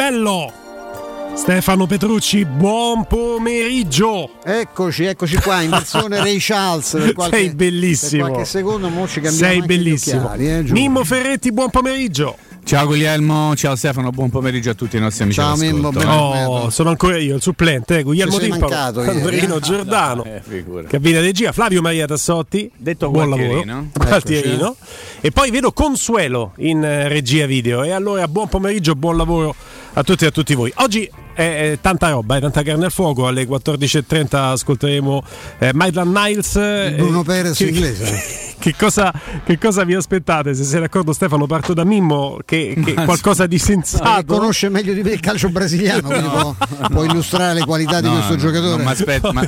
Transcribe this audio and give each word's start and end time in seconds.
bello! 0.00 0.50
Stefano 1.34 1.86
Petrucci, 1.86 2.46
buon 2.46 3.04
pomeriggio. 3.04 4.30
Eccoci, 4.42 5.04
eccoci 5.04 5.36
qua 5.36 5.60
in 5.60 5.68
versione 5.68 6.16
Ray 6.24 6.38
Charles. 6.40 6.92
Per 6.92 7.12
qualche, 7.12 7.36
Sei 7.36 7.50
bellissimo. 7.50 8.22
Per 8.22 8.30
qualche 8.32 8.48
secondo 8.48 8.88
mo 8.88 9.06
ci 9.06 9.20
cambiamo 9.20 9.36
Sei 9.36 9.60
bellissimo. 9.62 10.24
Occhiali, 10.24 10.48
eh, 10.50 10.62
Mimmo 10.72 11.04
Ferretti, 11.04 11.52
buon 11.52 11.68
pomeriggio. 11.68 12.34
Ciao 12.64 12.86
Guglielmo, 12.86 13.54
ciao 13.56 13.76
Stefano, 13.76 14.10
buon 14.10 14.30
pomeriggio 14.30 14.70
a 14.70 14.74
tutti 14.74 14.96
i 14.96 15.00
nostri 15.00 15.24
amici. 15.24 15.38
Ciao 15.38 15.56
Mimmo, 15.56 15.90
ben 15.90 16.08
Oh, 16.08 16.70
sono 16.70 16.88
ancora 16.88 17.18
io, 17.18 17.36
il 17.36 17.42
supplente, 17.42 17.98
eh, 17.98 18.02
Guglielmo 18.02 18.38
Timpano, 18.38 19.00
Andrino 19.02 19.56
eh? 19.56 19.60
Giordano, 19.60 20.24
Eh, 20.24 20.40
figura. 20.46 20.86
cabina 20.88 21.20
regia, 21.20 21.52
Flavio 21.52 21.82
Maria 21.82 22.06
Tassotti, 22.06 22.70
Detto 22.74 23.10
buon 23.10 23.28
lavoro, 23.28 23.86
quartierino. 23.92 24.76
E 25.20 25.30
poi 25.30 25.50
vedo 25.50 25.72
Consuelo 25.72 26.52
in 26.58 26.82
eh, 26.82 27.08
regia 27.08 27.44
video. 27.44 27.82
E 27.82 27.90
allora 27.90 28.26
buon 28.28 28.48
pomeriggio, 28.48 28.94
buon 28.94 29.16
lavoro 29.16 29.54
a 29.94 30.02
tutti 30.02 30.24
e 30.24 30.28
a 30.28 30.30
tutti 30.30 30.54
voi. 30.54 30.72
Oggi 30.76 31.10
è, 31.34 31.78
tanta 31.80 32.10
roba, 32.10 32.36
è 32.36 32.40
tanta 32.40 32.62
carne 32.62 32.84
al 32.86 32.92
fuoco. 32.92 33.26
Alle 33.26 33.46
14.30 33.46 34.36
ascolteremo 34.36 35.22
eh, 35.58 35.72
Maitland 35.72 36.14
Niles. 36.16 36.56
eh, 36.56 36.94
Bruno 36.96 37.22
Perez 37.22 37.56
che- 37.56 37.68
inglese. 37.68 38.48
Che 38.60 38.74
cosa, 38.76 39.10
che 39.42 39.56
cosa 39.58 39.84
vi 39.84 39.94
aspettate? 39.94 40.54
Se 40.54 40.64
sei 40.64 40.80
d'accordo, 40.80 41.14
Stefano, 41.14 41.46
parto 41.46 41.72
da 41.72 41.82
Mimmo, 41.84 42.38
che, 42.44 42.76
che 42.84 42.92
qualcosa 42.92 43.46
di 43.46 43.58
sensato. 43.58 44.24
conosce 44.34 44.68
meglio 44.68 44.92
di 44.92 45.02
me 45.02 45.12
il 45.12 45.20
calcio 45.20 45.48
brasiliano, 45.48 46.02
quindi 46.08 46.28
può, 46.28 46.54
può 46.92 47.04
illustrare 47.04 47.54
le 47.54 47.64
qualità 47.64 48.02
di 48.02 48.08
No, 48.08 48.12
questo 48.14 48.34
no, 48.34 48.38
giocatore. 48.38 48.76
no, 48.76 48.82
ma- 49.32 49.44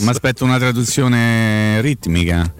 m'aspetto 0.00 0.44
una 0.44 0.58
traduzione 0.58 1.80
ritmica. 1.82 2.50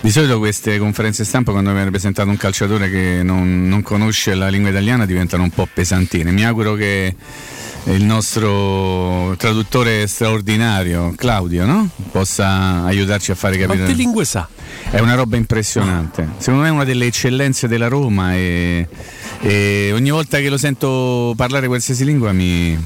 Di 0.00 0.10
solito 0.10 0.38
queste 0.38 0.78
conferenze 0.78 1.24
stampa 1.24 1.50
quando 1.50 1.72
viene 1.72 1.90
presentato 1.90 2.28
un 2.28 2.36
calciatore 2.36 2.88
che 2.88 3.22
non, 3.24 3.66
non 3.66 3.82
conosce 3.82 4.34
la 4.34 4.48
lingua 4.48 4.70
italiana 4.70 5.06
diventano 5.06 5.42
un 5.42 5.50
po' 5.50 5.66
pesantine. 5.72 6.30
Mi 6.30 6.44
auguro 6.44 6.74
che 6.74 7.14
il 7.86 8.04
nostro 8.04 9.34
traduttore 9.36 10.06
straordinario, 10.06 11.12
Claudio, 11.16 11.66
no? 11.66 11.88
possa 12.10 12.84
aiutarci 12.84 13.30
a 13.30 13.34
fare 13.34 13.56
capire. 13.58 13.78
Quante 13.78 13.92
lingue 13.92 14.24
sa? 14.24 14.48
È 14.90 15.00
una 15.00 15.14
roba 15.14 15.36
impressionante. 15.36 16.28
Secondo 16.38 16.62
me 16.62 16.68
è 16.68 16.70
una 16.70 16.84
delle 16.84 17.06
eccellenze 17.06 17.68
della 17.68 17.88
Roma 17.88 18.34
e, 18.34 18.88
e 19.40 19.90
ogni 19.92 20.10
volta 20.10 20.38
che 20.38 20.48
lo 20.48 20.56
sento 20.56 21.34
parlare 21.36 21.66
qualsiasi 21.66 22.04
lingua 22.04 22.32
mi... 22.32 22.78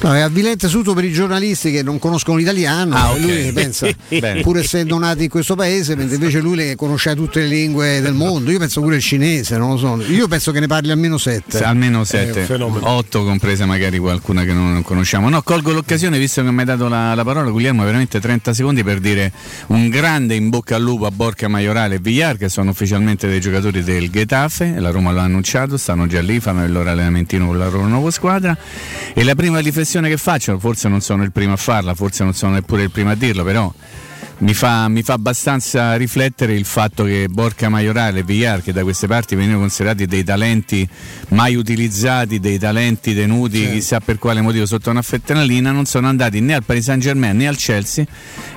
No, 0.00 0.14
è 0.14 0.20
avvilente 0.20 0.68
subito 0.68 0.94
per 0.94 1.04
i 1.04 1.12
giornalisti 1.12 1.72
che 1.72 1.82
non 1.82 1.98
conoscono 1.98 2.36
l'italiano. 2.36 2.94
Ah, 2.94 3.16
e 3.16 3.20
Lui 3.20 3.52
pensa, 3.52 3.88
pur 4.42 4.58
essendo 4.58 4.96
nati 4.96 5.24
in 5.24 5.28
questo 5.28 5.56
paese, 5.56 5.96
mentre 5.96 6.14
invece 6.14 6.38
lui 6.38 6.54
le 6.54 6.76
conosce 6.76 7.16
tutte 7.16 7.40
le 7.40 7.48
lingue 7.48 8.00
del 8.00 8.14
mondo. 8.14 8.52
Io 8.52 8.60
penso 8.60 8.80
pure 8.80 8.96
il 8.96 9.02
cinese, 9.02 9.56
non 9.58 9.70
lo 9.70 9.76
so. 9.76 10.00
Io 10.08 10.28
penso 10.28 10.52
che 10.52 10.60
ne 10.60 10.68
parli 10.68 10.92
almeno 10.92 11.18
sette. 11.18 11.58
Se 11.58 11.64
almeno 11.64 12.04
sette, 12.04 12.46
otto 12.52 13.24
comprese 13.24 13.64
magari 13.64 13.98
qualcuna 13.98 14.44
che 14.44 14.52
non 14.52 14.82
conosciamo. 14.82 15.28
No, 15.28 15.42
colgo 15.42 15.72
l'occasione, 15.72 16.16
visto 16.16 16.44
che 16.44 16.50
mi 16.52 16.60
hai 16.60 16.64
dato 16.64 16.86
la, 16.86 17.14
la 17.14 17.24
parola, 17.24 17.50
Guglielmo, 17.50 17.82
veramente 17.82 18.20
30 18.20 18.54
secondi 18.54 18.84
per 18.84 19.00
dire 19.00 19.32
un 19.68 19.88
grande 19.88 20.36
in 20.36 20.48
bocca 20.48 20.76
al 20.76 20.82
lupo 20.82 21.06
a 21.06 21.10
Borca 21.10 21.48
Maiorale 21.48 21.96
e 21.96 21.98
Villar, 21.98 22.36
che 22.36 22.48
sono 22.48 22.70
ufficialmente 22.70 23.26
dei 23.26 23.40
giocatori 23.40 23.82
del 23.82 24.10
Getafe, 24.10 24.78
la 24.78 24.90
Roma 24.90 25.10
lo 25.10 25.18
ha 25.18 25.24
annunciato, 25.24 25.76
stanno 25.76 26.06
già 26.06 26.20
lì, 26.20 26.38
fanno 26.38 26.64
il 26.64 26.70
loro 26.70 26.88
allenamentino 26.88 27.46
con 27.46 27.58
la 27.58 27.64
loro 27.64 27.88
nuova 27.88 28.12
squadra. 28.12 28.56
E 29.12 29.24
la 29.24 29.34
prima 29.34 29.58
riflessione 29.58 29.86
che 30.08 30.16
faccio, 30.16 30.58
forse 30.58 30.88
non 30.88 31.00
sono 31.00 31.22
il 31.22 31.32
primo 31.32 31.54
a 31.54 31.56
farla, 31.56 31.94
forse 31.94 32.22
non 32.24 32.34
sono 32.34 32.52
neppure 32.52 32.82
il 32.82 32.90
primo 32.90 33.10
a 33.10 33.14
dirlo, 33.14 33.42
però 33.44 33.72
mi 34.38 34.54
fa, 34.54 34.86
mi 34.88 35.02
fa 35.02 35.14
abbastanza 35.14 35.96
riflettere 35.96 36.54
il 36.54 36.64
fatto 36.64 37.02
che 37.04 37.26
Borca 37.28 37.68
Maiorale 37.68 38.20
e 38.20 38.22
Villar, 38.22 38.62
che 38.62 38.72
da 38.72 38.82
queste 38.82 39.08
parti 39.08 39.34
venivano 39.34 39.60
considerati 39.60 40.06
dei 40.06 40.22
talenti 40.22 40.88
mai 41.30 41.56
utilizzati, 41.56 42.38
dei 42.38 42.58
talenti 42.58 43.14
tenuti 43.14 43.68
chissà 43.68 43.98
per 43.98 44.18
quale 44.18 44.40
motivo 44.40 44.64
sotto 44.64 44.90
una 44.90 45.02
fettanalina, 45.02 45.72
non 45.72 45.86
sono 45.86 46.06
andati 46.06 46.40
né 46.40 46.54
al 46.54 46.62
Paris 46.62 46.84
Saint 46.84 47.02
Germain 47.02 47.36
né 47.36 47.48
al 47.48 47.56
Chelsea, 47.56 48.04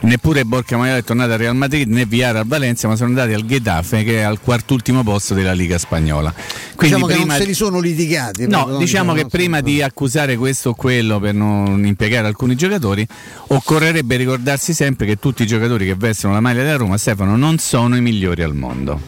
neppure 0.02 0.46
Borca 0.46 0.78
Maiorale 0.78 1.02
è 1.02 1.03
tornato 1.03 1.31
al 1.31 1.40
Real 1.40 1.56
Madrid 1.56 1.90
né 1.90 2.06
Villar 2.06 2.36
al 2.36 2.46
Valencia, 2.46 2.88
ma 2.88 2.96
sono 2.96 3.09
andati 3.09 3.34
al 3.34 3.46
Getafe 3.46 4.03
che 4.03 4.20
è 4.20 4.22
al 4.22 4.40
quartultimo 4.40 5.03
posto 5.03 5.34
della 5.34 5.53
Liga 5.53 5.80
Spagnola. 5.80 6.31
Quindi 6.75 6.96
diciamo 6.96 7.06
che 7.08 7.14
prima- 7.14 7.34
non 7.34 7.41
se 7.41 7.47
li 7.47 7.53
sono 7.56 7.80
litigati. 7.80 8.47
No, 8.47 8.78
diciamo 8.78 9.14
che 9.14 9.25
prima 9.25 9.58
no. 9.58 9.64
di 9.64 9.81
accusare 9.81 10.38
questo 10.38 10.70
o 10.70 10.73
quello 10.76 11.20
per 11.20 11.34
non 11.34 11.84
impiegare 11.85 12.28
alcuni 12.28 12.55
giocatori, 12.55 13.05
occorrerebbe 13.47 14.16
ricordarsi 14.16 14.73
sempre 14.73 15.08
che 15.08 15.17
tutti 15.17 15.41
i 15.41 15.47
giocatori 15.47 15.71
che 15.78 15.96
vestono 15.96 16.34
la 16.34 16.40
maglia 16.40 16.64
della 16.64 16.78
Roma, 16.78 16.97
Stefano, 16.97 17.35
non 17.35 17.58
sono 17.58 17.96
i 17.96 18.02
migliori 18.02 18.44
al 18.44 18.56
mondo. 18.56 19.00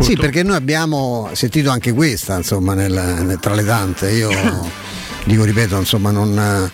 Sì, 0.00 0.16
perché 0.16 0.42
noi 0.42 0.56
abbiamo 0.56 1.28
sentito 1.32 1.70
anche 1.70 1.92
questa, 1.92 2.36
insomma, 2.36 2.74
nel- 2.74 2.92
nel- 3.24 3.38
tra 3.40 3.54
le 3.54 3.64
tante. 3.64 4.10
Io 4.10 4.30
dico, 5.24 5.44
ripeto, 5.44 5.76
insomma, 5.78 6.10
non, 6.10 6.70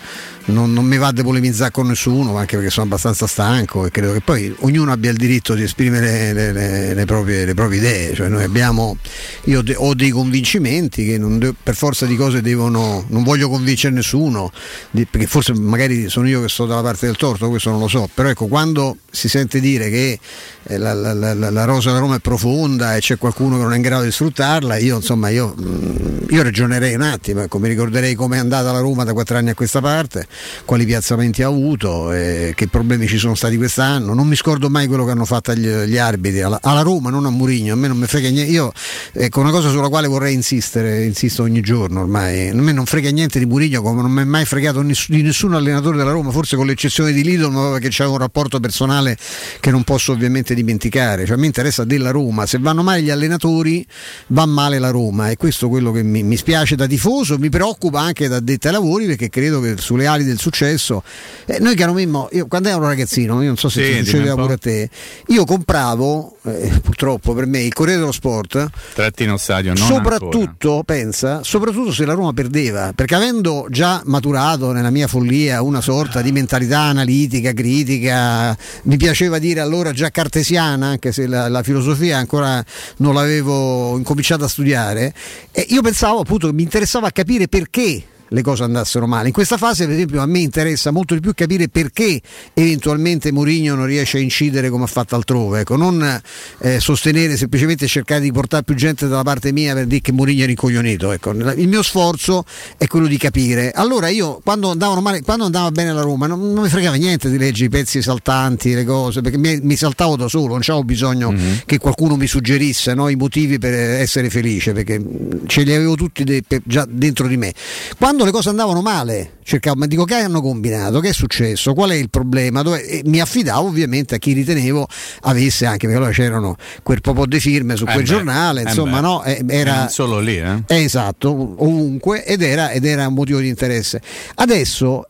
non- 0.52 0.72
non 0.72 0.84
mi 0.84 0.96
va 0.98 1.12
di 1.12 1.22
polemizzare 1.22 1.70
con 1.70 1.86
nessuno, 1.86 2.36
anche 2.36 2.56
perché 2.56 2.70
sono 2.70 2.86
abbastanza 2.86 3.26
stanco 3.26 3.86
e 3.86 3.90
credo 3.90 4.12
che 4.12 4.20
poi 4.20 4.54
ognuno 4.60 4.92
abbia 4.92 5.10
il 5.10 5.16
diritto 5.16 5.54
di 5.54 5.62
esprimere 5.62 6.32
le, 6.32 6.52
le- 6.52 6.94
le 6.94 7.04
proprie, 7.04 7.44
le 7.44 7.54
proprie 7.54 7.78
idee. 7.78 8.14
Cioè, 8.14 8.28
noi 8.28 8.42
abbiamo, 8.44 8.96
io 9.44 9.62
de- 9.62 9.74
ho 9.76 9.94
dei 9.94 10.10
convincimenti 10.10 11.04
che 11.04 11.18
de- 11.18 11.54
per 11.62 11.74
forza 11.74 12.06
di 12.06 12.16
cose 12.16 12.40
devono, 12.42 13.04
non 13.08 13.22
voglio 13.22 13.48
convincere 13.48 13.94
nessuno, 13.94 14.50
di- 14.90 15.06
perché 15.06 15.26
forse 15.26 15.52
magari 15.54 16.08
sono 16.08 16.28
io 16.28 16.40
che 16.42 16.48
sto 16.48 16.66
dalla 16.66 16.82
parte 16.82 17.06
del 17.06 17.16
torto, 17.16 17.48
questo 17.48 17.70
non 17.70 17.80
lo 17.80 17.88
so, 17.88 18.08
però 18.12 18.28
ecco, 18.28 18.46
quando 18.46 18.98
si 19.10 19.28
sente 19.28 19.60
dire 19.60 19.90
che 19.90 20.18
eh, 20.64 20.78
la, 20.78 20.92
la- 20.92 21.12
la- 21.14 21.34
la- 21.34 21.64
rosa 21.64 21.88
della 21.88 22.00
Roma 22.00 22.16
è 22.16 22.20
profonda 22.20 22.94
e 22.96 23.00
c'è 23.00 23.16
qualcuno 23.18 23.56
che 23.56 23.62
non 23.62 23.72
è 23.72 23.76
in 23.76 23.82
grado 23.82 24.04
di 24.04 24.10
sfruttarla, 24.12 24.76
io 24.76 24.96
insomma 24.96 25.28
io, 25.30 25.54
mm, 25.60 26.16
io 26.30 26.42
ragionerei 26.42 26.94
un 26.94 27.02
attimo, 27.02 27.40
ecco, 27.42 27.58
mi 27.58 27.68
ricorderei 27.68 28.14
come 28.14 28.36
è 28.36 28.38
andata 28.40 28.70
la 28.72 28.78
Roma 28.80 29.04
da 29.04 29.12
quattro 29.12 29.36
anni 29.36 29.50
a 29.50 29.54
questa 29.54 29.80
parte, 29.80 30.26
quali 30.64 30.84
piazzamenti 30.84 31.42
ha 31.42 31.46
avuto, 31.46 32.12
eh, 32.12 32.52
che 32.54 32.68
problemi 32.68 33.06
ci 33.06 33.18
sono 33.18 33.34
stati 33.34 33.56
quest'anno, 33.56 34.14
non 34.14 34.26
mi 34.26 34.36
scordo 34.36 34.68
mai 34.68 34.86
quello 34.86 35.04
che 35.04 35.10
hanno 35.10 35.24
fatto 35.24 35.54
gli, 35.54 35.68
gli 35.68 35.96
arbitri, 35.96 36.40
alla, 36.42 36.58
alla 36.62 36.82
Roma, 36.82 37.10
non 37.10 37.26
a 37.26 37.30
Murigno, 37.30 37.72
a 37.72 37.76
me 37.76 37.88
non 37.88 37.98
mi 37.98 38.06
frega 38.06 38.28
niente, 38.28 38.50
io 38.50 38.72
ecco 39.12 39.40
una 39.40 39.50
cosa 39.50 39.70
sulla 39.70 39.88
quale 39.88 40.08
vorrei 40.08 40.34
insistere, 40.34 41.04
insisto 41.04 41.42
ogni 41.42 41.60
giorno 41.60 42.00
ormai, 42.00 42.48
a 42.48 42.54
me 42.54 42.72
non 42.72 42.86
frega 42.86 43.10
niente 43.10 43.38
di 43.38 43.46
Murigno 43.46 43.82
come 43.82 44.02
non 44.02 44.10
mi 44.10 44.22
è 44.22 44.24
mai 44.24 44.44
fregato 44.44 44.82
ness- 44.82 45.08
di 45.08 45.22
nessun 45.22 45.54
allenatore 45.54 45.96
della 45.96 46.12
Roma, 46.12 46.30
forse 46.30 46.56
con 46.56 46.66
l'eccezione 46.66 47.12
di 47.12 47.22
Lidl, 47.22 47.50
ma 47.50 47.70
perché 47.72 47.88
c'è 47.88 48.06
un 48.06 48.18
rapporto 48.18 48.60
personale 48.60 49.16
che 49.60 49.70
non 49.70 49.84
posso 49.84 50.12
ovviamente 50.12 50.54
dimenticare, 50.54 51.26
cioè 51.26 51.36
a 51.36 51.38
me 51.38 51.46
interessa 51.46 51.84
della 51.84 52.10
Roma, 52.10 52.46
se 52.46 52.58
vanno 52.58 52.82
male 52.82 53.02
gli 53.02 53.10
allenatori 53.10 53.84
va 54.28 54.46
male 54.46 54.78
la 54.78 54.90
Roma. 54.90 55.30
E 55.30 55.36
questo 55.36 55.66
è 55.66 55.68
quello 55.68 55.92
che 55.92 56.02
mi, 56.02 56.22
mi 56.22 56.36
spiace 56.36 56.76
da 56.76 56.86
tifoso, 56.86 57.38
mi 57.38 57.48
preoccupa 57.48 58.00
anche 58.00 58.28
da 58.28 58.40
detta 58.40 58.68
ai 58.68 58.74
lavori 58.74 59.06
perché 59.06 59.28
credo 59.28 59.60
che 59.60 59.74
sulle 59.78 60.06
ali 60.06 60.24
del 60.30 60.38
successo, 60.38 61.02
eh, 61.46 61.58
noi 61.60 61.74
caro 61.74 61.92
Mimmo, 61.92 62.28
io 62.32 62.46
quando 62.46 62.68
ero 62.68 62.80
ragazzino, 62.80 63.40
io 63.42 63.48
non 63.48 63.56
so 63.56 63.68
se 63.68 63.84
Sì, 63.84 63.98
ti 63.98 64.04
succedeva 64.04 64.34
pure 64.34 64.54
a 64.54 64.58
te, 64.58 64.88
io 65.28 65.44
compravo, 65.44 66.36
eh, 66.44 66.80
purtroppo 66.82 67.34
per 67.34 67.46
me, 67.46 67.60
il 67.60 67.72
Corriere 67.72 68.00
dello 68.00 68.12
Sport, 68.12 68.68
Trattino 68.94 69.36
stadio, 69.36 69.74
non 69.74 69.86
soprattutto, 69.86 70.82
pensa, 70.84 71.42
soprattutto 71.42 71.92
se 71.92 72.04
la 72.04 72.14
Roma 72.14 72.32
perdeva, 72.32 72.92
perché 72.94 73.14
avendo 73.14 73.66
già 73.68 74.02
maturato 74.04 74.72
nella 74.72 74.90
mia 74.90 75.06
follia 75.06 75.62
una 75.62 75.80
sorta 75.80 76.22
di 76.22 76.32
mentalità 76.32 76.80
analitica, 76.80 77.52
critica, 77.52 78.56
mi 78.84 78.96
piaceva 78.96 79.38
dire 79.38 79.60
allora 79.60 79.92
già 79.92 80.10
cartesiana, 80.10 80.86
anche 80.86 81.12
se 81.12 81.26
la, 81.26 81.48
la 81.48 81.62
filosofia 81.62 82.16
ancora 82.18 82.64
non 82.98 83.14
l'avevo 83.14 83.96
incominciato 83.96 84.44
a 84.44 84.48
studiare, 84.48 85.12
e 85.52 85.66
io 85.68 85.82
pensavo 85.82 86.20
appunto 86.20 86.46
che 86.46 86.52
mi 86.54 86.62
interessava 86.62 87.10
capire 87.10 87.48
perché 87.48 88.02
le 88.30 88.42
cose 88.42 88.62
andassero 88.62 89.06
male. 89.06 89.28
In 89.28 89.32
questa 89.32 89.56
fase, 89.56 89.86
per 89.86 89.94
esempio, 89.94 90.20
a 90.20 90.26
me 90.26 90.38
interessa 90.40 90.90
molto 90.90 91.14
di 91.14 91.20
più 91.20 91.32
capire 91.34 91.68
perché 91.68 92.20
eventualmente 92.54 93.32
Mourinho 93.32 93.74
non 93.74 93.86
riesce 93.86 94.18
a 94.18 94.20
incidere 94.20 94.70
come 94.70 94.84
ha 94.84 94.88
fatto 94.88 95.14
altrove. 95.14 95.60
Ecco, 95.60 95.76
non 95.76 96.20
eh, 96.58 96.80
sostenere 96.80 97.36
semplicemente 97.36 97.86
cercare 97.86 98.20
di 98.20 98.32
portare 98.32 98.62
più 98.62 98.74
gente 98.74 99.08
dalla 99.08 99.22
parte 99.22 99.52
mia 99.52 99.74
per 99.74 99.86
dire 99.86 100.00
che 100.00 100.12
Mourinho 100.12 100.44
è 100.44 100.46
rincoglionito. 100.46 101.12
Ecco, 101.12 101.30
il 101.30 101.68
mio 101.68 101.82
sforzo 101.82 102.44
è 102.76 102.86
quello 102.86 103.06
di 103.06 103.18
capire. 103.18 103.72
Allora 103.72 104.08
io 104.08 104.40
quando 104.42 104.70
andavano 104.70 105.00
male, 105.00 105.22
quando 105.22 105.44
andava 105.44 105.70
bene 105.70 105.92
la 105.92 106.02
Roma, 106.02 106.26
non, 106.26 106.52
non 106.52 106.62
mi 106.62 106.68
fregava 106.68 106.96
niente 106.96 107.30
di 107.30 107.38
leggere 107.38 107.66
i 107.66 107.68
pezzi 107.68 108.02
saltanti, 108.02 108.74
le 108.74 108.84
cose, 108.84 109.20
perché 109.20 109.38
mi, 109.38 109.58
mi 109.62 109.76
saltavo 109.76 110.16
da 110.16 110.28
solo, 110.28 110.48
non 110.48 110.60
avevo 110.62 110.84
bisogno 110.84 111.34
che 111.66 111.78
qualcuno 111.78 112.16
mi 112.16 112.26
suggerisse 112.26 112.94
no, 112.94 113.08
i 113.08 113.16
motivi 113.16 113.58
per 113.58 113.72
essere 113.72 114.30
felice, 114.30 114.72
perché 114.72 115.00
ce 115.46 115.62
li 115.62 115.74
avevo 115.74 115.94
tutti 115.94 116.24
de- 116.24 116.42
per- 116.46 116.62
già 116.64 116.86
dentro 116.88 117.26
di 117.26 117.36
me. 117.36 117.52
Quando 117.98 118.19
quando 118.20 118.24
le 118.24 118.30
cose 118.32 118.48
andavano 118.50 118.82
male, 118.82 119.38
cercavo, 119.42 119.78
ma 119.78 119.86
dico 119.86 120.04
che 120.04 120.14
hanno 120.14 120.42
combinato, 120.42 121.00
che 121.00 121.08
è 121.08 121.12
successo, 121.12 121.72
qual 121.72 121.88
è 121.90 121.94
il 121.94 122.10
problema? 122.10 122.60
Dove, 122.60 123.00
mi 123.06 123.18
affidavo 123.18 123.66
ovviamente 123.68 124.14
a 124.16 124.18
chi 124.18 124.32
ritenevo 124.34 124.86
avesse 125.22 125.64
anche, 125.64 125.86
perché 125.86 125.96
allora 125.96 126.12
c'erano 126.12 126.56
quel 126.82 127.00
po' 127.00 127.24
di 127.26 127.40
firme 127.40 127.76
su 127.76 127.84
eh 127.84 127.92
quel 127.92 127.98
beh, 128.00 128.04
giornale, 128.04 128.60
eh 128.60 128.64
insomma, 128.64 128.96
beh. 128.96 129.00
no? 129.00 129.24
Eh, 129.24 129.42
era, 129.48 129.78
Non 129.78 129.88
solo 129.88 130.18
lì, 130.20 130.36
eh? 130.36 130.62
eh, 130.66 130.82
esatto, 130.82 131.30
ovunque 131.30 132.24
ed 132.26 132.42
era, 132.42 132.70
ed 132.72 132.84
era 132.84 133.06
un 133.08 133.14
motivo 133.14 133.38
di 133.38 133.48
interesse. 133.48 134.02
Adesso, 134.34 135.06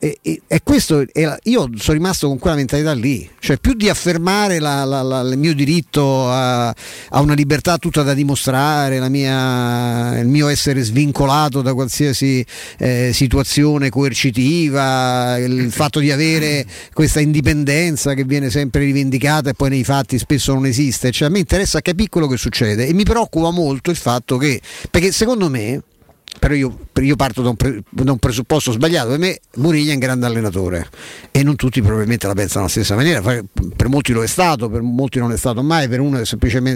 questo, 0.62 1.04
è 1.12 1.24
la- 1.24 1.38
io 1.44 1.68
sono 1.76 1.96
rimasto 1.96 2.28
con 2.28 2.38
quella 2.38 2.56
mentalità 2.56 2.92
lì, 2.92 3.28
cioè 3.40 3.58
più 3.58 3.74
di 3.74 3.88
affermare 3.88 4.60
la- 4.60 4.84
la- 4.84 5.02
la- 5.02 5.20
il 5.22 5.36
mio 5.36 5.52
diritto 5.54 6.30
a, 6.30 6.68
a 6.68 7.20
una 7.20 7.34
libertà 7.34 7.76
tutta 7.78 8.02
da 8.02 8.14
dimostrare, 8.14 9.00
la 9.00 9.08
mia- 9.08 10.16
il 10.20 10.28
mio 10.28 10.46
essere 10.46 10.82
svincolato 10.82 11.60
da 11.60 11.74
qualsiasi 11.74 12.44
eh, 12.78 12.98
situazione 13.12 13.88
coercitiva, 13.88 15.38
il 15.38 15.70
fatto 15.72 16.00
di 16.00 16.10
avere 16.10 16.66
questa 16.92 17.20
indipendenza 17.20 18.14
che 18.14 18.24
viene 18.24 18.50
sempre 18.50 18.84
rivendicata 18.84 19.50
e 19.50 19.54
poi 19.54 19.70
nei 19.70 19.84
fatti 19.84 20.18
spesso 20.18 20.52
non 20.52 20.66
esiste, 20.66 21.10
cioè 21.10 21.28
a 21.28 21.30
me 21.30 21.38
interessa 21.38 21.80
capire 21.80 22.08
quello 22.08 22.26
che 22.26 22.36
succede 22.36 22.86
e 22.86 22.92
mi 22.92 23.04
preoccupa 23.04 23.50
molto 23.50 23.90
il 23.90 23.96
fatto 23.96 24.36
che, 24.36 24.60
perché 24.90 25.12
secondo 25.12 25.48
me 25.48 25.82
però 26.38 26.54
io, 26.54 26.78
io 27.00 27.16
parto 27.16 27.42
da 27.42 27.50
un, 27.50 27.56
pre- 27.56 27.82
da 27.90 28.12
un 28.12 28.18
presupposto 28.18 28.72
sbagliato. 28.72 29.10
Per 29.10 29.18
me 29.18 29.38
Mourinho 29.56 29.90
è 29.90 29.94
un 29.94 29.98
grande 29.98 30.26
allenatore 30.26 30.88
e 31.30 31.42
non 31.42 31.56
tutti 31.56 31.82
probabilmente 31.82 32.26
la 32.26 32.34
pensano 32.34 32.60
alla 32.60 32.70
stessa 32.70 32.94
maniera. 32.94 33.20
Per 33.20 33.88
molti 33.88 34.12
lo 34.12 34.22
è 34.22 34.26
stato, 34.26 34.68
per 34.68 34.82
molti 34.82 35.18
non 35.18 35.32
è 35.32 35.36
stato 35.36 35.62
mai, 35.62 35.88
per 35.88 36.00
uno 36.00 36.20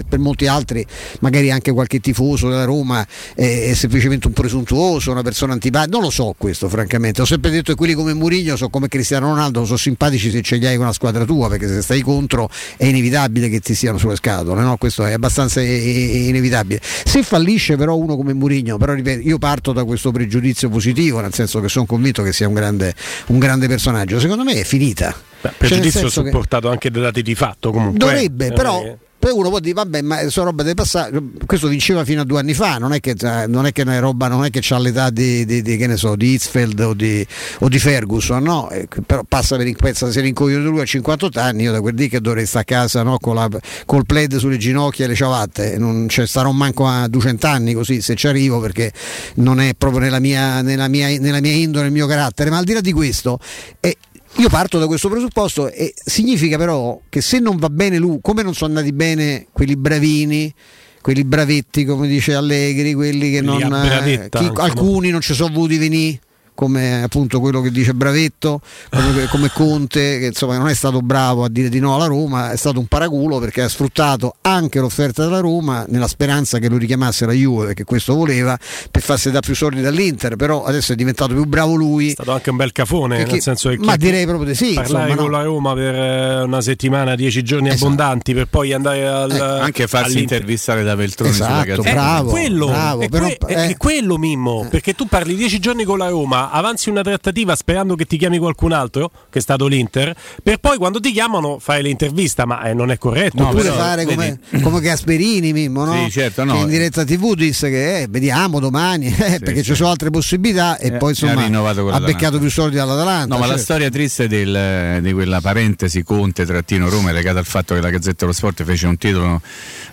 per 0.07 0.19
molti 0.19 0.47
altri, 0.47 0.85
magari 1.21 1.51
anche 1.51 1.71
qualche 1.71 1.99
tifoso 1.99 2.49
della 2.49 2.65
Roma 2.65 3.05
è, 3.33 3.69
è 3.69 3.73
semplicemente 3.73 4.27
un 4.27 4.33
presuntuoso, 4.33 5.11
una 5.11 5.23
persona 5.23 5.53
antipatica. 5.53 5.91
Non 5.91 6.01
lo 6.03 6.09
so 6.09 6.35
questo, 6.37 6.69
francamente. 6.69 7.21
Ho 7.21 7.25
sempre 7.25 7.49
detto 7.51 7.71
che 7.71 7.77
quelli 7.77 7.93
come 7.93 8.13
Mourinho 8.13 8.55
sono 8.55 8.69
come 8.69 8.87
Cristiano 8.87 9.29
Ronaldo, 9.29 9.65
sono 9.65 9.77
simpatici 9.77 10.29
se 10.29 10.41
ce 10.41 10.57
li 10.57 10.65
hai 10.65 10.77
con 10.77 10.85
la 10.85 10.93
squadra 10.93 11.25
tua, 11.25 11.49
perché 11.49 11.67
se 11.67 11.81
stai 11.81 12.01
contro 12.01 12.49
è 12.77 12.85
inevitabile 12.85 13.49
che 13.49 13.59
ti 13.59 13.73
stiano 13.73 13.97
sulle 13.97 14.15
scatole, 14.15 14.61
no? 14.61 14.77
Questo 14.77 15.05
è 15.05 15.13
abbastanza 15.13 15.61
inevitabile. 15.61 16.79
Se 16.81 17.23
fallisce 17.23 17.75
però 17.75 17.95
uno 17.95 18.15
come 18.15 18.33
Mourinho, 18.33 18.77
però 18.77 18.93
ripeto, 18.93 19.27
io 19.27 19.37
parto 19.45 19.73
da 19.73 19.83
questo 19.83 20.11
pregiudizio 20.11 20.69
positivo, 20.69 21.19
nel 21.19 21.31
senso 21.31 21.59
che 21.59 21.69
sono 21.69 21.85
convinto 21.85 22.23
che 22.23 22.33
sia 22.33 22.47
un 22.47 22.55
grande, 22.55 22.95
un 23.27 23.37
grande 23.37 23.67
personaggio, 23.67 24.19
secondo 24.19 24.43
me 24.43 24.53
è 24.53 24.63
finita. 24.63 25.13
Beh, 25.39 25.49
Cioè, 25.49 25.53
pregiudizio 25.55 26.01
che- 26.01 26.09
supportato 26.09 26.67
anche 26.71 26.89
da 26.89 26.99
dati 27.01 27.21
di 27.21 27.35
fatto 27.35 27.69
comunque. 27.71 27.99
Dovrebbe, 27.99 28.47
Eh, 28.47 28.53
però. 28.53 28.81
eh, 28.81 28.97
Poi 29.25 29.33
uno 29.33 29.49
può 29.49 29.59
dire, 29.59 29.73
vabbè, 29.73 30.03
ma 30.03 30.29
sono 30.29 30.51
roba 30.51 30.61
del 30.61 30.75
passato. 30.75 31.19
Questo 31.47 31.67
vinceva 31.67 32.05
fino 32.05 32.21
a 32.21 32.25
due 32.25 32.37
anni 32.37 32.53
fa, 32.53 32.77
non 32.77 32.93
è 32.93 32.99
che, 32.99 33.15
eh, 33.19 33.47
non 33.47 33.65
è, 33.65 33.71
che 33.71 33.81
è 33.81 33.99
roba, 33.99 34.27
non 34.27 34.45
è 34.45 34.51
che 34.51 34.59
c'ha 34.61 34.77
l'età 34.77 35.09
di, 35.09 35.45
di, 35.45 35.63
di, 35.63 35.77
che 35.77 35.87
ne 35.87 35.97
so, 35.97 36.15
di 36.15 36.33
Hitzfeld 36.33 36.79
o 36.81 36.93
di, 36.93 37.25
o 37.61 37.67
di 37.67 37.79
Ferguson, 37.79 38.43
no? 38.43 38.69
Eh, 38.69 38.87
però 39.03 39.23
passa 39.27 39.57
per 39.57 39.73
pensa 39.77 40.11
se 40.11 40.21
rincogliono 40.21 40.69
lui 40.69 40.81
a 40.81 40.85
58 40.85 41.39
anni, 41.39 41.63
io 41.63 41.71
da 41.71 41.81
quel 41.81 41.95
dì 41.95 42.07
che 42.07 42.21
dovrei 42.21 42.45
stare 42.45 42.65
a 42.69 42.81
casa 42.81 43.01
no? 43.01 43.17
con 43.17 43.33
la, 43.33 43.49
col 43.87 44.05
plaid 44.05 44.35
sulle 44.37 44.57
ginocchia 44.57 45.05
e 45.05 45.07
le 45.07 45.15
ciabatte, 45.15 45.79
non 45.79 46.07
cioè, 46.07 46.27
starò 46.27 46.51
manco 46.51 46.85
a 46.85 47.07
200 47.07 47.47
anni 47.47 47.73
così 47.73 48.01
se 48.01 48.13
ci 48.13 48.27
arrivo 48.27 48.59
perché 48.59 48.93
non 49.37 49.59
è 49.59 49.73
proprio 49.75 50.01
nella 50.01 50.19
mia, 50.19 50.61
nella 50.61 50.87
mia, 50.87 51.07
nella 51.17 51.41
mia 51.41 51.53
indole, 51.53 51.85
nel 51.85 51.93
mio 51.93 52.05
carattere, 52.05 52.51
ma 52.51 52.59
al 52.59 52.63
di 52.63 52.73
là 52.73 52.81
di 52.81 52.91
questo. 52.91 53.39
eh, 53.79 53.97
io 54.37 54.49
parto 54.49 54.79
da 54.79 54.87
questo 54.87 55.09
presupposto 55.09 55.69
e 55.71 55.93
significa 55.95 56.57
però 56.57 56.99
che 57.09 57.21
se 57.21 57.39
non 57.39 57.57
va 57.57 57.69
bene 57.69 57.97
lui, 57.97 58.19
come 58.21 58.43
non 58.43 58.53
sono 58.53 58.71
andati 58.71 58.93
bene 58.93 59.47
quelli 59.51 59.75
bravini, 59.75 60.53
quelli 61.01 61.23
bravetti, 61.23 61.85
come 61.85 62.07
dice 62.07 62.33
Allegri, 62.33 62.93
quelli 62.93 63.31
che 63.31 63.41
Quelli 63.41 63.59
non 63.59 63.69
bravetta, 63.81 64.39
chi- 64.39 64.51
alcuni 64.55 65.09
non 65.09 65.21
ci 65.21 65.33
sono 65.33 65.53
voluti 65.53 65.77
venire. 65.77 66.19
Come 66.55 67.03
appunto 67.03 67.39
quello 67.41 67.59
che 67.61 67.69
dice 67.69 67.93
Bravetto, 67.93 68.61
come, 68.89 69.27
come 69.29 69.49
Conte, 69.53 70.19
che 70.19 70.27
insomma 70.27 70.57
non 70.57 70.69
è 70.69 70.73
stato 70.73 71.01
bravo 71.01 71.43
a 71.43 71.49
dire 71.49 71.67
di 71.69 71.79
no 71.79 71.95
alla 71.95 72.05
Roma, 72.05 72.51
è 72.51 72.55
stato 72.57 72.79
un 72.79 72.85
paraculo 72.87 73.39
perché 73.39 73.61
ha 73.61 73.67
sfruttato 73.69 74.35
anche 74.41 74.79
l'offerta 74.79 75.23
della 75.23 75.39
Roma 75.41 75.85
nella 75.89 76.07
speranza 76.07 76.57
che 76.59 76.69
lo 76.69 76.77
richiamasse 76.77 77.25
la 77.25 77.33
Juve, 77.33 77.65
perché 77.67 77.83
questo 77.83 78.15
voleva, 78.15 78.57
per 78.89 79.01
farsi 79.01 79.29
dare 79.31 79.45
più 79.45 79.53
soldi 79.53 79.81
dall'Inter, 79.81 80.37
però 80.37 80.63
adesso 80.63 80.93
è 80.93 80.95
diventato 80.95 81.33
più 81.33 81.43
bravo 81.45 81.75
lui. 81.75 82.07
È 82.09 82.11
stato 82.11 82.31
anche 82.31 82.49
un 82.49 82.55
bel 82.55 82.71
cafone, 82.71 83.17
Perché- 83.17 83.31
nel 83.33 83.41
senso 83.41 83.69
che 83.69 83.77
ma 83.79 83.91
chi- 83.93 83.97
direi 84.05 84.25
proprio 84.25 84.47
di 84.47 84.55
sì. 84.55 84.73
parlare 84.73 85.09
insomma, 85.11 85.15
con 85.21 85.31
no? 85.31 85.37
la 85.37 85.43
Roma 85.43 85.73
per 85.73 85.93
eh, 85.95 86.41
una 86.43 86.61
settimana, 86.61 87.15
dieci 87.15 87.43
giorni 87.43 87.67
Esatto. 87.67 87.83
abbondanti 87.85 88.33
per 88.33 88.45
poi 88.47 88.71
andare 88.71 89.05
al 89.05 89.31
Eh, 89.31 89.39
Anche 89.39 89.87
farsi 89.87 90.13
all'Inter. 90.13 90.37
intervistare 90.37 90.83
da 90.83 90.95
Veltroni 90.95 91.33
sulla 91.33 91.63
Esatto, 91.65 91.81
bravo, 91.81 92.29
è 92.29 92.31
quello, 92.31 92.67
bravo, 92.67 93.01
è, 93.01 93.09
però- 93.09 93.25
que- 93.25 93.53
eh. 93.53 93.67
è 93.67 93.77
quello 93.77 94.17
Mimmo, 94.17 94.65
perché 94.69 94.93
tu 94.93 95.05
parli 95.07 95.35
dieci 95.35 95.59
giorni 95.59 95.83
con 95.83 95.97
la 95.97 96.07
Roma, 96.07 96.44
avanzi 96.51 96.89
una 96.89 97.01
trattativa 97.01 97.55
sperando 97.55 97.95
che 97.95 98.05
ti 98.05 98.17
chiami 98.17 98.37
qualcun 98.37 98.71
altro, 98.71 99.11
che 99.29 99.39
è 99.39 99.41
stato 99.41 99.67
l'Inter, 99.67 100.15
per 100.43 100.57
poi 100.57 100.77
quando 100.77 100.99
ti 100.99 101.11
chiamano 101.11 101.59
fare 101.59 101.81
l'intervista, 101.81 102.45
ma 102.45 102.61
eh, 102.63 102.73
non 102.73 102.91
è 102.91 102.97
corretto. 102.97 103.41
No, 103.41 103.47
Oppure 103.49 103.63
però, 103.63 103.75
fare 103.75 104.05
come, 104.05 104.39
come 104.61 104.79
Gasperini 104.81 105.53
Mimmo, 105.53 105.85
no? 105.85 106.03
Sì, 106.05 106.11
certo, 106.11 106.43
no. 106.43 106.53
che 106.53 106.59
in 106.59 106.67
diretta 106.67 107.03
TV 107.03 107.33
disse 107.35 107.69
che 107.69 108.01
eh, 108.01 108.07
vediamo 108.09 108.59
domani 108.59 109.07
eh, 109.15 109.39
perché 109.39 109.57
sì. 109.57 109.63
ci 109.65 109.75
sono 109.75 109.89
altre 109.89 110.09
possibilità 110.09 110.77
e 110.77 110.87
Eh, 110.87 110.91
poi 110.97 111.09
ha 111.09 111.11
insomma 111.11 111.93
ha 111.93 111.99
beccato 111.99 112.39
più 112.39 112.49
soldi 112.49 112.75
dall'Atalanta. 112.75 113.33
No, 113.33 113.39
ma 113.39 113.45
la 113.47 113.57
certo. 113.57 113.61
storia 113.63 113.89
triste 113.89 114.27
del- 114.27 114.99
di 115.01 115.13
quella 115.13 115.41
parentesi 115.41 116.03
Conte-Roma 116.03 117.09
è 117.09 117.13
legata 117.13 117.39
al 117.39 117.45
fatto 117.45 117.73
che 117.73 117.81
la 117.81 117.89
Gazzetta 117.89 118.15
dello 118.19 118.31
Sport 118.31 118.63
fece 118.63 118.87
un 118.87 118.97
titolo 118.97 119.41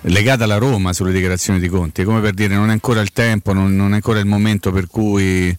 legato 0.02 0.44
alla 0.44 0.56
Roma 0.58 0.92
sulle 0.92 1.12
dichiarazioni 1.12 1.58
di 1.58 1.68
Conte, 1.68 2.04
come 2.04 2.20
per 2.20 2.32
dire 2.32 2.54
non 2.54 2.68
è 2.68 2.72
ancora 2.72 3.00
il 3.00 3.12
tempo, 3.12 3.52
non, 3.52 3.74
non 3.74 3.92
è 3.92 3.94
ancora 3.94 4.18
il 4.18 4.26
momento 4.26 4.72
per 4.72 4.86
cui 4.86 5.54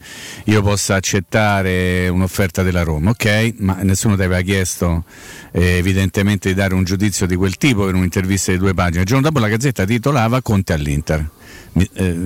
io 0.46 0.62
possa 0.84 0.96
accettare 0.96 2.10
un'offerta 2.10 2.62
della 2.62 2.84
Roma, 2.84 3.12
ok? 3.12 3.54
Ma 3.60 3.78
nessuno 3.84 4.18
ti 4.18 4.24
aveva 4.24 4.42
chiesto 4.42 5.06
eh, 5.54 5.78
evidentemente 5.78 6.50
di 6.50 6.56
dare 6.56 6.74
un 6.74 6.84
giudizio 6.84 7.26
di 7.26 7.38
quel 7.38 7.56
tipo 7.56 7.86
per 7.86 7.96
un'intervista 7.96 8.52
di 8.52 8.58
due 8.58 8.74
pagine. 8.74 9.02
Il 9.02 9.06
giorno 9.06 9.24
dopo 9.24 9.40
la 9.40 9.48
Gazzetta 9.48 9.86
titolava 9.86 10.42
Conte 10.42 10.74
all'Inter. 10.74 11.26
Eh, 11.94 12.18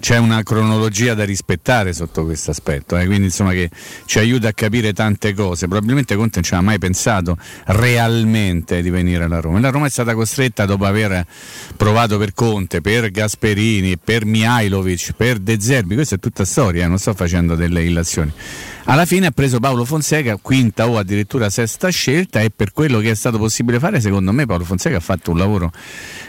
c'è 0.00 0.16
una 0.16 0.42
cronologia 0.42 1.14
da 1.14 1.24
rispettare 1.24 1.92
sotto 1.92 2.24
questo 2.24 2.50
aspetto, 2.50 2.96
eh, 2.96 3.04
quindi 3.04 3.26
insomma 3.26 3.52
che 3.52 3.70
ci 4.06 4.18
aiuta 4.18 4.48
a 4.48 4.52
capire 4.52 4.92
tante 4.92 5.34
cose. 5.34 5.68
Probabilmente 5.68 6.16
Conte 6.16 6.36
non 6.36 6.44
ci 6.44 6.54
aveva 6.54 6.70
mai 6.70 6.78
pensato 6.78 7.36
realmente 7.66 8.82
di 8.82 8.90
venire 8.90 9.24
alla 9.24 9.40
Roma. 9.40 9.60
La 9.60 9.70
Roma 9.70 9.86
è 9.86 9.90
stata 9.90 10.14
costretta 10.14 10.64
dopo 10.64 10.86
aver 10.86 11.24
provato 11.76 12.18
per 12.18 12.32
Conte, 12.32 12.80
per 12.80 13.10
Gasperini, 13.10 13.98
per 13.98 14.24
Mihailovic, 14.24 15.12
per 15.16 15.38
De 15.38 15.60
Zerbi, 15.60 15.94
questa 15.94 16.16
è 16.16 16.18
tutta 16.18 16.44
storia, 16.44 16.84
eh, 16.84 16.88
non 16.88 16.98
sto 16.98 17.14
facendo 17.14 17.54
delle 17.54 17.84
illazioni. 17.84 18.32
Alla 18.90 19.04
fine 19.04 19.26
ha 19.26 19.30
preso 19.30 19.60
Paolo 19.60 19.84
Fonseca, 19.84 20.36
quinta 20.42 20.88
o 20.88 20.98
addirittura 20.98 21.48
sesta 21.48 21.90
scelta 21.90 22.40
e 22.40 22.50
per 22.50 22.72
quello 22.72 22.98
che 22.98 23.12
è 23.12 23.14
stato 23.14 23.38
possibile 23.38 23.78
fare, 23.78 24.00
secondo 24.00 24.32
me 24.32 24.46
Paolo 24.46 24.64
Fonseca 24.64 24.96
ha 24.96 25.00
fatto 25.00 25.30
un 25.30 25.38
lavoro 25.38 25.70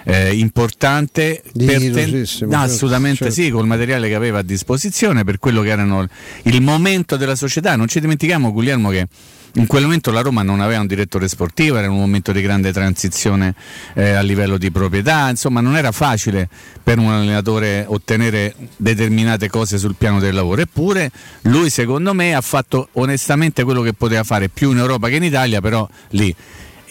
eh, 0.03 0.35
importante 0.35 1.41
per 1.57 1.79
ten- 1.91 2.11
No, 2.19 2.25
certo, 2.25 2.55
assolutamente 2.55 3.17
certo. 3.17 3.33
sì, 3.33 3.49
col 3.49 3.65
materiale 3.65 4.09
che 4.09 4.13
aveva 4.13 4.39
a 4.39 4.43
disposizione 4.43 5.23
per 5.23 5.39
quello 5.39 5.63
che 5.63 5.69
erano 5.69 6.05
il 6.43 6.61
momento 6.61 7.17
della 7.17 7.33
società. 7.33 7.75
Non 7.75 7.87
ci 7.87 7.99
dimentichiamo, 7.99 8.51
Guglielmo, 8.51 8.91
che 8.91 9.07
in 9.55 9.67
quel 9.67 9.83
momento 9.83 10.11
la 10.11 10.21
Roma 10.21 10.43
non 10.43 10.61
aveva 10.61 10.79
un 10.79 10.87
direttore 10.87 11.27
sportivo, 11.27 11.77
era 11.77 11.89
un 11.89 11.97
momento 11.97 12.31
di 12.31 12.41
grande 12.41 12.71
transizione 12.71 13.53
eh, 13.93 14.11
a 14.11 14.21
livello 14.21 14.57
di 14.57 14.71
proprietà, 14.71 15.29
insomma 15.29 15.59
non 15.59 15.75
era 15.75 15.91
facile 15.91 16.47
per 16.81 16.99
un 16.99 17.11
allenatore 17.11 17.83
ottenere 17.87 18.55
determinate 18.77 19.49
cose 19.49 19.77
sul 19.77 19.95
piano 19.97 20.19
del 20.19 20.33
lavoro, 20.33 20.61
eppure 20.61 21.11
lui 21.43 21.69
secondo 21.69 22.13
me 22.13 22.33
ha 22.33 22.41
fatto 22.41 22.89
onestamente 22.93 23.63
quello 23.63 23.81
che 23.81 23.93
poteva 23.93 24.23
fare 24.23 24.49
più 24.49 24.71
in 24.71 24.77
Europa 24.77 25.09
che 25.09 25.15
in 25.15 25.23
Italia, 25.23 25.59
però 25.59 25.87
lì. 26.09 26.33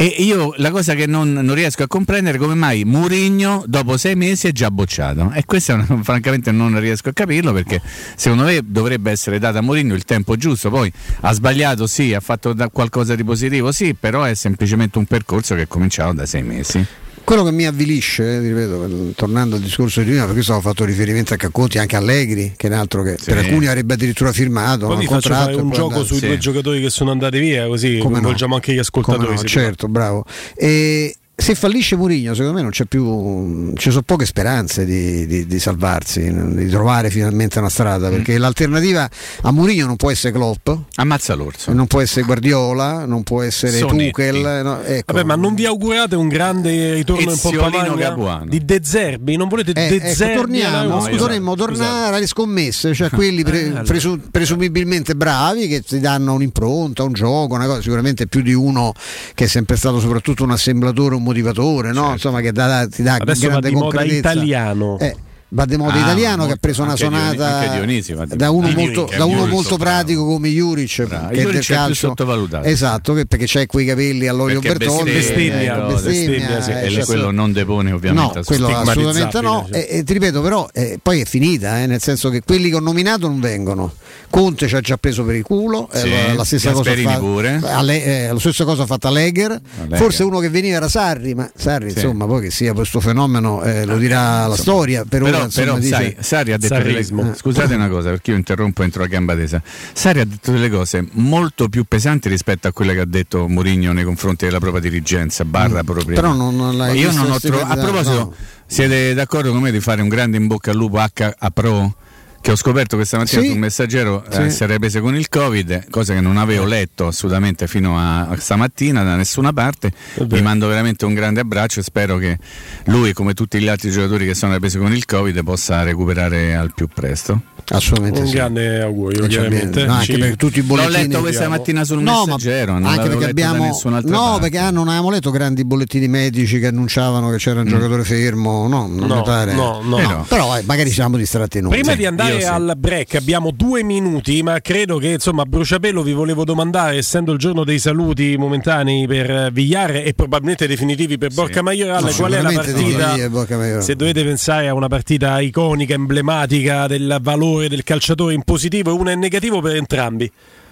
E 0.00 0.06
io 0.06 0.54
la 0.56 0.70
cosa 0.70 0.94
che 0.94 1.04
non, 1.04 1.30
non 1.30 1.54
riesco 1.54 1.82
a 1.82 1.86
comprendere 1.86 2.38
è 2.38 2.40
come 2.40 2.54
mai 2.54 2.84
Murigno 2.86 3.64
dopo 3.66 3.98
sei 3.98 4.16
mesi 4.16 4.46
è 4.46 4.50
già 4.50 4.70
bocciato. 4.70 5.30
E 5.34 5.44
questo 5.44 5.78
francamente 6.00 6.50
non 6.52 6.80
riesco 6.80 7.10
a 7.10 7.12
capirlo 7.12 7.52
perché 7.52 7.82
secondo 8.16 8.44
me 8.44 8.60
dovrebbe 8.64 9.10
essere 9.10 9.38
dato 9.38 9.58
a 9.58 9.60
Mourinho 9.60 9.92
il 9.92 10.04
tempo 10.04 10.36
giusto. 10.36 10.70
Poi 10.70 10.90
ha 11.20 11.32
sbagliato, 11.32 11.86
sì, 11.86 12.14
ha 12.14 12.20
fatto 12.20 12.56
qualcosa 12.72 13.14
di 13.14 13.24
positivo, 13.24 13.72
sì, 13.72 13.92
però 13.92 14.22
è 14.22 14.32
semplicemente 14.32 14.96
un 14.96 15.04
percorso 15.04 15.54
che 15.54 15.62
è 15.64 15.68
cominciato 15.68 16.14
da 16.14 16.24
sei 16.24 16.44
mesi. 16.44 16.86
Quello 17.22 17.44
che 17.44 17.52
mi 17.52 17.64
avvilisce, 17.66 18.24
eh, 18.24 18.40
ripeto, 18.40 18.78
per- 18.78 19.12
tornando 19.14 19.54
al 19.56 19.62
discorso 19.62 20.00
di 20.00 20.06
prima, 20.06 20.20
perché 20.20 20.34
questo 20.34 20.54
ho 20.54 20.60
fatto 20.60 20.84
riferimento 20.84 21.32
anche 21.32 21.46
a 21.46 21.50
Conti, 21.50 21.78
anche 21.78 21.94
a 21.94 21.98
Allegri, 22.00 22.54
che 22.56 22.66
è 22.66 22.70
un 22.70 22.76
altro 22.76 23.02
che 23.04 23.16
Sì. 23.18 23.26
per 23.26 23.38
alcuni 23.38 23.66
avrebbe 23.66 23.94
addirittura 23.94 24.32
firmato 24.32 24.86
Poi 24.88 24.96
un 24.96 25.04
contratto. 25.04 25.62
un 25.62 25.70
gioco 25.70 25.86
andare. 25.88 26.04
sui 26.06 26.18
Sì. 26.18 26.26
due 26.26 26.38
giocatori 26.38 26.80
che 26.80 26.90
sono 26.90 27.10
andati 27.12 27.38
via, 27.38 27.66
così 27.68 27.98
Come 27.98 28.04
no? 28.04 28.10
coinvolgiamo 28.14 28.54
anche 28.56 28.72
gli 28.74 28.78
ascoltatori. 28.78 29.34
No, 29.34 29.42
certo, 29.44 29.86
bravo. 29.86 30.24
E 30.56 31.14
se 31.40 31.54
fallisce 31.54 31.96
Mourinho, 31.96 32.34
secondo 32.34 32.56
me 32.56 32.62
non 32.62 32.70
c'è 32.70 32.84
più. 32.84 33.72
ci 33.76 33.90
sono 33.90 34.02
poche 34.02 34.26
speranze 34.26 34.84
di, 34.84 35.26
di, 35.26 35.46
di 35.46 35.58
salvarsi, 35.58 36.32
di 36.54 36.68
trovare 36.68 37.10
finalmente 37.10 37.58
una 37.58 37.68
strada. 37.68 38.08
Mm. 38.08 38.12
Perché 38.12 38.38
l'alternativa 38.38 39.08
a 39.42 39.50
Mourinho 39.50 39.86
non 39.86 39.96
può 39.96 40.10
essere 40.10 40.32
Klopp. 40.32 40.68
Ammazza 40.96 41.34
l'orso. 41.34 41.72
Non 41.72 41.86
può 41.86 42.00
essere 42.00 42.24
Guardiola, 42.24 43.04
non 43.06 43.22
può 43.22 43.42
essere 43.42 43.78
Sonetti. 43.78 44.10
Tuchel. 44.10 44.60
No, 44.62 44.82
ecco. 44.82 45.12
Vabbè, 45.12 45.24
ma 45.24 45.34
non 45.34 45.54
vi 45.54 45.66
augurate 45.66 46.16
un 46.16 46.28
grande 46.28 46.94
ritorno 46.94 47.32
Eziolino 47.32 47.32
in 47.32 47.38
Pompa 47.40 47.96
Magna 47.96 48.44
di 48.46 48.64
De 48.64 48.80
Zerbi? 48.82 49.36
Non 49.36 49.48
volete 49.48 49.70
eh, 49.72 49.88
De 49.88 49.96
ecco, 49.96 50.14
Zerbi? 50.14 50.36
torniamo, 50.36 51.00
no, 51.00 51.16
dovremmo 51.16 51.54
tornare 51.54 52.16
alle 52.16 52.26
scommesse, 52.26 52.94
cioè 52.94 53.10
quelli 53.10 53.42
pre, 53.42 53.82
presu, 53.86 54.20
presumibilmente 54.30 55.14
bravi 55.14 55.68
che 55.68 55.82
ti 55.82 56.00
danno 56.00 56.34
un'impronta, 56.34 57.02
un 57.02 57.12
gioco, 57.12 57.54
una 57.54 57.66
cosa, 57.66 57.80
sicuramente 57.80 58.26
più 58.26 58.42
di 58.42 58.52
uno 58.52 58.92
che 59.34 59.44
è 59.44 59.48
sempre 59.48 59.76
stato 59.76 60.00
soprattutto 60.00 60.44
un 60.44 60.50
assemblatore, 60.50 61.14
un 61.14 61.22
motivatore, 61.30 61.88
no? 61.88 62.00
certo. 62.00 62.12
insomma 62.12 62.40
che 62.40 62.52
dà, 62.52 62.86
ti 62.88 63.02
dà 63.02 63.16
Adesso 63.18 63.48
grande 63.48 63.70
moda 63.70 64.02
italiano. 64.02 64.98
Eh, 64.98 65.16
va 65.52 65.64
di 65.64 65.76
moda 65.76 65.94
ah, 65.94 66.00
italiano 66.00 66.46
che 66.46 66.52
ha 66.52 66.56
preso 66.60 66.82
una 66.82 66.94
sonata 66.94 67.66
Dionisi, 67.72 68.14
da 68.34 68.50
uno 68.50 68.70
molto, 68.70 69.08
da 69.16 69.24
uno 69.24 69.46
molto 69.46 69.76
pratico 69.76 70.24
come 70.24 70.48
Juric 70.48 71.06
bravo. 71.06 71.28
che 71.28 71.40
Juric 71.40 71.52
del 71.52 71.64
calcio 71.64 72.08
sottovalutato 72.08 72.68
esatto 72.68 73.14
che, 73.14 73.26
perché 73.26 73.46
c'è 73.46 73.66
quei 73.66 73.84
capelli 73.84 74.28
all'olio 74.28 74.60
Bertolli 74.60 75.10
bestemmia, 75.10 75.76
no, 75.76 75.86
bestemmia, 75.94 76.60
sì. 76.60 76.70
e 76.70 77.04
quello 77.04 77.32
non 77.32 77.52
depone 77.52 77.90
ovviamente 77.90 78.38
no 78.38 78.44
quello 78.44 78.68
assolutamente 78.68 79.40
no 79.40 79.66
e, 79.72 79.86
e, 79.90 80.02
ti 80.04 80.12
ripeto 80.12 80.40
però 80.40 80.68
eh, 80.72 81.00
poi 81.02 81.20
è 81.20 81.24
finita 81.24 81.80
eh, 81.80 81.86
nel 81.86 82.00
senso 82.00 82.30
che 82.30 82.42
quelli 82.42 82.68
che 82.68 82.76
ho 82.76 82.80
nominato 82.80 83.26
non 83.26 83.40
vengono 83.40 83.92
Conte 84.30 84.68
ci 84.68 84.76
ha 84.76 84.80
già 84.80 84.96
preso 84.96 85.24
per 85.24 85.34
il 85.34 85.42
culo 85.42 85.88
sì, 85.92 86.08
eh, 86.08 86.34
la 86.34 86.44
stessa 86.44 86.70
cosa 86.70 86.92
pure. 87.18 87.60
alle, 87.64 88.04
eh, 88.04 88.32
la 88.32 88.38
stessa 88.38 88.64
cosa 88.64 88.84
ha 88.84 88.86
fatta 88.86 89.10
Legger 89.10 89.60
forse 89.94 90.22
uno 90.22 90.38
che 90.38 90.48
veniva 90.48 90.76
era 90.76 90.88
Sarri 90.88 91.34
ma 91.34 91.50
Sarri 91.52 91.90
sì. 91.90 91.98
insomma 91.98 92.26
poi 92.26 92.42
che 92.42 92.50
sia 92.50 92.72
questo 92.72 93.00
fenomeno 93.00 93.62
eh, 93.64 93.84
lo 93.84 93.98
dirà 93.98 94.46
la 94.46 94.56
storia 94.56 95.04
per 95.04 95.22
però, 95.22 95.38
ora 95.38 95.48
però 95.52 95.78
dice, 95.78 95.88
sai, 95.88 96.16
Sari 96.20 96.52
ha 96.52 96.58
detto 96.58 96.78
delle, 96.78 97.34
scusate 97.34 97.74
una 97.74 97.88
cosa 97.88 98.10
perché 98.10 98.30
io 98.30 98.36
interrompo 98.36 98.84
entro 98.84 99.02
la 99.02 99.08
gamba 99.08 99.34
tesa 99.34 99.60
Sari 99.92 100.20
ha 100.20 100.24
detto 100.24 100.52
delle 100.52 100.70
cose 100.70 101.04
molto 101.12 101.68
più 101.68 101.84
pesanti 101.84 102.28
rispetto 102.28 102.68
a 102.68 102.72
quelle 102.72 102.94
che 102.94 103.00
ha 103.00 103.06
detto 103.06 103.48
Mourinho 103.48 103.92
nei 103.92 104.04
confronti 104.04 104.44
della 104.44 104.60
propria 104.60 104.80
dirigenza 104.80 105.44
barra 105.44 105.82
propria 105.82 106.14
però 106.14 106.32
non, 106.34 106.54
non 106.54 106.76
l'hai 106.76 106.96
io 106.96 107.10
non 107.10 107.32
ho 107.32 107.40
trovato 107.40 107.72
a 107.72 107.76
proposito 107.76 108.16
no. 108.16 108.34
siete 108.64 109.12
d'accordo 109.12 109.50
con 109.50 109.60
me 109.60 109.72
di 109.72 109.80
fare 109.80 110.00
un 110.02 110.08
grande 110.08 110.36
in 110.36 110.46
bocca 110.46 110.70
al 110.70 110.76
lupo 110.76 110.98
H 110.98 111.34
a 111.36 111.50
Pro? 111.50 111.94
Che 112.40 112.52
ho 112.52 112.56
scoperto 112.56 112.96
questa 112.96 113.18
mattina 113.18 113.42
sì, 113.42 113.48
sul 113.48 113.58
messaggero 113.58 114.24
eh, 114.24 114.32
sì. 114.32 114.40
eh, 114.42 114.50
si 114.50 114.62
era 114.62 114.78
prese 114.78 115.00
con 115.00 115.14
il 115.14 115.28
covid 115.28 115.88
cosa 115.90 116.14
che 116.14 116.20
non 116.20 116.38
avevo 116.38 116.64
letto 116.64 117.08
assolutamente 117.08 117.66
fino 117.66 117.98
a, 117.98 118.28
a 118.28 118.36
stamattina 118.36 119.02
da 119.02 119.14
nessuna 119.14 119.52
parte 119.52 119.92
vi 120.20 120.40
mando 120.40 120.66
veramente 120.66 121.04
un 121.04 121.14
grande 121.14 121.40
abbraccio 121.40 121.80
e 121.80 121.82
spero 121.82 122.16
che 122.16 122.38
lui 122.84 123.12
come 123.12 123.34
tutti 123.34 123.60
gli 123.60 123.68
altri 123.68 123.90
giocatori 123.90 124.26
che 124.26 124.34
sono 124.34 124.58
presi 124.58 124.78
con 124.78 124.92
il 124.92 125.04
covid 125.04 125.42
possa 125.44 125.82
recuperare 125.82 126.54
al 126.54 126.72
più 126.74 126.88
presto 126.88 127.42
Assolutamente 127.72 128.20
un 128.20 128.26
sì. 128.26 128.34
grande 128.34 128.80
augurio, 128.80 129.26
chiaramente. 129.26 129.84
No, 129.84 129.92
anche 129.92 130.18
per 130.18 130.36
tutti 130.36 130.58
i 130.58 130.62
bollettini. 130.62 130.94
L'ho 130.94 131.08
letto 131.08 131.20
questa 131.20 131.48
mattina 131.48 131.84
sul 131.84 132.02
no, 132.02 132.24
messaggero, 132.24 132.72
non 132.72 132.86
anche 132.86 133.08
perché 133.08 133.24
abbiamo 133.26 133.78
No, 133.82 134.00
parte. 134.00 134.40
perché 134.40 134.58
ah, 134.58 134.70
non 134.70 134.88
avevamo 134.88 135.10
letto 135.10 135.30
grandi 135.30 135.64
bollettini 135.64 136.08
medici 136.08 136.58
che 136.58 136.66
annunciavano 136.66 137.30
che 137.30 137.36
c'era 137.36 137.60
un 137.60 137.66
mm. 137.66 137.70
giocatore 137.70 138.04
fermo, 138.04 138.66
no, 138.66 138.88
non 138.88 139.06
no. 139.06 139.24
No, 139.24 139.80
no, 139.84 140.00
no. 140.00 140.26
Però 140.28 140.56
eh, 140.56 140.62
magari 140.64 140.90
siamo 140.90 141.16
distratti 141.16 141.60
noi. 141.60 141.70
Prima 141.70 141.92
sì, 141.92 141.98
di 141.98 142.06
andare 142.06 142.29
al 142.44 142.74
break 142.76 143.14
abbiamo 143.14 143.50
due 143.50 143.82
minuti, 143.82 144.42
ma 144.42 144.60
credo 144.60 144.98
che 144.98 145.08
insomma 145.08 145.44
bruciapelo 145.44 146.02
vi 146.02 146.12
volevo 146.12 146.44
domandare, 146.44 146.96
essendo 146.96 147.32
il 147.32 147.38
giorno 147.38 147.64
dei 147.64 147.78
saluti 147.78 148.36
momentanei 148.36 149.06
per 149.06 149.50
Vigliare 149.52 150.04
e 150.04 150.14
probabilmente 150.14 150.66
definitivi 150.66 151.18
per 151.18 151.32
Borca 151.32 151.62
Maiorale, 151.62 152.12
qual 152.14 152.32
è 152.32 152.42
la 152.42 152.52
partita? 152.52 153.80
Se 153.80 153.96
dovete 153.96 154.22
pensare 154.24 154.68
a 154.68 154.74
una 154.74 154.88
partita 154.88 155.40
iconica, 155.40 155.94
emblematica 155.94 156.86
del 156.86 157.18
valore 157.20 157.68
del 157.68 157.82
calciatore 157.82 158.34
in 158.34 158.42
positivo 158.42 158.90
e 158.90 158.92
una 158.92 159.12
in 159.12 159.18
negativo 159.18 159.60
per 159.60 159.76
entrambi. 159.76 160.30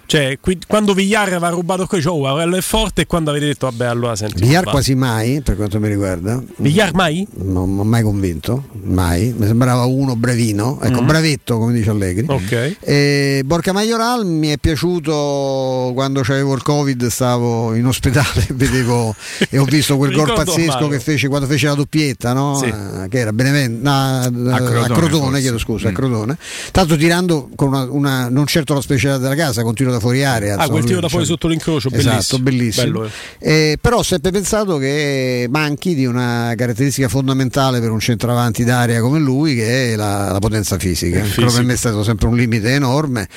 Cioè, 0.09 0.39
qui, 0.41 0.57
quando 0.67 0.95
Villar 0.95 1.27
aveva 1.27 1.49
rubato 1.49 1.85
qui, 1.85 2.01
cioè, 2.01 2.11
oh, 2.11 2.55
è 2.55 2.61
forte 2.61 3.01
e 3.01 3.05
quando 3.05 3.29
avete 3.29 3.45
detto, 3.45 3.67
vabbè, 3.67 3.85
allora 3.85 4.15
senti. 4.15 4.41
Villar 4.41 4.63
quasi 4.63 4.95
mai, 4.95 5.41
per 5.41 5.55
quanto 5.55 5.79
mi 5.79 5.87
riguarda. 5.87 6.41
Villar 6.55 6.95
mai? 6.95 7.27
Non 7.35 7.71
mi 7.71 7.81
ho 7.81 7.83
mai 7.83 8.01
convinto, 8.01 8.69
mai. 8.85 9.31
Mi 9.37 9.45
sembrava 9.45 9.85
uno 9.85 10.15
bravino, 10.15 10.79
ecco, 10.81 10.95
mm-hmm. 10.95 11.05
bravetto, 11.05 11.59
come 11.59 11.73
dice 11.73 11.91
Allegri. 11.91 12.25
Ok. 12.27 12.77
E 12.79 13.43
Borca 13.45 13.71
Majoral 13.71 14.25
mi 14.25 14.47
è 14.47 14.57
piaciuto 14.57 15.91
quando 15.93 16.21
avevo 16.21 16.55
il 16.55 16.63
Covid, 16.63 17.05
stavo 17.05 17.75
in 17.75 17.85
ospedale 17.85 18.47
vedevo, 18.55 19.13
e 19.47 19.59
ho 19.59 19.65
visto 19.65 19.95
quel 19.97 20.11
gol 20.11 20.33
pazzesco 20.33 20.87
che 20.87 20.99
fece 20.99 21.27
quando 21.27 21.45
fece 21.45 21.67
la 21.67 21.75
doppietta, 21.75 22.33
no? 22.33 22.55
Sì. 22.55 22.69
Uh, 22.69 23.07
che 23.09 23.19
era 23.19 23.31
Benevento, 23.31 23.87
no, 23.87 24.53
a 24.55 24.57
Crotone, 24.57 24.85
a 24.85 24.89
Crotone 24.89 25.39
chiedo 25.39 25.59
scusa, 25.59 25.87
mm. 25.87 25.91
a 25.91 25.93
Crotone. 25.93 26.37
Tanto 26.71 26.97
tirando 26.97 27.47
con 27.53 27.67
una, 27.67 27.83
una, 27.83 28.29
non 28.29 28.47
certo 28.47 28.73
la 28.73 28.81
specialità 28.81 29.21
della 29.21 29.35
casa, 29.35 29.61
continuo 29.61 29.91
da 29.91 29.97
fuori 29.99 30.23
area. 30.23 30.57
Ah, 30.57 30.67
quel 30.69 30.83
tiro 30.83 30.99
da 30.99 31.09
fuori 31.09 31.25
sotto 31.25 31.47
l'incrocio, 31.47 31.89
bellissimo. 31.89 32.17
Esatto, 32.17 32.39
bellissimo. 32.39 32.85
Bello, 32.85 33.05
eh. 33.39 33.71
Eh, 33.71 33.77
però 33.79 33.97
ho 33.97 34.03
sempre 34.03 34.31
pensato 34.31 34.77
che 34.77 35.47
manchi 35.49 35.95
di 35.95 36.05
una 36.05 36.53
caratteristica 36.55 37.07
fondamentale 37.07 37.79
per 37.79 37.91
un 37.91 37.99
centravanti 37.99 38.63
d'aria 38.63 39.01
come 39.01 39.19
lui, 39.19 39.55
che 39.55 39.93
è 39.93 39.95
la, 39.95 40.31
la 40.31 40.39
potenza 40.39 40.77
fisica. 40.77 41.23
Però 41.35 41.51
per 41.51 41.63
me 41.63 41.73
è 41.73 41.77
stato 41.77 42.03
sempre 42.03 42.27
un 42.27 42.35
limite 42.35 42.71
enorme. 42.71 43.27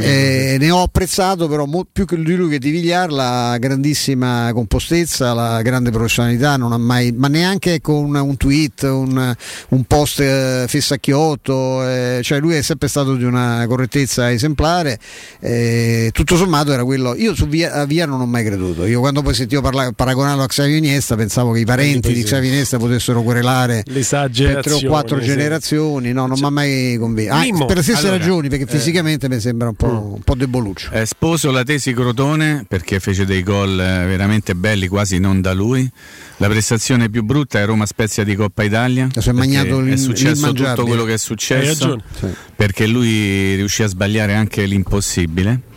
Eh, 0.00 0.56
ne 0.58 0.70
ho 0.70 0.82
apprezzato 0.82 1.48
però 1.48 1.64
mo, 1.64 1.86
più 1.90 2.04
che 2.04 2.16
di 2.16 2.34
lui 2.34 2.50
che 2.50 2.58
di 2.58 2.70
Vigliar 2.70 3.10
la 3.10 3.56
grandissima 3.58 4.50
compostezza, 4.52 5.34
la 5.34 5.62
grande 5.62 5.90
professionalità, 5.90 6.56
non 6.56 6.72
ha 6.72 6.78
mai, 6.78 7.12
ma 7.12 7.28
neanche 7.28 7.80
con 7.80 8.04
un, 8.04 8.16
un 8.16 8.36
tweet, 8.36 8.82
un, 8.82 9.34
un 9.68 9.84
post 9.84 10.20
eh, 10.20 10.64
fessacchiotto, 10.68 11.86
eh, 11.88 12.20
cioè 12.22 12.40
lui 12.40 12.54
è 12.54 12.62
sempre 12.62 12.88
stato 12.88 13.14
di 13.14 13.24
una 13.24 13.64
correttezza 13.66 14.30
esemplare. 14.30 14.98
Eh, 15.40 16.07
tutto 16.10 16.36
sommato 16.36 16.72
era 16.72 16.84
quello. 16.84 17.14
Io 17.14 17.34
su 17.34 17.46
Via, 17.46 17.84
Via 17.86 18.06
non 18.06 18.20
ho 18.20 18.26
mai 18.26 18.44
creduto. 18.44 18.86
Io 18.86 19.00
quando 19.00 19.22
poi 19.22 19.34
sentivo 19.34 19.60
parla, 19.60 19.92
paragonarlo 19.92 20.42
a 20.42 20.46
Xavier 20.46 20.76
Iniesta 20.76 21.16
pensavo 21.16 21.52
che 21.52 21.60
i 21.60 21.64
parenti 21.64 22.12
di 22.12 22.22
Xavier 22.22 22.52
Iniesta 22.52 22.78
potessero 22.78 23.22
querelare 23.22 23.82
per 23.84 24.60
tre 24.62 24.72
o 24.72 24.80
quattro 24.86 25.20
sì. 25.20 25.26
generazioni. 25.26 26.12
No, 26.12 26.26
non 26.26 26.36
cioè, 26.36 26.40
mi 26.40 26.46
ha 26.46 26.50
mai 26.50 26.96
convinto. 26.98 27.34
Ah, 27.34 27.66
per 27.66 27.76
le 27.76 27.82
stesse 27.82 28.06
allora, 28.06 28.18
ragioni, 28.18 28.48
perché 28.48 28.64
eh, 28.64 28.68
fisicamente 28.68 29.28
mi 29.28 29.40
sembra 29.40 29.68
un 29.68 29.74
po', 29.74 29.92
mm. 29.92 30.12
un 30.14 30.20
po 30.22 30.34
deboluccio. 30.34 30.90
Eh, 30.92 31.06
sposo 31.06 31.50
la 31.50 31.64
tesi 31.64 31.92
Crotone 31.92 32.64
perché 32.68 33.00
fece 33.00 33.24
dei 33.24 33.42
gol 33.42 33.72
eh, 33.72 34.06
veramente 34.06 34.54
belli, 34.54 34.88
quasi 34.88 35.18
non 35.18 35.40
da 35.40 35.52
lui. 35.52 35.88
La 36.38 36.48
prestazione 36.48 37.08
più 37.08 37.22
brutta 37.24 37.58
è 37.58 37.64
Roma 37.64 37.86
Spezia 37.86 38.24
di 38.24 38.34
Coppa 38.34 38.62
Italia. 38.62 39.08
È 39.12 39.96
successo 39.96 40.52
tutto 40.52 40.84
quello 40.84 41.04
che 41.04 41.14
è 41.14 41.18
successo 41.18 42.00
perché 42.54 42.86
lui 42.86 43.54
riuscì 43.56 43.82
a 43.82 43.86
sbagliare 43.86 44.34
anche 44.34 44.64
l'impossibile. 44.64 45.67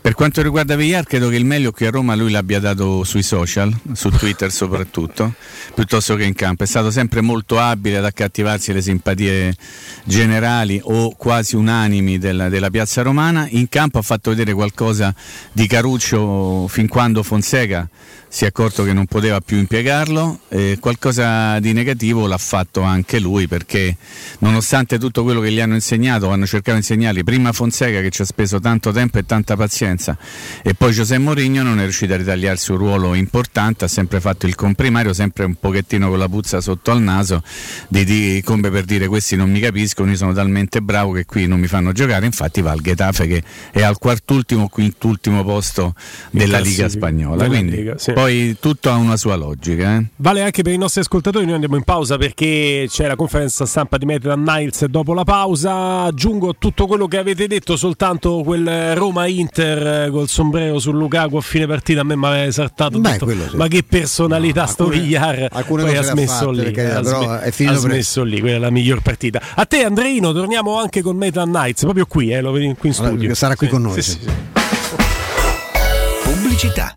Per 0.00 0.14
quanto 0.14 0.42
riguarda 0.42 0.76
Villar, 0.76 1.04
credo 1.04 1.28
che 1.28 1.36
il 1.36 1.44
meglio 1.44 1.72
qui 1.72 1.86
a 1.86 1.90
Roma 1.90 2.14
lui 2.14 2.30
l'abbia 2.30 2.60
dato 2.60 3.02
sui 3.04 3.22
social, 3.22 3.74
su 3.92 4.10
Twitter 4.10 4.52
soprattutto, 4.52 5.34
piuttosto 5.74 6.14
che 6.16 6.24
in 6.24 6.34
campo. 6.34 6.64
È 6.64 6.66
stato 6.66 6.90
sempre 6.90 7.20
molto 7.20 7.58
abile 7.58 7.96
ad 7.96 8.04
accattivarsi 8.04 8.72
le 8.72 8.82
simpatie 8.82 9.56
generali 10.04 10.80
o 10.82 11.10
quasi 11.16 11.56
unanimi 11.56 12.18
della, 12.18 12.48
della 12.48 12.70
piazza 12.70 13.02
romana. 13.02 13.46
In 13.50 13.68
campo 13.68 13.98
ha 13.98 14.02
fatto 14.02 14.30
vedere 14.30 14.52
qualcosa 14.52 15.14
di 15.52 15.66
Caruccio 15.66 16.68
fin 16.68 16.88
quando 16.88 17.22
Fonseca 17.22 17.88
si 18.28 18.44
è 18.44 18.48
accorto 18.48 18.82
che 18.82 18.92
non 18.92 19.06
poteva 19.06 19.40
più 19.40 19.56
impiegarlo 19.56 20.40
e 20.48 20.78
qualcosa 20.80 21.58
di 21.60 21.72
negativo 21.72 22.26
l'ha 22.26 22.38
fatto 22.38 22.82
anche 22.82 23.20
lui 23.20 23.46
perché 23.46 23.96
nonostante 24.40 24.98
tutto 24.98 25.22
quello 25.22 25.40
che 25.40 25.52
gli 25.52 25.60
hanno 25.60 25.74
insegnato, 25.74 26.30
hanno 26.30 26.44
cercato 26.44 26.72
di 26.72 26.78
insegnargli 26.78 27.22
prima 27.22 27.52
Fonseca 27.52 28.00
che 28.00 28.10
ci 28.10 28.22
ha 28.22 28.24
speso 28.24 28.58
tanto 28.58 28.90
tempo 28.90 29.18
e 29.18 29.24
tanta 29.24 29.56
pazienza 29.56 30.18
e 30.62 30.74
poi 30.74 30.92
Giuseppe 30.92 31.20
Mourinho 31.20 31.62
non 31.62 31.78
è 31.78 31.82
riuscito 31.82 32.14
a 32.14 32.16
ritagliarsi 32.16 32.72
un 32.72 32.78
ruolo 32.78 33.14
importante, 33.14 33.84
ha 33.84 33.88
sempre 33.88 34.20
fatto 34.20 34.46
il 34.46 34.54
comprimario, 34.54 35.12
sempre 35.12 35.44
un 35.44 35.54
pochettino 35.54 36.08
con 36.08 36.18
la 36.18 36.28
puzza 36.28 36.60
sotto 36.60 36.90
al 36.90 37.00
naso 37.00 37.42
di, 37.88 38.04
di, 38.04 38.42
come 38.44 38.70
per 38.70 38.84
dire 38.84 39.06
questi 39.06 39.36
non 39.36 39.50
mi 39.50 39.60
capiscono, 39.60 40.10
io 40.10 40.16
sono 40.16 40.32
talmente 40.32 40.82
bravo 40.82 41.12
che 41.12 41.24
qui 41.24 41.46
non 41.46 41.60
mi 41.60 41.68
fanno 41.68 41.92
giocare, 41.92 42.26
infatti 42.26 42.60
va 42.60 42.72
al 42.72 42.80
Getafe 42.80 43.26
che 43.26 43.42
è 43.70 43.82
al 43.82 43.98
quartultimo, 43.98 44.68
quintultimo 44.68 45.44
posto 45.44 45.94
della 46.30 46.58
Liga 46.58 46.88
Spagnola. 46.88 47.46
Quindi, 47.46 47.76
Liga, 47.76 47.98
sì 47.98 48.14
poi 48.16 48.25
tutto 48.58 48.90
ha 48.90 48.94
una 48.94 49.16
sua 49.16 49.36
logica. 49.36 49.96
Eh? 49.96 50.06
Vale 50.16 50.42
anche 50.42 50.62
per 50.62 50.72
i 50.72 50.78
nostri 50.78 51.00
ascoltatori, 51.00 51.44
noi 51.44 51.54
andiamo 51.54 51.76
in 51.76 51.82
pausa 51.82 52.16
perché 52.16 52.86
c'è 52.88 53.06
la 53.06 53.16
conferenza 53.16 53.66
stampa 53.66 53.98
di 53.98 54.04
Maitland 54.04 54.46
Niles 54.46 54.84
dopo 54.86 55.14
la 55.14 55.24
pausa. 55.24 56.02
Aggiungo 56.02 56.56
tutto 56.56 56.86
quello 56.86 57.06
che 57.06 57.18
avete 57.18 57.46
detto, 57.46 57.76
soltanto 57.76 58.42
quel 58.44 58.94
Roma-Inter 58.94 60.10
col 60.10 60.28
sombrero 60.28 60.78
sul 60.78 60.96
Lukaku 60.96 61.36
a 61.36 61.40
fine 61.40 61.66
partita 61.66 62.00
a 62.00 62.04
me 62.04 62.16
mi 62.16 62.26
aveva 62.26 62.44
esaltato. 62.44 62.98
Beh, 62.98 63.18
sì. 63.18 63.56
Ma 63.56 63.68
che 63.68 63.82
personalità 63.82 64.62
no, 64.62 64.66
sto 64.66 64.88
Vigliar. 64.88 65.48
Poi 65.66 65.96
ha 65.96 66.02
smesso 66.02 66.50
lì. 66.50 66.62
Perché, 66.62 66.90
ha, 66.90 67.02
sm- 67.02 67.68
ha 67.68 67.74
smesso 67.74 68.22
lì, 68.22 68.40
quella 68.40 68.56
è 68.56 68.58
la 68.58 68.70
miglior 68.70 69.02
partita. 69.02 69.40
A 69.54 69.64
te 69.64 69.84
Andreino, 69.84 70.32
torniamo 70.32 70.78
anche 70.78 71.02
con 71.02 71.16
Maitland 71.16 71.54
Nights, 71.54 71.82
proprio 71.82 72.06
qui, 72.06 72.32
eh, 72.32 72.40
lo 72.40 72.52
vedi 72.52 72.74
qui 72.78 72.88
in 72.88 72.94
studio. 72.94 73.18
Allora, 73.18 73.34
sarà 73.34 73.56
qui 73.56 73.66
sì, 73.66 73.72
con 73.72 73.82
noi. 73.82 74.02
Pubblicità. 76.22 76.96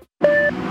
Thank 0.21 0.55
you. 0.55 0.70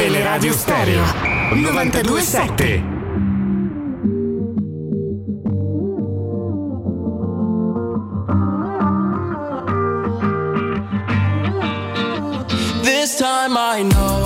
Teleradio 0.00 0.54
Stereo 0.54 1.04
927 1.52 2.82
This 12.82 13.18
time 13.18 13.58
I 13.58 13.82
know, 13.82 14.19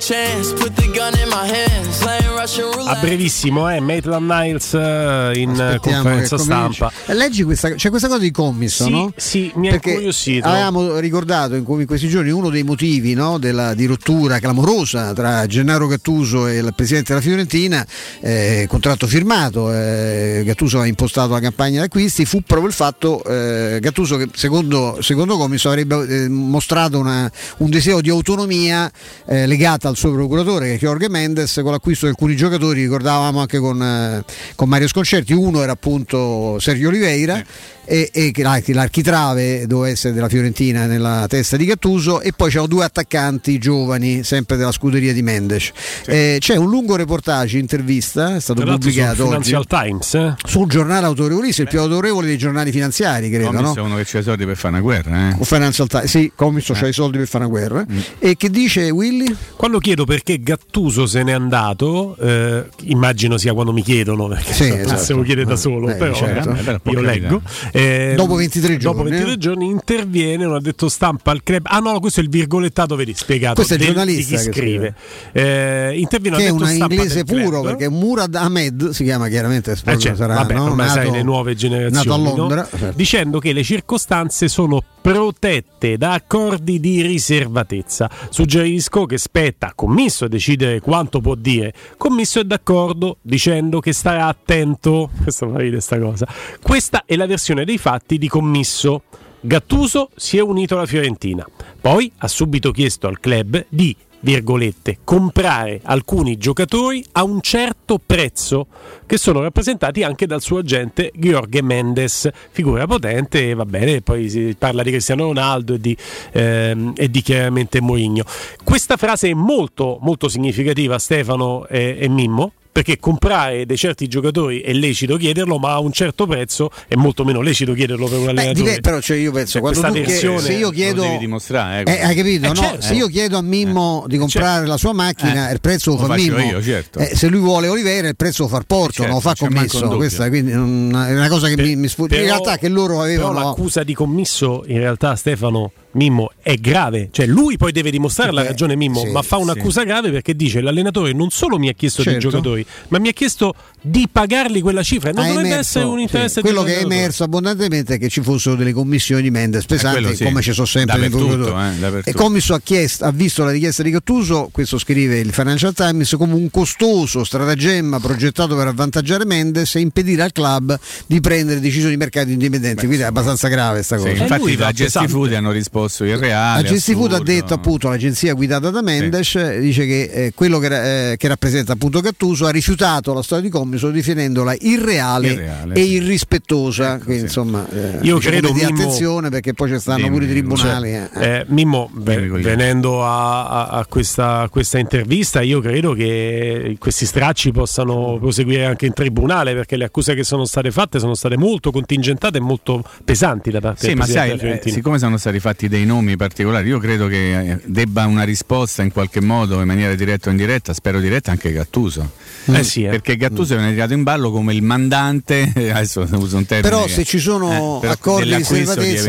chance. 0.00 0.52
Put 0.52 0.74
the 0.76 0.90
gun 0.94 1.18
in 1.18 1.28
my 1.28 1.46
hands. 1.46 2.02
A 2.42 2.96
brevissimo, 2.98 3.68
eh, 3.70 3.80
Maitland 3.80 4.26
Niles 4.30 4.72
eh, 4.72 5.32
in 5.36 5.50
Aspettiamo 5.50 6.02
conferenza 6.04 6.38
stampa. 6.38 6.90
Leggi 7.08 7.42
questa, 7.42 7.74
c'è 7.74 7.90
questa 7.90 8.08
cosa 8.08 8.18
di 8.20 8.30
commisso, 8.30 8.84
Sì, 8.84 8.90
no? 8.90 9.12
sì, 9.14 9.52
mi 9.56 9.68
ha 9.68 9.72
Perché 9.72 9.90
incuriosito. 9.90 10.48
Avevamo 10.48 10.96
ricordato 10.96 11.54
in, 11.54 11.64
questi 11.86 12.08
giorni 12.08 12.30
uno 12.30 12.48
dei 12.48 12.62
motivi 12.62 13.12
no, 13.12 13.36
della, 13.36 13.74
di 13.74 13.84
rottura 13.84 14.38
clamorosa 14.38 15.12
tra 15.12 15.44
Gennaro 15.46 15.86
Gattuso 15.86 16.46
e 16.46 16.56
il 16.56 16.72
presidente 16.74 17.12
della 17.12 17.20
Fiorentina, 17.22 17.86
eh, 18.22 18.64
contratto 18.70 19.06
firmato, 19.06 19.70
eh, 19.70 20.40
Gattuso 20.42 20.80
ha 20.80 20.86
impostato 20.86 21.32
la 21.34 21.40
campagna 21.40 21.80
di 21.80 21.84
acquisti, 21.84 22.24
fu 22.24 22.40
proprio 22.40 22.68
il 22.68 22.74
fatto 22.74 23.22
eh, 23.22 23.80
Gattuso 23.82 24.16
che 24.16 24.28
secondo, 24.32 24.96
secondo 25.02 25.36
commisso 25.36 25.68
avrebbe 25.68 26.06
eh, 26.24 26.28
mostrato 26.30 26.98
una- 26.98 27.30
un 27.58 27.68
desiderio 27.68 28.00
di 28.00 28.08
autonomia 28.08 28.90
eh, 29.26 29.46
legata 29.46 29.88
al 29.88 29.96
suo 29.96 30.10
procuratore 30.10 30.70
che 30.70 30.78
Jorge 30.78 31.10
Mendes 31.10 31.52
con 31.62 31.72
l'acquisto 31.72 32.06
di 32.06 32.12
alcuni 32.12 32.28
giocatori, 32.40 32.80
ricordavamo 32.82 33.38
anche 33.40 33.58
con, 33.58 33.82
eh, 33.82 34.24
con 34.54 34.68
Mario 34.68 34.88
Sconcerti, 34.88 35.32
uno 35.34 35.62
era 35.62 35.72
appunto 35.72 36.58
Sergio 36.58 36.88
Oliveira 36.88 37.42
e, 37.84 38.08
e 38.12 38.30
che 38.30 38.42
l'ar- 38.42 38.62
l'architrave 38.68 39.66
doveva 39.66 39.88
essere 39.88 40.14
della 40.14 40.28
Fiorentina 40.28 40.86
nella 40.86 41.26
testa 41.28 41.56
di 41.56 41.64
Gattuso 41.66 42.20
e 42.20 42.32
poi 42.32 42.48
c'erano 42.48 42.68
due 42.68 42.84
attaccanti 42.84 43.58
giovani 43.58 44.22
sempre 44.24 44.56
della 44.56 44.72
scuderia 44.72 45.12
di 45.12 45.22
Mendes. 45.22 45.70
Eh, 46.06 46.36
c'è 46.40 46.56
un 46.56 46.70
lungo 46.70 46.96
reportage, 46.96 47.58
intervista, 47.58 48.36
è 48.36 48.40
stato 48.40 48.62
pubblicato 48.62 49.16
sul 49.26 49.34
oggi 49.34 49.50
Financial 49.50 49.66
Times, 49.66 50.14
eh? 50.14 50.34
sul 50.46 50.68
giornale 50.68 51.06
autorevolissimo, 51.06 51.64
il 51.64 51.70
più 51.70 51.80
autorevole 51.80 52.26
dei 52.26 52.38
giornali 52.38 52.70
finanziari, 52.70 53.28
credo. 53.28 53.50
Comics 53.50 53.74
No? 53.76 53.84
uno 53.84 53.96
che 53.96 54.04
c'ha 54.06 54.18
i 54.18 54.22
soldi 54.22 54.46
per 54.46 54.56
fare 54.56 54.74
una 54.74 54.82
guerra, 54.82 55.30
eh. 55.30 55.36
O 55.38 55.44
Financial 55.44 55.86
Times, 55.86 56.08
sì, 56.08 56.32
Comiso 56.34 56.72
Eh. 56.72 56.76
c'ha 56.76 56.86
i 56.86 56.92
soldi 56.92 57.18
per 57.18 57.26
fare 57.26 57.44
una 57.44 57.52
guerra. 57.52 57.84
Mm. 57.90 57.98
E 58.18 58.36
che 58.36 58.50
dice 58.50 58.88
Willy? 58.90 59.34
Quando 59.56 59.78
chiedo 59.78 60.04
perché 60.04 60.40
Gattuso 60.40 61.06
se 61.06 61.22
n'è 61.22 61.32
andato, 61.32 62.16
eh, 62.20 62.64
immagino 62.84 63.36
sia 63.38 63.52
quando 63.52 63.72
mi 63.72 63.82
chiedono, 63.82 64.28
perché 64.28 64.52
Sì, 64.52 64.64
se 64.64 64.80
esatto. 64.80 64.96
possiamo 64.96 65.22
chiedere 65.22 65.46
da 65.46 65.54
Eh, 65.54 65.56
solo, 65.56 65.88
eh, 65.88 65.94
però 65.94 66.12
certo. 66.14 66.50
eh, 66.50 66.80
io 66.90 67.00
leggo. 67.00 67.42
Eh, 67.72 68.14
Dopo 68.16 68.34
23 68.34 68.76
dopo 68.76 68.96
giorni, 68.98 69.10
23 69.10 69.32
eh? 69.32 69.38
giorni 69.38 69.66
interviene, 69.66 70.44
non 70.44 70.54
ha 70.54 70.60
detto 70.60 70.88
stampa 70.88 71.30
al 71.30 71.42
club. 71.42 71.66
Ah 71.68 71.78
no, 71.78 71.98
questo 72.00 72.20
è 72.20 72.22
il 72.22 72.28
virgolettato, 72.28 72.96
vedi, 72.96 73.14
spiegato. 73.14 73.54
Questo 73.54 73.74
è 73.74 73.76
il 73.76 73.82
del- 73.84 73.92
giornalista 73.94 74.36
che 74.36 74.42
scrive. 74.42 74.94
Eh, 75.32 75.92
interviene, 75.98 76.36
che 76.36 76.44
ha 76.44 76.46
è 76.46 76.50
un 76.50 76.58
stampa 76.66 76.94
inglese 76.94 77.24
puro 77.24 77.60
perché 77.62 77.88
Murad 77.88 78.34
Ahmed 78.34 78.90
si 78.90 79.04
chiama 79.04 79.28
chiaramente 79.28 79.72
Eh, 79.72 79.98
certo, 79.98 80.16
sarà, 80.16 80.34
vabbè, 80.34 80.54
no? 80.54 80.64
ormai 80.64 80.86
nato, 80.86 81.00
sai 81.00 81.10
le 81.10 81.22
nuove 81.22 81.54
generazioni 81.54 82.06
nato 82.06 82.14
a 82.14 82.16
no? 82.30 82.36
Londra 82.36 82.68
certo. 82.68 82.92
dicendo 82.96 83.38
che 83.38 83.52
le 83.52 83.62
circostanze 83.62 84.48
sono 84.48 84.82
protette 85.00 85.96
da 85.96 86.12
accordi 86.12 86.78
di 86.80 87.00
riservatezza 87.02 88.08
suggerisco 88.28 89.06
che 89.06 89.18
spetta 89.18 89.68
a 89.68 89.72
commisso 89.74 90.28
decidere 90.28 90.80
quanto 90.80 91.20
può 91.20 91.34
dire 91.34 91.72
commisso 92.10 92.40
è 92.40 92.44
d'accordo 92.44 93.18
dicendo 93.22 93.78
che 93.78 93.92
starà 93.92 94.26
attento. 94.26 95.10
Questa 95.22 95.48
fa 95.48 95.58
ridere 95.58 95.80
sta 95.80 95.98
cosa. 96.00 96.26
Questa 96.60 97.04
è 97.06 97.14
la 97.14 97.26
versione 97.26 97.64
dei 97.64 97.78
fatti 97.78 98.18
di 98.18 98.26
commisso. 98.26 99.04
Gattuso 99.40 100.10
si 100.16 100.36
è 100.36 100.40
unito 100.40 100.74
alla 100.74 100.86
Fiorentina. 100.86 101.46
Poi 101.80 102.10
ha 102.18 102.26
subito 102.26 102.72
chiesto 102.72 103.06
al 103.06 103.20
club 103.20 103.64
di 103.68 103.96
virgolette, 104.20 104.98
comprare 105.04 105.80
alcuni 105.82 106.36
giocatori 106.36 107.04
a 107.12 107.24
un 107.24 107.40
certo 107.40 108.00
prezzo 108.04 108.66
che 109.06 109.16
sono 109.16 109.40
rappresentati 109.40 110.02
anche 110.02 110.26
dal 110.26 110.40
suo 110.40 110.58
agente 110.58 111.10
Jorge 111.14 111.62
Mendes, 111.62 112.28
figura 112.50 112.86
potente 112.86 113.54
va 113.54 113.64
bene, 113.64 114.02
poi 114.02 114.28
si 114.28 114.54
parla 114.58 114.82
di 114.82 114.90
Cristiano 114.90 115.24
Ronaldo 115.24 115.74
e 115.74 115.80
di, 115.80 115.96
ehm, 116.32 116.92
e 116.96 117.10
di 117.10 117.22
chiaramente 117.22 117.80
Mourinho. 117.80 118.24
Questa 118.62 118.96
frase 118.96 119.30
è 119.30 119.34
molto, 119.34 119.98
molto 120.00 120.28
significativa 120.28 120.98
Stefano 120.98 121.66
e, 121.66 121.96
e 121.98 122.08
Mimmo 122.08 122.52
perché 122.72 122.98
comprare 122.98 123.66
dei 123.66 123.76
certi 123.76 124.06
giocatori 124.06 124.60
è 124.60 124.72
lecito 124.72 125.16
chiederlo, 125.16 125.58
ma 125.58 125.72
a 125.72 125.78
un 125.80 125.92
certo 125.92 126.26
prezzo 126.26 126.70
è 126.86 126.94
molto 126.94 127.24
meno 127.24 127.40
lecito 127.40 127.72
chiederlo 127.72 128.06
per 128.06 128.18
un 128.18 128.24
Beh, 128.26 128.30
allenatore. 128.30 128.54
dipende, 128.54 128.80
però 128.80 129.00
cioè, 129.00 129.16
io 129.16 129.32
penso 129.32 129.52
Cioè, 129.52 129.60
quando 129.60 129.80
chiedi- 129.92 130.06
versione 130.06 130.40
se 130.40 130.52
io 130.52 130.70
chiedo 130.70 131.02
devi 131.02 131.18
dimostrare, 131.18 131.82
eh, 131.82 131.92
Eh, 131.92 132.02
hai 132.02 132.14
capito? 132.14 132.44
Eh, 132.46 132.48
no? 132.48 132.54
certo. 132.54 132.80
Se 132.82 132.94
io 132.94 133.06
chiedo 133.08 133.38
a 133.38 133.42
Mimmo 133.42 134.04
di 134.06 134.16
comprare 134.18 134.66
la 134.66 134.76
sua 134.76 134.92
macchina, 134.92 135.48
Eh, 135.50 135.52
il 135.54 135.60
prezzo 135.60 135.90
lo 135.90 135.96
fa 135.98 136.14
Mimmo. 136.14 136.38
io, 136.38 136.62
certo. 136.62 136.98
Eh, 137.00 137.16
se 137.16 137.28
lui 137.28 137.40
vuole 137.40 137.68
Oliveira, 137.68 138.08
il 138.08 138.16
prezzo 138.16 138.44
lo 138.44 138.48
fa 138.48 138.58
il 138.58 138.66
Porto, 138.66 138.92
Certo, 139.02 139.12
non 139.12 139.14
lo 139.14 139.20
fa 139.20 139.34
un 139.40 139.48
commesso. 139.48 139.80
dubbio. 139.80 139.96
Questa 139.96 140.28
quindi 140.28 140.52
è 140.52 140.56
una 140.56 141.28
cosa 141.28 141.48
che 141.48 141.56
mi, 141.60 141.76
mi 141.76 141.88
sfugge. 141.88 142.16
In 142.16 142.22
Però- 142.22 142.34
realtà 142.36 142.56
che 142.58 142.68
loro 142.68 142.88
Però 142.94 143.02
avevano. 143.02 143.32
l'accusa 143.44 143.82
di 143.82 143.94
commisso 143.94 144.62
in 144.66 144.78
realtà 144.78 145.16
Stefano 145.16 145.72
Mimmo 145.92 146.30
è 146.40 146.54
grave, 146.54 147.08
cioè 147.10 147.26
lui 147.26 147.56
poi 147.56 147.72
deve 147.72 147.90
dimostrare 147.90 148.30
la 148.32 148.42
Beh, 148.42 148.48
ragione 148.48 148.76
Mimmo, 148.76 149.00
sì, 149.00 149.10
ma 149.10 149.22
fa 149.22 149.38
un'accusa 149.38 149.82
grave 149.82 150.10
perché 150.10 150.36
dice 150.36 150.60
l'allenatore 150.60 151.12
non 151.12 151.30
solo 151.30 151.58
mi 151.58 151.68
ha 151.68 151.72
chiesto 151.72 152.02
dei 152.04 152.12
Certo. 152.14 152.28
giocatori, 152.28 152.64
ma 152.88 152.98
mi 153.00 153.08
ha 153.08 153.12
chiesto 153.12 153.54
di 153.82 154.06
pagarli 154.10 154.60
quella 154.60 154.82
cifra. 154.84 155.10
E 155.10 155.12
non 155.12 155.24
ha 155.24 155.28
dovrebbe 155.28 155.48
emerso- 155.48 155.78
essere 155.78 155.84
un 155.90 155.96
sì, 155.96 156.02
interesse 156.02 156.40
quello 156.42 156.62
di 156.62 156.70
che 156.70 156.78
è 156.78 156.82
emerso 156.82 157.24
abbondantemente 157.24 157.94
è 157.94 157.98
che 157.98 158.08
ci 158.08 158.20
fossero 158.22 158.54
delle 158.54 158.72
commissioni 158.72 159.22
di 159.22 159.30
Mendes 159.30 159.64
pesanti 159.66 160.00
quello 160.00 160.14
sì. 160.14 160.22
come 160.24 160.42
ci 160.42 160.52
sono 160.52 160.66
sempre 160.66 161.08
procuratori. 161.08 161.78
eh, 161.82 162.02
e 162.04 162.12
Commisso 162.12 162.54
ha, 162.54 162.60
chiesto, 162.62 163.04
ha 163.04 163.10
visto 163.10 163.42
la 163.42 163.50
richiesta 163.50 163.82
di 163.82 163.90
Gattuso 163.90 164.48
questo 164.52 164.78
scrive 164.78 165.18
il 165.18 165.32
Financial 165.32 165.72
Times 165.74 166.14
come 166.16 166.34
un 166.34 166.50
costoso 166.50 167.24
stratagemma 167.24 167.98
progettato 167.98 168.54
per 168.54 168.68
avvantaggiare 168.68 169.24
Mendes 169.24 169.74
e 169.74 169.80
impedire 169.80 170.22
al 170.22 170.30
club 170.32 170.78
di 171.06 171.20
prendere 171.20 171.58
decisioni 171.58 171.90
di 171.92 171.96
mercato 171.96 172.30
indipendenti. 172.30 172.86
Quindi 172.86 173.02
è 173.02 173.06
abbastanza 173.06 173.48
grave 173.48 173.74
questa 173.76 173.96
Sì, 173.98 174.08
cosa. 174.10 174.22
infatti 174.22 174.56
da 174.56 174.70
Gesti. 174.72 175.08
Food 175.08 175.32
hanno 175.32 175.50
risposto 175.50 175.78
il 175.84 176.16
reale. 176.16 176.62
la 176.62 176.68
Gesti 176.68 176.92
Food 176.94 177.12
ha 177.14 177.20
detto 177.20 177.54
appunto 177.54 177.88
l'agenzia 177.88 178.32
guidata 178.34 178.70
da 178.70 178.82
Mendes 178.82 179.34
eh, 179.36 179.58
dice 179.60 179.86
che 179.86 180.02
eh, 180.12 180.32
quello 180.34 180.58
che, 180.58 181.12
eh, 181.12 181.16
che 181.16 181.28
rappresenta 181.28 181.72
appunto 181.72 182.00
Gattuso 182.00 182.46
ha 182.46 182.50
rifiutato 182.50 183.12
la 183.14 183.22
storia 183.22 183.44
di 183.44 183.50
Commiso 183.50 183.90
definendola 183.90 184.54
irreale, 184.58 185.32
Irreale, 185.32 185.74
e 185.74 185.82
sì. 185.82 185.92
irrispettosa 185.92 186.98
quindi, 186.98 187.22
insomma 187.22 187.66
eh, 187.72 187.98
Io 188.02 188.18
credo, 188.18 188.48
di 188.52 188.60
Mimmo- 188.64 188.80
attenzione 188.80 189.28
perché 189.30 189.52
poi 189.54 189.68
ci 189.70 189.78
stanno 189.78 189.98
Dimmi, 189.98 190.10
pure 190.10 190.24
i 190.24 190.28
tribunali 190.28 190.90
Cioè, 190.90 191.08
eh. 191.14 191.36
eh, 191.38 191.44
Mimmo, 191.48 191.90
Guglielmo. 191.92 192.38
venendo 192.38 193.04
a, 193.04 193.46
a- 193.48 193.66
a 193.68 193.86
questa, 193.86 194.40
a 194.40 194.48
questa 194.48 194.78
intervista, 194.78 195.40
io 195.42 195.60
credo 195.60 195.92
che 195.92 196.76
questi 196.78 197.06
stracci 197.06 197.52
possano 197.52 198.18
proseguire 198.20 198.64
anche 198.66 198.86
in 198.86 198.92
tribunale 198.92 199.54
perché 199.54 199.76
le 199.76 199.84
accuse 199.84 200.14
che 200.14 200.24
sono 200.24 200.44
state 200.44 200.70
fatte 200.70 200.98
sono 200.98 201.14
state 201.14 201.36
molto 201.36 201.70
contingentate 201.70 202.38
e 202.38 202.40
molto 202.40 202.82
pesanti 203.04 203.50
da 203.50 203.60
parte 203.60 203.80
Sì, 203.80 203.86
del 203.88 203.96
ma 203.96 204.06
sai, 204.06 204.30
eh, 204.38 204.60
siccome 204.64 204.98
sono 204.98 205.16
stati 205.16 205.38
fatti 205.40 205.68
dei 205.70 205.86
nomi 205.86 206.16
particolari, 206.16 206.68
io 206.68 206.78
credo 206.78 207.06
che 207.06 207.38
eh, 207.52 207.60
debba 207.64 208.04
una 208.04 208.24
risposta 208.24 208.82
in 208.82 208.92
qualche 208.92 209.22
modo, 209.22 209.58
in 209.60 209.66
maniera 209.66 209.94
diretta 209.94 210.28
o 210.28 210.32
indiretta, 210.32 210.74
spero 210.74 211.00
diretta 211.00 211.30
anche 211.30 211.50
Gattuso. 211.52 212.10
Eh 212.46 212.62
sì, 212.62 212.84
eh. 212.84 212.90
Perché 212.90 213.16
Gattuso 213.16 213.54
viene 213.56 213.72
tirato 213.72 213.94
in 213.94 214.02
ballo 214.02 214.30
come 214.30 214.52
il 214.54 214.62
mandante, 214.62 215.50
adesso 215.72 216.06
uso 216.12 216.36
un 216.36 216.44
termine. 216.44 216.68
però 216.68 216.84
che- 216.84 216.90
se 216.92 217.04
ci 217.04 217.18
sono 217.18 217.80
eh, 217.82 217.86
accordi 217.88 218.34
di. 218.36 218.44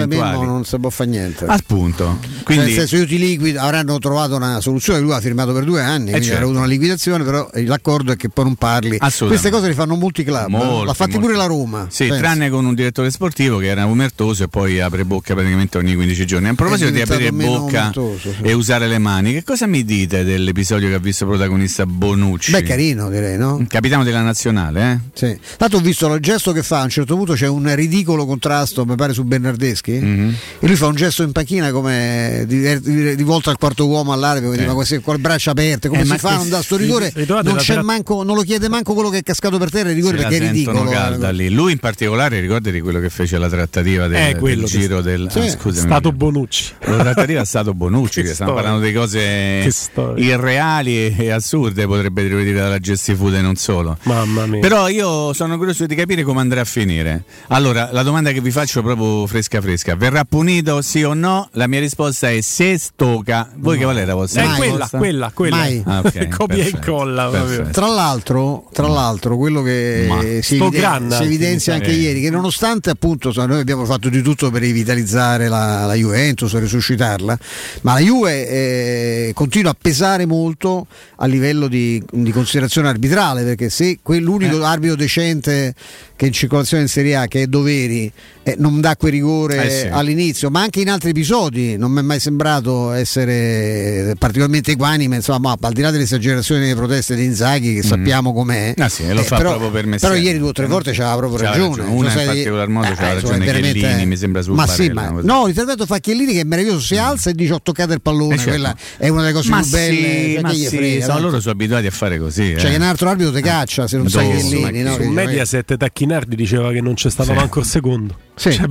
Mimmo 0.07 0.43
non 0.43 0.63
si 0.63 0.77
può 0.79 0.89
fare 0.89 1.09
niente 1.09 1.45
Appunto, 1.45 2.19
Cioè, 2.21 2.43
quindi 2.43 2.65
nel 2.65 2.73
senso 2.73 2.95
io 2.97 3.05
ti 3.05 3.17
liquido 3.17 3.59
avranno 3.59 3.97
trovato 3.99 4.35
una 4.35 4.61
soluzione 4.61 4.99
lui 4.99 5.13
ha 5.13 5.19
firmato 5.19 5.51
per 5.53 5.63
due 5.63 5.81
anni 5.81 6.09
quindi 6.11 6.21
certo. 6.27 6.33
avrà 6.33 6.43
avuto 6.45 6.59
una 6.59 6.67
liquidazione 6.67 7.23
però 7.23 7.49
eh, 7.53 7.65
l'accordo 7.65 8.11
è 8.11 8.15
che 8.15 8.29
poi 8.29 8.45
non 8.45 8.55
parli 8.55 8.95
Assolutamente. 8.99 9.27
queste 9.27 9.49
cose 9.49 9.67
le 9.67 9.73
fanno 9.73 9.95
molti 9.95 10.23
club 10.23 10.45
eh. 10.47 10.49
Molti, 10.49 10.85
l'ha 10.85 10.93
fatti 10.93 11.11
molti. 11.11 11.25
pure 11.25 11.37
la 11.37 11.45
Roma 11.45 11.87
Sì, 11.89 12.05
pensa. 12.07 12.19
tranne 12.21 12.49
con 12.49 12.65
un 12.65 12.73
direttore 12.75 13.09
sportivo 13.11 13.57
che 13.57 13.67
era 13.67 13.85
umertoso 13.85 14.43
e 14.43 14.47
poi 14.47 14.79
apre 14.79 15.05
bocca 15.05 15.33
praticamente 15.33 15.77
ogni 15.77 15.95
15 15.95 16.25
giorni. 16.25 16.47
A 16.51 16.55
proposito 16.55 16.89
di 16.89 17.01
aprire 17.01 17.31
bocca 17.31 17.91
sì. 17.93 18.35
e 18.41 18.53
usare 18.53 18.87
le 18.87 18.97
mani, 18.97 19.33
che 19.33 19.43
cosa 19.43 19.65
mi 19.67 19.83
dite 19.85 20.23
dell'episodio 20.23 20.89
che 20.89 20.95
ha 20.95 20.99
visto 20.99 21.25
protagonista 21.25 21.85
Bonucci? 21.85 22.51
beh 22.51 22.63
carino 22.63 23.09
direi 23.09 23.37
no? 23.37 23.63
Capitano 23.67 24.03
della 24.03 24.21
nazionale, 24.21 24.91
eh? 24.91 24.99
Sì. 25.13 25.39
Tanto 25.57 25.77
ho 25.77 25.79
visto 25.79 26.13
il 26.13 26.21
gesto 26.21 26.51
che 26.51 26.61
fa, 26.63 26.81
a 26.81 26.83
un 26.83 26.89
certo 26.89 27.15
punto 27.15 27.33
c'è 27.33 27.47
un 27.47 27.73
ridicolo 27.75 28.25
contrasto, 28.25 28.85
mi 28.85 28.95
pare 28.95 29.13
su 29.13 29.23
Bernardeschi, 29.23 29.91
Mhm. 29.93 30.35
e 30.59 30.67
lui 30.67 30.75
fa 30.75 30.87
un 30.87 30.95
gesto 30.95 31.23
in 31.23 31.31
panchina 31.31 31.71
come 31.71 32.43
di, 32.47 32.79
di- 32.81 33.15
di 33.15 33.23
volta 33.23 33.49
al 33.49 33.57
quarto 33.57 33.87
uomo 33.87 34.11
all'arbitro, 34.13 34.49
quindi 34.49 34.67
ma 34.67 34.73
queste- 34.73 34.99
con 34.99 35.15
le 35.15 35.21
braccia 35.21 35.51
aperte, 35.51 35.87
come 35.87 36.01
Eh, 36.01 36.05
si 36.05 36.09
ma 36.11 36.17
fa 36.17 36.29
che- 36.29 36.35
non 36.35 36.49
dà 36.49 36.61
sto 36.61 36.75
rigore, 36.75 37.11
non, 37.43 37.55
c'è 37.57 37.73
tra- 37.73 37.83
manco, 37.83 38.23
non 38.23 38.35
lo 38.35 38.41
chiede 38.41 38.67
manco 38.69 38.93
quello 38.93 39.09
che 39.09 39.19
è 39.19 39.23
cascato 39.23 39.57
per 39.57 39.69
terra 39.71 39.89
il 39.89 39.95
rigore 39.95 40.17
perché 40.17 40.37
è 40.37 40.39
ridicolo. 40.39 40.89
calda 40.89 41.29
eh. 41.29 41.33
lì. 41.33 41.49
Lui 41.49 41.71
in 41.73 41.79
particolare 41.79 42.39
ricordati 42.39 42.79
quello 42.81 42.99
che 42.99 43.09
fece 43.09 43.37
la 43.37 43.47
trattativa 43.49 44.07
del, 44.07 44.17
Eh, 44.21 44.37
del 44.39 44.63
giro 44.65 45.01
del 45.01 45.27
Sì, 45.31 45.39
ah, 45.39 45.43
È 45.45 45.49
scusami. 45.49 45.87
stato 45.87 46.11
Bonucci. 46.11 46.40
La 46.79 46.97
trattativa 46.97 47.41
è 47.41 47.45
stato 47.45 47.73
Bonucci, 47.73 48.21
Che 48.21 48.27
che 48.27 48.33
stiamo 48.33 48.53
parlando 48.53 48.85
di 48.85 48.93
cose 48.93 49.19
Che 49.19 49.71
irreali 50.17 50.95
e, 50.97 51.15
e 51.17 51.29
assurde, 51.31 51.85
potrebbe 51.85 52.27
dire 52.27 52.53
dalla 52.53 52.79
Gestifood 52.79 53.35
e 53.35 53.41
non 53.41 53.55
solo. 53.55 53.97
Mamma 54.03 54.45
mia. 54.45 54.59
Però 54.59 54.87
io 54.87 55.33
sono 55.33 55.57
curioso 55.57 55.85
di 55.85 55.95
capire 55.95 56.23
come 56.23 56.39
andrà 56.41 56.61
a 56.61 56.65
finire. 56.65 57.23
Allora, 57.47 57.89
la 57.91 58.03
domanda 58.03 58.31
che 58.31 58.41
vi 58.41 58.51
faccio 58.51 58.81
proprio 58.81 59.25
fresca 59.27 59.61
fresca, 59.61 59.95
verrà 59.95 60.23
punito 60.23 60.81
sì 60.81 61.03
o 61.03 61.13
no? 61.13 61.49
La 61.53 61.67
mia 61.67 61.79
risposta 61.79 62.29
è 62.29 62.41
se 62.41 62.77
stocca. 62.77 63.49
Voi 63.57 63.77
che 63.77 63.83
qual 63.83 63.97
è 63.97 64.05
la 64.05 64.13
vostra 64.15 64.43
è 64.43 64.55
quella, 64.55 64.87
quella, 64.89 65.31
quella. 65.33 65.55
Mai. 65.55 65.83
Ah, 65.85 65.99
ok, 65.99 66.27
Copia 66.35 66.55
e 66.55 66.57
perfetto, 66.57 66.75
incolla. 66.77 67.27
proprio. 67.29 67.55
perfetto. 67.55 67.79
Tra 67.79 67.87
l'altro, 67.87 68.69
tra 68.71 68.87
l'altro, 68.87 69.37
quello 69.37 69.61
che 69.61 70.05
Ma 70.07 70.21
si, 70.21 70.41
sto 70.41 70.53
eviden- 70.55 70.69
Granna, 70.79 71.15
si 71.17 71.23
evidenzia 71.23 71.73
anche 71.73 71.91
eh. 71.91 71.95
ieri, 71.95 72.21
che 72.21 72.29
nonostante 72.29 72.89
appunto 72.89 73.31
noi 73.45 73.59
abbiamo 73.59 73.85
fatto 73.85 74.09
di 74.09 74.21
tutto 74.21 74.49
per 74.51 74.61
rivitalizzare 74.61 75.47
la, 75.47 75.85
la 75.85 75.93
Juventus, 75.93 76.30
resuscitarla, 76.35 77.37
ma 77.81 77.93
la 77.93 77.99
Juve 77.99 78.47
eh, 78.49 79.31
continua 79.33 79.71
a 79.71 79.75
pesare 79.79 80.25
molto 80.25 80.87
a 81.17 81.25
livello 81.25 81.67
di, 81.67 82.01
di 82.11 82.31
considerazione 82.31 82.87
arbitrale, 82.89 83.43
perché 83.43 83.69
se 83.69 83.99
quell'unico 84.01 84.59
Eh. 84.59 84.65
arbitro 84.65 84.95
decente 84.95 85.73
che 86.15 86.25
in 86.27 86.33
circolazione 86.33 86.83
in 86.83 86.89
Serie 86.89 87.15
A, 87.15 87.27
che 87.27 87.43
è 87.43 87.47
Doveri, 87.47 88.11
eh, 88.43 88.55
non 88.57 88.79
dà 88.79 88.95
quel 88.95 89.11
rigore 89.11 89.65
Eh 89.65 89.69
sì. 89.69 89.87
all'inizio, 89.87 90.49
ma 90.51 90.61
anche 90.61 90.79
in 90.81 90.89
altri 90.89 91.09
episodi 91.11 91.77
non 91.77 91.91
mi 91.91 91.99
è 91.99 92.03
mai 92.03 92.19
sembrato 92.19 92.91
essere 92.91 94.15
particolarmente 94.17 94.71
equanime, 94.71 95.15
insomma, 95.17 95.39
ma 95.39 95.67
al 95.67 95.73
di 95.73 95.81
là 95.81 95.89
delle 95.91 96.03
esagerazioni 96.03 96.61
delle 96.61 96.75
proteste 96.75 97.15
di 97.15 97.23
Inzaghi, 97.23 97.73
che 97.75 97.83
sappiamo 97.83 98.33
com'è. 98.33 98.73
Ah 98.77 98.89
sì, 98.89 99.11
lo 99.11 99.21
fa 99.23 99.37
però, 99.37 99.49
proprio 99.57 99.69
per 99.71 99.81
Però 99.81 99.91
mestiere. 99.91 100.19
ieri 100.19 100.37
due 100.37 100.49
o 100.49 100.51
tre 100.51 100.67
volte 100.67 100.91
c'aveva 100.91 101.15
proprio 101.17 101.39
C'aveva 101.39 101.53
ragione. 101.65 101.81
ragione. 101.83 101.97
Una 101.99 102.09
in 102.21 102.25
particolar 102.27 102.67
modo 102.67 102.87
c'aveva 102.93 103.13
insomma, 103.13 103.37
ragione 103.37 103.71
Chiellini, 103.71 104.05
mi 104.05 104.17
sembra 104.17 104.41
sul 104.41 104.53
Ma 104.55 104.67
sì, 104.67 104.89
ma 104.89 105.09
no, 105.21 105.45
l'intervento 105.45 105.85
fa 105.85 105.97
Chiellini 105.99 106.20
Chiellini 106.21 106.33
che 106.33 106.41
è 106.41 106.43
meraviglioso, 106.43 106.79
si 106.79 106.97
alza 106.97 107.29
e 107.29 107.33
dice 107.33 107.53
ho 107.53 107.61
toccato 107.61 107.93
il 107.93 108.01
pallone, 108.01 108.35
Eh, 108.35 108.37
certo. 108.37 108.49
quella 108.51 108.75
è 108.97 109.07
una 109.09 109.21
delle 109.21 109.33
cose 109.33 109.49
ma 109.49 109.61
più 109.61 109.69
belle. 109.69 109.95
sì, 109.95 110.31
cioè, 110.33 110.41
ma 110.41 110.53
sì, 110.53 110.65
frega, 110.67 111.05
sono 111.05 111.17
no? 111.17 111.23
loro 111.25 111.39
sono 111.39 111.51
abituati 111.53 111.85
a 111.87 111.91
fare 111.91 112.17
così. 112.19 112.55
Cioè 112.57 112.67
eh. 112.67 112.69
che 112.71 112.75
un 112.75 112.81
altro 112.83 113.09
arbitro 113.09 113.31
ti 113.33 113.41
caccia 113.41 113.87
se 113.87 113.97
non 113.97 114.05
Madonna, 114.11 114.39
sai 114.39 114.47
Chiellini, 114.49 114.81
no? 114.83 114.93
Su 114.95 115.03
Mediaset 115.03 115.77
Tacchinardi 115.77 116.35
diceva 116.35 116.71
che 116.71 116.81
non 116.81 116.93
c'è 116.93 117.09
stato 117.09 117.29
Sì. 117.31 117.35
manco 117.35 117.59
il 117.59 117.65
secondo. 117.65 118.17
Sì. 118.35 118.51
Cioè, 118.53 118.67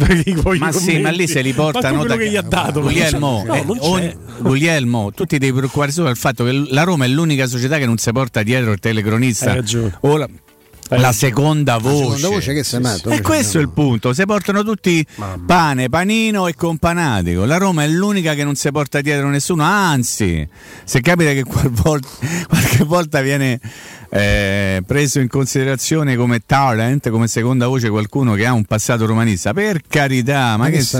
Ma 0.59 0.73
sì, 0.73 0.99
ma 0.99 1.11
lì 1.11 1.27
se 1.29 1.41
li 1.43 1.53
portano 1.53 2.05
da- 2.05 2.17
che 2.17 2.29
gli 2.29 2.37
ha 2.37 2.43
dato. 2.43 2.81
Guglielmo, 2.81 3.45
No, 3.47 3.55
eh, 3.55 3.65
ogni- 3.79 4.17
Guglielmo, 4.41 5.11
tu 5.13 5.25
ti 5.25 5.39
devi 5.39 5.57
preoccupare 5.57 5.93
solo 5.93 6.07
del 6.09 6.17
fatto 6.17 6.45
che 6.45 6.65
la 6.69 6.83
Roma 6.83 7.05
è 7.05 7.09
l'unica 7.09 7.47
società 7.47 7.79
che 7.79 7.87
non 7.87 7.99
si 7.99 8.11
porta 8.13 8.43
dietro 8.43 8.73
il 8.73 8.79
telecronista 8.81 9.51
Hai 9.51 9.57
ragione. 9.57 9.97
o 10.01 10.17
la, 10.17 10.29
la 10.97 11.13
seconda 11.13 11.79
voce. 11.79 12.05
seconda 12.17 12.29
voce 12.29 12.53
che 12.55 12.65
sei 12.65 12.81
matto, 12.81 13.11
E 13.11 13.21
questo 13.21 13.59
è 13.59 13.61
il 13.61 13.71
punto, 13.71 14.13
si 14.13 14.25
portano 14.25 14.63
tutti 14.65 15.05
pane, 15.47 15.89
panino 15.89 16.47
e 16.47 16.55
companatico. 16.55 17.45
La 17.45 17.57
Roma 17.57 17.85
è 17.85 17.89
l'unica 17.89 18.35
che 18.35 18.45
non 18.45 18.55
si 18.57 18.71
porta 18.71 19.01
dietro 19.01 19.29
nessuno, 19.29 19.63
anzi, 19.63 20.47
se 20.85 21.01
capita 21.01 21.33
che 21.33 21.45
qual 21.45 21.71
volta- 21.71 22.09
qualche 22.49 22.85
volta 22.85 23.21
viene 23.21 23.61
eh, 24.13 24.83
preso 24.85 25.21
in 25.21 25.29
considerazione 25.29 26.17
come 26.17 26.41
talent, 26.45 27.11
come 27.11 27.29
seconda 27.29 27.67
voce 27.69 27.89
qualcuno 27.89 28.35
che 28.35 28.45
ha 28.47 28.53
un 28.53 28.65
passato 28.65 29.07
romanista, 29.07 29.53
per 29.53 29.83
carità, 29.87 30.57
ma, 30.57 30.65
Ma 30.65 30.71
che, 30.71 30.81
si, 30.81 30.99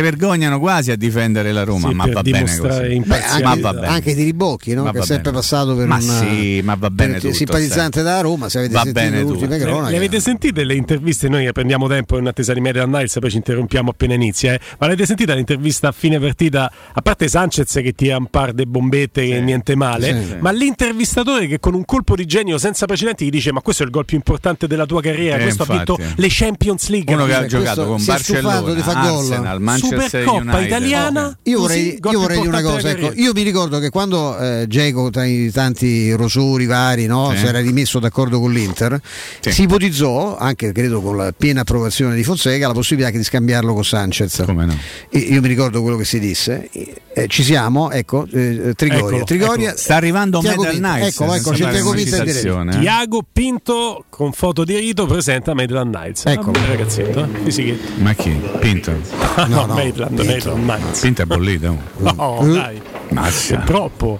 vergognano 0.00 0.58
quasi 0.58 0.90
a 0.90 0.96
difendere 0.96 1.52
la 1.52 1.62
Roma, 1.62 1.88
Sì, 1.90 1.94
ma 1.94 2.06
va 2.06 2.22
bene 2.22 2.56
così. 2.56 2.98
Beh, 3.04 3.22
anche, 3.22 3.42
Ma 3.44 3.54
va 3.54 3.72
bene. 3.74 3.86
anche 3.86 4.14
di 4.14 4.24
Ribocchi, 4.24 4.74
no? 4.74 4.82
Che 4.90 4.98
è 4.98 5.02
sempre 5.02 5.30
bene. 5.30 5.36
passato 5.36 5.76
per 5.76 5.86
Ma 5.86 5.94
un 5.96 6.00
sì, 6.02 6.60
ma 6.64 6.74
va 6.74 6.90
bene 6.90 7.12
per- 7.12 7.20
tutto, 7.22 7.34
simpatizzante 7.34 8.02
da 8.02 8.20
Roma, 8.20 8.48
se 8.48 8.58
avete 8.58 8.72
Va 8.74 8.82
sentito 8.82 9.04
bene 9.04 9.24
le 9.28 9.38
tutto. 9.38 9.44
ultime 9.44 9.58
Le, 9.58 9.70
cronache. 9.70 9.90
le 9.92 9.96
avete 9.96 10.20
sentite 10.20 10.64
le 10.64 10.74
interviste? 10.74 11.28
Noi 11.28 11.50
prendiamo 11.52 11.88
tempo 11.88 12.18
in 12.18 12.26
attesa 12.26 12.52
di 12.52 12.60
Media 12.60 12.84
Niles, 12.86 13.16
poi 13.20 13.30
ci 13.30 13.36
interrompiamo 13.36 13.90
appena 13.90 14.14
inizia. 14.14 14.54
eh. 14.54 14.60
Ma 14.78 14.86
l'avete 14.86 15.06
sentita 15.06 15.34
l'intervista 15.34 15.88
a 15.88 15.92
fine 15.92 16.18
partita? 16.18 16.70
A 16.92 17.00
parte 17.02 17.28
Sanchez 17.28 17.72
che 17.82 17.92
tira 17.92 18.16
un 18.16 18.26
par 18.26 18.52
de 18.52 18.66
bombette 18.66 19.26
che 19.26 19.40
niente 19.40 19.74
male, 19.76 20.14
Sì, 20.22 20.28
sì. 20.28 20.36
ma 20.40 20.50
l'intervistatore 20.50 21.46
che 21.46 21.58
con 21.60 21.74
un 21.74 21.84
colpo 21.84 22.14
di 22.16 22.24
genio 22.26 22.58
senza 22.58 22.86
precedenti 22.86 23.24
gli 23.26 23.30
dice: 23.30 23.52
Ma 23.52 23.60
questo 23.60 23.82
è 23.82 23.86
il 23.86 23.92
gol 23.92 24.04
più 24.04 24.16
importante 24.16 24.66
della 24.66 24.86
tua 24.86 25.00
carriera. 25.02 25.36
Eh, 25.38 25.42
questo 25.42 25.62
infatti. 25.62 25.90
ha 25.92 25.94
vinto 25.96 26.20
le 26.20 26.26
Champions 26.30 26.88
League. 26.88 27.14
Uno 27.14 27.24
che 27.26 27.34
ha 27.34 27.46
giocato 27.46 27.86
con 27.86 28.04
Barcellona, 28.04 28.60
di 28.74 28.82
gol. 28.82 28.86
Arsenal, 28.86 29.60
Manchester 29.60 30.02
Supercoppa 30.02 30.40
United. 30.40 30.62
italiana. 30.66 31.38
Io 31.44 31.58
così, 31.58 31.98
vorrei, 32.00 32.12
io 32.12 32.20
vorrei 32.20 32.36
dire 32.38 32.48
una 32.48 32.62
cosa, 32.62 32.90
ecco, 32.90 33.12
io 33.14 33.32
mi 33.34 33.42
ricordo 33.42 33.78
che 33.78 33.90
quando 33.90 34.38
eh, 34.38 34.64
Geco 34.68 35.10
tra 35.10 35.24
i 35.24 35.50
tanti 35.52 36.12
rosori 36.12 36.66
vari 36.66 37.06
no, 37.06 37.30
Sì. 37.32 37.38
si 37.38 37.46
era 37.46 37.60
rimesso 37.60 37.98
d'accordo 37.98 38.40
con 38.40 38.52
l'Inter, 38.52 39.00
Sì. 39.40 39.52
si 39.52 39.62
ipotizzò, 39.62 40.36
anche 40.36 40.72
credo 40.72 41.00
con 41.00 41.16
la 41.16 41.32
piena 41.36 41.60
approvazione 41.62 42.14
di 42.14 42.24
Fonseca, 42.24 42.66
la 42.66 42.72
possibilità 42.72 43.08
anche 43.08 43.18
di 43.18 43.24
scambiarlo 43.24 43.72
con 43.74 43.84
Sanchez. 43.84 44.42
Come 44.44 44.64
no? 44.66 44.76
E 45.10 45.18
io 45.18 45.40
mi 45.40 45.48
ricordo 45.48 45.80
quello 45.82 45.96
che 45.96 46.04
si 46.04 46.18
disse, 46.18 46.68
eh, 46.72 47.26
ci 47.28 47.42
siamo, 47.42 47.90
ecco, 47.90 48.26
eh, 48.32 48.72
Trigoria. 48.76 49.06
Eccolo, 49.08 49.24
Trigoria 49.24 49.76
Sta 49.76 49.96
arrivando 49.96 50.40
Tiago 50.40 50.62
Medal 50.62 50.74
Pinto. 50.76 50.88
Nights. 50.88 51.06
Ecco, 51.20 51.32
senza 51.32 51.50
c'è 51.52 51.70
Tiago 51.70 51.92
Pinto 51.92 52.16
in 52.22 52.68
eh. 52.68 52.78
Tiago 52.80 53.24
Pinto 53.32 54.04
con 54.08 54.32
foto 54.32 54.64
di 54.64 54.76
rito 54.76 55.06
presenta 55.06 55.54
Maitland 55.54 55.94
Nights. 55.94 56.26
Eccolo. 56.26 56.58
Ah, 56.58 56.66
ragazzetto, 56.66 57.24
eh? 57.24 57.78
Ma 57.98 58.12
chi? 58.14 58.40
Pinto. 58.60 58.92
Ah, 59.38 59.46
no, 59.46 59.66
no, 59.66 59.74
Maitland, 59.74 60.16
Pinto. 60.20 60.56
Maitland 60.56 60.64
Nights. 60.64 61.00
Pinto 61.00 61.22
è 61.22 61.24
bollito. 61.24 61.76
No, 61.98 62.40
Eh. 62.42 62.52
dai, 62.52 62.82
Mazza. 63.10 63.62
è 63.62 63.64
troppo. 63.64 64.18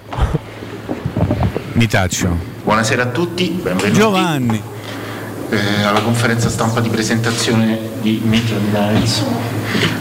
Mi 1.72 1.86
taccio. 1.86 2.36
Buonasera 2.64 3.02
a 3.02 3.06
tutti, 3.06 3.48
benvenuti 3.48 3.92
Giovanni. 3.92 4.62
Eh, 5.50 5.82
alla 5.82 6.00
conferenza 6.00 6.48
stampa 6.48 6.80
di 6.80 6.88
presentazione 6.88 7.78
di 8.00 8.20
Maitland 8.24 8.72
Niles. 8.72 9.24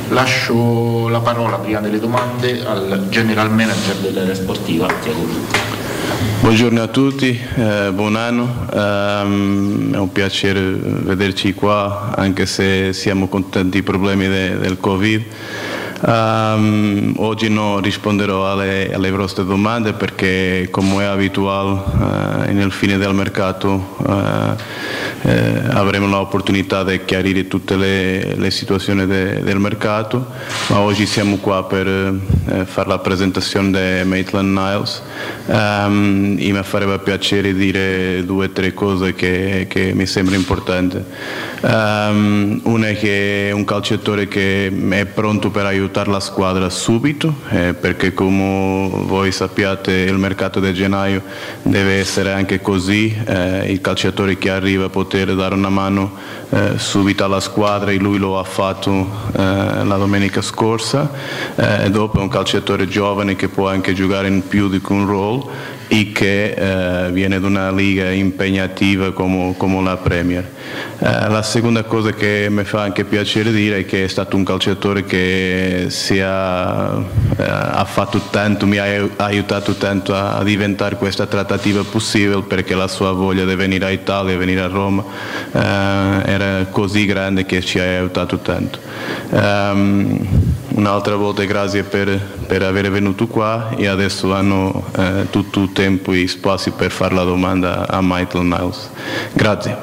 Lascio 0.10 1.07
la 1.10 1.19
parola 1.19 1.57
prima 1.57 1.79
delle 1.79 1.99
domande 1.99 2.65
al 2.65 3.07
general 3.10 3.51
manager 3.51 3.95
dell'area 3.95 4.36
sportiva, 4.36 4.88
Tiago 5.01 5.21
Pinto. 5.21 5.65
Buongiorno 6.39 6.81
a 6.81 6.88
tutti, 6.88 7.38
eh, 7.55 7.91
buon 7.93 8.15
anno, 8.15 8.65
Ehm, 8.73 9.93
è 9.93 9.97
un 9.97 10.12
piacere 10.12 10.62
vederci 10.62 11.53
qua 11.53 12.13
anche 12.15 12.45
se 12.45 12.93
siamo 12.93 13.27
con 13.27 13.49
tanti 13.49 13.81
problemi 13.83 14.27
de- 14.27 14.57
del 14.57 14.77
Covid. 14.79 15.23
Ehm, 16.05 17.13
oggi 17.17 17.49
non 17.49 17.81
risponderò 17.81 18.51
alle, 18.51 18.93
alle 18.93 19.10
vostre 19.10 19.45
domande 19.45 19.93
perché 19.93 20.67
come 20.69 21.03
è 21.03 21.05
abituale 21.05 22.47
eh, 22.47 22.51
nel 22.51 22.71
fine 22.71 22.97
del 22.97 23.13
mercato 23.13 23.97
eh, 24.07 25.29
eh, 25.29 25.62
avremo 25.69 26.07
l'opportunità 26.07 26.83
di 26.83 27.03
chiarire 27.03 27.47
tutte 27.47 27.75
le, 27.75 28.36
le 28.36 28.51
situazioni 28.51 29.07
de- 29.07 29.41
del 29.41 29.60
mercato, 29.60 30.27
ma 30.67 30.79
oggi 30.79 31.05
siamo 31.05 31.38
qua 31.38 31.63
per 31.63 31.88
eh, 31.88 32.65
fare 32.65 32.88
la 32.88 32.99
presentazione 32.99 34.01
di 34.03 34.07
Maitland 34.07 34.55
Niles 34.55 35.01
Ehm, 35.49 36.36
e 36.39 36.51
mi 36.51 36.63
farebbe 36.63 36.99
piacere 36.99 37.53
dire 37.53 38.25
due 38.25 38.45
o 38.47 38.49
tre 38.49 38.73
cose 38.73 39.13
che, 39.13 39.65
che 39.69 39.93
mi 39.93 40.05
sembra 40.05 40.36
importante. 40.36 41.05
Ehm, 41.62 42.60
una 42.63 42.89
è 42.89 42.97
che 42.97 43.47
è 43.49 43.51
un 43.51 43.63
calciatore 43.63 44.27
che 44.27 44.67
è 44.67 45.05
pronto 45.05 45.49
per 45.49 45.65
aiutare 45.65 45.87
la 46.08 46.19
squadra 46.19 46.69
subito, 46.69 47.34
eh, 47.50 47.73
perché 47.73 48.13
come 48.13 48.89
voi 48.91 49.32
sappiate 49.32 49.91
il 49.91 50.17
mercato 50.17 50.60
di 50.60 50.73
gennaio 50.73 51.23
deve 51.63 51.95
essere 52.00 52.32
anche 52.32 52.62
così, 52.62 53.15
eh, 53.26 53.71
il 53.71 53.82
calciatore 53.82 54.38
che 54.38 54.50
arriva 54.50 54.89
poter 54.89 55.36
dare 55.36 55.56
una 55.56 55.69
mano 55.69 56.12
eh, 56.50 56.78
subito 56.78 57.23
alla 57.23 57.39
squadra 57.39 57.91
e 57.91 57.97
lui 57.97 58.17
lo 58.17 58.38
ha 58.38 58.43
fatto 58.43 59.10
eh, 59.36 59.84
la 59.84 59.97
domenica 59.97 60.41
scorsa, 60.41 61.12
eh, 61.56 61.86
e 61.86 61.89
dopo 61.89 62.19
è 62.19 62.21
un 62.21 62.30
calciatore 62.30 62.88
giovane 62.88 63.36
che 63.36 63.47
può 63.47 63.67
anche 63.67 63.93
giocare 63.93 64.28
in 64.28 64.47
più 64.47 64.69
di 64.69 64.82
un 64.88 65.06
ruolo 65.06 65.76
e 65.88 66.12
che 66.12 66.52
eh, 66.52 67.12
viene 67.12 67.39
da 67.39 67.47
una 67.47 67.71
liga 67.71 68.12
impegnativa 68.12 69.13
come, 69.13 69.54
come 69.58 69.82
la 69.82 69.97
Premier. 69.97 70.43
Eh, 71.00 71.30
la 71.30 71.41
seconda 71.41 71.84
cosa 71.84 72.12
che 72.12 72.47
mi 72.50 72.63
fa 72.65 72.82
anche 72.82 73.06
piacere 73.06 73.52
dire 73.52 73.80
è 73.80 73.86
che 73.86 74.04
è 74.04 74.08
stato 74.08 74.36
un 74.36 74.43
calciatore 74.43 75.06
che 75.06 75.88
ha, 76.21 77.04
eh, 77.38 77.43
ha 77.43 77.86
fatto 77.86 78.19
tanto, 78.30 78.65
mi 78.65 78.78
ha 78.78 79.08
aiutato 79.15 79.76
tanto 79.76 80.13
a, 80.13 80.43
diventare 80.43 80.97
questa 80.97 81.26
trattativa 81.26 81.84
possibile 81.84 82.41
perché 82.41 82.76
la 82.76 82.88
sua 82.88 83.12
voglia 83.12 83.45
di 83.45 83.56
venire 83.56 83.86
a 83.86 83.89
Italia, 83.89 84.38
venire 84.38 84.62
a 84.62 84.67
Roma 84.67 85.04
era 85.52 86.65
così 86.69 87.06
grande 87.06 87.45
che 87.45 87.62
ci 87.62 87.80
ha 87.80 87.84
aiutato 87.84 88.39
tanto. 88.39 88.80
Ehm, 89.32 90.65
un'altra 90.78 91.16
volta 91.16 91.44
grazie 91.44 91.84
per, 91.84 92.20
per 92.46 92.62
aver 92.62 92.90
venuto 92.92 93.28
qua 93.28 93.70
e 93.76 93.88
adesso 93.88 94.34
hanno 94.34 94.86
eh, 94.96 95.28
tutto 95.30 95.62
il 95.62 95.72
tempo 95.74 96.13
e 96.13 96.28
spazio 96.28 96.72
per 96.72 96.92
fare 96.92 97.16
la 97.16 97.24
domanda 97.24 97.88
a 97.88 98.00
Michael 98.02 98.46
Niles. 98.46 98.90
Grazie. 99.34 99.76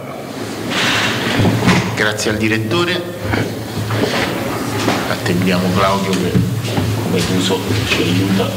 Grazie 1.94 2.30
al 2.30 2.36
direttore. 2.36 3.00
Attendiamo 5.10 5.64
Claudio 5.76 6.10
che 6.10 6.32
come 7.02 7.20
d'uso 7.26 7.58
ci 7.88 8.02
aiuta 8.02 8.48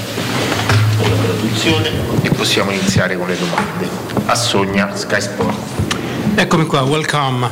con 0.98 1.10
la 1.10 1.18
traduzione 1.18 1.92
e 2.22 2.30
possiamo 2.30 2.72
iniziare 2.72 3.18
con 3.18 3.28
le 3.28 3.38
domande. 3.38 3.90
A 4.26 4.36
Sogna, 4.36 4.96
Sky 4.96 5.22
Sport. 5.22 5.77
Eccomi 6.40 6.68
qua, 6.68 6.84
welcome. 6.84 7.50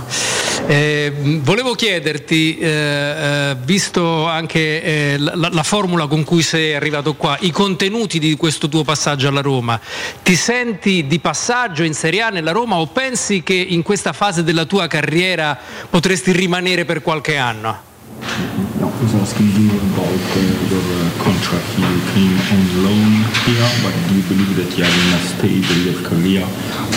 Eh, 0.67 1.11
volevo 1.41 1.73
chiederti, 1.73 2.55
eh, 2.59 2.67
eh, 2.67 3.55
visto 3.63 4.27
anche 4.27 4.83
eh, 4.83 5.15
la, 5.17 5.49
la 5.51 5.63
formula 5.63 6.05
con 6.05 6.23
cui 6.23 6.43
sei 6.43 6.75
arrivato 6.75 7.15
qua, 7.15 7.35
i 7.39 7.49
contenuti 7.49 8.19
di 8.19 8.35
questo 8.35 8.69
tuo 8.69 8.83
passaggio 8.83 9.27
alla 9.27 9.41
Roma, 9.41 9.79
ti 10.21 10.35
senti 10.35 11.07
di 11.07 11.17
passaggio 11.17 11.81
in 11.81 11.95
Serie 11.95 12.21
A 12.21 12.29
nella 12.29 12.51
Roma 12.51 12.75
o 12.75 12.85
pensi 12.85 13.41
che 13.41 13.55
in 13.55 13.81
questa 13.81 14.13
fase 14.13 14.43
della 14.43 14.65
tua 14.65 14.85
carriera 14.85 15.57
potresti 15.89 16.31
rimanere 16.31 16.85
per 16.85 17.01
qualche 17.01 17.37
anno? 17.37 17.94
I 18.21 19.01
was 19.01 19.15
asking 19.15 19.47
you 19.47 19.69
about 19.69 20.23
uh, 20.35 20.41
your 20.71 20.87
contract. 21.21 21.67
You 21.77 21.91
came 22.13 22.35
on 22.53 22.61
loan 22.83 23.11
here, 23.43 23.69
but 23.83 23.93
do 24.07 24.15
you 24.15 24.23
believe 24.23 24.55
that 24.57 24.77
you 24.77 24.83
are 24.83 24.89
in 24.89 25.09
a 25.13 25.83
your 25.83 26.09
career 26.09 26.45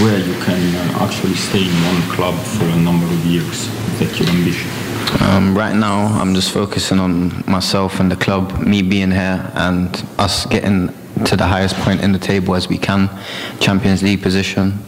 where 0.00 0.18
you 0.18 0.35
can 0.44 0.74
uh, 0.74 1.04
actually 1.04 1.35
stay 1.35 1.62
in 1.62 1.74
one 1.85 2.02
club 2.14 2.35
for 2.35 2.64
a 2.64 2.76
number 2.76 3.07
of 3.07 3.26
years? 3.26 3.66
Is 3.66 3.98
that 4.00 4.18
your 4.18 4.28
ambition? 4.28 4.70
Um, 5.22 5.57
right 5.57 5.74
now, 5.74 6.07
I'm 6.20 6.35
just 6.35 6.52
focusing 6.52 6.98
on 6.98 7.44
myself 7.50 8.00
and 8.00 8.11
the 8.11 8.16
club, 8.16 8.61
me 8.61 8.83
being 8.83 9.11
here, 9.11 9.50
and 9.54 9.88
us 10.18 10.46
getting 10.46 10.88
to 11.24 11.37
the 11.37 11.46
highest 11.46 11.74
point 11.76 12.02
in 12.02 12.12
the 12.12 12.18
table 12.18 12.54
as 12.54 12.68
we 12.68 12.78
can, 12.78 13.11
Champions 13.61 14.02
League 14.02 14.22
position, 14.22 14.78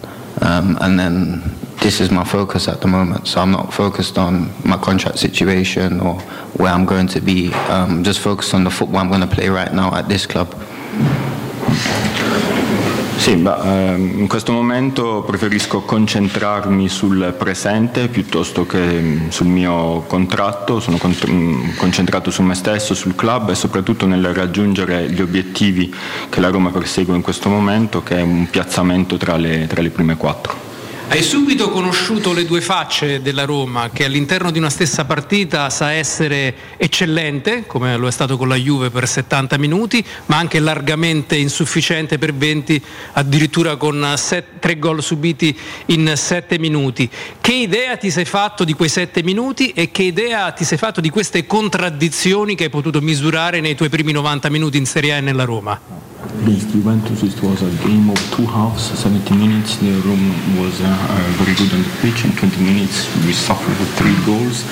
um, 0.43 0.79
and 0.81 0.99
then 0.99 1.43
this 1.81 2.01
is 2.01 2.11
my 2.11 2.25
focus 2.25 2.69
at 2.69 2.81
the 2.81 2.87
moment. 2.87 3.27
So 3.27 3.40
I'm 3.40 3.51
not 3.51 3.73
focused 3.73 4.19
on 4.19 4.53
my 4.64 4.77
contract 4.77 5.19
situation 5.19 6.01
or 6.01 6.14
where 6.57 6.73
I'm 6.73 6.85
going 6.85 7.09
to 7.09 7.21
be. 7.21 7.53
Um, 7.69 8.05
just 8.05 8.21
focused 8.21 8.55
on 8.55 8.64
the 8.64 8.71
football 8.71 9.01
I'm 9.01 9.09
going 9.09 9.23
to 9.23 9.27
play 9.27 9.49
right 9.49 9.73
now 9.73 9.95
at 9.95 10.09
this 10.09 10.27
club. 10.27 10.55
Sì, 13.16 13.37
beh, 13.37 13.55
ehm, 13.64 14.19
in 14.21 14.29
questo 14.29 14.51
momento 14.51 15.23
preferisco 15.27 15.83
concentrarmi 15.83 16.88
sul 16.88 17.35
presente 17.37 18.09
piuttosto 18.09 18.64
che 18.64 18.79
mm, 18.79 19.29
sul 19.29 19.47
mio 19.47 20.05
contratto, 20.07 20.81
sono 20.81 20.99
mm, 20.99 21.77
concentrato 21.77 22.31
su 22.31 22.43
me 22.43 22.55
stesso, 22.55 22.95
sul 22.95 23.14
club 23.14 23.51
e 23.51 23.55
soprattutto 23.55 24.07
nel 24.07 24.33
raggiungere 24.33 25.11
gli 25.11 25.21
obiettivi 25.21 25.95
che 26.31 26.40
la 26.40 26.49
Roma 26.49 26.71
persegue 26.71 27.14
in 27.14 27.21
questo 27.21 27.51
momento, 27.51 28.03
che 28.03 28.16
è 28.16 28.23
un 28.23 28.49
piazzamento 28.49 29.19
tra 29.19 29.37
le, 29.37 29.66
tra 29.66 29.83
le 29.83 29.90
prime 29.90 30.16
quattro. 30.16 30.69
Hai 31.11 31.25
subito 31.25 31.70
conosciuto 31.70 32.33
le 32.33 32.44
due 32.44 32.61
facce 32.61 33.20
della 33.20 33.44
Roma, 33.44 33.90
che 33.90 34.05
all'interno 34.05 34.53
di 34.53 34.59
una 34.59 34.70
stessa 34.70 35.05
partita 35.05 35.68
sa 35.68 35.90
essere 35.90 36.55
eccellente, 36.77 37.66
come 37.66 37.96
lo 37.96 38.07
è 38.07 38.12
stato 38.12 38.37
con 38.37 38.46
la 38.46 38.55
Juve 38.55 38.90
per 38.90 39.09
70 39.09 39.59
minuti, 39.59 40.05
ma 40.27 40.37
anche 40.37 40.61
largamente 40.61 41.35
insufficiente 41.35 42.16
per 42.16 42.33
20, 42.33 42.81
addirittura 43.14 43.75
con 43.75 44.14
tre 44.61 44.79
gol 44.79 45.03
subiti 45.03 45.59
in 45.87 46.12
7 46.14 46.61
minuti. 46.61 47.11
Che 47.40 47.53
idea 47.55 47.96
ti 47.96 48.12
sei 48.12 48.25
fatto 48.25 48.62
di 48.62 48.75
quei 48.75 48.88
7 48.88 49.25
minuti 49.25 49.73
e 49.73 49.90
che 49.90 50.05
idea 50.05 50.53
ti 50.53 50.62
sei 50.62 50.79
fatto 50.79 51.01
di 51.01 51.11
queste 51.11 51.44
contraddizioni 51.44 52.55
che 52.55 52.64
hai 52.64 52.70
potuto 52.70 53.01
misurare 53.01 53.59
nei 53.59 53.75
tuoi 53.75 53.88
primi 53.88 54.12
90 54.12 54.49
minuti 54.49 54.79
in 54.79 54.87
Serie 54.87 55.14
A 55.14 55.16
e 55.16 55.20
nella 55.20 55.42
Roma? 55.42 56.09
Against 56.42 56.70
Juventus, 56.70 57.23
it 57.23 57.42
was 57.42 57.62
a 57.62 57.70
game 57.85 58.11
of 58.11 58.18
two 58.31 58.46
halves, 58.46 58.92
70 58.99 59.35
minutes. 59.35 59.77
The 59.79 59.92
Rome 60.05 60.33
was 60.61 60.81
uh, 60.81 61.00
very 61.41 61.55
good 61.57 61.73
on 61.73 61.83
the 61.83 61.97
pitch. 62.01 62.25
In 62.25 62.33
20 62.33 62.63
minutes, 62.63 63.09
we 63.25 63.33
suffered 63.33 63.75
three 63.97 64.17
goals. 64.27 64.63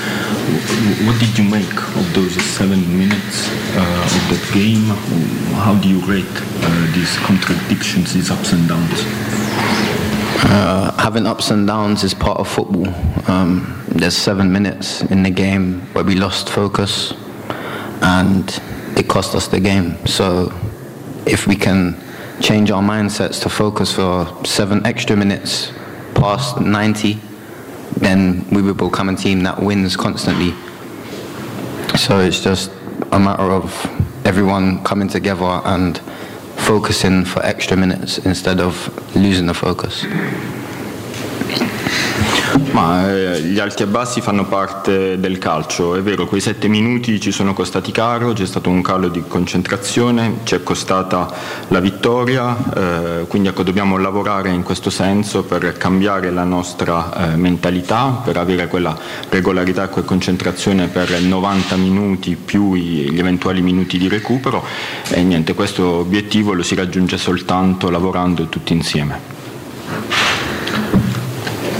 What 1.06 1.18
did 1.18 1.36
you 1.38 1.44
make 1.44 1.72
of 1.96 2.14
those 2.14 2.34
seven 2.44 2.80
minutes 2.96 3.48
uh, 3.76 4.16
of 4.16 4.22
that 4.30 4.50
game? 4.52 4.84
How 5.64 5.74
do 5.74 5.88
you 5.88 6.00
rate 6.00 6.24
uh, 6.28 6.92
these 6.94 7.16
contradictions, 7.18 8.14
these 8.14 8.30
ups 8.30 8.52
and 8.52 8.68
downs? 8.68 9.04
Uh, 10.50 10.94
having 10.98 11.26
ups 11.26 11.50
and 11.50 11.66
downs 11.66 12.04
is 12.04 12.14
part 12.14 12.38
of 12.38 12.48
football. 12.48 12.88
Um, 13.30 13.82
there's 13.88 14.16
seven 14.16 14.52
minutes 14.52 15.02
in 15.02 15.22
the 15.22 15.30
game 15.30 15.80
where 15.94 16.04
we 16.04 16.14
lost 16.14 16.48
focus 16.48 17.12
and 18.02 18.60
it 18.96 19.08
cost 19.08 19.34
us 19.34 19.48
the 19.48 19.60
game. 19.60 20.06
So 20.06 20.52
if 21.26 21.46
we 21.46 21.56
can 21.56 21.96
change 22.40 22.70
our 22.70 22.82
mindsets 22.82 23.42
to 23.42 23.48
focus 23.48 23.92
for 23.92 24.26
seven 24.44 24.86
extra 24.86 25.16
minutes 25.16 25.72
past 26.20 26.60
90, 26.60 27.18
then 27.98 28.44
we 28.50 28.62
will 28.62 28.74
become 28.74 29.08
a 29.08 29.16
team 29.16 29.42
that 29.44 29.62
wins 29.62 29.96
constantly. 29.96 30.52
So 31.96 32.20
it's 32.20 32.42
just 32.42 32.70
a 33.12 33.18
matter 33.18 33.50
of 33.50 33.72
everyone 34.24 34.82
coming 34.84 35.08
together 35.08 35.44
and 35.64 35.98
focusing 36.56 37.24
for 37.24 37.42
extra 37.44 37.76
minutes 37.76 38.18
instead 38.18 38.60
of 38.60 38.74
losing 39.16 39.46
the 39.46 39.54
focus. 39.54 40.04
Ma 42.72 43.10
eh, 43.10 43.40
gli 43.42 43.58
alti 43.58 43.82
e 43.82 43.86
bassi 43.86 44.20
fanno 44.20 44.44
parte 44.46 45.18
del 45.18 45.38
calcio, 45.38 45.94
è 45.94 46.02
vero, 46.02 46.26
quei 46.26 46.40
sette 46.40 46.68
minuti 46.68 47.20
ci 47.20 47.30
sono 47.30 47.54
costati 47.54 47.92
caro, 47.92 48.32
c'è 48.32 48.46
stato 48.46 48.68
un 48.68 48.82
calo 48.82 49.08
di 49.08 49.22
concentrazione, 49.26 50.40
ci 50.44 50.54
è 50.54 50.62
costata 50.62 51.32
la 51.68 51.80
vittoria, 51.80 52.56
eh, 52.74 53.26
quindi 53.26 53.48
ecco, 53.48 53.62
dobbiamo 53.62 53.96
lavorare 53.96 54.50
in 54.50 54.62
questo 54.62 54.90
senso 54.90 55.44
per 55.44 55.76
cambiare 55.76 56.30
la 56.30 56.44
nostra 56.44 57.32
eh, 57.32 57.36
mentalità, 57.36 58.20
per 58.24 58.36
avere 58.36 58.68
quella 58.68 58.96
regolarità 59.28 59.90
e 59.90 60.04
concentrazione 60.04 60.88
per 60.88 61.20
90 61.20 61.76
minuti 61.76 62.36
più 62.36 62.74
gli 62.74 63.18
eventuali 63.18 63.60
minuti 63.60 63.98
di 63.98 64.08
recupero 64.08 64.64
e 65.08 65.22
niente, 65.22 65.54
questo 65.54 65.84
obiettivo 65.84 66.52
lo 66.52 66.62
si 66.62 66.74
raggiunge 66.74 67.18
soltanto 67.18 67.90
lavorando 67.90 68.46
tutti 68.46 68.72
insieme. 68.72 69.36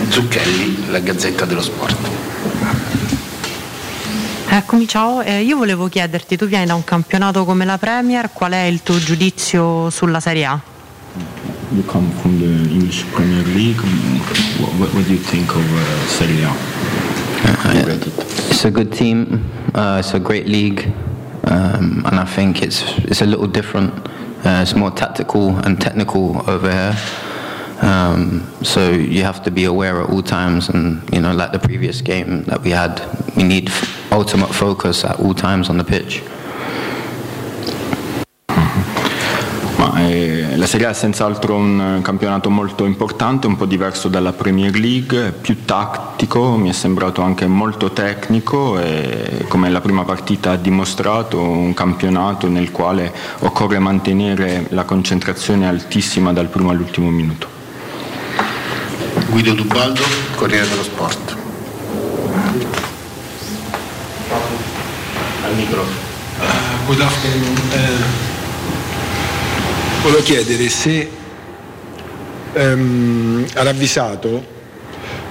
Zucchelli, 0.09 0.90
la 0.90 0.99
Gazzetta 1.01 1.44
dello 1.44 1.62
Sport. 1.62 1.97
Eccomi, 4.51 4.88
ciao. 4.88 5.21
Eh, 5.23 5.42
io 5.42 5.57
volevo 5.57 5.88
chiederti, 5.88 6.37
tu 6.37 6.47
vieni 6.47 6.66
da 6.66 6.75
un 6.75 6.85
campionato 6.85 7.44
come 7.44 7.64
la 7.64 7.77
Premier, 7.77 8.31
qual 8.33 8.53
è 8.53 8.62
il 8.62 8.83
tuo 8.83 8.99
giudizio 8.99 9.90
sulla 9.90 10.21
Serie 10.21 10.47
A? 10.47 10.61
You 11.71 11.85
come 11.85 12.09
from 12.21 12.38
the 12.38 12.47
English 12.47 13.05
Premier 13.12 13.47
League. 13.49 13.83
What, 14.59 14.92
what 14.94 15.05
do 15.05 15.12
you 15.12 15.21
think 15.21 15.55
of 15.55 15.62
uh, 15.62 16.07
Serie 16.07 16.44
A? 16.44 16.55
It's 18.49 18.64
a 18.64 18.71
good 18.71 18.90
team. 18.90 19.44
Uh, 19.75 19.99
it's 19.99 20.14
a 20.14 20.18
great 20.18 20.47
league, 20.47 20.90
um, 21.44 22.03
and 22.07 22.18
I 22.18 22.25
think 22.25 22.62
it's 22.62 22.83
it's 23.05 23.21
a 23.21 23.27
little 23.27 23.47
different. 23.47 23.92
Uh, 24.44 24.62
it's 24.62 24.75
more 24.75 24.90
tactical 24.90 25.57
and 25.64 25.79
technical 25.79 26.42
over 26.49 26.71
here. 26.71 26.97
Um, 27.81 28.43
so 28.62 28.91
you 28.91 29.23
have 29.25 29.43
to 29.45 29.51
be 29.51 29.64
aware 29.64 30.01
at 30.01 30.11
all 30.11 30.23
times, 30.23 30.69
and 30.69 31.03
you 31.12 31.21
know, 31.21 31.33
like 31.33 31.53
the 31.53 31.61
previous 31.61 32.03
game 32.03 32.43
that 32.45 32.62
we 32.62 32.71
had, 32.71 33.01
we 33.37 33.45
need 33.45 33.71
ultimate 34.11 34.53
focus 34.53 35.05
at 35.05 35.21
all 35.21 35.35
times 35.35 35.69
on 35.69 35.77
the 35.79 35.85
pitch. 35.85 36.23
Eh, 39.99 40.57
la 40.57 40.67
Serie 40.67 40.87
A 40.87 40.91
è 40.91 40.93
senz'altro 40.93 41.57
un 41.57 42.01
campionato 42.03 42.51
molto 42.51 42.85
importante, 42.85 43.47
un 43.47 43.57
po' 43.57 43.67
diverso 43.67 44.09
dalla 44.09 44.33
Premier 44.33 44.75
League, 44.75 45.33
più 45.33 45.64
tattico, 45.64 46.57
mi 46.57 46.69
è 46.69 46.73
sembrato 46.73 47.21
anche 47.21 47.47
molto 47.47 47.91
tecnico 47.91 48.79
e 48.79 49.45
come 49.49 49.69
la 49.71 49.81
prima 49.81 50.05
partita 50.05 50.53
ha 50.53 50.57
dimostrato 50.57 51.41
un 51.41 51.75
campionato 51.75 52.49
nel 52.49 52.71
quale 52.71 53.12
occorre 53.41 53.79
mantenere 53.81 54.67
la 54.71 54.85
concentrazione 54.85 55.67
altissima 55.67 56.33
dal 56.33 56.47
primo 56.47 56.71
all'ultimo 56.71 57.11
minuto. 57.11 57.58
Guido 59.31 59.53
Dubaldo, 59.53 60.03
Corriere 60.37 60.67
dello 60.69 60.83
Sport. 60.83 61.37
Al 65.45 65.55
microfono. 65.55 66.07
good 66.87 67.01
afternoon. 67.01 67.57
Eh, 67.73 67.91
volevo 70.01 70.23
chiedere 70.23 70.71
se 70.71 71.11
ehm, 72.55 73.47
ha 73.53 73.62
ravvisato 73.62 74.57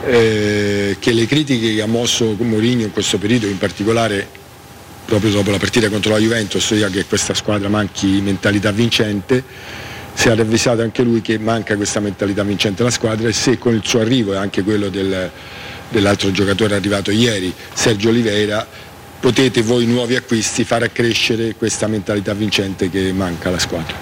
eh, 0.05 0.97
che 0.99 1.11
le 1.11 1.25
critiche 1.25 1.73
che 1.73 1.81
ha 1.81 1.87
mosso 1.87 2.35
Mourinho 2.37 2.83
in 2.83 2.91
questo 2.91 3.17
periodo, 3.17 3.47
in 3.47 3.57
particolare 3.57 4.27
proprio 5.05 5.31
dopo 5.31 5.49
la 5.49 5.57
partita 5.57 5.89
contro 5.89 6.11
la 6.11 6.19
Juventus, 6.19 6.69
ossia 6.69 6.89
che 6.89 7.05
questa 7.05 7.33
squadra 7.33 7.67
manchi 7.67 8.21
mentalità 8.21 8.71
vincente, 8.71 9.43
se 10.17 10.31
ha 10.31 10.35
ravvisato 10.35 10.81
anche 10.81 11.03
lui 11.03 11.21
che 11.21 11.37
manca 11.37 11.75
questa 11.75 11.99
mentalità 11.99 12.41
vincente 12.41 12.81
alla 12.81 12.89
squadra 12.89 13.27
e 13.27 13.33
se 13.33 13.59
con 13.59 13.75
il 13.75 13.81
suo 13.83 13.99
arrivo 13.99 14.33
e 14.33 14.37
anche 14.37 14.63
quello 14.63 14.89
del- 14.89 15.29
dell'altro 15.89 16.31
giocatore 16.31 16.73
arrivato 16.73 17.11
ieri, 17.11 17.53
Sergio 17.71 18.09
Oliveira, 18.09 18.65
potete 19.19 19.61
voi 19.61 19.85
nuovi 19.85 20.15
acquisti 20.15 20.63
far 20.63 20.81
accrescere 20.81 21.53
questa 21.53 21.85
mentalità 21.85 22.33
vincente 22.33 22.89
che 22.89 23.13
manca 23.13 23.49
alla 23.49 23.59
squadra. 23.59 23.95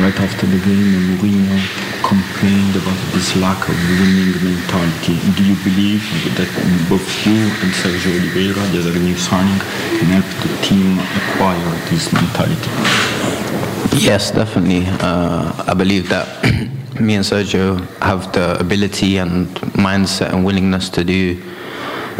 Right 0.00 0.18
after 0.18 0.48
the 0.48 0.58
game, 0.64 1.14
Mourinho 1.14 1.60
complained 2.02 2.74
about 2.74 2.98
this 3.12 3.32
lack 3.36 3.68
of 3.68 3.74
winning 4.00 4.34
mentality. 4.42 5.16
Do 5.36 5.42
you 5.44 5.54
believe 5.62 6.02
that 6.34 6.48
both 6.88 7.06
you 7.24 7.38
and 7.62 7.72
Sergio 7.72 8.10
Oliveira, 8.10 8.60
the 8.72 8.80
other 8.80 8.98
new 8.98 9.16
signing, 9.16 9.60
can 10.00 10.24
the 10.42 10.66
team 10.66 10.98
acquire 11.14 11.70
this 11.88 12.12
mentality? 12.12 12.68
Yes, 13.92 14.30
definitely. 14.30 14.84
Uh, 15.00 15.52
I 15.66 15.74
believe 15.74 16.08
that 16.08 16.26
me 17.00 17.14
and 17.16 17.24
Sergio 17.24 17.80
have 18.00 18.32
the 18.32 18.58
ability 18.58 19.18
and 19.18 19.48
mindset 19.76 20.32
and 20.32 20.44
willingness 20.44 20.88
to 20.90 21.04
do 21.04 21.42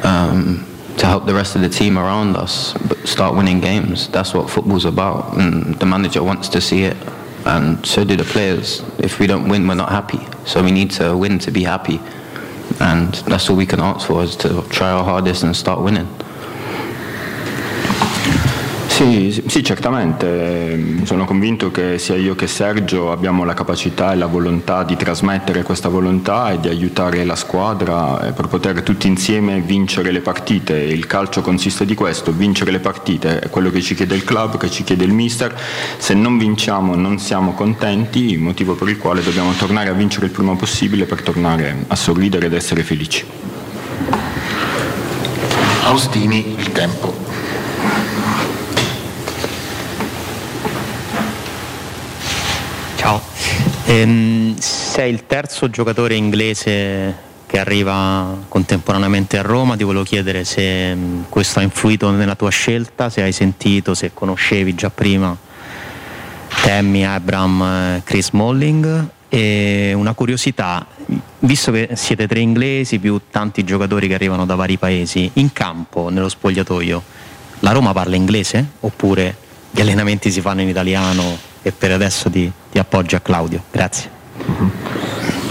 um, 0.02 0.66
to 0.98 1.06
help 1.06 1.26
the 1.26 1.34
rest 1.34 1.54
of 1.56 1.62
the 1.62 1.68
team 1.68 1.96
around 1.98 2.36
us 2.36 2.74
start 3.04 3.34
winning 3.36 3.60
games. 3.60 4.08
That's 4.08 4.34
what 4.34 4.50
football's 4.50 4.84
about, 4.84 5.36
and 5.38 5.74
the 5.76 5.86
manager 5.86 6.22
wants 6.22 6.48
to 6.50 6.60
see 6.60 6.84
it, 6.84 6.96
and 7.46 7.84
so 7.86 8.04
do 8.04 8.16
the 8.16 8.24
players. 8.24 8.82
If 8.98 9.18
we 9.18 9.26
don't 9.26 9.48
win, 9.48 9.66
we're 9.66 9.74
not 9.74 9.90
happy. 9.90 10.20
So 10.44 10.62
we 10.62 10.72
need 10.72 10.90
to 10.92 11.16
win 11.16 11.38
to 11.40 11.50
be 11.50 11.62
happy, 11.62 12.00
and 12.80 13.14
that's 13.26 13.48
all 13.48 13.56
we 13.56 13.66
can 13.66 13.80
ask 13.80 14.06
for 14.06 14.22
is 14.22 14.36
to 14.36 14.62
try 14.70 14.90
our 14.90 15.04
hardest 15.04 15.44
and 15.44 15.56
start 15.56 15.80
winning. 15.80 16.08
Sì, 19.00 19.42
sì, 19.46 19.64
certamente. 19.64 21.00
Sono 21.04 21.24
convinto 21.24 21.70
che 21.70 21.98
sia 21.98 22.16
io 22.16 22.34
che 22.34 22.46
Sergio 22.46 23.10
abbiamo 23.10 23.44
la 23.44 23.54
capacità 23.54 24.12
e 24.12 24.16
la 24.16 24.26
volontà 24.26 24.82
di 24.82 24.94
trasmettere 24.94 25.62
questa 25.62 25.88
volontà 25.88 26.50
e 26.50 26.60
di 26.60 26.68
aiutare 26.68 27.24
la 27.24 27.34
squadra 27.34 28.28
eh, 28.28 28.32
per 28.32 28.48
poter 28.48 28.82
tutti 28.82 29.06
insieme 29.06 29.62
vincere 29.62 30.10
le 30.10 30.20
partite. 30.20 30.74
Il 30.74 31.06
calcio 31.06 31.40
consiste 31.40 31.86
di 31.86 31.94
questo, 31.94 32.30
vincere 32.30 32.72
le 32.72 32.80
partite 32.80 33.38
è 33.38 33.48
quello 33.48 33.70
che 33.70 33.80
ci 33.80 33.94
chiede 33.94 34.14
il 34.14 34.24
club, 34.24 34.58
che 34.58 34.70
ci 34.70 34.84
chiede 34.84 35.04
il 35.04 35.14
mister. 35.14 35.58
Se 35.96 36.12
non 36.12 36.36
vinciamo 36.36 36.94
non 36.94 37.18
siamo 37.18 37.54
contenti, 37.54 38.36
motivo 38.36 38.74
per 38.74 38.88
il 38.88 38.98
quale 38.98 39.22
dobbiamo 39.22 39.52
tornare 39.52 39.88
a 39.88 39.94
vincere 39.94 40.26
il 40.26 40.32
prima 40.32 40.54
possibile 40.56 41.06
per 41.06 41.22
tornare 41.22 41.84
a 41.86 41.96
sorridere 41.96 42.44
ed 42.44 42.52
essere 42.52 42.82
felici. 42.82 43.24
Austini, 45.84 46.54
il 46.58 46.70
tempo. 46.72 47.20
Ciao. 53.00 53.18
Ehm, 53.86 54.56
sei 54.58 55.10
il 55.10 55.24
terzo 55.24 55.70
giocatore 55.70 56.16
inglese 56.16 57.16
che 57.46 57.58
arriva 57.58 58.36
contemporaneamente 58.46 59.38
a 59.38 59.42
Roma, 59.42 59.74
ti 59.74 59.84
volevo 59.84 60.04
chiedere 60.04 60.44
se 60.44 60.94
mh, 60.94 61.24
questo 61.30 61.60
ha 61.60 61.62
influito 61.62 62.10
nella 62.10 62.34
tua 62.34 62.50
scelta, 62.50 63.08
se 63.08 63.22
hai 63.22 63.32
sentito, 63.32 63.94
se 63.94 64.10
conoscevi 64.12 64.74
già 64.74 64.90
prima 64.90 65.34
Tammy, 66.62 67.02
Abram, 67.04 67.62
eh, 67.62 68.02
Chris 68.04 68.32
Molling 68.32 69.06
e 69.30 69.94
una 69.96 70.12
curiosità, 70.12 70.86
visto 71.38 71.72
che 71.72 71.92
siete 71.94 72.28
tre 72.28 72.40
inglesi 72.40 72.98
più 72.98 73.18
tanti 73.30 73.64
giocatori 73.64 74.08
che 74.08 74.14
arrivano 74.14 74.44
da 74.44 74.56
vari 74.56 74.76
paesi, 74.76 75.30
in 75.34 75.54
campo, 75.54 76.10
nello 76.10 76.28
spogliatoio, 76.28 77.02
la 77.60 77.72
Roma 77.72 77.94
parla 77.94 78.16
inglese? 78.16 78.62
Oppure 78.80 79.34
gli 79.70 79.80
allenamenti 79.80 80.30
si 80.30 80.42
fanno 80.42 80.60
in 80.60 80.68
italiano 80.68 81.48
e 81.62 81.72
per 81.72 81.92
adesso 81.92 82.30
ti, 82.30 82.50
ti 82.70 82.78
appoggio 82.78 83.16
a 83.16 83.20
Claudio? 83.20 83.62
Grazie. 83.70 84.18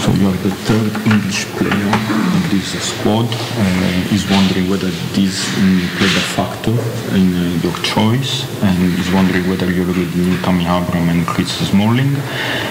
So 0.00 0.10
you 0.12 0.28
are 0.28 0.36
the 0.38 0.50
third 0.64 0.92
English 1.06 1.44
player 1.56 1.92
in 2.34 2.42
this 2.48 2.72
squad. 2.80 3.28
Uh, 3.28 4.14
is 4.14 4.24
wondering 4.30 4.68
whether 4.68 4.90
this 5.12 5.46
um, 5.58 5.78
played 5.98 6.16
a 6.16 6.26
factor 6.34 6.72
in 7.14 7.36
uh, 7.36 7.62
your 7.62 7.76
choice, 7.84 8.48
and 8.62 8.98
is 8.98 9.12
wondering 9.12 9.46
whether 9.48 9.70
you 9.70 9.84
already 9.84 10.08
knew 10.16 10.36
Tammy 10.40 10.64
Abram 10.64 11.08
and 11.10 11.26
Chris 11.26 11.52
Smalling, 11.68 12.16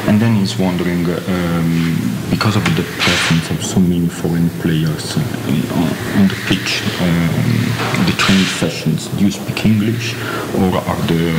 and 0.07 0.19
then 0.19 0.35
he's 0.35 0.57
wondering 0.57 1.05
um, 1.05 1.95
because 2.29 2.55
of 2.55 2.65
the 2.75 2.83
presence 2.97 3.51
of 3.51 3.63
so 3.63 3.79
many 3.79 4.07
foreign 4.07 4.49
players 4.61 5.15
uh, 5.15 6.19
on 6.19 6.27
the 6.27 6.37
pitch, 6.49 6.81
um, 6.99 7.58
training 8.29 8.45
sessions. 8.45 9.07
Do 9.17 9.25
you 9.25 9.31
speak 9.31 9.65
English, 9.65 10.13
or 10.55 10.77
are 10.77 11.01
the 11.07 11.33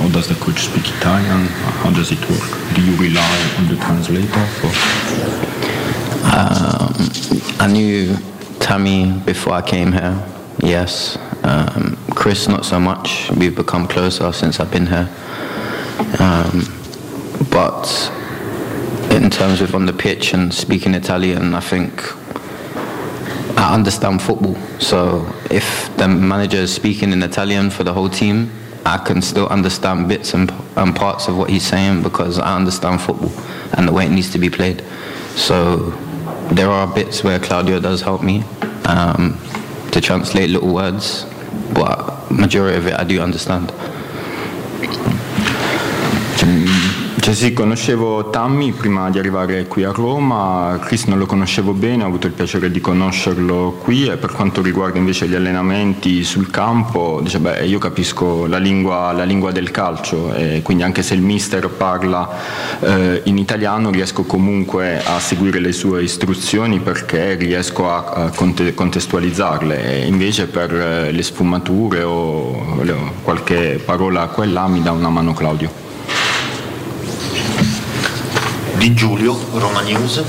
or 0.00 0.10
does 0.10 0.28
the 0.28 0.34
coach 0.34 0.60
speak 0.60 0.88
Italian? 0.98 1.46
How 1.82 1.90
does 1.90 2.10
it 2.10 2.20
work? 2.28 2.74
Do 2.74 2.82
you 2.82 2.96
rely 2.96 3.36
on 3.58 3.68
the 3.68 3.76
translator? 3.76 4.44
Um, 6.34 6.94
I 7.60 7.68
knew 7.70 8.16
Tammy 8.58 9.12
before 9.24 9.52
I 9.52 9.62
came 9.62 9.92
here, 9.92 10.16
yes. 10.58 11.16
Um, 11.44 11.96
Chris, 12.10 12.48
not 12.48 12.64
so 12.64 12.80
much. 12.80 13.30
We've 13.30 13.54
become 13.54 13.86
closer 13.86 14.32
since 14.32 14.58
I've 14.58 14.70
been 14.70 14.86
here. 14.86 15.08
Um, 16.18 16.64
but 17.50 17.84
in 19.10 19.30
terms 19.30 19.60
of 19.60 19.74
on 19.74 19.86
the 19.86 19.92
pitch 19.92 20.34
and 20.34 20.52
speaking 20.52 20.94
Italian, 20.94 21.54
I 21.54 21.60
think 21.60 22.02
I 23.64 23.72
understand 23.72 24.20
football. 24.20 24.56
So 24.78 25.26
if 25.50 25.96
the 25.96 26.06
manager 26.06 26.58
is 26.58 26.70
speaking 26.70 27.12
in 27.12 27.22
Italian 27.22 27.70
for 27.70 27.82
the 27.82 27.94
whole 27.94 28.10
team, 28.10 28.50
I 28.84 28.98
can 28.98 29.22
still 29.22 29.46
understand 29.48 30.06
bits 30.06 30.34
and, 30.34 30.52
and 30.76 30.94
parts 30.94 31.28
of 31.28 31.38
what 31.38 31.48
he's 31.48 31.66
saying 31.66 32.02
because 32.02 32.38
I 32.38 32.56
understand 32.56 33.00
football 33.00 33.32
and 33.72 33.88
the 33.88 33.92
way 33.92 34.04
it 34.04 34.10
needs 34.10 34.30
to 34.32 34.38
be 34.38 34.50
played. 34.50 34.84
So 35.34 35.92
there 36.52 36.68
are 36.68 36.86
bits 36.86 37.24
where 37.24 37.38
Claudio 37.38 37.80
does 37.80 38.02
help 38.02 38.22
me 38.22 38.44
um, 38.84 39.40
to 39.92 40.00
translate 40.02 40.50
little 40.50 40.74
words, 40.74 41.24
but 41.72 42.30
majority 42.30 42.76
of 42.76 42.86
it 42.86 43.00
I 43.00 43.04
do 43.04 43.18
understand. 43.22 43.72
Cioè 47.24 47.32
sì, 47.32 47.54
conoscevo 47.54 48.28
Tammy 48.28 48.72
prima 48.72 49.08
di 49.08 49.18
arrivare 49.18 49.66
qui 49.66 49.82
a 49.82 49.92
Roma, 49.92 50.78
Chris 50.84 51.04
non 51.04 51.16
lo 51.16 51.24
conoscevo 51.24 51.72
bene, 51.72 52.04
ho 52.04 52.06
avuto 52.06 52.26
il 52.26 52.34
piacere 52.34 52.70
di 52.70 52.82
conoscerlo 52.82 53.78
qui 53.82 54.04
e 54.04 54.18
per 54.18 54.32
quanto 54.32 54.60
riguarda 54.60 54.98
invece 54.98 55.26
gli 55.26 55.34
allenamenti 55.34 56.22
sul 56.22 56.50
campo, 56.50 57.20
dice, 57.22 57.38
beh, 57.38 57.64
io 57.64 57.78
capisco 57.78 58.44
la 58.44 58.58
lingua, 58.58 59.10
la 59.12 59.24
lingua 59.24 59.52
del 59.52 59.70
calcio 59.70 60.34
e 60.34 60.60
quindi 60.62 60.82
anche 60.82 61.02
se 61.02 61.14
il 61.14 61.22
mister 61.22 61.66
parla 61.70 62.28
eh, 62.80 63.22
in 63.24 63.38
italiano 63.38 63.90
riesco 63.90 64.24
comunque 64.24 65.02
a 65.02 65.18
seguire 65.18 65.60
le 65.60 65.72
sue 65.72 66.02
istruzioni 66.02 66.80
perché 66.80 67.36
riesco 67.36 67.90
a, 67.90 68.04
a 68.04 68.30
conte- 68.34 68.74
contestualizzarle 68.74 70.02
e 70.02 70.06
invece 70.06 70.46
per 70.46 70.74
eh, 70.74 71.10
le 71.10 71.22
sfumature 71.22 72.02
o 72.02 72.82
le- 72.82 72.94
qualche 73.22 73.80
parola 73.82 74.26
qua 74.26 74.44
e 74.44 74.48
là 74.48 74.66
mi 74.66 74.82
dà 74.82 74.92
una 74.92 75.08
mano 75.08 75.32
Claudio. 75.32 75.83
Di 78.84 78.92
Giulio, 78.92 79.34
Roma 79.54 79.80
News. 79.80 80.22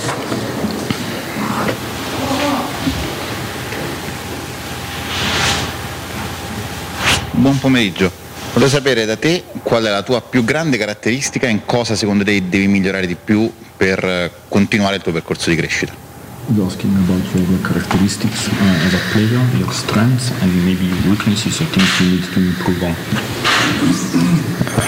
Buon 7.32 7.60
pomeriggio. 7.60 8.10
Volevo 8.54 8.72
sapere 8.72 9.04
da 9.04 9.18
te 9.18 9.44
qual 9.62 9.84
è 9.84 9.90
la 9.90 10.04
tua 10.04 10.22
più 10.22 10.46
grande 10.46 10.78
caratteristica 10.78 11.48
e 11.48 11.50
in 11.50 11.66
cosa 11.66 11.98
secondo 11.98 12.24
te 12.24 12.48
devi 12.48 12.68
migliorare 12.68 13.08
di 13.08 13.18
più 13.22 13.52
per 13.76 14.02
eh, 14.06 14.32
continuare 14.48 14.96
il 14.96 15.02
tuo 15.02 15.12
percorso 15.12 15.50
di 15.50 15.58
crescita. 15.58 16.05
He's 16.48 16.60
asking 16.60 16.94
about 16.96 17.26
your 17.36 17.60
characteristics 17.68 18.48
uh, 18.50 18.86
as 18.86 18.94
a 18.94 19.00
player, 19.12 19.42
your 19.58 19.72
strengths 19.72 20.30
and 20.42 20.52
maybe 20.66 20.88
weaknesses 21.10 21.60
or 21.60 21.66
things 21.66 21.90
you 22.00 22.12
need 22.16 22.24
to 22.34 22.40
improve 22.40 22.84
on. 22.84 22.96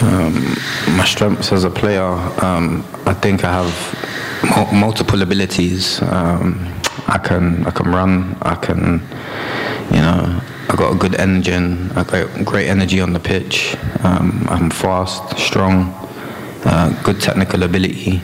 Um, 0.03 0.95
my 0.95 1.03
strengths 1.05 1.51
as 1.51 1.63
a 1.63 1.69
player, 1.69 2.03
um, 2.45 2.85
I 3.07 3.13
think 3.13 3.43
I 3.43 3.51
have 3.51 3.73
mul- 4.55 4.71
multiple 4.79 5.21
abilities. 5.23 5.99
Um, 6.03 6.73
I 7.07 7.17
can 7.17 7.65
I 7.65 7.71
can 7.71 7.87
run. 7.91 8.37
I 8.41 8.55
can, 8.55 9.01
you 9.91 10.01
know, 10.01 10.41
I 10.69 10.75
got 10.75 10.93
a 10.93 10.97
good 10.97 11.15
engine. 11.15 11.91
I 11.95 12.03
got 12.03 12.45
great 12.45 12.67
energy 12.67 13.01
on 13.01 13.13
the 13.13 13.19
pitch. 13.19 13.75
Um, 14.03 14.45
I'm 14.49 14.69
fast, 14.69 15.37
strong, 15.39 15.93
uh, 16.65 17.01
good 17.03 17.19
technical 17.19 17.63
ability, 17.63 18.21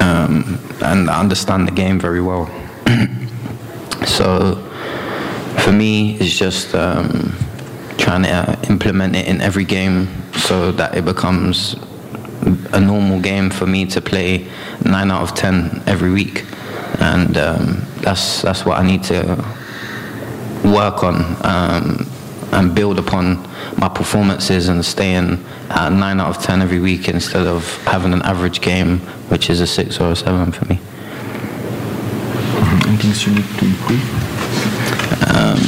um, 0.00 0.58
and 0.82 1.10
I 1.10 1.20
understand 1.20 1.68
the 1.68 1.72
game 1.72 1.98
very 1.98 2.20
well. 2.20 2.46
so, 4.06 4.56
for 5.64 5.72
me, 5.72 6.16
it's 6.16 6.36
just. 6.36 6.74
Um, 6.74 7.34
trying 8.04 8.22
to 8.22 8.30
uh, 8.30 8.56
implement 8.68 9.16
it 9.16 9.26
in 9.26 9.40
every 9.40 9.64
game 9.64 10.08
so 10.34 10.70
that 10.72 10.94
it 10.94 11.04
becomes 11.04 11.74
a 12.72 12.80
normal 12.80 13.18
game 13.18 13.48
for 13.48 13.66
me 13.66 13.86
to 13.86 14.00
play 14.00 14.46
nine 14.84 15.10
out 15.10 15.22
of 15.22 15.34
ten 15.34 15.82
every 15.86 16.12
week, 16.12 16.44
and 17.00 17.38
um, 17.38 17.82
that's 18.02 18.42
that's 18.42 18.66
what 18.66 18.78
I 18.78 18.86
need 18.86 19.02
to 19.04 19.22
work 20.64 21.02
on 21.02 21.16
um, 21.44 22.06
and 22.54 22.74
build 22.74 22.98
upon 22.98 23.42
my 23.78 23.88
performances 23.88 24.68
and 24.68 24.84
staying 24.84 25.44
at 25.70 25.90
nine 25.92 26.20
out 26.20 26.36
of 26.36 26.42
ten 26.42 26.62
every 26.62 26.80
week 26.80 27.08
instead 27.08 27.46
of 27.46 27.76
having 27.84 28.12
an 28.12 28.22
average 28.22 28.60
game, 28.60 28.98
which 29.28 29.50
is 29.50 29.60
a 29.60 29.66
six 29.66 30.00
or 30.00 30.12
a 30.12 30.16
seven 30.16 30.52
for 30.52 30.64
me. 30.66 30.78
And 32.86 33.00
things 33.00 33.26
you 33.26 33.34
need 33.34 33.44
to 33.44 33.64
improve? 33.64 34.04
Um, 35.36 35.58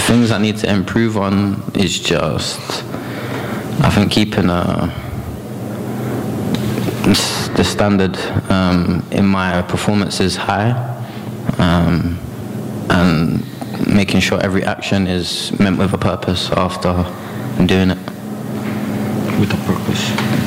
things 0.00 0.30
I 0.30 0.38
need 0.38 0.56
to 0.58 0.70
improve 0.70 1.18
on 1.18 1.62
is 1.74 2.00
just, 2.00 2.60
I 3.82 3.90
think, 3.90 4.10
keeping 4.10 4.48
a, 4.48 4.92
the 7.56 7.64
standard 7.64 8.16
um, 8.50 9.06
in 9.10 9.26
my 9.26 9.62
performances 9.62 10.34
high 10.36 10.70
um, 11.58 12.18
and 12.90 13.44
making 13.96 14.20
sure 14.20 14.38
every 14.42 14.62
action 14.62 15.06
is 15.06 15.58
meant 15.58 15.78
with 15.78 15.92
a 15.94 15.98
purpose 15.98 16.50
after 16.50 16.92
doing 17.64 17.90
it. 17.90 17.98
With 19.40 19.52
a 19.52 19.60
purpose. 19.66 20.45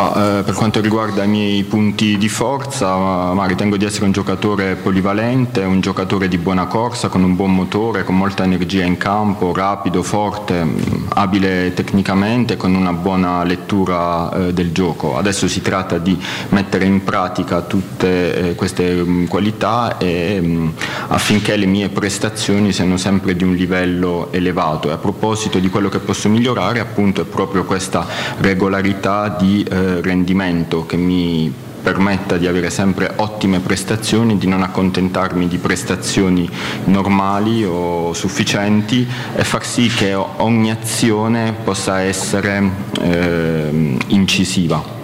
Bah, 0.00 0.38
eh, 0.38 0.42
per 0.42 0.54
quanto 0.54 0.80
riguarda 0.80 1.24
i 1.24 1.28
miei 1.28 1.62
punti 1.64 2.16
di 2.16 2.28
forza, 2.28 2.96
ma 3.32 3.44
ritengo 3.46 3.76
di 3.76 3.84
essere 3.84 4.06
un 4.06 4.12
giocatore 4.12 4.76
polivalente, 4.76 5.62
un 5.62 5.80
giocatore 5.80 6.28
di 6.28 6.38
buona 6.38 6.66
corsa, 6.66 7.08
con 7.08 7.22
un 7.22 7.36
buon 7.36 7.54
motore, 7.54 8.04
con 8.04 8.16
molta 8.16 8.44
energia 8.44 8.84
in 8.84 8.96
campo, 8.96 9.52
rapido, 9.52 10.02
forte, 10.02 10.64
mh, 10.64 11.06
abile 11.14 11.74
tecnicamente, 11.74 12.56
con 12.56 12.74
una 12.74 12.92
buona 12.92 13.44
lettura 13.44 14.32
eh, 14.32 14.52
del 14.54 14.72
gioco. 14.72 15.16
Adesso 15.18 15.46
si 15.48 15.60
tratta 15.60 15.98
di 15.98 16.18
mettere 16.50 16.86
in 16.86 17.04
pratica 17.04 17.60
tutte 17.60 18.50
eh, 18.50 18.54
queste 18.54 18.94
mh, 18.94 19.26
qualità 19.28 19.98
e, 19.98 20.40
mh, 20.40 20.72
affinché 21.08 21.56
le 21.56 21.66
mie 21.66 21.88
prestazioni 21.90 22.72
siano 22.72 22.96
sempre 22.96 23.36
di 23.36 23.44
un 23.44 23.54
livello 23.54 24.28
elevato. 24.30 24.88
E 24.88 24.92
a 24.92 24.96
proposito 24.96 25.58
di 25.58 25.68
quello 25.68 25.88
che 25.88 25.98
posso 25.98 26.28
migliorare, 26.28 26.80
appunto, 26.80 27.20
è 27.20 27.24
proprio 27.24 27.64
questa 27.64 28.06
regolarità 28.38 29.28
di 29.38 29.64
eh, 29.90 30.00
rendimento 30.02 30.86
che 30.86 30.96
mi 30.96 31.52
permetta 31.82 32.36
di 32.36 32.46
avere 32.46 32.70
sempre 32.70 33.10
ottime 33.16 33.60
prestazioni, 33.60 34.36
di 34.36 34.46
non 34.46 34.62
accontentarmi 34.62 35.48
di 35.48 35.56
prestazioni 35.58 36.48
normali 36.84 37.64
o 37.64 38.12
sufficienti 38.12 39.06
e 39.34 39.44
far 39.44 39.64
sì 39.64 39.88
che 39.88 40.14
ogni 40.14 40.70
azione 40.70 41.54
possa 41.64 42.00
essere 42.02 42.70
eh, 43.00 43.96
incisiva. 44.08 44.98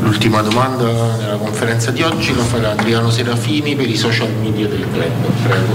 L'ultima 0.00 0.42
domanda 0.42 1.16
nella 1.16 1.36
conferenza 1.36 1.90
di 1.90 2.02
oggi 2.02 2.34
la 2.34 2.44
farà 2.44 2.70
Adriano 2.72 3.10
Serafini 3.10 3.74
per 3.74 3.88
i 3.88 3.96
social 3.96 4.30
media 4.40 4.68
del 4.68 4.86
club. 4.92 5.10
Prego. 5.42 5.72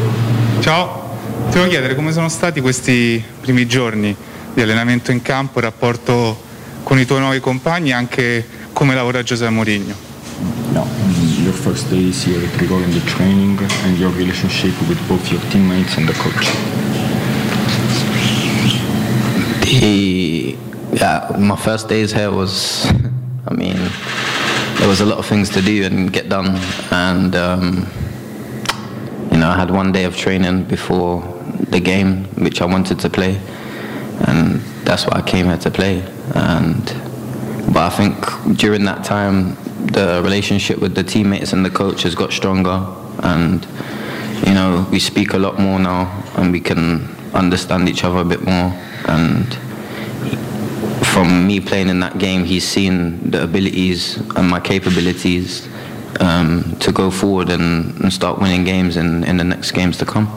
Ciao, 0.61 1.07
Ti 1.49 1.55
volevo 1.55 1.71
chiedere 1.71 1.95
come 1.95 2.11
sono 2.11 2.29
stati 2.29 2.61
questi 2.61 3.23
primi 3.41 3.65
giorni 3.65 4.15
di 4.53 4.61
allenamento 4.61 5.11
in 5.11 5.21
campo, 5.23 5.57
il 5.57 5.65
rapporto 5.65 6.47
con 6.89 6.97
i 6.97 7.05
tuoi 7.05 7.19
nuovi 7.19 7.39
compagni 7.39 7.91
anche 7.91 8.43
come 8.73 8.95
lavora 8.95 9.21
Giuseppe 9.21 9.51
Mourinho. 9.51 9.93
Yeah, 10.73 10.83
mm, 10.83 11.43
your 11.43 11.53
first 11.53 11.87
days 11.87 12.25
here 12.25 12.43
at 12.43 12.59
Rigor 12.59 12.81
in 12.81 12.91
the 12.93 13.03
training 13.05 13.59
and 13.83 13.95
your 13.99 14.11
relationship 14.15 14.73
with 14.87 14.97
both 15.07 15.29
your 15.29 15.39
teammates 15.51 15.97
and 15.97 16.07
the 16.07 16.15
coach. 16.17 16.49
The 19.61 20.57
yeah, 20.93 21.29
my 21.37 21.55
first 21.55 21.89
days 21.89 22.11
here 22.11 22.31
was, 22.31 22.87
I 23.47 23.53
mean, 23.53 23.77
there 24.79 24.87
was 24.87 25.01
a 25.01 25.05
lot 25.05 25.19
of 25.19 25.27
things 25.27 25.51
to 25.51 25.61
do 25.61 25.83
and 25.83 26.11
get 26.11 26.27
done, 26.27 26.57
and 26.89 27.35
um, 27.35 27.85
you 29.31 29.37
know, 29.37 29.49
I 29.49 29.55
had 29.55 29.69
one 29.69 29.91
day 29.91 30.05
of 30.05 30.17
training 30.17 30.63
before 30.63 31.21
the 31.69 31.79
game, 31.79 32.23
which 32.41 32.63
I 32.63 32.65
wanted 32.65 32.97
to 33.01 33.11
play, 33.11 33.39
and 34.25 34.59
that's 34.85 35.05
what 35.05 35.15
I 35.15 35.21
came 35.21 35.45
here 35.45 35.59
to 35.59 35.69
play. 35.69 36.03
And 36.35 36.83
but 37.73 37.83
I 37.83 37.89
think 37.89 38.57
during 38.57 38.85
that 38.85 39.03
time, 39.03 39.55
the 39.91 40.21
relationship 40.23 40.79
with 40.79 40.95
the 40.95 41.03
teammates 41.03 41.53
and 41.53 41.65
the 41.65 41.69
coach 41.69 42.03
has 42.03 42.15
got 42.15 42.31
stronger, 42.33 42.85
and 43.23 43.65
you 44.45 44.53
know, 44.53 44.87
we 44.91 44.99
speak 44.99 45.33
a 45.33 45.37
lot 45.37 45.59
more 45.59 45.79
now, 45.79 46.23
and 46.35 46.51
we 46.51 46.59
can 46.59 47.15
understand 47.33 47.87
each 47.89 48.03
other 48.03 48.17
a 48.19 48.25
bit 48.25 48.41
more, 48.41 48.73
and 49.07 49.57
from 51.05 51.47
me 51.47 51.59
playing 51.59 51.89
in 51.89 51.99
that 51.99 52.17
game, 52.17 52.43
he's 52.45 52.67
seen 52.67 53.31
the 53.31 53.43
abilities 53.43 54.17
and 54.35 54.49
my 54.49 54.59
capabilities 54.59 55.67
um, 56.19 56.75
to 56.79 56.91
go 56.91 57.11
forward 57.11 57.49
and, 57.49 57.99
and 58.01 58.13
start 58.13 58.39
winning 58.39 58.63
games 58.63 58.95
in, 58.97 59.23
in 59.23 59.37
the 59.37 59.43
next 59.43 59.71
games 59.71 59.97
to 59.97 60.05
come. 60.05 60.27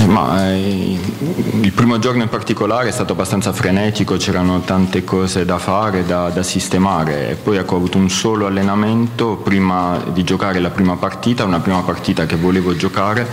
Il 0.00 1.57
primo 1.78 2.00
giorno 2.00 2.24
in 2.24 2.28
particolare 2.28 2.88
è 2.88 2.90
stato 2.90 3.12
abbastanza 3.12 3.52
frenetico, 3.52 4.16
c'erano 4.16 4.62
tante 4.62 5.04
cose 5.04 5.44
da 5.44 5.58
fare, 5.58 6.04
da, 6.04 6.28
da 6.28 6.42
sistemare. 6.42 7.30
E 7.30 7.34
poi 7.36 7.56
ecco, 7.56 7.74
ho 7.74 7.76
avuto 7.76 7.98
un 7.98 8.10
solo 8.10 8.46
allenamento 8.46 9.36
prima 9.36 10.02
di 10.12 10.24
giocare 10.24 10.58
la 10.58 10.70
prima 10.70 10.96
partita, 10.96 11.44
una 11.44 11.60
prima 11.60 11.82
partita 11.82 12.26
che 12.26 12.34
volevo 12.34 12.74
giocare 12.74 13.24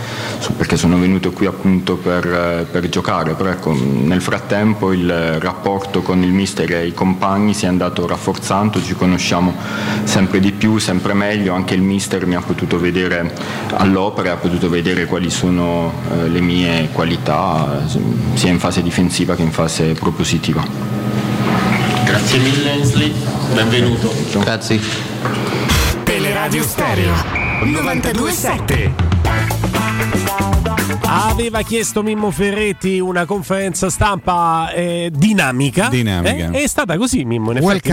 perché 0.56 0.76
sono 0.76 0.96
venuto 0.96 1.32
qui 1.32 1.46
appunto 1.46 1.96
per, 1.96 2.68
per 2.70 2.88
giocare, 2.88 3.34
però 3.34 3.50
ecco, 3.50 3.72
nel 3.74 4.22
frattempo 4.22 4.92
il 4.92 5.40
rapporto 5.40 6.02
con 6.02 6.22
il 6.22 6.30
mister 6.30 6.70
e 6.72 6.86
i 6.86 6.94
compagni 6.94 7.52
si 7.52 7.64
è 7.64 7.68
andato 7.68 8.06
rafforzando, 8.06 8.80
ci 8.80 8.94
conosciamo 8.94 9.54
sempre 10.04 10.38
di 10.38 10.52
più, 10.52 10.78
sempre 10.78 11.14
meglio, 11.14 11.52
anche 11.52 11.74
il 11.74 11.82
mister 11.82 12.26
mi 12.26 12.36
ha 12.36 12.42
potuto 12.42 12.78
vedere 12.78 13.34
all'opera, 13.72 14.34
ha 14.34 14.36
potuto 14.36 14.68
vedere 14.68 15.06
quali 15.06 15.30
sono 15.30 15.92
eh, 16.12 16.28
le 16.28 16.40
mie 16.40 16.90
qualità 16.92 17.82
sia 18.36 18.50
in 18.50 18.58
fase 18.58 18.82
difensiva 18.82 19.34
che 19.34 19.42
in 19.42 19.50
fase 19.50 19.92
propositiva. 19.94 20.62
Grazie 22.04 22.38
mille 22.38 22.70
Ainsley, 22.70 23.12
benvenuto. 23.54 24.12
Grazie. 24.40 24.80
Teleradio 26.04 26.62
Stereo 26.62 27.14
927. 27.62 29.15
Aveva 31.02 31.62
chiesto 31.62 32.02
Mimmo 32.02 32.30
Ferretti 32.30 32.98
una 32.98 33.24
conferenza 33.26 33.90
stampa 33.90 34.72
eh, 34.72 35.10
dinamica. 35.14 35.88
Dinamica. 35.88 36.50
Eh? 36.50 36.62
È 36.62 36.66
stata 36.66 36.96
così, 36.96 37.24
Mimmo. 37.24 37.52
In 37.52 37.58
effetti. 37.58 37.92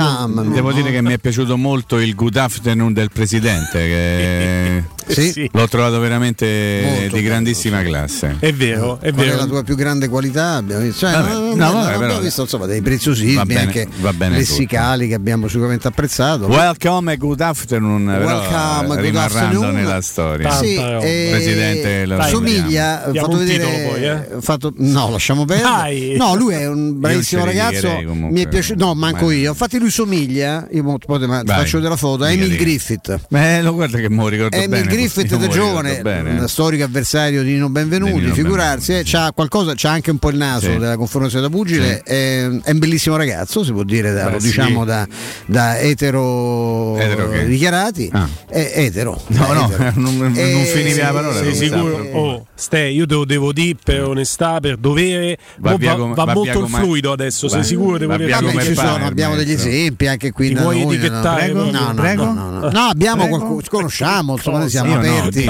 Devo 0.52 0.72
dire 0.72 0.92
che 0.92 1.02
mi 1.02 1.14
è 1.14 1.18
piaciuto 1.20 1.58
molto 1.58 2.00
il 2.00 2.16
good 2.16 2.38
afternoon 2.38 2.94
del 2.94 3.10
presidente. 3.12 3.80
Che 3.80 4.84
Sì. 5.06 5.50
L'ho 5.52 5.68
trovato 5.68 6.00
veramente 6.00 6.98
Molto 7.02 7.16
di 7.18 7.22
grandissima 7.24 7.82
classe. 7.84 8.38
È 8.40 8.54
vero, 8.54 9.00
è 9.02 9.12
Qual 9.12 9.26
è 9.26 9.28
vero. 9.28 9.38
la 9.38 9.46
tua 9.46 9.64
più 9.64 9.76
grande 9.76 10.08
qualità? 10.08 10.54
Abbiamo 10.56 10.82
visto, 10.82 11.00
cioè, 11.00 11.12
Vabbè, 11.12 11.30
no, 11.34 11.40
no, 11.40 11.56
no, 11.56 11.56
vabbè, 11.56 11.86
abbiamo 11.86 12.00
però- 12.00 12.20
visto 12.20 12.42
insomma, 12.44 12.66
dei 12.68 12.82
preziosismi 12.82 13.56
anche 13.56 13.88
bene 14.16 14.38
lessicali 14.38 15.08
che 15.10 15.14
abbiamo 15.14 15.48
sicuramente 15.50 15.88
apprezzato. 15.90 16.46
Welcome 16.48 17.14
e 17.14 17.18
good 17.18 17.42
afternoon, 17.42 18.06
però, 18.06 18.26
Welcome, 18.26 18.84
eh, 18.84 18.88
good 18.88 19.00
rimarranno 19.00 19.46
afternoon. 19.48 19.74
nella 19.76 20.02
storia. 20.02 20.52
Sì, 20.52 20.76
eh, 20.76 21.28
Presidente, 21.32 22.06
lo 22.06 22.22
somiglia, 22.24 22.93
Diamo 23.12 23.28
fatto 23.28 23.38
vedere, 23.40 23.88
poi, 23.90 24.04
eh? 24.06 24.42
fatto- 24.42 24.74
no, 24.78 25.10
lasciamo 25.10 25.46
perdere. 25.46 26.16
No, 26.16 26.36
lui 26.36 26.54
è 26.54 26.68
un 26.68 27.00
bravissimo 27.00 27.44
ragazzo. 27.46 27.90
Mi 28.06 28.42
è 28.42 28.48
piaciuto, 28.48 28.86
no, 28.86 28.94
manco 28.94 29.26
Ma- 29.26 29.34
io. 29.34 29.50
Infatti, 29.52 29.78
lui 29.80 29.90
somiglia. 29.90 30.68
Io 30.72 30.84
mo- 30.84 30.98
poi 30.98 31.20
te 31.20 31.28
ma- 31.28 31.42
faccio 31.46 31.80
della 31.80 31.96
foto. 31.98 32.26
Dica, 32.26 32.44
Emil. 32.44 32.58
Griffith. 32.58 33.20
Eh, 33.32 33.62
lo 33.62 33.74
guarda 33.74 33.98
che 34.00 34.10
mo 34.10 34.28
ricordo 34.28 34.56
Emil 34.56 34.70
bene. 34.70 34.86
Griffith 34.88 35.32
io 35.32 35.38
da 35.38 35.48
giovane, 35.48 36.02
bene. 36.02 36.40
un 36.40 36.48
storico 36.48 36.84
avversario 36.84 37.44
di 37.44 37.52
Nino 37.54 37.70
Benvenuti, 37.70 38.14
Nino 38.22 38.34
figurarsi, 38.34 38.94
eh, 38.94 39.02
c'ha 39.04 39.32
qualcosa, 39.34 39.74
c'ha 39.76 39.92
anche 39.92 40.12
un 40.12 40.18
po' 40.18 40.30
il 40.30 40.38
naso 40.38 40.72
Sì. 40.72 40.78
della 40.78 40.98
conformazione 40.98 41.48
da 41.48 41.52
pugile, 41.54 42.02
è, 42.04 42.48
è 42.64 42.72
un 42.72 42.80
bellissimo 42.80 43.16
ragazzo, 43.16 43.64
si 43.64 43.72
può 43.72 43.84
dire, 43.84 44.12
da, 44.14 44.26
Beh, 44.26 44.32
lo 44.32 44.40
sì. 44.40 44.48
diciamo 44.48 44.86
da, 44.86 45.08
da 45.46 45.80
etero, 45.80 46.98
Etero 46.98 47.30
che? 47.30 47.46
dichiarati, 47.46 48.10
Ah. 48.14 48.28
è 48.50 48.72
etero. 48.76 49.22
No, 49.28 49.54
no, 49.54 49.70
etero. 49.72 49.92
non, 50.00 50.18
non 50.18 50.34
Eh, 50.36 50.64
finivi 50.74 51.00
la 51.00 51.12
parola. 51.12 51.38
Sei 51.38 51.56
sicuro? 51.56 52.08
Oh, 52.14 52.48
Ste, 52.56 52.83
io 52.90 53.06
te 53.06 53.14
lo 53.14 53.26
devo 53.26 53.52
dire 53.54 53.78
per 53.84 54.04
onestà, 54.04 54.60
per 54.60 54.78
dovere. 54.78 55.38
Va 55.58 55.76
va, 55.78 55.96
come- 55.96 56.14
va 56.14 56.24
va 56.26 56.34
molto 56.34 56.60
il 56.62 56.68
fluido 56.68 57.12
adesso. 57.12 57.48
Va- 57.48 57.54
sei 57.56 57.64
sicuro? 57.64 57.98
Devo 57.98 58.16
dire 58.18 58.36
ci 58.64 58.74
sono, 58.76 59.06
abbiamo 59.06 59.36
degli 59.36 59.48
maestro. 59.48 59.70
esempi 59.70 60.08
anche 60.08 60.32
qui 60.32 60.50
Ti 60.50 60.54
da 60.54 60.62
vuoi 60.62 60.84
noi, 60.84 60.96
etichettare 60.96 61.52
no, 61.52 61.64
no, 61.70 61.72
no, 61.72 61.94
Prego? 61.94 62.26
no, 62.26 62.34
no, 62.34 62.50
no. 62.50 62.70
No, 62.70 62.80
abbiamo 62.80 63.28
qualcuno, 63.28 63.62
ci 63.62 63.70
conosciamo, 63.70 64.34
insomma, 64.34 64.60
noi 64.60 64.70
siamo 64.70 64.92
Io 64.92 64.98
aperti. 64.98 65.46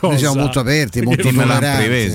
Noi 0.00 0.18
siamo 0.18 0.34
molto 0.34 0.60
aperti, 0.60 1.02
molto 1.02 1.22
tolleranti. 1.22 2.10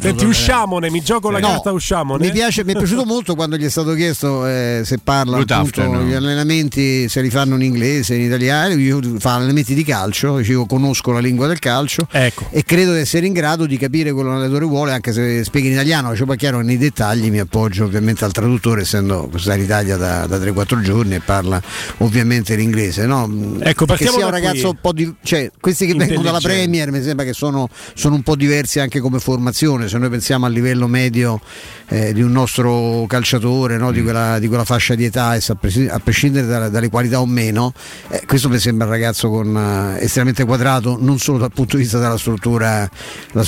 Senti, 0.00 0.24
usciamone, 0.24 0.90
mi 0.90 1.02
gioco 1.02 1.30
la 1.30 1.40
carta, 1.40 1.72
usciamone. 1.72 2.24
Mi, 2.24 2.32
piace, 2.32 2.64
mi 2.64 2.72
è 2.72 2.76
piaciuto 2.76 3.04
molto 3.04 3.34
quando 3.34 3.56
gli 3.56 3.64
è 3.64 3.70
stato 3.70 3.94
chiesto 3.94 4.46
eh, 4.46 4.82
se 4.84 4.98
parla 5.02 5.38
appunto 5.38 5.82
gli 6.04 6.12
allenamenti, 6.12 7.08
se 7.08 7.20
li 7.20 7.30
fanno 7.30 7.54
in 7.56 7.62
inglese, 7.62 8.14
in 8.14 8.22
italiano, 8.22 8.74
io 8.74 9.00
fa 9.18 9.34
allenamenti 9.34 9.74
di 9.74 9.84
calcio, 9.84 10.38
dicevo 10.38 10.66
conosco 10.66 11.10
la 11.12 11.20
lingua 11.20 11.46
del 11.46 11.58
calcio 11.58 12.06
Ecco. 12.10 12.46
e 12.50 12.62
credo 12.64 12.92
di 12.92 13.00
essere 13.00 13.26
in 13.26 13.32
grado 13.32 13.66
di 13.66 13.76
capire 13.76 14.07
quello 14.12 14.30
che 14.30 14.34
l'allenatore 14.36 14.64
vuole 14.64 14.92
anche 14.92 15.12
se 15.12 15.44
spiega 15.44 15.68
in 15.68 15.72
italiano, 15.74 16.14
cioè 16.14 16.26
poi 16.26 16.36
chiaro 16.36 16.60
nei 16.60 16.78
dettagli 16.78 17.30
mi 17.30 17.38
appoggio 17.38 17.84
ovviamente 17.84 18.24
al 18.24 18.32
traduttore 18.32 18.82
essendo 18.82 19.30
stata 19.36 19.56
in 19.56 19.64
Italia 19.64 19.96
da, 19.96 20.26
da 20.26 20.38
3-4 20.38 20.80
giorni 20.80 21.14
e 21.14 21.20
parla 21.20 21.60
ovviamente 21.98 22.54
l'inglese. 22.56 23.06
No? 23.06 23.24
Ecco, 23.60 23.84
che 23.84 23.86
partiamo 23.86 24.16
sia 24.16 24.24
un 24.26 24.30
ragazzo 24.30 24.70
un 24.70 24.78
po' 24.80 24.92
di... 24.92 25.12
cioè 25.22 25.50
questi 25.60 25.86
che 25.86 25.94
vengono 25.94 26.22
dalla. 26.22 26.38
Premier 26.38 26.90
mi 26.90 27.02
sembra 27.02 27.24
che 27.24 27.32
sono, 27.32 27.68
sono 27.94 28.14
un 28.14 28.22
po' 28.22 28.36
diversi 28.36 28.80
anche 28.80 29.00
come 29.00 29.18
formazione, 29.18 29.88
se 29.88 29.98
noi 29.98 30.08
pensiamo 30.08 30.46
al 30.46 30.52
livello 30.52 30.86
medio 30.86 31.40
eh, 31.88 32.12
di 32.12 32.22
un 32.22 32.32
nostro 32.32 33.04
calciatore, 33.06 33.76
no? 33.76 33.90
Mm. 33.90 33.92
di, 33.92 34.02
quella, 34.02 34.38
di 34.38 34.48
quella 34.48 34.64
fascia 34.64 34.94
di 34.94 35.04
età, 35.04 35.30
a, 35.30 35.98
prescindere 36.02 36.46
da- 36.46 36.68
dalle 36.68 36.88
qualità 36.88 37.20
o 37.20 37.26
meno, 37.26 37.72
eh, 38.08 38.22
questo 38.26 38.48
mi 38.48 38.58
sembra 38.58 38.86
un 38.86 38.92
ragazzo 38.92 39.28
con, 39.28 39.56
eh, 39.56 40.02
estremamente 40.02 40.44
quadrato, 40.44 40.96
non 41.00 41.18
solo 41.18 41.38
dal 41.38 41.52
punto 41.52 41.76
di 41.76 41.82
vista 41.82 41.98
della 41.98 42.18
struttura, 42.18 42.88
la 43.32 43.44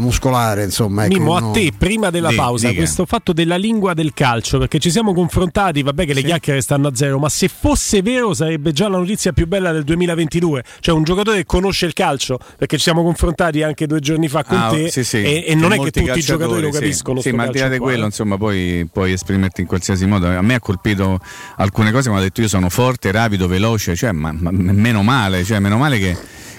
muscolare. 0.00 0.64
Insomma, 0.64 1.04
ecco, 1.06 1.14
Mimmo, 1.18 1.36
uno- 1.36 1.50
a 1.50 1.52
te 1.52 1.72
prima 1.76 2.10
della 2.10 2.30
Di- 2.30 2.36
pausa, 2.36 2.68
dica. 2.68 2.80
questo 2.80 3.06
fatto 3.06 3.32
della 3.32 3.56
lingua 3.56 3.94
del 3.94 4.12
calcio, 4.14 4.58
perché 4.58 4.78
ci 4.78 4.90
siamo 4.90 5.12
confrontati, 5.14 5.82
vabbè 5.82 6.04
che 6.06 6.12
le 6.14 6.22
chiacchiere 6.22 6.60
stanno 6.60 6.88
a 6.88 6.94
zero, 6.94 7.18
ma 7.18 7.28
se 7.28 7.48
fosse 7.48 8.02
vero 8.02 8.34
sarebbe 8.34 8.72
già 8.72 8.88
la 8.88 8.98
notizia 8.98 9.32
più 9.32 9.46
bella 9.46 9.72
del 9.72 9.84
2022, 9.84 10.64
cioè 10.80 10.94
un 10.94 11.04
giocatore 11.04 11.38
che 11.38 11.44
conosce 11.46 11.86
il 11.86 11.92
calcio, 11.92 12.38
perché 12.56 12.76
ci 12.76 12.82
siamo 12.84 13.02
confrontati 13.02 13.62
anche 13.62 13.86
due 13.86 14.00
giorni 14.00 14.28
fa 14.28 14.44
con 14.44 14.58
Ah, 14.58 14.68
te 14.70 14.90
sì, 14.90 15.04
sì. 15.04 15.22
e, 15.22 15.44
e 15.46 15.54
non 15.54 15.72
è 15.72 15.78
che 15.78 15.90
tutti 15.90 16.18
i 16.18 16.22
giocatori 16.22 16.60
lo 16.62 16.72
sì. 16.72 16.78
capiscono. 16.78 17.20
Sì, 17.20 17.30
ma 17.32 17.44
al 17.44 17.50
di 17.50 17.58
là 17.58 17.68
di 17.68 17.78
quello, 17.78 18.02
eh. 18.02 18.06
insomma, 18.06 18.36
poi 18.36 18.88
puoi 18.92 19.12
esprimerti 19.12 19.60
in 19.60 19.66
qualsiasi 19.66 20.06
modo. 20.06 20.26
A 20.28 20.42
me 20.42 20.54
ha 20.54 20.60
colpito 20.60 21.18
alcune 21.56 21.92
cose, 21.92 22.10
mi 22.10 22.16
ha 22.16 22.20
detto 22.20 22.40
io 22.40 22.48
sono 22.48 22.68
forte, 22.68 23.10
rapido, 23.10 23.46
veloce, 23.48 23.94
cioè, 23.96 24.12
ma, 24.12 24.32
ma 24.32 24.50
meno 24.50 25.02
male, 25.02 25.44
cioè, 25.44 25.58
meno 25.58 25.76
male 25.78 25.98
che, 25.98 26.16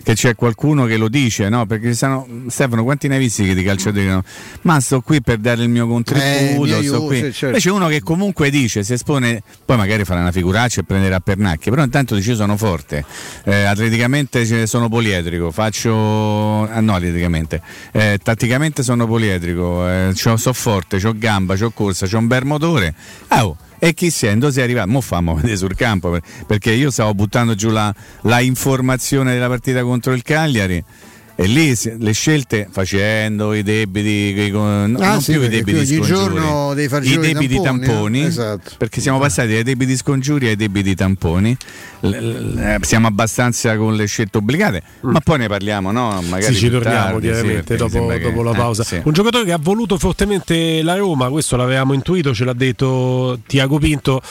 che 0.07 0.13
c'è 0.13 0.35
qualcuno 0.35 0.85
che 0.85 0.95
lo 0.95 1.09
dice, 1.09 1.49
no? 1.49 1.65
Perché 1.65 1.89
ci 1.89 1.95
stanno, 1.95 2.25
Stefano, 2.47 2.85
quanti 2.85 3.09
ne 3.09 3.15
hai 3.15 3.19
visti 3.19 3.43
che 3.43 3.53
di 3.53 3.61
calciatori 3.61 4.03
dicono 4.03 4.23
ma 4.61 4.79
sto 4.79 5.01
qui 5.01 5.21
per 5.21 5.37
dare 5.37 5.63
il 5.63 5.67
mio 5.67 5.85
contributo, 5.85 6.75
Eh, 6.75 6.79
mi 6.79 6.85
sto 6.85 7.03
qui. 7.03 7.19
certo. 7.23 7.47
Invece 7.47 7.69
uno 7.71 7.87
che 7.87 8.01
comunque 8.01 8.49
dice, 8.49 8.85
si 8.85 8.93
espone, 8.93 9.43
poi 9.65 9.75
magari 9.75 10.05
farà 10.05 10.21
una 10.21 10.31
figuraccia 10.31 10.79
e 10.79 10.83
prenderà 10.85 11.19
pernacchie, 11.19 11.71
però 11.71 11.83
intanto 11.83 12.15
dice 12.15 12.35
sono 12.35 12.55
forte, 12.55 13.03
eh, 13.43 13.63
atleticamente 13.63 14.65
sono 14.65 14.87
poliedrico, 14.87 15.51
faccio... 15.51 15.91
ah, 16.63 16.79
no, 16.79 16.95
atleticamente, 16.95 17.61
eh, 17.91 18.17
tatticamente 18.23 18.83
sono 18.83 19.07
poliedrico, 19.07 19.85
eh, 19.89 20.11
so 20.13 20.53
forte, 20.53 21.05
ho 21.05 21.13
gamba, 21.17 21.55
ho 21.59 21.71
corsa, 21.71 22.07
ho 22.09 22.17
un 22.17 22.27
bel 22.27 22.45
motore. 22.45 22.93
Ah, 23.27 23.45
oh, 23.45 23.57
e 23.79 23.93
chi 23.93 24.09
sei? 24.09 24.37
Dove 24.37 24.51
sei 24.53 24.63
arrivato? 24.63 24.89
Mo 24.89 25.01
fammo 25.01 25.35
vedere 25.35 25.57
sul 25.57 25.75
campo 25.75 26.09
per- 26.11 26.21
perché 26.45 26.71
io 26.71 26.91
stavo 26.91 27.13
buttando 27.13 27.55
giù 27.55 27.69
la, 27.69 27.93
la 28.21 28.39
informazione 28.39 29.33
della 29.33 29.47
partita 29.47 29.81
contro 29.83 30.13
il 30.13 30.23
Cagliari 30.23 30.83
E 31.39 31.45
lì 31.45 31.71
le 31.99 32.13
scelte 32.13 32.67
facendo 32.71 33.53
i 33.53 33.61
debiti, 33.61 34.41
i- 34.41 34.49
no, 34.49 34.71
Ah, 34.73 34.87
non 34.87 35.21
sì, 35.21 35.33
più 35.33 35.43
i 35.43 35.47
debiti 35.49 35.85
scongiuri, 35.85 36.35
i 36.81 37.33
debiti 37.33 37.61
tamponi, 37.61 37.61
tamponi, 37.85 38.21
eh? 38.21 38.25
Esatto. 38.25 38.71
perché 38.79 39.01
siamo 39.01 39.19
passati 39.19 39.49
dai 39.53 39.61
debiti 39.61 39.95
scongiuri 39.95 40.47
ai 40.47 40.55
debiti 40.55 40.95
tamponi. 40.95 41.55
L- 41.99 42.07
l- 42.07 42.57
eh, 42.57 42.77
siamo 42.81 43.05
abbastanza 43.05 43.77
con 43.77 43.95
le 43.95 44.07
scelte 44.07 44.39
obbligate, 44.39 44.81
ma 45.01 45.19
poi 45.19 45.37
ne 45.37 45.47
parliamo, 45.47 45.91
no? 45.91 46.19
Magari 46.27 46.55
Sì, 46.55 46.59
ci 46.59 46.69
torniamo 46.71 46.95
tardi, 47.19 47.27
sì, 47.27 47.31
chiaramente 47.33 47.73
mi 47.73 47.77
dopo, 47.77 48.07
che- 48.07 48.19
dopo 48.19 48.41
la 48.41 48.51
eh, 48.51 48.55
pausa. 48.55 48.83
sì. 48.83 49.01
Un 49.03 49.13
giocatore 49.13 49.45
che 49.45 49.51
ha 49.51 49.59
voluto 49.61 49.97
fortemente 49.99 50.81
la 50.81 50.95
Roma, 50.95 51.29
questo 51.29 51.55
l'avevamo 51.55 51.93
intuito, 51.93 52.33
ce 52.33 52.45
l'ha 52.45 52.53
detto 52.53 53.39
Tiago 53.45 53.77
Pinto. 53.77 54.21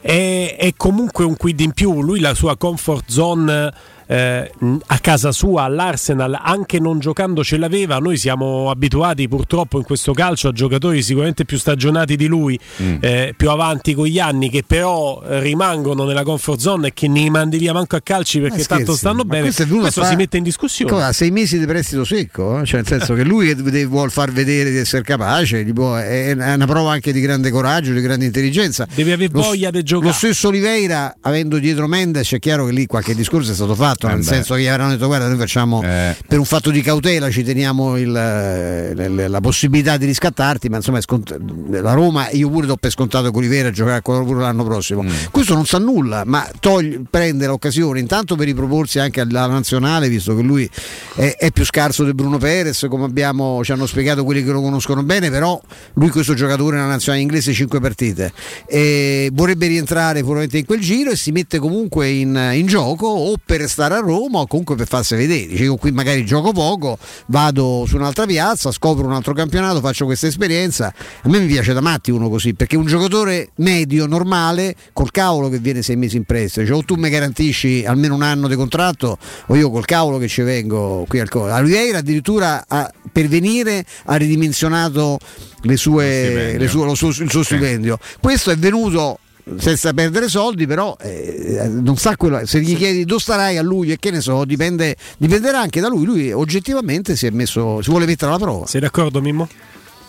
È, 0.00 0.56
è 0.58 0.72
comunque 0.76 1.24
un 1.24 1.36
quid 1.36 1.58
in 1.60 1.72
più. 1.72 2.02
Lui 2.02 2.20
la 2.20 2.34
sua 2.34 2.56
comfort 2.56 3.04
zone 3.08 3.72
eh, 4.06 4.50
a 4.86 4.98
casa 4.98 5.32
sua 5.32 5.62
all'Arsenal, 5.64 6.38
anche 6.42 6.78
non 6.78 6.98
giocando, 6.98 7.42
ce 7.44 7.56
l'aveva. 7.56 7.98
Noi 7.98 8.16
siamo 8.16 8.70
abituati 8.70 9.28
purtroppo 9.28 9.78
in 9.78 9.84
questo 9.84 10.12
calcio 10.12 10.48
a 10.48 10.52
giocatori 10.52 11.02
sicuramente 11.02 11.44
più 11.44 11.58
stagionati 11.58 12.16
di 12.16 12.26
lui, 12.26 12.58
Mm. 12.82 12.96
eh, 13.00 13.34
più 13.36 13.50
avanti 13.50 13.94
con 13.94 14.06
gli 14.06 14.18
anni, 14.18 14.48
che 14.50 14.62
però 14.66 15.20
rimangono 15.24 16.04
nella 16.04 16.22
comfort 16.22 16.58
zone 16.60 16.88
e 16.88 16.92
che 16.94 17.08
ne 17.08 17.28
mandi 17.30 17.58
via 17.58 17.72
manco 17.72 17.96
a 17.96 18.00
calci 18.02 18.40
perché 18.40 18.64
tanto 18.64 18.94
stanno 18.94 19.24
bene. 19.24 19.42
questo 19.42 19.62
Questo, 19.62 19.62
è 19.62 19.66
venuto 19.66 20.00
a 20.00 20.04
si 20.04 20.10
fa- 20.12 20.16
mette 20.16 20.36
in 20.36 20.42
discussione. 20.42 20.90
Come, 20.90 21.04
ha 21.04 21.12
sei 21.12 21.30
mesi 21.30 21.58
di 21.58 21.66
prestito 21.66 22.04
secco, 22.04 22.60
eh? 22.60 22.64
cioè 22.64 22.80
nel 22.80 22.86
senso 22.88 23.14
che 23.14 23.24
lui 23.24 23.46
che 23.48 23.54
deve- 23.56 23.84
vuol 23.84 24.10
far 24.10 24.30
vedere 24.32 24.70
di 24.70 24.76
essere 24.78 25.02
capace, 25.02 25.64
può- 25.72 25.96
è 25.96 26.32
una 26.32 26.66
prova 26.66 26.92
anche 26.92 27.12
di 27.12 27.20
grande 27.20 27.50
coraggio, 27.50 27.92
di 27.92 28.00
grande 28.00 28.24
intelligenza. 28.24 28.86
Deve 28.94 29.12
avere 29.12 29.30
Lo- 29.32 29.42
voglia 29.42 29.70
di 29.70 29.82
giocare. 29.82 30.08
Lo 30.10 30.14
stesso 30.14 30.48
Oliveira, 30.48 31.16
avendo 31.20 31.58
dietro 31.58 31.86
Mendes, 31.86 32.32
è 32.32 32.38
chiaro 32.38 32.66
che 32.66 32.72
lì 32.72 32.86
qualche 32.86 33.14
discorso 33.14 33.50
è 33.52 33.54
stato 33.54 33.74
fatto, 33.74 33.91
Eh 34.06 34.10
nel 34.10 34.18
beh. 34.18 34.24
senso 34.24 34.54
che 34.54 34.62
gli 34.62 34.66
avranno 34.66 34.92
detto 34.92 35.06
guarda 35.06 35.28
noi 35.28 35.36
facciamo 35.38 35.80
per 36.26 36.38
un 36.38 36.44
fatto 36.44 36.70
di 36.70 36.80
cautela 36.82 37.30
ci 37.30 37.42
teniamo 37.42 37.96
il, 37.96 38.14
eh, 38.16 38.94
l- 39.08 39.26
la 39.28 39.40
possibilità 39.40 39.96
di 39.96 40.06
riscattarti, 40.06 40.68
ma 40.68 40.76
insomma 40.76 41.00
scont- 41.00 41.38
la 41.70 41.92
Roma 41.92 42.28
io 42.30 42.48
pure 42.50 42.66
do 42.66 42.76
per 42.76 42.90
scontato 42.90 43.30
che 43.30 43.36
Oliveira 43.36 43.70
giocherà 43.70 44.00
con 44.02 44.24
pure 44.24 44.40
l'anno 44.40 44.64
prossimo. 44.64 45.04
Questo 45.30 45.54
non 45.54 45.66
sa 45.66 45.78
nulla, 45.78 46.22
ma 46.24 46.48
toglie- 46.60 47.00
prende 47.08 47.46
l'occasione 47.46 48.00
intanto 48.00 48.36
per 48.36 48.46
riproporsi 48.46 48.98
anche 48.98 49.20
alla 49.20 49.46
nazionale, 49.46 50.08
visto 50.08 50.34
che 50.34 50.42
lui 50.42 50.68
è, 51.14 51.36
è 51.38 51.50
più 51.50 51.64
scarso 51.64 52.04
di 52.04 52.14
Bruno 52.14 52.38
Perez, 52.38 52.86
come 52.88 53.04
abbiamo, 53.04 53.62
ci 53.64 53.72
hanno 53.72 53.86
spiegato 53.86 54.24
quelli 54.24 54.44
che 54.44 54.50
lo 54.50 54.60
conoscono 54.60 55.02
bene, 55.02 55.30
però 55.30 55.60
lui 55.94 56.08
questo 56.10 56.34
giocatore 56.34 56.76
nella 56.76 56.88
nazionale 56.88 57.22
inglese 57.22 57.52
5 57.52 57.80
partite. 57.80 58.32
E 58.66 59.30
vorrebbe 59.32 59.66
rientrare 59.66 60.18
probabilmente 60.20 60.58
in 60.58 60.64
quel 60.64 60.80
giro 60.80 61.10
e 61.10 61.16
si 61.16 61.30
mette 61.32 61.58
comunque 61.58 62.08
in, 62.08 62.50
in 62.54 62.66
gioco 62.66 63.06
o 63.06 63.34
per 63.44 63.60
stare 63.82 63.94
a 63.94 63.98
Roma 63.98 64.38
o 64.38 64.46
comunque 64.46 64.76
per 64.76 64.86
farsi 64.86 65.16
vedere. 65.16 65.46
Dice 65.48 65.64
io 65.64 65.76
qui 65.76 65.90
magari 65.90 66.24
gioco 66.24 66.52
poco, 66.52 66.98
vado 67.26 67.84
su 67.86 67.96
un'altra 67.96 68.26
piazza, 68.26 68.70
scopro 68.70 69.04
un 69.04 69.12
altro 69.12 69.34
campionato, 69.34 69.80
faccio 69.80 70.04
questa 70.04 70.28
esperienza. 70.28 70.92
A 71.22 71.28
me 71.28 71.40
mi 71.40 71.46
piace 71.46 71.72
da 71.72 71.80
matti 71.80 72.12
uno 72.12 72.28
così, 72.28 72.54
perché 72.54 72.76
un 72.76 72.86
giocatore 72.86 73.50
medio, 73.56 74.06
normale, 74.06 74.76
col 74.92 75.10
cavolo 75.10 75.48
che 75.48 75.58
viene 75.58 75.82
sei 75.82 75.96
mesi 75.96 76.16
in 76.16 76.24
prestito, 76.24 76.64
cioè, 76.66 76.76
o 76.76 76.82
tu 76.84 76.94
mi 76.94 77.08
garantisci 77.10 77.84
almeno 77.84 78.14
un 78.14 78.22
anno 78.22 78.46
di 78.46 78.54
contratto 78.54 79.18
o 79.46 79.56
io 79.56 79.70
col 79.70 79.84
cavolo 79.84 80.18
che 80.18 80.28
ci 80.28 80.42
vengo 80.42 81.04
qui 81.08 81.18
al 81.18 81.28
co- 81.28 81.52
Oliveira 81.52 81.98
addirittura 81.98 82.64
ha- 82.68 82.90
per 83.10 83.26
venire 83.26 83.84
ha 84.04 84.14
ridimensionato 84.16 85.18
le 85.62 85.76
sue, 85.76 86.56
le 86.56 86.68
sue- 86.68 86.94
suo- 86.94 87.08
il 87.22 87.30
suo 87.30 87.42
stipendio. 87.42 87.98
Questo 88.20 88.50
è 88.50 88.56
venuto 88.56 89.18
senza 89.56 89.92
perdere 89.92 90.28
soldi, 90.28 90.66
però 90.66 90.96
eh, 91.00 91.68
non 91.68 91.96
sa 91.96 92.16
quello. 92.16 92.44
Se 92.46 92.60
gli 92.60 92.76
chiedi 92.76 93.04
dove 93.04 93.20
starai 93.20 93.58
a 93.58 93.62
luglio 93.62 93.94
e 93.94 93.98
che 93.98 94.10
ne 94.10 94.20
so, 94.20 94.44
dipende, 94.44 94.96
dipenderà 95.18 95.60
anche 95.60 95.80
da 95.80 95.88
lui. 95.88 96.04
Lui 96.04 96.32
oggettivamente 96.32 97.16
si 97.16 97.26
è 97.26 97.30
messo, 97.30 97.82
si 97.82 97.90
vuole 97.90 98.06
mettere 98.06 98.30
alla 98.30 98.40
prova. 98.40 98.66
Sei 98.66 98.80
d'accordo, 98.80 99.20
Mimmo? 99.20 99.48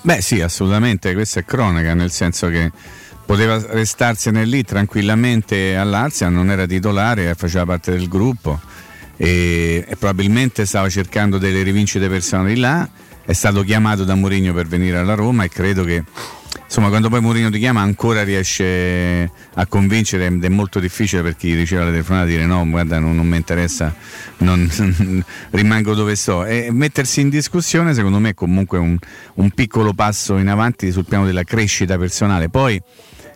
Beh 0.01 0.21
sì, 0.21 0.41
assolutamente, 0.41 1.13
questa 1.13 1.39
è 1.39 1.45
cronaca, 1.45 1.93
nel 1.93 2.11
senso 2.11 2.49
che 2.49 2.71
poteva 3.25 3.57
restarsene 3.69 4.43
lì 4.43 4.63
tranquillamente 4.63 5.77
all'Arsenal, 5.77 6.34
non 6.34 6.51
era 6.51 6.65
titolare, 6.65 7.34
faceva 7.36 7.65
parte 7.65 7.91
del 7.91 8.09
gruppo 8.09 8.59
e, 9.15 9.86
e 9.88 9.95
probabilmente 9.95 10.65
stava 10.65 10.89
cercando 10.89 11.38
delle 11.38 11.63
rivincite 11.63 12.09
personali 12.09 12.57
là, 12.57 12.88
è 13.23 13.31
stato 13.31 13.63
chiamato 13.63 14.03
da 14.03 14.15
Mourinho 14.15 14.53
per 14.53 14.67
venire 14.67 14.97
alla 14.97 15.13
Roma 15.13 15.45
e 15.45 15.49
credo 15.49 15.86
che 15.86 16.03
insomma 16.74 16.89
quando 16.89 17.07
poi 17.07 17.21
Mourinho 17.21 17.51
ti 17.51 17.59
chiama 17.59 17.82
ancora 17.82 18.24
riesce 18.24 19.30
a 19.53 19.67
convincere 19.67 20.26
ed 20.26 20.43
è 20.43 20.49
molto 20.49 20.80
difficile 20.80 21.21
per 21.21 21.36
chi 21.36 21.53
riceve 21.53 21.84
la 21.84 21.91
telefonata 21.91 22.26
dire 22.26 22.47
no 22.47 22.67
guarda 22.67 22.97
non, 22.97 23.15
non 23.15 23.28
mi 23.28 23.38
interessa 23.38 23.93
non- 24.38 24.67
rimango 25.51 25.93
dove 25.93 26.15
sto. 26.15 26.45
E 26.45 26.69
mettersi 26.71 27.21
in 27.21 27.30
discussione 27.30 27.93
secondo 27.93 28.17
me 28.17 28.30
è 28.30 28.34
comunque 28.34 28.80
un, 28.80 28.97
un 29.36 29.51
piccolo 29.51 29.93
passo 29.93 30.38
in 30.38 30.47
avanti 30.47 30.91
sul 30.91 31.05
piano 31.05 31.26
della 31.26 31.43
crescita 31.43 31.95
personale. 31.99 32.49
Poi 32.49 32.82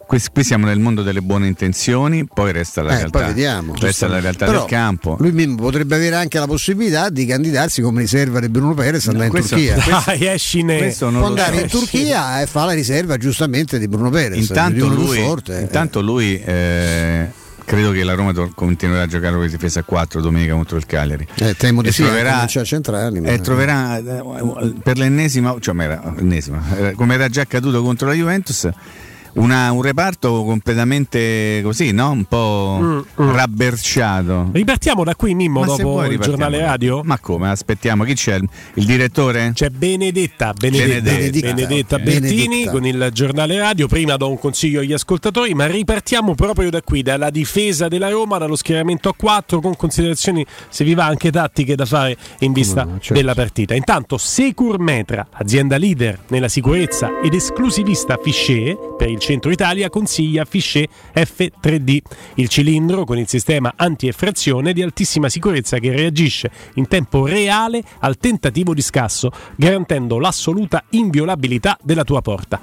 qui, 0.07 0.19
qui 0.33 0.43
siamo 0.43 0.65
nel 0.65 0.79
mondo 0.79 1.03
delle 1.03 1.21
buone 1.21 1.45
intenzioni 1.47 2.25
poi 2.25 2.51
resta 2.53 2.81
la 2.81 2.93
Eh, 2.93 2.97
realtà 2.97 3.19
poi 3.19 3.27
vediamo. 3.27 3.73
resta 3.77 4.07
la 4.07 4.19
realtà 4.19 4.45
Però 4.45 4.59
del 4.61 4.67
campo 4.69 5.17
Lui 5.19 5.55
potrebbe 5.55 5.95
avere 5.95 6.15
anche 6.15 6.39
la 6.39 6.47
possibilità 6.47 7.09
di 7.09 7.25
candidarsi 7.25 7.81
come 7.81 8.01
riserva 8.01 8.39
di 8.39 8.49
Bruno 8.49 8.73
Perez 8.73 9.07
andare 9.07 9.25
in 9.25 9.31
questo- 9.31 9.55
Turchia. 9.55 9.75
Dai, 10.05 10.25
esci 10.27 10.63
ne- 10.63 10.77
questo 10.77 11.09
non 11.09 11.19
Può 11.19 11.27
andare 11.29 11.57
so. 11.57 11.61
in 11.63 11.67
Turchia 11.69 12.41
e 12.41 12.47
fa 12.47 12.65
la 12.65 12.71
riserva 12.73 13.17
giustamente 13.17 13.77
di 13.79 13.87
Bruno 13.87 14.09
Perez. 14.09 14.37
Intanto 14.47 14.87
lui, 14.87 15.19
forte. 15.19 15.59
intanto 15.61 16.01
lui 16.01 16.41
eh, 16.43 17.29
credo 17.65 17.91
che 17.91 18.03
la 18.03 18.13
Roma 18.13 18.31
continuerà 18.55 19.03
a 19.03 19.07
giocare 19.07 19.33
con 19.33 19.41
le 19.43 19.49
difese 19.49 19.79
a 19.79 19.83
4 19.83 20.21
domenica 20.21 20.53
contro 20.53 20.77
il 20.77 20.85
Cagliari. 20.85 21.27
Eh, 21.35 21.53
temo 21.55 21.81
di 21.81 21.89
e 21.89 21.91
sì, 21.91 22.03
troverà, 22.03 22.45
centrali, 22.47 23.19
ma- 23.19 23.27
e 23.29 23.41
troverà 23.41 23.97
eh, 23.97 24.73
per 24.81 24.97
l'ennesima, 24.97 25.53
cioè 25.59 25.73
ma 25.73 25.83
era, 25.83 26.13
ennesima, 26.17 26.63
eh, 26.77 26.91
come 26.93 27.13
era 27.15 27.27
già 27.27 27.41
accaduto 27.41 27.81
contro 27.83 28.07
la 28.07 28.13
Juventus, 28.13 28.69
una- 29.37 29.71
un 29.71 29.81
reparto 29.81 30.43
completamente 30.43 31.61
così, 31.63 31.91
no? 31.91 32.11
Un 32.11 32.25
po' 32.25 32.79
Mm, 32.81 32.99
rabberciato. 33.15 34.49
Ripartiamo 34.51 35.03
da 35.03 35.15
qui, 35.15 35.33
Mimmo, 35.33 35.61
Ma 35.61 35.65
dopo 35.65 36.03
il 36.05 36.19
giornale 36.19 36.59
radio? 36.59 37.01
Ma 37.03 37.17
come? 37.19 37.49
Aspettiamo, 37.49 38.03
chi 38.03 38.13
c'è? 38.13 38.39
Il, 38.75 38.85
direttore? 38.85 39.51
C'è 39.53 39.69
Benedetta, 39.69 40.53
Benedetta, 40.53 41.01
Benedetta, 41.11 41.53
Benedetta 41.53 41.95
ok. 41.95 42.01
Bertini 42.01 42.47
Benedetta. 42.47 42.71
con 42.71 42.85
il 42.85 43.09
giornale 43.13 43.57
radio. 43.57 43.87
Prima 43.87 44.15
do 44.17 44.29
un 44.29 44.39
consiglio 44.39 44.79
agli 44.81 44.93
ascoltatori, 44.93 45.53
ma 45.53 45.65
ripartiamo 45.65 46.35
proprio 46.35 46.69
da 46.69 46.81
qui, 46.81 47.01
dalla 47.01 47.29
difesa 47.29 47.87
della 47.87 48.09
Roma, 48.09 48.37
dallo 48.37 48.55
schieramento 48.55 49.09
a 49.09 49.13
4, 49.15 49.59
con 49.61 49.75
considerazioni, 49.75 50.45
se 50.69 50.83
vi 50.83 50.93
va, 50.93 51.05
anche 51.05 51.31
tattiche 51.31 51.75
da 51.75 51.85
fare 51.85 52.15
in 52.39 52.51
vista 52.53 52.83
no, 52.83 52.97
certo. 52.99 53.13
della 53.13 53.33
partita. 53.33 53.73
Intanto, 53.75 54.17
Secur 54.17 54.79
Metra, 54.79 55.27
azienda 55.31 55.77
leader 55.77 56.19
nella 56.29 56.47
sicurezza 56.47 57.19
ed 57.23 57.33
esclusivista 57.33 58.17
Fichet 58.21 58.95
per 58.97 59.09
il 59.09 59.19
centro 59.27 59.51
Italia, 59.51 59.89
consiglia 59.89 60.45
Fichet 60.45 60.89
F3D, 61.13 61.99
il 62.35 62.47
cilindro 62.47 63.03
con 63.03 63.17
il 63.17 63.27
sistema 63.27 63.73
anti-effrazione 63.75 64.71
di 64.71 64.81
altissima 64.81 65.27
sicurezza 65.27 65.79
che 65.79 65.91
reagisce 65.91 66.49
in 66.75 66.87
tempo 66.87 67.25
reale 67.25 67.83
al 67.99 68.15
tentativo 68.15 68.73
di 68.73 68.81
scasso, 68.81 69.29
garantendo 69.57 70.17
l'assoluta 70.17 70.81
inviolabilità 70.91 71.77
della 71.83 72.05
tua 72.05 72.21
porta. 72.21 72.57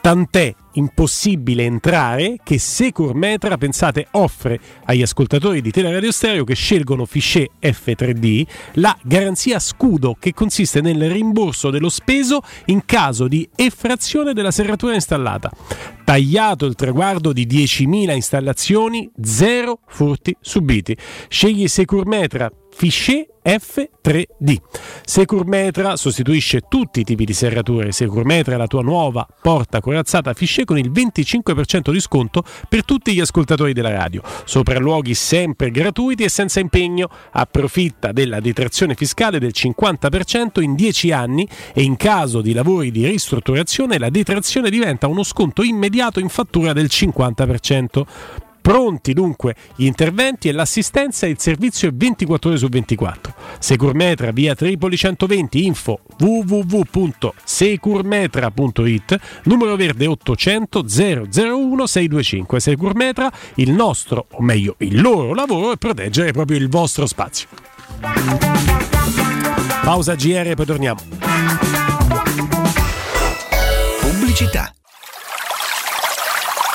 Tant'è 0.00 0.54
impossibile 0.74 1.64
entrare 1.64 2.36
che 2.42 2.58
Secur 2.58 3.14
Metra, 3.14 3.56
pensate, 3.56 4.06
offre 4.12 4.58
agli 4.84 5.02
ascoltatori 5.02 5.60
di 5.60 5.70
Teleradio 5.70 6.12
Stereo 6.12 6.44
che 6.44 6.54
scelgono 6.54 7.04
Fichet 7.04 7.50
F3D 7.60 8.46
la 8.74 8.96
garanzia 9.02 9.58
scudo 9.58 10.16
che 10.18 10.32
consiste 10.32 10.80
nel 10.80 11.10
rimborso 11.10 11.70
dello 11.70 11.88
speso 11.88 12.40
in 12.66 12.84
caso 12.84 13.28
di 13.28 13.48
effrazione 13.54 14.32
della 14.32 14.50
serratura 14.50 14.94
installata. 14.94 15.50
Tagliato 16.04 16.66
il 16.66 16.74
traguardo 16.74 17.32
di 17.32 17.46
10.000 17.46 18.14
installazioni, 18.14 19.10
zero 19.22 19.80
furti 19.86 20.36
subiti. 20.40 20.96
Scegli 21.28 21.66
Secur 21.66 22.06
Metra 22.06 22.50
Fichet 22.76 23.28
F3D. 23.44 24.56
Securmetra 25.04 25.96
sostituisce 25.96 26.62
tutti 26.68 27.00
i 27.00 27.04
tipi 27.04 27.24
di 27.24 27.32
serrature. 27.34 27.92
Securmetra 27.92 28.54
è 28.54 28.56
la 28.56 28.66
tua 28.66 28.82
nuova 28.82 29.26
porta 29.42 29.80
corazzata 29.80 30.32
Fichet 30.32 30.64
con 30.64 30.78
il 30.78 30.90
25% 30.90 31.92
di 31.92 32.00
sconto 32.00 32.42
per 32.68 32.84
tutti 32.84 33.12
gli 33.12 33.20
ascoltatori 33.20 33.72
della 33.72 33.92
radio. 33.92 34.22
Sopralluoghi 34.44 35.14
sempre 35.14 35.70
gratuiti 35.70 36.24
e 36.24 36.28
senza 36.28 36.58
impegno. 36.58 37.08
Approfitta 37.32 38.12
della 38.12 38.40
detrazione 38.40 38.94
fiscale 38.94 39.38
del 39.38 39.52
50% 39.54 40.60
in 40.60 40.74
10 40.74 41.12
anni 41.12 41.46
e 41.74 41.82
in 41.82 41.96
caso 41.96 42.40
di 42.40 42.54
lavori 42.54 42.90
di 42.90 43.06
ristrutturazione 43.06 43.98
la 43.98 44.10
detrazione 44.10 44.70
diventa 44.70 45.06
uno 45.06 45.22
sconto 45.22 45.62
immediato 45.62 46.18
in 46.18 46.28
fattura 46.28 46.72
del 46.72 46.86
50%. 46.90 48.04
Pronti 48.64 49.12
dunque 49.12 49.54
gli 49.76 49.84
interventi 49.84 50.48
e 50.48 50.52
l'assistenza 50.52 51.26
e 51.26 51.28
il 51.28 51.38
servizio 51.38 51.90
è 51.90 51.92
24 51.92 52.48
ore 52.48 52.58
su 52.58 52.68
24. 52.68 53.34
Securmetra 53.58 54.30
via 54.30 54.54
Tripoli 54.54 54.96
120 54.96 55.66
info 55.66 56.00
www.securmetra.it 56.18 59.18
numero 59.42 59.76
verde 59.76 60.06
800 60.06 60.82
001 60.88 61.86
625 61.86 62.58
Securmetra 62.58 63.30
il 63.56 63.70
nostro 63.70 64.28
o 64.30 64.40
meglio 64.40 64.76
il 64.78 64.98
loro 64.98 65.34
lavoro 65.34 65.72
è 65.72 65.76
proteggere 65.76 66.32
proprio 66.32 66.56
il 66.56 66.70
vostro 66.70 67.04
spazio. 67.04 67.48
Pausa 69.82 70.14
GR 70.14 70.48
e 70.48 70.54
poi 70.54 70.64
torniamo. 70.64 71.00
Pubblicità. 74.00 74.72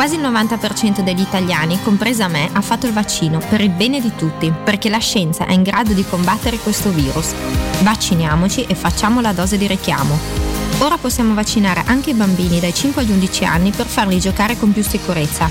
Quasi 0.00 0.14
il 0.14 0.22
90% 0.22 1.02
degli 1.02 1.20
italiani, 1.20 1.78
compresa 1.82 2.26
me, 2.26 2.48
ha 2.54 2.62
fatto 2.62 2.86
il 2.86 2.92
vaccino 2.94 3.38
per 3.50 3.60
il 3.60 3.68
bene 3.68 4.00
di 4.00 4.12
tutti, 4.16 4.50
perché 4.50 4.88
la 4.88 4.96
scienza 4.96 5.44
è 5.44 5.52
in 5.52 5.62
grado 5.62 5.92
di 5.92 6.06
combattere 6.06 6.56
questo 6.56 6.88
virus. 6.88 7.34
Vacciniamoci 7.82 8.64
e 8.64 8.74
facciamo 8.74 9.20
la 9.20 9.34
dose 9.34 9.58
di 9.58 9.66
richiamo. 9.66 10.59
Ora 10.80 10.96
possiamo 10.96 11.34
vaccinare 11.34 11.82
anche 11.86 12.10
i 12.10 12.14
bambini 12.14 12.58
dai 12.58 12.72
5 12.72 13.02
agli 13.02 13.10
11 13.10 13.44
anni 13.44 13.70
per 13.70 13.86
farli 13.86 14.18
giocare 14.18 14.58
con 14.58 14.72
più 14.72 14.82
sicurezza. 14.82 15.48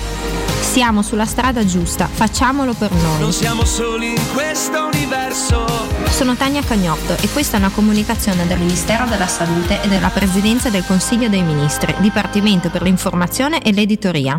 Siamo 0.60 1.02
sulla 1.02 1.24
strada 1.24 1.64
giusta, 1.64 2.06
facciamolo 2.06 2.74
per 2.74 2.90
noi. 2.92 3.20
Non 3.20 3.32
siamo 3.32 3.64
soli 3.64 4.10
in 4.10 4.32
questo 4.34 4.86
universo. 4.92 5.66
Sono 6.10 6.34
Tania 6.34 6.62
Cagnotto 6.62 7.16
e 7.20 7.28
questa 7.30 7.56
è 7.56 7.60
una 7.60 7.70
comunicazione 7.70 8.44
del 8.48 8.58
Ministero 8.58 9.06
della 9.06 9.28
Salute 9.28 9.80
e 9.82 9.88
della 9.88 10.08
Presidenza 10.08 10.68
del 10.68 10.84
Consiglio 10.84 11.28
dei 11.28 11.42
Ministri, 11.42 11.94
Dipartimento 11.98 12.68
per 12.68 12.82
l'informazione 12.82 13.62
e 13.62 13.72
l'editoria. 13.72 14.38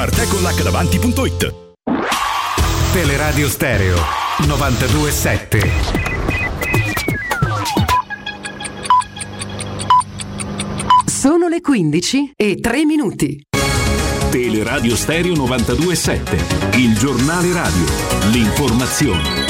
www.artecollacdavanti.it 0.00 1.54
Teleradio 2.92 3.48
Stereo 3.48 3.96
927. 4.46 5.72
Sono 11.04 11.48
le 11.48 11.60
15 11.60 12.32
e 12.34 12.56
3 12.56 12.84
minuti. 12.86 13.42
Teleradio 14.30 14.96
Stereo 14.96 15.34
927. 15.34 16.78
Il 16.78 16.96
giornale 16.96 17.52
radio. 17.52 17.84
L'informazione. 18.30 19.49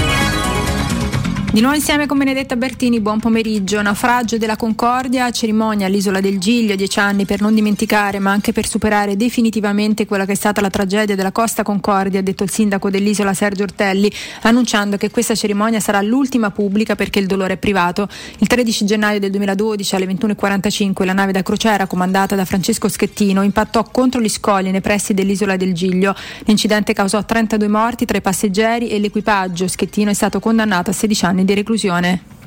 Di 1.53 1.61
nuovo 1.61 1.75
insieme 1.75 2.07
con 2.07 2.17
Benedetta 2.17 2.55
Bertini, 2.55 3.01
buon 3.01 3.19
pomeriggio. 3.19 3.83
Naufragio 3.83 4.39
della 4.39 4.55
Concordia, 4.55 5.33
cerimonia 5.33 5.87
all'isola 5.87 6.21
del 6.21 6.39
Giglio, 6.39 6.77
dieci 6.77 7.01
anni 7.01 7.25
per 7.25 7.41
non 7.41 7.57
dimenticare 7.57 8.21
ma 8.21 8.31
anche 8.31 8.53
per 8.53 8.69
superare 8.69 9.17
definitivamente 9.17 10.07
quella 10.07 10.27
che 10.27 10.33
è 10.33 10.37
stata 10.37 10.61
la 10.61 10.71
tragedia 10.71 11.17
della 11.17 11.33
Costa 11.33 11.65
Concordia, 11.65 12.21
ha 12.21 12.23
detto 12.23 12.45
il 12.45 12.51
sindaco 12.51 12.89
dell'isola 12.89 13.35
Sergio 13.35 13.65
Ortelli, 13.65 14.13
annunciando 14.43 14.97
che 14.97 15.11
questa 15.11 15.35
cerimonia 15.35 15.81
sarà 15.81 16.01
l'ultima 16.03 16.53
pubblica 16.53 16.95
perché 16.95 17.19
il 17.19 17.27
dolore 17.27 17.55
è 17.55 17.57
privato. 17.57 18.09
Il 18.39 18.47
13 18.47 18.85
gennaio 18.85 19.19
del 19.19 19.33
2012 19.33 19.95
alle 19.97 20.07
21.45 20.07 21.05
la 21.05 21.15
nave 21.15 21.33
da 21.33 21.43
crociera 21.43 21.89
comandata 21.89 22.37
da 22.37 22.45
Francesco 22.45 22.89
Schettino 22.89 23.43
impattò 23.43 23.83
contro 23.91 24.21
gli 24.21 24.29
scogli 24.29 24.69
nei 24.69 24.81
pressi 24.81 25.15
dell'isola 25.15 25.57
del 25.57 25.75
Giglio. 25.75 26.15
L'incidente 26.45 26.93
causò 26.93 27.25
32 27.25 27.67
morti 27.67 28.05
tra 28.05 28.19
i 28.19 28.21
passeggeri 28.23 28.89
e 28.89 29.01
l'equipaggio. 29.01 29.67
Schettino 29.67 30.11
è 30.11 30.15
stato 30.15 30.39
condannato 30.39 30.91
a 30.91 30.93
16 30.93 31.25
anni 31.25 31.39
di 31.45 31.55
reclusione. 31.55 32.39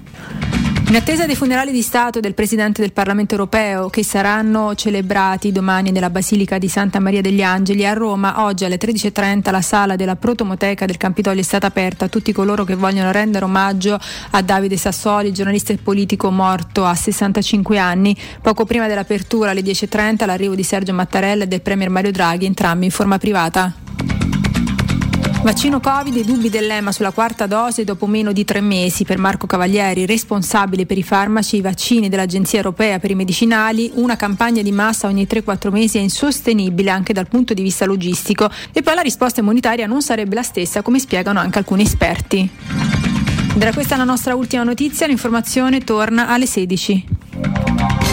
In 0.93 0.99
attesa 0.99 1.25
dei 1.25 1.35
funerali 1.35 1.71
di 1.71 1.81
Stato 1.81 2.19
del 2.19 2.35
Presidente 2.35 2.81
del 2.81 2.93
Parlamento 2.93 3.33
europeo 3.33 3.89
che 3.89 4.03
saranno 4.03 4.75
celebrati 4.75 5.51
domani 5.51 5.89
nella 5.89 6.11
Basilica 6.11 6.59
di 6.59 6.67
Santa 6.67 6.99
Maria 6.99 7.19
degli 7.19 7.41
Angeli 7.41 7.83
a 7.83 7.93
Roma, 7.93 8.43
oggi 8.43 8.63
alle 8.63 8.77
13.30 8.77 9.49
la 9.49 9.61
sala 9.63 9.95
della 9.95 10.17
Protomoteca 10.17 10.85
del 10.85 10.97
Campidoglio 10.97 11.39
è 11.39 11.43
stata 11.43 11.65
aperta 11.65 12.05
a 12.05 12.09
tutti 12.09 12.31
coloro 12.31 12.63
che 12.63 12.75
vogliono 12.75 13.11
rendere 13.11 13.43
omaggio 13.43 13.99
a 14.29 14.41
Davide 14.43 14.77
Sassoli, 14.77 15.33
giornalista 15.33 15.73
e 15.73 15.77
politico 15.77 16.29
morto 16.29 16.85
a 16.85 16.93
65 16.93 17.79
anni. 17.79 18.15
Poco 18.39 18.63
prima 18.65 18.85
dell'apertura 18.85 19.49
alle 19.49 19.61
10.30 19.61 20.27
l'arrivo 20.27 20.53
di 20.53 20.63
Sergio 20.63 20.93
Mattarella 20.93 21.45
e 21.45 21.47
del 21.47 21.61
Premier 21.61 21.89
Mario 21.89 22.11
Draghi, 22.11 22.45
entrambi 22.45 22.85
in 22.85 22.91
forma 22.91 23.17
privata. 23.17 23.73
Vaccino 25.43 25.81
Covid 25.81 26.15
e 26.15 26.23
dubbi 26.23 26.49
dell'EMA 26.49 26.93
sulla 26.93 27.11
quarta 27.11 27.47
dose 27.47 27.83
dopo 27.83 28.07
meno 28.07 28.31
di 28.31 28.45
tre 28.45 28.61
mesi. 28.61 29.03
Per 29.03 29.17
Marco 29.17 29.45
Cavalieri, 29.45 30.05
responsabile 30.05 30.85
per 30.85 30.97
i 30.97 31.03
farmaci 31.03 31.55
e 31.55 31.59
i 31.59 31.61
vaccini 31.61 32.07
dell'Agenzia 32.07 32.59
Europea 32.59 32.97
per 32.97 33.11
i 33.11 33.15
Medicinali, 33.15 33.91
una 33.95 34.15
campagna 34.15 34.61
di 34.61 34.71
massa 34.71 35.07
ogni 35.07 35.27
3-4 35.29 35.69
mesi 35.69 35.97
è 35.97 36.01
insostenibile 36.01 36.91
anche 36.91 37.11
dal 37.11 37.27
punto 37.27 37.53
di 37.53 37.61
vista 37.61 37.85
logistico 37.85 38.49
e 38.71 38.81
poi 38.81 38.95
la 38.95 39.01
risposta 39.01 39.41
immunitaria 39.41 39.85
non 39.85 40.01
sarebbe 40.01 40.35
la 40.35 40.43
stessa 40.43 40.81
come 40.81 40.99
spiegano 40.99 41.41
anche 41.41 41.57
alcuni 41.57 41.83
esperti. 41.83 42.49
Era 43.59 43.73
questa 43.73 43.97
la 43.97 44.05
nostra 44.05 44.35
ultima 44.35 44.63
notizia, 44.63 45.07
l'informazione 45.07 45.81
torna 45.81 46.29
alle 46.29 46.45
16. 46.45 48.12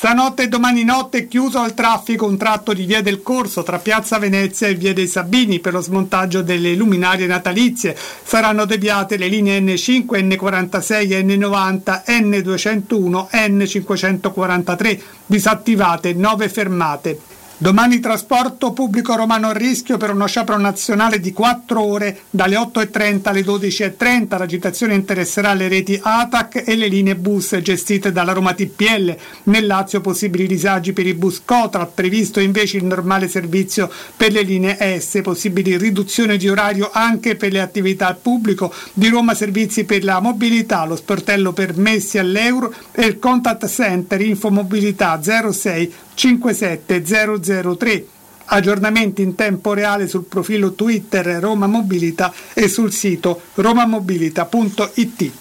Stanotte 0.00 0.44
e 0.44 0.48
domani 0.48 0.82
notte 0.82 1.18
è 1.18 1.28
chiuso 1.28 1.58
al 1.58 1.74
traffico 1.74 2.24
un 2.24 2.38
tratto 2.38 2.72
di 2.72 2.86
via 2.86 3.02
del 3.02 3.20
Corso 3.20 3.62
tra 3.62 3.78
Piazza 3.78 4.18
Venezia 4.18 4.66
e 4.66 4.74
via 4.74 4.94
dei 4.94 5.06
Sabini 5.06 5.60
per 5.60 5.74
lo 5.74 5.82
smontaggio 5.82 6.40
delle 6.40 6.74
luminarie 6.74 7.26
natalizie. 7.26 7.94
Saranno 8.22 8.64
deviate 8.64 9.18
le 9.18 9.28
linee 9.28 9.60
N5, 9.60 10.06
N46, 10.06 11.22
N90, 11.22 12.02
N201, 12.06 13.26
N543, 13.30 15.00
disattivate 15.26 16.14
9 16.14 16.48
fermate. 16.48 17.29
Domani 17.62 18.00
trasporto 18.00 18.72
pubblico 18.72 19.14
romano 19.14 19.48
a 19.48 19.52
rischio 19.52 19.98
per 19.98 20.14
uno 20.14 20.26
sciopero 20.26 20.56
nazionale 20.56 21.20
di 21.20 21.34
4 21.34 21.78
ore 21.78 22.20
dalle 22.30 22.56
8.30 22.56 23.28
alle 23.28 23.42
12.30. 23.42 24.38
L'agitazione 24.38 24.94
interesserà 24.94 25.52
le 25.52 25.68
reti 25.68 26.00
ATAC 26.02 26.62
e 26.64 26.74
le 26.74 26.88
linee 26.88 27.16
bus 27.16 27.54
gestite 27.58 28.12
dalla 28.12 28.32
Roma 28.32 28.54
TPL. 28.54 29.14
Nel 29.42 29.66
Lazio 29.66 30.00
possibili 30.00 30.46
disagi 30.46 30.94
per 30.94 31.06
i 31.06 31.12
bus 31.12 31.42
Cotra, 31.44 31.84
previsto 31.84 32.40
invece 32.40 32.78
il 32.78 32.86
normale 32.86 33.28
servizio 33.28 33.90
per 34.16 34.32
le 34.32 34.40
linee 34.40 34.98
S, 34.98 35.20
possibili 35.22 35.76
riduzioni 35.76 36.38
di 36.38 36.48
orario 36.48 36.88
anche 36.90 37.36
per 37.36 37.52
le 37.52 37.60
attività 37.60 38.06
al 38.06 38.16
pubblico, 38.16 38.72
di 38.94 39.08
Roma 39.08 39.34
servizi 39.34 39.84
per 39.84 40.02
la 40.02 40.18
mobilità, 40.20 40.86
lo 40.86 40.96
sportello 40.96 41.52
permessi 41.52 42.16
all'euro 42.16 42.72
e 42.90 43.04
il 43.04 43.18
contact 43.18 43.68
center 43.68 44.18
Infomobilità 44.22 45.20
06 45.20 45.92
57003. 46.14 48.06
Aggiornamenti 48.52 49.22
in 49.22 49.36
tempo 49.36 49.74
reale 49.74 50.08
sul 50.08 50.24
profilo 50.24 50.72
Twitter 50.72 51.24
Roma 51.40 51.66
Mobilita 51.66 52.32
e 52.52 52.66
sul 52.68 52.92
sito 52.92 53.40
romamobilita.it. 53.54 55.32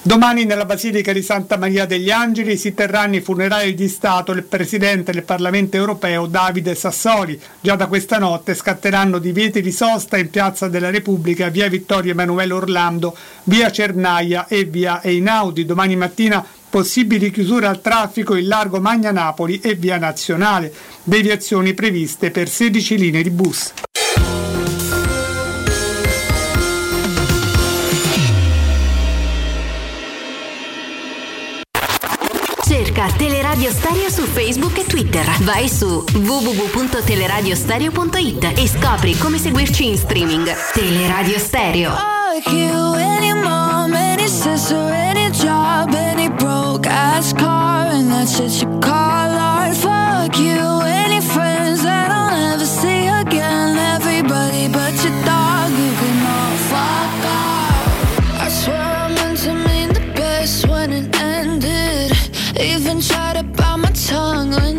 Domani 0.00 0.44
nella 0.44 0.64
Basilica 0.64 1.12
di 1.12 1.22
Santa 1.22 1.58
Maria 1.58 1.84
degli 1.84 2.10
Angeli 2.10 2.56
si 2.56 2.72
terranno 2.72 3.16
i 3.16 3.20
funerali 3.20 3.74
di 3.74 3.88
Stato 3.88 4.32
del 4.32 4.44
Presidente 4.44 5.10
del 5.12 5.24
Parlamento 5.24 5.76
europeo 5.76 6.26
Davide 6.26 6.76
Sassoli. 6.76 7.38
Già 7.60 7.74
da 7.74 7.88
questa 7.88 8.18
notte 8.18 8.54
scatteranno 8.54 9.18
divieti 9.18 9.60
di 9.60 9.72
sosta 9.72 10.16
in 10.16 10.30
Piazza 10.30 10.68
della 10.68 10.90
Repubblica, 10.90 11.48
via 11.48 11.68
Vittorio 11.68 12.12
Emanuele 12.12 12.52
Orlando, 12.54 13.14
via 13.44 13.72
Cernaia 13.72 14.46
e 14.46 14.64
via 14.64 15.02
Einaudi. 15.02 15.66
Domani 15.66 15.96
mattina 15.96 16.46
possibili 16.70 17.32
chiusure 17.32 17.66
al 17.66 17.80
traffico 17.80 18.36
in 18.36 18.46
largo 18.46 18.80
Magna 18.80 19.10
Napoli 19.10 19.58
e 19.60 19.74
via 19.74 19.98
Nazionale, 19.98 20.72
deviazioni 21.02 21.74
previste 21.74 22.30
per 22.30 22.48
16 22.48 22.98
linee 22.98 23.22
di 23.22 23.30
bus. 23.30 23.72
Teleradio 33.68 33.70
Stereo 33.70 34.10
su 34.10 34.22
Facebook 34.22 34.78
e 34.78 34.86
Twitter. 34.86 35.26
Vai 35.40 35.68
su 35.68 36.02
www.teleradiostereo.it 36.12 38.52
e 38.56 38.66
scopri 38.66 39.14
come 39.18 39.36
seguirci 39.38 39.88
in 39.88 39.98
streaming. 39.98 40.50
Teleradio 40.72 41.38
Stereo. 41.38 41.92
Fuck 42.32 42.50
you, 42.52 42.94
any 42.94 43.34
mom, 43.34 43.92
any 43.94 44.26
sister, 44.26 44.90
any 44.90 45.28
job, 45.30 45.92
any 45.94 46.30
broke 46.30 46.88
ass 46.88 47.34
car, 47.34 47.90
and 47.90 48.10
that's 48.10 48.38
it 48.38 48.62
you 48.62 48.78
call 48.78 49.07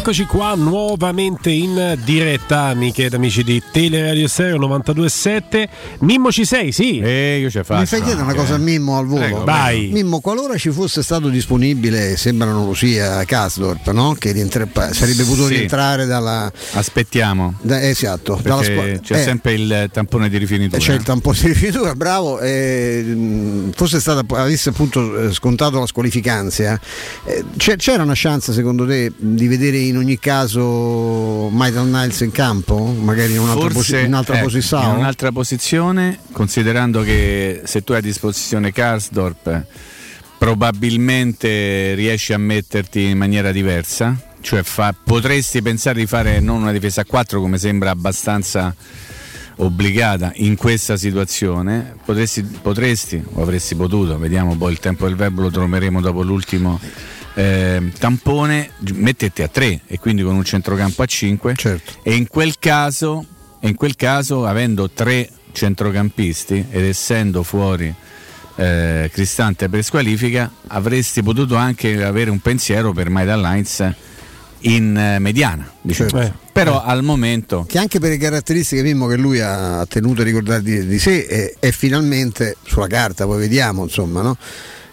Eccoci 0.00 0.24
qua 0.24 0.54
nuovamente 0.54 1.50
in 1.50 1.98
diretta, 2.04 2.60
amiche 2.68 3.04
ed 3.04 3.12
amici 3.12 3.44
di 3.44 3.62
Teleradio 3.70 4.26
Stereo 4.28 4.56
92.7. 4.58 5.68
Mimmo 6.00 6.32
ci 6.32 6.46
sei? 6.46 6.72
Sì. 6.72 7.00
E 7.00 7.36
io 7.38 7.50
ci 7.50 7.58
Mi 7.58 7.84
fai 7.84 8.00
chiedere 8.02 8.22
una 8.22 8.32
cosa 8.32 8.54
a 8.54 8.58
Mimmo 8.58 8.96
al 8.96 9.04
volo? 9.04 9.20
Prego, 9.20 9.44
vai. 9.44 9.90
Mimmo, 9.92 10.20
qualora 10.20 10.56
ci 10.56 10.70
fosse 10.70 11.02
stato 11.02 11.28
disponibile, 11.28 12.16
sembra 12.16 12.50
non 12.50 12.64
lo 12.64 12.72
sia, 12.72 13.22
Kasdorp, 13.24 13.90
no? 13.90 14.16
Che 14.18 14.32
rientra- 14.32 14.66
sarebbe 14.90 15.22
potuto 15.24 15.48
Sì. 15.48 15.56
rientrare 15.56 16.06
dalla. 16.06 16.50
Aspettiamo. 16.72 17.56
da- 17.60 17.86
esatto, 17.86 18.40
dalla 18.42 18.62
squadra. 18.62 18.98
c'è 19.00 19.16
Eh, 19.16 19.22
sempre 19.22 19.52
il 19.52 19.90
tampone 19.92 20.30
di 20.30 20.38
rifinitura. 20.38 20.80
C'è 20.80 20.94
il 20.94 21.02
tampone 21.02 21.36
di 21.42 21.46
rifinitura, 21.48 21.94
bravo. 21.94 22.40
eh, 22.40 23.68
fosse 23.76 24.00
stata, 24.00 24.24
avesse 24.40 24.70
appunto 24.70 25.26
eh, 25.28 25.32
scontato 25.34 25.78
la 25.78 25.86
squalificanza, 25.86 26.80
eh, 27.24 27.44
c'era 27.76 28.02
una 28.02 28.14
chance 28.16 28.54
secondo 28.54 28.86
te 28.86 29.12
di 29.14 29.46
vedere 29.46 29.76
in 29.89 29.89
ogni 29.96 30.18
caso 30.18 31.48
Michael 31.50 31.86
Niles 31.86 32.20
in 32.20 32.30
campo? 32.30 32.78
Magari 32.84 33.32
in 33.32 33.40
un'altra, 33.40 33.70
Forse, 33.70 33.92
posi- 33.92 34.04
in 34.04 34.06
un'altra 34.06 34.34
ecco, 34.36 34.44
posizione? 34.44 34.84
in 34.90 34.96
un'altra 34.98 35.32
posizione, 35.32 36.18
considerando 36.32 37.02
che 37.02 37.62
se 37.64 37.82
tu 37.82 37.92
hai 37.92 37.98
a 37.98 38.02
disposizione 38.02 38.72
Karsdorp, 38.72 39.64
probabilmente 40.38 41.94
riesci 41.94 42.32
a 42.32 42.38
metterti 42.38 43.04
in 43.04 43.18
maniera 43.18 43.52
diversa. 43.52 44.16
Cioè 44.40 44.62
fa- 44.62 44.94
potresti 45.04 45.60
pensare 45.60 45.98
di 45.98 46.06
fare 46.06 46.40
non 46.40 46.62
una 46.62 46.72
difesa 46.72 47.02
a 47.02 47.04
4 47.04 47.40
come 47.40 47.58
sembra 47.58 47.90
abbastanza 47.90 48.74
obbligata 49.56 50.32
in 50.36 50.56
questa 50.56 50.96
situazione, 50.96 51.94
potresti, 52.04 52.42
potresti 52.42 53.22
o 53.34 53.42
avresti 53.42 53.74
potuto, 53.74 54.18
vediamo 54.18 54.56
poi 54.56 54.72
il 54.72 54.78
tempo 54.78 55.06
del 55.06 55.16
verbo 55.16 55.42
lo 55.42 55.50
troveremo 55.50 56.00
dopo 56.00 56.22
l'ultimo 56.22 56.80
eh, 57.34 57.92
tampone, 57.98 58.70
metterti 58.94 59.42
a 59.42 59.48
3 59.48 59.82
e 59.86 59.98
quindi 59.98 60.22
con 60.22 60.34
un 60.34 60.44
centrocampo 60.44 61.02
a 61.02 61.06
5 61.06 61.54
e 62.02 62.14
in 62.14 62.26
quel 62.26 62.58
caso, 62.58 63.24
in 63.60 63.74
quel 63.74 63.96
caso 63.96 64.46
avendo 64.46 64.90
tre 64.90 65.28
centrocampisti 65.52 66.66
ed 66.70 66.84
essendo 66.84 67.42
fuori 67.42 67.92
eh, 68.56 69.10
Cristante 69.12 69.68
per 69.68 69.82
squalifica 69.82 70.50
avresti 70.68 71.22
potuto 71.22 71.56
anche 71.56 72.04
avere 72.04 72.30
un 72.30 72.40
pensiero 72.40 72.92
per 72.92 73.08
Maida 73.10 73.36
Lines 73.36 73.94
in 74.62 74.96
eh, 74.96 75.18
mediana 75.18 75.70
diciamo. 75.80 76.10
Certo. 76.10 76.38
però 76.52 76.82
al 76.82 77.02
momento 77.02 77.64
che 77.66 77.78
anche 77.78 77.98
per 77.98 78.10
le 78.10 78.18
caratteristiche 78.18 78.82
Mimmo 78.82 79.06
che 79.06 79.16
lui 79.16 79.40
ha 79.40 79.86
tenuto 79.88 80.20
a 80.20 80.24
ricordare 80.24 80.62
di, 80.62 80.86
di 80.86 80.98
sé 80.98 81.26
è, 81.26 81.54
è 81.58 81.70
finalmente 81.70 82.56
sulla 82.64 82.86
carta, 82.86 83.24
poi 83.24 83.38
vediamo 83.38 83.84
insomma, 83.84 84.20
no? 84.20 84.36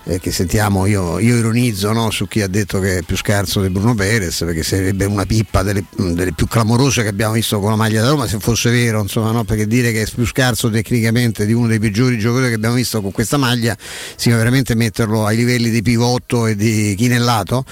Eh, 0.10 0.22
che 0.22 0.32
sentiamo, 0.32 0.86
io, 0.86 1.20
io 1.20 1.36
ironizzo 1.36 1.92
no, 1.92 2.12
su 2.12 2.30
chi 2.30 2.42
ha 2.42 2.48
detto 2.48 2.80
che 2.80 3.00
è 3.00 3.02
più 3.02 3.18
scarso 3.18 3.62
di 3.62 3.70
Bruno 3.70 3.94
Perez 3.94 4.40
perché 4.46 4.64
sarebbe 4.64 5.04
una 5.04 5.26
pippa 5.26 5.64
delle, 5.64 5.84
delle 5.98 6.32
più 6.32 6.48
clamorose 6.48 7.02
che 7.02 7.10
abbiamo 7.10 7.34
visto 7.34 7.60
con 7.60 7.72
la 7.72 7.76
maglia 7.76 8.02
da 8.02 8.12
Roma 8.12 8.26
se 8.26 8.40
fosse 8.40 8.72
vero 8.72 9.02
insomma, 9.02 9.32
no? 9.32 9.44
perché 9.44 9.68
dire 9.68 9.92
che 9.92 10.04
è 10.04 10.08
più 10.10 10.26
scarso 10.26 10.70
tecnicamente 10.70 11.46
di 11.46 11.52
uno 11.52 11.68
dei 11.68 11.80
peggiori 11.80 12.18
giocatori 12.18 12.48
che 12.48 12.56
abbiamo 12.56 12.76
visto 12.76 13.02
con 13.02 13.12
questa 13.12 13.36
maglia 13.36 13.76
significa 13.80 14.38
veramente 14.38 14.76
metterlo 14.76 15.26
ai 15.26 15.36
livelli 15.36 15.70
di 15.70 15.82
pivotto 15.82 16.48
e 16.48 16.56
di 16.56 16.96
chinellato 16.96 17.66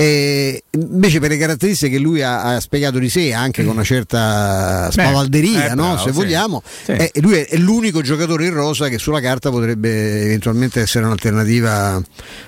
e 0.00 0.62
invece 0.70 1.18
per 1.18 1.30
le 1.30 1.36
caratteristiche 1.38 1.96
che 1.96 1.98
lui 1.98 2.22
ha, 2.22 2.42
ha 2.54 2.60
spiegato 2.60 3.00
di 3.00 3.08
sé 3.08 3.32
anche 3.32 3.64
con 3.64 3.72
una 3.74 3.82
certa 3.82 4.88
spavalderia 4.92 5.72
eh, 5.72 5.74
no? 5.74 5.82
bravo, 5.94 5.96
se 5.98 6.10
sì. 6.10 6.14
vogliamo 6.14 6.62
Sì. 6.84 6.92
è, 6.92 7.10
lui 7.16 7.34
è, 7.34 7.48
è 7.48 7.56
l'unico 7.56 8.00
giocatore 8.00 8.46
in 8.46 8.52
rosa 8.54 8.86
che 8.88 8.98
sulla 8.98 9.20
carta 9.20 9.50
potrebbe 9.50 10.22
eventualmente 10.22 10.80
essere 10.82 11.04
un'alternativa 11.04 12.00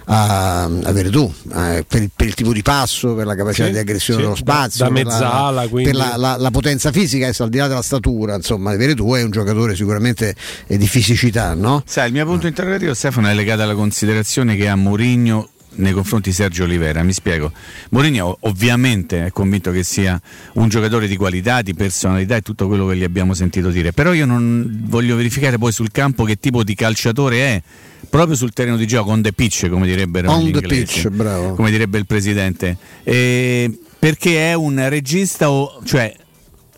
a, 0.05 0.62
a 0.64 0.92
Veretù 0.92 1.32
eh, 1.57 1.84
per, 1.88 2.03
il- 2.03 2.11
per 2.14 2.26
il 2.28 2.34
tipo 2.34 2.53
di 2.53 2.62
passo 2.62 3.14
per 3.14 3.26
la 3.26 3.34
capacità 3.34 3.66
Sì, 3.66 3.72
di 3.72 3.78
aggressione 3.78 4.20
sì, 4.20 4.26
dello 4.26 4.38
da- 4.38 4.53
spazio 4.53 4.84
da 4.84 4.90
per 4.92 5.05
la- 5.07 5.11
mezzala, 5.12 5.68
quindi. 5.68 5.90
per 5.90 5.98
la, 5.98 6.16
la- 6.16 6.36
la 6.38 6.51
potenza 6.53 6.92
fisica 6.92 7.24
adesso 7.24 7.42
al 7.42 7.51
di 7.51 7.59
là 7.59 7.66
della 7.66 7.82
statura 7.82 8.36
insomma 8.36 8.76
Veretù 8.76 9.12
è 9.14 9.22
un 9.24 9.30
giocatore 9.32 9.74
sicuramente 9.74 10.36
eh, 10.68 10.76
di 10.78 10.86
fisicità 10.86 11.55
no? 11.55 11.82
Sai, 11.84 12.07
il 12.07 12.12
mio 12.12 12.26
punto 12.26 12.46
interrogativo, 12.46 12.94
Stefano, 12.94 13.28
è 13.28 13.34
legato 13.34 13.62
alla 13.62 13.74
considerazione 13.74 14.55
che 14.55 14.68
ha 14.68 14.76
Mourinho 14.76 15.48
nei 15.74 15.92
confronti 15.92 16.30
di 16.30 16.34
Sergio 16.34 16.64
Olivera. 16.64 17.02
Mi 17.02 17.12
spiego. 17.12 17.52
Mourinho 17.90 18.38
ovviamente 18.40 19.26
è 19.26 19.30
convinto 19.30 19.70
che 19.70 19.82
sia 19.82 20.20
un 20.54 20.68
giocatore 20.68 21.06
di 21.06 21.16
qualità, 21.16 21.62
di 21.62 21.74
personalità 21.74 22.36
e 22.36 22.42
tutto 22.42 22.66
quello 22.66 22.86
che 22.86 22.96
gli 22.96 23.04
abbiamo 23.04 23.34
sentito 23.34 23.70
dire. 23.70 23.92
Però 23.92 24.12
io 24.12 24.26
non 24.26 24.82
voglio 24.84 25.16
verificare 25.16 25.58
poi 25.58 25.72
sul 25.72 25.90
campo 25.90 26.24
che 26.24 26.38
tipo 26.38 26.64
di 26.64 26.74
calciatore 26.74 27.36
è. 27.38 27.62
Proprio 28.08 28.34
sul 28.34 28.52
terreno 28.52 28.76
di 28.76 28.86
gioco, 28.86 29.10
on 29.10 29.22
the 29.22 29.32
pitch, 29.32 29.68
come 29.68 29.86
direbbero 29.86 30.32
On 30.32 30.50
the 30.50 30.60
pitch, 30.62 31.08
bravo. 31.08 31.54
come 31.54 31.70
direbbe 31.70 31.98
il 31.98 32.06
presidente. 32.06 32.76
Eh, 33.04 33.78
perché 33.98 34.50
è 34.50 34.54
un 34.54 34.88
regista, 34.88 35.50
o, 35.50 35.80
cioè 35.84 36.12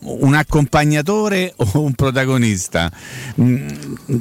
un 0.05 0.35
accompagnatore 0.35 1.53
o 1.57 1.83
un 1.83 1.95
protagonista, 1.95 2.91
Mm, 3.41 3.69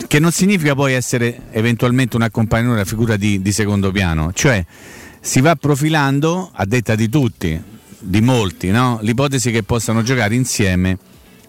che 0.07 0.19
non 0.19 0.31
significa 0.31 0.73
poi 0.75 0.93
essere 0.93 1.41
eventualmente 1.51 2.15
un 2.15 2.21
accompagnatore, 2.21 2.75
una 2.75 2.85
figura 2.85 3.17
di, 3.17 3.41
di 3.41 3.51
secondo 3.51 3.91
piano, 3.91 4.31
cioè 4.33 4.63
si 5.19 5.41
va 5.41 5.55
profilando 5.55 6.49
a 6.53 6.65
detta 6.65 6.95
di 6.95 7.09
tutti, 7.09 7.61
di 7.99 8.21
molti, 8.21 8.69
no? 8.69 8.99
l'ipotesi 9.01 9.51
che 9.51 9.63
possano 9.63 10.01
giocare 10.01 10.35
insieme 10.35 10.97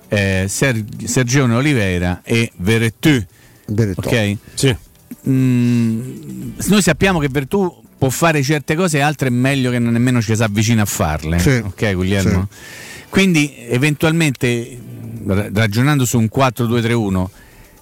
eh, 0.09 0.47
Ser- 0.49 0.85
Sergione 1.05 1.55
Oliveira 1.55 2.21
e 2.25 2.51
Veretù. 2.57 3.25
Ok? 3.95 4.37
Sì. 4.55 4.77
Mm, 5.29 6.51
noi 6.67 6.83
sappiamo 6.83 7.19
che 7.19 7.29
Vertù 7.29 7.83
può 7.97 8.11
fare 8.11 8.43
certe 8.43 8.75
cose 8.75 8.99
e 8.99 9.01
altre 9.01 9.29
è 9.29 9.31
meglio 9.31 9.71
che 9.71 9.79
non 9.79 9.93
nemmeno 9.93 10.21
ci 10.21 10.35
si 10.35 10.43
avvicina 10.43 10.83
a 10.83 10.87
farle. 10.87 11.39
Sì. 11.39 11.63
Ok, 11.65 11.95
Guglielmo? 11.95 12.49
Quindi 13.13 13.55
eventualmente 13.69 14.81
ra- 15.27 15.51
ragionando 15.53 16.07
su 16.07 16.17
un 16.17 16.31
4-2-3-1, 16.35 17.27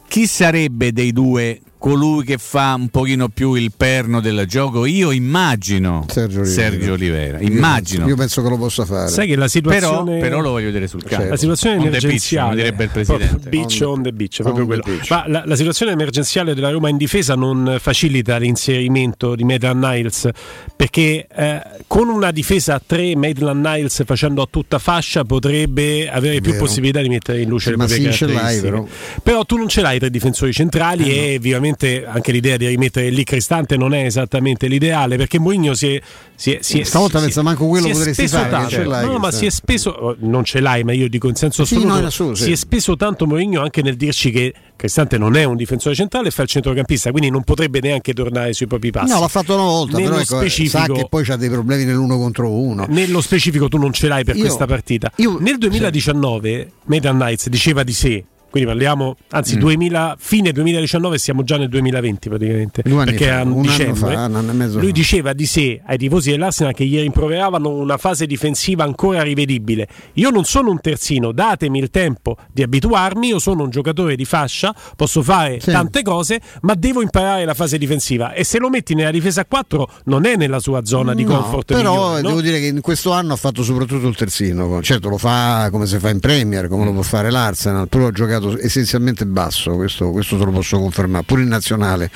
chi 0.09 0.27
sarebbe 0.27 0.93
dei 0.93 1.13
due 1.13 1.61
colui 1.81 2.25
che 2.25 2.37
fa 2.39 2.75
un 2.75 2.89
pochino 2.91 3.29
più 3.31 3.55
il 3.55 3.73
perno 3.77 4.21
del 4.21 4.45
gioco? 4.47 4.85
Io 4.85 5.11
immagino 5.11 6.05
Sergio 6.09 6.41
Oliveira. 6.43 6.71
Sergio 6.71 6.93
Oliveira, 6.93 7.41
Io 7.41 7.49
immagino. 7.49 8.07
Io 8.07 8.15
penso 8.17 8.43
che 8.43 8.49
lo 8.51 8.59
possa 8.59 8.85
fare. 8.85 9.09
Sai 9.09 9.27
che 9.27 9.35
la 9.35 9.49
situazione 9.49 10.19
Però, 10.19 10.21
però 10.21 10.41
lo 10.41 10.51
voglio 10.51 10.67
vedere 10.67 10.87
sul 10.87 11.03
campo. 11.03 11.31
La 11.31 11.37
situazione 11.37 11.77
On 11.77 11.83
the 11.85 11.89
pitch, 11.91 12.03
emergenziale 12.05 12.55
direbbe 12.57 12.85
il 12.85 12.91
presidente. 12.91 13.49
Beach 13.49 13.81
on 13.83 14.03
the 14.03 14.13
beach, 14.13 14.43
proprio 14.43 14.65
on 14.65 14.71
the 14.71 14.81
quello. 14.83 14.99
pitch. 14.99 15.11
Ma 15.11 15.25
la, 15.27 15.43
la 15.47 15.57
situazione 15.57 15.93
emergenziale 15.93 16.55
della 16.55 16.71
Roma 16.71 16.89
in 16.91 16.97
difesa 16.99 17.35
non 17.35 17.79
facilita 17.81 18.37
l'inserimento 18.37 19.35
di 19.35 19.45
Maitland 19.45 19.83
Niles 19.83 20.29
perché 20.77 21.27
eh, 21.35 21.61
con 21.87 22.09
una 22.09 22.31
difesa 22.31 22.75
a 22.75 22.83
3 22.85 23.17
Maitland 23.17 23.65
Niles 23.65 24.03
facendo 24.05 24.43
a 24.43 24.49
tutta 24.51 24.79
fascia 24.79 25.25
potrebbe 25.25 26.11
avere 26.11 26.41
più 26.41 26.53
vero. 26.53 26.65
possibilità 26.65 27.01
di 27.01 27.09
mettere 27.09 27.41
in 27.41 27.49
luce 27.49 27.65
Sì, 27.65 27.71
le 27.71 27.77
ma 27.77 27.87
proprie 27.87 28.11
sì, 28.13 28.17
ce 28.19 28.27
l'hai, 28.27 28.35
caratteristiche. 28.61 29.21
però. 29.23 29.45
tu 29.45 29.57
non 29.57 29.69
ce 29.69 29.81
l'hai 29.81 29.99
tre 29.99 30.11
difensori 30.11 30.53
centrali 30.53 31.11
Eh, 31.11 31.35
e 31.35 31.39
ovviamente 31.71 32.05
anche 32.07 32.33
l'idea 32.33 32.57
di 32.57 32.67
rimettere 32.67 33.11
lì 33.11 33.25
Cristante 33.25 33.77
non 33.77 33.95
è 33.95 34.05
esattamente 34.05 34.67
l'ideale 34.67 35.17
perché 35.17 35.39
Mourinho 35.39 35.75
si 35.75 35.95
è, 35.95 36.01
si 36.35 36.53
è, 36.53 36.59
si 36.63 36.81
è- 36.81 36.85
Stavolta 36.85 37.19
si- 37.19 37.25
pensa 37.25 37.43
manco 37.43 37.67
quello 37.67 37.87
si 37.87 37.93
potresti 37.93 38.29
fare, 38.29 38.51
tanto. 38.51 38.69
ce 38.71 38.85
l'hai, 38.85 39.07
no, 39.07 39.19
ma 39.19 39.31
si 39.31 39.47
è 39.47 39.51
speso 39.51 39.91
oh, 39.91 40.17
non 40.21 40.45
ce 40.45 40.61
l'hai 40.61 40.83
ma 40.85 40.93
io 40.93 41.09
dico 41.09 41.29
in 41.29 41.35
senso 41.35 41.65
Sì, 41.65 41.75
assoluto 41.75 41.95
no, 41.95 42.01
in 42.01 42.07
assoluto, 42.07 42.37
sì. 42.37 42.45
si 42.45 42.53
è 42.53 42.57
speso 42.57 42.97
tanto 42.97 43.27
Mourinho 43.27 43.61
anche 43.63 43.83
nel 43.83 43.97
dirci 43.97 44.31
che 44.31 44.53
Cristante 44.77 45.19
non 45.19 45.37
è 45.37 45.45
un 45.45 45.57
difensore 45.57 45.95
centrale 45.95 46.31
fa 46.31 46.43
il 46.43 46.49
centrocampista 46.49 47.11
quindi 47.11 47.31
non 47.31 47.43
potrebbe 47.45 47.81
neanche 47.81 48.13
tornare 48.13 48.53
sui 48.53 48.67
propri 48.67 48.91
passi 48.91 49.13
No, 49.13 49.21
l'ha 49.21 49.29
fatto 49.29 49.55
una 49.55 49.63
volta, 49.65 49.97
Nello 49.99 50.11
però 50.11 50.21
ecco, 50.23 50.37
specifico, 50.39 50.79
sa 50.79 50.93
che 50.93 51.07
poi 51.09 51.25
c'ha 51.25 51.37
dei 51.37 51.51
problemi 51.51 51.85
nell'uno 51.85 52.17
contro 52.19 52.51
uno. 52.51 52.87
nello 52.89 53.21
specifico 53.21 53.69
tu 53.69 53.77
non 53.79 53.93
ce 53.93 54.09
l'hai 54.09 54.25
per 54.25 54.37
Io- 54.37 54.43
questa 54.43 54.67
partita. 54.67 55.11
Nel 55.17 55.59
2019 55.59 56.71
Medan 56.87 57.17
Knights 57.17 57.49
diceva 57.49 57.83
di 57.83 57.93
sé, 57.93 58.25
quindi 58.51 58.69
parliamo, 58.69 59.17
anzi 59.31 59.57
Mm. 59.57 59.61
2000, 59.61 60.17
fine 60.19 60.53
2019 60.53 61.19
siamo 61.19 61.43
già 61.45 61.57
nel 61.57 61.69
2020 61.69 62.29
praticamente, 62.29 62.83
Due 62.85 63.05
perché 63.05 63.27
fa, 63.27 63.39
a 63.39 63.43
un 63.43 63.51
anno 63.53 63.61
dicembre 63.63 63.95
fa, 64.15 64.27
un 64.27 64.35
anno 64.37 64.51
e 64.51 64.55
mezzo 64.55 64.79
lui 64.79 64.89
fa. 64.89 64.93
diceva 64.93 65.33
di 65.33 65.47
sé 65.47 65.81
ai 65.87 65.99
tifosi 65.99 66.31
dell'Arsenal 66.31 66.73
che 66.75 66.85
gli 66.85 66.99
rimproveravano 66.99 67.69
una 67.69 67.97
fase 67.97 68.27
difensiva 68.27 68.85
ancora 68.85 69.23
rivedibile. 69.23 69.87
Io 70.15 70.31
non 70.31 70.45
sono 70.45 70.71
un 70.71 70.81
terzino, 70.81 71.33
datemi 71.33 71.79
il 71.79 71.91
tempo 71.91 72.37
di 72.53 72.63
abituarmi, 72.63 73.29
io 73.29 73.39
sono 73.39 73.63
un 73.65 73.71
giocatore 73.71 74.17
di 74.17 74.25
fascia, 74.25 74.75
posso 74.97 75.23
fare 75.23 75.59
tante 75.59 76.03
cose, 76.03 76.41
ma 76.63 76.75
devo 76.75 77.03
imparare 77.03 77.45
la 77.45 77.55
fase 77.55 77.79
difensiva 77.79 78.33
e 78.33 78.45
se 78.45 78.59
lo 78.59 78.69
metti 78.69 78.95
nella 78.95 79.11
difesa 79.11 79.43
a 79.43 79.45
4 79.47 79.89
non 80.05 80.25
è 80.27 80.37
nella 80.37 80.59
sua 80.61 80.85
zona 80.85 81.15
di 81.15 81.25
No, 81.25 81.35
comfort 81.41 81.73
però 81.73 81.93
migliore, 81.93 82.23
no? 82.23 82.29
devo 82.29 82.41
dire 82.41 82.59
che 82.61 82.67
in 82.67 82.81
questo 82.81 83.13
anno 83.13 83.33
ha 83.35 83.37
fatto 83.37 83.63
soprattutto 83.63 84.09
il 84.09 84.17
terzino 84.17 84.81
certo 84.83 85.09
lo 85.09 85.19
fa 85.19 85.69
come 85.71 85.87
si 85.87 85.99
fa 85.99 86.09
in 86.11 86.19
Premier 86.21 86.69
come 86.69 86.85
lo 86.85 86.93
può 86.93 87.03
fare 87.03 87.31
l'Arsenal 87.31 87.89
però 87.89 88.07
ha 88.07 88.11
giocato 88.11 88.40
essenzialmente 88.61 89.27
basso 89.27 89.73
questo, 89.77 90.11
questo 90.11 90.37
te 90.39 90.45
lo 90.45 90.51
posso 90.51 90.79
confermare 90.79 91.25
pure 91.25 91.43
in 91.43 91.49
nazionale 91.49 92.11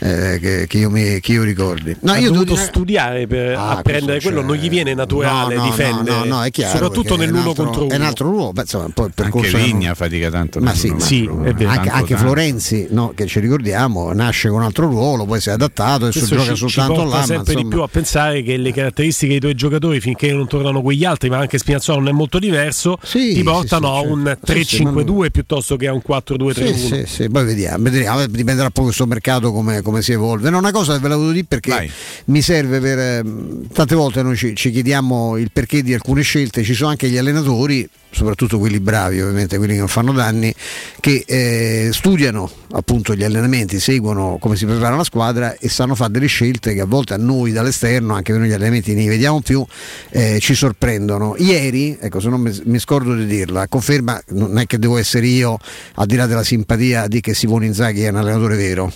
eh, 0.00 0.38
che, 0.40 0.66
che 0.68 0.78
io 0.78 0.90
mi, 0.90 1.20
che 1.20 1.32
io 1.32 1.42
ricordi 1.42 1.96
no, 2.00 2.12
ha 2.12 2.16
io 2.16 2.22
devo 2.30 2.44
dovuto 2.44 2.54
dire- 2.54 2.66
studiare 2.66 3.26
per 3.26 3.54
Ah, 3.56 3.70
apprendere 3.78 4.20
quello, 4.20 4.42
non 4.42 4.56
gli 4.56 4.68
viene 4.68 4.94
naturale 4.94 5.54
no, 5.54 5.62
no, 5.62 5.66
difendere, 5.70 6.16
no, 6.18 6.24
no, 6.24 6.42
è 6.44 6.50
chiaro, 6.50 6.72
soprattutto 6.78 7.14
è 7.14 7.16
nell'uno 7.18 7.48
altro- 7.48 7.64
contro 7.64 7.84
uno. 7.84 7.92
è 7.92 7.96
un 7.96 8.02
altro 8.02 8.28
ruolo 8.30 8.52
beh, 8.52 8.60
insomma, 8.62 8.88
poi 8.92 9.06
il 9.06 9.12
Anche 9.16 9.30
percorso 9.40 9.56
Vigna 9.58 9.94
fatica 9.94 10.30
tanto. 10.30 10.60
ma 10.60 10.74
sì, 10.74 10.88
ruolo. 10.88 11.04
ma 11.42 11.52
Tanto, 11.52 11.68
anche, 11.68 11.88
anche. 11.90 12.16
Florenzi 12.16 12.86
no, 12.90 13.12
che 13.14 13.26
ci 13.26 13.40
ricordiamo 13.40 14.12
nasce 14.12 14.48
con 14.48 14.58
un 14.58 14.64
altro 14.64 14.86
ruolo 14.86 15.24
poi 15.24 15.40
si 15.40 15.48
è 15.48 15.52
adattato 15.52 16.04
adesso 16.06 16.18
Questo 16.18 16.36
gioca 16.36 16.52
ci, 16.54 16.56
soltanto 16.68 16.92
porta 16.94 17.08
là 17.10 17.16
ma 17.18 17.24
sempre 17.24 17.44
di 17.54 17.60
insomma- 17.60 17.74
più 17.74 17.82
a 17.84 17.88
pensare 17.88 18.42
che 18.42 18.56
le 18.56 18.72
caratteristiche 18.72 19.30
dei 19.32 19.40
tuoi 19.40 19.54
giocatori, 19.54 20.00
finché 20.00 20.32
non 20.32 20.46
tornano 20.46 20.82
quegli 20.82 21.04
altri, 21.04 21.28
ma 21.28 21.38
anche 21.38 21.58
Spinazzola 21.58 21.98
non 21.98 22.08
è 22.08 22.12
molto 22.12 22.38
diverso, 22.38 22.98
Sì, 23.02 23.34
ti 23.34 23.42
portano 23.42 23.94
sì, 23.94 24.00
sì, 24.00 24.06
a 24.06 24.12
un 24.12 24.24
certo. 24.24 24.52
Sì, 24.52 24.64
sì, 24.64 24.82
ma 24.84 24.90
3-5-2 24.92 25.30
piuttosto 25.30 25.67
che 25.76 25.86
a 25.86 25.92
un 25.92 26.02
4-2-3-1. 26.06 26.52
Sì, 26.52 26.74
sì, 26.74 27.04
sì, 27.06 27.28
poi 27.28 27.44
vediamo, 27.44 27.84
vedremo, 27.84 28.26
dipenderà 28.26 28.70
poi 28.70 28.84
questo 28.84 29.06
mercato 29.06 29.52
come, 29.52 29.82
come 29.82 30.02
si 30.02 30.12
evolve. 30.12 30.50
No, 30.50 30.58
una 30.58 30.72
cosa 30.72 30.98
ve 30.98 31.08
la 31.08 31.16
volevo 31.16 31.32
dire 31.32 31.46
perché 31.46 31.90
mi 32.26 32.42
serve 32.42 32.80
per 32.80 32.98
ehm, 32.98 33.68
tante 33.72 33.94
volte 33.94 34.22
noi 34.22 34.36
ci, 34.36 34.54
ci 34.54 34.70
chiediamo 34.70 35.36
il 35.36 35.50
perché 35.52 35.82
di 35.82 35.94
alcune 35.94 36.22
scelte, 36.22 36.62
ci 36.62 36.74
sono 36.74 36.90
anche 36.90 37.08
gli 37.08 37.16
allenatori, 37.16 37.88
soprattutto 38.10 38.58
quelli 38.58 38.80
bravi 38.80 39.20
ovviamente, 39.20 39.56
quelli 39.58 39.74
che 39.74 39.78
non 39.78 39.88
fanno 39.88 40.12
danni, 40.12 40.52
che 41.00 41.24
eh, 41.26 41.90
studiano 41.92 42.50
appunto 42.72 43.14
gli 43.14 43.24
allenamenti, 43.24 43.80
seguono 43.80 44.38
come 44.40 44.56
si 44.56 44.66
prepara 44.66 44.96
la 44.96 45.04
squadra 45.04 45.56
e 45.58 45.68
sanno 45.68 45.94
fare 45.94 46.12
delle 46.12 46.26
scelte 46.26 46.74
che 46.74 46.80
a 46.80 46.86
volte 46.86 47.14
a 47.14 47.16
noi 47.16 47.52
dall'esterno, 47.52 48.14
anche 48.14 48.32
noi 48.32 48.48
gli 48.48 48.52
allenamenti 48.52 48.94
ne 48.94 49.06
vediamo 49.06 49.40
più, 49.40 49.64
eh, 50.10 50.38
ci 50.40 50.54
sorprendono. 50.54 51.34
Ieri, 51.38 51.96
ecco 52.00 52.20
se 52.20 52.28
non 52.28 52.40
mi, 52.40 52.56
mi 52.64 52.78
scordo 52.78 53.14
di 53.14 53.26
dirla, 53.26 53.68
conferma, 53.68 54.20
non 54.28 54.58
è 54.58 54.66
che 54.66 54.78
devo 54.78 54.98
essere 54.98 55.26
io 55.26 55.58
al 55.94 56.06
di 56.06 56.16
là 56.16 56.26
della 56.26 56.42
simpatia 56.42 57.06
di 57.06 57.20
che 57.20 57.34
Simone 57.34 57.66
Inzaghi 57.66 58.02
è 58.02 58.08
un 58.08 58.16
allenatore 58.16 58.56
vero, 58.56 58.92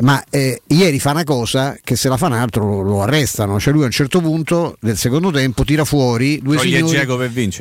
ma 0.00 0.22
eh, 0.30 0.62
ieri 0.66 0.98
fa 0.98 1.10
una 1.10 1.24
cosa 1.24 1.76
che 1.82 1.96
se 1.96 2.08
la 2.08 2.16
fa 2.16 2.26
un 2.26 2.34
altro 2.34 2.64
lo, 2.64 2.82
lo 2.82 3.02
arrestano, 3.02 3.58
cioè 3.58 3.72
lui 3.72 3.82
a 3.82 3.86
un 3.86 3.92
certo 3.92 4.20
punto 4.20 4.76
del 4.80 4.96
secondo 4.96 5.30
tempo 5.30 5.64
tira 5.64 5.84
fuori 5.84 6.40
due 6.42 6.56
Toglie 6.56 6.76
signori 6.76 6.96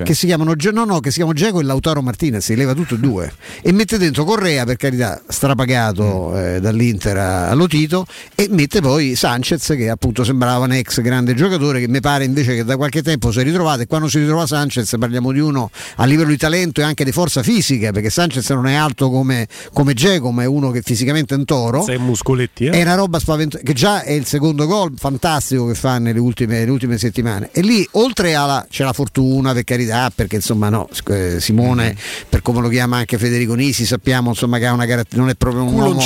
che 0.03 0.13
si 0.13 0.25
chiamano 0.25 0.55
Ge- 0.55 0.71
no, 0.79 0.93
no, 0.93 0.99
che 0.99 1.09
si 1.09 1.17
chiama 1.17 1.33
Geco 1.33 1.59
e 1.59 1.63
Lautaro 1.63 2.01
Martinez, 2.01 2.43
si 2.43 2.55
leva 2.55 2.73
tutti 2.73 2.93
e 2.93 2.97
due. 2.97 3.31
E 3.61 3.71
mette 3.71 3.97
dentro 3.97 4.23
Correa, 4.23 4.65
per 4.65 4.77
carità, 4.77 5.21
strapagato 5.27 6.37
eh, 6.37 6.59
dall'Inter 6.59 7.17
a 7.17 7.53
Lotito, 7.53 8.05
e 8.35 8.47
mette 8.49 8.81
poi 8.81 9.15
Sanchez, 9.15 9.73
che 9.75 9.89
appunto 9.89 10.23
sembrava 10.23 10.65
un 10.65 10.73
ex 10.73 11.01
grande 11.01 11.33
giocatore, 11.33 11.79
che 11.79 11.87
mi 11.87 11.99
pare 11.99 12.23
invece 12.23 12.55
che 12.55 12.63
da 12.63 12.77
qualche 12.77 13.01
tempo 13.01 13.31
si 13.31 13.39
è 13.39 13.43
ritrovato. 13.43 13.81
E 13.81 13.87
quando 13.87 14.07
si 14.07 14.19
ritrova 14.19 14.45
Sanchez 14.45 14.95
parliamo 14.97 15.31
di 15.31 15.39
uno 15.39 15.69
a 15.97 16.05
livello 16.05 16.29
di 16.29 16.37
talento 16.37 16.81
e 16.81 16.83
anche 16.83 17.03
di 17.03 17.11
forza 17.11 17.43
fisica, 17.43 17.91
perché 17.91 18.09
Sanchez 18.09 18.49
non 18.51 18.67
è 18.67 18.75
alto 18.75 19.09
come, 19.09 19.47
come 19.73 19.93
Geco, 19.93 20.31
ma 20.31 20.43
è 20.43 20.45
uno 20.47 20.71
che 20.71 20.81
fisicamente 20.81 21.35
è 21.35 21.37
un 21.37 21.45
toro. 21.45 21.83
Sei 21.83 21.97
muscoletti, 21.97 22.65
eh? 22.65 22.71
È 22.71 22.81
una 22.81 22.95
roba 22.95 23.19
spaventosa, 23.19 23.63
che 23.63 23.73
già 23.73 24.03
è 24.03 24.11
il 24.11 24.25
secondo 24.25 24.65
gol 24.65 24.93
fantastico 24.97 25.67
che 25.67 25.75
fa 25.75 25.99
nelle 25.99 26.19
ultime, 26.19 26.63
le 26.63 26.71
ultime 26.71 26.97
settimane. 26.97 27.49
E 27.51 27.61
lì, 27.61 27.85
oltre 27.91 28.35
alla 28.35 28.65
c'è 28.69 28.83
la 28.83 28.93
fortuna, 28.93 29.53
per 29.53 29.63
carità, 29.63 30.11
perché 30.13 30.37
insomma, 30.37 30.68
no, 30.69 30.87
eh, 31.09 31.39
Simone, 31.39 31.95
per 32.29 32.41
come 32.41 32.61
lo 32.61 32.69
chiama 32.69 32.97
anche 32.97 33.17
Federico 33.17 33.53
Nisi, 33.55 33.85
sappiamo 33.85 34.29
insomma 34.29 34.57
che 34.59 34.65
ha 34.65 34.73
una 34.73 34.85
carat- 34.85 35.13
non 35.15 35.29
è 35.29 35.35
proprio 35.35 35.63
un 35.63 35.73
uomo, 35.73 35.99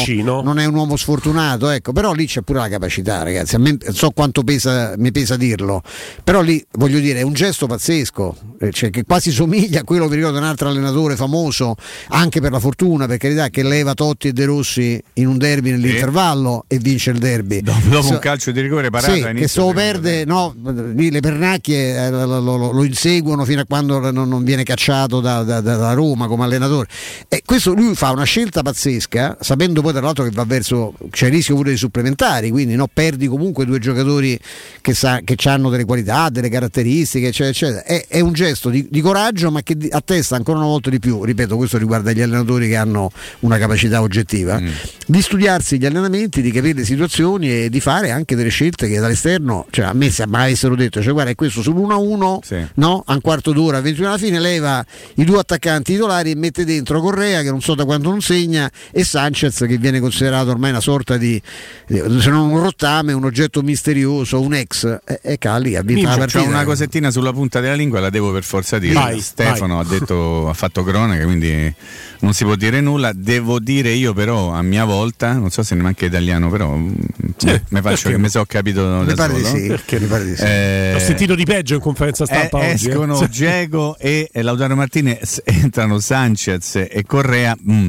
non 0.43 0.59
è 0.59 0.66
un 0.66 0.76
uomo 0.76 0.95
sfortunato, 0.97 1.70
ecco, 1.70 1.91
però 1.91 2.14
lì 2.14 2.26
c'è 2.26 2.41
pure 2.41 2.59
la 2.59 2.70
capacità, 2.70 3.24
ragazzi. 3.24 3.55
A 3.55 3.59
me 3.59 3.78
so 3.91 4.11
quanto 4.11 4.43
pesa, 4.43 4.93
mi 4.97 5.11
pesa 5.11 5.36
dirlo, 5.38 5.82
però 6.24 6.41
lì 6.41 6.64
voglio 6.74 6.99
dire, 6.99 7.20
è 7.20 7.24
un 7.24 7.34
gesto 7.34 7.68
pazzesco, 7.68 8.36
eh, 8.59 8.72
cioè, 8.72 8.89
che 8.89 9.03
quasi 9.03 9.32
somiglia 9.32 9.82
a 9.82 9.84
quello, 9.84 10.07
vi 10.07 10.16
ricordo, 10.18 10.38
un 10.38 10.43
altro 10.43 10.70
allenatore 10.70 11.16
famoso, 11.16 11.76
anche 12.09 12.39
per 12.41 12.51
la 12.51 12.59
fortuna, 12.59 13.05
per 13.07 13.18
carità, 13.18 13.49
che 13.49 13.64
leva 13.64 13.93
Totti 13.93 14.28
e 14.30 14.34
De 14.34 14.45
Rossi 14.45 15.01
in 15.14 15.28
un 15.28 15.38
derby 15.38 15.72
nell'intervallo 15.72 16.66
e 16.68 16.78
vince 16.78 17.11
il 17.11 17.18
derby. 17.20 17.61
Dopo, 17.61 17.80
dopo 17.89 18.01
So- 18.07 18.14
un 18.14 18.20
calcio 18.20 18.51
di 18.51 18.61
rigore 18.61 18.89
parato 18.89 19.14
sì, 19.16 19.22
che 19.34 19.47
se 19.47 19.59
lo 19.59 19.72
perde, 19.74 20.26
no, 20.26 20.53
lì 20.95 21.09
le 21.11 21.20
pernacchie 21.20 22.05
eh, 22.05 22.09
lo, 22.11 22.26
lo- 22.39 22.57
lo- 22.57 22.72
lo 22.72 22.84
inseguono 22.84 23.45
fino 23.45 23.61
a 23.61 23.66
quando 23.66 23.99
non, 24.11 24.28
non 24.30 24.43
viene 24.43 24.52
cacciato 24.61 25.19
da, 25.19 25.41
da- 25.41 25.61
da- 25.61 25.93
Roma 25.93 26.27
come 26.27 26.43
allenatore. 26.43 26.87
E 27.27 27.41
questo 27.43 27.73
lui 27.73 27.95
fa 27.95 28.11
una 28.11 28.25
scelta 28.25 28.61
pazzesca, 28.61 29.37
sapendo 29.41 29.81
poi 29.81 29.93
tra 29.93 30.01
l'altro 30.01 30.23
che 30.23 30.29
va 30.31 30.43
verso 30.45 30.93
c'è 31.09 31.25
il 31.27 31.31
rischio 31.31 31.55
pure 31.55 31.71
di 31.71 31.77
supplementari, 31.77 32.51
quindi 32.51 32.75
no, 32.75 32.87
perdi 32.91 33.27
comunque 33.27 33.65
due 33.65 33.79
giocatori 33.79 34.39
che, 34.81 34.93
sa, 34.93 35.21
che 35.23 35.35
hanno 35.49 35.69
delle 35.71 35.85
qualità, 35.85 36.29
delle 36.29 36.49
caratteristiche, 36.49 37.27
eccetera, 37.27 37.49
eccetera. 37.49 37.83
È, 37.83 38.05
è 38.07 38.19
un 38.19 38.33
gesto 38.33 38.69
di, 38.69 38.87
di 38.89 39.01
coraggio, 39.01 39.49
ma 39.49 39.63
che 39.63 39.75
attesta 39.89 40.35
ancora 40.35 40.59
una 40.59 40.67
volta 40.67 40.89
di 40.89 40.99
più, 40.99 41.23
ripeto, 41.23 41.57
questo 41.57 41.77
riguarda 41.77 42.11
gli 42.11 42.21
allenatori 42.21 42.67
che 42.67 42.75
hanno 42.75 43.11
una 43.39 43.57
capacità 43.57 44.01
oggettiva, 44.01 44.61
di 45.07 45.21
studiarsi 45.21 45.79
gli 45.79 45.85
allenamenti, 45.85 46.41
di 46.41 46.51
capire 46.51 46.73
le 46.73 46.85
situazioni 46.85 47.63
e 47.63 47.69
di 47.69 47.79
fare 47.79 48.11
anche 48.11 48.35
delle 48.35 48.49
scelte 48.49 48.87
che 48.87 48.99
dall'esterno, 48.99 49.65
cioè 49.69 49.85
a 49.85 49.93
me 49.93 50.09
se 50.09 50.25
mai 50.27 50.45
avessero 50.45 50.75
detto, 50.75 51.01
cioè 51.01 51.13
guarda 51.13 51.31
è 51.31 51.35
questo 51.35 51.61
sull'1-1, 51.61 52.39
no? 52.75 53.03
a 53.05 53.13
un 53.13 53.21
quarto 53.21 53.51
d'ora, 53.51 53.77
a 53.77 53.81
21 53.81 54.07
alla 54.07 54.17
fine 54.17 54.39
leva 54.43 54.85
i 55.15 55.23
due 55.23 55.39
attaccanti 55.39 55.93
titolari 55.93 56.31
e 56.31 56.35
mette 56.35 56.65
dentro 56.65 57.01
Correa 57.01 57.41
che 57.41 57.49
non 57.49 57.61
so 57.61 57.73
da 57.75 57.85
quando 57.85 58.09
non 58.09 58.21
segna 58.21 58.69
e 58.91 59.03
Sanchez 59.03 59.65
che 59.67 59.77
viene 59.77 59.99
considerato 59.99 60.51
ormai 60.51 60.69
una 60.69 60.79
sorta 60.81 61.17
di, 61.17 61.41
eh, 61.87 62.03
se 62.19 62.29
non 62.29 62.49
un 62.51 62.59
rottame, 62.61 63.13
un 63.13 63.23
oggetto 63.23 63.61
misterioso, 63.61 64.39
un 64.41 64.53
ex, 64.53 64.83
e, 65.05 65.19
e 65.23 65.37
Calli 65.37 65.75
ha 65.75 65.81
vinto 65.81 66.07
la 66.09 66.17
partita. 66.17 66.41
una 66.43 66.63
cosettina 66.63 67.09
sulla 67.11 67.31
punta 67.31 67.59
della 67.59 67.73
lingua, 67.75 67.99
la 67.99 68.09
devo 68.09 68.31
per 68.31 68.43
forza 68.43 68.77
dire. 68.79 68.93
Vai, 68.93 69.19
Stefano 69.21 69.79
ha 69.79 69.83
detto, 69.85 70.49
ha 70.49 70.53
fatto 70.53 70.83
cronaca, 70.83 71.23
quindi 71.23 71.73
non 72.19 72.33
si 72.33 72.43
può 72.43 72.55
dire 72.55 72.81
nulla. 72.81 73.11
Devo 73.13 73.59
dire 73.59 73.91
io 73.91 74.13
però 74.13 74.51
a 74.51 74.61
mia 74.61 74.85
volta, 74.85 75.33
non 75.33 75.49
so 75.49 75.63
se 75.63 75.75
ne 75.75 75.81
manca 75.81 76.05
italiano, 76.05 76.49
però 76.49 76.75
mm, 76.75 76.91
mi 76.91 77.81
faccio 77.81 77.81
perché 77.81 78.09
che 78.11 78.17
mi 78.17 78.29
so 78.29 78.43
capito 78.45 78.85
Mi 79.05 79.13
da 79.13 79.27
solo. 79.27 79.45
sì, 79.45 79.67
Perché? 79.67 79.99
mi 79.99 80.07
pare 80.07 80.25
di 80.25 80.35
sì. 80.35 80.43
Eh, 80.43 80.93
Ho 80.95 80.99
sentito 80.99 81.35
di 81.35 81.45
peggio 81.45 81.75
in 81.75 81.79
conferenza 81.81 82.25
stampa 82.25 82.61
eh, 82.61 82.73
oggi. 82.73 82.85
eh. 82.87 82.89
escono 82.89 83.15
Sì. 83.15 83.27
Diego 83.29 83.95
e 83.99 84.29
Lautaro 84.41 84.75
Martinez, 84.75 85.41
entrano 85.45 85.99
Sanchez 85.99 86.75
e 86.75 87.03
Correa. 87.05 87.55
mm. 87.55 87.88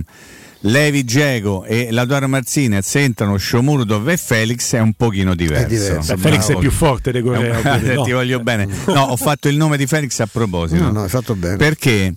Levi 0.66 1.04
Diego 1.04 1.64
e 1.64 1.88
Lautaro 1.90 2.26
Martinez 2.26 2.94
entrano 2.94 3.36
Shomurdov 3.36 4.08
e 4.08 4.16
Felix 4.16 4.74
è 4.74 4.80
un 4.80 4.94
pochino 4.94 5.34
diverso. 5.34 6.14
Beh, 6.14 6.16
Felix 6.16 6.50
è 6.50 6.56
più 6.56 6.70
forte 6.70 7.12
di 7.12 7.20
Correa. 7.20 7.60
quindi 7.60 7.94
no. 7.94 8.02
Ti 8.04 8.12
voglio 8.12 8.40
bene. 8.40 8.66
No, 8.86 9.02
ho 9.02 9.16
fatto 9.16 9.48
il 9.48 9.56
nome 9.56 9.76
di 9.76 9.86
Felix 9.86 10.18
a 10.20 10.26
proposito. 10.26 10.82
No, 10.82 10.90
no, 10.90 11.02
hai 11.02 11.08
fatto 11.08 11.34
bene. 11.34 11.56
Perché 11.56 12.14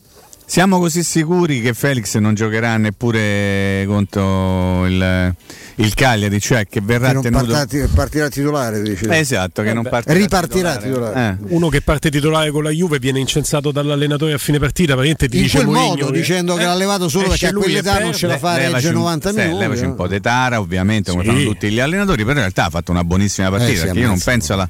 siamo 0.50 0.80
così 0.80 1.04
sicuri 1.04 1.60
che 1.60 1.74
Felix 1.74 2.16
non 2.18 2.34
giocherà 2.34 2.78
neppure 2.78 3.84
contro 3.86 4.86
il, 4.86 5.36
il 5.76 5.94
Cagliari, 5.94 6.40
cioè 6.40 6.66
che 6.66 6.80
verrà 6.82 7.08
Che 7.10 7.14
non 7.16 7.22
tenuto. 7.24 7.52
partirà, 7.52 7.88
partirà 7.94 8.30
titolare, 8.30 8.82
dice. 8.82 9.10
Esatto, 9.18 9.62
che 9.62 9.70
Eh 9.70 9.74
non 9.74 9.84
beh. 9.84 9.90
partirà 9.90 10.18
ripartirà 10.18 10.78
titolare. 10.78 11.12
titolare. 11.12 11.38
Eh. 11.50 11.54
Uno 11.54 11.68
che 11.68 11.82
parte 11.82 12.10
titolare 12.10 12.50
con 12.52 12.64
la 12.64 12.70
Juve 12.70 12.98
viene 12.98 13.20
incensato 13.20 13.72
dall'allenatore 13.72 14.32
a 14.34 14.38
fine 14.38 14.58
partita, 14.58 14.94
praticamente 14.94 15.28
ti 15.28 15.36
In 15.38 15.44
dice 15.44 15.58
quel 15.58 15.68
Mourinho 15.70 15.88
modo, 15.96 16.06
che- 16.12 16.18
dicendo 16.20 16.56
che 16.56 16.62
eh, 16.62 16.66
l'ha 16.66 16.76
levato 16.76 17.10
solo 17.10 17.28
perché 17.28 17.48
a 17.48 17.52
lui 17.52 17.64
quell'età 17.64 18.00
non 18.00 18.14
ce 18.14 18.28
la 18.28 18.38
fa 18.38 18.54
un- 18.56 18.94
90 18.94 19.30
sì, 19.32 19.36
minuti. 19.36 19.58
levaci 19.60 19.82
un 19.84 19.90
no? 19.90 19.96
po' 19.96 20.08
di 20.08 20.22
tara, 20.22 20.60
ovviamente, 20.62 21.12
come 21.12 21.24
Sì. 21.24 21.30
fanno 21.30 21.44
tutti 21.44 21.70
gli 21.70 21.80
allenatori, 21.82 22.20
però 22.22 22.32
in 22.32 22.38
realtà 22.40 22.66
ha 22.66 22.70
fatto 22.70 22.92
una 22.92 23.04
buonissima 23.04 23.50
partita. 23.50 23.72
Eh 23.72 23.76
sì, 23.76 23.84
perché 23.84 24.00
io 24.00 24.08
non 24.08 24.20
penso 24.24 24.54
alla, 24.54 24.70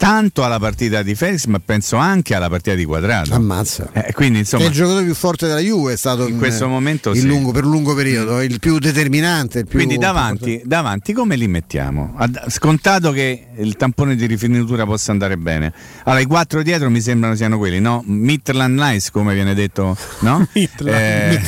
tanto 0.00 0.44
alla 0.44 0.58
partita 0.58 1.02
di 1.02 1.14
Felix, 1.14 1.44
ma 1.44 1.60
penso 1.62 1.96
anche 1.96 2.34
alla 2.34 2.48
partita 2.48 2.74
di 2.74 2.86
Quadrato. 2.86 3.34
Ammazza. 3.34 3.90
Eh, 3.92 4.14
quindi, 4.14 4.38
insomma, 4.38 4.64
è 4.64 4.68
il 4.68 4.72
giocatore 4.72 5.04
più 5.04 5.14
forte 5.14 5.46
della 5.46 5.60
Juve 5.60 5.92
è 5.92 5.96
stato 5.96 6.26
In 6.26 6.38
questo 6.38 6.66
momento 6.68 7.10
il 7.10 7.20
sì. 7.20 7.26
lungo- 7.26 7.52
per 7.52 7.64
un 7.66 7.70
lungo 7.72 7.94
periodo, 7.94 8.40
il 8.40 8.58
più 8.60 8.78
determinante. 8.78 9.58
Il 9.58 9.66
più 9.66 9.76
Quindi 9.76 9.98
davanti, 9.98 10.62
davanti 10.64 11.12
come 11.12 11.36
li 11.36 11.46
mettiamo? 11.48 12.14
Ad- 12.16 12.48
Scontato 12.48 13.12
che 13.12 13.48
il 13.58 13.76
tampone 13.76 14.16
di 14.16 14.24
rifinitura 14.24 14.86
possa 14.86 15.12
andare 15.12 15.36
bene. 15.36 15.70
Allora 16.04 16.22
i 16.22 16.26
quattro 16.26 16.62
dietro 16.62 16.88
mi 16.88 17.02
sembrano 17.02 17.34
siano 17.34 17.58
quelli, 17.58 17.78
no? 17.78 18.02
Midland 18.06 18.78
Nice 18.80 19.10
come 19.10 19.34
viene 19.34 19.52
detto, 19.52 19.94
no? 20.20 20.48
Eh, 20.82 21.40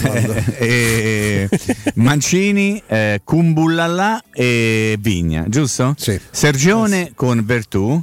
eh, 0.58 1.48
Mancini, 1.94 2.82
eh, 2.86 3.22
Kumbullalla 3.24 4.22
e 4.30 4.98
Vigna, 5.00 5.46
giusto? 5.48 5.94
Sì. 5.96 6.20
Sergione 6.30 7.12
con 7.14 7.42
Vertù, 7.46 8.02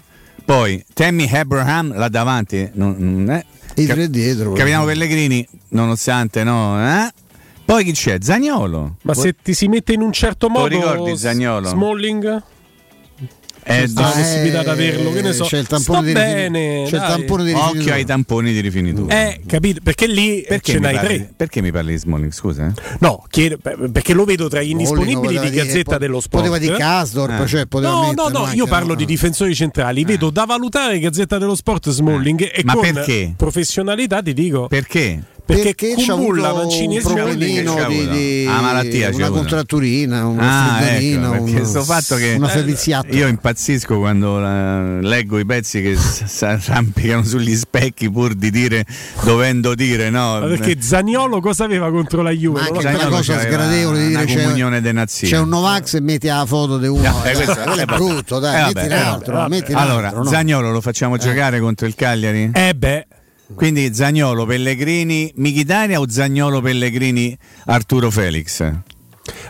poi 0.50 0.84
Tammy 0.96 1.30
Abraham 1.32 1.96
là 1.96 2.10
davanti, 2.10 2.68
non- 2.74 2.96
non 2.98 3.30
è- 3.30 3.46
I 3.76 3.86
Ca- 3.86 3.94
tre 3.94 4.10
dietro. 4.10 4.54
Capitano 4.54 4.84
Pellegrini, 4.86 5.48
nonostante 5.70 6.44
no, 6.44 6.76
eh? 7.06 7.14
Poi 7.64 7.84
chi 7.84 7.92
c'è? 7.92 8.18
Zagnolo. 8.20 8.96
Ma 9.04 9.14
se 9.14 9.36
ti 9.44 9.54
si 9.54 9.68
mette 9.68 9.94
in 9.94 10.02
un 10.02 10.12
certo 10.12 10.48
Te 10.48 10.54
lo 10.54 10.60
modo, 10.60 10.76
ricordi 10.76 11.16
Zaniolo? 11.16 11.68
Smalling? 11.68 12.44
Eh, 13.70 13.82
C'è 13.82 13.88
sta 13.88 14.02
la 14.02 14.10
possibilità 14.10 14.64
di 14.64 14.70
averlo, 14.70 15.12
che 15.12 15.22
ne 15.22 15.32
so. 15.32 15.46
c'è 15.46 15.58
il 15.60 15.66
Sto 15.66 15.76
tampone 15.76 16.02
di 16.08 16.14
rifin- 16.14 16.34
bene, 16.52 16.84
c'è 16.88 16.96
il 16.96 17.02
tampone 17.02 17.44
di 17.44 17.52
Occhio 17.52 17.94
ai 17.94 18.04
tamponi 18.06 18.52
di 18.52 18.60
rifinitura. 18.62 19.14
Eh, 19.28 19.42
capito? 19.46 19.80
Perché 19.84 20.08
lì 20.08 20.44
perché, 20.48 20.72
ce 20.72 20.80
mi 20.80 20.86
n'hai 20.86 20.96
parli, 20.96 21.16
tre. 21.18 21.34
perché 21.38 21.62
mi 21.62 21.72
parli 21.72 21.92
di 21.92 21.98
Smalling? 22.00 22.32
Scusa. 22.32 22.66
eh? 22.66 22.72
No, 23.00 23.24
chiedo- 23.30 23.58
perché 23.92 24.14
lo 24.14 24.26
vedo 24.26 24.48
tra 24.50 24.64
gli 24.64 24.72
indisponibili 24.72 25.38
di 25.40 25.50
dire- 25.52 25.66
Gazzetta 25.66 25.92
po- 25.92 25.98
dello 26.00 26.20
Sport. 26.20 26.44
poteva 26.44 26.58
dire 26.58 26.78
Kasdorp, 26.78 27.42
Eh. 27.42 27.46
cioè 27.46 27.66
poteva 27.68 27.92
no, 27.92 28.12
no, 28.16 28.28
no, 28.30 28.50
io 28.54 28.66
parlo 28.66 28.90
no? 28.90 28.96
di 28.96 29.06
difensori 29.06 29.54
centrali. 29.54 30.04
Vedo 30.04 30.32
da 30.32 30.46
valutare 30.46 30.98
Gazzetta 30.98 31.38
dello 31.38 31.54
Sport 31.56 31.92
Smalling 31.92 32.42
e 32.42 32.52
Eh. 32.56 32.62
Ma 32.64 32.74
con 32.74 32.82
perché? 32.92 33.34
professionalità 33.38 34.22
ti 34.24 34.34
dico. 34.34 34.66
Perché? 34.68 35.22
Perché, 35.50 35.96
Perché 35.96 36.12
avuto 36.12 36.42
Mancini 36.42 36.98
e 36.98 37.02
un 37.04 37.76
c'ha 37.76 37.88
di, 37.88 38.08
di 38.08 38.46
Ah, 38.48 38.62
malattia 38.62 39.10
una 39.10 39.26
avuto. 39.26 39.40
contratturina, 39.40 40.26
una 40.28 40.76
Ah, 40.78 40.92
ecco, 40.92 41.42
un- 41.42 41.66
sto 41.66 41.82
fatto 41.84 42.16
che 42.18 42.36
una 42.38 42.48
ferviziata. 42.48 43.08
io 43.10 43.26
impazzisco 43.28 43.98
quando 43.98 44.38
eh, 44.46 45.00
leggo 45.02 45.40
i 45.40 45.46
pezzi 45.46 45.82
che 45.82 45.96
si 45.98 46.46
arrampicano 46.46 47.24
sugli 47.24 47.56
specchi 47.56 48.12
pur 48.12 48.36
di 48.36 48.52
dire 48.52 48.86
dovendo 49.24 49.74
dire 49.74 50.12
no. 50.12 50.40
Ma 50.40 50.46
perché 50.46 50.80
Zaniolo 50.82 51.40
cosa 51.42 51.64
aveva 51.64 51.90
contro 51.90 52.22
la 52.22 52.30
Juve? 52.32 52.60
Ma 52.62 52.68
anche 52.68 53.00
so. 53.00 53.08
cosa 53.10 53.40
sgradevole 53.40 54.00
di 54.08 54.14
una 54.14 54.24
dire 54.24 54.34
c'è, 54.36 54.42
comunione 54.44 54.82
dei 54.82 54.94
nazioni. 54.94 55.34
c'è 55.34 55.40
un 55.40 55.50
Novax 55.50 55.94
e 55.96 56.02
metti 56.02 56.28
la 56.28 56.46
foto 56.46 56.78
di 56.78 56.88
uno. 56.88 57.08
Eh, 57.30 57.34
Dai, 57.34 57.46
quello 57.46 57.74
è 57.74 57.82
eh, 57.82 57.86
brutto, 57.86 58.38
dai, 58.40 58.56
Eh, 58.56 58.66
metti 58.66 58.74
vabbè, 58.74 58.86
un 58.86 58.92
eh, 58.92 59.32
vabbè. 59.32 59.50
metti 59.50 59.72
un 59.72 59.78
Allora, 59.80 60.12
no? 60.12 60.24
Zagnolo 60.26 60.70
lo 60.72 60.82
facciamo 60.82 61.18
giocare 61.18 61.60
contro 61.60 61.88
il 61.88 61.96
Cagliari? 61.96 62.52
Eh 62.54 62.74
beh, 62.76 63.08
Quindi 63.54 63.94
Zagnolo, 63.94 64.46
Pellegrini, 64.46 65.32
Michitaria 65.36 66.00
o 66.00 66.10
Zagnolo, 66.10 66.62
Pellegrini, 66.62 67.38
Arturo 67.66 68.12
Felix? 68.12 68.62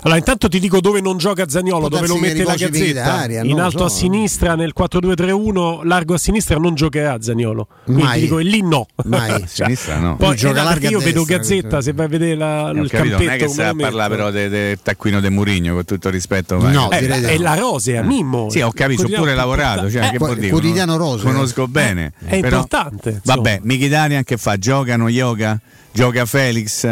Allora, 0.02 0.18
intanto 0.18 0.48
ti 0.48 0.60
dico 0.60 0.80
dove 0.80 1.02
non 1.02 1.18
gioca 1.18 1.48
Zaniolo, 1.48 1.88
Può 1.88 1.90
dove 1.90 2.08
lo 2.08 2.14
che 2.16 2.20
mette 2.22 2.44
la 2.44 2.56
gazzetta. 2.56 2.78
Mkhitaryan, 2.80 3.46
In 3.50 3.60
alto 3.60 3.80
so. 3.80 3.84
a 3.86 3.90
sinistra 3.90 4.56
nel 4.56 4.74
4-2-3-1, 4.78 5.86
largo 5.86 6.14
a 6.14 6.18
sinistra 6.18 6.58
non 6.58 6.76
giocherà 6.76 7.18
Zaniolo. 7.22 7.68
Quindi 7.84 8.04
Mai. 8.04 8.14
ti 8.16 8.20
dico, 8.22 8.40
e 8.40 8.44
lì 8.44 8.62
no. 8.62 8.88
Mai. 9.06 9.32
A 9.32 9.42
sinistra 9.48 9.98
no. 10.00 10.16
Poi 10.16 10.36
gioca 10.36 10.62
eh, 10.62 10.64
larga 10.64 10.80
perché 10.80 10.88
io 10.94 11.00
vedo 11.00 11.24
destra, 11.26 11.38
Gazzetta, 11.38 11.82
se 11.82 11.94
vai 11.94 12.06
a 12.06 12.10
vedere 12.10 12.36
la, 12.36 12.72
Eh, 12.72 12.80
il 12.80 12.90
capito, 12.90 13.16
non 13.18 13.22
è 13.24 13.26
campetto 13.26 13.32
che 13.32 13.38
come 13.40 13.50
stai 13.54 13.66
a 13.66 13.72
lo 13.72 13.76
parlare 13.82 14.10
metto. 14.10 14.22
però 14.24 14.32
del 14.32 14.50
del 14.50 14.80
taccuino 14.82 15.20
de 15.20 15.30
Murigno 15.30 15.74
con 15.74 15.86
tutto 15.86 16.08
il 16.08 16.14
rispetto. 16.14 16.58
vai. 16.58 16.74
No, 16.74 16.90
Eh, 16.92 17.00
è 17.08 17.36
no. 17.38 17.44
la 17.44 17.56
Rosea, 17.56 18.02
Mimmo. 18.04 18.50
Sì, 18.50 18.62
ho 18.62 18.72
capito, 18.72 19.04
ho 19.04 19.10
pure 19.10 19.36
lavorato, 19.36 19.90
cioè, 19.90 20.10
che 20.12 20.16
Eh, 20.24 20.36
dire? 20.36 20.50
quotidiano 20.50 20.98
Rosea. 20.98 21.32
Conosco 21.32 21.68
bene. 21.68 22.14
è 22.26 22.36
importante. 22.36 23.22
Vabbè, 23.24 23.60
Michitarian 23.64 24.24
che 24.24 24.38
fa? 24.38 24.58
Giocano 24.58 25.10
yoga? 25.10 25.60
Gioca 25.92 26.26
Felix? 26.26 26.88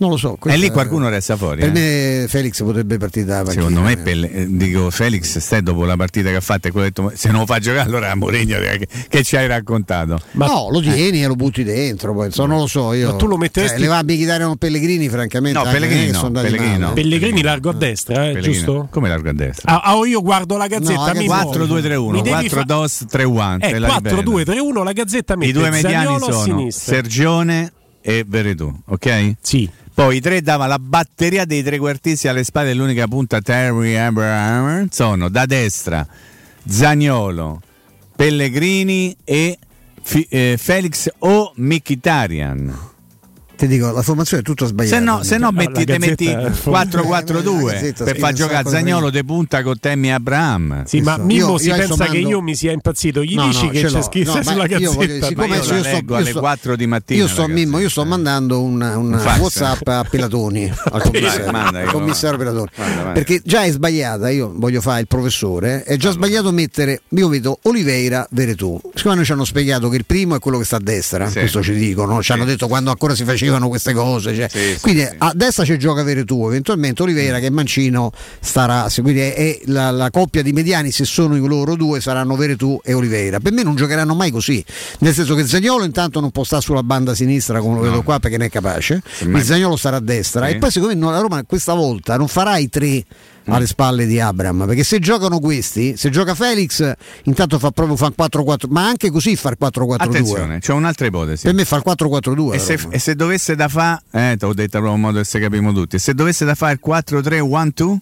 Non 0.00 0.08
lo 0.08 0.16
so. 0.16 0.38
E 0.46 0.56
lì 0.56 0.70
qualcuno 0.70 1.10
resta 1.10 1.36
fuori. 1.36 1.60
Per 1.60 1.68
eh. 1.68 1.72
me 2.22 2.26
Felix 2.26 2.62
potrebbe 2.62 2.96
partire 2.96 3.26
da 3.26 3.42
panchina. 3.42 3.52
Secondo 3.52 3.82
me, 3.82 3.98
Pelle- 3.98 4.32
eh, 4.32 4.46
dico 4.48 4.88
Felix, 4.90 5.36
stai 5.36 5.62
dopo 5.62 5.84
la 5.84 5.96
partita 5.96 6.30
che 6.30 6.36
ha 6.36 6.40
fatto 6.40 6.68
e 6.68 6.70
quello 6.70 6.86
detto, 6.86 7.12
se 7.14 7.28
non 7.30 7.40
lo 7.40 7.46
fa 7.46 7.58
giocare, 7.58 7.86
allora 7.86 8.14
Mourinho 8.14 8.58
che, 8.60 8.88
che 9.08 9.22
ci 9.22 9.36
hai 9.36 9.46
raccontato. 9.46 10.18
no, 10.32 10.68
lo 10.70 10.80
tieni 10.80 11.22
e 11.22 11.26
lo 11.26 11.34
butti 11.34 11.64
dentro, 11.64 12.14
poi, 12.14 12.26
insomma, 12.26 12.48
non 12.48 12.60
lo 12.60 12.66
so 12.66 12.94
io. 12.94 13.10
Ma 13.10 13.16
tu 13.16 13.26
lo 13.26 13.36
metteresti- 13.36 13.76
Eh, 13.76 13.80
le 13.80 13.86
va 13.88 13.98
a 13.98 14.02
Mkhitaryan 14.02 14.48
o 14.48 14.56
Pellegrini, 14.56 15.06
francamente. 15.10 15.58
No, 15.58 15.70
Pellegrini 15.70 16.10
no, 16.12 16.30
Pellegrini 16.30 16.78
no. 16.78 16.92
Pellegrini 16.94 17.42
largo 17.42 17.68
a 17.68 17.74
destra, 17.74 18.30
eh, 18.30 18.40
giusto? 18.40 18.88
Come 18.90 19.08
largo 19.10 19.28
a 19.28 19.34
destra? 19.34 19.82
Ah, 19.82 19.92
ah, 19.92 20.06
io 20.06 20.22
guardo 20.22 20.56
la 20.56 20.66
gazzetta. 20.66 20.94
No, 20.94 21.06
la 21.06 21.12
mi 21.12 21.26
Gazzetta- 21.26 21.42
4 21.42 21.66
2 21.66 21.82
3 21.82 21.94
1 21.96 22.10
Mi 22.12 22.22
devi 22.22 22.48
4 22.48 22.58
fa- 22.60 22.64
dos 22.64 23.04
3 23.06 23.24
1 23.24 23.56
Eh, 23.60 23.80
4 23.80 24.22
2 24.22 24.44
3 24.46 24.58
1 24.60 24.82
la 24.82 24.92
gazzetta 24.92 25.36
mette 25.36 25.50
I 25.50 25.52
due 25.52 25.68
mediani 25.68 25.94
Zaniolo 26.18 26.32
sono. 26.32 26.70
Sergione 26.70 27.72
e 28.00 28.24
Veretù, 28.26 28.72
ok? 28.86 29.34
Sì. 29.42 29.68
Poi 29.92 30.16
i 30.16 30.20
tre 30.20 30.40
dava 30.40 30.66
la 30.66 30.78
batteria 30.78 31.44
dei 31.44 31.62
trequartisti 31.62 32.28
alle 32.28 32.44
spalle 32.44 32.68
dell'unica 32.68 33.06
punta 33.06 33.40
Terry 33.40 33.96
Abraham 33.96 34.88
sono 34.90 35.28
da 35.28 35.44
destra 35.46 36.06
Zagnolo, 36.66 37.60
Pellegrini 38.16 39.16
e 39.24 39.58
Fi- 40.02 40.26
eh, 40.30 40.56
Felix 40.58 41.08
o 41.18 41.52
Mkhitaryan. 41.56 42.88
Ti 43.60 43.66
dico, 43.66 43.90
la 43.92 44.00
formazione 44.00 44.40
è 44.42 44.44
tutta 44.44 44.64
sbagliata. 44.64 44.96
Se 44.96 45.02
no, 45.02 45.22
se 45.22 45.36
no 45.36 45.50
metti, 45.52 45.84
te 45.84 45.98
metti 45.98 46.24
Eh, 46.28 46.32
la 46.34 46.48
4-4-2 46.50 47.64
Gazzetta 47.66 48.04
per 48.04 48.16
far 48.16 48.32
giocare 48.32 48.66
Zagnolo 48.70 49.10
de 49.10 49.22
punta 49.22 49.62
con 49.62 49.78
Temmi 49.78 50.10
Abraham. 50.10 50.84
Sì, 50.86 51.02
ma 51.02 51.18
Mimmo 51.18 51.50
io 51.52 51.58
si 51.58 51.68
pensa 51.68 52.06
che 52.06 52.16
io 52.16 52.40
mi 52.40 52.54
sia 52.54 52.72
impazzito. 52.72 53.22
Gli 53.22 53.34
No, 53.34 53.48
dici 53.48 53.66
no, 53.66 53.70
che 53.70 53.82
c'è 53.82 54.02
scritto 54.02 54.34
No, 54.34 54.42
sulla 54.42 54.66
gazzetta. 54.66 55.26
siccome 55.26 55.46
Ma 55.48 55.56
io 55.56 55.82
leggo 55.82 56.16
alle 56.16 56.30
sto- 56.30 56.38
4 56.40 56.74
di 56.76 56.86
mattina. 56.86 57.20
Io 57.20 57.28
sto, 57.28 57.46
Mimmo, 57.48 57.78
io 57.80 57.90
sto 57.90 58.04
mandando 58.06 58.62
un. 58.62 58.80
WhatsApp 59.38 59.86
a 59.88 60.04
Pelatoni, 60.08 60.72
al 60.92 61.02
commissario, 61.02 61.50
manda. 61.52 63.12
Perché 63.12 63.42
già 63.44 63.64
è 63.64 63.70
sbagliata, 63.70 64.30
io 64.30 64.52
voglio 64.56 64.80
fare 64.80 65.00
il 65.00 65.06
professore, 65.06 65.82
è 65.84 65.96
già 65.96 66.10
sbagliato 66.12 66.50
mettere, 66.50 67.02
io 67.08 67.28
vedo 67.28 67.58
Oliveira, 67.62 68.26
Veretù. 68.30 68.80
Siccome 68.94 69.16
noi 69.16 69.24
ci 69.24 69.32
hanno 69.32 69.44
spiegato 69.44 69.88
che 69.88 69.96
il 69.96 70.04
primo 70.06 70.34
è 70.34 70.38
quello 70.38 70.58
che 70.58 70.64
sta 70.64 70.76
a 70.76 70.80
destra, 70.82 71.28
questo 71.30 71.62
ci 71.62 71.74
dicono, 71.74 72.22
ci 72.22 72.32
hanno 72.32 72.44
detto 72.44 72.68
quando 72.68 72.90
ancora 72.90 73.14
si 73.14 73.24
facevano 73.50 73.68
queste 73.68 73.92
cose. 73.92 74.34
cioè. 74.34 74.48
Sì, 74.48 74.78
quindi 74.80 75.02
sì. 75.02 75.14
a 75.18 75.32
destra 75.34 75.64
ci 75.64 75.76
gioca 75.78 76.02
Veretù, 76.02 76.46
eventualmente 76.46 77.02
Oliveira 77.02 77.38
che 77.38 77.50
Mancino 77.50 78.12
starà, 78.40 78.88
quindi 79.00 79.20
è, 79.20 79.34
è 79.34 79.60
la, 79.66 79.90
la 79.90 80.10
coppia 80.10 80.42
di 80.42 80.52
mediani, 80.52 80.90
se 80.92 81.04
sono 81.04 81.36
i 81.36 81.40
loro 81.40 81.74
due 81.74 82.00
saranno 82.00 82.36
Veretù 82.36 82.80
e 82.82 82.94
Oliveira. 82.94 83.40
Per 83.40 83.52
me 83.52 83.62
non 83.62 83.74
giocheranno 83.74 84.14
mai 84.14 84.30
così, 84.30 84.64
nel 85.00 85.12
senso 85.12 85.34
che 85.34 85.46
Zagnolo 85.46 85.84
intanto 85.84 86.20
non 86.20 86.30
può 86.30 86.44
stare 86.44 86.62
sulla 86.62 86.82
banda 86.82 87.14
sinistra 87.14 87.60
come 87.60 87.76
lo 87.76 87.80
vedo 87.80 88.02
qua 88.02 88.18
perché 88.18 88.36
ne 88.36 88.46
è 88.46 88.50
capace, 88.50 89.02
il 89.20 89.42
Zagnolo 89.42 89.76
starà 89.76 89.96
a 89.96 90.00
destra 90.00 90.46
e 90.48 90.56
poi 90.56 90.70
secondo 90.70 90.94
me 90.94 91.00
no, 91.00 91.10
la 91.10 91.20
Roma 91.20 91.42
questa 91.44 91.74
volta 91.74 92.16
non 92.16 92.28
farà 92.28 92.56
i 92.58 92.68
tre 92.68 93.04
alle 93.52 93.66
spalle 93.66 94.06
di 94.06 94.20
Abram 94.20 94.66
perché 94.66 94.84
se 94.84 94.98
giocano 94.98 95.38
questi 95.40 95.96
se 95.96 96.10
gioca 96.10 96.34
Felix 96.34 96.92
intanto 97.24 97.58
fa 97.58 97.70
proprio 97.70 97.96
fa 97.96 98.12
4-4 98.16 98.68
ma 98.68 98.86
anche 98.86 99.10
così 99.10 99.36
far 99.36 99.56
4-4-2 99.60 99.94
Attenzione, 99.98 100.58
c'è 100.60 100.72
un'altra 100.72 101.06
ipotesi. 101.06 101.44
per 101.44 101.54
me 101.54 101.64
fa 101.64 101.76
il 101.76 101.82
4-4-2 101.86 102.52
E 102.54 102.58
se, 102.58 102.78
e 102.90 102.98
se 102.98 103.14
dovesse 103.14 103.54
da 103.54 103.68
fare, 103.68 104.02
eh, 104.12 104.36
te 104.38 104.46
l'ho 104.46 104.54
detto 104.54 104.70
proprio 104.78 104.94
in 104.94 105.00
modo 105.00 105.18
che 105.18 105.24
se 105.24 105.38
capiamo 105.40 105.72
tutti, 105.72 105.98
se 105.98 106.14
dovesse 106.14 106.44
da 106.44 106.54
fare 106.54 106.72
il 106.74 106.80
4-3-1-2, 106.86 107.96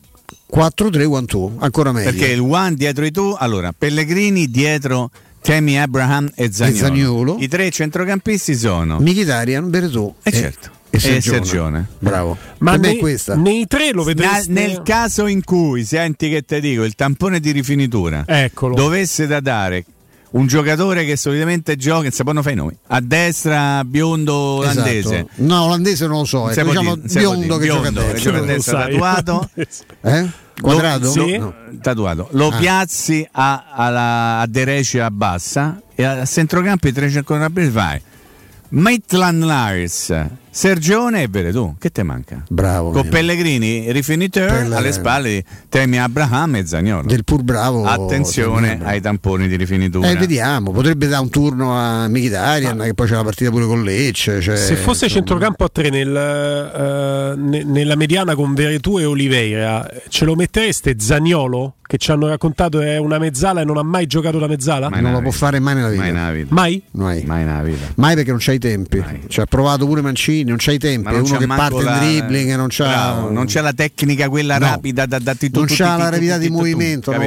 4-3-1-2 0.55 1.53
ancora 1.59 1.93
meglio 1.93 2.11
perché 2.11 2.27
il 2.33 2.41
1 2.41 2.75
dietro 2.75 3.05
i 3.05 3.11
tu, 3.11 3.35
allora 3.39 3.73
Pellegrini 3.77 4.51
dietro 4.51 5.11
Temi 5.41 5.81
Abraham 5.81 6.31
e 6.35 6.53
Zagnolo. 6.53 6.79
Zaniolo. 6.79 7.37
I 7.39 7.49
tre 7.49 7.71
centrocampisti 7.71 8.57
sono 8.57 8.99
Mkhitaryan, 8.99 9.71
Veretù 9.71 10.13
Eh, 10.23 10.33
certo. 10.33 10.71
E 10.91 10.97
E 10.97 11.01
Sergione. 11.01 11.37
Sergione. 11.45 11.87
bravo 11.99 12.37
Ma 12.59 12.73
per 12.73 12.81
me 12.81 12.87
nei, 12.89 12.99
questa 12.99 13.35
nei 13.37 13.67
tre 13.67 13.91
lo 13.93 14.01
Na- 14.01 14.07
vedreste 14.07 14.53
nel 14.53 14.83
caso 14.83 15.27
in 15.27 15.45
cui, 15.45 15.85
senti 15.85 16.29
che 16.31 16.43
te 16.43 16.61
dico, 16.61 16.83
il 16.85 16.95
tampone 16.95 17.41
di 17.41 17.51
rifinitura 17.51 18.25
Eccolo. 18.27 18.75
dovesse 18.75 19.27
da 19.27 19.41
dare 19.41 19.85
un 20.31 20.47
giocatore 20.47 21.05
che 21.07 21.17
solitamente 21.17 21.77
gioca, 21.77 22.03
non 22.03 22.11
sappiamo 22.11 22.43
fai 22.43 22.55
noi, 22.55 22.77
a 22.89 23.01
destra 23.01 23.83
biondo 23.85 24.35
olandese. 24.35 25.15
Esatto. 25.15 25.29
no 25.37 25.63
olandese 25.65 26.07
non 26.07 26.19
lo 26.19 26.25
so 26.27 26.39
Non 26.41 26.51
ecco, 26.51 26.65
diciamo 26.65 26.81
dire, 26.81 26.85
non 26.97 27.01
biondo 27.07 27.57
che 27.59 27.67
gioca 27.67 27.89
a 27.89 27.91
biondo 27.93 28.01
destra 28.13 28.19
gioca 28.31 28.39
a 28.39 28.47
destra 28.47 28.81
sai. 28.83 28.91
tatuato. 28.93 29.51
eh? 30.03 30.29
quadrato? 30.61 31.05
Lo, 31.05 31.11
Sì. 31.27 31.37
no, 31.39 31.55
tatuato. 31.81 32.29
Lo 32.33 32.49
Ah. 32.49 32.57
piazzi 32.59 33.27
a, 33.31 33.65
alla, 33.73 34.41
a 34.41 34.47
Derecia 34.47 35.11
bassa 35.11 35.81
e 35.95 36.03
a 36.05 36.25
centrocampo 36.27 36.89
i 36.89 36.93
tre 36.93 37.09
centrocampisti 37.11 37.71
vai. 37.71 38.01
Maitland 38.71 39.43
Lars, 39.45 40.13
Sergione 40.59 41.23
e 41.23 41.29
Veretù. 41.31 41.77
Che 41.79 41.91
te 41.91 42.03
manca? 42.03 42.43
bravo 42.49 42.91
Con. 42.91 43.09
Pellegrini, 43.09 43.93
rifiniteur 43.93 44.49
Pellegrini. 44.49 44.75
alle 44.75 44.91
spalle 44.91 45.31
di 45.31 45.45
Temi 45.69 46.01
Abraham 46.01 46.57
e 46.57 46.67
Zagnolo. 46.67 47.07
del 47.07 47.23
pur 47.23 47.43
bravo 47.45 47.85
Attenzione 47.85 48.67
Sembra. 48.71 48.89
ai 48.89 49.01
tamponi 49.01 49.47
di 49.47 49.55
rifinitura. 49.55 50.11
Eh, 50.11 50.17
vediamo, 50.17 50.73
potrebbe 50.73 51.07
dare 51.07 51.23
un 51.23 51.31
turno 51.31 51.79
a 51.79 52.09
Mkhitaryan 52.09 52.77
che 52.81 52.95
poi 52.95 53.07
c'è 53.07 53.15
la 53.15 53.23
partita 53.23 53.51
pure 53.51 53.67
con 53.67 53.85
Lecce. 53.85 54.41
Cioè, 54.41 54.57
Se 54.57 54.75
fosse 54.75 55.05
insomma. 55.05 55.11
centrocampo 55.11 55.63
a 55.63 55.69
tre 55.71 55.91
nel, 55.91 56.17
eh, 56.17 57.35
ne- 57.37 57.63
nella 57.63 57.95
mediana 57.95 58.35
con 58.35 58.53
Veretù 58.55 58.99
e 58.99 59.05
Oliveira, 59.05 59.89
ce 60.09 60.25
lo 60.25 60.35
mettereste 60.35 60.97
Zagnolo, 60.99 61.75
che 61.87 61.99
ci 61.99 62.11
hanno 62.11 62.27
raccontato 62.27 62.81
è 62.81 62.99
una 62.99 63.19
mezzala 63.19 63.61
e 63.61 63.65
non 63.65 63.79
ha 63.79 63.83
mai 63.85 64.07
giocato 64.07 64.39
da 64.41 64.47
mezzala? 64.49 64.91
Mai 64.91 65.01
non 65.03 65.13
lo 65.13 65.23
può 65.23 65.31
fare 65.31 65.59
mai 65.61 65.75
nella 65.77 65.89
vita. 65.89 66.03
Mai 66.03 66.13
nella 66.13 66.33
vita. 66.33 66.49
Mai? 66.55 66.83
Mai. 66.91 67.23
Mai 67.25 67.45
nella 67.45 67.63
vita. 67.63 67.87
Mai 67.95 68.15
perché 68.17 68.31
non 68.31 68.41
c'ha 68.43 68.53
i 68.53 68.59
tempi. 68.59 69.03
Ci 69.29 69.41
ha 69.41 69.47
provato 69.47 69.87
pure 69.87 70.01
Mancini, 70.03 70.48
non 70.49 70.57
c'ha 70.59 70.73
i 70.73 70.79
tempi. 70.79 71.05
Ma 71.05 71.11
È 71.11 71.13
non 71.15 71.23
uno 71.23 71.33
c'ha 71.33 71.39
che 71.39 71.47
parte 71.47 71.83
la- 71.83 71.93
in 71.93 71.99
dribbling, 72.19 72.55
non 72.57 72.67
c'ha, 72.69 72.85
Bravo, 72.89 73.31
non 73.31 73.47
c'è 73.47 73.61
la 73.61 73.73
tecnica 73.73 74.29
quella 74.29 74.59
No. 74.59 74.67
rapida 74.67 75.07
da, 75.07 75.19
da, 75.19 75.35
Non 75.53 75.65
c'ha 75.67 75.97
la 75.97 76.09
rapidità 76.11 76.39
di 76.39 76.49
movimento, 76.51 77.13
no. 77.17 77.19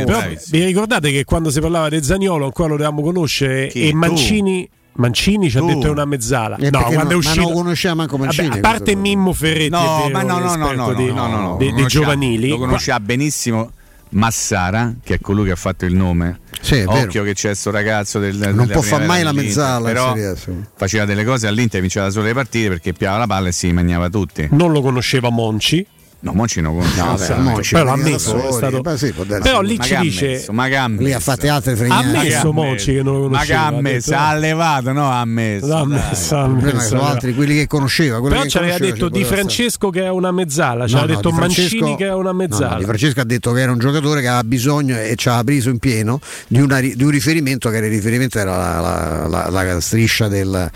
Vi 0.49 0.63
ricordate 0.63 1.11
che 1.11 1.23
quando 1.23 1.49
si 1.49 1.59
parlava 1.59 1.89
di 1.89 2.03
Zagnolo 2.03 2.45
ancora 2.45 2.69
lo 2.69 2.75
dovevamo 2.77 3.01
conoscere 3.01 3.71
e? 3.71 3.93
Mancini... 3.93 4.69
Mancini 4.93 5.49
ci 5.49 5.57
ha 5.57 5.61
detto 5.63 5.87
è 5.87 5.89
una 5.89 6.03
mezzala. 6.03 6.57
Eh, 6.57 6.69
no, 6.69 6.81
quando 6.83 6.99
è 6.99 7.03
no- 7.03 7.09
ma 7.11 7.15
uscito. 7.15 7.41
non 7.43 7.53
conosceva 7.53 7.93
manco 7.93 8.17
Mancini, 8.17 8.47
Vabbè, 8.49 8.59
a 8.59 8.61
parte 8.61 8.83
questo- 8.83 8.99
Mimmo 8.99 9.31
Ferretti, 9.33 9.69
No, 9.69 9.79
è 9.79 10.07
vero, 10.07 10.09
ma 10.11 10.21
no, 10.21 10.27
no, 10.27 10.39
no, 10.39 10.45
l'esperto 10.67 10.75
no, 10.75 10.93
di- 10.93 11.05
no, 11.05 11.13
no, 11.13 11.27
no, 11.27 11.37
dei- 11.37 11.47
lo 11.47 11.55
dei 11.57 11.69
conosciamo- 11.71 11.87
giovanili. 11.87 12.49
Lo 12.49 12.57
conosceva 12.57 12.99
benissimo 12.99 13.71
Massara, 14.11 14.93
che 15.03 15.15
è 15.15 15.19
colui 15.19 15.45
che 15.45 15.51
ha 15.51 15.55
fatto 15.55 15.85
il 15.85 15.95
nome. 15.95 16.39
Sì. 16.61 16.83
Occhio 16.85 17.23
che 17.23 17.33
c'è 17.33 17.53
sto 17.53 17.71
ragazzo 17.71 18.19
del 18.19 18.35
Non 18.53 18.67
può 18.67 18.81
far 18.81 18.99
primavera 18.99 19.07
mai 19.07 19.23
la 19.23 19.31
mezzala 19.31 19.85
però 19.87 20.13
Serie 20.13 20.27
A, 20.27 20.35
sì. 20.35 20.51
faceva 20.75 21.05
delle 21.05 21.23
cose 21.23 21.47
all'Inter, 21.47 21.81
vinceva 21.81 22.09
solo 22.09 22.25
le 22.25 22.33
partite 22.33 22.67
perché 22.67 22.93
piava 22.93 23.17
la 23.17 23.27
palla 23.27 23.47
e 23.47 23.51
si 23.51 23.71
mangiava 23.71 24.09
tutti. 24.09 24.47
Non 24.51 24.71
lo 24.71 24.81
conosceva 24.81 25.29
Monci. 25.29 25.85
No, 26.23 26.33
Monci 26.33 26.61
non 26.61 26.77
conosce. 26.77 27.33
No. 27.35 27.41
Monci 27.41 27.73
Però 27.73 27.93
ha 27.93 27.97
fuori, 27.97 28.13
è 28.13 28.51
stato- 28.51 28.81
beh, 28.81 28.97
sì. 28.97 29.11
Però 29.11 29.61
lì 29.61 29.75
Ma 29.77 29.83
ci 29.83 29.97
dice 30.01 30.25
ammesso, 30.25 30.51
ma 30.53 30.67
che 30.67 30.75
ha. 30.77 30.87
Lì 30.87 31.13
ha 31.13 31.19
fatte 31.19 31.49
altre 31.49 31.75
fregnate. 31.75 32.07
Ma 32.29 32.39
ha 32.39 32.51
Monci 32.51 32.93
che 32.93 33.01
non 33.01 33.21
lo 33.21 33.29
Ma 33.29 33.39
che 33.41 33.53
conosceva. 33.53 33.59
ha 33.59 33.63
ha 33.63 33.67
ammesso? 33.67 34.09
detto, 34.11 34.21
Ha 34.21 34.35
eh. 34.35 34.39
levato, 34.39 34.91
no? 34.91 35.09
Ha 35.09 35.19
ammesso. 35.19 35.65
L'ha 35.67 35.77
ha 35.79 35.81
Il 35.81 35.87
problema 35.87 36.57
è 36.57 36.61
che 36.61 36.69
ammesso, 36.69 36.87
sono 36.87 37.05
altri 37.05 37.33
quelli 37.33 37.55
che 37.55 37.67
conosceva. 37.67 38.19
quelli 38.19 38.35
Però 38.35 38.47
ci 38.47 38.57
aveva 38.59 38.77
detto 38.77 39.05
ci 39.07 39.11
di 39.17 39.23
Francesco 39.23 39.89
che 39.89 40.03
è 40.03 40.09
una 40.09 40.31
mezzala, 40.31 40.85
ci 40.87 40.93
No, 40.93 40.99
aveva 40.99 41.13
no, 41.15 41.21
detto 41.21 41.35
Mancini 41.35 41.95
che 41.95 42.05
è 42.05 42.13
una 42.13 42.33
mezzala. 42.33 42.73
no, 42.73 42.77
Di 42.77 42.85
Francesco 42.85 43.19
ha 43.19 43.25
detto 43.25 43.51
che 43.53 43.61
era 43.61 43.71
un 43.71 43.79
giocatore 43.79 44.21
che 44.21 44.27
aveva 44.27 44.43
bisogno 44.43 44.97
e 44.99 45.15
ci 45.15 45.27
aveva 45.27 45.43
preso 45.43 45.69
in 45.69 45.79
pieno 45.79 46.19
di, 46.47 46.61
una 46.61 46.79
di 46.79 46.95
un 47.03 47.09
riferimento 47.09 47.69
che 47.71 47.77
era 47.77 47.87
il 47.87 47.91
riferimento 47.91 48.37
era 48.37 48.55
la, 48.55 49.27
la- 49.27 49.49
la- 49.49 49.63
la 49.73 49.79
striscia 49.79 50.27
del, 50.27 50.69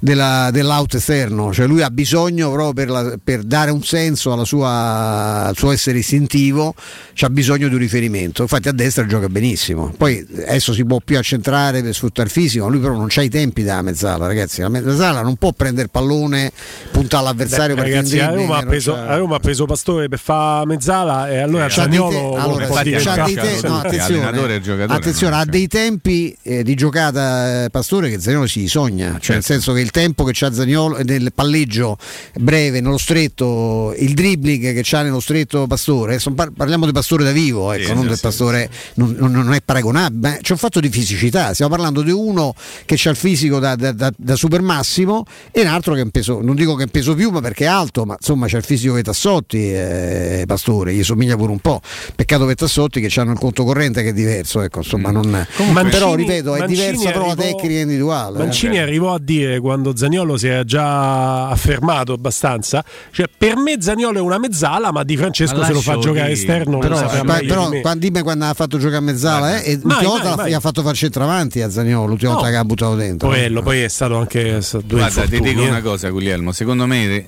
della- 0.00 0.50
dell'auto 0.50 0.96
esterno, 0.96 1.52
cioè 1.52 1.66
lui 1.66 1.82
ha 1.82 1.90
bisogno 1.90 2.50
proprio 2.50 2.72
per, 2.86 3.18
per 3.22 3.42
dare 3.42 3.70
un 3.70 3.82
senso 3.82 4.32
alla 4.32 4.44
sua- 4.46 4.84
al 4.86 5.56
suo 5.56 5.70
essere 5.70 5.98
istintivo, 5.98 6.74
c'ha 7.14 7.30
bisogno 7.30 7.68
di 7.68 7.74
un 7.74 7.80
riferimento. 7.80 8.42
Infatti 8.42 8.68
a 8.68 8.72
destra 8.72 9.06
gioca 9.06 9.28
benissimo. 9.28 9.92
Poi 9.96 10.26
adesso 10.46 10.72
si 10.72 10.84
può 10.84 11.00
più 11.04 11.18
accentrare 11.18 11.82
per 11.82 11.94
sfruttare 11.94 12.28
il 12.28 12.32
fisico, 12.32 12.68
lui 12.68 12.80
però 12.80 12.94
non 12.94 13.06
c'ha 13.08 13.22
i 13.22 13.28
tempi 13.28 13.62
da 13.62 13.82
mezzala, 13.82 14.26
ragazzi. 14.26 14.60
La 14.60 14.68
mezzala 14.68 15.22
non 15.22 15.36
può 15.36 15.52
prendere 15.52 15.84
il 15.84 15.90
pallone, 15.90 16.52
puntare 16.90 17.22
all'avversario 17.22 17.74
Beh, 17.74 17.82
ragazzi, 17.82 18.18
a 18.18 18.30
Roma, 18.32 18.58
ha 18.58 18.62
preso, 18.64 18.94
a 18.94 19.16
Roma 19.16 19.36
ha 19.36 19.40
preso 19.40 19.66
Pastore 19.66 20.08
per 20.08 20.18
fare 20.18 20.66
mezzala 20.66 21.30
e 21.30 21.38
allora 21.38 21.66
C'ha 21.68 21.86
te- 21.86 21.96
Zaniolo 21.96 22.36
allora, 22.36 22.66
può 22.66 22.76
c'ha 22.76 22.82
diventare- 22.82 23.24
dei 23.24 23.34
te- 23.34 23.68
no, 23.68 23.78
attenzione, 23.78 24.84
attenzione, 24.86 25.36
ha 25.36 25.44
dei 25.44 25.66
tempi 25.66 26.36
eh, 26.42 26.62
di 26.62 26.74
giocata 26.74 27.64
eh, 27.64 27.70
Pastore 27.70 28.10
che 28.10 28.20
Zaniolo 28.20 28.46
si 28.46 28.68
sogna, 28.68 29.12
cioè 29.12 29.20
certo. 29.20 29.32
nel 29.32 29.44
senso 29.44 29.72
che 29.72 29.80
il 29.80 29.90
tempo 29.90 30.24
che 30.24 30.32
c'ha 30.34 30.52
Zaniolo 30.52 30.96
eh, 30.96 31.04
nel 31.04 31.32
palleggio 31.34 31.96
breve, 32.34 32.80
nello 32.80 32.98
stretto, 32.98 33.94
il 33.96 34.14
dribbling 34.14 34.72
che 34.76 34.82
c'ha 34.84 35.02
nello 35.02 35.20
stretto 35.20 35.66
Pastore, 35.66 36.18
son 36.18 36.34
par- 36.34 36.50
parliamo 36.50 36.86
di 36.86 36.92
Pastore 36.92 37.24
da 37.24 37.32
vivo, 37.32 37.72
ecco, 37.72 37.86
Sì, 37.86 37.92
non 37.92 38.02
sì, 38.02 38.08
del 38.08 38.16
sì, 38.16 38.22
Pastore, 38.22 38.70
non, 38.94 39.14
non- 39.18 39.30
non 39.32 39.54
è 39.54 39.60
paragonabile, 39.64 40.28
ma 40.30 40.36
c'è 40.40 40.52
un 40.52 40.58
fatto 40.58 40.80
di 40.80 40.88
fisicità, 40.88 41.52
stiamo 41.54 41.70
parlando 41.74 42.02
di 42.02 42.10
uno 42.10 42.54
che 42.84 42.98
ha 43.04 43.10
il 43.10 43.16
fisico 43.16 43.58
da, 43.58 43.74
da- 43.76 43.92
da- 43.92 44.12
da 44.16 44.36
super 44.36 44.60
massimo 44.62 45.24
e 45.50 45.62
un 45.62 45.66
altro 45.68 45.94
che 45.94 46.00
è 46.00 46.02
un 46.04 46.10
peso, 46.10 46.40
non 46.42 46.54
dico 46.54 46.74
che 46.74 46.82
è 46.82 46.84
un 46.84 46.90
peso 46.90 47.14
più, 47.14 47.30
ma 47.30 47.40
perché 47.40 47.64
è 47.64 47.68
alto, 47.68 48.04
ma 48.04 48.16
insomma 48.18 48.46
c'ha 48.46 48.58
il 48.58 48.64
fisico 48.64 48.94
dei 48.94 49.02
Tassotti, 49.02 49.72
eh, 49.72 50.44
Pastore, 50.46 50.92
gli 50.94 51.02
somiglia 51.02 51.36
pure 51.36 51.52
un 51.52 51.58
po', 51.60 51.80
peccato 52.14 52.44
per 52.46 52.54
Tassotti 52.56 53.00
che 53.00 53.20
hanno 53.20 53.32
il 53.32 53.38
conto 53.38 53.64
corrente 53.64 54.02
che 54.02 54.10
è 54.10 54.12
diverso, 54.12 54.60
ecco, 54.60 54.78
insomma, 54.78 55.10
non... 55.10 55.28
Mancini- 55.28 55.90
però 55.90 56.14
ripeto, 56.14 56.54
è 56.54 56.58
Mancini 56.60 56.80
diversa 56.80 57.10
però 57.10 57.26
la 57.26 57.32
arrivò- 57.32 57.56
tecnica 57.58 57.80
individuale. 57.80 58.36
eh. 58.36 58.42
Mancini 58.42 58.78
arrivò 58.78 59.14
a 59.14 59.18
dire 59.18 59.58
quando 59.60 59.96
Zagnolo 59.96 60.36
si 60.36 60.46
era 60.48 60.64
già 60.64 61.48
affermato 61.48 62.12
abbastanza, 62.12 62.84
cioè 63.12 63.26
per 63.36 63.56
me 63.56 63.76
Zagnolo 63.80 64.18
è 64.18 64.20
una 64.20 64.38
mezzala, 64.66 64.92
ma 64.92 65.02
Di 65.04 65.16
Francesco 65.16 65.64
se 65.64 65.72
lo 65.72 65.80
fa 65.80 65.98
giocare 65.98 66.30
esterno 66.32 66.78
però, 66.78 67.00
lo 67.00 67.24
però 67.24 67.70
di 67.70 67.80
quando, 67.80 68.00
dimmi 68.00 68.22
quando 68.22 68.44
ha 68.46 68.54
fatto 68.54 68.78
giocare 68.78 68.96
a 68.98 69.00
mezzala 69.00 69.60
eh, 69.60 69.70
e 69.70 69.72
l'ultima 69.74 69.94
Mai, 69.96 70.04
volta 70.06 70.28
l'ha- 70.30 70.36
mai. 70.36 70.50
gli 70.50 70.54
ha 70.54 70.60
fatto 70.60 70.82
far 70.82 70.94
centravanti 70.94 71.62
a 71.62 71.70
Zagnolo 71.70 72.06
l'ultima 72.06 72.30
No. 72.32 72.36
volta 72.38 72.50
che 72.50 72.56
ha 72.56 72.64
buttato 72.64 72.94
dentro 72.96 73.28
Poello, 73.28 73.62
poi 73.62 73.80
è 73.82 73.88
stato 73.88 74.16
anche 74.16 74.60
due 74.84 74.98
Guarda, 74.98 75.22
ti 75.26 75.40
dico 75.40 75.62
eh. 75.62 75.68
una 75.68 75.80
cosa, 75.80 76.08
Guglielmo. 76.10 76.52
Secondo 76.52 76.86
me, 76.86 77.04
eh, 77.04 77.24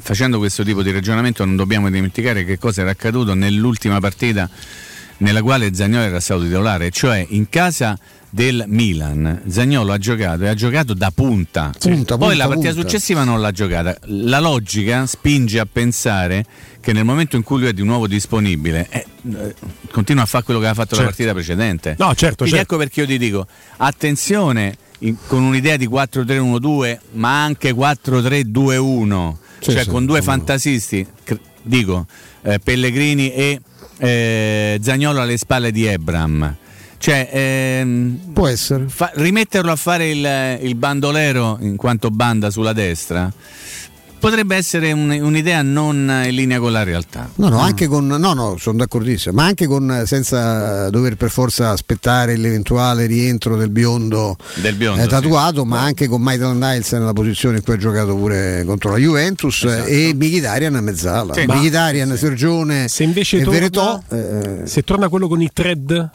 facendo 0.00 0.38
questo 0.38 0.62
tipo 0.62 0.82
di 0.82 0.90
ragionamento, 0.92 1.44
non 1.44 1.56
dobbiamo 1.56 1.90
dimenticare 1.90 2.44
che 2.44 2.58
cosa 2.58 2.82
era 2.82 2.90
accaduto 2.90 3.34
nell'ultima 3.34 3.98
partita 4.00 4.48
nella 5.18 5.42
quale 5.42 5.74
Zagnolo 5.74 6.04
era 6.04 6.20
stato 6.20 6.42
titolare, 6.42 6.90
cioè 6.90 7.24
in 7.30 7.48
casa 7.48 7.98
del 8.28 8.64
Milan. 8.66 9.42
Zagnolo 9.48 9.92
ha 9.92 9.98
giocato 9.98 10.42
e 10.44 10.48
ha 10.48 10.54
giocato 10.54 10.92
da 10.92 11.10
punta. 11.14 11.72
Punta, 11.78 12.18
Poi 12.18 12.28
punta, 12.30 12.42
la 12.42 12.48
partita 12.48 12.72
punta. 12.72 12.88
successiva 12.88 13.24
non 13.24 13.40
l'ha 13.40 13.50
giocata. 13.52 13.96
La 14.06 14.40
logica 14.40 15.06
spinge 15.06 15.58
a 15.58 15.66
pensare 15.70 16.44
che 16.80 16.92
nel 16.92 17.04
momento 17.04 17.36
in 17.36 17.42
cui 17.42 17.60
lui 17.60 17.68
è 17.68 17.72
di 17.72 17.82
nuovo 17.82 18.06
disponibile, 18.06 18.86
eh, 18.90 19.06
eh, 19.32 19.54
continua 19.90 20.24
a 20.24 20.26
fare 20.26 20.44
quello 20.44 20.60
che 20.60 20.66
aveva 20.66 20.82
fatto 20.82 20.96
la 20.96 21.02
Certo. 21.06 21.16
partita 21.16 21.32
precedente. 21.34 21.96
No, 21.98 22.14
certo, 22.14 22.44
Quindi 22.44 22.56
certo. 22.56 22.74
ecco 22.74 22.76
perché 22.76 23.00
io 23.00 23.06
ti 23.06 23.18
dico, 23.18 23.46
attenzione 23.78 24.76
in- 25.00 25.16
con 25.26 25.42
un'idea 25.42 25.76
di 25.76 25.86
4-3-1-2, 25.86 26.98
ma 27.12 27.42
anche 27.42 27.72
4-3-2-1, 27.72 29.38
Sì, 29.60 29.70
cioè 29.72 29.82
sì, 29.84 29.88
con 29.88 30.04
due 30.06 30.18
insomma. 30.18 30.36
fantasisti, 30.36 31.06
cr- 31.24 31.40
dico, 31.62 32.06
eh, 32.42 32.58
Pellegrini 32.58 33.32
e 33.32 33.60
eh, 33.98 34.78
Zagnolo 34.82 35.20
alle 35.20 35.36
spalle 35.36 35.70
di 35.70 35.84
Ebram. 35.86 36.56
Cioè, 36.98 37.28
ehm, 37.30 38.32
può 38.32 38.46
essere 38.48 38.86
fa- 38.88 39.12
rimetterlo 39.14 39.70
a 39.70 39.76
fare 39.76 40.08
il, 40.10 40.58
il 40.62 40.74
bandolero 40.76 41.58
in 41.60 41.76
quanto 41.76 42.10
banda 42.10 42.50
sulla 42.50 42.72
destra 42.72 43.30
potrebbe 44.18 44.56
essere 44.56 44.92
un- 44.92 45.10
un'idea 45.10 45.62
non 45.62 46.22
in 46.26 46.34
linea 46.34 46.58
con 46.58 46.72
la 46.72 46.82
realtà. 46.82 47.28
No, 47.36 47.48
no, 47.48 47.58
anche 47.58 47.86
con 47.86 48.06
no, 48.06 48.16
no, 48.34 48.56
sono 48.58 48.78
d'accordissimo, 48.78 49.34
ma 49.34 49.44
anche 49.44 49.66
con 49.66 50.02
senza 50.06 50.88
dover 50.90 51.16
per 51.16 51.30
forza 51.30 51.70
aspettare 51.70 52.36
l'eventuale 52.36 53.06
rientro 53.06 53.56
del 53.56 53.70
biondo, 53.70 54.36
Del 54.54 54.74
biondo, 54.74 55.00
eh, 55.00 55.04
sì. 55.04 55.08
tatuato, 55.10 55.64
ma 55.64 55.80
anche 55.82 56.08
con 56.08 56.20
Maitland 56.22 56.62
Niles 56.62 56.92
nella 56.92 57.12
posizione 57.12 57.58
in 57.58 57.62
cui 57.62 57.74
ha 57.74 57.78
giocato 57.78 58.16
pure 58.16 58.64
contro 58.66 58.90
la 58.90 58.96
Juventus 58.98 59.62
eh, 59.64 60.08
e 60.08 60.14
Mkhitaryan 60.14 60.74
a 60.74 60.80
mezzala. 60.80 61.34
Sì, 61.34 61.44
ma- 61.46 61.54
Mkhitaryan, 61.56 62.16
Sergione 62.16 62.88
Se 62.88 63.02
invece 63.04 63.38
e 63.38 63.42
torna, 63.44 63.58
Veretò 63.58 64.02
eh, 64.10 64.60
se 64.66 64.82
torna 64.82 65.08
quello 65.08 65.28
con 65.28 65.40
i 65.40 65.50
thread, 65.52 66.10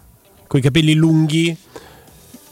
con 0.48 0.60
i 0.60 0.64
capelli 0.64 0.94
lunghi, 0.94 1.56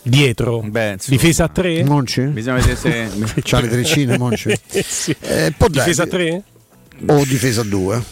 dietro, 0.02 0.62
Beh, 0.62 0.94
insomma, 0.94 1.18
difesa 1.18 1.44
a 1.46 1.48
3? 1.50 1.84
Monci? 1.84 2.22
Bisogna 2.22 2.56
vedere 2.58 2.76
se 2.76 3.10
c'ha 3.42 3.60
le 3.60 3.68
treccine 3.70 4.18
Monci. 4.18 4.54
sì. 4.68 5.16
Eh, 5.20 5.54
Difesa 5.70 6.04
a. 6.04 6.08
3? 6.08 6.44
o 7.08 7.24
difesa 7.26 7.62
a 7.62 7.64
due. 7.64 8.04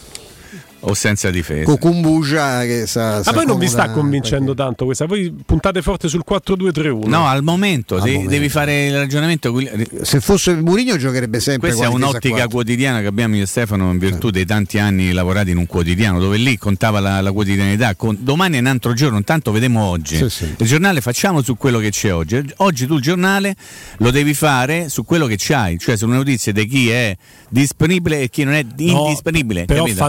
O 0.90 0.94
senza 0.94 1.30
difesa. 1.30 1.64
Con 1.64 1.78
Kumbuja 1.78 2.62
che 2.62 2.88
sa, 2.88 3.18
Ma 3.18 3.24
sa 3.24 3.34
poi 3.34 3.46
non 3.46 3.58
vi 3.60 3.68
sta 3.68 3.90
convincendo 3.92 4.54
tanto 4.54 4.86
questa, 4.86 5.06
voi 5.06 5.34
puntate 5.46 5.82
forte 5.82 6.08
sul 6.08 6.24
4-2-3-1. 6.28 7.08
No, 7.08 7.28
al 7.28 7.44
momento, 7.44 7.96
Al 7.96 8.02
devi, 8.02 8.14
momento. 8.14 8.32
devi 8.34 8.50
fare 8.50 8.86
il 8.88 8.98
ragionamento. 8.98 9.56
Se 10.02 10.20
fosse 10.20 10.56
Mourinho 10.56 10.98
giocherebbe 10.98 11.40
sempre 11.40 11.70
Questa 11.70 11.86
è 11.86 11.90
un'ottica 11.90 12.48
quotidiana 12.48 13.02
che 13.02 13.08
abbiamo 13.08 13.36
io 13.36 13.44
e 13.44 13.48
Stefano 13.48 13.92
in 13.92 13.98
virtù 13.98 14.30
dei 14.30 14.46
tanti 14.46 14.80
anni 14.80 15.12
lavorati 15.12 15.52
in 15.52 15.58
un 15.58 15.66
quotidiano 15.66 16.20
dove 16.20 16.38
lì 16.38 16.58
contava 16.58 17.00
la, 17.00 17.22
la 17.22 17.32
quotidianità. 17.32 17.96
Con- 17.96 18.18
domani 18.20 18.58
è 18.58 18.60
un 18.60 18.68
altro 18.68 18.94
giorno, 18.94 19.18
intanto 19.18 19.52
vedremo 19.52 19.84
oggi. 19.84 20.18
Sì, 20.18 20.30
sì. 20.30 20.56
Il 20.58 20.66
giornale 20.68 21.02
facciamo 21.02 21.42
su 21.42 21.56
quello 21.58 21.80
che 21.80 21.90
c'è 21.92 22.14
oggi. 22.14 22.42
Oggi 22.58 22.88
tu 22.88 22.96
il 22.96 23.02
giornale 23.02 23.56
lo 23.98 24.12
devi 24.12 24.34
fare 24.34 24.90
su 24.90 25.04
quello 25.06 25.26
che 25.28 25.36
c'hai, 25.38 25.78
cioè 25.78 25.98
sulle 25.98 26.16
notizie 26.16 26.54
di 26.54 26.66
chi 26.68 26.90
è 26.90 27.16
disponibile 27.50 28.22
e 28.22 28.30
chi 28.30 28.44
non 28.44 28.54
è 28.54 28.64
No, 28.78 29.06
indisponibile. 29.08 29.66
Però 29.66 29.84
capito? 29.84 29.98
Eh. 29.98 30.04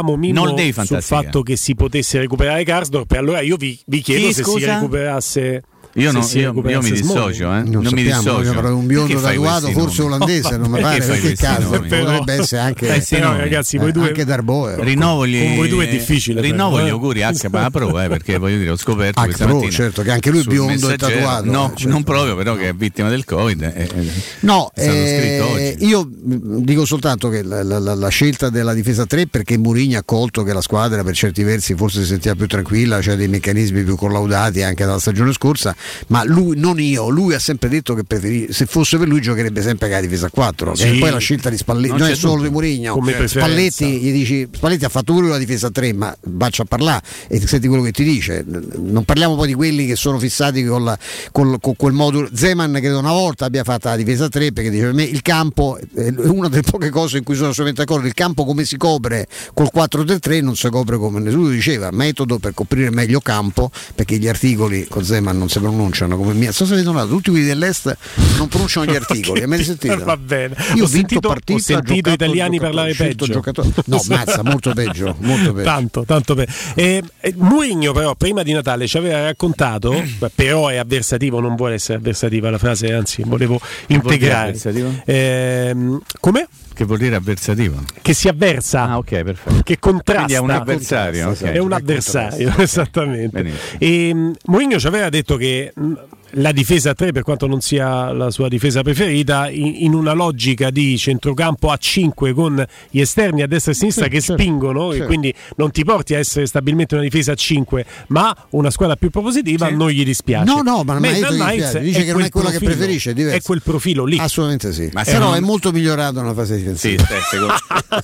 Fantasticavamo 0.00 0.16
Mimmo 0.16 0.84
sul 0.84 1.02
fatto 1.02 1.42
che 1.42 1.56
si 1.56 1.74
potesse 1.74 2.18
recuperare 2.18 2.64
Karsdorp 2.64 3.12
e 3.12 3.16
allora 3.16 3.40
io 3.40 3.56
vi, 3.56 3.78
vi 3.86 4.00
chiedo 4.00 4.26
Chi, 4.26 4.32
se 4.32 4.42
si 4.44 4.50
scusa? 4.50 4.74
recuperasse 4.74 5.62
Io, 5.94 6.12
no, 6.12 6.22
si 6.22 6.38
io, 6.38 6.52
io 6.66 6.80
mi 6.82 6.90
dissocio, 6.92 7.52
eh. 7.52 7.62
Non, 7.62 7.82
non 7.82 7.92
mi 7.92 8.04
dissocio. 8.04 8.52
di 8.52 8.66
un 8.68 8.86
biondo 8.86 9.14
Perché 9.20 9.26
tatuato, 9.38 9.70
forse 9.72 10.02
nomi? 10.02 10.14
olandese, 10.14 10.56
non 10.56 10.70
mi 10.70 10.80
Perché 10.80 10.82
pare, 10.82 10.98
perché 11.04 11.20
questi 11.20 11.44
caso 11.44 11.70
nomi? 11.70 11.88
potrebbe 11.88 12.32
essere 12.34 12.60
anche, 12.60 12.86
Questi 12.86 13.14
Però, 13.16 13.28
nomi. 13.30 13.40
ragazzi, 13.40 13.76
eh, 13.76 13.78
voi 13.80 13.92
due 13.92 14.06
anche 14.06 14.24
Darboe. 14.24 14.76
Rinnovogli, 14.84 15.44
Con 15.46 15.54
voi 15.56 15.68
due 15.68 15.88
è 15.88 15.90
difficile, 15.90 16.40
Rinnovo 16.40 16.74
però, 16.76 16.84
gli 16.86 16.88
eh. 16.88 16.92
auguri 16.92 17.22
a 17.24 17.30
H 17.32 17.70
Pro, 17.70 18.00
eh, 18.00 18.08
perché 18.08 18.38
voglio 18.38 18.58
dire, 18.58 18.70
ho 18.70 18.76
scoperto 18.76 19.20
H 19.20 19.24
questa 19.24 19.44
Pro, 19.46 19.54
mattina 19.54 19.72
certo, 19.72 20.02
che 20.02 20.10
anche 20.12 20.30
lui 20.30 20.40
è 20.40 20.44
biondo 20.44 20.90
e 20.90 20.96
tatuato, 20.96 21.44
No, 21.50 21.66
eh, 21.72 21.76
certo. 21.76 21.92
non 21.92 22.04
proprio, 22.04 22.36
però 22.36 22.54
che 22.54 22.68
è 22.68 22.72
vittima 22.72 23.08
del 23.08 23.24
Covid. 23.24 23.62
eh, 23.62 23.72
eh, 23.92 24.10
No, 24.40 24.70
è 24.72 24.86
eh, 24.88 25.40
oggi. 25.40 25.86
io 25.86 26.04
mh, 26.08 26.36
dico 26.62 26.84
soltanto 26.84 27.28
che 27.28 27.42
la, 27.42 27.64
la- 27.64 27.78
la- 27.80 27.94
la 27.94 28.08
scelta 28.08 28.48
della 28.48 28.74
difesa 28.74 29.06
3 29.06 29.26
perché 29.26 29.58
Mourinho 29.58 29.98
ha 29.98 30.02
colto 30.04 30.44
che 30.44 30.52
la 30.52 30.60
squadra 30.62 31.02
per 31.02 31.14
certi 31.14 31.42
versi 31.42 31.74
forse 31.74 32.00
si 32.02 32.06
sentiva 32.06 32.36
più 32.36 32.46
tranquilla, 32.46 33.02
cioè 33.02 33.16
dei 33.16 33.26
meccanismi 33.28 33.82
più 33.82 33.96
collaudati 33.96 34.62
anche 34.62 34.84
dalla 34.84 35.00
stagione 35.00 35.32
scorsa, 35.32 35.74
ma 36.08 36.24
lui, 36.24 36.58
non 36.58 36.80
io, 36.80 37.08
lui 37.08 37.34
ha 37.34 37.38
sempre 37.38 37.68
detto 37.68 37.94
che 37.94 38.04
preferi- 38.04 38.52
se 38.52 38.66
fosse 38.66 38.98
per 38.98 39.08
lui 39.08 39.20
giocherebbe 39.20 39.62
sempre 39.62 39.88
con 39.88 39.96
la 39.96 40.02
difesa 40.02 40.28
4, 40.30 40.72
che 40.72 40.76
Sì. 40.76 40.96
è 40.96 40.98
poi 40.98 41.10
la 41.10 41.18
scelta 41.18 41.50
di 41.50 41.56
Spalletti, 41.56 41.88
Non 41.90 41.98
non, 41.98 42.08
è 42.10 42.14
solo 42.14 42.42
di 42.42 42.48
Mourinho. 42.50 42.98
Preferenza. 42.98 43.38
Spalletti 43.40 43.98
gli 44.00 44.12
dici 44.12 44.48
Spalletti 44.52 44.84
ha 44.84 44.88
fatto 44.88 45.12
pure 45.14 45.28
la 45.28 45.38
difesa 45.38 45.70
3, 45.70 45.92
ma 45.92 46.14
vaccia 46.22 46.62
a 46.62 46.66
parlare 46.66 47.02
e 47.28 47.40
senti 47.46 47.66
quello 47.68 47.82
che 47.82 47.92
ti 47.92 48.04
dice. 48.04 48.44
Non 48.76 49.04
parliamo 49.04 49.36
poi 49.36 49.48
di 49.48 49.54
quelli 49.54 49.86
che 49.86 49.96
sono 49.96 50.18
fissati 50.18 50.64
con, 50.64 50.84
la- 50.84 50.98
col- 51.32 51.58
con 51.60 51.74
quel 51.76 51.92
modulo. 51.92 52.28
Zeman 52.32 52.72
credo 52.74 52.98
una 52.98 53.12
volta 53.12 53.44
abbia 53.46 53.64
fatto 53.64 53.88
la 53.88 53.96
difesa 53.96 54.28
3 54.28 54.52
perché 54.52 54.70
dice 54.70 54.84
per 54.84 54.94
me 54.94 55.04
il 55.04 55.22
campo 55.22 55.78
è 55.94 56.12
una 56.16 56.48
delle 56.48 56.62
poche 56.62 56.90
cose 56.90 57.18
in 57.18 57.24
cui 57.24 57.34
sono 57.34 57.48
assolutamente 57.48 57.84
d'accordo, 57.84 58.06
il 58.06 58.14
campo 58.14 58.44
come 58.44 58.64
si 58.64 58.76
copre 58.76 59.26
col 59.54 59.70
4-3-3 59.74 60.42
non 60.42 60.56
si 60.56 60.68
copre 60.68 60.96
come 60.98 61.20
nessuno 61.20 61.48
diceva, 61.48 61.90
metodo 61.90 62.38
per 62.38 62.54
coprire 62.54 62.90
meglio 62.90 63.20
campo 63.20 63.70
perché 63.94 64.18
gli 64.18 64.28
articoli 64.28 64.86
con 64.88 65.04
Zeman 65.04 65.36
non 65.36 65.48
si 65.48 65.58
pronunciano 65.70 66.16
come 66.16 66.32
il 66.32 66.38
mio. 66.38 66.52
So 66.52 66.64
se 66.66 66.74
avete 66.74 66.88
notato, 66.88 67.08
tutti 67.08 67.30
quelli 67.30 67.46
dell'est 67.46 67.96
non 68.36 68.48
pronunciano 68.48 68.90
gli 68.90 68.94
articoli, 68.96 69.42
avete 69.42 69.64
sentito? 69.64 70.04
Va 70.04 70.16
bene. 70.16 70.54
Io 70.74 70.84
ho 70.84 70.86
ho 70.86 70.86
vinto 70.86 70.88
sentito, 70.88 71.28
partita, 71.28 71.58
ho 71.58 71.62
sentito 71.62 71.94
giocato, 71.94 72.24
italiani 72.24 72.56
giocato, 72.56 72.74
parlare 72.74 72.94
peggio. 72.94 73.26
giocatore. 73.26 73.68
No, 73.86 74.00
mazza, 74.08 74.42
molto 74.42 74.72
peggio, 74.74 75.16
molto 75.20 75.52
peggio. 75.52 75.68
Tanto, 75.68 76.04
tanto 76.04 76.34
peggio. 76.34 76.52
Eh, 76.74 77.02
eh, 77.20 77.34
Mourinho 77.36 77.92
però 77.92 78.14
prima 78.14 78.42
di 78.42 78.52
Natale 78.52 78.86
ci 78.86 78.96
aveva 78.96 79.22
raccontato, 79.22 80.02
però 80.34 80.68
è 80.68 80.76
avversativo, 80.76 81.40
non 81.40 81.56
vuole 81.56 81.74
essere 81.74 81.98
avversativa 81.98 82.50
la 82.50 82.58
frase, 82.58 82.92
anzi 82.92 83.22
volevo 83.24 83.60
integrare. 83.86 84.58
Ehm, 85.04 86.00
come? 86.18 86.48
Che 86.80 86.86
vuol 86.86 86.96
dire 86.98 87.14
avversativo? 87.16 87.76
Che 88.00 88.14
si 88.14 88.26
avversa, 88.26 88.88
Ah, 88.88 88.96
ok, 88.96 89.22
perfetto. 89.22 89.60
che 89.64 89.78
contrasta. 89.78 90.22
Quindi 90.24 90.32
è 90.32 90.38
un 90.38 90.48
avversario, 90.48 91.24
Contrasta, 91.26 91.46
ok. 91.50 91.52
È 91.54 91.58
un 91.58 91.72
avversario, 91.74 92.54
esattamente. 92.56 93.42
Benissimo. 93.42 93.78
E 93.80 94.14
mh, 94.14 94.32
Mourinho 94.46 94.78
ci 94.78 94.86
aveva 94.86 95.10
detto 95.10 95.36
che 95.36 95.72
mh, 95.76 95.92
la 96.34 96.52
difesa 96.52 96.90
a 96.90 96.94
3, 96.94 97.12
per 97.12 97.22
quanto 97.22 97.46
non 97.46 97.60
sia 97.60 98.12
la 98.12 98.30
sua 98.30 98.48
difesa 98.48 98.82
preferita, 98.82 99.48
in, 99.48 99.74
in 99.84 99.94
una 99.94 100.12
logica 100.12 100.70
di 100.70 100.96
centrocampo 100.96 101.70
a 101.70 101.76
5 101.76 102.32
con 102.32 102.64
gli 102.90 103.00
esterni 103.00 103.42
a 103.42 103.46
destra 103.46 103.72
e 103.72 103.74
a 103.74 103.78
sinistra 103.78 104.04
Sì, 104.04 104.10
che 104.10 104.20
certo, 104.20 104.40
spingono 104.42 104.88
e 104.90 104.92
certo. 104.92 105.06
quindi 105.06 105.34
non 105.56 105.70
ti 105.70 105.84
porti 105.84 106.14
a 106.14 106.18
essere 106.18 106.46
stabilmente 106.46 106.94
una 106.94 107.02
difesa 107.04 107.32
a 107.32 107.34
5, 107.34 107.84
ma 108.08 108.34
una 108.50 108.70
squadra 108.70 108.96
più 108.96 109.10
propositiva, 109.10 109.68
Sì. 109.68 109.74
non 109.74 109.90
gli 109.90 110.04
dispiace. 110.04 110.44
No, 110.52 110.62
no, 110.62 110.82
ma 110.84 110.94
non 110.94 111.02
che 111.02 111.08
Niles 111.10 111.28
dispiace, 111.30 111.80
dice 111.80 112.04
che 112.04 112.12
non 112.12 112.22
è 112.22 112.28
quella 112.28 112.50
che 112.50 112.58
profilo, 112.58 112.76
preferisce, 112.76 113.12
è. 113.12 113.24
È 113.36 113.40
quel 113.42 113.62
profilo 113.62 114.04
lì. 114.04 114.18
Assolutamente 114.18 114.72
sì. 114.72 114.88
Ma 114.92 115.02
Però 115.02 115.16
secondo- 115.18 115.36
è 115.36 115.40
molto 115.40 115.72
migliorato 115.72 116.20
nella 116.20 116.34
fase 116.34 116.56
Sì, 116.76 116.90
difensiva. 116.90 117.02
eh, 117.08 117.20
secondo, 117.30 117.54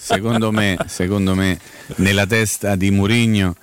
secondo 0.00 0.52
me, 0.52 0.76
secondo 0.86 1.34
me, 1.34 1.58
nella 1.96 2.26
testa 2.26 2.74
di 2.76 2.90
Murigno 2.90 3.54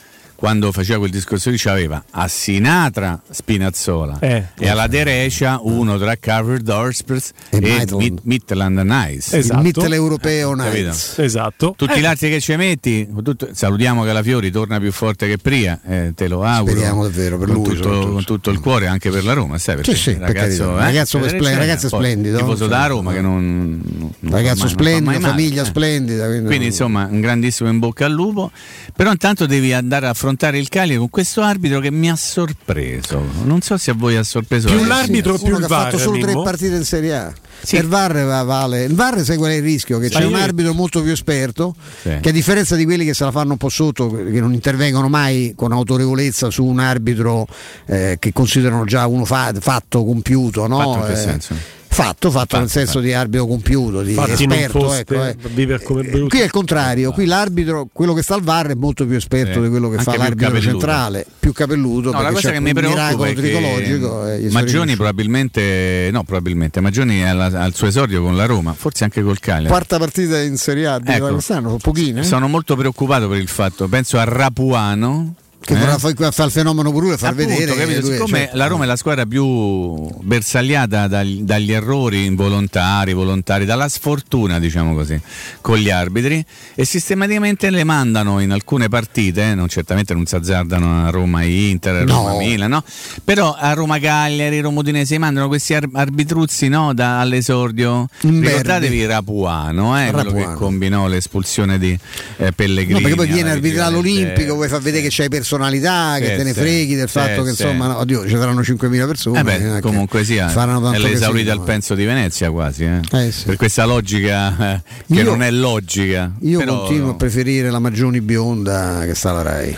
quando 0.43 0.73
faceva 0.73 0.99
quel 0.99 1.09
discorso 1.11 1.49
lì 1.51 1.55
c'aveva 1.57 2.03
a 2.09 2.27
Sinatra 2.27 3.21
Spinazzola 3.29 4.17
Eh. 4.19 4.43
e 4.59 4.67
alla 4.67 4.87
Derecia 4.87 5.59
uno 5.61 5.97
tra 5.97 6.17
Carver 6.17 6.59
Dorspers 6.59 7.31
e, 7.49 7.61
Midland. 7.61 7.91
Mid- 7.93 8.19
Midland 8.23 8.77
Nice. 8.79 9.37
Il 9.37 9.57
mitteleuropeo 9.61 10.53
Capito? 10.53 10.73
Nights. 10.87 11.17
Esatto. 11.19 11.73
Tutti 11.77 11.93
Eh. 11.93 11.99
gli 12.01 12.05
altri 12.05 12.29
che 12.29 12.41
ci 12.41 12.53
metti, 12.57 13.07
tutto- 13.23 13.51
salutiamo 13.53 14.03
Calafiori, 14.03 14.51
torna 14.51 14.81
più 14.81 14.91
forte 14.91 15.27
che 15.29 15.37
prima, 15.37 15.79
eh, 15.87 16.11
te 16.13 16.27
lo 16.27 16.43
auguro. 16.43 16.73
Speriamo 16.75 17.03
davvero 17.03 17.37
per 17.37 17.47
con 17.47 17.55
lui, 17.55 17.75
Tutto, 17.77 18.11
con 18.11 18.23
tutto 18.25 18.49
il 18.49 18.59
cuore, 18.59 18.87
anche 18.87 19.11
per 19.11 19.23
la 19.23 19.31
Roma, 19.31 19.57
sai? 19.57 19.75
Perché 19.77 19.95
Sì, 19.95 19.97
sì, 20.01 20.11
per 20.17 20.23
ragazzo, 20.27 20.65
carità. 20.65 20.73
eh, 20.81 20.85
Ragazzo 20.87 21.19
per 21.19 21.29
splen- 21.29 21.57
ragazzo 21.57 21.87
splendido. 21.87 22.37
Tifoso 22.39 22.67
da 22.67 22.85
Roma 22.87 23.13
che 23.13 23.21
non. 23.21 23.81
non 23.81 24.11
Ragazzo 24.33 24.65
mai- 24.65 24.73
non 24.73 24.81
splendido, 24.81 25.05
mai 25.09 25.19
male, 25.21 25.33
famiglia 25.33 25.61
eh. 25.61 25.65
splendida. 25.65 26.25
Quindi, 26.25 26.45
Quindi 26.47 26.65
insomma 26.65 27.07
un 27.09 27.21
grandissimo 27.21 27.69
in 27.69 27.79
bocca 27.79 28.05
al 28.07 28.11
lupo, 28.11 28.51
però 28.93 29.09
intanto 29.09 29.45
devi 29.45 29.71
andare 29.71 30.07
a 30.07 30.09
affrontare 30.09 30.31
il 30.57 30.69
Cagliari 30.69 30.97
con 30.97 31.09
questo 31.09 31.41
arbitro 31.41 31.79
che 31.79 31.91
mi 31.91 32.09
ha 32.09 32.15
sorpreso, 32.15 33.21
non 33.43 33.61
so 33.61 33.77
se 33.77 33.91
a 33.91 33.93
voi 33.93 34.15
ha 34.15 34.23
sorpreso 34.23 34.67
Più 34.67 34.83
l'arbitro, 34.85 35.37
più 35.37 35.47
uno 35.47 35.57
il 35.59 35.65
che 35.65 35.73
ha 35.73 35.77
fatto 35.77 35.97
VAR, 35.97 36.05
solo 36.05 36.19
tre 36.19 36.33
partite 36.33 36.75
in 36.75 36.83
Serie 36.85 37.15
A. 37.15 37.33
Sì. 37.61 37.75
Il 37.77 37.87
VAR 37.87 38.25
va- 38.25 38.43
vale. 38.43 38.83
Il 38.83 38.93
VAR 38.93 39.23
sai 39.23 39.37
qual 39.37 39.51
è 39.51 39.55
il 39.55 39.61
rischio? 39.63 39.97
Che 39.99 40.09
Sai 40.09 40.21
c'è 40.23 40.27
un 40.27 40.35
arbitro 40.35 40.73
molto 40.73 41.01
più 41.01 41.11
esperto 41.11 41.75
Sì. 42.01 42.17
che 42.21 42.29
a 42.29 42.31
differenza 42.31 42.75
di 42.75 42.83
quelli 42.83 43.05
che 43.05 43.13
se 43.13 43.23
la 43.23 43.31
fanno 43.31 43.51
un 43.53 43.57
po' 43.57 43.69
sotto, 43.69 44.09
che 44.11 44.39
non 44.41 44.53
intervengono 44.53 45.07
mai 45.07 45.53
con 45.55 45.71
autorevolezza 45.71 46.49
su 46.49 46.65
un 46.65 46.79
arbitro 46.79 47.47
eh, 47.85 48.17
che 48.19 48.33
considerano 48.33 48.83
già 48.85 49.07
uno 49.07 49.23
fa- 49.25 49.53
fatto, 49.59 50.03
compiuto, 50.03 50.67
no? 50.67 50.77
Fatto 50.79 50.97
in 50.97 51.05
che 51.05 51.11
Eh, 51.13 51.15
senso? 51.23 51.55
Fatto, 51.93 52.31
fatto, 52.31 52.57
nel 52.57 52.69
senso 52.69 52.93
fatto. 52.93 53.03
di 53.05 53.13
arbitro 53.13 53.45
compiuto, 53.47 54.01
di 54.01 54.09
Infatti 54.11 54.45
non 54.47 54.57
esperto. 54.57 54.79
foste 54.79 54.99
ecco, 55.01 55.99
eh. 55.99 56.03
brutto. 56.03 56.27
Qui 56.27 56.39
è 56.39 56.43
il 56.43 56.51
contrario, 56.51 57.11
qui 57.11 57.25
l'arbitro, 57.25 57.87
quello 57.93 58.13
che 58.13 58.23
sta 58.23 58.33
al 58.35 58.41
VAR 58.41 58.67
è 58.69 58.73
molto 58.73 59.05
più 59.05 59.15
esperto 59.15 59.53
Sì, 59.53 59.61
di 59.61 59.69
quello 59.69 59.89
che 59.89 59.97
anche 59.97 60.11
fa 60.11 60.17
l'arbitro 60.17 60.47
capelluto. 60.47 60.69
centrale, 60.71 61.25
più 61.39 61.51
capelluto, 61.53 62.11
No, 62.11 62.21
la 62.21 62.29
cosa 62.31 62.47
c'è 62.49 62.53
che 62.53 62.59
mi 62.59 62.73
preoccupa 62.73 63.01
miracolo 63.03 63.29
è 63.29 63.33
tricologico. 63.35 64.27
eh, 64.27 64.49
Maggioni 64.51 64.95
probabilmente, 64.95 66.09
no 66.11 66.23
probabilmente, 66.23 66.79
Maggioni 66.81 67.27
alla- 67.27 67.45
al 67.61 67.73
suo 67.75 67.87
esordio 67.87 68.21
con 68.23 68.35
la 68.35 68.45
Roma, 68.45 68.73
forse 68.73 69.03
anche 69.03 69.21
col 69.21 69.39
Cagliari. 69.39 69.67
Quarta 69.67 69.97
partita 69.99 70.39
in 70.41 70.57
Serie 70.57 70.87
A 70.87 70.99
di 70.99 71.11
Ecco. 71.11 71.27
quest'anno, 71.29 71.67
sono 71.67 71.77
pochine. 71.77 72.21
eh? 72.21 72.23
Sono 72.23 72.47
molto 72.47 72.75
preoccupato 72.75 73.27
per 73.27 73.37
il 73.37 73.47
fatto, 73.47 73.87
penso 73.87 74.17
a 74.17 74.23
Rapuano. 74.23 75.35
Che 75.65 75.73
eh? 75.73 75.77
vorrà 75.77 75.97
fare 75.97 76.31
fa 76.31 76.43
il 76.43 76.51
fenomeno 76.51 76.91
pure 76.91 77.07
lui, 77.07 77.17
far 77.17 77.31
Appunto, 77.31 77.49
vedere. 77.49 77.73
capito? 77.75 78.01
lui 78.01 78.11
siccome 78.13 78.39
cioè, 78.47 78.49
la 78.53 78.67
Roma 78.67 78.83
è 78.83 78.87
la 78.87 78.95
squadra 78.97 79.25
più 79.25 80.09
bersagliata 80.21 81.07
dagli, 81.07 81.41
dagli 81.41 81.71
errori 81.71 82.25
involontari, 82.25 83.13
volontari, 83.13 83.63
dalla 83.65 83.87
sfortuna, 83.87 84.59
diciamo 84.59 84.93
così, 84.93 85.19
con 85.61 85.77
gli 85.77 85.89
arbitri 85.89 86.43
e 86.75 86.83
sistematicamente 86.85 87.69
le 87.69 87.83
mandano 87.85 88.39
in 88.41 88.51
alcune 88.51 88.89
partite, 88.89 89.51
eh, 89.51 89.55
non, 89.55 89.69
certamente 89.69 90.13
non 90.13 90.25
si 90.25 90.35
azzardano 90.35 91.05
a 91.05 91.09
Roma 91.09 91.43
Inter, 91.43 91.95
a 91.95 92.03
Roma 92.03 92.31
No. 92.31 92.37
Milan, 92.39 92.69
no? 92.69 92.83
però 93.23 93.55
a 93.57 93.71
Roma 93.73 93.99
Cagliari, 93.99 94.59
Roma 94.59 94.79
Udinese 94.79 95.17
mandano 95.17 95.47
questi 95.47 95.73
ar- 95.73 95.87
arbitruzzi 95.93 96.67
no, 96.67 96.93
da- 96.93 97.19
all'esordio. 97.21 98.07
Imberbi. 98.21 98.47
Ricordatevi 98.47 99.05
Rapuano, 99.05 99.97
eh, 99.99 100.11
quello 100.11 100.31
che 100.31 100.37
Rapuano. 100.39 100.57
combinò 100.57 101.07
l'espulsione 101.07 101.77
di 101.79 101.97
eh, 102.37 102.51
Pellegrini. 102.51 102.93
No, 102.93 102.99
perché 102.99 103.15
poi 103.15 103.27
viene 103.27 103.51
arbitrato 103.51 103.91
l'Olimpico, 103.93 104.55
vuoi 104.55 104.67
far 104.67 104.81
vedere 104.81 105.03
che 105.03 105.09
c'hai 105.09 105.29
personalità, 105.57 106.15
che 106.19 106.27
Sì, 106.31 106.35
te 106.37 106.43
ne 106.43 106.53
sì. 106.53 106.59
freghi 106.59 106.95
del 106.95 107.07
Sì, 107.09 107.19
fatto 107.19 107.43
che 107.43 107.53
sì. 107.53 107.61
insomma, 107.63 107.87
no, 107.87 107.97
oddio, 107.99 108.27
ci 108.27 108.35
saranno 108.35 108.61
5.000 108.61 109.05
persone. 109.05 109.39
Eh 109.39 109.43
beh, 109.43 109.57
che 109.75 109.81
comunque 109.81 110.23
sia, 110.23 110.47
faranno 110.49 110.91
è 110.91 110.97
l'esaurita 110.97 111.51
al 111.51 111.61
penso 111.63 111.95
di 111.95 112.05
Venezia 112.05 112.51
quasi, 112.51 112.83
eh. 112.83 112.99
Eh, 113.11 113.33
per 113.45 113.55
questa 113.55 113.85
logica 113.85 114.73
eh, 114.75 114.81
che 115.07 115.13
Io- 115.21 115.23
non 115.23 115.41
è 115.43 115.51
logica. 115.51 116.31
Io 116.41 116.59
Però- 116.59 116.79
continuo 116.81 117.11
a 117.11 117.15
preferire 117.15 117.69
la 117.69 117.79
Magioni 117.79 118.21
bionda 118.21 119.01
che 119.05 119.15
sta 119.15 119.29
alla 119.31 119.41
Rai. 119.41 119.77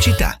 Pubblicità. 0.00 0.40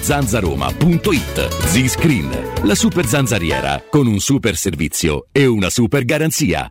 zanzaroma.it. 0.00 1.48
Z-Screen, 1.66 2.30
la 2.64 2.74
super 2.74 3.06
zanzariera, 3.06 3.82
con 3.90 4.06
un 4.06 4.20
super 4.20 4.56
servizio 4.56 5.26
e 5.32 5.46
una 5.46 5.70
super 5.70 6.04
garanzia. 6.04 6.70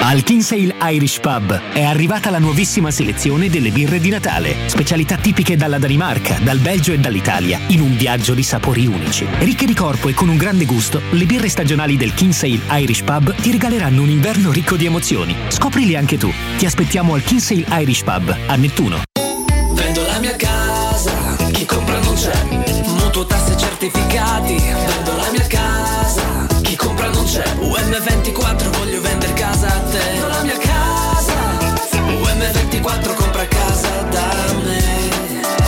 Al 0.00 0.22
Kinsale 0.22 0.74
Irish 0.92 1.18
Pub 1.18 1.60
è 1.72 1.82
arrivata 1.82 2.30
la 2.30 2.38
nuovissima 2.38 2.90
selezione 2.90 3.50
delle 3.50 3.70
birre 3.70 3.98
di 3.98 4.08
Natale, 4.08 4.56
specialità 4.66 5.16
tipiche 5.16 5.56
dalla 5.56 5.78
Danimarca, 5.78 6.38
dal 6.40 6.60
Belgio 6.60 6.92
e 6.92 6.98
dall'Italia, 6.98 7.58
in 7.66 7.80
un 7.80 7.94
viaggio 7.94 8.32
di 8.32 8.42
sapori 8.42 8.86
unici. 8.86 9.26
Ricche 9.40 9.66
di 9.66 9.74
corpo 9.74 10.08
e 10.08 10.14
con 10.14 10.28
un 10.30 10.36
grande 10.38 10.64
gusto, 10.64 11.02
le 11.10 11.26
birre 11.26 11.50
stagionali 11.50 11.96
del 11.96 12.14
Kinsale 12.14 12.60
Irish 12.80 13.02
Pub 13.02 13.34
ti 13.34 13.50
regaleranno 13.50 14.00
un 14.00 14.08
inverno 14.08 14.50
ricco 14.50 14.76
di 14.76 14.86
emozioni. 14.86 15.36
Scoprili 15.48 15.94
anche 15.94 16.16
tu. 16.16 16.32
Ti 16.56 16.64
aspettiamo 16.64 17.12
al 17.12 17.22
Kinsale 17.22 17.66
Irish 17.68 18.02
Pub 18.02 18.34
a 18.46 18.54
Nettuno. 18.54 19.02
Vendo 19.72 20.06
la 20.06 20.18
mia 20.20 20.36
casa, 20.36 21.36
chi 21.52 21.66
compra 21.66 21.98
non 21.98 22.14
c'è. 22.14 22.44
Mutuo 22.86 23.26
tasse 23.26 23.58
certificati, 23.58 24.54
vendo 24.54 25.16
la 25.16 25.30
mia 25.32 25.46
casa, 25.48 26.37
compra 26.98 27.10
non 27.10 27.24
c'è. 27.24 27.44
UM24 27.60 28.78
voglio 28.78 29.00
vendere 29.00 29.32
casa 29.34 29.68
a 29.68 29.80
te. 29.90 29.98
Vendo 29.98 30.26
la 30.26 30.42
mia 30.42 30.58
casa, 30.58 31.34
UM24 31.92 33.14
compra 33.14 33.14
casa 33.14 33.16
da 33.16 33.16
me. 33.16 33.27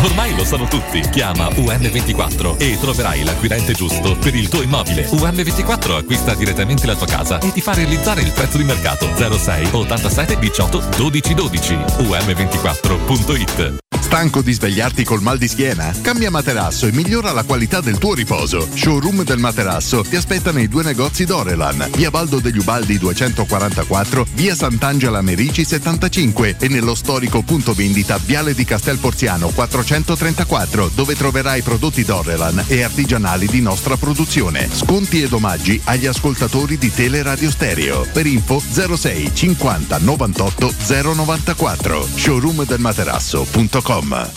Ormai 0.03 0.35
lo 0.35 0.45
sanno 0.45 0.67
tutti. 0.67 1.01
Chiama 1.11 1.49
UM24 1.49 2.57
e 2.57 2.79
troverai 2.81 3.23
l'acquirente 3.23 3.75
giusto 3.75 4.17
per 4.17 4.35
il 4.35 4.49
tuo 4.49 4.63
immobile. 4.63 5.07
UM24 5.11 5.97
acquista 5.97 6.35
direttamente 6.35 6.87
la 6.87 6.97
tua 6.97 7.07
casa 7.07 7.39
e 7.39 7.53
ti 7.53 7.61
fa 7.61 7.75
realizzare 7.75 8.23
il 8.23 8.33
prezzo 8.33 8.57
di 8.57 8.65
mercato 8.65 9.07
06 9.15 9.69
87 9.73 10.39
18 10.39 10.83
12 10.97 11.35
12. 11.35 11.75
UM24.it 11.75 13.79
Stanco 14.11 14.43
di 14.43 14.53
svegliarti 14.53 15.05
col 15.05 15.23
mal 15.23 15.39
di 15.39 15.47
schiena? 15.47 15.95
Cambia 16.03 16.33
materasso 16.33 16.89
e 16.89 16.93
migliora 16.93 17.31
la 17.31 17.45
qualità 17.45 17.81
del 17.81 17.99
tuo 17.99 18.13
riposo. 18.13 18.69
Showroom 18.75 19.23
del 19.23 19.39
materasso 19.39 20.03
ti 20.03 20.17
aspetta 20.17 20.51
nei 20.51 20.67
due 20.67 20.83
negozi 20.83 21.25
Dorelan, 21.25 21.89
via 21.95 22.11
Baldo 22.11 22.41
degli 22.41 22.59
Ubaldi 22.59 22.99
244, 22.99 24.27
via 24.35 24.57
Sant'Angela 24.57 25.23
Merici 25.23 25.65
75 25.65 26.57
e 26.59 26.67
nello 26.67 26.97
storico 26.97 27.43
punto 27.43 27.73
vendita 27.73 28.19
Viale 28.19 28.53
di 28.53 28.65
Castel 28.65 28.99
Porziano 28.99 29.51
434, 29.91 30.93
dove 30.95 31.17
troverai 31.17 31.63
prodotti 31.63 32.05
Dorelan 32.05 32.63
e 32.69 32.85
artigianali 32.85 33.47
di 33.47 33.61
nostra 33.61 33.97
produzione. 33.97 34.69
Sconti 34.71 35.23
ed 35.23 35.33
omaggi 35.33 35.81
agli 35.85 36.07
ascoltatori 36.07 36.79
di 36.79 36.93
Teleradio 36.93 37.51
Stereo. 37.51 38.07
Per 38.13 38.25
info 38.25 38.61
06 38.61 39.35
50 39.35 39.99
98 39.99 40.75
094 40.87 42.07
showroomdelmaterasso.com 42.07 44.31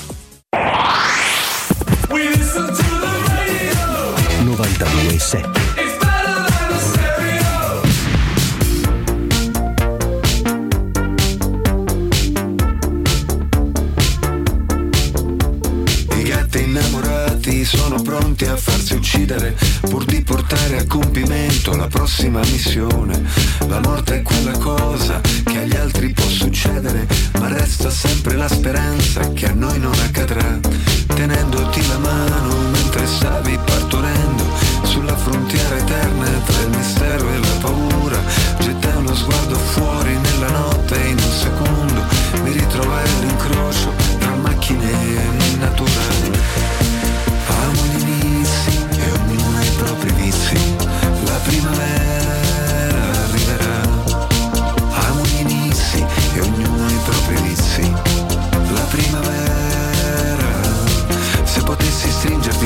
92.7 4.44 5.73
Gatti 16.54 16.70
innamorati 16.70 17.66
sono 17.66 18.00
pronti 18.04 18.46
a 18.46 18.56
farsi 18.56 18.94
uccidere 18.94 19.58
pur 19.90 20.06
di 20.06 20.22
portare 20.22 20.78
a 20.78 20.86
compimento 20.86 21.76
la 21.76 21.88
prossima 21.88 22.42
missione. 22.42 23.24
La 23.68 23.80
morte 23.80 24.18
è 24.18 24.22
quella 24.22 24.56
cosa 24.60 25.20
che 25.20 25.58
agli 25.58 25.76
altri 25.76 26.14
può 26.14 26.28
succedere, 26.28 27.08
ma 27.40 27.48
resta 27.48 27.90
sempre 27.90 28.36
la 28.36 28.48
speranza 28.48 29.34
che 29.34 29.48
a 29.48 29.54
noi 29.54 29.80
non 29.80 29.94
accadrà. 29.94 30.60
Tenendoti 31.08 31.88
la 31.88 31.98
mano 31.98 32.56
mentre 32.70 33.08
stavi 33.08 33.58
partorendo 33.66 34.44
sulla 34.84 35.18
frontiera 35.18 35.76
eterna 35.78 36.30
tra 36.46 36.62
il 36.62 36.70
mistero 36.70 37.30
e 37.30 37.38
la 37.40 37.58
paura, 37.62 38.22
gettai 38.60 38.98
uno 38.98 39.16
sguardo 39.16 39.56
fuori 39.56 40.16
nella 40.18 40.52
notte 40.52 41.04
e 41.04 41.08
in 41.08 41.18
un 41.18 41.32
secondo 41.32 42.04
mi 42.44 42.52
ritrovai 42.52 43.10
all'incrocio 43.10 43.92
tra 44.20 44.36
macchine 44.36 44.92
e 44.92 45.58
natura. 45.58 45.93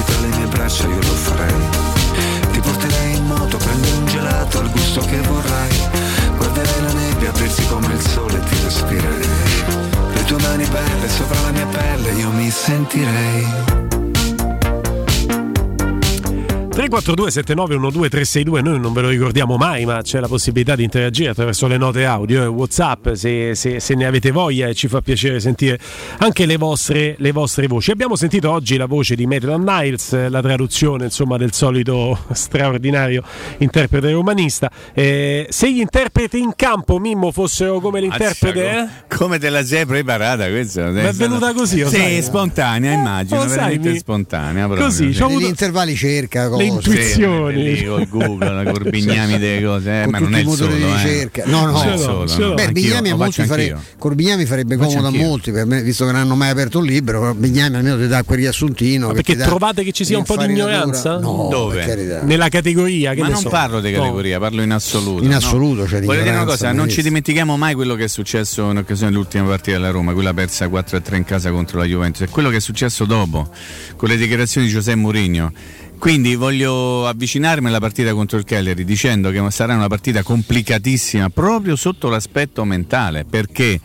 Tra 0.08 0.20
le 0.22 0.28
mie 0.28 0.48
braccia 0.48 0.88
io 0.88 0.96
lo 0.96 1.16
farei. 1.28 1.62
Ti 2.52 2.60
porterei 2.60 3.16
in 3.16 3.26
moto, 3.26 3.58
prendi 3.58 3.90
un 3.92 4.06
gelato 4.08 4.60
al 4.60 4.72
gusto 4.72 5.02
che 5.02 5.20
vorrai. 5.22 5.78
Guarderei 6.38 6.82
la 6.82 6.94
nebbia 6.94 7.30
aprirsi 7.30 7.68
come 7.68 7.94
il 7.94 8.02
sole 8.02 8.38
e 8.38 8.44
ti 8.50 8.56
respirerei. 8.64 9.28
Le 10.14 10.24
tue 10.24 10.42
mani 10.42 10.66
belle 10.66 11.10
sopra 11.10 11.40
la 11.42 11.52
mia 11.52 11.68
pelle 11.68 12.12
io 12.14 12.32
mi 12.32 12.50
sentirei. 12.50 14.07
342 16.78 17.32
7912 17.32 18.08
362 18.10 18.62
noi 18.62 18.80
non 18.80 18.94
ve 18.94 19.02
lo 19.02 19.10
ricordiamo 19.10 19.58
mai 19.58 19.84
ma 19.84 20.04
c'è 20.04 20.20
la 20.20 20.28
possibilità 20.28 20.76
di 20.76 20.84
interagire 20.84 21.32
attraverso 21.32 21.66
le 21.66 21.76
note 21.78 22.06
audio 22.06 22.44
e 22.44 22.46
whatsapp 22.46 23.14
se, 23.14 23.56
se- 23.56 23.80
se 23.80 23.96
ne 23.96 24.06
avete 24.06 24.30
voglia 24.30 24.68
e 24.68 24.76
ci 24.76 24.88
fa 24.88 25.02
piacere 25.02 25.40
sentire 25.40 25.80
anche 26.20 26.46
le 26.46 26.56
vostre, 26.58 27.16
le 27.18 27.32
vostre 27.32 27.66
voci 27.66 27.90
abbiamo 27.90 28.16
sentito 28.16 28.52
oggi 28.52 28.78
la 28.78 28.86
voce 28.86 29.16
di 29.16 29.26
Maitland 29.26 29.68
Niles 29.68 30.14
eh, 30.14 30.30
la 30.30 30.40
traduzione 30.40 31.06
insomma 31.06 31.38
del 31.38 31.52
solito 31.52 32.16
straordinario 32.32 33.24
interprete 33.58 34.12
romanista 34.12 34.70
Eh, 34.94 35.48
se 35.50 35.74
gli 35.74 35.80
interpreti 35.80 36.38
in 36.38 36.52
campo 36.56 37.00
Mimmo 37.00 37.32
fossero 37.32 37.80
come 37.80 38.02
l'interprete 38.02 38.70
eh? 38.70 38.88
Come 39.18 39.40
te 39.40 39.50
la 39.50 39.66
sei 39.66 39.88
preparata 39.88 40.48
questa? 40.48 40.92
Mi 40.92 41.00
è 41.02 41.12
venuta 41.12 41.54
così, 41.54 41.84
Sì, 41.86 41.90
sai. 41.96 42.22
spontanea, 42.22 42.92
immagino, 42.94 43.40
Oh, 43.40 43.48
sai, 43.48 43.56
veramente 43.58 43.90
mi- 43.94 43.98
spontanea. 43.98 44.66
proprio, 44.66 44.86
Così, 44.86 45.12
sì. 45.12 45.18
c'ho 45.20 45.26
avuto- 45.26 45.40
Negli 45.40 45.50
intervalli 45.50 45.96
cerca 45.96 46.50
cose. 46.50 46.64
Intuizioni. 46.68 47.78
Sì, 47.78 47.86
col 47.86 48.08
Google, 48.08 48.64
la 48.64 48.72
Corbignami 48.72 49.38
delle 49.38 49.64
cose, 49.64 50.02
eh, 50.02 50.04
Con 50.04 50.12
ma 50.12 50.20
non 50.20 50.36
è 50.36 50.40
il 50.40 50.50
solo. 50.50 50.74
di 50.76 50.82
eh. 50.82 50.86
ricerca. 50.94 51.44
No, 51.46 51.66
no, 51.66 51.80
ce 51.80 51.90
l'ho, 51.90 51.98
solo, 52.28 52.48
no. 52.48 52.54
Beh, 52.54 52.72
Bignami, 52.72 53.10
a 53.10 53.16
molti 53.16 53.44
fare-. 53.46 53.76
Corbignami 53.98 54.46
farebbe 54.46 54.76
comodo 54.78 55.08
a 55.08 55.12
molti, 55.12 55.52
per 55.52 55.66
me, 55.66 55.82
visto 55.82 56.06
che 56.06 56.12
non 56.12 56.22
hanno 56.22 56.36
mai 56.36 56.50
aperto 56.50 56.80
un 56.80 56.86
libro, 56.86 57.34
Bignami 57.34 57.76
almeno 57.78 57.98
ti 57.98 58.08
dà 58.08 58.24
quel 58.24 58.40
riassuntino. 58.40 59.08
Ma 59.08 59.14
che 59.14 59.22
perché 59.22 59.36
dà 59.36 59.46
trovate 59.46 59.84
che 59.84 59.92
ci 59.92 60.06
sia 60.06 60.18
un 60.18 60.24
po' 60.24 60.38
di 60.38 60.46
ignoranza? 60.52 61.18
No, 61.20 61.48
Dove? 61.50 62.22
Nella 62.24 62.50
categoria, 62.50 63.14
che 63.14 63.22
Ma 63.22 63.30
non 63.30 63.42
so. 63.42 63.50
parlo 63.50 63.80
di 63.80 63.92
No. 63.92 64.00
categoria, 64.00 64.40
parlo 64.40 64.62
in 64.62 64.72
assoluto. 64.72 65.24
In 65.24 65.30
no? 65.30 65.38
assoluto, 65.38 65.84
c'è 65.84 66.02
Voglio 66.02 66.22
dire 66.24 66.36
una 66.36 66.46
cosa, 66.46 66.72
non 66.72 66.90
ci 66.90 67.02
dimentichiamo 67.02 67.58
mai 67.58 67.74
quello 67.74 67.96
che 67.96 68.06
è 68.06 68.08
successo 68.08 68.70
in 68.70 68.78
occasione 68.78 69.12
dell'ultima 69.12 69.46
partita 69.48 69.78
della 69.78 69.90
Roma, 69.92 70.14
quella 70.14 70.34
persa 70.34 70.68
4-3 70.68 71.16
in 71.16 71.24
casa 71.26 71.52
contro 71.52 71.78
la 71.80 71.86
Juventus, 71.86 72.22
e 72.22 72.30
quello 72.30 72.50
che 72.50 72.58
è 72.58 72.60
successo 72.60 73.06
dopo, 73.06 73.50
con 73.96 74.10
le 74.10 74.18
dichiarazioni 74.18 74.68
di 74.68 74.74
Giuseppe 74.74 74.98
Mourinho. 74.98 75.52
Quindi 76.00 76.36
voglio 76.36 77.08
avvicinarmi 77.08 77.68
alla 77.68 77.80
partita 77.80 78.14
contro 78.14 78.38
il 78.38 78.44
Cagliari 78.44 78.86
dicendo 78.86 79.32
che 79.32 79.44
sarà 79.50 79.76
una 79.76 79.88
partita 79.88 80.22
complicatissima 80.22 81.30
proprio 81.30 81.76
sotto 81.76 82.08
l'aspetto 82.08 82.64
mentale, 82.66 83.26
perché 83.26 83.80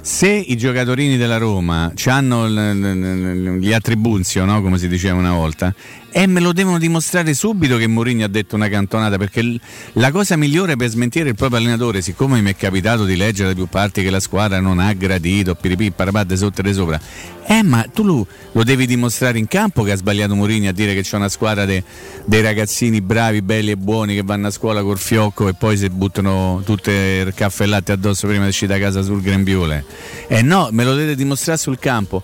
se 0.00 0.28
i 0.28 0.56
giocatori 0.58 1.16
della 1.16 1.38
Roma 1.38 1.90
hanno 2.06 2.46
gli 2.46 3.72
attribuzio, 3.72 4.44
no? 4.44 4.60
come 4.60 4.76
si 4.76 4.86
diceva 4.86 5.16
una 5.16 5.32
volta, 5.32 5.74
e 6.16 6.28
me 6.28 6.38
lo 6.38 6.52
devono 6.52 6.78
dimostrare 6.78 7.34
subito 7.34 7.76
che 7.76 7.88
Mourinho 7.88 8.24
ha 8.24 8.28
detto 8.28 8.54
una 8.54 8.68
cantonata, 8.68 9.18
perché 9.18 9.42
l- 9.42 9.60
la 9.94 10.12
cosa 10.12 10.36
migliore 10.36 10.76
per 10.76 10.88
smentire 10.88 11.30
il 11.30 11.34
proprio 11.34 11.58
allenatore, 11.58 12.02
siccome 12.02 12.40
mi 12.40 12.50
è 12.50 12.56
capitato 12.56 13.04
di 13.04 13.16
leggere 13.16 13.48
da 13.48 13.54
più 13.56 13.66
parti 13.66 14.00
che 14.00 14.10
la 14.10 14.20
squadra 14.20 14.60
non 14.60 14.78
ha 14.78 14.92
gradito, 14.92 15.56
piripì, 15.56 15.90
parapatte 15.90 16.36
sotto 16.36 16.62
e 16.62 16.72
sopra, 16.72 17.00
eh 17.46 17.64
ma 17.64 17.84
tu 17.92 18.04
lo, 18.04 18.26
lo 18.52 18.62
devi 18.62 18.86
dimostrare 18.86 19.38
in 19.38 19.48
campo 19.48 19.82
che 19.82 19.90
ha 19.90 19.96
sbagliato 19.96 20.36
Mourinho 20.36 20.68
a 20.68 20.72
dire 20.72 20.94
che 20.94 21.02
c'è 21.02 21.16
una 21.16 21.28
squadra 21.28 21.64
de- 21.64 21.82
dei 22.24 22.42
ragazzini 22.42 23.00
bravi, 23.00 23.42
belli 23.42 23.72
e 23.72 23.76
buoni 23.76 24.14
che 24.14 24.22
vanno 24.22 24.46
a 24.46 24.50
scuola 24.50 24.82
col 24.82 24.98
fiocco 24.98 25.48
e 25.48 25.54
poi 25.54 25.76
si 25.76 25.90
buttano 25.90 26.62
tutte 26.64 27.24
il 27.26 27.34
caffè 27.34 27.64
e 27.64 27.66
latte 27.66 27.90
addosso 27.90 28.28
prima 28.28 28.44
di 28.44 28.50
uscire 28.50 28.78
da 28.78 28.78
casa 28.78 29.02
sul 29.02 29.20
grembiule. 29.20 29.84
Eh 30.28 30.42
no, 30.42 30.68
me 30.70 30.84
lo 30.84 30.94
deve 30.94 31.16
dimostrare 31.16 31.58
sul 31.58 31.80
campo. 31.80 32.22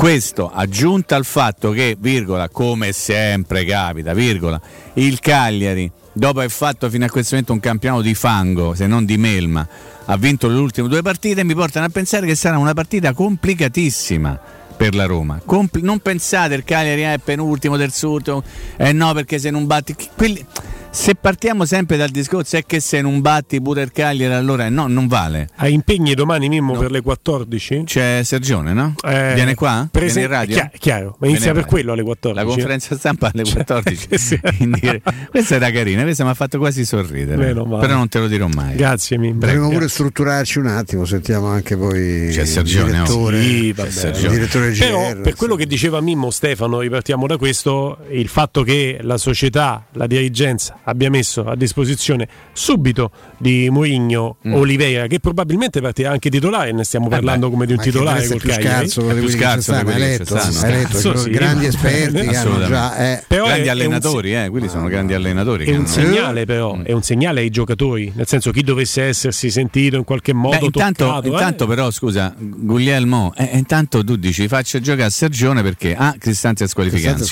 Questo 0.00 0.50
aggiunta 0.50 1.14
al 1.14 1.26
fatto 1.26 1.72
che, 1.72 1.94
virgola, 2.00 2.48
come 2.48 2.90
sempre 2.92 3.66
capita, 3.66 4.14
virgola, 4.14 4.58
il 4.94 5.20
Cagliari, 5.20 5.92
dopo 6.14 6.38
aver 6.38 6.50
fatto 6.50 6.88
fino 6.88 7.04
a 7.04 7.10
questo 7.10 7.32
momento 7.34 7.52
un 7.52 7.60
campionato 7.60 8.00
di 8.00 8.14
fango, 8.14 8.74
se 8.74 8.86
non 8.86 9.04
di 9.04 9.18
melma, 9.18 9.68
ha 10.06 10.16
vinto 10.16 10.48
le 10.48 10.58
ultime 10.58 10.88
due 10.88 11.02
partite, 11.02 11.44
mi 11.44 11.54
portano 11.54 11.84
a 11.84 11.90
pensare 11.90 12.26
che 12.26 12.34
sarà 12.34 12.56
una 12.56 12.72
partita 12.72 13.12
complicatissima 13.12 14.40
per 14.74 14.94
la 14.94 15.04
Roma. 15.04 15.38
Compli- 15.44 15.82
non 15.82 15.98
pensate 15.98 16.54
il 16.54 16.64
Cagliari 16.64 17.02
è 17.02 17.18
penultimo, 17.22 17.76
terzultimo, 17.76 18.42
eh 18.78 18.94
no 18.94 19.12
perché 19.12 19.38
se 19.38 19.50
non 19.50 19.66
batti... 19.66 19.94
quelli- 20.16 20.46
se 20.92 21.14
partiamo 21.14 21.64
sempre 21.66 21.96
dal 21.96 22.08
discorso 22.10 22.56
è 22.56 22.64
che 22.66 22.80
se 22.80 23.00
non 23.00 23.20
batti 23.20 23.60
pure 23.62 23.82
il 23.82 23.92
Cagliari 23.92 24.34
allora 24.34 24.68
no, 24.68 24.88
non 24.88 25.06
vale. 25.06 25.48
Hai 25.56 25.72
impegni 25.72 26.14
domani 26.14 26.48
Mimmo 26.48 26.76
per 26.76 26.90
le 26.90 27.00
14? 27.00 27.84
C'è 27.84 28.22
Sergione, 28.24 28.72
no? 28.72 28.94
Eh, 29.04 29.32
Viene 29.34 29.54
qua? 29.54 29.86
prese- 29.90 30.20
Viene 30.20 30.34
in 30.34 30.40
radio? 30.40 30.54
Chia- 30.56 30.70
chiaro, 30.78 31.04
ma 31.10 31.14
Viene 31.20 31.34
inizia 31.34 31.50
in 31.52 31.56
per 31.56 31.66
quello 31.66 31.92
alle 31.92 32.02
14. 32.02 32.44
La 32.44 32.52
conferenza 32.52 32.96
stampa 32.96 33.30
alle 33.32 33.44
Cioè, 33.50 33.64
14. 33.64 34.08
sì. 34.18 34.40
In 34.58 34.72
dire- 34.72 35.00
Questa 35.30 35.54
era 35.54 35.70
carina, 35.70 36.02
questa 36.02 36.24
mi 36.24 36.30
ha 36.30 36.34
fatto 36.34 36.58
quasi 36.58 36.84
sorridere. 36.84 37.36
Meno 37.36 37.64
male. 37.64 37.86
Però 37.86 37.96
non 37.96 38.08
te 38.08 38.18
lo 38.18 38.26
dirò 38.26 38.48
mai. 38.48 38.74
Grazie 38.74 39.16
Mimmo. 39.16 39.38
Dovremmo 39.40 39.68
pure 39.68 39.88
strutturarci 39.88 40.58
un 40.58 40.66
attimo, 40.66 41.04
sentiamo 41.04 41.46
anche 41.46 41.76
poi 41.76 42.28
C'è 42.32 42.42
il 42.42 42.46
Sergione, 42.48 42.90
direttore, 42.90 43.38
oh. 43.38 43.40
Sì, 43.42 43.64
il 43.66 43.74
vabbè. 43.74 43.90
Sergione. 43.90 44.34
direttore 44.34 44.70
Però 44.72 45.12
GR. 45.12 45.20
per 45.20 45.34
quello 45.36 45.54
che 45.54 45.66
diceva 45.66 46.00
Mimmo 46.00 46.30
Stefano, 46.30 46.80
ripartiamo 46.80 47.26
da 47.28 47.36
questo, 47.36 47.98
il 48.10 48.26
fatto 48.28 48.62
che 48.64 48.98
la 49.02 49.18
società, 49.18 49.84
la 49.92 50.06
dirigenza 50.08 50.78
abbia 50.84 51.10
messo 51.10 51.44
a 51.46 51.56
disposizione 51.56 52.28
subito 52.52 53.10
di 53.38 53.68
Mourinho 53.70 54.36
Mm. 54.46 54.54
Oliveira, 54.54 55.06
che 55.06 55.20
probabilmente 55.20 55.80
partirà 55.80 56.10
anche 56.10 56.30
titolare, 56.30 56.72
ne 56.72 56.84
stiamo 56.84 57.08
parlando 57.08 57.50
come 57.50 57.66
di 57.66 57.72
un 57.72 57.78
titolare 57.78 58.26
col 58.26 58.40
Cagliari. 58.40 58.88
scarso 58.88 59.10
È 59.10 59.14
più 59.18 59.28
scarso 59.28 59.72
hai 59.74 59.84
letto, 59.98 60.34
hai 60.36 60.70
letto, 60.72 60.98
sono 60.98 61.16
sì, 61.18 61.30
grandi 61.30 61.64
ma- 61.64 61.68
esperti 61.68 62.12
che 62.14 62.20
hanno 62.20 62.30
Assolutamente. 62.30 62.68
già 62.68 62.96
eh, 62.96 63.24
grandi 63.28 63.68
allenatori, 63.68 64.34
eh, 64.34 64.48
quelli 64.48 64.68
sono 64.68 64.88
grandi 64.88 65.14
allenatori. 65.14 65.64
È 65.66 65.76
un 65.76 65.86
segnale 65.86 66.44
però, 66.46 66.74
Mm. 66.76 66.82
è 66.84 66.92
un 66.92 67.02
segnale 67.02 67.40
ai 67.40 67.50
giocatori, 67.50 68.12
nel 68.14 68.26
senso 68.26 68.50
chi 68.50 68.62
dovesse 68.62 69.02
essersi 69.02 69.50
sentito 69.50 69.96
in 69.96 70.04
qualche 70.04 70.32
modo 70.32 70.58
Beh, 70.58 70.64
intanto, 70.66 71.04
toccato, 71.04 71.26
eh. 71.26 71.30
intanto 71.30 71.66
però 71.66 71.90
scusa 71.90 72.34
Guglielmo 72.38 73.32
eh, 73.36 73.50
intanto 73.58 74.02
tu 74.04 74.16
dici 74.16 74.48
faccio 74.48 74.80
giocare 74.80 75.04
a 75.04 75.10
Sergione 75.10 75.62
perché 75.62 75.94
ah 75.94 76.14
Cristante 76.18 76.64
è 76.64 76.68
squalificato. 76.68 77.24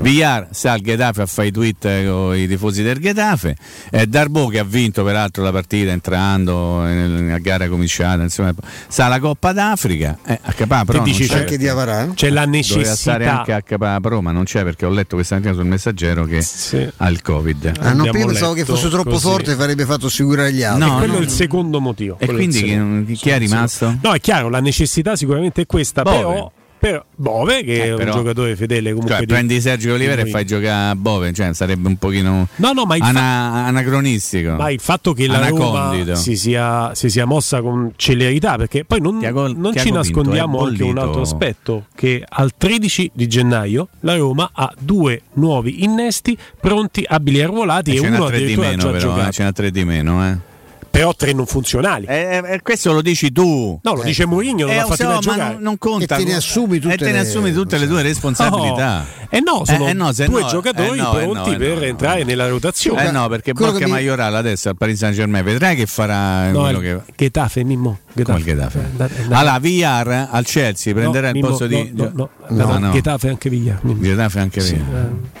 Villar 0.00 0.48
sta 0.52 0.72
al 0.72 0.80
Getafe 0.80 1.22
a 1.22 1.26
fare 1.26 1.48
i 1.48 1.52
tweet 1.52 1.84
eh, 1.86 2.04
con 2.06 2.36
i 2.36 2.46
tifosi 2.46 2.82
del 2.84 2.98
Getafe 2.98 3.56
eh, 3.90 4.06
Darbo 4.06 4.46
che 4.48 4.60
ha 4.60 4.64
vinto 4.64 5.02
peraltro 5.02 5.42
la 5.42 5.50
partita 5.50 5.90
entrando 5.90 6.82
nella 6.82 7.38
gara 7.38 7.68
cominciata 7.68 8.22
insomma 8.22 8.52
sta 8.88 9.06
alla 9.06 9.18
Coppa 9.18 9.52
d'Africa 9.52 10.18
eh, 10.24 10.38
a 10.42 10.52
Capà 10.52 10.84
non 10.92 11.02
dici 11.02 11.26
c'è, 11.26 11.38
anche 11.38 11.58
di 11.58 11.66
Avarà. 11.66 12.08
c'è 12.14 12.30
la 12.30 12.44
doveva 12.44 12.62
stare 12.62 13.18
necessità 13.24 13.38
anche 13.38 13.52
a 13.52 13.62
Capà 13.62 13.98
Roma 14.02 14.30
non 14.30 14.44
c'è 14.44 14.62
perché 14.62 14.86
ho 14.86 14.90
letto 14.90 15.16
questa 15.16 15.34
mattina 15.36 15.54
sul 15.54 15.66
messaggero 15.66 16.24
che 16.24 16.40
Sì. 16.42 16.88
ha 16.96 17.08
il 17.08 17.20
Covid 17.22 17.72
Ah, 17.80 17.92
no, 17.92 18.00
Abbiamo 18.04 18.18
io 18.18 18.26
pensavo 18.26 18.52
che 18.52 18.64
fosse 18.64 18.88
troppo 18.88 19.10
così. 19.10 19.22
forte 19.26 19.52
e 19.52 19.54
farebbe 19.56 19.84
fatto 19.84 20.06
assicurare 20.06 20.52
gli 20.52 20.62
altri. 20.62 20.88
No, 20.88 20.98
quello 20.98 21.12
no, 21.14 21.18
è 21.18 21.22
il 21.22 21.28
no. 21.28 21.32
secondo 21.32 21.80
motivo. 21.80 22.16
e 22.18 22.26
quindi 22.26 23.04
chi, 23.06 23.14
chi 23.14 23.30
è 23.30 23.38
rimasto? 23.38 23.96
No, 24.02 24.12
è 24.12 24.20
chiaro, 24.20 24.48
la 24.50 24.60
necessità 24.60 25.16
sicuramente 25.16 25.62
è 25.62 25.66
questa, 25.66 26.02
Bove. 26.02 26.16
però, 26.16 26.52
però 26.84 27.02
Bove 27.16 27.64
che 27.64 27.72
Eh, 27.82 27.92
è 27.92 27.94
però- 27.94 28.12
un 28.12 28.18
giocatore 28.18 28.56
fedele 28.56 28.90
comunque 28.90 29.14
Cioè, 29.16 29.20
di- 29.24 29.32
prendi 29.32 29.60
Sergio 29.62 29.94
Olivera 29.94 30.20
e 30.20 30.26
fai 30.26 30.44
giocare 30.44 30.90
a 30.90 30.94
Bove, 30.94 31.32
cioè 31.32 31.54
sarebbe 31.54 31.88
un 31.88 31.96
pochino 31.96 32.46
No, 32.56 32.72
no, 32.72 32.84
ma 32.84 32.96
il, 32.96 33.02
fa- 33.02 33.08
ana- 33.08 33.64
anacronistico. 33.66 34.52
ma 34.56 34.70
il 34.70 34.80
fatto 34.80 35.14
che 35.14 35.26
la 35.26 35.48
Roma 35.48 35.94
si 36.14 36.36
sia, 36.36 36.94
si 36.94 37.08
sia 37.08 37.24
mossa 37.24 37.62
con 37.62 37.92
celerità, 37.96 38.56
perché 38.56 38.84
poi 38.84 39.00
non, 39.00 39.18
Tiago- 39.18 39.46
non 39.46 39.72
ci 39.72 39.80
Tiago 39.82 39.82
Pinto 39.82 39.98
nascondiamo 39.98 40.58
è 40.58 40.68
anche 40.68 40.82
un 40.82 40.98
altro 40.98 41.22
aspetto, 41.22 41.86
che 41.94 42.22
al 42.28 42.52
13 42.54 43.10
di 43.14 43.26
gennaio 43.28 43.88
la 44.00 44.16
Roma 44.16 44.50
ha 44.52 44.70
due 44.78 45.22
nuovi 45.34 45.84
innesti 45.84 46.36
pronti, 46.60 47.02
abili 47.06 47.38
e 47.38 47.44
arruolati 47.44 47.92
e, 47.92 48.00
ce 48.00 48.08
n'ha 48.10 48.16
uno 48.16 48.26
addirittura 48.26 48.68
meno, 48.68 48.82
già 48.82 48.90
però, 48.90 48.98
giocato. 48.98 49.28
eh, 49.28 49.32
ce 49.32 49.42
n'ha 49.42 49.52
tre 49.52 49.70
di 49.70 49.84
meno, 49.84 50.28
eh. 50.28 50.52
Però 50.94 51.12
tre 51.12 51.32
non 51.32 51.44
funzionali. 51.46 52.06
Eh, 52.06 52.40
eh, 52.44 52.62
questo 52.62 52.92
lo 52.92 53.02
dici 53.02 53.32
tu. 53.32 53.80
No, 53.82 53.94
lo 53.94 54.02
dice 54.04 54.26
Mourinho, 54.26 54.66
non 54.66 54.70
Eh, 54.70 54.76
l'ha 54.76 54.84
so, 54.84 54.94
mai 55.04 55.14
ma 55.14 55.18
giocare. 55.20 55.52
non, 55.54 55.62
non 55.62 55.78
conta. 55.78 56.14
E 56.14 56.18
te 56.18 56.24
ne 56.24 56.34
assumi 56.36 56.78
tutte 56.78 56.94
e 56.94 56.96
te 56.98 57.04
ne 57.06 57.12
le- 57.12 57.18
assumi 57.18 57.52
tutte 57.52 57.78
le 57.78 57.88
tue 57.88 58.02
responsabilità. 58.02 59.04
Eh 59.28 59.40
no, 59.40 59.64
sono 59.64 59.86
Eh, 59.86 59.90
eh 59.90 59.92
no, 59.94 60.12
due 60.12 60.40
no- 60.42 60.46
giocatori 60.46 60.98
eh 60.98 61.02
no, 61.02 61.18
eh 61.18 61.22
pronti 61.24 61.50
no, 61.50 61.56
eh 61.56 61.58
per 61.58 61.82
entrare 61.82 62.22
nella 62.22 62.46
rotazione. 62.46 63.08
Eh 63.08 63.10
no, 63.10 63.28
perché 63.28 63.52
quello 63.52 63.72
Borca 63.72 63.84
che 63.86 63.90
mi- 63.90 63.96
Maioral 63.98 64.34
adesso 64.36 64.68
al 64.68 64.76
Paris 64.76 64.98
Saint 64.98 65.16
Germain 65.16 65.42
vedrai 65.44 65.74
che 65.74 65.86
farà 65.86 66.50
No, 66.52 66.60
quello 66.60 66.78
che. 66.78 67.00
Getafe, 67.16 67.64
Mimmo. 67.64 67.98
Come 68.22 68.42
Getafe. 68.44 68.78
Eh, 68.78 68.96
da- 68.96 69.08
da- 69.26 69.38
Allora, 69.38 69.58
VR 69.58 70.28
al 70.30 70.44
Chelsea 70.44 70.94
prenderà 70.94 71.30
il 71.30 71.40
posto 71.40 71.66
di. 71.66 71.90
no, 71.92 72.04
no, 72.14 72.28
no, 72.48 72.56
No, 72.56 72.66
no, 72.66 72.78
no. 72.78 72.92
Getafe 72.92 73.28
anche. 73.30 73.50
Mimmo. 73.50 73.98
Getafe 74.00 74.38
anche 74.38 74.60
eh. 74.60 74.80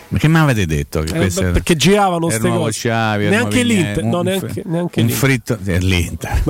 Ma 0.08 0.18
che 0.18 0.26
mi 0.28 0.38
avete 0.38 0.66
detto? 0.66 1.00
Eh, 1.02 1.30
perché 1.30 1.76
giravano 1.76 2.26
il 2.26 2.32
ste 2.32 2.48
nuovo 2.48 2.64
cose. 2.64 2.88
Neanche 2.88 3.62
l'Inter, 3.62 4.02
un 4.04 4.20
neanche- 4.24 4.62
fritto 5.44 5.58
è 5.70 5.78
l'Inter. 5.78 6.42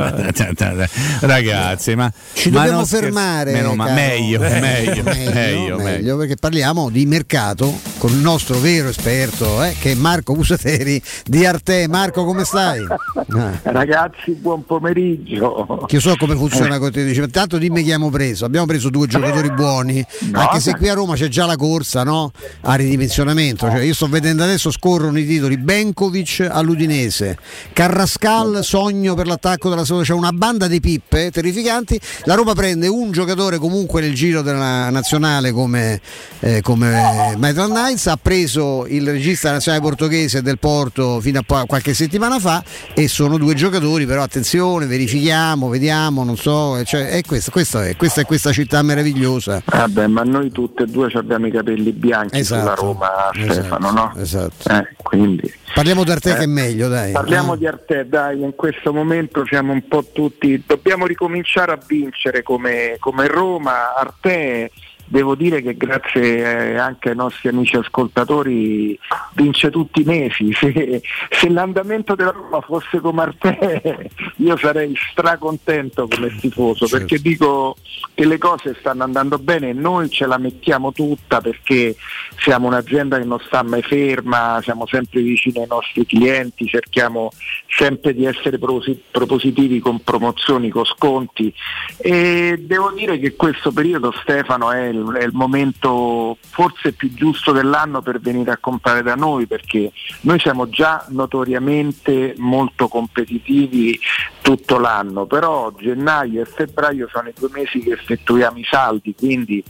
Ragazzi, 1.20 1.94
ma 1.96 2.12
Ci 2.32 2.50
ma 2.50 2.60
dobbiamo 2.60 2.86
fermare. 2.86 3.52
meno 3.52 3.74
ma- 3.74 3.88
Eh, 3.90 3.92
meglio, 3.92 4.38
meglio, 4.40 5.02
meglio. 5.02 5.76
meglio, 5.78 6.16
perché 6.16 6.36
parliamo 6.36 6.88
di 6.90 7.04
mercato 7.06 7.76
con 8.04 8.12
il 8.12 8.20
nostro 8.20 8.58
vero 8.58 8.90
esperto 8.90 9.62
eh, 9.62 9.74
che 9.80 9.92
è 9.92 9.94
Marco 9.94 10.34
Busateri 10.34 11.00
di 11.24 11.46
Arte. 11.46 11.88
Marco, 11.88 12.26
come 12.26 12.44
stai? 12.44 12.84
Ragazzi, 13.62 14.32
buon 14.32 14.62
pomeriggio. 14.66 15.86
che 15.86 15.94
io 15.94 16.00
so 16.02 16.14
come 16.18 16.36
funziona 16.36 16.78
con 16.78 16.92
te, 16.92 17.02
dice, 17.02 17.26
tanto 17.28 17.56
dimmi 17.56 17.76
chi 17.76 17.92
abbiamo 17.92 18.10
preso. 18.10 18.44
Abbiamo 18.44 18.66
preso 18.66 18.90
due 18.90 19.06
giocatori 19.06 19.50
buoni, 19.52 20.04
No, 20.30 20.38
anche 20.38 20.60
se 20.60 20.76
qui 20.76 20.90
a 20.90 20.92
Roma 20.92 21.14
c'è 21.14 21.28
già 21.28 21.46
la 21.46 21.56
corsa 21.56 22.02
no? 22.04 22.30
a 22.60 22.74
ridimensionamento. 22.74 23.70
Cioè, 23.70 23.80
io 23.80 23.94
sto 23.94 24.06
vedendo 24.06 24.42
adesso 24.42 24.70
scorrono 24.70 25.18
i 25.18 25.26
titoli 25.26 25.56
Benkovic 25.56 26.46
all'Udinese, 26.50 27.38
Carrascal 27.72 28.62
sogno 28.62 29.14
per 29.14 29.26
l'attacco 29.26 29.70
della 29.70 29.84
seconda, 29.84 30.04
c'è 30.04 30.12
una 30.12 30.32
banda 30.32 30.66
di 30.66 30.78
pippe 30.78 31.30
terrificanti. 31.30 31.98
La 32.24 32.34
Roma 32.34 32.52
prende 32.52 32.86
un 32.86 33.12
giocatore 33.12 33.56
comunque 33.56 34.02
nel 34.02 34.12
giro 34.12 34.42
della 34.42 34.90
nazionale 34.90 35.52
come, 35.52 36.02
eh, 36.40 36.60
come 36.60 37.34
Maitland 37.38 37.72
Knights, 37.94 38.06
ha 38.08 38.18
preso 38.20 38.86
il 38.86 39.08
regista 39.08 39.50
nazionale 39.52 39.82
portoghese 39.82 40.42
del 40.42 40.58
Porto 40.58 41.20
fino 41.20 41.40
a 41.46 41.64
qualche 41.66 41.94
settimana 41.94 42.38
fa 42.40 42.62
e 42.92 43.08
sono 43.08 43.38
due 43.38 43.54
giocatori, 43.54 44.04
però 44.06 44.22
attenzione, 44.22 44.86
verifichiamo, 44.86 45.68
vediamo, 45.68 46.24
non 46.24 46.36
so, 46.36 46.82
cioè, 46.84 47.08
è 47.10 47.22
questa, 47.22 47.50
questa 47.50 47.86
è, 47.86 47.96
questa 47.96 48.22
è 48.22 48.24
questa 48.24 48.52
città 48.52 48.82
meravigliosa. 48.82 49.62
Vabbè, 49.64 50.06
ma 50.08 50.22
noi 50.22 50.50
tutte 50.50 50.82
e 50.82 50.86
due 50.86 51.10
abbiamo 51.14 51.46
i 51.46 51.50
capelli 51.50 51.92
bianchi 51.92 52.38
Esatto, 52.38 52.60
sulla 52.60 52.74
Roma, 52.74 53.10
esatto, 53.32 53.52
Stefano, 53.52 53.90
no? 53.92 54.12
Esatto. 54.18 54.68
Eh, 54.70 54.88
quindi. 55.02 55.52
Parliamo 55.72 56.04
d'Arte 56.04 56.30
Eh, 56.32 56.34
che 56.34 56.42
è 56.42 56.46
meglio, 56.46 56.88
dai. 56.88 57.12
Parliamo 57.12 57.52
Ah. 57.52 57.56
di 57.56 57.66
Arte, 57.66 58.06
dai, 58.08 58.40
in 58.42 58.54
questo 58.56 58.92
momento 58.92 59.44
siamo 59.46 59.72
un 59.72 59.86
po' 59.86 60.04
tutti, 60.12 60.62
dobbiamo 60.66 61.06
ricominciare 61.06 61.72
a 61.72 61.78
vincere 61.86 62.42
come, 62.42 62.96
come 62.98 63.26
Roma, 63.28 63.94
Arte. 63.96 64.70
Devo 65.14 65.36
dire 65.36 65.62
che 65.62 65.76
grazie 65.76 66.72
eh, 66.72 66.76
anche 66.76 67.10
ai 67.10 67.14
nostri 67.14 67.48
amici 67.48 67.76
ascoltatori 67.76 68.98
vince 69.34 69.70
tutti 69.70 70.00
i 70.00 70.04
mesi. 70.04 70.52
Se, 70.64 71.02
se 71.30 71.48
l'andamento 71.50 72.14
della 72.16 72.30
Roma 72.30 72.60
fosse 72.60 72.98
come 72.98 73.22
Arte 73.22 74.10
io 74.38 74.56
sarei 74.56 74.94
stracontento 75.10 76.08
come 76.08 76.34
tifoso 76.40 76.86
Certo. 76.86 76.96
perché 76.96 77.22
dico 77.22 77.76
che 78.14 78.26
le 78.26 78.38
cose 78.38 78.74
stanno 78.78 79.04
andando 79.04 79.38
bene 79.38 79.68
e 79.68 79.72
noi 79.72 80.08
ce 80.10 80.26
la 80.26 80.38
mettiamo 80.38 80.92
tutta 80.92 81.40
perché 81.40 81.94
siamo 82.38 82.66
un'azienda 82.66 83.18
che 83.18 83.24
non 83.24 83.38
sta 83.40 83.62
mai 83.62 83.82
ferma, 83.82 84.58
siamo 84.62 84.86
sempre 84.86 85.20
vicini 85.20 85.60
ai 85.60 85.66
nostri 85.68 86.06
clienti, 86.06 86.66
cerchiamo 86.66 87.30
sempre 87.68 88.14
di 88.14 88.24
essere 88.24 88.58
propositivi 88.58 89.80
con 89.80 90.02
promozioni, 90.02 90.70
con 90.70 90.84
sconti 90.84 91.52
e 91.98 92.56
devo 92.58 92.90
dire 92.92 93.18
che 93.18 93.36
questo 93.36 93.70
periodo 93.70 94.12
Stefano 94.22 94.72
è 94.72 94.86
il, 94.86 95.03
è 95.12 95.24
il 95.24 95.32
momento 95.32 96.36
forse 96.40 96.92
più 96.92 97.12
giusto 97.14 97.52
dell'anno 97.52 98.02
per 98.02 98.20
venire 98.20 98.52
a 98.52 98.58
comprare 98.58 99.02
da 99.02 99.14
noi 99.14 99.46
perché 99.46 99.92
noi 100.22 100.38
siamo 100.38 100.68
già 100.68 101.04
notoriamente 101.08 102.34
molto 102.38 102.88
competitivi 102.88 103.98
tutto 104.42 104.78
l'anno, 104.78 105.26
però 105.26 105.72
gennaio 105.76 106.42
e 106.42 106.44
febbraio 106.44 107.08
sono 107.10 107.28
i 107.28 107.34
due 107.34 107.48
mesi 107.52 107.78
che 107.80 107.92
effettuiamo 107.92 108.58
i 108.58 108.66
saldi, 108.68 109.14
quindi 109.16 109.62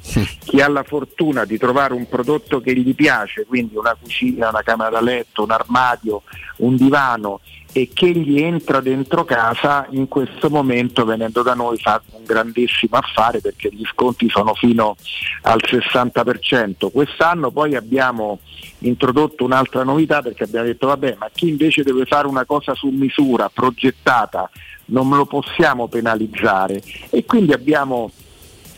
chi 0.44 0.60
ha 0.60 0.68
la 0.68 0.82
fortuna 0.82 1.44
di 1.44 1.58
trovare 1.58 1.94
un 1.94 2.08
prodotto 2.08 2.60
che 2.60 2.74
gli 2.74 2.94
piace, 2.94 3.46
quindi 3.46 3.76
una 3.76 3.96
cucina, 4.00 4.48
una 4.48 4.62
camera 4.62 4.90
da 4.90 5.00
letto, 5.00 5.44
un 5.44 5.50
armadio, 5.52 6.22
un 6.56 6.76
divano 6.76 7.40
e 7.76 7.90
che 7.92 8.12
gli 8.12 8.40
entra 8.40 8.80
dentro 8.80 9.24
casa 9.24 9.88
in 9.90 10.06
questo 10.06 10.48
momento 10.48 11.04
venendo 11.04 11.42
da 11.42 11.54
noi 11.54 11.76
fa 11.76 12.00
un 12.12 12.22
grandissimo 12.22 12.96
affare 12.96 13.40
perché 13.40 13.68
gli 13.72 13.84
sconti 13.84 14.28
sono 14.28 14.54
fino 14.54 14.94
al 15.42 15.60
60%. 15.60 16.92
Quest'anno 16.92 17.50
poi 17.50 17.74
abbiamo 17.74 18.38
introdotto 18.78 19.44
un'altra 19.44 19.82
novità 19.82 20.22
perché 20.22 20.44
abbiamo 20.44 20.66
detto 20.66 20.86
vabbè 20.86 21.16
ma 21.18 21.28
chi 21.34 21.48
invece 21.48 21.82
deve 21.82 22.04
fare 22.04 22.28
una 22.28 22.44
cosa 22.44 22.74
su 22.74 22.90
misura, 22.90 23.50
progettata, 23.52 24.48
non 24.86 25.08
lo 25.08 25.26
possiamo 25.26 25.88
penalizzare 25.88 26.80
e 27.10 27.24
quindi 27.24 27.52
abbiamo 27.52 28.08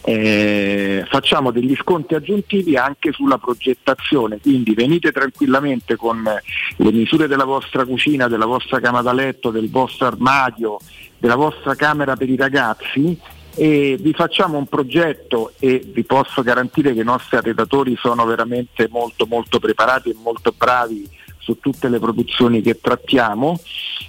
eh, 0.08 1.04
facciamo 1.08 1.50
degli 1.50 1.74
sconti 1.74 2.14
aggiuntivi 2.14 2.76
anche 2.76 3.10
sulla 3.10 3.38
progettazione, 3.38 4.38
quindi 4.40 4.72
venite 4.72 5.10
tranquillamente 5.10 5.96
con 5.96 6.22
le 6.22 6.92
misure 6.92 7.26
della 7.26 7.42
vostra 7.42 7.84
cucina, 7.84 8.28
della 8.28 8.46
vostra 8.46 8.78
camera 8.78 9.02
da 9.02 9.12
letto, 9.12 9.50
del 9.50 9.68
vostro 9.68 10.06
armadio, 10.06 10.78
della 11.18 11.34
vostra 11.34 11.74
camera 11.74 12.14
per 12.14 12.30
i 12.30 12.36
ragazzi 12.36 13.18
e 13.56 13.96
vi 13.98 14.12
facciamo 14.12 14.58
un 14.58 14.66
progetto 14.66 15.54
e 15.58 15.82
vi 15.84 16.04
posso 16.04 16.42
garantire 16.42 16.92
che 16.94 17.00
i 17.00 17.04
nostri 17.04 17.38
arredatori 17.38 17.96
sono 17.96 18.24
veramente 18.26 18.86
molto 18.88 19.26
molto 19.26 19.58
preparati 19.58 20.10
e 20.10 20.16
molto 20.22 20.54
bravi 20.56 21.08
su 21.46 21.60
tutte 21.60 21.88
le 21.88 22.00
produzioni 22.00 22.60
che 22.60 22.80
trattiamo 22.80 23.60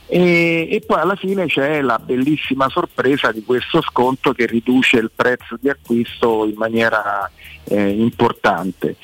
e, 0.07 0.67
e 0.71 0.81
poi 0.83 0.99
alla 0.99 1.15
fine 1.15 1.45
c'è 1.45 1.81
la 1.81 1.99
bellissima 1.99 2.67
sorpresa 2.67 3.31
di 3.31 3.43
questo 3.43 3.79
sconto 3.83 4.33
che 4.33 4.47
riduce 4.47 4.97
il 4.97 5.11
prezzo 5.13 5.55
di 5.59 5.69
acquisto 5.69 6.45
in 6.45 6.55
maniera 6.55 7.29
eh, 7.65 7.89
importante. 7.89 8.95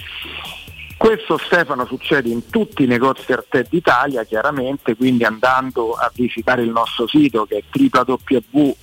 Questo 0.97 1.37
Stefano 1.37 1.85
succede 1.85 2.29
in 2.29 2.49
tutti 2.49 2.83
i 2.83 2.87
negozi 2.87 3.31
Arte 3.33 3.65
d'Italia, 3.69 4.23
chiaramente, 4.23 4.95
quindi 4.95 5.25
andando 5.25 5.91
a 5.93 6.09
visitare 6.13 6.63
il 6.63 6.69
nostro 6.69 7.07
sito 7.07 7.45
che 7.45 7.57
è 7.57 7.63
www.arte.it, 7.71 8.73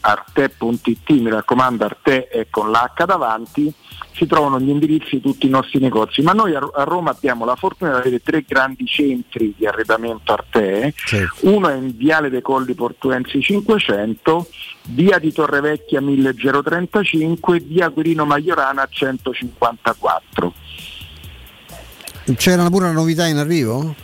mi 1.11 1.31
raccomando 1.31 1.85
Arte 1.85 2.29
è 2.29 2.47
con 2.51 2.71
l'H 2.71 3.05
davanti, 3.07 3.73
si 4.13 4.27
trovano 4.27 4.61
gli 4.61 4.69
indirizzi 4.69 5.17
di 5.17 5.23
tutti 5.23 5.47
i 5.47 5.51
nostri 5.51 5.79
negozi, 5.79 6.21
ma 6.21 6.33
noi 6.33 6.55
a 6.55 6.61
Roma 6.85 7.11
abbiamo 7.11 7.47
la 7.47 7.57
fortuna 7.57 7.93
di 7.93 7.99
avere 8.01 8.23
tre 8.23 8.45
grandi 8.47 8.85
centri 8.87 9.55
di 9.57 9.67
arredamento 9.67 10.33
Arte, 10.33 10.93
uno 11.41 11.69
è 11.69 11.75
in 11.75 11.97
Viale 11.97 12.29
dei 12.29 12.43
Colli 12.43 12.75
Portuensi 12.75 13.41
500, 13.41 14.47
via 14.89 15.19
di 15.19 15.33
Torrevecchia 15.33 16.01
1035, 16.03 17.61
via 17.61 17.89
Quirino 17.89 18.27
Maiorana 18.27 18.87
154. 18.89 20.53
C'era 22.37 22.69
pure 22.69 22.85
una 22.85 22.95
novità 22.95 23.27
in 23.27 23.37
arrivo? 23.39 23.95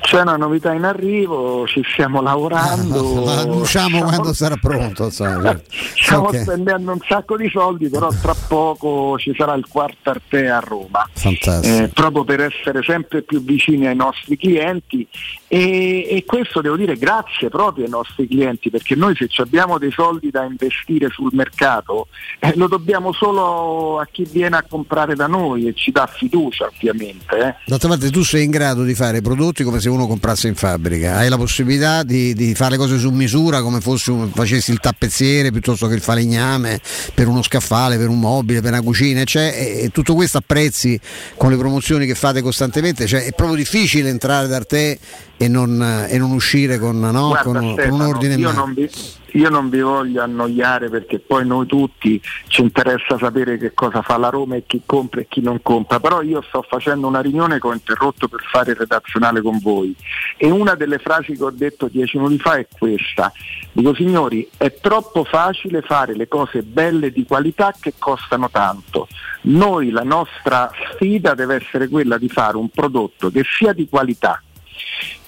C'è 0.00 0.20
una 0.20 0.36
novità 0.36 0.72
in 0.72 0.84
arrivo, 0.84 1.66
ci 1.66 1.80
stiamo 1.92 2.20
lavorando. 2.20 3.24
La 3.24 3.40
annunciamo 3.40 3.88
Stiamo- 3.88 4.02
quando 4.04 4.32
sarà 4.34 4.56
pronto. 4.56 5.04
insomma, 5.04 5.40
certo. 5.42 5.70
Stiamo 5.70 6.22
Ok. 6.26 6.40
spendendo 6.42 6.92
un 6.92 6.98
sacco 7.06 7.36
di 7.36 7.48
soldi, 7.48 7.88
però 7.88 8.10
tra 8.20 8.34
poco 8.48 9.16
ci 9.18 9.32
sarà 9.36 9.54
il 9.54 9.64
quarto 9.68 10.10
Arte 10.10 10.48
a 10.50 10.58
Roma. 10.58 11.08
Eh, 11.22 11.90
proprio 11.94 12.24
per 12.24 12.40
essere 12.40 12.82
sempre 12.82 13.22
più 13.22 13.42
vicini 13.42 13.86
ai 13.86 13.94
nostri 13.96 14.36
clienti 14.36 15.06
e, 15.48 16.06
e 16.10 16.24
questo 16.26 16.60
devo 16.60 16.76
dire 16.76 16.96
grazie 16.96 17.48
proprio 17.48 17.84
ai 17.84 17.90
nostri 17.90 18.26
clienti 18.26 18.70
perché 18.70 18.94
noi 18.96 19.14
se 19.16 19.28
abbiamo 19.40 19.78
dei 19.78 19.92
soldi 19.92 20.30
da 20.30 20.44
investire 20.44 21.08
sul 21.10 21.30
mercato 21.32 22.08
eh, 22.40 22.52
lo 22.56 22.66
dobbiamo 22.66 23.12
solo 23.12 23.98
a 24.00 24.08
chi 24.10 24.26
viene 24.30 24.56
a 24.56 24.64
comprare 24.68 25.14
da 25.14 25.26
noi 25.26 25.68
e 25.68 25.74
ci 25.74 25.92
dà 25.92 26.06
fiducia 26.06 26.66
ovviamente. 26.66 27.36
eh. 27.38 27.54
D'altra 27.66 27.88
parte 27.88 28.10
tu 28.10 28.22
sei 28.24 28.44
in 28.44 28.50
grado 28.50 28.82
di 28.82 28.94
fare 28.94 29.20
prodotti 29.20 29.61
come 29.62 29.80
se 29.80 29.88
uno 29.88 30.06
comprasse 30.06 30.48
in 30.48 30.54
fabbrica, 30.54 31.16
hai 31.16 31.28
la 31.28 31.36
possibilità 31.36 32.02
di, 32.02 32.34
di 32.34 32.54
fare 32.54 32.72
le 32.72 32.76
cose 32.76 32.98
su 32.98 33.10
misura 33.10 33.62
come 33.62 33.80
un- 33.84 34.30
facessi 34.32 34.70
il 34.70 34.80
tappezziere 34.80 35.50
piuttosto 35.50 35.86
che 35.86 35.94
il 35.94 36.00
falegname 36.00 36.80
per 37.14 37.28
uno 37.28 37.42
scaffale, 37.42 37.96
per 37.96 38.08
un 38.08 38.18
mobile, 38.18 38.60
per 38.60 38.72
una 38.72 38.82
cucina, 38.82 39.24
cioè, 39.24 39.54
e, 39.54 39.84
e 39.84 39.88
tutto 39.90 40.14
questo 40.14 40.38
a 40.38 40.42
prezzi 40.44 40.98
con 41.36 41.50
le 41.50 41.56
promozioni 41.56 42.06
che 42.06 42.14
fate 42.14 42.42
costantemente, 42.42 43.06
cioè, 43.06 43.24
è 43.24 43.32
proprio 43.32 43.56
difficile 43.56 44.08
entrare 44.08 44.46
da 44.48 44.62
te 44.64 44.98
e 45.42 45.48
non, 45.48 46.06
e 46.08 46.18
non 46.18 46.30
uscire 46.30 46.78
con, 46.78 47.00
no? 47.00 47.28
Guarda, 47.28 47.42
con- 47.42 47.54
con 47.54 47.64
un 47.64 47.72
Stefano, 47.72 48.08
ordine 48.08 48.34
in 48.34 48.40
io 48.40 48.52
non, 48.52 48.74
vi, 48.74 48.90
io 49.32 49.48
non 49.48 49.68
vi 49.70 49.80
voglio 49.80 50.22
annoiare 50.22 50.88
perché 50.88 51.18
poi 51.18 51.44
noi 51.44 51.66
tutti 51.66 52.20
ci 52.46 52.60
interessa 52.60 53.18
sapere 53.18 53.58
che 53.58 53.74
cosa 53.74 54.02
fa 54.02 54.16
la 54.18 54.28
Roma 54.28 54.54
e 54.54 54.64
chi 54.66 54.82
compra 54.86 55.20
e 55.20 55.26
chi 55.28 55.40
non 55.40 55.60
compra, 55.62 55.98
però 55.98 56.22
io 56.22 56.42
sto 56.42 56.62
facendo 56.62 57.08
una 57.08 57.20
riunione 57.20 57.58
che 57.58 57.66
ho 57.66 57.72
interrotto 57.72 58.28
per 58.28 58.40
fare 58.50 58.70
il 58.70 58.76
redazionale 58.76 59.42
con 59.42 59.58
voi 59.58 59.94
e 60.36 60.50
una 60.50 60.74
delle 60.74 60.98
frasi 60.98 61.36
che 61.36 61.42
ho 61.42 61.50
detto 61.50 61.88
dieci 61.88 62.18
minuti 62.18 62.38
fa 62.38 62.56
è 62.56 62.66
questa. 62.78 63.32
Dico 63.72 63.94
signori, 63.94 64.48
è 64.56 64.72
troppo 64.80 65.24
facile 65.24 65.82
fare 65.82 66.14
le 66.14 66.28
cose 66.28 66.62
belle 66.62 67.10
di 67.10 67.24
qualità 67.24 67.74
che 67.78 67.94
costano 67.98 68.48
tanto. 68.50 69.08
Noi 69.42 69.90
la 69.90 70.04
nostra 70.04 70.70
sfida 70.94 71.34
deve 71.34 71.56
essere 71.56 71.88
quella 71.88 72.16
di 72.18 72.28
fare 72.28 72.56
un 72.56 72.68
prodotto 72.68 73.30
che 73.30 73.42
sia 73.58 73.72
di 73.72 73.88
qualità, 73.88 74.40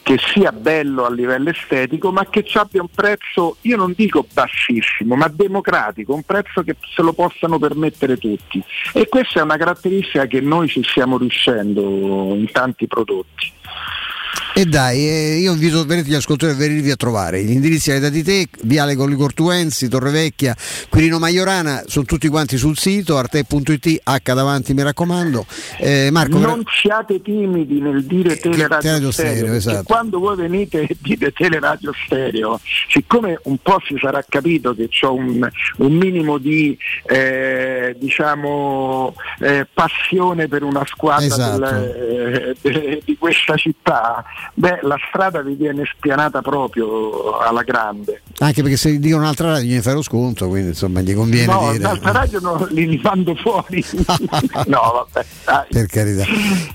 che 0.05 0.19
sia 0.19 0.53
bello 0.53 1.07
a 1.07 1.11
livello 1.11 1.49
estetico, 1.49 2.13
ma 2.13 2.27
che 2.29 2.45
abbia 2.53 2.83
un 2.83 2.89
prezzo, 2.95 3.57
io 3.63 3.79
non 3.79 3.95
dico 3.97 4.27
bassissimo, 4.31 5.17
ma 5.17 5.29
democratico, 5.29 6.13
un 6.13 6.23
prezzo 6.23 6.63
che 6.63 6.77
se 6.95 7.01
lo 7.01 7.15
possano 7.15 7.59
permettere 7.59 8.19
tutti. 8.19 8.63
E 8.93 9.09
questa 9.09 9.41
è 9.41 9.43
una 9.43 9.57
caratteristica 9.57 10.27
che 10.27 10.43
noi 10.43 10.69
ci 10.69 10.83
stiamo 10.85 11.17
riuscendo 11.17 11.81
in 12.35 12.51
tanti 12.53 12.87
prodotti. 12.87 13.51
E 14.57 14.67
dai, 14.67 15.09
eh, 15.09 15.37
io 15.39 15.53
invito 15.53 15.81
veramente 15.85 16.11
gli 16.11 16.15
ascoltatori 16.15 16.53
a 16.53 16.55
venirvi 16.57 16.93
a 16.93 16.95
trovare. 16.97 17.43
Gli 17.43 17.51
indirizzi 17.51 17.91
hai 17.91 17.99
dati 17.99 18.23
te, 18.23 18.47
Viale 18.63 18.95
Colli 18.95 19.17
Cortuensi, 19.17 19.89
Torrevecchia, 19.89 20.55
Quirino 20.89 21.19
Maiorana, 21.19 21.83
sono 21.87 22.05
tutti 22.05 22.29
quanti 22.29 22.57
sul 22.57 22.79
sito, 22.79 23.17
arte.it, 23.19 24.01
H 24.05 24.33
davanti 24.33 24.73
mi 24.73 24.83
raccomando. 24.85 25.45
Eh, 25.81 26.09
Marco, 26.13 26.39
non 26.39 26.63
siate 26.81 27.21
timidi 27.21 27.81
nel 27.81 28.05
dire 28.05 28.37
teleradio 28.37 28.79
teleradio 28.79 29.11
stereo, 29.11 29.35
stereo, 29.39 29.55
esatto. 29.55 29.83
quando 29.83 30.21
voi 30.21 30.37
venite 30.37 30.83
e 30.83 30.97
dite 31.01 31.33
teleradio 31.33 31.93
stereo, 32.07 32.61
siccome 32.89 33.41
un 33.45 33.57
po' 33.61 33.81
si 33.85 33.97
sarà 34.01 34.25
capito 34.29 34.73
che 34.73 34.89
ho 35.03 35.15
un, 35.15 35.49
un 35.79 35.93
minimo 35.95 36.39
di 36.39 36.79
eh, 37.07 37.97
diciamo 37.99 39.17
eh, 39.41 39.67
passione 39.75 40.47
per 40.47 40.63
una 40.63 40.85
squadra 40.87 41.25
Esatto. 41.27 41.59
del- 41.59 42.55
eh, 42.63 42.71
de- 42.71 43.03
di 43.05 43.17
questa 43.19 43.57
città, 43.57 44.25
beh 44.53 44.81
la 44.83 44.97
strada 45.09 45.41
vi 45.41 45.55
viene 45.55 45.85
spianata 45.85 46.43
proprio 46.43 47.39
alla 47.39 47.63
grande. 47.63 48.23
Anche 48.39 48.63
perché 48.63 48.77
se 48.77 48.99
dicono 48.99 49.23
un'altra 49.23 49.53
radio 49.53 49.77
gli 49.77 49.81
fai 49.81 49.95
lo 49.95 50.03
sconto, 50.03 50.49
quindi 50.49 50.69
insomma 50.69 51.01
gli 51.01 51.15
conviene 51.15 51.53
no, 51.53 51.71
dire. 51.73 51.83
l'altra 51.83 52.13
radio 52.13 52.41
no, 52.41 52.67
li, 52.71 52.89
li 52.89 53.01
mando 53.03 53.35
fuori. 53.37 53.85
no, 54.67 55.07
vabbè, 55.13 55.27
dai. 55.45 55.67
Per 55.71 55.87
carità. 55.87 56.25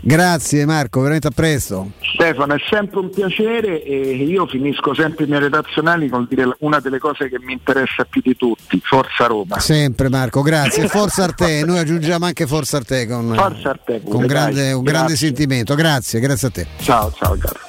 Grazie 0.02 0.66
Marco, 0.66 1.02
veramente 1.02 1.28
a 1.28 1.32
presto. 1.32 1.92
Stefano, 2.14 2.54
è 2.54 2.60
sempre 2.70 3.00
un 3.00 3.10
piacere 3.10 3.84
e 3.84 4.16
io 4.16 4.48
finisco 4.48 4.94
sempre 4.94 5.26
i 5.26 5.28
miei 5.28 5.42
redazionali 5.42 6.10
con 6.10 6.26
dire 6.30 6.56
una 6.60 6.80
delle 6.80 7.00
cose 7.00 7.30
che 7.30 7.40
mi 7.40 7.54
interessa 7.54 8.06
più 8.06 8.22
di 8.24 8.36
tutti, 8.36 8.80
Forza 8.84 9.26
Roma. 9.26 9.60
Sempre 9.60 10.10
Marco, 10.10 10.42
grazie. 10.42 10.88
Forza 10.88 11.24
Arte, 11.24 11.64
noi 11.66 11.78
aggiungiamo 11.78 12.26
anche 12.26 12.48
Forza 12.48 12.78
Arte 12.78 13.08
con, 13.08 13.34
Forza 13.36 13.70
Arte 13.70 14.00
pure, 14.00 14.16
con 14.16 14.26
grande, 14.26 14.62
dai. 14.64 14.74
un 14.74 14.84
grande 14.84 15.08
Grazie. 15.10 15.28
sentimento. 15.28 15.76
Grazie, 15.76 16.20
grazie 16.20 16.48
a 16.48 16.52
te. 16.52 16.68
Ciao, 16.80 17.14
ciao 17.18 17.38
caro. 17.38 17.69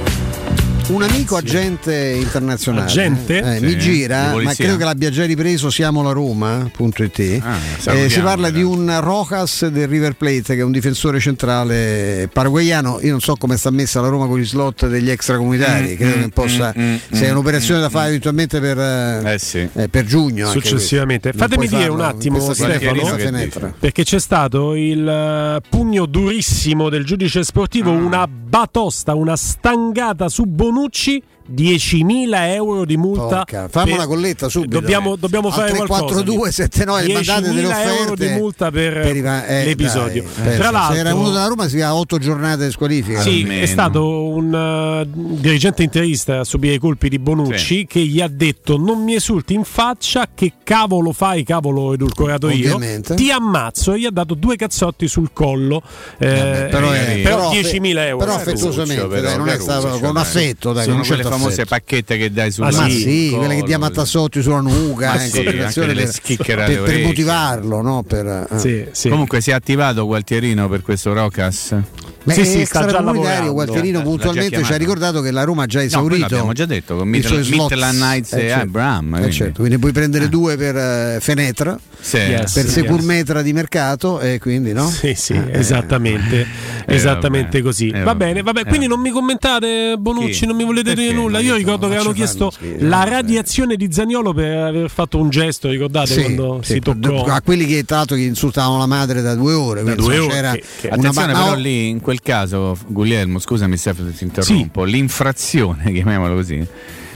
Un 0.87 1.03
amico 1.03 1.37
agente 1.37 1.95
internazionale 2.19 2.85
Agente? 2.85 3.37
eh, 3.39 3.59
Sì, 3.59 3.65
mi 3.65 3.77
gira, 3.77 4.35
ma 4.35 4.53
credo 4.53 4.75
che 4.75 4.83
l'abbia 4.83 5.09
già 5.09 5.23
ripreso 5.25 5.69
siamo 5.69 6.01
la 6.03 6.11
Roma.it. 6.11 7.39
Ah, 7.43 7.57
Eh, 7.93 8.09
si 8.09 8.19
parla 8.19 8.49
di 8.49 8.61
un 8.61 8.93
Rojas 8.99 9.67
del 9.69 9.87
River 9.87 10.15
Plate 10.15 10.53
che 10.55 10.57
è 10.57 10.63
un 10.63 10.71
difensore 10.71 11.19
centrale 11.21 12.29
paraguayano. 12.33 12.99
Io 13.03 13.11
non 13.11 13.21
so 13.21 13.35
come 13.35 13.55
sta 13.55 13.69
messa 13.69 14.01
la 14.01 14.09
Roma 14.09 14.27
con 14.27 14.37
gli 14.37 14.45
slot 14.45 14.87
degli 14.89 15.09
extracomunitari, 15.09 15.93
Mm, 15.93 15.95
credo 15.95 16.17
mm, 16.17 16.21
che 16.23 16.29
possa 16.29 16.73
mm, 16.77 16.81
mm, 16.91 16.95
se 17.11 17.25
è 17.25 17.27
mm, 17.27 17.31
un'operazione 17.31 17.79
mm, 17.79 17.83
da 17.83 17.89
fare 17.89 18.07
eventualmente 18.09 18.59
per, 18.59 18.77
eh, 18.77 19.39
eh, 19.73 19.87
per 19.89 20.05
giugno. 20.05 20.49
Successivamente. 20.49 21.31
Fatemi 21.31 21.67
dire 21.69 21.87
un 21.87 22.01
attimo, 22.01 22.39
Stefano, 22.53 23.71
perché 23.79 24.03
c'è 24.03 24.19
stato 24.19 24.75
il 24.75 25.07
eh, 25.07 25.61
pugno 25.69 26.05
durissimo 26.05 26.89
del 26.89 27.05
giudice 27.05 27.43
sportivo, 27.43 27.91
Ah. 27.91 27.93
una 27.93 28.27
batosta, 28.27 29.15
una 29.15 29.37
stangata 29.37 30.27
su 30.27 30.45
Bonucci. 30.71 31.21
10.000 31.49 32.53
euro 32.53 32.85
di 32.85 32.97
multa. 32.97 33.37
Porca, 33.37 33.67
fammi 33.69 33.89
per- 33.89 33.97
una 33.99 34.07
colletta 34.07 34.49
subito. 34.49 34.79
Dobbiamo, 34.79 35.15
dobbiamo 35.15 35.47
Al 35.47 35.53
fare 35.53 35.73
qualcosa. 35.73 36.05
342 36.05 36.51
79 36.51 37.13
mandate 37.13 37.41
delle 37.41 37.61
10.000 37.61 37.97
euro 37.97 38.15
di 38.15 38.27
multa 38.29 38.71
per, 38.71 38.93
per 39.01 39.15
i 39.15 39.21
va- 39.21 39.45
eh, 39.45 39.65
l'episodio. 39.65 40.23
dai, 40.35 40.55
Tra 40.55 40.65
se 40.65 40.71
l'altro, 40.71 40.95
era 40.97 41.13
uno 41.15 41.27
della 41.29 41.47
Roma 41.47 41.67
si 41.67 41.81
ha 41.81 41.95
8 41.95 42.17
giornate 42.17 42.65
di 42.65 42.71
squalifica. 42.71 43.21
Sì, 43.21 43.43
è 43.43 43.65
stato 43.65 44.27
un 44.29 44.53
eh, 44.53 45.07
dirigente 45.39 45.83
interista 45.83 46.39
a 46.39 46.43
subire 46.43 46.75
i 46.75 46.79
colpi 46.79 47.09
di 47.09 47.19
Bonucci 47.19 47.57
Sì. 47.57 47.85
che 47.87 47.99
gli 48.01 48.21
ha 48.21 48.27
detto 48.27 48.77
non 48.77 49.03
mi 49.03 49.15
esulti 49.15 49.53
in 49.53 49.63
faccia 49.63 50.27
che 50.33 50.53
cavolo 50.63 51.11
fai, 51.11 51.43
cavolo 51.43 51.93
edulcorato 51.93 52.47
Ovviamente. 52.47 53.13
io, 53.13 53.17
ti 53.17 53.31
ammazzo 53.31 53.93
e 53.93 53.99
gli 53.99 54.05
ha 54.05 54.11
dato 54.11 54.33
due 54.35 54.55
cazzotti 54.55 55.07
sul 55.07 55.29
collo, 55.33 55.81
eh, 56.17 56.67
però 56.69 56.91
è- 56.91 57.19
però 57.23 57.39
però 57.41 57.49
10.000 57.51 58.05
euro. 58.07 58.17
però 58.25 58.35
affettuosamente, 58.35 59.21
dai, 59.21 59.37
non 59.37 59.47
è 59.49 59.57
stato 59.59 59.99
con 59.99 60.17
affetto, 60.17 60.73
dai, 60.73 60.85
con 60.87 60.97
un 60.97 61.03
certo 61.03 61.29
famose 61.37 61.65
pacchette 61.65 62.17
che 62.17 62.31
dai 62.31 62.51
sulla 62.51 62.67
ma 62.67 62.89
sul 62.89 62.91
sì, 62.91 63.27
collo, 63.29 63.45
quelle 63.45 63.55
che 63.61 63.65
diamo 63.65 63.85
a 63.85 63.89
Tassotti 63.89 64.41
sulla 64.41 64.61
nuca, 64.61 65.07
Ma 65.13 65.23
eh, 65.23 65.29
sì, 65.29 65.41
per, 65.43 65.71
per, 65.73 66.81
per 66.83 66.99
motivarlo, 67.03 67.81
no? 67.81 68.03
Per, 68.03 68.47
eh. 68.63 68.91
Comunque 69.09 69.41
si 69.41 69.49
è 69.51 69.53
attivato 69.53 70.05
Gualtierino 70.05 70.67
per 70.69 70.81
questo 70.81 71.13
Rocas? 71.13 71.75
Beh, 72.23 72.35
Gualtierino 72.73 73.23
Eh, 73.31 73.51
l'ha 73.51 73.65
già 73.95 74.01
puntualmente 74.01 74.63
ci 74.63 74.73
ha 74.73 74.75
ricordato 74.77 75.21
che 75.21 75.31
la 75.31 75.43
Roma 75.43 75.63
ha 75.63 75.65
già 75.65 75.79
No, 75.79 75.85
esaurito. 75.85 76.21
l'abbiamo 76.21 76.53
già 76.53 76.65
detto, 76.65 76.95
con 76.97 77.07
i 77.07 77.09
Midland- 77.11 77.95
Knights 77.97 78.33
e 78.33 78.39
certo. 78.41 78.61
Abraham, 78.63 79.07
Eh, 79.07 79.17
quindi. 79.17 79.35
certo, 79.35 79.59
quindi 79.61 79.77
puoi 79.79 79.91
prendere 79.91 80.29
due 80.29 80.55
per 80.55 80.75
eh, 80.75 81.17
Fenetra, 81.19 81.79
Sì. 81.99 82.17
Yes, 82.17 82.53
per 82.53 82.65
yes. 82.65 82.73
Securmetra 82.73 83.41
di 83.41 83.53
mercato 83.53 84.19
e 84.19 84.37
quindi 84.39 84.71
no? 84.71 84.87
Sì, 84.87 85.15
sì, 85.15 85.33
Eh, 85.33 85.57
esattamente, 85.59 86.45
esattamente 86.85 87.57
vabbè, 87.59 87.61
così. 87.63 87.89
eh, 87.89 88.03
Va 88.03 88.13
bene, 88.15 88.41
vabbè, 88.43 88.61
eh, 88.61 88.65
quindi 88.65 88.85
non 88.87 88.99
mi 88.99 89.09
commentate 89.09 89.95
Bonucci, 89.97 90.41
Chi? 90.41 90.45
non 90.45 90.55
mi 90.55 90.63
volete 90.63 90.93
dire? 90.93 91.13
Nulla. 91.21 91.39
Io 91.39 91.55
ricordo 91.55 91.87
che 91.87 91.93
avevano 91.95 92.13
chiesto 92.13 92.51
la 92.79 93.03
radiazione 93.03 93.75
di 93.75 93.91
Zagnolo 93.91 94.33
per 94.33 94.57
aver 94.57 94.89
fatto 94.89 95.19
un 95.19 95.29
gesto, 95.29 95.69
ricordate 95.69 96.13
Sì, 96.13 96.21
quando 96.21 96.59
sì, 96.63 96.73
si 96.73 96.79
toccò? 96.79 97.23
a 97.25 97.41
quelli 97.41 97.65
che 97.65 97.83
tra 97.83 97.97
l'altro 97.97 98.15
che 98.15 98.23
insultavano 98.23 98.77
la 98.77 98.85
madre 98.87 99.21
da 99.21 99.35
due 99.35 99.53
ore, 99.53 99.81
quindi, 99.83 100.01
due 100.01 100.17
ore, 100.19 100.33
c'era 100.33 100.51
che- 100.53 100.63
che- 100.81 100.87
una 100.87 100.95
Attenzione, 100.97 101.33
ma- 101.33 101.39
però 101.39 101.53
no, 101.55 101.59
lì 101.59 101.87
in 101.89 101.99
quel 102.01 102.21
caso, 102.21 102.77
Guglielmo, 102.87 103.39
scusami 103.39 103.77
se 103.77 103.93
ti 103.95 104.23
interrompo, 104.23 104.83
l'infrazione, 104.83 105.91
chiamiamola 105.93 106.33
così, 106.33 106.65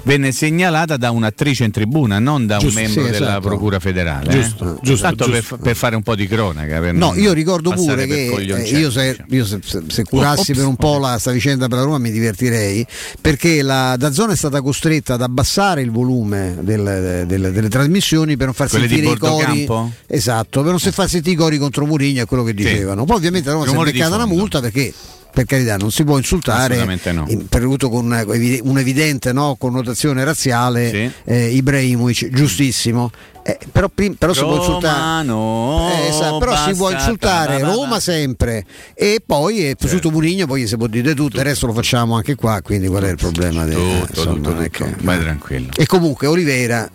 venne 0.06 0.32
segnalata 0.32 0.98
da 0.98 1.12
un'attrice 1.12 1.64
in 1.66 1.72
tribuna, 1.72 2.20
non 2.20 2.46
da 2.48 2.58
Giusto, 2.58 2.80
un 2.80 2.86
membro 2.86 3.04
sì, 3.06 3.12
della 3.12 3.26
esatto. 3.28 3.48
Procura 3.48 3.80
federale. 3.80 4.30
Giusto, 4.32 4.76
eh. 4.76 4.80
giusto, 4.82 5.06
Tanto 5.06 5.26
giusto. 5.26 5.56
Per, 5.56 5.64
per 5.66 5.76
fare 5.76 5.96
un 5.96 6.04
po' 6.04 6.16
di 6.16 6.28
cronaca. 6.28 6.92
No, 6.92 7.14
io 7.16 7.34
ricordo 7.34 7.72
pure 7.72 8.06
che 8.08 8.28
eh, 8.28 8.62
io, 8.78 8.90
se, 8.92 9.18
io 9.28 9.46
se, 9.46 9.60
se- 9.64 9.84
se 9.88 10.04
curassi 10.04 10.52
Ops. 10.52 10.60
per 10.60 10.68
un 10.68 10.76
po' 10.76 10.98
la 11.00 11.18
sta 11.20 11.32
vicenda 11.32 11.68
per 11.68 11.80
la 11.80 11.84
Roma 11.84 11.98
mi 11.98 12.12
divertirei 12.12 12.86
perché 13.20 13.62
la 13.62 13.96
Dazzone 13.98 14.34
è 14.34 14.36
stata 14.36 14.62
costretta 14.62 15.16
ad 15.16 15.22
abbassare 15.22 15.82
il 15.82 15.92
volume 15.92 16.56
del- 16.62 17.24
del- 17.28 17.52
delle 17.52 17.70
trasmissioni 17.70 18.36
per 18.38 18.46
non 18.46 18.54
far 18.56 18.70
Quelle 18.70 18.88
sentire 18.88 19.12
i 19.12 19.18
cori 19.18 19.34
Bordocampo? 19.66 19.92
esatto, 20.08 20.62
per 20.62 20.70
non 20.72 20.80
far 20.80 21.10
sentire 21.10 21.34
i 21.36 21.38
cori 21.38 21.58
contro 21.58 21.86
Murigno 21.86 22.22
e 22.22 22.26
quello 22.26 22.44
che 22.44 22.54
dicevano. 22.54 23.06
Poi 23.06 23.16
ovviamente 23.18 23.50
la 23.50 23.56
Roma 23.56 23.66
si 23.66 23.76
è 23.76 23.92
beccata 23.92 24.16
una 24.16 24.26
multa 24.26 24.62
perché 24.62 24.94
per 25.36 25.44
carità 25.46 25.76
non 25.76 25.92
si 25.92 26.06
può 26.06 26.16
insultare 26.18 26.78
no. 27.12 27.26
in- 27.28 27.48
per 27.50 27.62
avuto 27.62 27.90
con 27.90 28.12
evi- 28.14 28.62
un'evidente 28.64 29.34
no, 29.34 29.56
connotazione 29.60 30.24
razziale 30.24 31.12
eh, 31.26 31.48
Ibrahimovic, 31.50 32.30
giustissimo. 32.30 33.12
Eh, 33.44 33.60
però, 33.72 33.90
prim- 33.94 34.16
però 34.16 34.34
si 34.34 34.40
può 34.40 34.56
insultare 34.56 34.98
Romano, 35.28 35.90
eh, 35.92 36.08
esatto, 36.08 36.38
però 36.40 36.56
si 36.56 36.74
può 36.74 36.90
insultare 36.90 37.60
ta- 37.60 37.60
ta- 37.60 37.68
ta- 37.68 37.74
Roma 37.76 38.00
sempre 38.00 38.66
e 38.96 39.22
poi 39.24 39.70
eh, 39.70 39.76
Certo. 39.78 40.00
su 40.02 40.10
Murigno 40.10 40.48
poi 40.48 40.66
si 40.66 40.76
può 40.78 40.88
dire 40.88 41.14
tutto, 41.14 41.38
il 41.38 41.44
resto 41.44 41.68
lo 41.68 41.74
facciamo 41.74 42.16
anche 42.16 42.34
qua, 42.36 42.62
quindi 42.64 42.88
qual 42.88 43.04
è 43.04 43.10
il 43.10 43.18
problema? 43.18 43.66
del- 43.66 43.76
Tutto, 43.76 44.08
insomma, 44.20 44.36
tutto, 44.36 44.60
è 44.62 44.70
tutto. 44.72 44.86
che- 44.86 44.96
Vai 45.02 45.20
tranquillo. 45.20 45.70
E 45.76 45.86
comunque 45.86 46.26
Olivera 46.28 46.90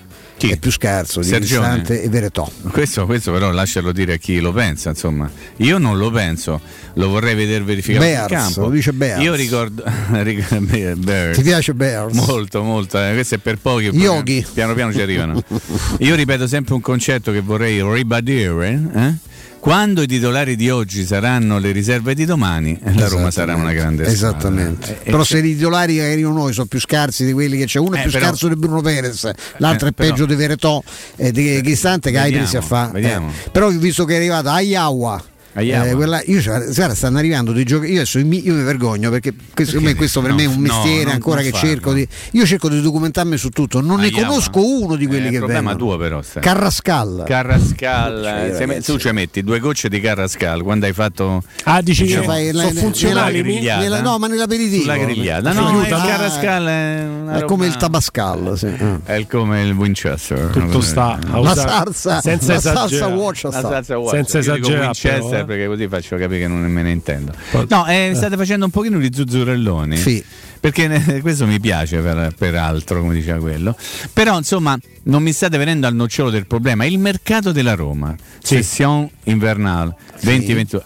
è 0.48 0.56
più 0.56 0.70
scarso 0.72 1.20
di 1.20 1.26
Sergione. 1.26 1.66
Cristante 1.82 2.02
e 2.02 2.08
Veretò. 2.08 2.50
Questo, 2.70 3.04
questo 3.06 3.32
però 3.32 3.50
lascialo 3.50 3.92
dire 3.92 4.14
a 4.14 4.16
chi 4.16 4.40
lo 4.40 4.52
pensa, 4.52 4.88
insomma. 4.90 5.30
Io 5.58 5.78
non 5.78 5.98
lo 5.98 6.10
penso, 6.10 6.60
lo 6.94 7.08
vorrei 7.08 7.34
vedere 7.34 7.62
verificato 7.64 8.04
in 8.04 8.10
Bears, 8.12 8.30
campo. 8.32 8.60
lo 8.62 8.70
dice 8.70 8.92
Bears. 8.92 9.22
Io 9.22 9.34
ricordo, 9.34 9.82
ricordo 10.22 10.60
Be- 10.66 10.94
Bears. 10.96 11.36
Ti 11.36 11.42
piace 11.42 11.74
Bears? 11.74 12.14
Molto, 12.14 12.62
molto. 12.62 12.98
eh, 12.98 13.12
questo 13.12 13.34
è 13.34 13.38
per 13.38 13.58
pochi. 13.58 13.86
Yogi. 13.86 14.44
Piano 14.52 14.74
piano 14.74 14.92
ci 14.92 15.00
arrivano. 15.00 15.42
Io 15.98 16.14
ripeto 16.14 16.46
sempre 16.46 16.74
un 16.74 16.80
concetto 16.80 17.32
che 17.32 17.40
vorrei 17.40 17.82
ribadire. 17.82 18.80
eh? 18.94 19.28
Quando 19.60 20.00
i 20.00 20.06
titolari 20.06 20.56
di 20.56 20.70
oggi 20.70 21.04
saranno 21.04 21.58
le 21.58 21.70
riserve 21.70 22.14
di 22.14 22.24
domani, 22.24 22.78
eh, 22.82 22.94
la 22.94 23.08
Roma 23.08 23.30
sarà 23.30 23.54
una 23.56 23.72
grande 23.72 24.04
squadra. 24.04 24.12
Esattamente. 24.38 24.98
Eh, 25.02 25.10
però 25.10 25.20
eh, 25.20 25.24
se 25.26 25.38
i 25.38 25.42
titolari 25.42 25.94
che 25.96 26.10
arrivano 26.12 26.34
noi 26.38 26.52
sono 26.54 26.66
più 26.66 26.80
scarsi 26.80 27.26
di 27.26 27.32
quelli 27.32 27.58
che 27.58 27.66
c'è, 27.66 27.78
uno 27.78 27.96
è 27.96 27.98
Eh, 27.98 28.02
più 28.04 28.10
però- 28.10 28.24
scarso 28.26 28.48
di 28.48 28.56
Bruno 28.56 28.80
Perez, 28.80 29.30
l'altro 29.58 29.88
Eh, 29.88 29.90
è 29.90 29.92
peggio 29.92 30.14
però- 30.14 30.26
di 30.26 30.34
Veretò 30.34 30.82
e 31.14 31.30
di 31.30 31.60
Cristante 31.62 32.10
che 32.10 32.18
hai 32.18 32.32
presi 32.32 32.56
a 32.56 32.62
fare. 32.62 33.20
Però 33.52 33.68
visto 33.68 34.06
che 34.06 34.14
è 34.14 34.16
arrivata 34.16 34.52
Ayawa. 34.54 35.22
Eh, 35.52 35.94
quella- 35.94 36.22
io, 36.26 36.40
guarda, 36.42 36.94
stanno 36.94 37.18
arrivando 37.18 37.52
dei 37.52 37.64
giochi. 37.64 37.86
Io 37.86 37.96
adesso 37.96 38.18
mi, 38.24 38.44
io 38.46 38.54
mi 38.54 38.62
vergogno 38.62 39.10
perché 39.10 39.32
questo, 39.52 39.78
Perché? 39.80 39.94
questo 39.96 40.20
per 40.20 40.30
No, 40.30 40.36
me 40.36 40.42
è 40.44 40.46
un 40.46 40.54
no, 40.54 40.60
mestiere 40.60 41.04
non- 41.04 41.12
ancora 41.14 41.36
non 41.40 41.44
che 41.44 41.50
farlo. 41.50 41.68
cerco 41.68 41.92
di. 41.92 42.08
Io 42.32 42.46
cerco 42.46 42.68
di 42.68 42.80
documentarmi 42.80 43.36
su 43.36 43.48
tutto, 43.48 43.80
non 43.80 43.98
ne 44.00 44.06
Ayawa. 44.06 44.26
conosco 44.28 44.64
uno 44.64 44.94
di 44.96 45.06
quelli 45.06 45.26
Eh, 45.26 45.28
che 45.30 45.34
il 45.34 45.38
problema 45.40 45.70
vengono. 45.70 45.90
tuo 45.90 45.98
però 45.98 46.22
stai. 46.22 46.42
Carrascal. 46.42 47.24
Carrascal, 47.26 48.22
Cioè, 48.22 48.50
eh, 48.50 48.54
se 48.54 48.66
me- 48.66 48.80
tu 48.80 48.96
ci 48.96 49.10
metti 49.10 49.42
due 49.42 49.58
gocce 49.58 49.88
di 49.88 50.00
Carrascal 50.00 50.62
quando 50.62 50.86
hai 50.86 50.92
fatto 50.92 51.42
Ah, 51.64 51.82
dici 51.82 52.04
diciamo, 52.04 52.20
che 52.22 52.26
fai 52.28 52.52
la- 52.52 52.62
funzionali? 52.68 53.32
nella 53.38 53.42
grigliata? 53.48 53.80
Nella- 53.82 54.00
no, 54.00 54.18
ma 54.18 54.26
nell'aperitivo. 54.28 54.80
Sulla 54.82 54.96
grigliata. 54.98 55.52
No, 55.52 55.66
chiude- 55.66 55.86
il 55.88 55.92
Ah, 55.94 56.04
Carrascal 56.06 56.66
è, 56.66 57.06
una 57.22 57.38
è 57.38 57.44
come 57.44 57.66
il 57.66 57.76
Tabascal. 57.76 58.52
Sì. 58.56 58.66
Ah. 58.66 59.00
È 59.04 59.26
come 59.26 59.62
il 59.62 59.72
Winchester. 59.72 60.50
Tutto 60.52 60.80
sta 60.80 61.18
La 61.32 61.54
salsa, 61.54 62.20
senza 62.20 62.54
la 62.54 62.60
salsa 62.60 62.84
esagerare. 62.84 63.12
watch 63.14 63.42
La 63.44 63.50
salsa 63.50 63.98
watch. 63.98 64.14
Senza 64.14 64.38
esagerare, 64.38 65.39
eh. 65.40 65.44
perché 65.44 65.66
così 65.66 65.88
faccio 65.88 66.16
capire 66.16 66.40
che 66.40 66.48
non 66.48 66.60
me 66.60 66.82
ne 66.82 66.90
intendo. 66.90 67.32
No, 67.68 67.86
eh, 67.86 68.12
state 68.14 68.36
facendo 68.36 68.64
un 68.64 68.70
pochino 68.70 68.98
di 68.98 69.10
zuzzurelloni. 69.12 69.96
Sì. 69.96 70.24
Perché 70.60 71.20
questo 71.22 71.46
mi 71.46 71.58
piace 71.58 72.00
per, 72.00 72.34
peraltro, 72.36 73.00
come 73.00 73.14
diceva 73.14 73.38
quello. 73.38 73.76
Però 74.12 74.36
insomma 74.36 74.78
non 75.04 75.22
mi 75.22 75.32
state 75.32 75.56
venendo 75.56 75.86
al 75.86 75.94
nocciolo 75.94 76.30
del 76.30 76.46
problema. 76.46 76.84
Il 76.84 76.98
mercato 76.98 77.52
della 77.52 77.74
Roma, 77.74 78.14
session 78.42 79.08
invernale 79.24 79.96
2022, 80.22 80.84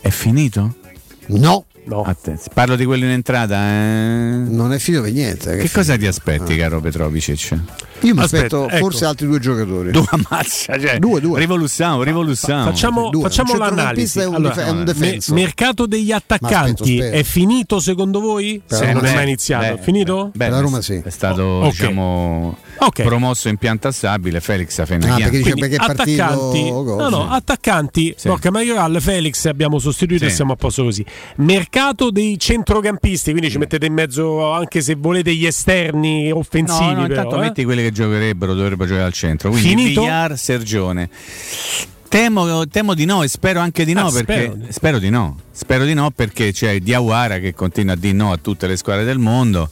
è 0.00 0.10
finito? 0.10 0.76
No. 1.26 1.64
Attenzione, 1.86 2.50
Parlo 2.54 2.76
di 2.76 2.84
quello 2.84 3.04
in 3.04 3.10
entrata. 3.10 3.56
eh. 3.56 4.36
Non 4.48 4.72
è 4.72 4.78
finito 4.78 5.02
per 5.02 5.12
niente. 5.12 5.56
Che 5.56 5.70
cosa 5.70 5.96
ti 5.96 6.06
aspetti, 6.06 6.56
caro 6.56 6.80
Petrovicic? 6.80 7.58
Io 8.00 8.14
mi 8.14 8.20
aspetto 8.22 8.68
ecco. 8.68 8.76
forse 8.76 9.04
altri 9.06 9.26
due 9.26 9.38
giocatori. 9.38 9.90
Due 9.90 10.04
ammazza, 10.10 10.78
cioè, 10.78 10.98
Due, 10.98 11.20
due. 11.20 11.38
rivoluziamo, 11.38 12.02
rivoluziamo. 12.02 12.64
Facciamo, 12.64 13.08
Due. 13.10 13.22
facciamo 13.22 13.52
Un 13.52 13.58
l'analisi. 13.58 14.18
e 14.20 14.24
un 14.24 14.34
Allora, 14.34 14.54
dif- 14.54 14.66
e 14.66 14.70
un 14.70 14.76
me- 14.78 14.84
defensor. 14.84 15.34
mercato 15.34 15.86
degli 15.86 16.12
attaccanti 16.12 16.82
aspetto, 16.82 16.82
aspetto. 17.04 17.16
è 17.16 17.22
finito 17.22 17.80
secondo 17.80 18.20
voi? 18.20 18.60
Per 18.66 18.76
Se 18.78 18.84
la 18.86 18.92
non 18.92 19.04
è 19.04 19.08
sì. 19.08 19.14
mai 19.14 19.22
iniziato, 19.24 19.74
Beh, 19.76 19.82
finito? 19.82 20.30
beh, 20.34 20.48
La 20.48 20.60
Roma 20.60 20.80
sì. 20.82 21.00
È 21.04 21.10
stato 21.10 21.42
Oh, 21.42 21.64
ok. 21.64 21.70
diciamo, 21.70 22.56
Ok. 22.78 23.02
promosso 23.02 23.48
in 23.48 23.56
pianta 23.56 23.92
stabile 23.92 24.40
Felix 24.40 24.78
Ah, 24.78 24.86
Fenachian. 24.86 25.16
perché 25.18 25.36
dice 25.38 25.50
Quindi 25.52 25.60
perché 25.60 25.76
è 25.76 25.86
partito 25.94 26.22
attaccanti, 26.22 26.70
no, 26.70 27.08
no, 27.08 27.30
attaccanti 27.30 28.14
Sì. 28.16 28.28
Rocca 28.28 28.50
Maioral, 28.50 28.96
Felix 29.00 29.44
abbiamo 29.46 29.78
sostituito 29.78 30.24
Sì. 30.24 30.30
e 30.30 30.34
siamo 30.34 30.52
a 30.52 30.56
posto 30.56 30.82
così. 30.84 31.04
Mercato 31.36 32.10
dei 32.10 32.38
centrocampisti, 32.38 33.30
quindi 33.30 33.50
ci 33.50 33.58
mettete 33.58 33.86
in 33.86 33.92
mezzo 33.92 34.52
anche 34.52 34.80
se 34.80 34.94
volete 34.96 35.34
gli 35.34 35.46
esterni 35.46 36.30
offensivi. 36.30 36.84
No, 36.92 37.00
no, 37.02 37.06
però, 37.06 37.06
intanto 37.14 37.36
eh. 37.36 37.40
metti 37.40 37.64
quelli 37.64 37.82
che 37.82 37.92
giocherebbero, 37.92 38.54
dovrebbero 38.54 38.88
giocare 38.88 39.06
al 39.06 39.12
centro. 39.12 39.50
Quindi 39.50 39.68
Finito? 39.68 40.00
Villar, 40.02 40.38
Sergione. 40.38 41.08
Temo, 42.08 42.66
temo 42.68 42.94
di 42.94 43.04
no 43.06 43.22
e 43.24 43.28
spero 43.28 43.58
anche 43.58 43.84
di 43.84 43.92
no 43.92 44.06
Ah, 44.06 44.12
perché 44.12 44.44
spero. 44.44 44.58
spero 44.70 44.98
di 45.00 45.10
no. 45.10 45.38
Spero 45.50 45.84
di 45.84 45.94
no 45.94 46.10
perché 46.10 46.52
c'è 46.52 46.78
Diawara 46.78 47.38
che 47.38 47.54
continua 47.54 47.94
a 47.94 47.96
dire 47.96 48.12
no 48.14 48.30
a 48.32 48.36
tutte 48.36 48.66
le 48.68 48.76
squadre 48.76 49.04
del 49.04 49.18
mondo, 49.18 49.68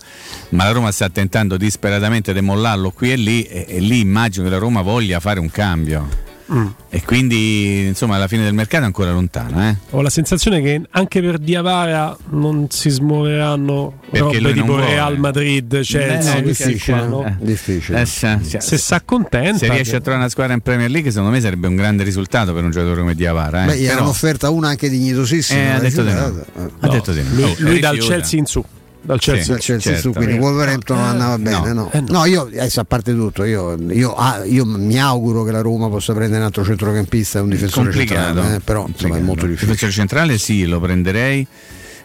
ma 0.50 0.64
la 0.64 0.72
Roma 0.72 0.90
sta 0.90 1.08
tentando 1.08 1.56
disperatamente 1.56 2.32
di 2.32 2.40
mollarlo 2.40 2.90
qui 2.90 3.12
e 3.12 3.16
lì 3.16 3.42
e, 3.44 3.66
e 3.68 3.78
lì 3.78 4.00
immagino 4.00 4.44
che 4.44 4.50
la 4.50 4.58
Roma 4.58 4.82
voglia 4.82 5.20
fare 5.20 5.38
un 5.38 5.50
cambio. 5.50 6.30
Mm. 6.54 6.66
E 6.90 7.02
quindi 7.04 7.86
insomma 7.86 8.16
alla 8.16 8.28
fine 8.28 8.42
del 8.44 8.52
mercato 8.52 8.82
è 8.82 8.86
ancora 8.86 9.10
lontana, 9.12 9.70
eh? 9.70 9.76
Ho 9.90 10.02
la 10.02 10.10
sensazione 10.10 10.60
che 10.60 10.82
anche 10.90 11.20
per 11.22 11.38
Diavara 11.38 12.14
non 12.30 12.66
si 12.68 12.90
smuoveranno 12.90 14.00
Perché 14.10 14.38
robe 14.38 14.52
tipo 14.52 14.66
vuole. 14.66 14.86
Real 14.86 15.18
Madrid, 15.18 15.80
Chelsea, 15.80 16.36
Eh, 16.36 16.42
questi 16.42 16.66
difficile, 16.66 16.98
qua, 16.98 17.06
no? 17.06 17.24
eh. 17.26 17.34
Difficile. 17.40 18.00
Eh, 18.02 18.06
sì, 18.06 18.26
sì. 18.42 18.56
Se 18.60 18.76
si 18.76 18.94
accontenta. 18.94 19.58
Se 19.58 19.70
riesce 19.70 19.96
a 19.96 20.00
trovare 20.00 20.18
una 20.24 20.28
squadra 20.28 20.52
in 20.52 20.60
Premier 20.60 20.90
League, 20.90 21.10
secondo 21.10 21.32
me 21.32 21.40
sarebbe 21.40 21.66
un 21.68 21.76
grande 21.76 22.02
risultato 22.04 22.52
per 22.52 22.64
un 22.64 22.70
giocatore 22.70 23.00
come 23.00 23.14
Diavara. 23.14 23.62
Eh. 23.62 23.66
Beh, 23.66 23.76
gli 23.78 23.86
Però- 23.86 24.00
hanno 24.00 24.08
offerta 24.10 24.50
una 24.50 24.68
anche 24.68 24.88
dignitosissima. 24.90 25.58
Eh, 25.60 25.66
ha 25.70 25.78
detto 25.78 26.02
di 26.02 26.12
no. 26.12 26.44
Ha 26.80 26.88
detto 26.88 27.12
di 27.12 27.22
no. 27.22 27.28
lui, 27.34 27.44
Oh, 27.44 27.54
lui 27.58 27.80
dal. 27.80 27.96
Chelsea 27.98 28.38
in 28.38 28.46
su. 28.46 28.62
Dal 29.04 29.18
Chelsea. 29.18 29.42
Sì. 29.44 29.50
Dal 29.50 29.58
Chelsea 29.60 29.92
certo. 29.94 30.12
su, 30.12 30.12
quindi 30.12 30.38
Wolverhampton 30.38 30.96
non 30.96 31.06
andava 31.06 31.38
bene. 31.38 31.72
No, 31.72 31.90
Eh, 31.92 32.00
no. 32.00 32.06
No, 32.08 32.24
io 32.24 32.42
adesso 32.42 32.80
a 32.80 32.84
parte 32.84 33.12
tutto, 33.14 33.42
io, 33.44 33.76
io- 33.90 34.14
ah, 34.14 34.44
io 34.44 34.64
mi 34.64 34.98
auguro 35.00 35.42
che 35.42 35.50
la 35.50 35.60
Roma 35.60 35.88
possa 35.88 36.12
prendere 36.14 36.38
un 36.40 36.46
altro 36.46 36.64
centrocampista 36.64 37.38
e 37.38 37.42
un 37.42 37.48
difensore 37.48 37.90
complicato, 37.90 38.22
centrale, 38.26 38.54
eh, 38.56 38.60
però 38.60 38.86
insomma, 38.86 39.16
è 39.16 39.20
molto 39.20 39.46
difficile. 39.46 39.72
Difensore 39.72 39.92
centrale 39.92 40.38
sì, 40.38 40.66
lo 40.66 40.78
prenderei. 40.80 41.46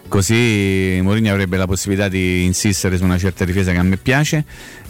Così 0.07 0.99
Mourinho 1.01 1.31
avrebbe 1.31 1.57
la 1.57 1.65
possibilità 1.65 2.07
di 2.07 2.43
insistere 2.45 2.97
su 2.97 3.03
una 3.03 3.17
certa 3.17 3.43
difesa 3.45 3.71
che 3.71 3.77
a 3.77 3.83
me 3.83 3.97
piace. 3.97 4.45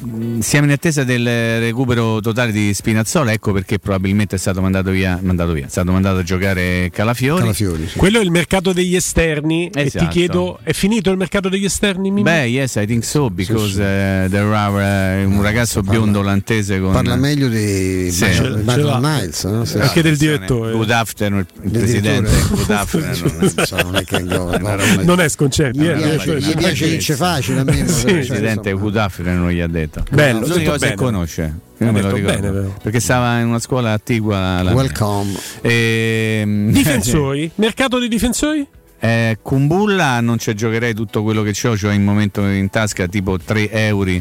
Mm, 0.05 0.39
Siamo 0.41 0.65
in 0.67 0.71
attesa 0.73 1.03
del 1.03 1.59
recupero 1.59 2.19
totale 2.21 2.51
di 2.51 2.71
Spinazzola, 2.73 3.31
ecco 3.31 3.51
perché 3.51 3.79
probabilmente 3.79 4.35
è 4.35 4.39
stato 4.39 4.61
mandato 4.61 4.91
via, 4.91 5.19
mandato 5.21 5.53
via, 5.53 5.65
è 5.65 5.69
stato 5.69 5.91
mandato 5.91 6.17
a 6.19 6.23
giocare 6.23 6.89
Calafiori. 6.91 7.41
Calafiori, 7.41 7.87
sì. 7.87 7.97
Quello 7.97 8.19
è 8.19 8.23
il 8.23 8.29
mercato 8.31 8.73
degli 8.73 8.95
esterni. 8.95 9.69
E 9.73 9.81
Esatto. 9.85 10.05
ti 10.05 10.11
chiedo, 10.11 10.59
è 10.61 10.73
finito 10.73 11.09
il 11.09 11.17
mercato 11.17 11.49
degli 11.49 11.65
esterni? 11.65 12.11
Mimmo? 12.11 12.23
Beh, 12.29 12.45
yes, 12.45 12.75
I 12.75 12.85
think 12.85 13.03
so, 13.03 13.29
because 13.31 13.71
sì. 13.73 13.79
uh, 13.79 14.29
there 14.29 14.53
are 14.55 15.23
uh, 15.25 15.29
un 15.29 15.41
ragazzo 15.41 15.81
parla- 15.81 15.99
biondo 15.99 16.19
olandese 16.19 16.79
con 16.79 16.91
Parla 16.91 17.15
meglio 17.15 17.47
di 17.47 18.11
Sì. 18.11 18.25
L'ha. 18.63 18.99
Niles, 18.99 19.43
no? 19.45 19.65
Sì. 19.65 19.77
Anche 19.79 20.01
del 20.03 20.15
direttore. 20.17 20.73
Good 20.73 20.91
afternoon, 20.91 21.45
il 21.63 21.71
presidente. 21.71 22.31
Good 22.49 22.69
afternoon. 22.69 23.35
Non 23.55 23.65
so, 23.65 23.75
non 23.81 23.95
è 23.95 24.03
che 24.03 24.17
È 24.17 25.03
Non 25.07 25.21
è 25.21 25.29
sconcerto. 25.29 25.79
Gli 25.79 25.87
eh, 25.87 25.93
piace, 25.93 26.39
gli 26.41 26.55
piace 26.57 26.89
che 26.89 26.97
c'è 26.97 27.15
facile 27.15 27.61
a 27.61 27.63
me. 27.63 27.87
Sì, 27.87 28.07
Il 28.07 28.25
presidente 28.25 28.71
afternoon 28.71 29.37
non 29.39 29.51
gli 29.51 29.61
ha 29.61 29.67
detto. 29.67 30.03
Bello, 30.11 30.45
L'unica 30.45 30.71
cosa 30.71 30.89
che 30.89 30.95
conosce. 30.95 31.59
Io 31.77 31.91
me 31.93 32.01
lo 32.01 32.11
ricordo. 32.11 32.51
bene, 32.51 32.73
perché 32.81 32.99
stava 32.99 33.39
in 33.39 33.47
una 33.47 33.59
scuola 33.59 33.93
attigua 33.93 34.61
Welcome. 34.63 35.33
Ehm, 35.61 36.71
Difensori? 36.71 37.49
Mercato 37.55 37.99
dei 37.99 38.09
difensori? 38.09 38.67
Eh, 38.99 39.37
Kumbulla 39.41 40.19
non 40.21 40.39
ci 40.39 40.53
giocherei 40.55 40.93
tutto 40.93 41.21
quello 41.23 41.43
che 41.43 41.53
ho, 41.67 41.77
cioè 41.77 41.93
in 41.93 42.03
momento 42.03 42.45
in 42.47 42.69
tasca 42.69 43.07
tipo 43.07 43.37
3 43.37 43.69
euro 43.71 44.11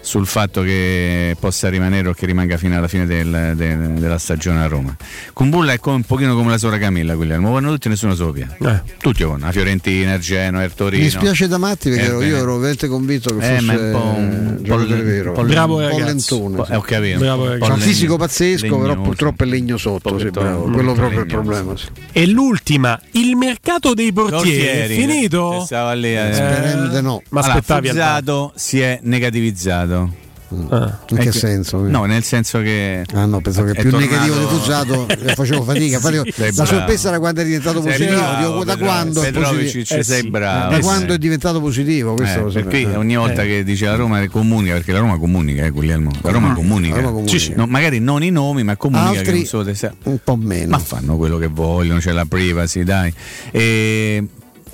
sul 0.00 0.26
fatto 0.26 0.62
che 0.62 1.36
possa 1.40 1.68
rimanere 1.68 2.08
o 2.08 2.12
che 2.12 2.26
rimanga 2.26 2.56
fino 2.56 2.76
alla 2.76 2.86
fine 2.86 3.06
del- 3.06 3.52
del- 3.56 3.94
della 3.98 4.18
stagione 4.18 4.62
a 4.62 4.66
Roma. 4.66 4.94
Kumbulla 5.32 5.72
è 5.72 5.78
come- 5.78 5.96
un 5.96 6.02
pochino 6.04 6.34
come 6.36 6.50
la 6.50 6.58
sora 6.58 6.78
Camilla, 6.78 7.14
Guglielmo, 7.14 7.50
vanno 7.52 7.70
tutti 7.72 7.86
e 7.88 7.90
nessuno 7.90 8.14
se 8.14 8.22
lo 8.22 8.32
pia. 8.32 8.54
Tutti 8.98 9.24
vanno, 9.24 9.46
la 9.46 9.52
Fiorentina, 9.52 10.14
il 10.14 10.20
Genoa, 10.20 10.68
Torino. 10.68 11.02
Mi 11.02 11.10
spiace 11.10 11.48
da 11.48 11.58
matti 11.58 11.88
perché 11.90 12.04
Eh, 12.04 12.08
ero- 12.08 12.22
io 12.22 12.36
ero 12.36 12.56
veramente 12.58 12.86
convinto 12.88 13.34
che 13.36 13.46
Eh, 13.56 13.58
fosse 13.58 13.70
un 13.72 13.90
po' 13.92 14.04
un- 14.18 14.58
giocatore 14.62 15.02
vero. 15.02 15.32
po' 15.32 15.42
Bravo 15.44 15.76
un 15.78 15.82
po' 15.82 15.98
ragazzo. 15.98 16.06
lentone. 16.36 16.56
Po- 16.56 16.66
eh, 16.72 16.76
ho 16.76 16.80
capito. 16.82 17.18
Bravo, 17.18 17.50
Un 17.52 17.58
po' 17.58 17.76
fisico 17.76 18.16
pazzesco, 18.16 18.66
però 18.66 18.80
legnoso. 18.88 19.00
purtroppo 19.02 19.42
è 19.42 19.46
legno 19.46 19.76
sotto. 19.76 20.14
Bravo. 20.30 20.70
Quello 20.70 20.92
proprio 20.92 21.20
è 21.20 21.22
il 21.22 21.28
problema. 21.28 21.76
sì. 21.76 21.86
E 22.12 22.26
l'ultima, 22.26 23.00
il 23.12 23.34
mercato 23.36 23.92
dei 23.94 24.12
portieri, 24.12 24.24
Portieri. 24.28 24.94
è 24.94 24.98
finito? 24.98 25.64
Stava 25.64 25.92
lì, 25.92 26.16
eh. 26.16 26.30
Speriamo 26.32 26.86
di 26.88 27.02
no. 27.02 27.22
Ma 27.30 27.40
Allora, 27.40 27.54
aspettavi 27.54 27.88
al 27.88 27.94
Fuzzato 27.94 28.52
si 28.54 28.80
è 28.80 28.98
negativizzato. 29.02 30.24
Ah. 30.68 30.96
In 31.08 31.16
che 31.16 31.22
Ecco, 31.28 31.32
senso? 31.38 31.78
No, 31.78 32.04
nel 32.04 32.22
senso 32.22 32.60
che. 32.60 33.04
Ah 33.14 33.24
no, 33.26 33.40
pensavo 33.40 33.66
che 33.72 33.78
è 33.78 33.80
più 33.80 33.90
tornato- 33.90 34.12
negativo 34.12 34.38
di 34.38 34.44
Fuzzato 34.44 35.08
eh, 35.08 35.34
facevo 35.34 35.62
fatica. 35.64 35.98
Sei 36.00 36.12
la 36.14 36.22
bravo. 36.52 36.64
sorpresa 36.64 37.08
era 37.08 37.18
quando 37.18 37.40
è 37.40 37.44
diventato 37.44 37.82
Sei 37.82 37.90
positivo. 37.92 38.16
bravo, 38.20 38.46
Dico, 38.52 38.64
da 38.64 38.72
Pedro- 38.72 38.86
quando 38.86 39.22
è 39.22 39.24
Petrovic, 39.32 39.58
positivo? 39.58 39.84
ci 39.84 40.02
sei 40.04 40.30
bravo. 40.30 40.70
Da 40.70 40.76
Eh, 40.76 40.80
quando 40.80 41.08
sì. 41.08 41.14
è 41.14 41.18
diventato 41.18 41.60
positivo? 41.60 42.14
Questo 42.14 42.38
Eh, 42.38 42.42
lo 42.42 42.52
per 42.52 42.62
sapevo. 42.62 42.84
cui 42.84 42.94
Eh. 42.94 42.96
ogni 42.96 43.16
volta 43.16 43.42
che 43.42 43.64
dice 43.64 43.84
la 43.86 43.94
Roma 43.96 44.28
comunica, 44.28 44.74
perché 44.74 44.92
la 44.92 44.98
Roma 45.00 45.18
comunica, 45.18 45.64
eh, 45.64 45.70
Guglielmo. 45.70 46.10
La 46.22 46.30
Roma 46.30 46.54
comunica. 46.54 46.94
La 46.94 47.00
Roma 47.00 47.12
comunica. 47.12 47.38
Sì, 47.38 47.44
sì. 47.44 47.52
No, 47.56 47.66
magari 47.66 47.98
non 47.98 48.22
i 48.22 48.30
nomi, 48.30 48.62
ma 48.62 48.76
comunica 48.76 49.10
che 49.10 49.18
Altri 49.18 49.36
non 49.38 49.46
so, 49.46 49.74
se- 49.74 49.92
un 50.04 50.18
po' 50.22 50.36
meno. 50.36 50.70
Ma 50.70 50.78
fanno 50.78 51.16
quello 51.16 51.38
che 51.38 51.48
vogliono, 51.48 51.98
c'è 51.98 52.12
la 52.12 52.24
privacy, 52.24 52.84
dai. 52.84 53.12
E 53.50 54.24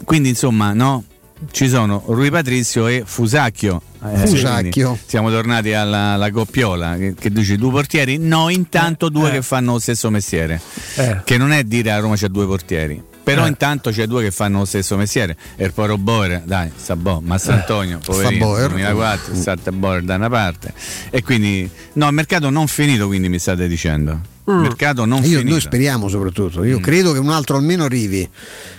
quindi 0.05 0.29
insomma, 0.29 0.73
no? 0.75 1.05
Ci 1.51 1.69
sono 1.69 2.03
Rui 2.07 2.31
Patrizio 2.31 2.87
e 2.87 3.03
Fusacchio. 3.05 3.83
Eh, 4.05 4.27
Fusacchio. 4.27 4.99
Siamo 5.05 5.31
tornati 5.31 5.73
alla, 5.73 6.13
alla 6.15 6.31
coppiola 6.31 6.97
che, 6.97 7.15
che 7.19 7.31
dice 7.31 7.57
due 7.57 7.71
portieri? 7.71 8.19
No, 8.19 8.49
intanto 8.49 9.09
due 9.09 9.31
che 9.31 9.43
fanno 9.43 9.73
lo 9.73 9.79
stesso 9.79 10.11
mestiere. 10.11 10.61
Eh. 10.97 11.21
Che 11.25 11.37
non 11.37 11.53
è 11.53 11.65
dire 11.65 11.91
a 11.93 11.99
Roma 11.99 12.15
c'è 12.17 12.29
due 12.29 12.47
portieri. 12.47 13.03
Però 13.23 13.45
Eh. 13.45 13.49
intanto 13.49 13.91
c'è 13.91 14.07
due 14.07 14.25
che 14.25 14.31
fanno 14.33 14.59
lo 14.61 14.65
stesso 14.65 14.97
mestiere. 14.97 15.37
E 15.57 15.65
il 15.65 15.73
Poro 15.73 15.97
Boer, 15.99 16.43
dai, 16.45 16.71
Sabò, 16.75 17.21
Mastrantonio, 17.21 17.99
poverino, 18.05 18.45
Boer. 18.47 18.69
2004, 18.71 19.35
Sarte 19.37 19.71
Boer 19.71 20.03
da 20.03 20.17
una 20.17 20.29
parte. 20.29 20.73
E 21.11 21.23
quindi, 21.23 21.69
no, 21.95 22.09
il 22.09 22.15
mercato 22.15 22.51
non 22.51 22.67
finito, 22.67 23.07
quindi 23.07 23.29
mi 23.29 23.39
state 23.39 23.69
dicendo. 23.69 24.19
Mm. 24.51 24.61
Mercato 24.61 25.05
non 25.05 25.23
Io- 25.23 25.43
noi 25.45 25.61
speriamo 25.61 26.09
soprattutto. 26.09 26.65
Io 26.65 26.81
credo 26.81 27.13
che 27.13 27.21
un 27.21 27.31
altro 27.31 27.57
almeno 27.57 27.85
arrivi. 27.85 28.29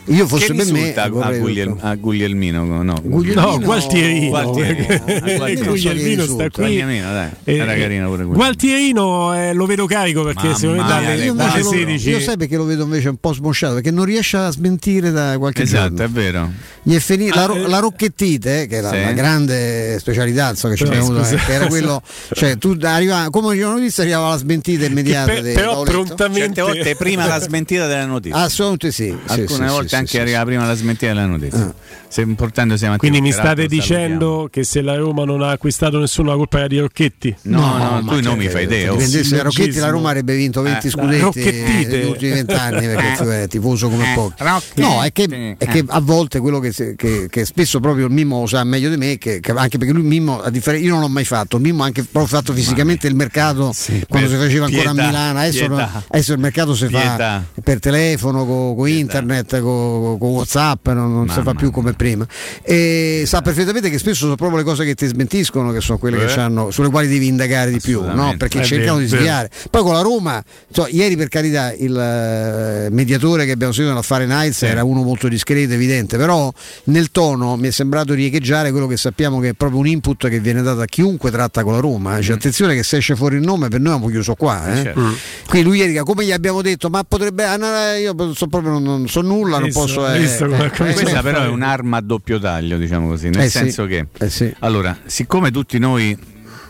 Io 0.07 0.27
fosse 0.27 0.47
che 0.47 0.53
per 0.55 0.71
me. 0.73 0.93
a, 0.93 1.07
Gugliel- 1.07 1.77
a 1.79 1.95
Guglielmino? 1.95 2.83
No, 2.83 2.95
Guglielmino- 3.01 3.41
No, 3.51 3.59
Gualtierino. 3.59 4.27
Gualtierino. 4.27 5.63
Guglielmino 5.71 6.25
sta 6.25 6.49
qui. 6.49 6.63
Guglielmino, 6.65 7.11
dai. 7.13 7.29
Eh, 7.45 7.55
Era 7.55 7.73
carino 7.75 8.07
pure 8.09 8.23
quello. 8.23 8.33
Gualtierino 8.33 9.33
eh, 9.35 9.53
lo 9.53 9.65
vedo 9.65 9.85
carico 9.85 10.23
perché 10.23 10.47
Mamma 10.47 10.57
secondo 10.57 10.81
me 10.81 10.87
dalle, 10.89 11.15
le 11.15 11.23
Io, 11.23 11.33
dalle 11.33 11.49
invece 11.59 11.63
lo- 11.63 11.69
16 11.69 12.09
io 12.09 12.19
sai 12.19 12.37
perché 12.37 12.57
lo 12.57 12.65
vedo 12.65 12.83
invece 12.83 13.07
un 13.09 13.17
po' 13.17 13.33
smosciato 13.33 13.73
perché 13.75 13.91
non 13.91 14.03
riesce 14.03 14.35
a 14.35 14.51
smentire 14.51 15.11
da 15.11 15.35
qualche 15.37 15.61
Esatto, 15.61 15.95
giorno. 15.95 16.03
è 16.03 16.09
vero. 16.09 16.51
Gli 16.83 16.95
è 16.95 16.99
fini- 16.99 17.29
la, 17.29 17.43
Ah, 17.43 17.45
ro- 17.45 17.55
eh. 17.55 17.67
la 17.69 17.79
rocchettite, 17.79 18.67
che 18.67 18.79
è 18.79 18.81
la, 18.81 18.89
Sì. 18.91 19.01
la 19.01 19.11
grande 19.13 19.97
specialità 19.99 20.49
insomma, 20.49 20.73
che 20.73 20.79
ci 20.79 20.85
abbiamo 20.85 21.05
avuto, 21.17 21.25
eh, 21.33 21.39
era 21.47 21.67
quello, 21.67 22.01
cioè 22.33 22.57
tu 22.57 22.77
arriva, 22.81 23.27
come 23.31 23.53
dicevano 23.53 23.77
notizia 23.77 24.03
arrivava 24.03 24.29
la 24.31 24.37
smentita 24.37 24.85
immediata. 24.85 25.31
Di 25.53 25.59
però 25.59 25.71
Paoletto. 25.73 25.91
prontamente 25.91 26.55
Certe 26.55 26.61
volte 26.61 26.95
prima 26.95 27.27
la 27.27 27.39
smentita 27.39 27.87
della 27.87 28.05
notizia. 28.05 28.37
Assolutamente 28.37 28.91
sì. 28.91 29.15
sì, 29.25 29.39
Alcune 29.39 29.67
sì, 29.67 29.73
volte 29.73 29.87
sì, 29.89 29.95
anche 29.95 30.07
sì, 30.07 30.19
arriva 30.19 30.43
prima 30.43 30.65
la 30.65 30.73
smentita 30.73 31.13
della 31.13 31.25
notizia. 31.25 31.73
Se 32.07 32.21
importante 32.21 32.77
siamo 32.77 32.97
Quindi 32.97 33.21
mi 33.21 33.31
state 33.31 33.65
dicendo 33.65 34.47
che 34.51 34.63
se 34.63 34.81
la 34.81 34.95
Roma 34.95 35.25
non 35.25 35.41
ha 35.41 35.49
acquistato 35.49 35.97
nessuno 35.97 36.29
la 36.29 36.35
colpa 36.35 36.59
era 36.59 36.67
di 36.67 36.77
Rocchetti? 36.77 37.35
No, 37.43 37.77
no, 37.77 38.01
ma 38.01 38.13
tu 38.13 38.21
non 38.21 38.37
mi 38.37 38.47
fai 38.49 38.63
idea. 38.65 38.83
Se 38.83 38.89
oh. 38.89 38.95
dipendesse 38.97 39.35
da 39.35 39.41
Rocchetti 39.43 39.79
la. 39.79 39.89
Roma 39.89 40.09
avrebbe 40.09 40.35
vinto 40.35 40.61
20 40.61 40.87
Eh, 40.87 40.89
scudetti 40.89 41.41
negli 41.41 42.05
ultimi 42.05 42.31
vent'anni 42.33 42.85
perché 42.85 43.13
tu 43.17 43.23
è 43.23 43.47
tifoso 43.47 43.89
come 43.89 44.11
Eh, 44.11 44.15
pochi. 44.15 44.33
Rocchetti. 44.37 44.81
No, 44.81 45.01
è 45.01 45.11
che, 45.11 45.55
è 45.57 45.65
che 45.65 45.83
a 45.87 45.99
volte 45.99 46.39
quello 46.39 46.59
che, 46.59 46.71
se- 46.71 46.95
che- 46.95 47.27
che 47.29 47.45
spesso 47.45 47.79
proprio 47.79 48.05
il 48.05 48.11
Mimmo 48.13 48.41
lo 48.41 48.45
sa 48.47 48.63
meglio 48.63 48.89
di 48.89 48.97
me, 48.97 49.17
che, 49.17 49.39
che 49.39 49.51
anche 49.51 49.77
perché 49.77 49.93
lui 49.93 50.03
Mimmo, 50.03 50.39
a 50.41 50.49
differenza, 50.49 50.85
io 50.85 50.91
non 50.93 51.01
l'ho 51.01 51.09
mai 51.09 51.25
fatto, 51.25 51.55
il 51.57 51.63
Mimmo 51.63 51.81
ha 51.83 51.87
anche 51.87 52.03
proprio 52.03 52.37
fatto 52.37 52.53
fisicamente 52.53 53.07
il 53.07 53.15
mercato 53.15 53.73
quando 54.07 54.29
si 54.29 54.35
faceva 54.35 54.65
ancora 54.65 54.91
pietà, 54.91 55.03
a 55.03 55.07
Milano, 55.07 55.39
adesso, 55.47 55.67
pietà. 55.67 56.03
adesso 56.07 56.33
il 56.33 56.39
mercato 56.39 56.75
si 56.75 56.87
fa 56.87 56.99
Pietà. 56.99 57.43
per 57.63 57.79
telefono, 57.79 58.45
con 58.45 58.87
internet, 58.87 59.59
con 59.61 60.17
Whatsapp, 60.19 60.87
non, 60.89 61.13
non 61.13 61.29
si 61.29 61.41
fa 61.41 61.53
più 61.53 61.71
come 61.71 61.93
prima. 61.93 62.25
E 62.61 63.23
sa 63.25 63.41
perfettamente 63.41 63.89
che 63.89 63.97
spesso 63.97 64.21
sono 64.23 64.35
proprio 64.35 64.57
le 64.59 64.63
cose 64.63 64.85
che 64.85 64.95
ti 64.95 65.05
smentiscono 65.07 65.71
che 65.71 65.81
sono 65.81 65.97
quelle 65.97 66.17
che 66.17 66.25
Eh. 66.25 66.35
c'hanno, 66.35 66.71
sulle 66.71 66.89
quali 66.89 67.07
devi 67.07 67.27
indagare 67.27 67.71
di 67.71 67.79
più, 67.79 68.01
no? 68.03 68.35
Perché 68.37 68.59
È 68.59 68.63
cercano 68.63 68.97
vero, 68.97 68.99
di 68.99 69.07
sviare. 69.07 69.49
Poi 69.69 69.81
con 69.83 69.93
la 69.93 70.01
Roma, 70.01 70.43
so, 70.71 70.87
ieri 70.89 71.15
per 71.15 71.27
carità 71.29 71.73
il 71.73 71.97
eh, 71.97 72.87
mediatore 72.91 73.45
che 73.45 73.51
abbiamo 73.51 73.71
sentito 73.73 73.93
nell'affare 73.93 74.25
Nights 74.25 74.63
era 74.63 74.83
uno 74.83 75.01
molto 75.03 75.27
discreto, 75.27 75.73
evidente, 75.73 76.17
però 76.17 76.51
nel 76.85 77.11
tono 77.11 77.55
mi 77.57 77.67
è 77.67 77.71
sembrato 77.71 78.13
riecheggiare 78.13 78.71
quello 78.71 78.87
che 78.87 78.97
sappiamo 78.97 79.39
che 79.39 79.49
è 79.49 79.53
proprio 79.53 79.79
un 79.79 79.87
input 79.87 80.27
che 80.29 80.39
viene 80.39 80.61
dato 80.61 80.81
a 80.81 80.85
chiunque 80.85 81.31
tratta 81.31 81.63
con 81.63 81.73
la 81.73 81.79
Roma. 81.79 82.17
eh. 82.17 82.21
Cioè, 82.21 82.35
attenzione 82.35 82.75
che 82.75 82.83
se 82.83 82.97
esce 82.97 83.15
fuori 83.15 83.35
il 83.35 83.41
nome 83.43 83.67
per 83.67 83.79
noi 83.79 83.93
abbiamo 83.93 84.11
chiuso 84.11 84.35
qua. 84.35 84.71
eh. 84.73 84.81
certo. 84.83 85.01
Mm. 85.41 85.47
Qui 85.49 85.61
lui 85.63 85.77
ieri, 85.77 85.97
come 85.99 86.25
gli 86.25 86.31
abbiamo 86.31 86.61
detto, 86.61 86.89
ma 86.89 87.03
potrebbe. 87.03 87.43
ah, 87.45 87.57
no, 87.57 87.69
no, 87.69 87.93
io 87.97 88.33
so 88.33 88.47
proprio 88.47 88.71
non, 88.71 88.83
non 88.83 89.07
so 89.07 89.21
nulla, 89.21 89.57
non 89.57 89.65
Visto, 89.67 89.79
posso. 89.81 90.07
eh, 90.13 90.19
visto 90.19 90.45
eh, 90.45 90.65
eh, 90.65 90.69
Questa 90.69 91.21
però 91.21 91.43
è 91.43 91.47
un'arma 91.47 91.97
a 91.97 92.01
doppio 92.01 92.39
taglio, 92.39 92.77
diciamo 92.77 93.07
così, 93.07 93.29
nel 93.29 93.41
Eh 93.41 93.49
sì. 93.49 93.57
senso 93.57 93.85
che 93.85 94.07
eh 94.17 94.29
sì. 94.29 94.53
allora, 94.59 94.97
siccome 95.05 95.51
tutti 95.51 95.77
noi 95.79 96.17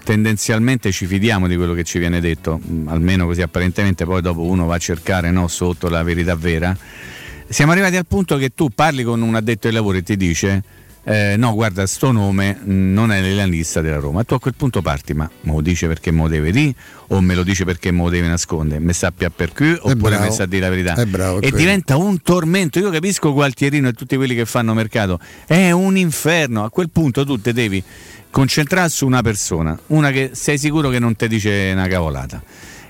tendenzialmente 0.04 0.92
ci 0.92 1.06
fidiamo 1.06 1.48
di 1.48 1.56
quello 1.56 1.74
che 1.74 1.84
ci 1.84 1.98
viene 1.98 2.20
detto, 2.20 2.60
mh, 2.62 2.88
almeno 2.90 3.26
così 3.26 3.42
apparentemente, 3.42 4.06
poi 4.06 4.22
dopo 4.22 4.42
uno 4.42 4.66
va 4.66 4.76
a 4.76 4.80
cercare 4.80 5.32
no, 5.32 5.48
sotto 5.48 5.88
la 5.90 6.04
verità 6.04 6.36
vera. 6.36 6.76
Siamo 7.48 7.72
arrivati 7.72 7.96
al 7.96 8.06
punto 8.08 8.38
che 8.38 8.50
tu 8.54 8.70
parli 8.74 9.04
con 9.04 9.22
un 9.22 9.36
addetto 9.36 9.68
ai 9.68 9.74
lavori 9.74 10.00
e 10.00 10.04
ti 10.04 10.18
dice 10.18 10.64
eh, 11.06 11.36
no 11.38 11.54
guarda 11.54 11.86
sto 11.86 12.12
nome 12.12 12.60
non 12.64 13.12
è 13.12 13.20
nella 13.20 13.46
lista 13.46 13.82
della 13.82 14.00
Roma. 14.00 14.24
Tu 14.24 14.34
a 14.34 14.40
quel 14.40 14.56
punto 14.56 14.82
parti 14.82 15.14
ma 15.14 15.30
me 15.42 15.52
lo 15.52 15.62
dice 15.62 15.88
perché 15.88 16.12
me 16.12 16.22
lo 16.22 16.28
deve 16.28 16.52
dire 16.52 16.74
o 17.08 17.20
me 17.22 17.36
lo 17.36 17.44
dice 17.44 17.66
perché 17.66 17.92
me 17.92 18.04
lo 18.04 18.10
deve 18.10 18.28
nascondere? 18.28 18.80
Me 18.80 18.94
sappia 18.94 19.30
per 19.30 19.52
cui 19.52 19.76
oppure 19.80 20.18
me 20.20 20.32
sa 20.32 20.46
dire 20.46 20.62
la 20.62 20.70
verità? 20.70 21.06
Bravo, 21.06 21.38
e 21.38 21.42
quello. 21.42 21.58
diventa 21.58 21.98
un 21.98 22.22
tormento. 22.22 22.80
Io 22.80 22.90
capisco 22.90 23.34
Gualtierino 23.34 23.90
e 23.90 23.94
tutti 23.94 24.16
quelli 24.16 24.36
che 24.36 24.46
fanno 24.46 24.74
mercato. 24.74 25.20
È 25.46 25.72
un 25.72 25.98
inferno. 25.98 26.64
A 26.64 26.70
quel 26.70 26.90
punto 26.90 27.26
tu 27.26 27.40
te 27.40 27.52
devi 27.52 27.84
concentrare 28.30 28.90
su 28.90 29.06
una 29.06 29.22
persona 29.22 29.78
una 29.88 30.10
che 30.10 30.32
sei 30.34 30.58
sicuro 30.58 30.90
che 30.90 30.98
non 30.98 31.16
ti 31.16 31.28
dice 31.28 31.70
una 31.72 31.88
cavolata 31.88 32.42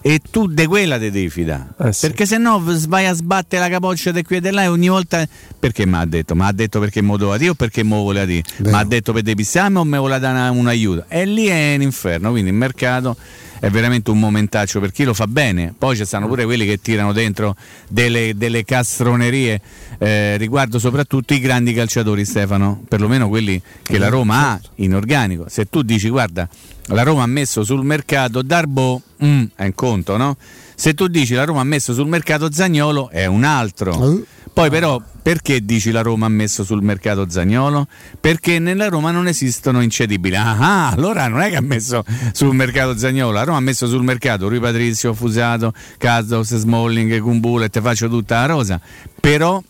e 0.06 0.20
tu 0.30 0.48
di 0.48 0.66
quella 0.66 1.00
ti 1.00 1.10
devi 1.10 1.30
fidare 1.30 1.70
Eh 1.80 1.94
sì. 1.94 2.08
perché 2.08 2.26
se 2.26 2.38
no 2.38 2.62
vai 2.88 3.06
a 3.06 3.14
sbattere 3.14 3.62
la 3.62 3.70
capoccia 3.70 4.12
di 4.12 4.22
qui 4.22 4.36
e 4.36 4.42
di 4.42 4.52
là 4.52 4.64
e 4.64 4.68
ogni 4.68 4.90
volta 4.90 5.26
perché 5.58 5.86
mi 5.86 5.96
ha 5.96 6.06
detto? 6.06 6.36
Ma 6.36 6.48
ha 6.48 6.52
detto 6.52 6.80
perché 6.82 7.02
mo 7.02 7.16
doveva 7.16 7.38
dire 7.38 7.52
o 7.52 7.54
perché 7.54 7.84
mo 7.84 8.04
voleva 8.04 8.26
dire? 8.26 8.44
Ma 8.70 8.80
ha 8.80 8.84
detto 8.84 9.14
per 9.14 9.22
depistare 9.22 9.74
o 9.78 9.84
mi 9.86 9.98
voleva 9.98 10.20
dare 10.20 10.50
un 10.50 10.68
aiuto? 10.68 11.06
E 11.08 11.26
lì 11.26 11.46
è 11.46 11.76
un 11.76 11.82
inferno, 11.84 12.32
quindi 12.32 12.50
il 12.50 12.56
mercato 12.56 13.16
è 13.64 13.69
veramente 13.69 14.11
un 14.11 14.19
momentaccio 14.19 14.81
per 14.81 14.91
chi 14.91 15.06
lo 15.06 15.14
fa 15.14 15.26
bene. 15.26 15.73
Poi 15.77 15.95
ci 15.95 16.03
stanno 16.03 16.27
pure 16.27 16.44
quelli 16.44 16.65
che 16.65 16.81
tirano 16.81 17.14
dentro 17.14 17.56
delle, 17.88 18.34
delle 18.35 18.65
castronerie 18.65 19.61
eh, 19.99 20.35
riguardo 20.35 20.80
soprattutto 20.80 21.34
i 21.34 21.40
grandi 21.40 21.72
calciatori, 21.72 22.26
Stefano, 22.26 22.84
perlomeno 22.85 23.30
quelli 23.30 23.61
che 23.81 23.98
la 23.98 24.10
Roma 24.10 24.49
ha 24.49 24.61
in 24.76 24.94
organico. 24.94 25.45
Se 25.48 25.69
tu 25.69 25.81
dici 25.81 26.10
guarda, 26.10 26.45
la 26.88 27.03
Roma 27.03 27.23
ha 27.23 27.27
messo 27.27 27.64
sul 27.64 27.85
mercato 27.85 28.41
Darbo, 28.41 29.02
mm, 29.23 29.44
è 29.56 29.64
un 29.64 29.76
conto, 29.76 30.18
no? 30.18 30.35
Se 30.76 30.94
tu 30.94 31.07
dici 31.07 31.34
la 31.34 31.45
Roma 31.45 31.61
ha 31.61 31.64
messo 31.64 31.94
sul 31.94 32.07
mercato 32.07 32.52
Zagnolo, 32.52 33.10
è 33.11 33.27
un 33.27 33.45
altro. 33.45 34.23
Poi 34.54 34.70
però 34.70 35.02
perché 35.24 35.66
dici 35.66 35.90
la 35.90 36.02
Roma 36.02 36.28
ha 36.28 36.30
messo 36.30 36.64
sul 36.64 36.84
mercato 36.84 37.28
Zagnolo? 37.28 37.88
Perché 38.20 38.60
nella 38.60 38.88
Roma 38.88 39.10
non 39.10 39.28
esistono 39.28 39.82
incedibili. 39.82 40.36
Ah, 40.36 40.90
allora 40.92 41.28
non 41.28 41.42
è 41.42 41.50
che 41.50 41.56
ha 41.56 41.62
messo 41.62 42.04
sul 42.34 42.54
mercato 42.54 42.96
Zagnolo, 42.96 43.32
la 43.32 43.44
Roma 43.44 43.58
ha 43.58 43.62
messo 43.62 43.88
sul 43.88 44.04
mercato 44.04 44.48
Rui 44.48 44.60
Patrizio, 44.60 45.16
Fusato, 45.16 45.74
Casos, 45.98 46.56
Smalling, 46.56 47.20
Kumbula 47.20 47.66
e 47.66 47.70
te 47.70 47.82
faccio 47.82 48.08
tutta 48.08 48.42
la 48.42 48.46
rosa. 48.46 48.80
Però 49.20 49.62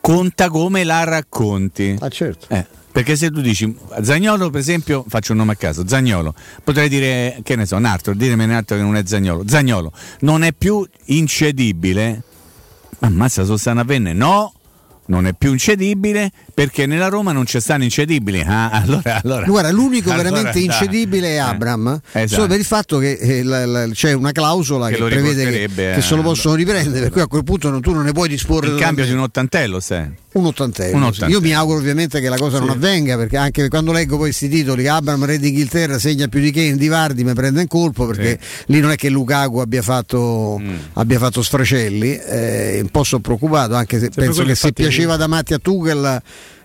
conta 0.00 0.50
come 0.50 0.84
la 0.84 1.04
racconti. 1.04 1.96
Ah, 1.98 2.08
certo. 2.10 2.54
Eh, 2.54 2.66
perché 2.92 3.16
se 3.16 3.30
tu 3.30 3.40
dici 3.40 3.74
Zagnolo, 4.02 4.50
per 4.50 4.60
esempio, 4.60 5.02
faccio 5.08 5.32
un 5.32 5.38
nome 5.38 5.52
a 5.52 5.56
caso, 5.56 5.88
Zagnolo, 5.88 6.34
potrei 6.62 6.90
dire, 6.90 7.38
che 7.42 7.56
ne 7.56 7.64
so, 7.64 7.76
un 7.76 7.86
altro, 7.86 8.12
dirmi 8.12 8.44
un 8.44 8.50
altro 8.50 8.76
che 8.76 8.82
non 8.82 8.96
è 8.96 9.02
Zagnolo. 9.06 9.44
Zagnolo 9.46 9.92
non 10.20 10.42
è 10.42 10.52
più 10.52 10.86
incedibile. 11.06 12.24
Ammazza, 13.06 13.44
sono 13.44 13.56
stanno 13.56 13.80
a 13.80 13.84
penne. 13.84 14.12
No, 14.12 14.52
non 15.06 15.26
è 15.26 15.32
più 15.36 15.50
incedibile 15.50 16.30
perché 16.54 16.86
nella 16.86 17.08
Roma 17.08 17.32
non 17.32 17.44
c'è 17.44 17.58
stanno 17.60 17.82
incedibili. 17.82 18.40
Ah, 18.46 18.70
allora, 18.82 19.20
allora, 19.22 19.44
Guarda, 19.46 19.70
l'unico 19.72 20.12
allora, 20.12 20.30
veramente 20.30 20.60
incedibile 20.60 21.28
è 21.30 21.32
Eh, 21.34 21.38
Abram, 21.38 22.00
esatto. 22.12 22.28
solo 22.34 22.46
per 22.46 22.58
il 22.60 22.64
fatto 22.64 22.98
che 22.98 23.12
eh, 23.14 23.42
la- 23.42 23.66
la- 23.66 23.88
c'è 23.88 24.12
una 24.12 24.30
clausola 24.30 24.88
Che 24.88 24.94
che, 24.96 25.04
prevede 25.04 25.44
che, 25.44 25.50
riporterebbe 25.50 25.94
che 25.96 26.00
se 26.00 26.14
lo 26.14 26.20
a- 26.20 26.24
possono 26.24 26.54
riprendere, 26.54 27.00
per 27.00 27.10
cui 27.10 27.20
a 27.22 27.26
quel 27.26 27.42
punto 27.44 27.70
non- 27.70 27.80
tu 27.80 27.92
non 27.92 28.04
ne 28.04 28.12
puoi 28.12 28.28
disporre 28.28 28.68
Il 28.68 28.78
cambio 28.78 29.04
di 29.04 29.12
un 29.12 29.18
ottantello, 29.18 29.80
sai. 29.80 30.08
Un 30.32 30.46
ottantesimo. 30.46 30.96
Un 30.96 31.02
sì. 31.12 31.18
ottantesimo. 31.20 31.30
Io 31.30 31.40
mi 31.40 31.54
auguro 31.54 31.78
ovviamente 31.78 32.20
che 32.20 32.28
la 32.28 32.36
cosa 32.36 32.58
non 32.58 32.68
Sì. 32.70 32.74
avvenga, 32.76 33.16
perché 33.16 33.36
anche 33.36 33.68
quando 33.68 33.92
leggo 33.92 34.16
poi 34.16 34.26
questi 34.26 34.48
titoli, 34.48 34.88
Abram 34.88 35.24
Re 35.24 35.38
d'Inghilterra 35.38 35.98
segna 35.98 36.26
più 36.28 36.40
di 36.40 36.50
Kane, 36.50 36.76
di 36.76 36.88
Vardi 36.88 37.22
mi 37.24 37.34
prende 37.34 37.60
in 37.60 37.68
colpo, 37.68 38.06
perché 38.06 38.38
lì 38.66 38.80
non 38.80 38.90
è 38.92 38.96
che 38.96 39.08
Lukaku 39.10 39.58
abbia 39.58 39.82
fatto, 39.82 40.58
Mm. 40.60 40.74
abbia 40.94 41.18
fatto 41.18 41.42
sfracelli, 41.42 42.16
eh, 42.16 42.78
un 42.82 42.88
po' 42.88 43.04
sono 43.04 43.20
preoccupato, 43.20 43.74
anche 43.74 43.96
se 43.98 44.04
Sempre 44.04 44.24
penso 44.24 44.44
che 44.44 44.54
se 44.54 44.72
piaceva 44.72 45.16
da 45.16 45.26
Matti 45.26 45.52
a 45.54 45.58
Tuchel 45.58 46.22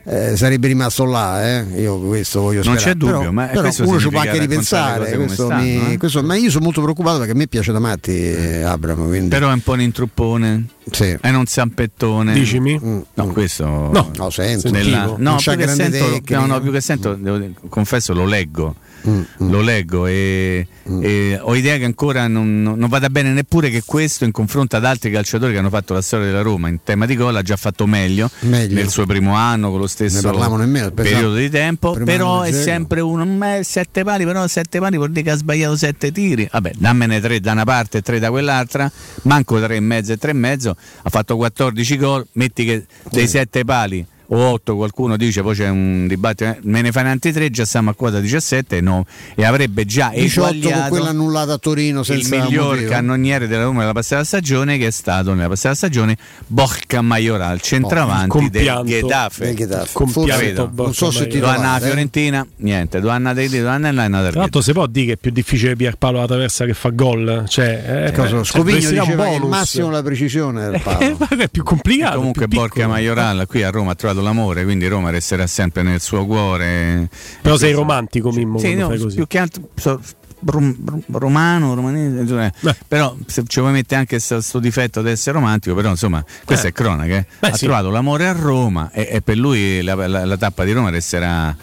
eh, 0.10 0.38
sarebbe 0.38 0.68
rimasto 0.68 1.04
là, 1.04 1.44
eh. 1.60 1.82
io 1.82 2.00
questo 2.00 2.40
voglio 2.40 2.64
Non 2.64 2.78
sperare. 2.78 2.92
c'è 2.92 2.98
dubbio, 2.98 3.18
però, 3.20 3.32
ma 3.32 3.46
però 3.48 3.70
uno 3.80 4.00
ci 4.00 4.08
può 4.10 4.20
anche 4.22 4.40
ripensare, 4.40 5.16
questo 5.18 5.46
stanno, 5.46 5.62
mi- 5.64 5.92
eh. 5.94 5.98
questo- 5.98 6.24
ma 6.24 6.36
io 6.36 6.50
sono 6.50 6.64
molto 6.64 6.82
preoccupato 6.82 7.18
perché 7.18 7.34
a 7.34 7.36
me 7.36 7.48
piace 7.48 7.72
da 7.74 7.80
Matti 7.80 8.12
eh, 8.12 8.62
Abram, 8.62 9.06
quindi... 9.08 9.28
Però 9.30 9.50
è 9.50 9.54
un 9.54 9.62
po' 9.62 9.74
un 9.74 9.82
intruppone. 9.82 10.66
Sì. 10.90 11.18
È 11.20 11.30
un 11.30 11.46
zampettone. 11.46 12.32
Dicimi? 12.34 12.80
No, 13.14 13.28
questo. 13.34 13.66
No. 13.66 14.12
No, 14.16 14.30
sento. 14.30 14.70
Nella- 14.72 14.98
Sentivo. 15.00 15.16
no, 15.18 15.30
Non 15.32 15.36
più 15.38 15.68
sento, 15.68 16.38
no, 16.40 16.46
no, 16.46 16.62
più 16.62 16.72
che 16.72 16.82
sento, 16.82 17.14
devo 17.16 17.46
confesso, 17.70 18.14
lo 18.14 18.26
leggo. 18.26 18.76
Mm, 19.08 19.22
Lo 19.52 19.62
leggo 19.62 20.06
e, 20.08 20.68
e 21.02 21.38
ho 21.42 21.56
idea 21.56 21.78
che 21.78 21.86
ancora 21.86 22.28
non, 22.28 22.62
non- 22.62 22.86
vada 22.90 23.10
bene 23.10 23.32
neppure 23.32 23.70
che 23.70 23.84
questo 23.86 24.24
in 24.26 24.32
confronto 24.32 24.76
ad 24.76 24.86
altri 24.86 25.12
calciatori 25.12 25.54
che 25.54 25.60
hanno 25.60 25.70
fatto 25.70 25.94
la 25.94 26.02
storia 26.02 26.26
della 26.28 26.42
Roma. 26.42 26.68
In 26.68 26.80
tema 26.84 27.06
di 27.06 27.16
gol 27.16 27.36
ha 27.36 27.42
già 27.42 27.56
fatto 27.58 27.86
meglio, 27.86 28.30
Meglio. 28.42 28.76
nel 28.76 28.90
suo 28.90 29.06
primo 29.06 29.34
anno 29.36 29.70
con 29.70 29.80
lo 29.80 29.88
stesso 29.88 30.22
nemmeno, 30.58 30.92
periodo 30.92 31.36
di 31.36 31.50
tempo 31.50 31.94
però 32.04 32.42
è 32.42 32.52
sempre 32.52 33.02
uno 33.02 33.26
"Ma 33.26 33.56
è 33.58 33.64
sette 33.64 34.04
pali 34.04 34.26
però 34.26 34.46
sette 34.48 34.80
pali 34.80 34.96
vuol 34.98 35.10
dire 35.12 35.24
che 35.24 35.32
ha 35.32 35.36
sbagliato 35.36 35.76
sette 35.78 36.12
tiri. 36.12 36.48
Vabbè 36.52 36.72
dammene 36.78 37.20
tre 37.22 37.40
da 37.40 37.52
una 37.54 37.64
parte 37.66 38.00
e 38.00 38.02
tre 38.02 38.20
da 38.20 38.30
quell'altra 38.30 38.92
manco 39.24 39.60
tre 39.62 39.76
e 39.76 39.80
mezzo 39.80 40.14
e 40.14 40.18
tre 40.18 40.32
e 40.32 40.34
mezzo 40.34 40.76
ha 41.04 41.10
fatto 41.10 41.36
14 41.38 41.98
gol 41.98 42.26
metti 42.34 42.66
che 42.66 42.86
dei 43.12 43.28
sette 43.28 43.64
pali 43.64 44.06
o 44.28 44.38
8 44.38 44.76
qualcuno 44.76 45.18
dice 45.18 45.42
poi 45.42 45.56
c'è 45.56 45.70
un 45.70 46.08
dibattito 46.08 46.50
eh, 46.50 46.60
me 46.64 46.82
ne 46.82 46.92
fanno 46.92 47.10
altri 47.10 47.32
3 47.32 47.50
già 47.50 47.66
siamo 47.66 47.90
a 47.90 47.96
quota 47.96 48.20
17 48.20 48.82
no, 48.82 49.06
e 49.36 49.46
avrebbe 49.46 49.86
già 49.86 50.12
18 50.14 50.70
con 50.70 50.86
quella 50.90 51.10
annullata 51.10 51.54
a 51.54 51.58
Torino 51.58 52.00
il 52.00 52.06
senza 52.06 52.44
miglior 52.44 52.74
motivo. 52.74 52.90
cannoniere 52.90 53.48
della 53.48 53.64
Roma 53.64 53.80
nella 53.80 53.94
passata 53.94 54.24
stagione 54.24 54.78
che 54.78 54.88
è 54.88 54.92
stato 54.92 55.34
nella 55.34 55.48
passata 55.48 55.76
stagione 55.76 56.18
Borca 56.48 57.02
Majoral 57.02 57.62
centravanti 57.62 58.50
del 58.50 58.66
compianto. 58.66 58.86
Getafe 58.86 59.46
Del 59.46 59.56
Getafe. 59.56 59.90
Compianto 59.94 60.72
Non 60.74 60.94
so 60.94 61.12
se 61.12 61.28
ti 61.28 61.38
alla 61.38 61.52
titolare, 61.52 61.84
eh. 61.84 61.88
Fiorentina 61.88 62.48
niente 62.58 63.00
due 63.00 63.12
anni 63.12 63.28
a 63.30 63.34
Dei 63.34 63.50
due 63.50 63.68
anni 63.68 63.92
là 63.94 64.02
è 64.02 64.06
andata 64.06 64.26
al 64.26 64.32
Tra 64.32 64.42
l'altro 64.42 64.62
si 64.62 64.72
può 64.74 64.88
dire 64.88 65.06
che 65.06 65.14
è 65.14 65.18
più 65.18 65.32
difficile 65.32 65.76
Pierpaolo 65.76 66.20
la 66.20 66.28
traversa 66.28 66.66
che 66.66 66.74
fa 66.74 66.90
gol. 66.90 67.46
Cioè, 67.48 68.08
eh, 68.08 68.12
Cosa, 68.12 68.40
eh, 68.40 68.58
dovresti 68.58 68.94
dare 68.94 69.00
un 69.00 69.18
diceva 69.18 69.26
che 69.26 69.36
il 69.36 69.44
massimo 69.44 69.90
la 69.90 70.04
precisione 70.04 70.70
del 70.70 70.82
palo. 70.84 71.00
Eh, 71.00 71.16
ma 71.18 71.28
è 71.28 71.50
più 71.50 71.64
complicato. 71.64 72.18
comunque 72.18 72.48
più 72.48 72.58
Borca. 72.58 72.88
Majoral 72.88 73.46
qui 73.48 73.64
a 73.64 73.70
Roma 73.70 73.92
ha 73.92 73.96
trovato 73.96 74.17
l'amore 74.22 74.64
quindi 74.64 74.88
Roma 74.88 75.10
resterà 75.10 75.48
sempre 75.48 75.84
nel 75.84 76.02
suo 76.02 76.26
cuore 76.26 77.10
Però 77.42 77.58
sei 77.58 77.72
romantico, 77.74 78.32
Mimmo, 78.32 78.60
Sì, 78.60 78.74
no, 78.76 78.88
fai 78.88 78.98
così. 79.00 79.16
più 79.16 79.28
che 79.28 79.38
altro 79.38 79.70
so- 79.76 80.00
rom- 80.46 80.76
rom- 80.86 81.04
romano, 81.14 81.74
romanese, 81.74 82.28
cioè, 82.28 82.52
però 82.88 83.16
se 83.26 83.44
ci 83.48 83.60
vuoi 83.60 83.72
mettere 83.72 84.02
anche 84.02 84.20
questo 84.24 84.60
difetto 84.60 85.02
di 85.02 85.10
essere 85.10 85.38
romantico, 85.38 85.74
però 85.76 85.90
insomma, 85.90 86.24
questa 86.46 86.68
Eh. 86.68 86.70
è 86.70 86.74
cronaca. 86.74 87.16
eh. 87.16 87.26
Beh, 87.40 87.50
ha 87.50 87.56
sì. 87.56 87.66
trovato 87.66 87.90
l'amore 87.90 88.28
a 88.28 88.34
Roma 88.34 88.92
e, 88.92 89.08
e 89.14 89.22
per 89.22 89.38
lui 89.38 89.82
la, 89.82 89.96
la- 90.08 90.26
la 90.26 90.38
tappa 90.38 90.64
di 90.64 90.74
Roma 90.74 90.90
resterà 90.92 91.56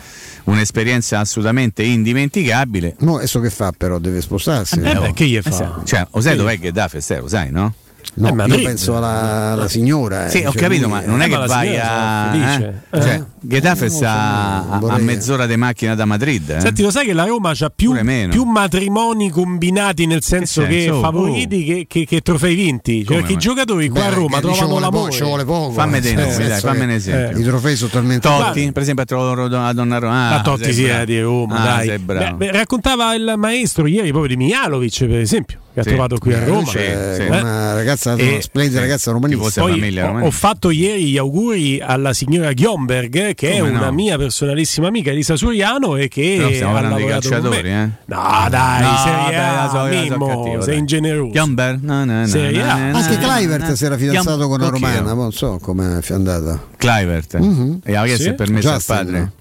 un'esperienza 0.44 1.20
assolutamente 1.20 1.82
indimenticabile. 1.85 2.97
No, 2.98 3.16
adesso 3.16 3.40
che 3.40 3.51
fa 3.51 3.72
però? 3.76 3.98
Deve 3.98 4.20
spostarsi. 4.20 4.78
Eh, 4.81 4.93
no? 4.93 5.01
beh, 5.02 5.12
che 5.12 5.26
gli 5.26 5.36
Eh, 5.36 5.43
fa? 5.43 5.51
sì. 5.52 5.64
Cioè, 5.86 6.06
lo 6.12 6.20
sai 6.20 6.32
Che- 6.32 6.39
dov'è 6.39 6.59
Gheddafe? 6.59 7.01
Ste, 7.01 7.20
Lo 7.20 7.28
sai, 7.28 7.51
no? 7.51 7.74
No, 8.14 8.28
Eh, 8.28 8.47
io 8.48 8.62
penso 8.62 8.97
alla, 8.97 9.52
alla 9.52 9.68
signora. 9.68 10.26
eh, 10.26 10.31
Sì, 10.31 10.39
ho 10.44 10.52
cioè 10.52 10.60
capito, 10.62 10.82
lui- 10.86 10.93
ma 10.93 11.01
non 11.05 11.20
è 11.20 11.26
eh, 11.26 11.28
che 11.28 11.36
vai 11.47 11.76
a. 11.78 12.35
eh? 12.35 12.40
Cioè, 12.59 12.72
Eh. 12.90 13.24
Eh, 13.47 13.70
non 13.74 13.90
sta 13.90 14.78
so, 14.81 14.86
a, 14.89 14.98
mezz'ora 14.98 15.47
di 15.47 15.56
macchina 15.56 15.94
da 15.94 16.05
Madrid. 16.05 16.48
eh? 16.51 16.60
Senti, 16.60 16.82
lo 16.82 16.90
sai 16.90 17.06
che 17.06 17.12
la 17.12 17.24
Roma 17.24 17.51
ha 17.59 17.72
più, 17.74 17.93
più 18.31 18.44
matrimoni 18.44 19.31
combinati 19.31 20.06
nel 20.06 20.22
senso 20.22 20.62
che, 20.62 20.82
senso? 20.85 21.01
favoriti 21.01 21.64
che, 21.64 21.86
che- 21.89 22.05
che 22.06 22.20
trofei 22.20 22.55
vinti? 22.55 23.05
Cioè, 23.05 23.24
i 23.26 23.36
giocatori 23.36 23.89
qua 23.89 24.02
Beh, 24.02 24.06
a 24.06 24.10
Roma 24.10 24.40
trovano 24.40 24.66
vuole 24.66 24.81
l'amore. 24.81 25.02
poco, 25.05 25.12
ci 25.12 25.22
vuole 25.24 25.44
poco. 25.44 25.72
Fammi 25.72 25.97
eh, 25.98 26.01
che, 26.01 26.10
un 26.85 26.90
esempio. 26.90 27.36
eh, 27.36 27.40
I 27.40 27.44
trofei 27.44 27.76
sono 27.76 27.90
talmente 27.90 28.28
Totti, 28.28 28.72
per 28.72 28.82
esempio, 28.82 29.02
ha 29.02 29.06
trovato 29.06 29.47
la 29.48 29.72
donna 29.72 29.98
Roma. 29.98 30.31
Ah, 30.35 30.40
Totti 30.43 30.85
era 30.85 31.05
di 31.05 31.20
Roma, 31.20 31.60
ah, 31.60 31.64
dai. 31.64 31.86
sei 31.89 31.98
bravo. 31.98 32.36
Beh, 32.36 32.47
beh, 32.47 32.52
raccontava 32.56 33.14
il 33.14 33.35
maestro 33.36 33.86
ieri 33.86 34.10
proprio 34.10 34.36
di 34.36 34.43
Mijalovic, 34.43 34.98
per 35.06 35.18
esempio, 35.18 35.59
che 35.75 35.83
Sì. 35.83 35.89
ha 35.89 35.93
trovato 35.93 36.19
qui 36.19 36.33
a 36.33 36.39
Eh, 36.39 36.45
Roma. 36.45 36.63
c'è 36.71 37.15
sì. 37.17 37.27
una 37.27 37.75
ragazza, 37.75 38.15
una 38.15 38.41
splendida 38.41 38.77
sì. 38.79 38.85
ragazza 38.85 39.11
romanista. 39.11 39.41
Tifosa 39.43 39.61
Poi 39.63 39.71
famiglia 39.73 40.05
ho, 40.05 40.07
romanista. 40.07 40.29
ho 40.29 40.39
fatto 40.39 40.71
ieri 40.71 41.05
gli 41.11 41.19
auguri 41.19 41.81
alla 41.81 42.13
signora 42.13 42.53
Ghiomberg, 42.53 43.35
che 43.35 43.57
Come 43.57 43.57
è 43.57 43.61
una 43.61 43.87
no? 43.87 43.93
mia 43.93 44.17
personalissima 44.17 44.87
amica 44.87 45.11
Elisa 45.11 45.35
Suriano 45.35 45.97
e 45.97 46.07
che 46.07 46.35
Però 46.39 46.53
stiamo 46.53 46.77
ha 46.77 46.81
di 46.83 46.89
lavorato 46.89 47.29
con 47.29 47.31
calciatori, 47.41 47.63
me. 47.71 47.83
eh? 47.83 48.13
No, 48.15 48.47
dai, 48.49 48.83
No, 48.83 48.97
Serie 48.99 49.37
dai, 49.37 49.49
A, 49.49 49.53
la 49.65 49.69
so- 49.69 49.77
la 49.77 49.83
so 49.83 49.89
Mimmo, 50.11 50.27
cattivo, 50.45 50.63
sei 50.63 50.79
ingeneroso. 50.79 51.31
Ghiomber? 51.33 51.79
No, 51.83 52.05
no, 52.05 52.19
no, 52.21 52.27
Serie 52.29 52.63
A. 52.63 52.77
no, 52.77 52.91
no, 52.93 52.97
Anche 52.99 53.17
no, 53.17 53.29
Clivert 53.35 53.69
no. 53.69 53.75
si 53.75 53.85
era 53.85 53.97
fidanzato 53.99 54.49
con 54.49 54.61
una 54.61 54.71
romana, 54.71 55.13
non 55.13 55.33
so 55.33 55.59
come 55.61 55.99
è 55.99 56.13
andata. 56.13 56.63
Clivert. 56.77 57.37
Mhm. 57.39 57.81
E 57.85 57.91
aveva 57.91 58.05
chiesto 58.05 58.23
Sì? 58.23 58.29
il 58.29 58.35
permesso 58.37 58.71
al 58.71 58.83
padre? 58.87 59.33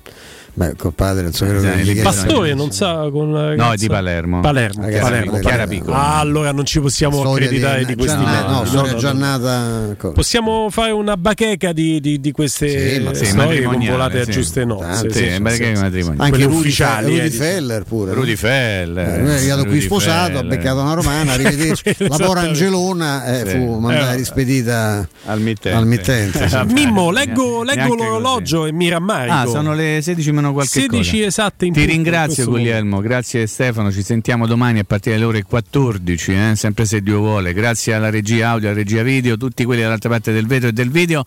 No? 0.55 0.65
Beh, 0.65 0.75
col 0.77 0.93
padre 0.93 1.23
non 1.23 1.33
so 1.33 1.45
Sì, 1.47 1.51
che 1.67 1.77
gli 1.83 1.89
il 1.97 2.01
Pastore 2.03 2.53
non 2.53 2.71
sa 2.71 3.09
con 3.11 3.33
ragazza. 3.33 3.63
No, 3.67 3.73
è 3.73 3.75
di 3.75 3.87
Palermo. 3.87 4.39
Palermo, 4.41 4.83
Ragazzi, 4.83 5.01
Palermo, 5.01 5.31
Palermo. 5.31 5.47
Chiara 5.49 5.67
Piccola. 5.67 5.95
Ah, 5.97 6.19
allora 6.19 6.51
non 6.51 6.65
ci 6.65 6.79
possiamo 6.79 7.17
Storia 7.17 7.45
accreditare 7.45 7.85
di, 7.85 7.95
questi 7.95 8.17
Gianna- 8.17 8.31
mezzi. 8.31 8.43
No, 8.51 8.59
No, 8.59 8.65
storia 8.65 8.81
no, 8.91 8.91
no. 8.91 8.97
giannata. 8.99 9.95
co- 9.97 10.11
Possiamo 10.11 10.69
fare 10.69 10.91
una 10.91 11.17
bacheca 11.17 11.71
di, 11.71 11.99
di- 11.99 12.19
di 12.19 12.31
queste 12.31 12.93
Sì, 12.93 12.99
ma- 13.01 13.13
sì, 13.15 13.25
storie 13.25 13.63
convolate 13.63 14.19
a 14.21 14.23
sì. 14.25 14.31
giuste 14.31 14.63
note. 14.65 14.85
Tante, 14.85 15.13
Sì, 15.13 15.23
è 15.25 15.39
bello 15.39 15.57
che 15.57 15.71
è 15.71 15.75
un 15.75 15.81
matrimonio. 15.81 16.21
Anche 16.21 16.43
Rudy, 16.43 16.55
ufficiali, 16.57 17.05
Rudy 17.07 17.25
eh. 17.25 17.29
Feller 17.31 17.83
pure. 17.83 18.13
Rudy 18.13 18.35
Feller. 18.35 19.07
Eh, 19.07 19.19
lui 19.21 19.29
è 19.31 19.33
arrivato 19.35 19.61
qui 19.63 19.69
Rudy 19.73 19.81
sposato, 19.81 20.37
ha 20.37 20.43
beccato 20.43 20.81
una 20.81 20.93
romana, 20.93 21.31
arrivederci. 21.33 21.95
La 22.07 22.17
povera. 22.17 22.41
Angelona 22.41 23.25
eh, 23.25 23.49
Sì. 23.49 23.57
fu 23.57 23.79
mandata 23.79 24.13
Eh, 24.13 24.15
rispedita 24.17 25.07
al 25.25 25.39
mittente. 25.41 26.47
sì. 26.47 26.57
Mimmo, 26.73 27.09
leggo, 27.11 27.63
l'orologio 27.63 28.65
e 28.65 28.71
mi 28.71 28.89
rammarico. 28.89 29.33
Ah, 29.35 29.45
sono 29.47 29.73
le 29.73 29.99
16 30.01 30.31
meno 30.43 30.53
qualche 30.53 30.81
16 30.81 31.11
cosa. 31.11 31.25
esatte 31.25 31.65
in 31.65 31.73
Ti 31.73 31.85
ringrazio 31.85 32.45
Guglielmo, 32.45 32.99
grazie 32.99 33.47
Stefano, 33.47 33.91
ci 33.91 34.03
sentiamo 34.03 34.45
domani 34.45 34.79
a 34.79 34.83
partire 34.83 35.15
dalle 35.15 35.27
ore 35.27 35.43
14, 35.43 36.31
eh, 36.33 36.55
sempre 36.55 36.85
se 36.85 37.01
Dio 37.01 37.19
vuole. 37.19 37.53
Grazie 37.53 37.93
alla 37.93 38.09
regia 38.09 38.49
audio, 38.49 38.67
alla 38.67 38.77
regia 38.77 39.03
video, 39.03 39.37
tutti 39.37 39.63
quelli 39.63 39.81
dall'altra 39.81 40.09
parte 40.09 40.33
del 40.33 40.45
vetro 40.45 40.69
e 40.69 40.73
del 40.73 40.89
video. 40.89 41.23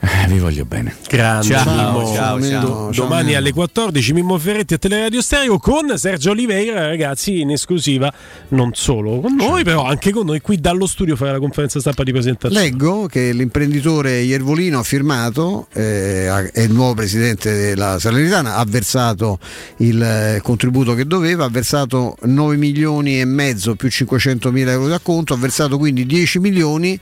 Eh, 0.00 0.26
vi 0.28 0.38
voglio 0.38 0.64
bene. 0.64 0.94
Grande 1.08 1.46
Ciao, 1.46 1.64
ciao, 1.64 2.40
ciao. 2.42 2.42
Ciao, 2.42 2.90
Domani 2.90 3.26
Mimmo. 3.26 3.38
alle 3.38 3.52
14 3.52 4.12
Mimmo 4.12 4.38
Ferretti 4.38 4.74
a 4.74 4.78
Teleradio 4.78 5.20
Stereo 5.20 5.58
con 5.58 5.96
Sergio 5.96 6.30
Oliveira, 6.30 6.86
ragazzi, 6.86 7.40
in 7.40 7.50
esclusiva 7.50 8.12
non 8.48 8.70
solo 8.74 9.20
con 9.20 9.34
noi, 9.34 9.64
però 9.64 9.84
anche 9.84 10.10
con 10.10 10.26
noi 10.26 10.40
qui 10.40 10.58
dallo 10.58 10.86
studio 10.86 11.16
fare 11.16 11.32
la 11.32 11.38
conferenza 11.38 11.80
stampa 11.80 12.02
di 12.02 12.12
presentazione. 12.12 12.64
Leggo 12.64 13.06
che 13.06 13.32
l'imprenditore 13.32 14.20
Iervolino 14.20 14.78
ha 14.78 14.82
firmato, 14.82 15.66
eh, 15.72 16.50
è 16.52 16.60
il 16.60 16.72
nuovo 16.72 16.94
presidente 16.94 17.54
della 17.54 17.98
Salernitana, 18.28 18.56
ha 18.56 18.64
versato 18.66 19.38
il 19.78 20.02
eh, 20.02 20.40
contributo 20.42 20.94
che 20.94 21.06
doveva, 21.06 21.44
ha 21.44 21.48
versato 21.48 22.16
9 22.22 22.56
milioni 22.56 23.20
e 23.20 23.24
mezzo 23.24 23.74
più 23.74 23.88
500 23.88 24.50
mila 24.52 24.72
euro 24.72 24.86
di 24.86 24.92
acconto, 24.92 25.34
ha 25.34 25.36
versato 25.36 25.78
quindi 25.78 26.06
10 26.06 26.38
milioni. 26.38 26.98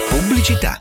pubblicità. 0.08 0.80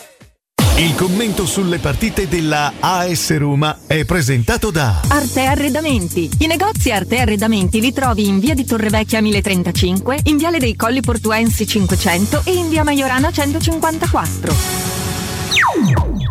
Il 0.77 0.95
commento 0.95 1.45
sulle 1.45 1.77
partite 1.79 2.27
della 2.27 2.73
AS 2.79 3.37
Roma 3.37 3.81
è 3.85 4.03
presentato 4.05 4.71
da 4.71 5.01
Arte 5.09 5.41
Arredamenti. 5.41 6.29
I 6.39 6.47
negozi 6.47 6.91
Arte 6.91 7.19
Arredamenti 7.19 7.79
li 7.79 7.93
trovi 7.93 8.27
in 8.27 8.39
via 8.39 8.55
di 8.55 8.65
Torrevecchia 8.65 9.21
1035, 9.21 10.21
in 10.23 10.37
viale 10.37 10.57
dei 10.57 10.75
Colli 10.75 11.01
Portuensi 11.01 11.67
500 11.67 12.41
e 12.45 12.53
in 12.53 12.69
via 12.69 12.83
Maiorana 12.83 13.31
154. 13.31 14.53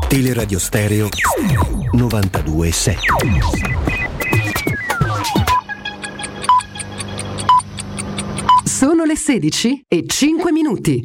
Teleradio 0.08 0.58
Stereo 0.58 1.08
92.7 1.94 2.96
Sono 8.64 9.04
le 9.04 9.16
16 9.16 9.84
e 9.86 10.04
5 10.06 10.52
minuti. 10.52 11.04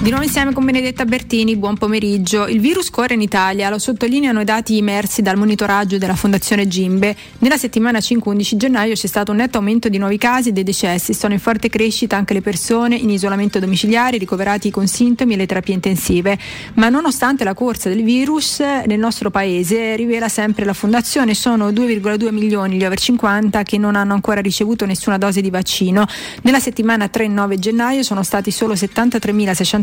Di 0.00 0.10
nuovo 0.10 0.24
insieme 0.24 0.52
con 0.52 0.64
Benedetta 0.64 1.04
Bertini, 1.04 1.56
buon 1.56 1.76
pomeriggio. 1.76 2.46
Il 2.46 2.60
virus 2.60 2.88
corre 2.88 3.14
in 3.14 3.20
Italia, 3.20 3.68
lo 3.68 3.80
sottolineano 3.80 4.40
i 4.40 4.44
dati 4.44 4.78
emersi 4.78 5.22
dal 5.22 5.36
monitoraggio 5.36 5.98
della 5.98 6.14
Fondazione 6.14 6.68
Gimbe. 6.68 7.16
Nella 7.40 7.56
settimana 7.56 7.98
5-11 7.98 8.56
gennaio 8.56 8.94
c'è 8.94 9.08
stato 9.08 9.32
un 9.32 9.38
netto 9.38 9.58
aumento 9.58 9.88
di 9.88 9.98
nuovi 9.98 10.16
casi 10.16 10.50
e 10.50 10.52
dei 10.52 10.62
decessi. 10.62 11.14
Sono 11.14 11.32
in 11.34 11.40
forte 11.40 11.68
crescita 11.68 12.16
anche 12.16 12.32
le 12.32 12.42
persone 12.42 12.94
in 12.94 13.10
isolamento 13.10 13.58
domiciliare, 13.58 14.18
ricoverati 14.18 14.70
con 14.70 14.86
sintomi 14.86 15.34
e 15.34 15.36
le 15.36 15.46
terapie 15.46 15.74
intensive. 15.74 16.38
Ma 16.74 16.88
nonostante 16.88 17.42
la 17.42 17.54
corsa 17.54 17.88
del 17.88 18.04
virus 18.04 18.60
nel 18.60 19.00
nostro 19.00 19.30
paese, 19.30 19.96
rivela 19.96 20.28
sempre 20.28 20.64
la 20.64 20.74
Fondazione, 20.74 21.34
sono 21.34 21.70
2,2 21.70 22.32
milioni 22.32 22.76
gli 22.76 22.84
over 22.84 23.00
50 23.00 23.64
che 23.64 23.78
non 23.78 23.96
hanno 23.96 24.14
ancora 24.14 24.40
ricevuto 24.40 24.86
nessuna 24.86 25.18
dose 25.18 25.40
di 25.40 25.50
vaccino. 25.50 26.06
Nella 26.42 26.60
settimana 26.60 27.10
3-9 27.12 27.58
gennaio 27.58 28.04
sono 28.04 28.22
stati 28.22 28.52
solo 28.52 28.76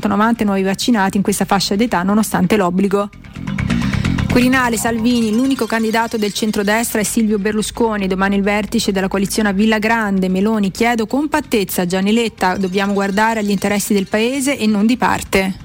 73.690 0.08 0.44
nuovi 0.46 0.64
vaccinati 0.64 1.18
in 1.18 1.24
questa 1.24 1.46
fascia 1.46 1.76
d'età 1.76 2.04
nonostante 2.04 2.56
l'obbligo. 2.56 3.10
Quirinale, 4.30 4.76
Salvini, 4.76 5.32
l'unico 5.32 5.66
candidato 5.66 6.18
del 6.18 6.34
centrodestra 6.34 7.00
è 7.00 7.04
Silvio 7.04 7.40
Berlusconi, 7.40 8.08
domani 8.08 8.36
il 8.36 8.42
vertice 8.42 8.92
della 8.92 9.08
coalizione 9.08 9.48
a 9.48 9.54
Villa 9.54 9.80
Grande, 9.80 10.28
Meloni, 10.28 10.72
chiedo 10.72 11.08
compattezza, 11.08 11.86
Gianni 11.86 12.12
Letta, 12.12 12.58
dobbiamo 12.58 12.92
guardare 12.92 13.40
agli 13.40 13.52
interessi 13.52 13.94
del 13.94 14.08
Paese 14.08 14.58
e 14.58 14.66
non 14.68 14.86
di 14.86 14.98
parte. 14.98 15.65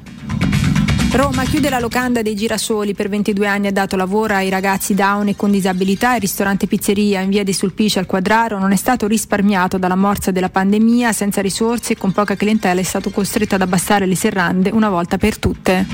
Roma 1.12 1.43
chiude 1.43 1.70
la 1.70 1.81
locanda 1.81 2.23
dei 2.23 2.37
girasoli, 2.37 2.95
per 2.95 3.09
22 3.09 3.47
anni 3.47 3.66
ha 3.66 3.73
dato 3.73 3.97
lavoro 3.97 4.35
ai 4.35 4.49
ragazzi 4.49 4.95
down 4.95 5.27
e 5.27 5.35
con 5.35 5.51
disabilità. 5.51 6.15
Il 6.15 6.20
ristorante 6.20 6.69
pizzeria 6.69 7.20
in 7.20 7.31
via 7.31 7.43
di 7.43 7.53
Sulpice 7.53 7.99
al 7.99 8.07
Quadraro 8.07 8.59
non 8.61 8.70
è 8.70 8.77
stato 8.77 9.09
risparmiato 9.09 9.77
dalla 9.77 9.97
morsa 9.97 10.31
della 10.31 10.51
pandemia, 10.51 11.12
senza 11.12 11.41
risorse 11.41 11.95
e 11.95 11.97
con 11.97 12.12
poca 12.12 12.37
clientela 12.37 12.81
è 12.81 12.85
stato 12.85 13.11
costretto 13.11 13.57
ad 13.57 13.62
abbassare 13.62 14.07
le 14.07 14.15
serrande 14.15 14.70
una 14.70 14.89
volta 14.89 15.19
per 15.19 15.37
tutte. 15.39 15.85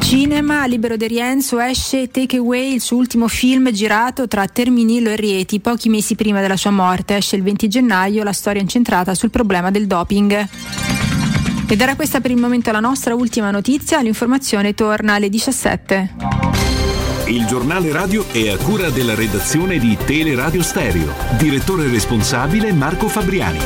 Cinema, 0.00 0.64
Libero 0.66 0.96
De 0.96 1.06
Rienzo 1.06 1.58
esce 1.58 2.08
Take 2.10 2.38
Away, 2.38 2.74
il 2.74 2.80
suo 2.80 2.96
ultimo 2.96 3.28
film 3.28 3.70
girato 3.70 4.26
tra 4.28 4.46
Terminillo 4.46 5.10
e 5.10 5.16
Rieti, 5.16 5.60
pochi 5.60 5.90
mesi 5.90 6.14
prima 6.14 6.40
della 6.40 6.56
sua 6.56 6.70
morte. 6.70 7.16
Esce 7.16 7.36
il 7.36 7.42
20 7.42 7.68
gennaio, 7.68 8.22
la 8.22 8.32
storia 8.32 8.62
incentrata 8.62 9.14
sul 9.14 9.30
problema 9.30 9.70
del 9.70 9.86
doping. 9.86 10.48
Ed 11.66 11.80
era 11.80 11.96
questa 11.96 12.20
per 12.20 12.30
il 12.30 12.36
momento 12.36 12.70
la 12.70 12.80
nostra 12.80 13.14
ultima 13.14 13.50
notizia, 13.50 14.00
l'informazione 14.00 14.74
torna 14.74 15.14
alle 15.14 15.28
17. 15.28 16.14
Il 17.26 17.46
giornale 17.46 17.90
radio 17.90 18.26
è 18.30 18.50
a 18.50 18.56
cura 18.58 18.90
della 18.90 19.14
redazione 19.14 19.78
di 19.78 19.96
Teleradio 19.96 20.62
Stereo. 20.62 21.12
Direttore 21.38 21.88
responsabile 21.88 22.72
Marco 22.72 23.08
Fabriani. 23.08 23.58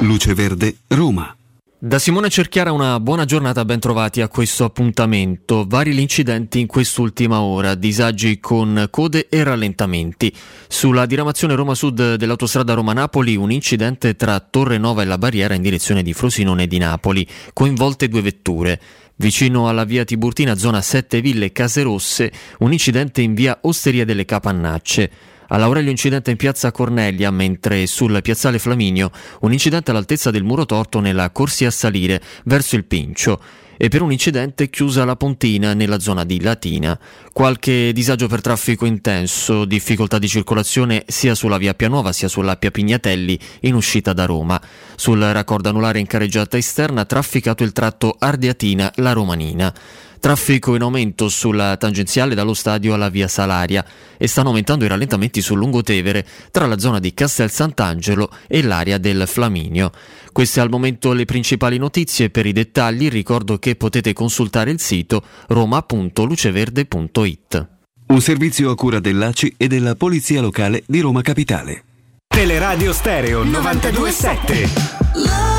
Luce 0.00 0.34
Verde, 0.34 0.76
Roma. 0.88 1.36
Da 1.84 1.98
Simone 1.98 2.28
Cerchiara 2.28 2.70
una 2.70 3.00
buona 3.00 3.24
giornata, 3.24 3.64
ben 3.64 3.80
trovati 3.80 4.20
a 4.20 4.28
questo 4.28 4.62
appuntamento. 4.62 5.64
Vari 5.66 5.92
gli 5.92 5.98
incidenti 5.98 6.60
in 6.60 6.68
quest'ultima 6.68 7.40
ora, 7.40 7.74
disagi 7.74 8.38
con 8.38 8.86
code 8.88 9.26
e 9.28 9.42
rallentamenti. 9.42 10.32
Sulla 10.68 11.06
diramazione 11.06 11.56
Roma 11.56 11.74
Sud 11.74 12.14
dell'autostrada 12.14 12.74
Roma-Napoli 12.74 13.34
un 13.34 13.50
incidente 13.50 14.14
tra 14.14 14.38
Torre 14.38 14.78
Nova 14.78 15.02
e 15.02 15.06
la 15.06 15.18
barriera 15.18 15.54
in 15.54 15.62
direzione 15.62 16.04
di 16.04 16.12
Frosinone 16.12 16.68
di 16.68 16.78
Napoli, 16.78 17.26
coinvolte 17.52 18.06
due 18.06 18.22
vetture. 18.22 18.80
Vicino 19.16 19.68
alla 19.68 19.82
via 19.82 20.04
Tiburtina, 20.04 20.54
zona 20.54 20.80
Sette 20.82 21.20
Ville 21.20 21.50
Caserosse, 21.50 22.30
un 22.60 22.70
incidente 22.70 23.22
in 23.22 23.34
via 23.34 23.58
Osteria 23.62 24.04
delle 24.04 24.24
Capannacce. 24.24 25.10
All'Aurelio 25.52 25.90
incidente 25.90 26.30
in 26.30 26.38
piazza 26.38 26.72
Cornelia, 26.72 27.30
mentre 27.30 27.86
sul 27.86 28.22
piazzale 28.22 28.58
Flaminio 28.58 29.10
un 29.40 29.52
incidente 29.52 29.90
all'altezza 29.90 30.30
del 30.30 30.44
muro 30.44 30.64
torto 30.64 30.98
nella 30.98 31.28
corsia 31.30 31.68
a 31.68 31.70
salire 31.70 32.22
verso 32.44 32.74
il 32.74 32.86
Pincio 32.86 33.38
e 33.76 33.88
per 33.88 34.00
un 34.00 34.12
incidente 34.12 34.70
chiusa 34.70 35.04
la 35.04 35.14
pontina 35.14 35.74
nella 35.74 35.98
zona 35.98 36.24
di 36.24 36.40
Latina. 36.40 36.98
Qualche 37.34 37.92
disagio 37.92 38.28
per 38.28 38.40
traffico 38.40 38.86
intenso, 38.86 39.66
difficoltà 39.66 40.18
di 40.18 40.28
circolazione 40.28 41.04
sia 41.06 41.34
sulla 41.34 41.58
via 41.58 41.74
Pianuova 41.74 42.12
sia 42.12 42.28
sull'Appia 42.28 42.70
Pignatelli 42.70 43.38
in 43.60 43.74
uscita 43.74 44.14
da 44.14 44.24
Roma. 44.24 44.58
Sul 44.94 45.20
raccordo 45.20 45.68
anulare 45.68 45.98
in 45.98 46.06
carreggiata 46.06 46.56
esterna 46.56 47.04
trafficato 47.04 47.62
il 47.62 47.72
tratto 47.72 48.16
Ardeatina-La 48.18 49.12
Romanina. 49.12 49.74
Traffico 50.22 50.76
in 50.76 50.82
aumento 50.82 51.28
sulla 51.28 51.76
tangenziale 51.76 52.36
dallo 52.36 52.54
stadio 52.54 52.94
alla 52.94 53.08
via 53.08 53.26
Salaria 53.26 53.84
e 54.16 54.28
stanno 54.28 54.50
aumentando 54.50 54.84
i 54.84 54.88
rallentamenti 54.88 55.42
sul 55.42 55.58
Lungotevere 55.58 56.24
tra 56.52 56.66
la 56.66 56.78
zona 56.78 57.00
di 57.00 57.12
Castel 57.12 57.50
Sant'Angelo 57.50 58.30
e 58.46 58.62
l'area 58.62 58.98
del 58.98 59.24
Flaminio. 59.26 59.90
Queste 60.30 60.60
al 60.60 60.70
momento 60.70 61.12
le 61.12 61.24
principali 61.24 61.76
notizie. 61.76 62.30
Per 62.30 62.46
i 62.46 62.52
dettagli 62.52 63.08
ricordo 63.08 63.58
che 63.58 63.74
potete 63.74 64.12
consultare 64.12 64.70
il 64.70 64.78
sito 64.78 65.24
roma.luceverde.it. 65.48 67.68
Un 68.06 68.20
servizio 68.20 68.70
a 68.70 68.76
cura 68.76 69.00
dell'ACI 69.00 69.54
e 69.56 69.66
della 69.66 69.96
Polizia 69.96 70.40
Locale 70.40 70.84
di 70.86 71.00
Roma 71.00 71.22
Capitale. 71.22 71.82
Teleradio 72.28 72.92
Stereo 72.92 73.42
927. 73.42 75.51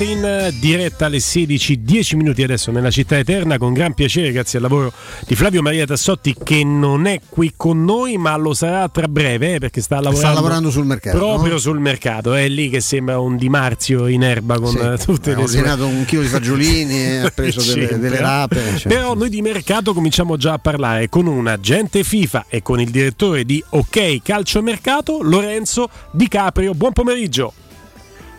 Nuovamente 0.00 0.04
in 0.04 0.24
eh, 0.24 0.52
diretta 0.58 1.06
alle 1.06 1.20
16, 1.20 1.82
10 1.82 2.16
minuti 2.16 2.42
adesso 2.42 2.70
nella 2.70 2.90
città 2.90 3.18
eterna 3.18 3.58
con 3.58 3.72
gran 3.74 3.92
piacere 3.92 4.32
grazie 4.32 4.58
al 4.58 4.64
lavoro 4.64 4.92
di 5.26 5.34
Flavio 5.34 5.60
Maria 5.60 5.84
Tassotti 5.84 6.34
che 6.42 6.64
non 6.64 7.06
è 7.06 7.20
qui 7.28 7.52
con 7.54 7.84
noi 7.84 8.16
ma 8.16 8.34
lo 8.36 8.54
sarà 8.54 8.88
tra 8.88 9.08
breve 9.08 9.54
eh, 9.54 9.58
perché 9.58 9.80
sta 9.80 9.96
lavorando, 9.96 10.20
Sta 10.20 10.32
lavorando 10.32 10.70
sul 10.70 10.86
mercato, 10.86 11.18
proprio 11.18 11.52
no? 11.52 11.58
sul 11.58 11.80
mercato 11.80 12.34
è 12.34 12.48
lì 12.48 12.70
che 12.70 12.80
sembra 12.80 13.18
un 13.18 13.36
Di 13.36 13.48
Marzio 13.48 14.06
in 14.06 14.22
erba 14.22 14.58
con 14.58 14.70
Sì, 14.70 14.78
eh, 14.78 14.96
tutte 15.04 15.32
ha 15.32 15.36
le 15.36 15.46
sue 15.46 15.58
ordinato 15.58 15.86
un 15.86 16.04
chilo 16.06 16.22
di 16.22 16.28
fagiolini 16.28 16.94
e 17.00 17.16
ha 17.18 17.30
preso 17.30 17.62
delle, 17.62 17.98
delle 17.98 18.18
rape. 18.18 18.78
cioè. 18.78 18.92
Però 18.92 19.14
noi 19.14 19.28
di 19.28 19.42
mercato 19.42 19.92
cominciamo 19.92 20.36
già 20.36 20.54
a 20.54 20.58
parlare 20.58 21.08
con 21.08 21.26
un 21.26 21.46
agente 21.46 22.04
FIFA 22.04 22.46
e 22.48 22.62
con 22.62 22.80
il 22.80 22.90
direttore 22.90 23.44
di 23.44 23.62
OK 23.70 24.22
Calcio 24.22 24.62
Mercato, 24.62 25.20
Lorenzo 25.22 25.90
Di 26.10 26.26
Caprio. 26.28 26.72
Buon 26.74 26.92
pomeriggio. 26.92 27.52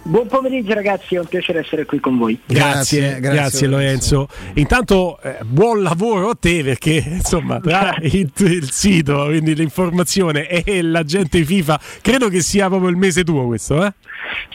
Buon 0.03 0.25
pomeriggio 0.27 0.73
ragazzi, 0.73 1.15
è 1.15 1.19
un 1.19 1.27
piacere 1.27 1.59
essere 1.59 1.85
qui 1.85 1.99
con 1.99 2.17
voi. 2.17 2.37
Grazie, 2.45 3.19
grazie, 3.19 3.67
Lorenzo. 3.67 4.27
Intanto 4.55 5.19
eh, 5.21 5.37
buon 5.43 5.83
lavoro 5.83 6.29
a 6.29 6.37
te 6.37 6.63
perché 6.63 7.03
insomma 7.07 7.59
tra 7.59 7.95
il, 8.01 8.31
il 8.35 8.71
sito, 8.71 9.25
quindi 9.25 9.53
l'informazione 9.53 10.47
e 10.47 10.81
l'agente 10.81 11.43
FIFA, 11.43 11.79
credo 12.01 12.29
che 12.29 12.41
sia 12.41 12.67
proprio 12.67 12.89
il 12.89 12.97
mese 12.97 13.23
tuo 13.23 13.45
questo, 13.45 13.85
eh? 13.85 13.93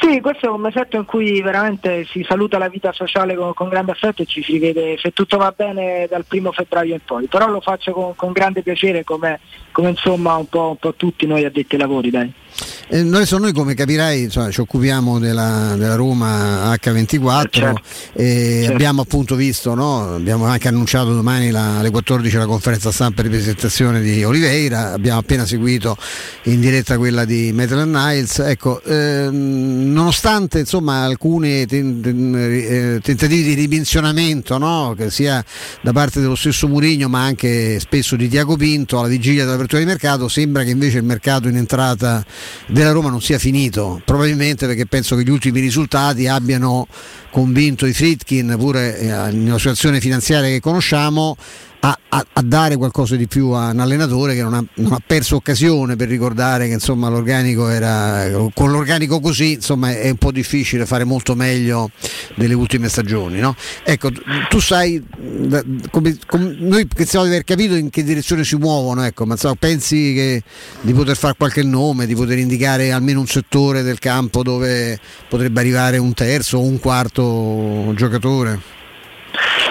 Sì, 0.00 0.20
questo 0.20 0.46
è 0.46 0.50
un 0.50 0.60
mesetto 0.60 0.96
in 0.96 1.04
cui 1.04 1.40
veramente 1.40 2.04
si 2.06 2.24
saluta 2.28 2.58
la 2.58 2.68
vita 2.68 2.92
sociale 2.92 3.34
con, 3.34 3.54
con 3.54 3.68
grande 3.68 3.92
affetto 3.92 4.22
e 4.22 4.26
ci 4.26 4.42
si 4.42 4.58
vede 4.58 4.96
se 4.98 5.12
tutto 5.12 5.36
va 5.36 5.54
bene 5.56 6.06
dal 6.10 6.24
primo 6.24 6.50
febbraio 6.50 6.94
in 6.94 7.00
poi, 7.04 7.26
però 7.26 7.48
lo 7.48 7.60
faccio 7.60 7.92
con, 7.92 8.14
con 8.16 8.32
grande 8.32 8.62
piacere 8.62 9.04
come, 9.04 9.40
come 9.70 9.90
insomma 9.90 10.34
un 10.36 10.48
po', 10.48 10.70
un 10.70 10.76
po' 10.76 10.94
tutti 10.94 11.26
noi 11.26 11.44
addetti 11.44 11.76
ai 11.76 11.80
lavori, 11.80 12.10
dai. 12.10 12.32
Eh, 12.88 13.02
noi, 13.02 13.16
adesso 13.16 13.38
noi 13.38 13.52
come 13.52 13.74
capirai 13.74 14.22
insomma, 14.22 14.50
ci 14.50 14.60
occupiamo 14.60 15.18
della, 15.18 15.74
della 15.76 15.96
Roma 15.96 16.72
H24 16.74 17.46
Certo. 17.50 17.80
e 18.12 18.58
Certo. 18.60 18.72
abbiamo 18.72 19.02
appunto 19.02 19.34
visto, 19.34 19.74
no? 19.74 20.14
abbiamo 20.14 20.46
anche 20.46 20.68
annunciato 20.68 21.12
domani 21.12 21.50
la- 21.50 21.78
alle 21.78 21.90
14 21.90 22.36
la 22.36 22.46
conferenza 22.46 22.90
stampa 22.92 23.22
di 23.22 23.28
presentazione 23.28 24.00
di 24.00 24.22
Oliveira, 24.24 24.92
abbiamo 24.92 25.18
appena 25.18 25.44
seguito 25.44 25.96
in 26.44 26.60
diretta 26.60 26.96
quella 26.96 27.24
di 27.24 27.50
Metal 27.52 27.86
Niles. 27.88 28.38
Ecco, 28.38 28.80
ehm, 28.82 29.92
nonostante 29.92 30.60
insomma 30.60 31.02
alcuni 31.02 31.66
ten- 31.66 32.00
ten- 32.00 32.34
eh, 32.36 33.00
tentativi 33.02 33.42
di 33.42 33.54
ridimensionamento 33.54 34.58
no? 34.58 34.94
che 34.96 35.10
sia 35.10 35.44
da 35.82 35.92
parte 35.92 36.20
dello 36.20 36.36
stesso 36.36 36.68
Murigno 36.68 37.08
ma 37.08 37.24
anche 37.24 37.78
spesso 37.80 38.14
di 38.16 38.28
Tiago 38.28 38.56
Pinto 38.56 38.98
alla 38.98 39.08
vigilia 39.08 39.44
dell'apertura 39.44 39.80
di 39.80 39.86
mercato, 39.86 40.28
sembra 40.28 40.62
che 40.62 40.70
invece 40.70 40.98
il 40.98 41.04
mercato 41.04 41.48
in 41.48 41.56
entrata 41.56 42.24
della 42.66 42.92
Roma 42.92 43.10
non 43.10 43.20
sia 43.20 43.38
finito, 43.38 44.00
probabilmente 44.04 44.66
perché 44.66 44.86
penso 44.86 45.16
che 45.16 45.22
gli 45.22 45.30
ultimi 45.30 45.60
risultati 45.60 46.26
abbiano 46.26 46.86
convinto 47.30 47.86
i 47.86 47.92
Fritkin, 47.92 48.56
pure 48.58 48.98
eh, 48.98 49.06
nella 49.32 49.58
situazione 49.58 50.00
finanziaria 50.00 50.48
che 50.48 50.60
conosciamo, 50.60 51.36
a, 51.86 51.98
a, 52.08 52.26
a, 52.32 52.42
dare 52.42 52.76
qualcosa 52.76 53.14
di 53.14 53.28
più 53.28 53.50
a 53.50 53.70
un 53.70 53.78
allenatore 53.78 54.34
che 54.34 54.42
non 54.42 54.54
ha, 54.54 54.64
non 54.74 54.92
ha, 54.92 55.00
perso 55.04 55.36
occasione 55.36 55.94
per 55.94 56.08
ricordare 56.08 56.66
che 56.66 56.74
insomma 56.74 57.08
l'organico 57.08 57.68
era 57.68 58.28
con 58.54 58.72
l'organico 58.72 59.20
così 59.20 59.52
insomma 59.52 59.96
è 59.96 60.10
un 60.10 60.16
po' 60.16 60.32
difficile 60.32 60.84
fare 60.84 61.04
molto 61.04 61.36
meglio 61.36 61.90
delle 62.34 62.54
ultime 62.54 62.88
stagioni 62.88 63.38
no? 63.38 63.54
ecco 63.84 64.10
tu 64.48 64.58
sai 64.58 65.00
come, 65.90 66.18
come, 66.26 66.56
noi 66.58 66.86
pensiamo 66.86 67.24
di 67.24 67.30
aver 67.30 67.44
capito 67.44 67.76
in 67.76 67.90
che 67.90 68.02
direzione 68.02 68.42
si 68.42 68.56
muovono 68.56 69.04
ecco 69.04 69.24
ma 69.24 69.34
insomma, 69.34 69.54
pensi 69.54 70.12
che, 70.14 70.42
di 70.80 70.92
poter 70.92 71.16
fare 71.16 71.34
qualche 71.38 71.62
nome 71.62 72.06
di 72.06 72.16
poter 72.16 72.38
indicare 72.38 72.90
almeno 72.90 73.20
un 73.20 73.28
settore 73.28 73.82
del 73.82 74.00
campo 74.00 74.42
dove 74.42 74.98
potrebbe 75.28 75.60
arrivare 75.60 75.98
un 75.98 76.14
terzo 76.14 76.58
o 76.58 76.62
un 76.62 76.80
quarto 76.80 77.92
giocatore 77.94 78.74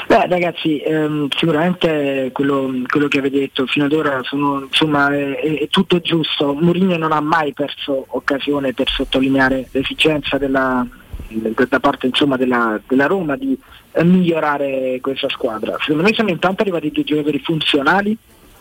Beh 0.08 0.28
ragazzi, 0.28 0.80
ehm, 0.80 1.28
sicuramente 1.36 2.30
quello, 2.32 2.72
quello, 2.88 3.08
che 3.08 3.20
avete 3.20 3.40
detto 3.40 3.66
fino 3.66 3.86
ad 3.86 3.94
ora 3.94 4.22
sono, 4.24 4.62
insomma, 4.62 5.10
è, 5.10 5.60
è, 5.60 5.68
tutto 5.70 6.00
giusto. 6.00 6.54
Mourinho 6.54 6.98
non 6.98 7.12
ha 7.12 7.22
mai 7.22 7.54
perso 7.54 8.06
occasione 8.10 8.74
per 8.74 8.90
sottolineare 8.90 9.68
l'esigenza 9.72 10.38
della, 10.38 10.86
da 11.28 11.80
parte 11.80 12.08
insomma, 12.08 12.38
della, 12.38 12.80
della, 12.88 13.08
Roma 13.08 13.36
di 13.36 13.58
migliorare 14.04 15.00
questa 15.02 15.30
squadra. 15.30 15.78
Secondo 15.80 16.04
me 16.04 16.14
sono 16.14 16.30
intanto 16.30 16.62
arrivati 16.62 16.92
due 16.92 17.04
giocatori 17.04 17.40
funzionali 17.40 18.16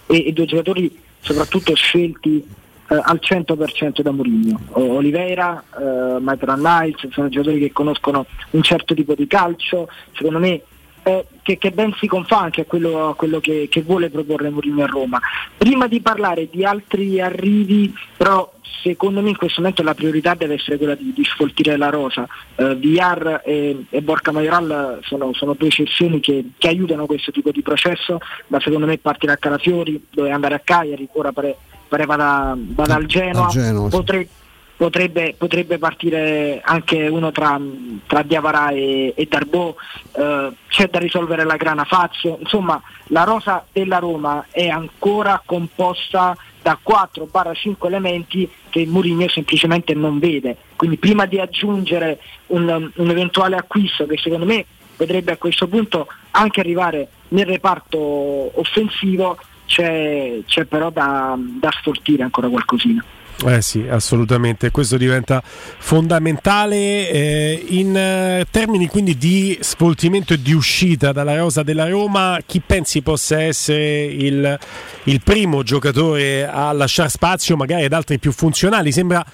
e, 0.07 0.27
e 0.27 0.33
due 0.33 0.47
giocatori 0.47 0.99
soprattutto 1.21 1.75
scelti 1.75 2.43
eh, 2.89 3.01
al 3.03 3.19
100% 3.23 4.01
da 4.01 4.11
Mourinho. 4.11 4.61
Oliveira, 4.73 5.63
eh, 5.79 6.21
Maitland 6.21 6.65
Niles 6.65 7.09
sono 7.11 7.29
giocatori 7.29 7.59
che 7.59 7.73
conoscono 7.73 8.27
un 8.51 8.63
certo 8.63 8.95
tipo 8.95 9.15
di 9.15 9.27
calcio, 9.27 9.89
secondo 10.13 10.39
me 10.39 10.63
eh, 11.05 11.27
che, 11.43 11.59
che, 11.59 11.71
ben 11.71 11.95
si 11.99 12.07
confà 12.07 12.41
anche 12.41 12.63
a 12.63 12.65
quello, 12.65 13.09
a 13.09 13.15
quello 13.15 13.39
che, 13.39 13.69
che, 13.71 13.83
vuole 13.83 14.11
proporre 14.11 14.51
Mourinho 14.51 14.83
a 14.83 14.87
Roma. 14.87 15.21
Prima 15.57 15.87
di 15.87 16.01
parlare 16.01 16.49
di 16.51 16.65
altri 16.65 17.21
arrivi, 17.21 17.93
però 18.17 18.51
secondo 18.83 19.21
me 19.21 19.29
in 19.29 19.37
questo 19.37 19.61
momento 19.61 19.83
la 19.83 19.95
priorità 19.95 20.35
deve 20.35 20.55
essere 20.55 20.79
quella 20.79 20.95
di, 20.95 21.13
di 21.15 21.25
sfoltire 21.25 21.77
la 21.77 21.91
rosa. 21.91 22.27
Eh, 22.57 22.75
VR 22.77 23.43
e, 23.45 23.85
e, 23.91 24.03
Borca 24.03 24.33
Majoral 24.33 25.01
sono, 25.03 25.33
sono 25.35 25.55
due 25.55 25.71
cessioni 25.71 26.21
che, 26.21 26.51
che, 26.57 26.69
aiutano 26.69 27.07
questo 27.07 27.31
tipo 27.31 27.51
di 27.51 27.61
processo, 27.61 28.19
ma 28.47 28.59
secondo 28.61 28.87
me 28.87 28.97
partire 28.99 29.33
a 29.33 29.37
Calafiori, 29.37 30.07
doveva 30.11 30.35
andare 30.35 30.55
a 30.55 30.61
Cagliari, 30.65 31.07
ora 31.13 31.33
pare, 31.33 31.57
pare 31.87 32.07
vada, 32.07 32.57
vada 32.57 32.95
al 32.95 33.05
Genoa, 33.07 33.49
Genoa 33.49 33.91
sì 33.91 34.43
potrebbe, 34.77 35.35
potrebbe 35.37 35.79
partire 35.79 36.61
anche 36.63 37.07
uno 37.07 37.31
tra, 37.33 37.61
tra 38.07 38.23
Diavara 38.23 38.71
e, 38.71 39.13
e 39.17 39.27
Darbo, 39.29 39.77
eh, 40.13 40.51
c'è 40.69 40.89
da 40.89 40.99
risolvere 40.99 41.45
la 41.45 41.57
grana 41.57 41.85
Fazio, 41.85 42.39
insomma 42.41 42.81
la 43.09 43.25
rosa 43.25 43.65
della 43.73 43.99
Roma 43.99 44.47
è 44.51 44.69
ancora 44.69 45.41
composta 45.45 46.37
da 46.63 46.79
4-5 46.83 47.87
elementi 47.87 48.51
che 48.71 48.87
Mourinho 48.87 49.29
semplicemente 49.29 49.95
non 49.95 50.19
vede, 50.19 50.57
quindi 50.77 50.97
prima 50.97 51.27
di 51.27 51.39
aggiungere 51.39 52.19
un, 52.49 52.91
un 52.95 53.11
eventuale 53.11 53.57
acquisto 53.57 54.07
che 54.07 54.17
secondo 54.17 54.47
me 54.47 54.65
potrebbe 54.97 55.33
a 55.33 55.37
questo 55.37 55.67
punto 55.69 56.07
anche 56.31 56.61
arrivare 56.61 57.09
nel 57.29 57.47
reparto 57.47 57.99
offensivo, 57.99 59.39
c'è, 59.67 60.39
c'è 60.47 60.65
però 60.65 60.91
da, 60.91 61.37
da 61.37 61.71
sfortire 61.71 62.23
ancora 62.23 62.49
qualcosina. 62.49 63.05
Eh 63.43 63.61
sì, 63.63 63.85
assolutamente, 63.89 64.71
questo 64.71 64.97
diventa 64.97 65.43
fondamentale 65.45 66.77
eh, 67.11 67.65
in 67.71 67.95
eh, 67.95 68.47
termini 68.49 68.87
quindi 68.87 69.19
di 69.19 69.59
svoltimento 69.61 70.33
e 70.33 70.41
di 70.41 70.53
uscita 70.53 71.13
dalla 71.13 71.37
rosa 71.37 71.63
della 71.63 71.89
Roma. 71.89 72.39
Chi 72.47 72.63
pensi 72.65 73.03
possa 73.03 73.43
essere 73.43 74.05
il, 74.05 74.59
il 75.05 75.21
primo 75.23 75.63
giocatore 75.63 76.47
a 76.47 76.73
lasciare 76.73 77.09
spazio 77.09 77.57
magari 77.57 77.85
ad 77.85 77.93
altri 77.93 78.19
più 78.19 78.33
funzionali? 78.33 78.93
Sembra 78.93 79.25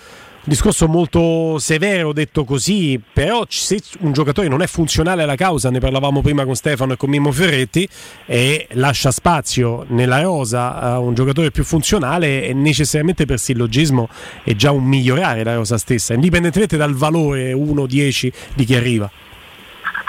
discorso 0.45 0.89
molto 0.89 1.59
severo 1.59 2.13
detto 2.13 2.45
così, 2.45 3.01
però 3.13 3.45
se 3.49 3.81
un 4.01 4.13
giocatore 4.13 4.49
non 4.49 4.63
è 4.63 4.67
funzionale 4.67 5.23
alla 5.23 5.35
causa, 5.35 5.71
ne 5.71 5.81
parlavamo 5.81 6.23
prima 6.23 6.45
con 6.45 6.55
Stefano 6.55 6.95
e 6.95 6.97
con 6.97 7.11
Mimmo 7.11 7.31
Ferretti, 7.31 7.89
e 8.27 8.67
lascia 8.73 9.11
spazio 9.11 9.85
nella 9.89 10.23
rosa 10.23 10.81
a 10.81 10.99
un 10.99 11.15
giocatore 11.15 11.51
più 11.51 11.65
funzionale, 11.65 12.47
e 12.47 12.53
necessariamente 12.55 13.27
per 13.27 13.39
sillogismo 13.39 14.09
è 14.43 14.55
già 14.55 14.71
un 14.71 14.85
migliorare 14.85 15.45
la 15.45 15.55
rosa 15.55 15.79
stessa, 15.79 16.15
indipendentemente 16.15 16.77
dal 16.77 16.95
valore 16.95 17.53
1-10 17.53 18.33
di 18.55 18.65
chi 18.65 18.75
arriva. 18.75 19.11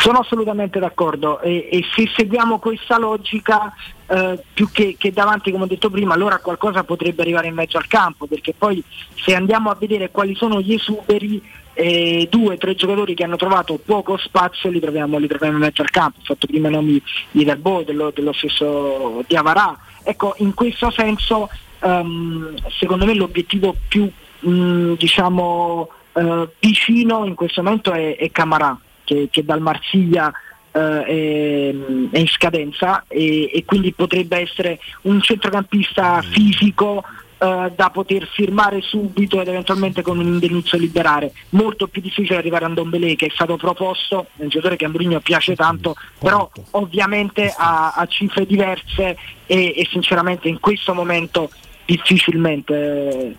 Sono 0.02 0.18
assolutamente 0.18 0.80
d'accordo 0.80 1.42
e, 1.42 1.70
e 1.72 1.84
se 1.94 2.10
seguiamo 2.16 2.58
questa 2.58 2.98
logica 2.98 3.72
eh, 4.08 4.40
più 4.52 4.72
che, 4.72 4.96
che, 4.98 5.12
davanti 5.12 5.52
come 5.52 5.66
ho 5.66 5.68
detto 5.68 5.92
prima 5.92 6.16
allora 6.16 6.40
qualcosa 6.40 6.84
potrebbe 6.84 7.22
arrivare 7.22 7.50
in 7.50 7.54
mezzo 7.54 7.78
al 7.78 7.86
campo 7.86 8.26
perché 8.26 8.56
poi 8.58 8.84
se 9.14 9.36
andiamo 9.36 9.70
a 9.70 9.78
vedere 9.80 10.10
quali 10.10 10.34
sono 10.34 10.60
gli 10.60 10.74
esuberi 10.74 11.40
eh, 11.76 12.28
due 12.32 12.56
o 12.56 12.58
tre 12.58 12.74
giocatori 12.74 13.14
che 13.14 13.26
hanno 13.26 13.36
trovato 13.36 13.78
poco 13.78 14.18
spazio 14.18 14.72
li 14.72 14.80
troviamo, 14.80 15.20
li 15.20 15.28
troviamo 15.28 15.58
in 15.58 15.62
mezzo 15.62 15.84
al 15.84 15.92
campo. 15.92 16.18
Ho 16.22 16.24
fatto 16.24 16.48
prima 16.48 16.70
i 16.70 16.72
nomi 16.72 17.00
di 17.30 17.44
Darbo, 17.44 17.84
dello, 17.84 18.10
dello 18.10 18.34
stesso 18.34 19.24
Diavarà 19.28 19.78
ecco 20.02 20.34
in 20.38 20.56
questo 20.56 20.90
senso 20.90 21.48
um, 21.82 22.56
secondo 22.80 23.06
me 23.06 23.14
l'obiettivo 23.14 23.76
più 23.88 24.10
mh, 24.40 24.94
diciamo 24.94 25.90
uh, 26.14 26.50
vicino 26.58 27.24
in 27.26 27.36
questo 27.36 27.62
momento 27.62 27.92
è, 27.92 28.18
è 28.18 28.32
Camarà 28.32 28.76
che, 29.12 29.28
che 29.30 29.44
dal 29.44 29.62
Marsiglia 29.62 30.32
Uh, 30.74 31.04
è, 31.04 31.76
è, 32.12 32.18
in 32.18 32.28
scadenza 32.28 33.04
e, 33.10 33.52
e, 33.54 33.66
quindi 33.66 33.92
potrebbe 33.92 34.38
essere 34.38 34.80
un 35.02 35.22
centrocampista 35.22 36.22
fisico 36.22 37.04
uh, 37.40 37.70
da 37.76 37.90
poter 37.92 38.26
firmare 38.26 38.80
subito 38.80 39.42
ed 39.42 39.50
eventualmente 39.50 40.02
con 40.02 40.18
un 40.18 40.28
indennizzo 40.28 40.78
liberare. 40.78 41.34
Molto 41.50 41.88
più 41.88 42.02
difficile 42.02 42.38
arrivare 42.38 42.64
a 42.64 42.70
Ndombele 42.70 43.18
che 43.18 43.26
è 43.26 43.32
stato 43.34 43.58
proposto, 43.58 44.28
è 44.38 44.44
un 44.44 44.48
giocatore 44.48 44.78
che 44.78 44.86
a 44.86 44.88
Mourinho 44.88 45.20
piace 45.20 45.58
tanto, 45.58 45.94
però 46.18 46.50
ovviamente 46.72 47.54
ha, 47.54 47.92
ha 47.92 48.06
cifre 48.06 48.46
diverse 48.46 49.18
e, 49.46 49.74
e, 49.76 49.88
sinceramente 49.92 50.48
in 50.48 50.62
questo 50.62 50.94
momento 50.94 51.52
difficilmente 51.84 52.74
eh, 52.74 53.36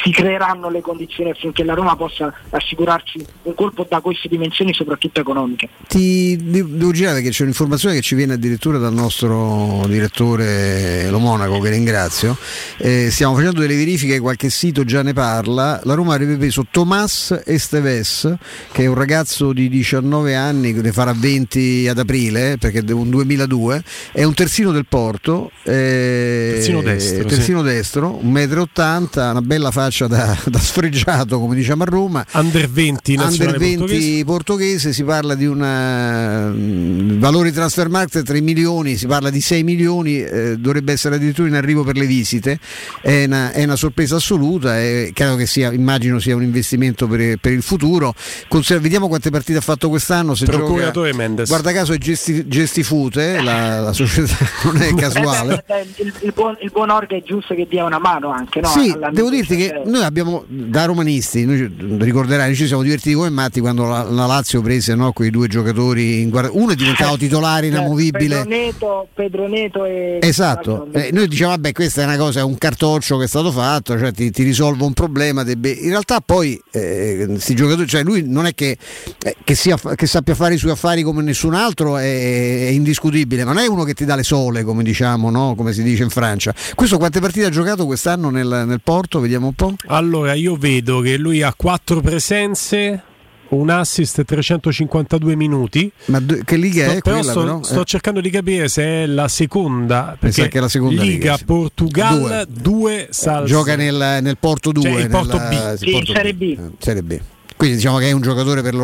si 0.00 0.10
creeranno 0.10 0.70
le 0.70 0.80
condizioni 0.80 1.30
affinché 1.30 1.64
la 1.64 1.74
Roma 1.74 1.94
possa 1.96 2.32
assicurarsi 2.50 3.24
un 3.42 3.54
colpo 3.54 3.86
da 3.88 4.00
queste 4.00 4.28
dimensioni, 4.28 4.72
soprattutto 4.72 5.20
economiche. 5.20 5.68
Ti 5.86 6.36
devo 6.40 6.92
girare 6.92 7.16
perché 7.16 7.30
c'è 7.30 7.42
un'informazione 7.42 7.94
che 7.94 8.00
ci 8.00 8.14
viene 8.14 8.34
addirittura 8.34 8.78
dal 8.78 8.92
nostro 8.92 9.84
direttore 9.86 11.08
Lo 11.10 11.18
Monaco, 11.18 11.60
che 11.60 11.70
ringrazio. 11.70 12.36
Eh, 12.78 13.08
stiamo 13.10 13.34
facendo 13.34 13.60
delle 13.60 13.76
verifiche, 13.76 14.18
qualche 14.18 14.50
sito 14.50 14.84
già 14.84 15.02
ne 15.02 15.12
parla. 15.12 15.80
La 15.84 15.94
Roma 15.94 16.14
avrebbe 16.14 16.36
preso 16.36 16.66
Tomas 16.70 17.42
Esteves, 17.44 18.34
che 18.72 18.84
è 18.84 18.86
un 18.86 18.94
ragazzo 18.94 19.52
di 19.52 19.68
19 19.68 20.34
anni, 20.34 20.72
ne 20.72 20.92
farà 20.92 21.12
20 21.14 21.88
ad 21.88 21.98
aprile, 21.98 22.56
perché 22.58 22.82
è 22.84 22.92
un 22.92 23.10
2002, 23.10 23.82
è 24.12 24.24
un 24.24 24.34
terzino 24.34 24.72
del 24.72 24.86
Porto, 24.88 25.50
eh, 25.64 26.52
terzino 26.54 26.82
destro, 26.82 27.24
terzino 27.24 27.58
sì. 27.58 27.64
destro 27.64 28.20
1,80 28.24 29.26
m, 29.26 29.30
una 29.30 29.42
bella 29.42 29.70
faccia 29.70 29.81
faccia 29.82 30.06
da, 30.06 30.38
da, 30.44 30.58
sfregiato, 30.58 31.40
come 31.40 31.54
diciamo 31.56 31.82
a 31.82 31.86
Roma. 31.86 32.24
Under 32.32 32.68
20, 32.68 33.16
Under 33.16 33.58
20 33.58 33.76
portoghese. 33.76 34.24
portoghese. 34.24 34.92
si 34.92 35.02
parla 35.02 35.34
di 35.34 35.46
un 35.46 35.60
uh, 35.60 37.18
valore 37.18 37.50
di 37.50 37.54
transfer 37.54 37.88
market 37.88 38.24
3 38.24 38.40
milioni, 38.40 38.96
si 38.96 39.06
parla 39.06 39.30
di 39.30 39.40
6 39.40 39.62
milioni, 39.64 40.22
eh, 40.22 40.56
dovrebbe 40.56 40.92
essere 40.92 41.16
addirittura 41.16 41.48
in 41.48 41.54
arrivo 41.54 41.82
per 41.82 41.96
le 41.96 42.06
visite. 42.06 42.58
È 43.00 43.24
una, 43.24 43.52
è 43.52 43.64
una 43.64 43.76
sorpresa 43.76 44.16
assoluta, 44.16 44.78
è, 44.78 45.10
credo 45.12 45.36
che 45.36 45.46
sia, 45.46 45.72
immagino 45.72 46.20
sia 46.20 46.36
un 46.36 46.42
investimento 46.42 47.08
per, 47.08 47.38
per 47.38 47.52
il 47.52 47.62
futuro. 47.62 48.14
Conser- 48.48 48.80
vediamo 48.80 49.08
quante 49.08 49.30
partite 49.30 49.58
ha 49.58 49.62
fatto 49.62 49.88
quest'anno. 49.88 50.34
Se 50.34 50.44
Procuratore 50.44 51.10
gioca, 51.10 51.22
Mendes. 51.22 51.48
Guarda 51.48 51.72
caso 51.72 51.92
è 51.92 51.98
gesti, 51.98 52.46
Gestifute, 52.46 53.42
la, 53.42 53.80
la 53.80 53.92
società 53.92 54.36
non 54.64 54.80
è 54.80 54.94
casuale. 54.94 55.64
Eh, 55.66 55.86
il, 55.96 56.12
il, 56.20 56.32
buon, 56.32 56.56
il 56.60 56.70
buon 56.70 56.90
Orga 56.90 57.16
è 57.16 57.22
giusto 57.22 57.54
che 57.54 57.66
dia 57.68 57.84
una 57.84 57.98
mano 57.98 58.30
anche. 58.30 58.60
No? 58.60 58.68
Sì, 58.68 58.96
devo 59.10 59.30
dirti 59.30 59.56
che 59.56 59.71
noi 59.84 60.02
abbiamo 60.02 60.44
da 60.46 60.84
romanisti, 60.84 61.44
noi 61.44 61.98
ricorderai, 61.98 62.46
noi 62.46 62.56
ci 62.56 62.66
siamo 62.66 62.82
divertiti 62.82 63.14
come 63.14 63.30
matti 63.30 63.60
quando 63.60 63.86
la, 63.86 64.02
la 64.02 64.26
Lazio 64.26 64.60
prese 64.60 64.94
no, 64.94 65.12
quei 65.12 65.30
due 65.30 65.48
giocatori 65.48 66.20
in 66.20 66.30
guardia. 66.30 66.52
Uno 66.54 66.72
è 66.72 66.74
diventato 66.74 67.16
titolare 67.16 67.68
inamovibile. 67.68 68.42
Pedro 68.42 68.48
Neto, 68.48 69.08
Pedro 69.14 69.48
Neto 69.48 69.84
e. 69.84 70.18
Esatto, 70.20 70.88
eh, 70.92 71.10
noi 71.12 71.28
diciamo, 71.28 71.50
vabbè, 71.50 71.72
questa 71.72 72.02
è 72.02 72.04
una 72.04 72.16
cosa, 72.16 72.40
è 72.40 72.42
un 72.42 72.58
cartoccio 72.58 73.16
che 73.18 73.24
è 73.24 73.28
stato 73.28 73.50
fatto, 73.50 73.98
cioè 73.98 74.12
ti, 74.12 74.30
ti 74.30 74.42
risolve 74.42 74.84
un 74.84 74.92
problema. 74.92 75.42
Debbe... 75.42 75.70
In 75.70 75.90
realtà 75.90 76.20
poi 76.20 76.60
eh, 76.70 77.38
giocatori, 77.54 77.86
cioè 77.86 78.02
lui 78.02 78.22
non 78.26 78.46
è 78.46 78.54
che, 78.54 78.76
eh, 79.22 79.36
che, 79.42 79.54
sia, 79.54 79.78
che, 79.94 80.06
sappia 80.06 80.34
fare 80.34 80.54
i 80.54 80.58
suoi 80.58 80.72
affari 80.72 81.02
come 81.02 81.22
nessun 81.22 81.54
altro, 81.54 81.96
è, 81.96 82.02
è, 82.02 82.68
indiscutibile, 82.68 83.44
ma 83.44 83.52
non 83.52 83.62
è 83.62 83.66
uno 83.66 83.84
che 83.84 83.94
ti 83.94 84.04
dà 84.04 84.16
le 84.16 84.22
sole, 84.22 84.62
come 84.64 84.82
diciamo, 84.82 85.30
no? 85.30 85.54
come 85.54 85.72
si 85.72 85.82
dice 85.82 86.02
in 86.02 86.10
Francia. 86.10 86.54
Questo 86.74 86.98
quante 86.98 87.20
partite 87.20 87.46
ha 87.46 87.50
giocato 87.50 87.86
quest'anno 87.86 88.30
nel, 88.30 88.64
nel 88.66 88.80
Porto? 88.82 89.20
Vediamo 89.20 89.46
un 89.46 89.54
po'. 89.54 89.61
Allora, 89.86 90.34
io 90.34 90.56
vedo 90.56 91.00
che 91.00 91.16
lui 91.16 91.42
ha 91.42 91.52
quattro 91.54 92.00
presenze, 92.00 93.02
un 93.48 93.68
assist 93.68 94.18
e 94.20 94.24
352 94.24 95.36
minuti. 95.36 95.90
Ma 96.06 96.20
do- 96.20 96.38
che 96.44 96.56
liga 96.56 96.84
Sto- 96.84 96.92
è 96.92 97.00
però 97.00 97.16
quella? 97.16 97.30
sto, 97.32 97.40
però? 97.40 97.62
sto 97.62 97.80
Eh. 97.80 97.84
cercando 97.84 98.20
di 98.20 98.30
capire 98.30 98.68
se 98.68 98.82
è 98.82 99.06
la 99.06 99.28
seconda. 99.28 100.16
Perché 100.18 100.48
che 100.48 100.58
è 100.58 100.60
la 100.60 100.68
seconda 100.68 101.02
Liga, 101.02 101.14
liga, 101.14 101.36
sì. 101.36 101.44
Portugal 101.44 102.46
2 102.48 103.08
salse. 103.10 103.52
Gioca 103.52 103.76
nel, 103.76 104.18
nel 104.22 104.38
Porto 104.38 104.72
2 104.72 104.82
Cioè, 104.90 105.00
il 105.02 105.08
Porto 105.10 105.36
nella- 105.38 105.72
B. 105.72 105.76
sì, 105.76 105.90
Porto 105.90 106.12
Serie 106.14 106.34
B. 106.34 106.42
Eh, 106.42 106.56
Serie 106.78 107.02
B. 107.02 107.20
Quindi 107.62 107.78
diciamo 107.78 107.98
che 107.98 108.08
è 108.08 108.12
un 108.12 108.22
giocatore 108.22 108.60
per 108.60 108.74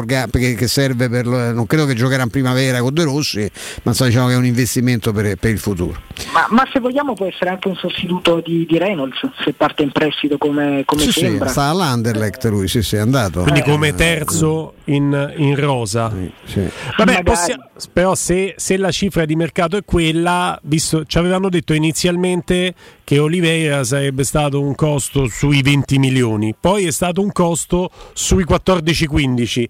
che 0.55 0.69
serve 0.69 1.09
per 1.09 1.27
lo- 1.27 1.51
non 1.53 1.67
credo 1.67 1.85
che 1.85 1.95
giocherà 1.95 2.23
in 2.23 2.29
primavera 2.31 2.79
con 2.79 2.95
De 2.95 3.03
Rossi, 3.03 3.41
ma 3.83 3.91
insomma, 3.91 4.09
diciamo 4.09 4.29
che 4.29 4.35
è 4.35 4.37
un 4.37 4.45
investimento 4.45 5.11
per, 5.13 5.35
per 5.35 5.51
il 5.51 5.59
futuro. 5.59 6.01
Ma, 6.33 6.47
ma 6.51 6.65
se 6.73 6.79
vogliamo 6.79 7.13
può 7.15 7.27
essere 7.27 7.51
anche 7.51 7.67
un 7.67 7.75
sostituto 7.75 8.41
di, 8.41 8.65
di 8.71 8.79
Reynolds 8.79 9.19
se 9.43 9.53
parte 9.55 9.83
in 9.83 9.91
prestito 9.91 10.39
come, 10.39 10.85
come 10.87 11.03
Sì, 11.03 11.11
sì, 11.11 11.21
sembra. 11.23 11.49
sta 11.49 11.63
all'Anderlecht 11.65 12.45
lui, 12.45 12.69
sì, 12.69 12.83
sì, 12.85 12.95
è 12.95 13.01
andato. 13.01 13.41
Quindi 13.43 13.59
Eh, 13.59 13.65
come 13.65 13.95
terzo 13.97 14.75
in, 14.85 15.35
in 15.39 15.57
rosa. 15.59 16.13
sì. 16.45 16.61
Vabbè, 16.61 16.71
Magari. 17.05 17.23
possia- 17.25 17.71
però 17.93 18.15
se, 18.15 18.55
se 18.59 18.77
la 18.77 18.93
cifra 18.93 19.25
di 19.25 19.35
mercato 19.35 19.77
è 19.77 19.83
quella, 19.85 20.57
visto, 20.63 21.05
ci 21.05 21.19
avevano 21.19 21.49
detto 21.49 21.73
inizialmente 21.73 22.75
che 23.09 23.19
Oliveira 23.19 23.85
sarebbe 23.85 24.23
stato 24.23 24.61
un 24.61 24.75
costo 24.75 25.29
sui 25.29 25.63
20 25.63 25.99
milioni, 25.99 26.55
poi 26.55 26.85
è 26.85 26.91
stato 26.91 27.23
un 27.23 27.33
costo 27.33 27.89
sui 28.13 28.45
14-15. 28.45 29.67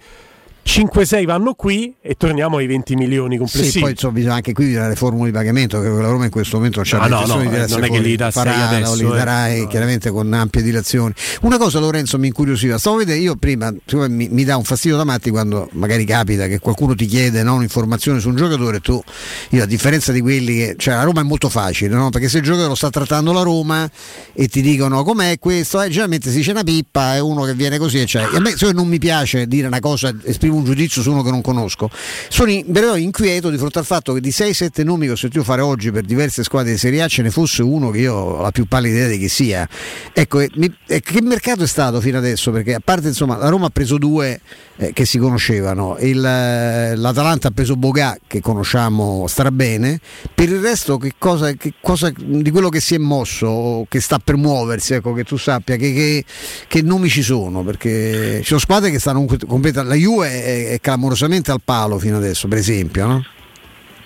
5-6 0.68 1.24
vanno 1.24 1.54
qui 1.54 1.94
e 2.02 2.14
torniamo 2.14 2.58
ai 2.58 2.66
20 2.66 2.94
milioni 2.94 3.36
Sì, 3.36 3.38
complessivi. 3.38 3.80
poi 3.80 3.90
insomma, 3.92 4.12
bisogna 4.12 4.34
anche 4.34 4.52
qui 4.52 4.66
vedere 4.66 4.88
le 4.88 4.96
formule 4.96 5.30
di 5.30 5.36
pagamento, 5.36 5.80
che 5.80 5.88
la 5.88 6.08
Roma 6.08 6.24
in 6.26 6.30
questo 6.30 6.56
momento 6.56 6.82
non 6.84 7.00
la 7.00 7.06
no, 7.06 7.24
no, 7.24 7.40
di 7.40 7.46
eh, 7.46 7.66
non 7.68 7.84
è 7.84 7.88
che 7.88 7.98
li 8.00 8.16
dà 8.16 8.30
Farala, 8.30 8.68
adesso, 8.68 8.94
li 8.94 9.06
eh. 9.06 9.16
darai 9.16 9.66
chiaramente 9.66 10.10
con 10.10 10.30
ampie 10.30 10.60
dilazioni. 10.60 11.14
Una 11.40 11.56
cosa 11.56 11.78
Lorenzo 11.78 12.18
mi 12.18 12.26
incuriosiva, 12.26 12.76
stavo 12.76 12.96
a 12.96 12.98
vedere, 12.98 13.18
io 13.18 13.36
prima 13.36 13.72
mi, 14.08 14.28
mi 14.30 14.44
dà 14.44 14.58
un 14.58 14.64
fastidio 14.64 14.98
da 14.98 15.04
matti 15.04 15.30
quando 15.30 15.70
magari 15.72 16.04
capita 16.04 16.46
che 16.46 16.58
qualcuno 16.58 16.94
ti 16.94 17.06
chiede 17.06 17.42
no, 17.42 17.54
un'informazione 17.54 18.20
su 18.20 18.28
un 18.28 18.36
giocatore, 18.36 18.80
tu, 18.80 19.02
io 19.50 19.62
a 19.62 19.66
differenza 19.66 20.12
di 20.12 20.20
quelli 20.20 20.54
che, 20.54 20.74
cioè 20.76 20.96
la 20.96 21.04
Roma 21.04 21.22
è 21.22 21.24
molto 21.24 21.48
facile, 21.48 21.94
no? 21.94 22.10
perché 22.10 22.28
se 22.28 22.38
il 22.38 22.44
giocatore 22.44 22.68
lo 22.68 22.74
sta 22.74 22.90
trattando 22.90 23.32
la 23.32 23.42
Roma 23.42 23.90
e 24.34 24.48
ti 24.48 24.60
dicono 24.60 25.02
com'è 25.02 25.38
questo, 25.38 25.80
eh, 25.80 25.88
generalmente 25.88 26.28
si 26.28 26.36
dice 26.36 26.50
una 26.50 26.62
pippa, 26.62 27.14
è 27.14 27.20
uno 27.20 27.44
che 27.44 27.54
viene 27.54 27.78
così. 27.78 28.00
E 28.00 28.18
a 28.20 28.40
me 28.40 28.54
se 28.54 28.70
non 28.72 28.86
mi 28.86 28.98
piace 28.98 29.46
dire 29.46 29.66
una 29.66 29.80
cosa, 29.80 30.14
esprimo 30.24 30.57
un 30.58 30.64
giudizio 30.64 31.02
su 31.02 31.10
uno 31.10 31.22
che 31.22 31.30
non 31.30 31.40
conosco. 31.40 31.90
Sono 32.28 32.50
in, 32.50 32.70
però 32.70 32.96
inquieto 32.96 33.50
di 33.50 33.56
fronte 33.58 33.78
al 33.78 33.84
fatto 33.84 34.12
che 34.12 34.20
di 34.20 34.30
6-7 34.30 34.84
nomi 34.84 35.06
che 35.06 35.12
ho 35.12 35.16
sentito 35.16 35.42
fare 35.44 35.62
oggi 35.62 35.90
per 35.90 36.04
diverse 36.04 36.42
squadre 36.42 36.72
di 36.72 36.78
Serie 36.78 37.02
A 37.02 37.08
ce 37.08 37.22
ne 37.22 37.30
fosse 37.30 37.62
uno 37.62 37.90
che 37.90 37.98
io 38.00 38.14
ho 38.14 38.42
la 38.42 38.50
più 38.50 38.66
pallida 38.66 38.96
idea 38.96 39.08
di 39.08 39.18
chi 39.18 39.28
sia. 39.28 39.68
Ecco, 40.12 40.40
e 40.40 40.50
mi- 40.54 40.74
e 40.86 41.00
che 41.00 41.20
mercato 41.22 41.62
è 41.62 41.66
stato 41.66 42.00
fino 42.00 42.18
adesso? 42.18 42.50
Perché 42.50 42.74
a 42.74 42.80
parte 42.82 43.08
insomma 43.08 43.36
la 43.36 43.48
Roma 43.48 43.66
ha 43.66 43.70
preso 43.70 43.98
due 43.98 44.40
eh, 44.78 44.92
che 44.92 45.04
si 45.04 45.18
conoscevano, 45.18 45.96
il, 46.00 46.24
eh, 46.24 46.94
l'Atalanta 46.96 47.48
ha 47.48 47.50
preso 47.50 47.76
Bogà 47.76 48.16
che 48.26 48.40
conosciamo 48.40 49.26
strabene, 49.26 50.00
per 50.34 50.48
il 50.48 50.60
resto 50.60 50.98
che 50.98 51.14
cosa, 51.18 51.52
che 51.52 51.74
cosa 51.80 52.12
di 52.16 52.50
quello 52.50 52.68
che 52.68 52.80
si 52.80 52.94
è 52.94 52.98
mosso, 52.98 53.84
che 53.88 54.00
sta 54.00 54.18
per 54.18 54.36
muoversi, 54.36 54.94
ecco, 54.94 55.12
che 55.12 55.24
tu 55.24 55.36
sappia 55.36 55.76
che, 55.76 55.92
che- 55.92 56.24
che 56.66 56.82
nomi 56.82 57.08
ci 57.08 57.22
sono, 57.22 57.62
perché 57.64 58.38
ci 58.38 58.46
sono 58.46 58.60
squadre 58.60 58.90
che 58.90 58.98
stanno 58.98 59.24
completamente, 59.24 59.82
la 59.82 60.00
Juve 60.00 60.28
è, 60.44 60.68
è 60.70 60.80
clamorosamente 60.80 61.50
al 61.50 61.60
palo 61.64 61.98
fino 61.98 62.16
adesso, 62.16 62.46
per 62.48 62.58
esempio, 62.58 63.06
no? 63.06 63.24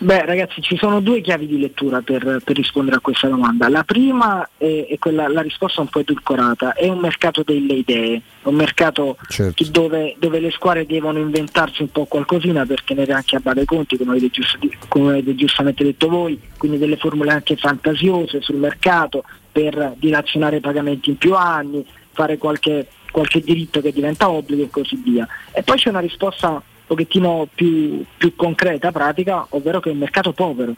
Beh 0.02 0.24
ragazzi 0.24 0.60
ci 0.60 0.76
sono 0.76 1.00
due 1.00 1.20
chiavi 1.20 1.46
di 1.46 1.60
lettura 1.60 2.00
per, 2.00 2.40
per 2.42 2.56
rispondere 2.56 2.96
a 2.96 3.00
questa 3.00 3.28
domanda. 3.28 3.68
La 3.68 3.84
prima 3.84 4.48
è, 4.56 4.86
è 4.88 4.98
quella, 4.98 5.28
la 5.28 5.42
risposta 5.42 5.80
un 5.80 5.86
po' 5.86 6.00
edulcorata, 6.00 6.72
è 6.72 6.88
un 6.88 6.98
mercato 6.98 7.44
delle 7.44 7.74
idee, 7.74 8.20
un 8.42 8.56
mercato 8.56 9.16
Certo. 9.28 9.64
dove, 9.70 10.16
dove 10.18 10.40
le 10.40 10.50
squadre 10.50 10.86
devono 10.86 11.20
inventarsi 11.20 11.82
un 11.82 11.92
po' 11.92 12.06
qualcosina 12.06 12.66
per 12.66 12.82
tenere 12.82 13.12
anche 13.12 13.36
a 13.36 13.38
bada 13.38 13.60
i 13.60 13.64
conti, 13.64 13.96
come 13.96 14.10
avete, 14.10 14.30
giusto- 14.30 14.58
come 14.88 15.10
avete 15.10 15.36
giustamente 15.36 15.84
detto 15.84 16.08
voi, 16.08 16.36
quindi 16.58 16.78
delle 16.78 16.96
formule 16.96 17.30
anche 17.30 17.54
fantasiose 17.54 18.40
sul 18.40 18.56
mercato 18.56 19.22
per 19.52 19.94
dilazionare 19.98 20.56
i 20.56 20.60
pagamenti 20.60 21.10
in 21.10 21.16
più 21.16 21.36
anni, 21.36 21.86
fare 22.10 22.38
qualche, 22.38 22.88
qualche 23.12 23.40
diritto 23.40 23.80
che 23.80 23.92
diventa 23.92 24.28
obbligo 24.28 24.64
e 24.64 24.68
così 24.68 24.96
via. 24.96 25.28
E 25.52 25.62
poi 25.62 25.76
c'è 25.76 25.90
una 25.90 26.00
risposta 26.00 26.60
pochettino 26.93 27.48
più, 27.55 28.05
più 28.19 28.36
concreta, 28.36 28.93
pratica, 28.93 29.47
ovvero 29.51 29.81
che 29.81 29.89
è 29.89 29.93
un 29.93 29.98
mercato 29.98 30.32
povero. 30.32 30.74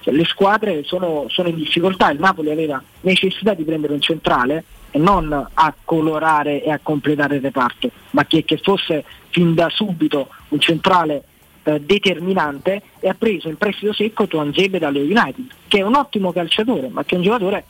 Cioè, 0.00 0.14
le 0.14 0.24
squadre 0.24 0.82
sono, 0.84 1.26
sono 1.28 1.48
in 1.48 1.56
difficoltà, 1.56 2.10
il 2.10 2.18
Napoli 2.18 2.50
aveva 2.50 2.82
necessità 3.02 3.52
di 3.52 3.64
prendere 3.64 3.92
un 3.92 4.00
centrale 4.00 4.64
e 4.90 4.98
non 4.98 5.30
a 5.52 5.74
colorare 5.84 6.62
e 6.62 6.70
a 6.70 6.80
completare 6.82 7.36
il 7.36 7.42
reparto, 7.42 7.90
ma 8.10 8.24
che, 8.24 8.44
che 8.44 8.56
fosse 8.56 9.04
fin 9.28 9.54
da 9.54 9.68
subito 9.68 10.30
un 10.48 10.60
centrale 10.60 11.24
eh, 11.64 11.80
determinante 11.80 12.80
e 13.00 13.08
ha 13.10 13.14
preso 13.14 13.50
in 13.50 13.58
prestito 13.58 13.92
secco 13.92 14.26
Tuanzebe 14.26 14.78
dalle 14.78 15.00
United, 15.00 15.44
che 15.68 15.80
è 15.80 15.82
un 15.82 15.96
ottimo 15.96 16.32
calciatore, 16.32 16.88
ma 16.88 17.04
che 17.04 17.14
è 17.14 17.18
un 17.18 17.24
giocatore 17.24 17.64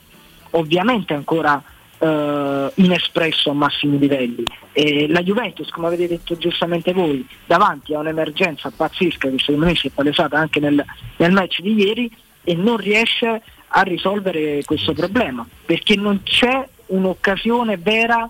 ovviamente 0.51 1.13
ancora 1.13 1.61
eh, 1.99 2.71
inespresso 2.75 3.51
a 3.51 3.53
massimi 3.53 3.99
livelli. 3.99 4.43
E 4.71 5.07
la 5.07 5.21
Juventus, 5.21 5.69
come 5.69 5.87
avete 5.87 6.07
detto 6.07 6.37
giustamente 6.37 6.93
voi, 6.93 7.25
davanti 7.45 7.93
a 7.93 7.99
un'emergenza 7.99 8.71
pazzesca 8.75 9.29
che 9.29 9.39
secondo 9.39 9.65
me 9.65 9.75
si 9.75 9.87
è 9.87 9.91
palesata 9.93 10.37
anche 10.37 10.59
nel, 10.59 10.83
nel 11.17 11.31
match 11.31 11.61
di 11.61 11.75
ieri 11.75 12.11
e 12.43 12.55
non 12.55 12.77
riesce 12.77 13.41
a 13.67 13.81
risolvere 13.81 14.63
questo 14.63 14.93
problema, 14.93 15.45
perché 15.65 15.95
non 15.95 16.21
c'è 16.23 16.67
un'occasione 16.87 17.77
vera 17.77 18.29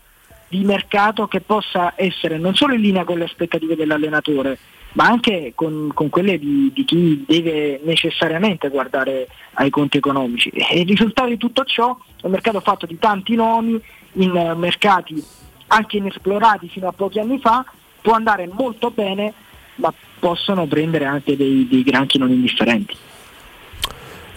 di 0.50 0.64
mercato 0.64 1.28
che 1.28 1.42
possa 1.42 1.94
essere 1.96 2.38
non 2.38 2.56
solo 2.56 2.74
in 2.74 2.82
linea 2.82 3.04
con 3.04 3.20
le 3.20 3.26
aspettative 3.26 3.76
dell'allenatore, 3.76 4.58
ma 4.94 5.06
anche 5.06 5.54
con, 5.56 5.92
con 5.94 6.10
quelle 6.10 6.40
di, 6.40 6.72
di 6.74 6.84
chi 6.86 7.24
deve 7.28 7.80
necessariamente 7.84 8.70
guardare 8.70 9.28
ai 9.54 9.70
conti 9.70 9.98
economici. 9.98 10.50
E 10.50 10.80
il 10.80 10.88
risultato 10.88 11.30
di 11.30 11.38
tutto 11.38 11.64
ciò 11.64 11.98
è 12.22 12.26
un 12.26 12.32
mercato 12.32 12.60
fatto 12.60 12.86
di 12.86 12.98
tanti 12.98 13.36
nomi, 13.36 13.80
in 14.14 14.56
mercati 14.58 15.24
anche 15.68 15.98
inesplorati 15.98 16.68
fino 16.68 16.88
a 16.88 16.92
pochi 16.92 17.20
anni 17.20 17.40
fa, 17.40 17.64
può 18.02 18.14
andare 18.14 18.48
molto 18.52 18.90
bene, 18.90 19.34
ma 19.76 19.94
possono 20.20 20.66
prendere 20.66 21.06
anche 21.06 21.38
dei, 21.38 21.68
dei 21.70 21.84
granchi 21.84 22.18
non 22.18 22.32
indifferenti. 22.32 22.96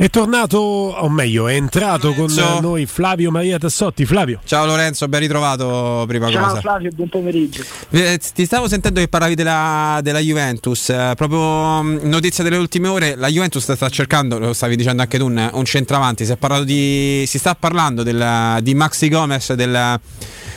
È 0.02 0.10
tornato, 0.10 0.58
o 0.58 1.08
meglio, 1.08 1.46
è 1.46 1.54
entrato 1.54 2.12
con 2.12 2.26
Lorenzo. 2.26 2.60
noi 2.60 2.86
Flavio 2.86 3.30
Maria 3.30 3.56
Tassotti. 3.56 4.04
Flavio. 4.04 4.40
Ciao 4.44 4.66
Lorenzo, 4.66 5.06
ben 5.06 5.20
ritrovato 5.20 6.02
prima 6.08 6.28
Ciao 6.28 6.44
cosa. 6.44 6.60
Flavio, 6.60 6.90
buon 6.92 7.08
pomeriggio. 7.08 7.62
Eh, 7.90 8.18
Ti 8.34 8.44
stavo 8.44 8.66
sentendo 8.66 8.98
che 8.98 9.06
parlavi 9.06 9.36
della, 9.36 10.00
della 10.02 10.18
Juventus, 10.18 10.88
eh, 10.88 11.12
proprio 11.14 11.82
mh, 11.84 12.00
notizia 12.08 12.42
delle 12.42 12.56
ultime 12.56 12.88
ore, 12.88 13.14
la 13.14 13.28
Juventus 13.28 13.62
sta 13.70 13.88
cercando, 13.90 14.40
lo 14.40 14.52
stavi 14.52 14.74
dicendo 14.74 15.02
anche 15.02 15.18
tu, 15.18 15.26
un, 15.26 15.50
un 15.52 15.64
centravanti, 15.64 16.24
si, 16.24 16.32
è 16.32 16.36
parlato 16.36 16.64
di, 16.64 17.22
si 17.28 17.38
sta 17.38 17.54
parlando 17.54 18.02
del- 18.02 18.58
di 18.60 18.74
Maxi 18.74 19.08
Gomez 19.08 19.52
del, 19.52 20.00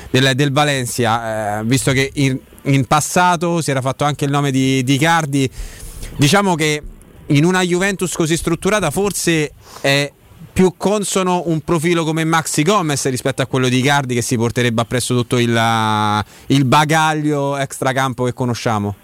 del, 0.10 0.32
del 0.34 0.52
Valencia, 0.52 1.60
eh, 1.60 1.64
visto 1.66 1.92
che 1.92 2.10
in, 2.16 2.36
in 2.64 2.86
passato 2.86 3.62
si 3.62 3.70
era 3.70 3.82
fatto 3.82 4.06
anche 4.06 4.26
il 4.26 4.32
nome 4.32 4.50
di, 4.50 4.84
di 4.84 4.96
Icardi, 4.96 5.48
diciamo 6.18 6.56
che 6.56 6.82
in 7.28 7.44
una 7.46 7.62
Juventus 7.62 8.14
così 8.14 8.38
strutturata 8.38 8.92
forse 8.92 9.52
è 9.82 10.12
più 10.54 10.76
consono 10.78 11.44
un 11.48 11.60
profilo 11.62 12.06
come 12.06 12.24
Maxi 12.24 12.64
Gomez 12.64 13.10
rispetto 13.10 13.42
a 13.42 13.46
quello 13.46 13.68
di 13.68 13.80
Icardi 13.80 14.14
che 14.14 14.22
si 14.22 14.38
porterebbe 14.38 14.82
appresso 14.82 15.14
tutto 15.14 15.38
il, 15.38 16.24
il 16.48 16.66
bagaglio 16.66 17.58
extracampo 17.58 18.24
che 18.24 18.32
conosciamo. 18.34 18.96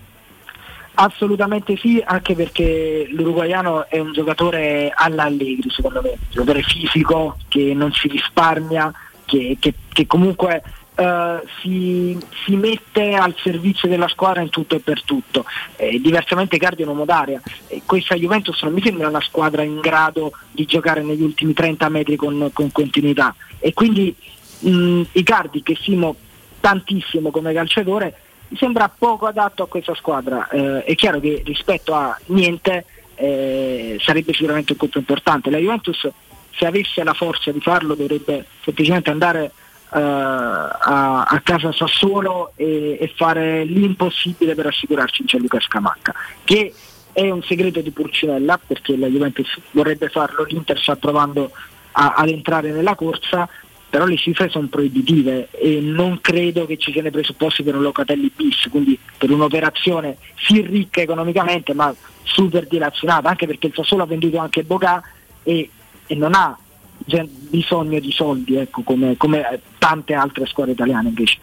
Assolutamente 0.93 1.75
sì, 1.77 2.01
anche 2.05 2.35
perché 2.35 3.05
l'uruguaiano 3.09 3.87
è 3.89 3.99
un 3.99 4.13
giocatore 4.13 4.93
alla 4.95 5.23
Allegri, 5.23 5.69
secondo 5.69 6.01
me, 6.01 6.09
un 6.11 6.17
giocatore 6.29 6.61
fisico 6.63 7.37
che 7.49 7.73
non 7.73 7.91
si 7.91 8.07
risparmia, 8.07 8.91
che, 9.25 9.57
che- 9.59 9.73
che 9.91 10.05
comunque 10.05 10.61
eh, 10.95 11.41
si, 11.61 12.17
si 12.45 12.55
mette 12.55 13.13
al 13.13 13.35
servizio 13.41 13.87
della 13.87 14.07
squadra 14.07 14.41
in 14.41 14.49
tutto 14.49 14.75
e 14.75 14.79
per 14.79 15.03
tutto. 15.03 15.45
Eh, 15.75 15.99
diversamente 15.99 16.57
Cardi 16.57 16.81
è 16.81 16.85
un 16.85 16.91
uomo 16.91 17.05
d'aria. 17.05 17.41
E 17.67 17.81
questa 17.85 18.15
Juventus 18.15 18.61
non 18.63 18.73
mi 18.73 18.81
sembra 18.81 19.07
una 19.07 19.21
squadra 19.21 19.63
in 19.63 19.79
grado 19.79 20.31
di 20.51 20.65
giocare 20.65 21.01
negli 21.01 21.21
ultimi 21.21 21.53
30 21.53 21.89
metri 21.89 22.15
con, 22.15 22.49
con 22.53 22.71
continuità. 22.71 23.35
E 23.59 23.73
quindi 23.73 24.15
mh, 24.59 25.01
Icardi, 25.13 25.63
che 25.63 25.75
stimo 25.79 26.15
tantissimo 26.59 27.31
come 27.31 27.53
calciatore, 27.53 28.15
mi 28.49 28.57
sembra 28.57 28.89
poco 28.89 29.27
adatto 29.27 29.63
a 29.63 29.67
questa 29.67 29.95
squadra. 29.95 30.47
Eh, 30.49 30.83
è 30.83 30.95
chiaro 30.95 31.19
che 31.19 31.41
rispetto 31.45 31.93
a 31.93 32.17
niente 32.27 32.85
eh, 33.15 33.97
sarebbe 34.01 34.33
sicuramente 34.33 34.73
un 34.73 34.77
colpo 34.77 34.99
importante. 34.99 35.49
La 35.49 35.57
Juventus, 35.57 36.07
se 36.51 36.65
avesse 36.65 37.03
la 37.03 37.13
forza 37.13 37.51
di 37.51 37.61
farlo, 37.61 37.95
dovrebbe 37.95 38.45
semplicemente 38.63 39.09
andare 39.09 39.45
eh, 39.45 39.51
a, 39.93 41.23
a 41.23 41.41
casa 41.41 41.71
Sassuolo 41.71 42.53
e, 42.55 42.97
e 42.99 43.11
fare 43.15 43.63
l'impossibile 43.65 44.55
per 44.55 44.67
assicurarci 44.67 45.25
Gianluca 45.25 45.59
Scamacca, 45.59 46.13
che 46.43 46.73
è 47.11 47.29
un 47.29 47.43
segreto 47.43 47.81
di 47.81 47.91
Purcinella 47.91 48.59
perché 48.65 48.95
la 48.95 49.07
Juventus 49.07 49.59
vorrebbe 49.71 50.07
farlo, 50.09 50.45
l'Inter 50.45 50.79
sta 50.79 50.95
provando 50.95 51.51
a- 51.91 52.13
ad 52.15 52.29
entrare 52.29 52.71
nella 52.71 52.95
corsa, 52.95 53.49
però 53.89 54.05
le 54.05 54.15
cifre 54.15 54.49
sono 54.49 54.67
proibitive 54.67 55.49
e 55.51 55.81
non 55.81 56.21
credo 56.21 56.65
che 56.65 56.77
ci 56.77 56.93
siano 56.93 57.09
i 57.09 57.11
presupposti 57.11 57.61
per 57.61 57.75
un 57.75 57.81
Locatelli 57.81 58.31
bis, 58.33 58.67
quindi 58.69 58.97
per 59.17 59.29
un'operazione 59.29 60.15
sì 60.37 60.61
ricca 60.61 61.01
economicamente 61.01 61.73
ma 61.73 61.93
super 62.23 62.65
dilazionata, 62.65 63.27
anche 63.27 63.45
perché 63.45 63.67
il 63.67 63.73
Sassuolo 63.75 64.03
ha 64.03 64.07
venduto 64.07 64.37
anche 64.37 64.63
Bocà 64.63 65.03
e, 65.43 65.69
e 66.07 66.15
non 66.15 66.33
ha 66.33 66.57
bisogno 67.05 67.99
di 67.99 68.11
soldi 68.11 68.55
ecco, 68.55 68.81
come, 68.83 69.15
come 69.17 69.59
tante 69.77 70.13
altre 70.13 70.45
squadre 70.45 70.73
italiane 70.73 71.09
invece. 71.09 71.37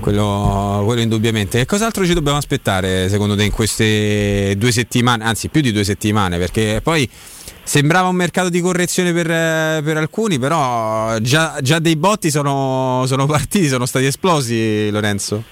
Quello, 0.00 0.82
quello 0.84 1.00
indubbiamente. 1.00 1.60
E 1.60 1.64
cos'altro 1.64 2.04
ci 2.04 2.12
dobbiamo 2.12 2.38
aspettare 2.38 3.08
secondo 3.08 3.36
te 3.36 3.44
in 3.44 3.52
queste 3.52 4.54
due 4.56 4.72
settimane, 4.72 5.24
anzi 5.24 5.48
più 5.48 5.60
di 5.60 5.72
due 5.72 5.84
settimane? 5.84 6.38
Perché 6.38 6.80
poi 6.82 7.08
sembrava 7.62 8.08
un 8.08 8.16
mercato 8.16 8.48
di 8.48 8.60
correzione 8.60 9.12
per, 9.12 9.26
per 9.82 9.96
alcuni, 9.96 10.38
però 10.38 11.18
già, 11.18 11.58
già 11.62 11.78
dei 11.78 11.96
botti 11.96 12.30
sono, 12.30 13.04
sono 13.06 13.26
partiti, 13.26 13.68
sono 13.68 13.86
stati 13.86 14.06
esplosi 14.06 14.90
Lorenzo. 14.90 15.42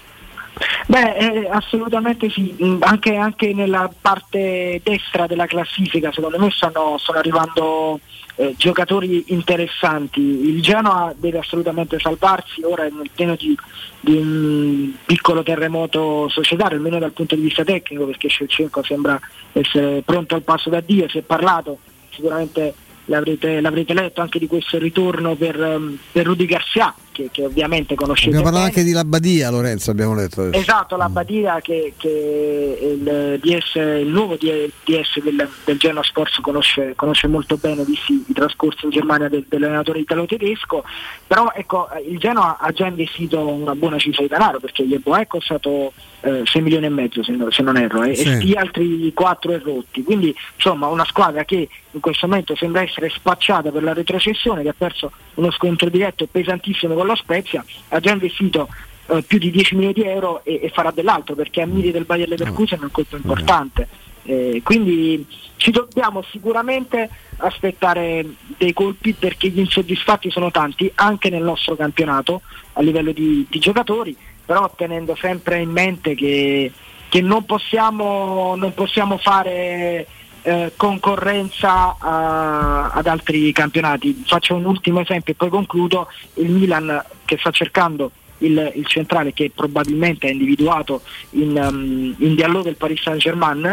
Beh, 0.86 1.14
eh, 1.16 1.48
assolutamente 1.50 2.28
sì, 2.28 2.52
Mm, 2.62 2.82
anche, 2.82 3.16
anche 3.16 3.52
nella 3.54 3.90
parte 4.00 4.80
destra 4.84 5.26
della 5.26 5.46
classifica 5.46 6.12
secondo 6.12 6.38
me 6.38 6.50
stanno, 6.50 6.96
stanno 6.98 7.18
arrivando 7.18 7.98
eh, 8.36 8.54
giocatori 8.56 9.24
interessanti. 9.28 10.20
Il 10.20 10.62
Genoa 10.62 11.12
deve 11.16 11.38
assolutamente 11.38 11.98
salvarsi, 11.98 12.62
ora 12.62 12.84
è 12.84 12.90
nel 12.90 13.10
pieno 13.12 13.34
di, 13.36 13.56
di 14.00 14.16
un 14.16 14.92
piccolo 15.04 15.42
terremoto 15.42 16.28
societario, 16.28 16.76
almeno 16.76 16.98
dal 16.98 17.12
punto 17.12 17.34
di 17.34 17.42
vista 17.42 17.64
tecnico, 17.64 18.06
perché 18.06 18.28
Shevchenko 18.28 18.82
sembra 18.82 19.18
essere 19.52 20.02
pronto 20.04 20.34
al 20.34 20.42
passo 20.42 20.70
da 20.70 20.80
Dio, 20.80 21.08
si 21.08 21.18
è 21.18 21.22
parlato, 21.22 21.78
sicuramente 22.10 22.74
l'avrete, 23.06 23.60
l'avrete 23.60 23.94
letto 23.94 24.20
anche 24.20 24.38
di 24.38 24.46
questo 24.46 24.78
ritorno 24.78 25.34
per, 25.34 25.60
ehm, 25.60 25.98
per 26.12 26.26
Rudy 26.26 26.46
Garcia, 26.46 26.94
che, 27.12 27.28
che 27.30 27.44
ovviamente 27.44 27.94
conoscete 27.94 28.30
Abbiamo 28.30 28.44
parlato 28.44 28.66
bene. 28.66 28.78
anche 28.78 28.89
di 28.89 28.94
Labbadia, 28.94 29.51
Lorenzo, 29.51 29.90
abbiamo 29.90 30.14
letto. 30.14 30.40
adesso. 30.43 30.59
Esatto, 30.59 30.97
la 30.97 31.09
Badia 31.09 31.60
che, 31.60 31.93
che 31.97 32.78
il, 32.80 33.39
DS, 33.40 33.74
il 33.74 34.09
nuovo 34.09 34.36
DS 34.36 35.20
del, 35.22 35.48
del 35.64 35.78
Genoa 35.78 36.02
Sports 36.02 36.39
conosce, 36.40 36.94
conosce 36.97 37.28
molto 37.28 37.56
bene, 37.56 37.84
visti 37.84 38.24
i 38.26 38.32
trascorsi 38.32 38.86
in 38.86 38.90
Germania 38.90 39.28
del, 39.28 39.44
dell'allenatore 39.48 40.01
italo-tedesco, 40.01 40.84
però 41.26 41.52
ecco, 41.55 41.89
il 42.09 42.18
Genoa 42.18 42.59
ha 42.59 42.72
già 42.72 42.86
investito 42.86 43.47
una 43.47 43.74
buona 43.74 43.98
cifra 43.98 44.22
di 44.22 44.28
denaro 44.28 44.59
perché 44.59 44.82
Yeboah 44.82 45.20
è 45.20 45.26
costato 45.26 45.93
eh, 46.22 46.42
6 46.44 46.62
milioni 46.62 46.86
e 46.86 46.88
mezzo 46.88 47.22
se, 47.22 47.36
se 47.50 47.62
non 47.62 47.76
erro 47.76 48.02
e, 48.04 48.14
Sì. 48.14 48.28
e 48.28 48.38
gli 48.38 48.56
altri 48.56 49.12
4 49.12 49.52
e 49.52 49.58
rotti, 49.58 50.02
quindi 50.02 50.34
insomma 50.54 50.86
una 50.86 51.04
squadra 51.04 51.44
che 51.44 51.68
in 51.90 52.00
questo 52.00 52.26
momento 52.26 52.54
sembra 52.56 52.82
essere 52.82 53.10
spacciata 53.10 53.70
per 53.70 53.82
la 53.82 53.92
retrocessione, 53.92 54.62
che 54.62 54.68
ha 54.70 54.74
perso 54.76 55.12
uno 55.34 55.50
scontro 55.50 55.88
diretto 55.88 56.26
pesantissimo 56.30 56.94
con 56.94 57.06
la 57.06 57.16
Spezia, 57.16 57.64
ha 57.88 58.00
già 58.00 58.12
investito 58.12 58.68
eh, 59.06 59.22
più 59.22 59.38
di 59.38 59.50
10 59.50 59.74
milioni 59.74 59.94
di 59.94 60.02
euro 60.04 60.42
e, 60.44 60.60
e 60.62 60.68
farà 60.70 60.90
dell'altro 60.90 61.34
perché 61.34 61.60
a 61.60 61.66
miri 61.66 61.90
del 61.90 62.04
Bayer 62.04 62.28
Leverkusen 62.28 62.78
è 62.80 62.82
un 62.84 62.90
colpo 62.90 63.16
importante. 63.16 63.88
Eh, 64.24 64.60
quindi 64.62 65.26
ci 65.56 65.72
dobbiamo 65.72 66.22
sicuramente 66.30 67.08
aspettare 67.38 68.24
dei 68.56 68.72
colpi 68.72 69.12
perché 69.14 69.48
gli 69.48 69.58
insoddisfatti 69.58 70.30
sono 70.30 70.50
tanti 70.52 70.90
anche 70.94 71.28
nel 71.28 71.42
nostro 71.42 71.74
campionato 71.74 72.42
a 72.74 72.82
livello 72.82 73.10
di, 73.12 73.44
di 73.48 73.58
giocatori, 73.58 74.16
però 74.44 74.70
tenendo 74.77 75.14
sempre 75.16 75.60
in 75.60 75.70
mente 75.70 76.14
che, 76.14 76.73
che 77.09 77.20
non, 77.20 77.44
possiamo, 77.44 78.55
non 78.56 78.74
possiamo 78.74 79.19
fare 79.19 80.06
eh, 80.43 80.73
concorrenza 80.77 81.97
a- 81.98 82.90
ad 82.90 83.06
altri 83.06 83.52
campionati. 83.52 84.23
Faccio 84.27 84.55
un 84.55 84.64
ultimo 84.64 85.01
esempio 85.01 85.32
e 85.32 85.36
poi 85.36 85.48
concludo. 85.48 86.09
Il 86.35 86.51
Milan 86.51 87.02
che 87.24 87.36
sta 87.39 87.51
cercando 87.51 88.10
il, 88.39 88.73
il 88.74 88.86
centrale 88.86 89.32
che 89.32 89.51
probabilmente 89.55 90.28
è 90.28 90.32
individuato 90.32 91.02
in, 91.31 91.51
um, 91.51 92.14
in 92.19 92.35
Diallo 92.35 92.62
del 92.62 92.77
Paris 92.77 93.01
Saint 93.02 93.20
Germain, 93.20 93.64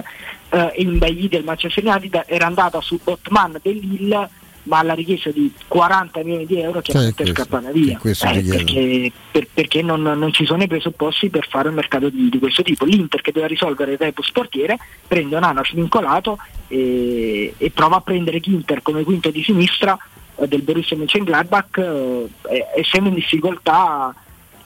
eh, 0.50 0.72
in 0.76 0.98
Bailly 0.98 1.28
del 1.28 1.44
Manchester 1.44 1.86
United, 1.86 2.24
era 2.28 2.46
andata 2.46 2.80
su 2.82 3.00
Botman 3.04 3.60
dell'Ille 3.62 4.30
ma 4.64 4.80
alla 4.80 4.94
richiesta 4.94 5.32
di 5.32 5.52
40 5.68 6.24
milioni 6.24 6.46
di 6.46 6.60
euro 6.60 6.82
chiaramente 6.82 7.24
questo, 7.24 7.42
scappano 7.44 7.72
via. 7.72 7.96
è 7.96 8.00
questo 8.00 8.26
Eh, 8.28 8.32
che 8.34 8.42
chiedo. 8.42 8.56
perché, 8.58 9.12
per- 9.32 9.48
perché 9.54 9.82
non, 9.82 10.02
non 10.02 10.32
ci 10.34 10.46
sono 10.46 10.64
i 10.64 10.68
presupposti 10.68 11.30
per 11.30 11.48
fare 11.50 11.70
un 11.70 11.76
mercato 11.76 12.10
di, 12.10 12.30
di 12.30 12.40
questo 12.40 12.62
tipo. 12.64 12.86
l'Inter 12.86 13.22
che 13.22 13.32
deve 13.32 13.48
risolvere 13.48 13.94
il 13.94 13.98
rebus 13.98 14.32
portiere 14.32 14.78
prende 15.08 15.36
un 15.36 15.44
anno 15.44 15.64
svincolato 15.64 16.38
e, 16.68 17.54
e 17.58 17.72
prova 17.72 17.98
a 17.98 18.02
prendere 18.02 18.40
Ginter 18.40 18.82
come 18.82 19.04
quinto 19.04 19.30
di 19.32 19.42
sinistra 19.44 19.98
eh, 20.36 20.48
del 20.48 20.62
Borussia 20.62 20.96
Mönchengladbach 20.98 21.78
eh, 21.78 22.28
eh, 22.50 22.66
essendo 22.78 23.10
in 23.10 23.16
difficoltà 23.16 24.14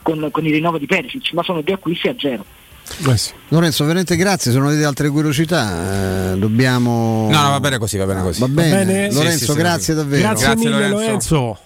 con, 0.02 0.28
con 0.30 0.44
il 0.44 0.52
rinnovo 0.52 0.78
di 0.78 0.86
Perisic 0.86 1.32
ma 1.32 1.42
sono 1.42 1.62
due 1.62 1.74
acquisti 1.74 2.08
a 2.08 2.14
zero 2.18 2.44
Lorenzo, 3.48 3.84
veramente 3.84 4.16
grazie, 4.16 4.52
se 4.52 4.58
non 4.58 4.68
avete 4.68 4.84
altre 4.84 5.08
curiosità 5.08 6.32
eh, 6.32 6.38
dobbiamo... 6.38 7.28
No, 7.30 7.42
no, 7.42 7.50
va 7.50 7.60
bene 7.60 7.78
così, 7.78 7.96
va 7.96 8.06
bene 8.06 8.22
così. 8.22 8.40
Va 8.40 8.48
bene, 8.48 8.84
bene? 8.84 9.12
Lorenzo, 9.12 9.30
Sì, 9.30 9.38
sì, 9.38 9.52
sì, 9.52 9.58
grazie 9.58 9.94
sì. 9.94 9.94
davvero. 9.94 10.22
Grazie, 10.28 10.46
Grazie, 10.46 10.64
mille 10.68 10.88
Lorenzo. 10.88 11.34
Lorenzo. 11.34 11.58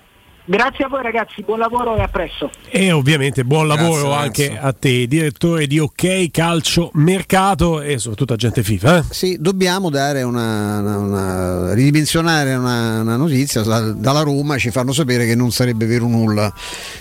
Grazie 0.48 0.84
a 0.84 0.88
voi 0.88 1.02
ragazzi 1.02 1.42
buon 1.42 1.58
lavoro 1.58 1.94
e 1.96 2.00
a 2.02 2.08
presto 2.08 2.50
E 2.70 2.90
ovviamente 2.92 3.44
buon 3.44 3.66
Grazie, 3.66 3.82
lavoro 3.82 4.02
Lorenzo. 4.08 4.22
anche 4.24 4.58
a 4.58 4.72
te, 4.72 5.06
direttore 5.06 5.66
di 5.66 5.78
OK 5.78 6.30
Calcio 6.30 6.90
Mercato 6.94 7.80
e 7.82 7.98
soprattutto 7.98 8.32
agente 8.32 8.62
FIFA. 8.62 8.96
eh? 8.98 9.02
Sì, 9.10 9.36
dobbiamo 9.38 9.90
dare 9.90 10.22
una, 10.22 10.78
una- 10.80 10.96
una- 10.98 11.74
ridimensionare 11.74 12.54
una, 12.54 13.00
una 13.00 13.16
notizia. 13.16 13.62
Da- 13.62 13.92
Dalla 13.92 14.22
Roma 14.22 14.56
ci 14.58 14.70
fanno 14.70 14.92
sapere 14.92 15.26
che 15.26 15.34
non 15.34 15.50
sarebbe 15.50 15.84
vero 15.86 16.06
nulla 16.06 16.52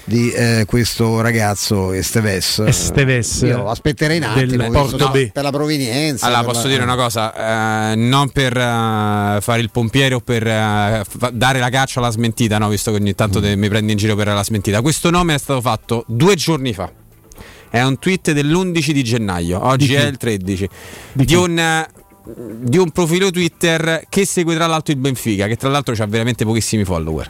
di 0.04 0.30
eh, 0.32 0.64
questo 0.68 1.22
ragazzo 1.22 1.92
Esteves. 1.94 2.60
Esteves, 2.66 3.42
Io 3.42 3.68
aspetterei 3.70 4.18
un 4.20 4.32
del 4.36 4.60
attimo 4.60 4.70
Porto 4.72 5.10
B. 5.10 5.32
per 5.32 5.44
la 5.44 5.52
provenienza. 5.52 6.26
Allora, 6.26 6.44
posso 6.44 6.64
la- 6.64 6.70
dire 6.74 6.84
una 6.84 6.96
cosa, 6.96 7.92
eh, 7.92 7.96
non 7.96 8.30
per 8.30 8.56
eh, 8.58 9.38
fare 9.42 9.60
il 9.62 9.70
pompiere 9.72 10.16
o 10.16 10.20
per 10.20 10.46
eh, 10.46 11.04
dare 11.32 11.60
la 11.60 11.70
caccia 11.70 12.00
alla 12.00 12.10
smentita, 12.10 12.58
no? 12.58 12.68
visto 12.70 12.92
che 12.92 12.98
ogni 12.98 13.16
tanto 13.16 13.37
te- 13.40 13.56
mi 13.56 13.70
prendi 13.70 13.92
in 13.92 13.98
giro 13.98 14.16
per 14.16 14.28
la 14.28 14.44
smentita. 14.44 14.82
Questo 14.82 15.10
nome 15.10 15.36
è 15.36 15.38
stato 15.38 15.62
fatto 15.62 16.04
due 16.08 16.36
giorni 16.36 16.74
fa. 16.74 16.92
È 17.70 17.82
un 17.82 18.00
tweet 18.00 18.32
dell'11 18.32 18.92
di 18.92 19.04
gennaio, 19.04 19.66
oggi 19.66 19.88
Di 19.88 19.94
è 19.96 20.06
il 20.06 20.18
13, 20.18 20.70
Di 21.14 21.26
di, 21.26 21.36
un, 21.36 21.60
eh, 21.60 21.88
di 22.60 22.78
un 22.78 22.92
profilo 22.92 23.30
Twitter 23.30 24.06
che 24.08 24.26
segue 24.26 24.56
tra 24.56 24.68
l'altro 24.68 24.94
il 24.94 25.00
Benfica, 25.00 25.48
che 25.48 25.58
tra 25.58 25.70
l'altro 25.70 25.94
ha 25.98 26.06
veramente 26.06 26.46
pochissimi 26.46 26.84
follower. 26.86 27.30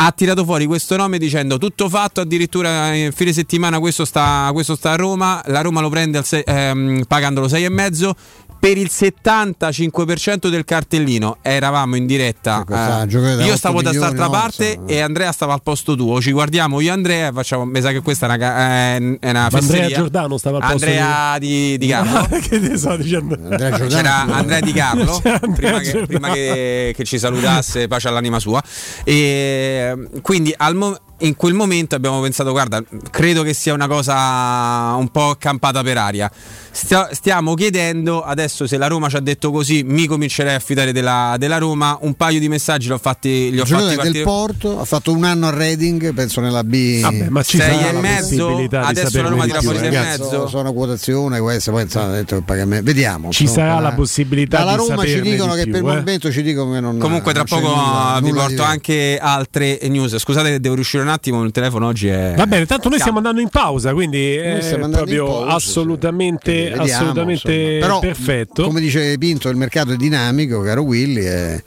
Ha 0.00 0.12
tirato 0.12 0.44
fuori 0.44 0.66
questo 0.66 0.96
nome 0.96 1.18
dicendo 1.18 1.58
tutto 1.58 1.88
fatto, 1.88 2.20
addirittura 2.20 2.94
in 2.94 3.10
fine 3.10 3.32
settimana 3.32 3.80
questo 3.80 4.04
sta, 4.04 4.48
questo 4.52 4.76
sta 4.76 4.92
a 4.92 4.96
Roma, 4.96 5.42
la 5.46 5.60
Roma 5.60 5.80
lo 5.80 5.88
prende 5.88 6.18
al 6.18 6.24
sei- 6.24 6.44
ehm, 6.46 7.02
pagandolo 7.08 7.48
6,5 7.48 8.14
per 8.58 8.76
il 8.76 8.90
75% 8.92 10.48
del 10.48 10.64
cartellino. 10.64 11.38
Eravamo 11.42 11.96
in 11.96 12.06
diretta. 12.06 12.64
Eh, 12.68 13.12
io 13.12 13.46
8 13.46 13.56
stavo 13.56 13.82
da 13.82 13.90
quest'altra 13.90 14.24
no, 14.24 14.30
parte 14.30 14.66
insomma. 14.68 14.88
e 14.88 15.00
Andrea 15.00 15.32
stava 15.32 15.52
al 15.54 15.62
posto 15.62 15.94
tuo. 15.94 16.20
Ci 16.20 16.32
guardiamo 16.32 16.80
io 16.80 16.90
e 16.90 16.92
Andrea 16.92 17.28
e 17.28 17.32
facciamo. 17.32 17.64
Mi 17.64 17.80
sa 17.80 17.90
che 17.92 18.00
questa 18.00 18.26
è 18.26 18.28
una, 18.28 18.38
ca- 18.38 18.56
è 18.56 18.96
una 19.22 19.48
Andrea. 19.50 19.88
Giordano 19.88 20.36
stava 20.38 20.58
al 20.58 20.72
posto 20.72 20.86
Andrea 20.86 21.38
di, 21.38 21.78
di 21.78 21.86
Carlo. 21.86 22.28
che 22.40 22.58
ne 22.58 22.76
so 22.76 22.96
dicendo? 22.96 23.34
Andrea 23.34 23.70
Giordano. 23.70 23.88
C'era 23.88 24.20
Andrea 24.34 24.60
Di 24.60 24.72
Carlo 24.72 25.18
C'era 25.22 25.40
Andrea 25.42 25.78
prima, 25.78 25.78
che, 25.80 26.06
prima 26.06 26.32
che- 26.32 26.92
che 26.96 27.04
ci 27.04 27.18
salutasse, 27.18 27.86
pace 27.88 28.08
all'anima 28.08 28.38
sua. 28.40 28.62
E 29.04 29.96
quindi 30.20 30.52
al 30.56 30.74
mo- 30.74 30.98
in 31.18 31.36
quel 31.36 31.54
momento 31.54 31.94
abbiamo 31.94 32.20
pensato: 32.20 32.50
guarda, 32.50 32.82
credo 33.10 33.42
che 33.42 33.54
sia 33.54 33.72
una 33.72 33.86
cosa 33.86 34.94
un 34.96 35.08
po' 35.10 35.36
campata 35.38 35.82
per 35.82 35.96
aria. 35.98 36.30
Stia- 36.70 37.08
stiamo 37.12 37.54
chiedendo 37.54 38.22
adesso 38.22 38.66
se 38.66 38.76
la 38.76 38.86
Roma 38.86 39.08
ci 39.08 39.16
ha 39.16 39.20
detto 39.20 39.50
così, 39.50 39.82
mi 39.84 40.06
comincerei 40.06 40.54
a 40.54 40.58
fidare 40.58 40.92
della, 40.92 41.36
della 41.38 41.58
Roma. 41.58 41.98
Un 42.02 42.14
paio 42.14 42.38
di 42.38 42.48
messaggi 42.48 42.86
li 42.86 42.92
ho 42.92 42.98
fatti, 42.98 43.50
li 43.50 43.58
ho 43.58 43.62
Il 43.62 43.68
fatti 43.68 43.94
partire. 43.96 44.10
del 44.12 44.22
Porto 44.22 44.80
ha 44.80 44.84
fatto 44.84 45.12
un 45.12 45.24
anno 45.24 45.48
a 45.48 45.50
Reading, 45.50 46.12
penso 46.14 46.40
nella 46.40 46.62
B. 46.64 47.00
Vabbè, 47.00 47.28
ma 47.28 47.42
ci 47.42 47.58
Sei 47.58 47.88
e 47.88 47.92
la 47.92 48.00
mezzo, 48.00 48.56
adesso 48.70 49.22
la 49.22 49.28
Roma 49.28 49.44
tira 49.44 49.60
fuori 49.60 49.78
sei 49.78 49.88
e 49.88 49.90
mezzo. 49.90 50.46
Sono 50.48 50.72
quotazione, 50.72 51.40
questa 51.40 51.70
poi 51.72 51.82
insomma, 51.82 52.06
ha 52.06 52.12
detto 52.12 52.36
che 52.36 52.42
paga 52.42 52.64
me. 52.64 52.82
Vediamo. 52.82 53.30
Ci 53.30 53.46
sarà 53.46 53.80
la 53.80 53.92
eh. 53.92 53.94
possibilità 53.94 54.58
Dalla 54.58 54.72
di 54.72 54.76
Roma 54.76 55.04
ci 55.04 55.20
dicono 55.20 55.54
di 55.54 55.58
che 55.58 55.64
più, 55.64 55.72
per 55.72 55.82
il 55.82 55.88
eh. 55.88 55.96
momento 55.96 56.30
ci 56.30 56.42
dicono 56.42 56.72
che 56.72 56.80
non 56.80 56.98
Comunque, 56.98 57.32
tra 57.32 57.44
non 57.48 57.60
poco 57.60 57.74
nulla- 57.74 58.18
vi 58.22 58.28
nulla 58.28 58.42
porto 58.44 58.62
anche 58.62 59.18
altre 59.20 59.78
news. 59.88 60.16
Scusate, 60.18 60.50
che 60.50 60.60
devo 60.60 60.74
riuscire 60.74 61.02
un 61.02 61.08
attimo. 61.08 61.42
Il 61.44 61.50
telefono 61.50 61.86
oggi 61.86 62.08
è. 62.08 62.34
Va 62.36 62.46
bene, 62.46 62.66
tanto 62.66 62.88
noi 62.88 62.98
stiamo 62.98 63.18
andando 63.18 63.40
in 63.40 63.48
pausa, 63.48 63.92
quindi 63.92 64.36
Noi 64.36 64.58
è 64.58 64.60
stiamo 64.60 64.84
andando 64.84 65.10
in 65.10 65.16
proprio 65.16 65.40
pausa, 65.40 65.54
assolutamente, 65.56 66.67
vediamo, 66.76 67.02
assolutamente 67.02 67.52
insomma. 67.52 67.78
Però, 67.80 67.98
perfetto. 68.00 68.64
Come 68.64 68.80
dice 68.80 69.16
Pinto, 69.18 69.48
il 69.48 69.56
mercato 69.56 69.92
è 69.92 69.96
dinamico, 69.96 70.60
caro 70.60 70.82
Willy. 70.82 71.22
È, 71.24 71.62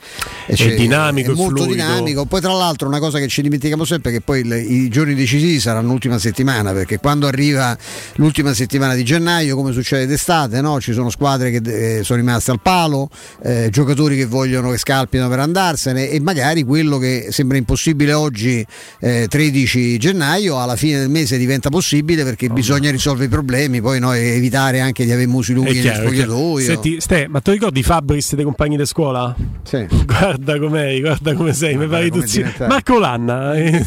È 0.48 0.76
dinamico, 0.76 1.32
è 1.32 1.34
è 1.34 1.38
molto 1.38 1.64
fluido. 1.64 1.74
dinamico. 1.74 2.26
Poi, 2.26 2.42
tra 2.42 2.54
l'altro, 2.54 2.88
una 2.88 3.00
cosa 3.00 3.20
che 3.20 3.28
ci 3.28 3.42
dimentichiamo 3.42 3.84
sempre 3.86 4.12
è 4.12 4.14
che 4.14 4.22
poi 4.22 4.40
il- 4.42 4.72
i 4.72 4.90
giorni 4.90 5.14
decisivi 5.16 5.60
saranno 5.60 5.90
l'ultima 5.90 6.18
settimana, 6.20 6.72
perché 6.74 6.98
quando 7.00 7.28
arriva 7.28 7.78
l'ultima 8.16 8.54
settimana 8.54 8.94
di 8.96 9.04
gennaio, 9.04 9.56
come 9.56 9.72
succede 9.72 10.06
d'estate, 10.06 10.62
no? 10.62 10.80
ci 10.82 10.94
sono 10.94 11.10
squadre 11.10 11.52
che 11.52 11.98
eh, 12.00 12.04
sono 12.04 12.20
rimaste 12.20 12.52
al 12.52 12.60
palo, 12.62 13.10
eh, 13.44 13.70
giocatori 13.72 14.16
che 14.18 14.26
vogliono 14.26 14.72
che 14.72 14.78
scalpino 14.78 15.28
per 15.30 15.40
andarsene 15.40 16.10
e 16.10 16.20
magari 16.20 16.64
quello 16.64 16.98
che 16.98 17.28
sembra 17.32 17.58
impossibile 17.58 18.14
oggi 18.14 18.66
eh, 19.00 19.28
13 19.30 19.98
gennaio, 19.98 20.60
alla 20.60 20.76
fine 20.76 21.00
del 21.00 21.10
mese 21.10 21.38
diventa 21.38 21.70
possibile 21.70 22.24
perché 22.24 22.50
bisogna 22.50 22.92
risolvere 22.92 23.26
i 23.26 23.30
problemi, 23.30 23.82
poi 23.82 24.00
noi 24.00 24.20
evitare 24.20 24.81
anche 24.82 25.06
di 25.06 25.12
avere 25.12 25.28
musi 25.28 25.54
lunghi 25.54 25.78
è 25.78 25.82
chiaro. 25.82 26.02
spogliatoio. 26.08 26.66
Senti, 26.66 27.00
Ste, 27.00 27.28
ma 27.28 27.40
ti 27.40 27.52
ricordi 27.52 27.84
Fabris 27.84 28.36
dei 28.36 28.44
compagni 28.44 28.78
di 28.78 28.86
scuola? 28.86 29.36
Sì. 29.64 29.86
Guarda 30.06 30.60
com'è, 30.60 31.00
guarda 31.00 31.34
come 31.34 31.54
sei, 31.54 31.78
mi 31.78 31.88
pare 31.88 32.10
tu. 32.10 32.24
Marco 32.68 33.00
Lanna. 33.00 33.56
eh. 33.56 33.84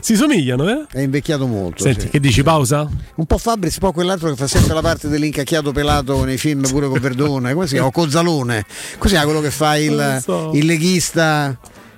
si 0.00 0.16
somigliano, 0.16 0.68
eh? 0.68 0.86
È 0.90 1.00
invecchiato 1.00 1.46
molto. 1.46 1.82
Senti, 1.82 2.02
sì. 2.02 2.08
che 2.08 2.20
dici, 2.20 2.42
pausa? 2.42 2.88
Un 3.16 3.26
po' 3.26 3.38
Fabris, 3.38 3.78
poi 3.78 3.92
quell'altro 3.92 4.30
che 4.30 4.36
fa 4.36 4.46
sempre 4.46 4.74
la 4.74 4.80
parte 4.80 5.08
dell'incacchiato 5.08 5.72
pelato 5.72 6.24
nei 6.24 6.38
film 6.38 6.62
pure 6.68 6.88
con 6.88 6.98
Verdone, 7.00 7.52
come 7.52 7.66
si 7.66 7.72
chiama? 7.74 7.88
O 7.88 7.90
Cozzalone. 7.90 8.64
Cos'è 8.98 9.22
quello 9.24 9.40
che 9.40 9.50
fa 9.50 9.76
il, 9.76 10.18
so. 10.22 10.50
il 10.54 10.64
leghista, 10.66 11.56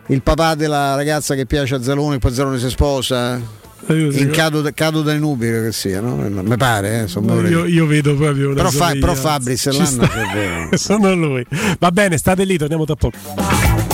il 0.09 0.23
papà 0.23 0.55
della 0.55 0.95
ragazza 0.95 1.35
che 1.35 1.47
piace 1.47 1.75
a 1.75 1.83
Zalone, 1.83 2.19
poi 2.19 2.33
Zalone 2.33 2.59
si 2.59 2.69
sposa? 2.69 3.65
In 3.89 4.31
cado, 4.33 4.69
cado 4.75 5.03
dai 5.03 5.19
nubi 5.19 5.47
che 5.47 5.73
sia, 5.73 6.01
no? 6.01 6.17
Mi 6.17 6.57
pare, 6.57 7.03
eh, 7.03 7.09
No, 7.21 7.49
io, 7.49 7.65
io 7.67 7.87
vedo 7.87 8.15
proprio 8.17 8.53
però, 8.53 8.71
fa, 8.71 8.93
però 8.99 9.15
sta- 9.85 10.13
è 10.13 10.35
vero. 10.35 10.69
Sono 10.77 11.15
lui. 11.15 11.47
Va 11.79 11.91
bene, 11.91 12.17
state 12.19 12.45
lì, 12.45 12.57
torniamo 12.59 12.85
tra 12.85 12.97
poco. 12.97 13.86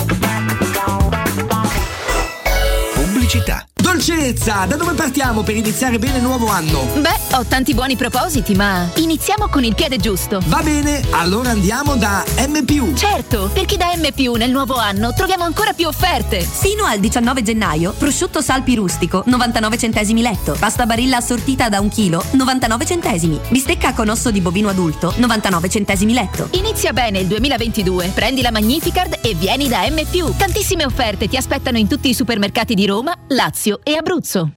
Pubblicità. 3.33 3.65
Dolcezza, 3.73 4.65
da 4.65 4.75
dove 4.75 4.93
partiamo 4.93 5.43
per 5.43 5.57
iniziare 5.57 5.99
bene 5.99 6.17
il 6.17 6.23
nuovo 6.23 6.47
anno? 6.47 6.87
Beh, 6.99 7.35
ho 7.35 7.43
tanti 7.45 7.73
buoni 7.73 7.97
propositi, 7.97 8.55
ma 8.55 8.89
iniziamo 8.95 9.49
con 9.49 9.63
il 9.63 9.75
piede 9.75 9.97
giusto. 9.97 10.41
Va 10.45 10.61
bene, 10.63 11.03
allora 11.11 11.49
andiamo 11.49 11.95
da 11.95 12.23
M. 12.47 12.95
Certo, 12.95 13.49
perché 13.53 13.75
da 13.75 13.93
M 13.95 14.07
nel 14.37 14.51
nuovo 14.51 14.75
anno 14.75 15.13
troviamo 15.13 15.43
ancora 15.43 15.73
più 15.73 15.87
offerte. 15.87 16.39
Fino 16.39 16.85
al 16.85 16.99
19 16.99 17.43
gennaio, 17.43 17.91
prosciutto 17.91 18.41
salpi 18.41 18.75
rustico, 18.75 19.23
99 19.25 19.77
centesimi 19.77 20.21
letto. 20.21 20.55
Pasta 20.57 20.85
barilla 20.85 21.17
assortita 21.17 21.67
da 21.67 21.81
un 21.81 21.89
chilo, 21.89 22.23
99 22.31 22.85
centesimi. 22.85 23.39
Bistecca 23.49 23.93
con 23.93 24.07
osso 24.07 24.31
di 24.31 24.39
bovino 24.39 24.69
adulto, 24.69 25.13
99 25.17 25.69
centesimi 25.69 26.13
letto. 26.13 26.47
Inizia 26.51 26.93
bene 26.93 27.19
il 27.19 27.27
2022. 27.27 28.11
Prendi 28.13 28.41
la 28.41 28.51
Magnificard 28.51 29.19
e 29.21 29.35
vieni 29.35 29.67
da 29.67 29.81
M. 29.89 30.01
Tantissime 30.37 30.85
offerte 30.85 31.27
ti 31.27 31.35
aspettano 31.35 31.77
in 31.77 31.87
tutti 31.87 32.07
i 32.07 32.13
supermercati 32.13 32.73
di 32.75 32.85
Roma, 32.85 33.13
Lazio 33.29 33.79
e 33.83 33.95
Abruzzo. 33.95 34.53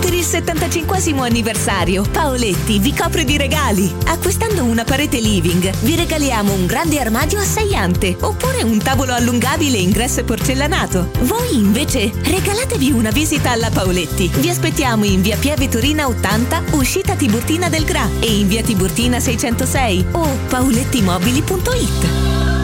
Per 0.00 0.12
il 0.12 0.24
75 0.24 1.26
anniversario, 1.26 2.04
Paoletti 2.10 2.78
vi 2.78 2.94
copre 2.94 3.24
di 3.24 3.36
regali. 3.36 3.92
Acquistando 4.06 4.64
una 4.64 4.84
parete 4.84 5.18
living, 5.18 5.70
vi 5.80 5.94
regaliamo 5.94 6.52
un 6.52 6.66
grande 6.66 7.00
armadio 7.00 7.38
a 7.38 7.42
sei 7.42 7.74
ante 7.74 8.16
oppure 8.20 8.62
un 8.62 8.78
tavolo 8.78 9.12
allungabile 9.12 9.78
ingresso 9.78 10.20
e 10.20 10.24
porcellanato. 10.24 11.10
Voi 11.20 11.56
invece 11.56 12.10
regalatevi 12.22 12.90
una 12.90 13.10
visita 13.10 13.50
alla 13.50 13.70
Paoletti. 13.70 14.28
Vi 14.28 14.48
aspettiamo 14.48 15.04
in 15.04 15.22
via 15.22 15.36
Pieve 15.36 15.68
Torina 15.68 16.06
80, 16.06 16.62
uscita 16.72 17.14
Tiburtina 17.14 17.68
del 17.68 17.84
Gra 17.84 18.08
e 18.20 18.38
in 18.38 18.48
via 18.48 18.62
Tiburtina 18.62 19.20
606 19.20 20.06
o 20.12 20.38
paolettimobili.it. 20.48 22.63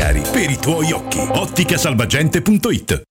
per 0.31 0.49
i 0.49 0.57
tuoi 0.57 0.91
occhi. 0.91 1.19
Otticasalvagente.it 1.19 3.10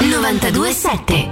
927 0.00 1.30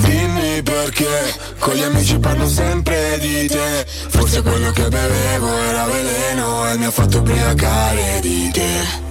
Dimmi 0.00 0.62
perché 0.62 1.34
con 1.58 1.74
gli 1.74 1.82
amici 1.82 2.18
parlo 2.18 2.46
sempre 2.46 3.18
di 3.18 3.46
te. 3.46 3.86
Forse 3.86 4.42
quello 4.42 4.70
che 4.72 4.88
bevevo 4.88 5.48
era 5.48 5.84
veleno 5.86 6.70
e 6.70 6.76
mi 6.76 6.84
ha 6.84 6.90
fatto 6.90 7.18
ubriacare 7.18 8.20
di 8.20 8.50
te. 8.52 9.04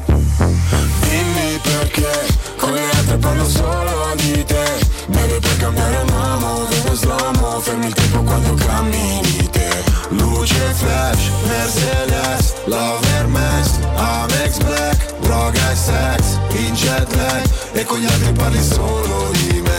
Dimmi 1.00 1.60
perché 1.62 2.28
con 2.58 2.72
le 2.72 2.90
altre 2.92 3.18
parlo 3.18 3.50
solo 3.50 4.14
di 4.16 4.44
te 4.46 4.95
Devi 5.08 5.40
per 5.40 5.58
cambiare 5.58 6.04
mano, 6.12 6.66
dove 6.68 6.96
slomo 6.96 7.60
Fermi 7.60 7.86
il 7.86 7.94
tempo 7.94 8.22
quando 8.24 8.54
cammini 8.56 9.50
te. 9.52 9.84
Luce 10.10 10.74
flash, 10.74 11.30
Mercedes 11.48 12.54
La 12.66 12.98
Vermes, 13.02 13.80
Amex 13.96 14.58
Black 14.58 15.20
Droga 15.20 15.72
e 15.72 15.76
sex, 15.76 16.40
in 16.58 16.74
jet 16.74 17.16
lag 17.16 17.44
E 17.74 17.84
con 17.84 18.00
gli 18.00 18.06
altri 18.06 18.32
parli 18.34 18.64
solo 18.64 19.32
di 19.32 19.62
me. 19.62 19.74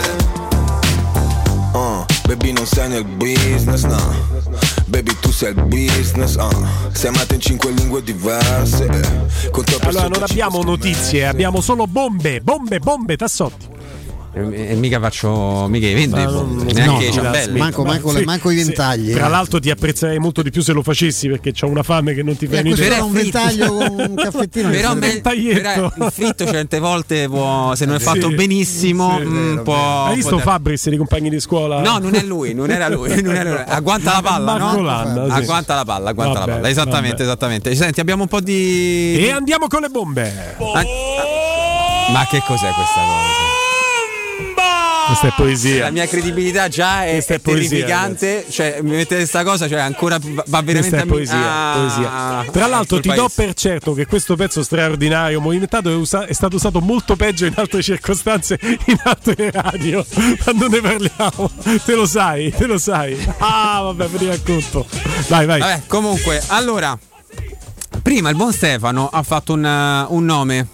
Uh, 1.73 2.05
Baby 2.25 2.51
non 2.53 2.65
sei 2.65 2.89
nel 2.89 3.05
business, 3.05 3.83
no. 3.83 4.25
Baby 4.85 5.15
tu 5.19 5.31
sei 5.31 5.49
il 5.49 5.63
business, 5.63 6.35
uh. 6.35 6.65
sei 6.91 7.09
amata 7.09 7.33
in 7.33 7.41
cinque 7.41 7.71
lingue 7.71 8.01
diverse 8.01 8.85
eh. 8.85 9.25
Allora 9.81 10.07
non 10.07 10.23
abbiamo 10.23 10.63
notizie, 10.63 11.27
abbiamo 11.27 11.59
solo 11.59 11.85
bombe, 11.85 12.39
bombe, 12.39 12.79
bombe, 12.79 13.17
tassotti. 13.17 13.75
E, 14.33 14.67
e 14.71 14.75
mica 14.75 14.99
faccio 14.99 15.65
mica 15.67 15.87
i 15.87 15.93
vendo 15.95 16.15
Ma 16.17 16.21
i 16.21 16.25
non- 16.25 16.33
bombe, 16.33 16.63
no, 16.65 16.71
neanche 16.73 17.03
i 17.05 17.07
no, 17.07 17.13
ciambelli. 17.13 17.57
manco- 17.59 17.83
manco 17.83 18.11
le- 18.11 18.23
manco 18.23 18.51
i 18.51 18.57
sì. 18.57 18.63
ventagli, 18.65 19.13
Tra 19.13 19.25
eh. 19.25 19.29
l'altro 19.29 19.59
ti 19.59 19.69
apprezzerei 19.71 20.19
molto 20.19 20.43
di 20.43 20.51
più 20.51 20.61
se 20.61 20.73
lo 20.73 20.83
facessi 20.83 21.27
perché 21.27 21.53
ho 21.61 21.67
una 21.67 21.81
fame 21.81 22.13
che 22.13 22.21
non 22.21 22.37
ti 22.37 22.45
fai 22.45 22.59
Eh, 22.71 22.85
era 22.85 23.03
un 23.03 23.13
ventaglio 23.13 23.73
con 23.73 23.95
un 24.09 24.15
caffettino. 24.15 24.69
Però, 24.77 24.93
me- 24.93 24.99
ventaglietto. 25.07 25.61
però 25.61 26.05
il 26.05 26.11
fritto 26.11 26.45
certe 26.45 26.77
volte 26.79 27.27
può, 27.27 27.73
se 27.73 27.85
non 27.85 27.95
è 27.95 27.99
fatto 27.99 28.29
Sì, 28.29 28.35
benissimo 28.35 29.17
sì, 29.17 29.25
mm, 29.25 29.57
può, 29.63 30.03
Hai 30.05 30.15
visto 30.15 30.37
Fabris 30.37 30.87
dei 30.89 30.97
compagni 30.97 31.29
di 31.29 31.39
scuola? 31.39 31.79
No, 31.81 31.97
non 31.97 32.13
è 32.13 32.21
lui, 32.21 32.53
non 32.53 32.69
era 32.69 32.89
lui, 32.89 33.19
non 33.21 33.33
era 33.35 33.49
lui. 33.49 33.63
Agguanta 33.65 34.11
la 34.13 34.21
palla, 34.21 34.57
no? 34.57 35.25
Sì. 35.29 35.31
Agguanta 35.31 35.73
la 35.75 35.83
palla, 35.85 36.09
agguanta 36.09 36.39
Vabbè, 36.39 36.49
la 36.51 36.55
palla. 36.57 36.69
Esattamente, 36.69 37.09
vabbè. 37.17 37.23
esattamente. 37.23 37.75
Senti, 37.75 37.99
abbiamo 38.01 38.23
un 38.23 38.29
po' 38.29 38.41
di 38.41 39.15
E 39.17 39.31
andiamo 39.31 39.67
con 39.67 39.81
le 39.81 39.89
bombe. 39.89 40.55
Ma 40.59 42.25
che 42.29 42.39
cos'è 42.45 42.69
questa 42.71 43.01
cosa? 43.01 43.46
Questa 45.07 45.27
è 45.27 45.33
poesia. 45.35 45.83
La 45.85 45.89
mia 45.91 46.05
credibilità 46.07 46.67
già 46.67 47.05
è, 47.05 47.11
Questa 47.13 47.33
è 47.35 47.41
terrificante. 47.41 48.45
Cioè, 48.49 48.79
mi 48.81 48.91
mettete 48.91 49.15
questa 49.17 49.43
cosa, 49.43 49.67
cioè 49.67 49.79
ancora 49.79 50.17
va 50.21 50.61
veramente 50.61 50.79
Questa 50.79 50.97
è 50.97 50.99
a 50.99 51.03
mi- 51.05 51.09
poesia, 51.11 51.37
Ah, 51.37 51.73
poesia. 51.77 52.51
Tra 52.51 52.67
l'altro 52.67 52.99
ti 52.99 53.09
do 53.09 53.15
paese. 53.29 53.33
per 53.45 53.53
certo 53.53 53.93
che 53.93 54.05
questo 54.05 54.35
pezzo 54.35 54.61
straordinario, 54.63 55.39
movimentato, 55.41 55.89
è, 55.89 55.95
usa- 55.95 56.25
è 56.25 56.33
stato 56.33 56.55
usato 56.57 56.79
molto 56.81 57.15
peggio 57.15 57.45
in 57.45 57.53
altre 57.55 57.81
circostanze, 57.81 58.59
in 58.61 58.99
altre 59.03 59.49
radio. 59.51 60.05
Quando 60.43 60.67
ne 60.67 60.81
parliamo, 60.81 61.51
te 61.85 61.95
lo 61.95 62.05
sai, 62.05 62.51
te 62.51 62.65
lo 62.65 62.77
sai. 62.77 63.17
Ah, 63.37 63.81
vabbè, 63.83 64.07
li 64.17 64.27
racconto. 64.27 64.85
Vai, 65.29 65.45
vai. 65.45 65.59
Vabbè, 65.59 65.81
comunque, 65.87 66.41
allora, 66.47 66.97
prima 68.01 68.29
il 68.29 68.35
buon 68.35 68.51
Stefano 68.53 69.07
ha 69.11 69.23
fatto 69.23 69.53
un, 69.53 69.63
uh, 69.63 70.13
un 70.13 70.25
nome, 70.25 70.67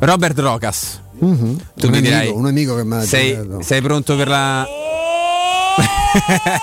Robert 0.00 0.38
Rocas. 0.38 1.00
Tu 1.20 1.26
Mhm. 1.26 1.42
un, 1.42 1.56
mi 1.56 1.86
amico, 1.86 2.00
dirai, 2.00 2.28
un 2.28 2.46
amico 2.46 2.74
che 2.76 2.84
mi 2.84 2.94
ha 2.96 3.02
sei, 3.02 3.38
sei 3.60 3.80
pronto 3.82 4.16
per 4.16 4.28
la... 4.28 4.66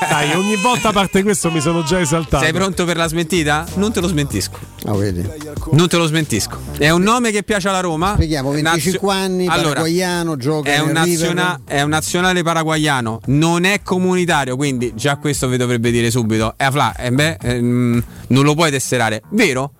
Dai, 0.10 0.34
ogni 0.36 0.58
volta 0.58 0.90
a 0.90 0.92
parte 0.92 1.24
questo 1.24 1.50
mi 1.52 1.62
sono 1.62 1.82
già 1.84 2.00
esaltato. 2.02 2.44
Sei 2.44 2.52
pronto 2.54 2.84
per 2.84 2.98
la 2.98 3.08
smentita? 3.08 3.66
Non 3.76 3.94
te 3.94 4.02
lo 4.02 4.08
smentisco. 4.08 4.60
Ah, 4.86 4.94
vedi. 4.96 5.26
Non 5.72 5.88
te 5.88 5.96
lo 5.98 6.06
smentisco. 6.06 6.58
È 6.78 6.90
un 6.90 7.02
nome 7.04 7.32
che 7.32 7.44
piace 7.44 7.70
alla 7.70 7.80
Roma. 7.80 8.14
Spieghiamo, 8.16 8.52
25 8.52 8.92
Nazio- 8.92 9.10
anni, 9.10 9.48
Allora, 9.48 9.68
paraguayano, 9.70 10.36
gioca 10.38 10.72
È 10.72 10.80
un, 10.80 10.92
naziona- 10.92 11.62
è 11.66 11.82
un 11.82 11.90
nazionale 11.90 12.44
paraguayano, 12.44 13.22
non 13.28 13.64
è 13.64 13.82
comunitario, 13.84 14.56
quindi 14.58 14.92
già 14.96 15.16
questo 15.18 15.48
vi 15.48 15.56
dovrebbe 15.58 15.92
dire 15.92 16.12
subito. 16.12 16.54
Eh, 16.58 16.70
Fla, 16.72 16.94
eh, 16.96 17.12
beh, 17.12 17.38
ehm, 17.42 18.04
non 18.30 18.44
lo 18.44 18.54
puoi 18.54 18.70
tesserare, 18.72 19.22
vero? 19.30 19.72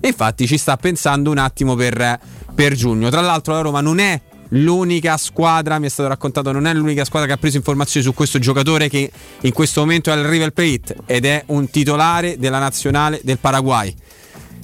E 0.00 0.08
infatti 0.08 0.46
ci 0.46 0.56
sta 0.56 0.78
pensando 0.78 1.30
un 1.30 1.36
attimo 1.36 1.74
per, 1.74 2.18
per 2.54 2.74
giugno. 2.74 3.08
Tra 3.10 3.20
l'altro 3.20 3.54
la 3.54 3.60
Roma 3.60 3.80
non 3.80 3.98
è 3.98 4.20
l'unica 4.50 5.16
squadra, 5.16 5.78
mi 5.78 5.86
è 5.86 5.90
stato 5.90 6.08
raccontato, 6.08 6.52
non 6.52 6.66
è 6.66 6.74
l'unica 6.74 7.04
squadra 7.04 7.28
che 7.28 7.34
ha 7.34 7.38
preso 7.38 7.56
informazioni 7.56 8.04
su 8.04 8.14
questo 8.14 8.38
giocatore 8.38 8.88
che 8.88 9.10
in 9.40 9.52
questo 9.52 9.80
momento 9.80 10.10
è 10.10 10.12
al 10.12 10.24
River 10.24 10.50
Plate 10.50 10.96
ed 11.06 11.24
è 11.24 11.42
un 11.46 11.70
titolare 11.70 12.36
della 12.38 12.58
nazionale 12.58 13.20
del 13.22 13.38
Paraguay. 13.38 13.94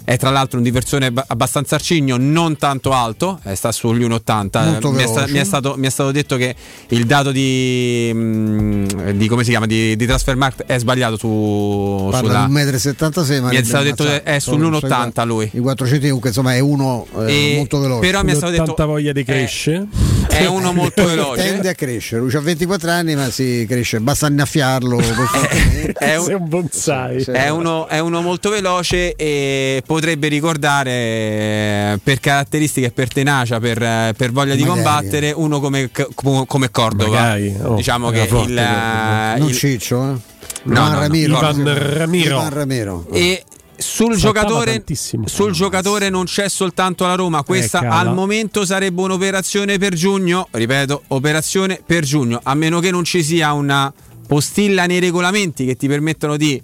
È 0.08 0.16
tra 0.18 0.30
l'altro 0.30 0.58
un 0.58 0.62
difensore 0.62 1.10
ba- 1.10 1.24
abbastanza 1.26 1.74
arcigno, 1.74 2.16
non 2.16 2.56
tanto 2.58 2.92
alto, 2.92 3.40
eh, 3.42 3.56
sta 3.56 3.72
sugli 3.72 4.04
1,80. 4.04 4.62
Molto 4.70 4.92
mi, 4.92 5.02
è 5.02 5.06
sta- 5.08 5.26
mi 5.26 5.38
è 5.38 5.42
stato, 5.44 5.74
mi 5.76 5.88
è 5.88 5.90
stato 5.90 6.12
detto 6.12 6.36
che 6.36 6.54
il 6.90 7.06
dato 7.06 7.32
di, 7.32 8.12
mm, 8.14 8.84
di 9.14 9.26
come 9.26 9.42
si 9.42 9.50
chiama 9.50 9.66
di, 9.66 9.96
di 9.96 10.06
transfer 10.06 10.36
market 10.36 10.64
è 10.66 10.78
sbagliato 10.78 11.16
su, 11.16 12.06
Parla 12.12 12.46
sulla, 12.46 12.46
di 12.46 12.52
1,76 12.70 13.40
m. 13.42 13.46
Mi 13.48 13.56
è 13.56 13.64
stato 13.64 13.82
detto 13.82 14.04
che 14.04 14.22
è 14.22 14.36
sull'1,80 14.38 15.26
lui. 15.26 15.50
I 15.52 15.58
4 15.58 15.86
centi 15.86 16.04
comunque 16.06 16.28
insomma 16.28 16.54
è 16.54 16.60
uno 16.60 17.04
eh, 17.26 17.54
molto 17.56 17.80
veloce. 17.80 18.00
però 18.06 18.22
mi 18.22 18.30
è 18.30 18.34
stato 18.36 18.52
detto- 18.52 18.64
Tanta 18.66 18.84
voglia 18.84 19.10
di 19.12 19.24
crescere. 19.24 19.86
è 20.28 20.44
uno 20.46 20.72
molto 20.72 21.02
veloce. 21.04 21.42
Tende 21.42 21.68
a 21.68 21.74
crescere. 21.74 22.20
Lui 22.20 22.32
ha 22.32 22.40
24 22.40 22.90
anni 22.92 23.16
ma 23.16 23.28
si 23.30 23.66
cresce, 23.68 23.98
basta 24.00 24.28
innaffiarlo. 24.28 24.96
costantemente. 25.16 25.92
È 25.94 26.16
un- 26.16 26.32
un 26.32 26.48
bonsai. 26.48 27.24
È 27.24 27.48
uno, 27.48 27.88
è 27.88 27.98
uno 27.98 28.20
molto 28.22 28.50
veloce 28.50 29.14
e 29.16 29.82
potrebbe 29.96 30.28
ricordare 30.28 30.90
eh, 30.90 32.00
per 32.02 32.20
caratteristiche, 32.20 32.90
per 32.90 33.08
tenacia, 33.08 33.58
per, 33.58 33.82
eh, 33.82 34.14
per 34.14 34.30
voglia 34.30 34.54
di 34.54 34.62
Magari. 34.62 34.82
combattere 34.82 35.32
uno 35.34 35.58
come, 35.58 35.90
come, 36.14 36.44
come 36.46 36.70
Cordova. 36.70 37.18
Magari, 37.18 37.56
oh, 37.62 37.74
diciamo 37.76 38.10
che 38.10 38.26
forte 38.26 38.52
il, 38.52 39.38
non 39.38 39.48
il- 39.48 39.54
Ciccio, 39.54 40.02
eh? 40.02 40.34
No, 40.64 40.80
no, 40.80 40.88
no. 40.88 40.98
Ramiro. 40.98 41.38
Ivan 41.38 41.94
Ramiro. 41.94 42.36
Ivan 42.36 42.50
Ramiro. 42.50 43.06
E 43.10 43.42
sul 43.76 44.16
giocatore, 44.16 44.72
tantissimo. 44.72 45.26
sul 45.26 45.52
giocatore 45.52 46.10
non 46.10 46.24
c'è 46.24 46.48
soltanto 46.48 47.06
la 47.06 47.14
Roma, 47.14 47.42
questa 47.42 47.80
cala. 47.80 47.94
al 47.96 48.12
momento 48.14 48.66
sarebbe 48.66 49.00
un'operazione 49.00 49.78
per 49.78 49.94
giugno, 49.94 50.48
ripeto, 50.50 51.04
operazione 51.08 51.80
per 51.84 52.04
giugno, 52.04 52.38
a 52.42 52.54
meno 52.54 52.80
che 52.80 52.90
non 52.90 53.04
ci 53.04 53.22
sia 53.22 53.52
una 53.52 53.90
postilla 54.26 54.84
nei 54.86 54.98
regolamenti 54.98 55.64
che 55.64 55.76
ti 55.76 55.88
permettono 55.88 56.36
di 56.36 56.60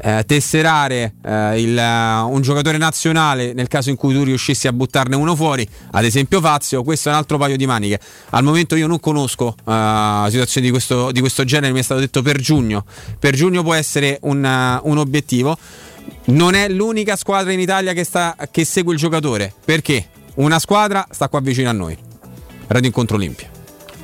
eh, 0.00 0.24
tesserare 0.26 1.14
eh, 1.24 1.60
il, 1.60 1.76
eh, 1.76 2.20
un 2.20 2.40
giocatore 2.40 2.78
nazionale 2.78 3.52
nel 3.52 3.68
caso 3.68 3.90
in 3.90 3.96
cui 3.96 4.14
tu 4.14 4.22
riuscissi 4.22 4.66
a 4.66 4.72
buttarne 4.72 5.16
uno 5.16 5.34
fuori, 5.36 5.68
ad 5.92 6.04
esempio 6.04 6.40
Fazio, 6.40 6.82
questo 6.82 7.08
è 7.08 7.12
un 7.12 7.18
altro 7.18 7.38
paio 7.38 7.56
di 7.56 7.66
maniche. 7.66 8.00
Al 8.30 8.42
momento 8.42 8.76
io 8.76 8.86
non 8.86 9.00
conosco 9.00 9.54
eh, 9.66 10.26
situazioni 10.28 10.66
di 10.66 10.72
questo, 10.72 11.12
di 11.12 11.20
questo 11.20 11.44
genere, 11.44 11.72
mi 11.72 11.80
è 11.80 11.82
stato 11.82 12.00
detto 12.00 12.22
per 12.22 12.38
giugno. 12.40 12.84
Per 13.18 13.34
giugno 13.34 13.62
può 13.62 13.74
essere 13.74 14.18
un, 14.22 14.44
eh, 14.44 14.80
un 14.82 14.98
obiettivo. 14.98 15.56
Non 16.26 16.54
è 16.54 16.68
l'unica 16.68 17.16
squadra 17.16 17.52
in 17.52 17.60
Italia 17.60 17.92
che, 17.92 18.04
sta, 18.04 18.36
che 18.50 18.64
segue 18.64 18.94
il 18.94 18.98
giocatore, 18.98 19.52
perché 19.64 20.08
una 20.36 20.58
squadra 20.58 21.06
sta 21.10 21.28
qua 21.28 21.40
vicino 21.40 21.68
a 21.68 21.72
noi, 21.72 21.96
Radio 22.68 22.86
Incontro 22.86 23.16
Olimpia. 23.16 23.57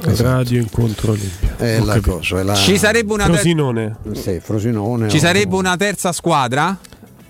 Radio 0.07 0.61
Incontro 0.61 1.13
Olimpia. 1.13 1.57
È 1.57 1.81
la 1.81 1.99
cosa, 2.01 2.41
è 2.41 2.43
la... 2.43 2.55
Ci 2.55 2.77
sarebbe 2.77 3.13
una 3.13 3.25
ter- 3.25 3.35
Frosinone. 3.35 3.97
Sì, 4.13 4.39
Frosinone. 4.41 5.09
Ci 5.09 5.17
o- 5.17 5.21
sarebbe 5.21 5.57
una 5.57 5.77
terza 5.77 6.13
squadra. 6.13 6.77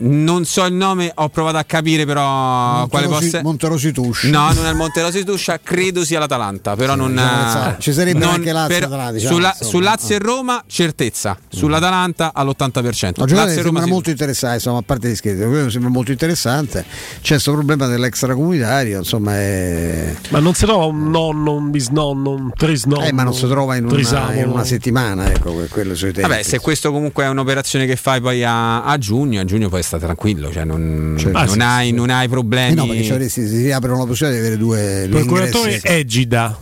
Non 0.06 0.44
so 0.44 0.64
il 0.66 0.74
nome, 0.74 1.10
ho 1.14 1.28
provato 1.30 1.56
a 1.56 1.64
capire 1.64 2.04
però 2.04 2.86
quale 2.88 3.06
Monterosi- 3.06 3.30
possa 3.30 3.42
Monterosi 3.42 3.92
Tuscia. 3.92 4.28
No, 4.28 4.52
non 4.52 4.66
è 4.66 4.70
il 4.70 4.76
Monterosi 4.76 5.24
Tuscia, 5.24 5.58
credo 5.62 6.04
sia 6.04 6.18
l'Atalanta, 6.18 6.76
però 6.76 6.94
non 6.94 7.12
diciamo, 7.12 7.76
ci 7.78 7.92
sarebbe 7.92 8.18
non- 8.18 8.34
anche 8.34 8.52
Lazio, 8.52 8.74
però 8.74 8.86
Atalanta, 8.86 9.12
diciamo, 9.12 9.34
sulla, 9.34 9.48
insomma. 9.48 9.70
su 9.70 9.78
Lazio 9.80 10.14
e 10.14 10.18
Roma 10.18 10.64
certezza, 10.66 11.38
sull'Atalanta 11.48 12.32
all'80%. 12.34 13.12
No, 13.16 13.24
Lazio 13.26 13.34
e 13.34 13.36
Roma 13.36 13.62
sembra 13.62 13.82
sì. 13.84 13.88
molto 13.90 14.10
interessante, 14.10 14.54
insomma, 14.56 14.78
a 14.78 14.82
parte 14.82 15.08
gli 15.08 15.14
scherzi, 15.14 15.44
quello 15.44 15.70
sembra 15.70 15.90
molto 15.90 16.10
interessante. 16.12 16.84
C'è 17.22 17.28
questo 17.30 17.52
problema 17.52 17.86
dell'extracomunitario, 17.86 18.98
insomma, 18.98 19.36
è... 19.36 20.14
Ma 20.28 20.38
non 20.38 20.52
si 20.54 20.64
trova 20.66 20.84
un 20.84 21.08
nonno, 21.10 21.54
un 21.54 21.70
bisnonno, 21.70 22.30
un 22.30 22.52
trisnonno? 22.54 23.04
Eh, 23.04 23.12
ma 23.12 23.22
non 23.22 23.32
si 23.34 23.46
trova 23.46 23.76
in 23.76 23.86
una, 23.86 24.34
in 24.34 24.48
una 24.48 24.64
settimana, 24.64 25.30
ecco, 25.32 25.52
que- 25.54 25.68
quello 25.68 25.94
sui 25.94 26.12
tempi. 26.12 26.28
Vabbè, 26.28 26.42
se 26.42 26.58
questo 26.58 26.92
comunque 26.92 27.24
è 27.24 27.28
un'operazione 27.28 27.86
che 27.86 27.96
fai 27.96 28.20
poi 28.20 28.44
a, 28.44 28.84
a 28.84 28.98
giugno, 28.98 29.40
a 29.40 29.44
giugno 29.44 29.68
puoi 29.68 29.82
stare 29.98 30.12
tranquillo, 30.14 30.50
cioè 30.52 30.64
non, 30.64 31.14
Certo. 31.18 31.32
non 31.38 31.42
Ah, 31.42 31.46
sì, 31.48 31.58
hai, 31.60 31.92
non 31.92 32.10
hai 32.10 32.26
Eh 32.26 32.28
problemi. 32.28 32.74
no, 32.74 32.86
perché 32.86 33.02
ci 33.04 33.12
avresti- 33.12 33.46
si 33.48 33.70
aprono 33.70 33.98
la 33.98 34.04
possibilità 34.06 34.40
di 34.40 34.46
avere 34.46 34.56
due, 34.60 35.06
Procuratore 35.10 35.74
ingressi. 35.74 35.86
Egida. 35.86 36.58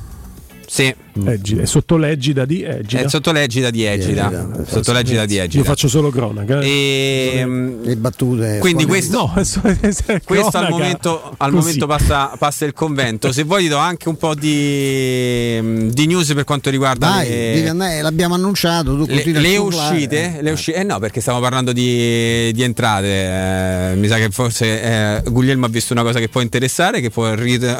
Sì. 0.66 0.94
Egida. 1.26 1.62
È 1.62 1.66
sotto 1.66 1.96
l'egida 1.96 2.44
di 2.44 2.62
Egida. 2.62 3.02
È 3.04 3.08
sotto 3.08 3.32
l'egida 3.32 3.70
di 3.70 3.84
Egida. 3.84 4.26
Egida, 4.30 4.64
Sotto 4.66 4.92
l'egida 4.92 5.26
di 5.26 5.34
Io 5.34 5.42
Egida. 5.42 5.64
faccio 5.64 5.88
solo 5.88 6.10
cronaca. 6.10 6.60
eh. 6.60 7.36
E, 7.38 7.44
mm, 7.44 7.82
Le 7.84 7.96
battute. 7.96 8.58
quindi 8.60 8.86
questo, 8.86 9.18
No, 9.18 9.32
questo 10.24 10.56
al 10.58 10.68
momento, 10.70 11.34
al 11.36 11.52
momento 11.52 11.86
passa, 11.86 12.34
passa 12.38 12.64
il 12.64 12.72
convento. 12.72 13.30
Se 13.32 13.44
vuoi 13.44 13.62
ti 13.64 13.68
do 13.68 13.76
anche 13.76 14.08
un 14.08 14.16
po' 14.16 14.34
di, 14.34 15.90
di 15.92 16.06
news 16.06 16.32
per 16.32 16.44
quanto 16.44 16.70
riguarda 16.70 17.08
Dai, 17.08 17.28
le, 17.28 17.68
andare, 17.68 18.00
l'abbiamo 18.02 18.34
annunciato, 18.34 18.96
tu 18.96 19.06
le, 19.06 19.22
le 19.24 19.56
uscite, 19.58 20.38
le 20.40 20.50
usci- 20.50 20.72
eh 20.72 20.82
no, 20.82 20.98
perché 20.98 21.20
stiamo 21.20 21.40
parlando 21.40 21.72
di, 21.72 22.50
di 22.52 22.62
entrate. 22.62 23.90
eh, 23.92 23.94
mi 23.96 24.08
sa 24.08 24.16
che 24.16 24.30
forse 24.30 24.82
eh, 24.82 25.22
Guglielmo 25.30 25.66
ha 25.66 25.68
visto 25.68 25.92
una 25.92 26.02
cosa 26.02 26.18
che 26.18 26.28
può 26.28 26.40
interessare, 26.40 27.00
che 27.00 27.10
può 27.10 27.34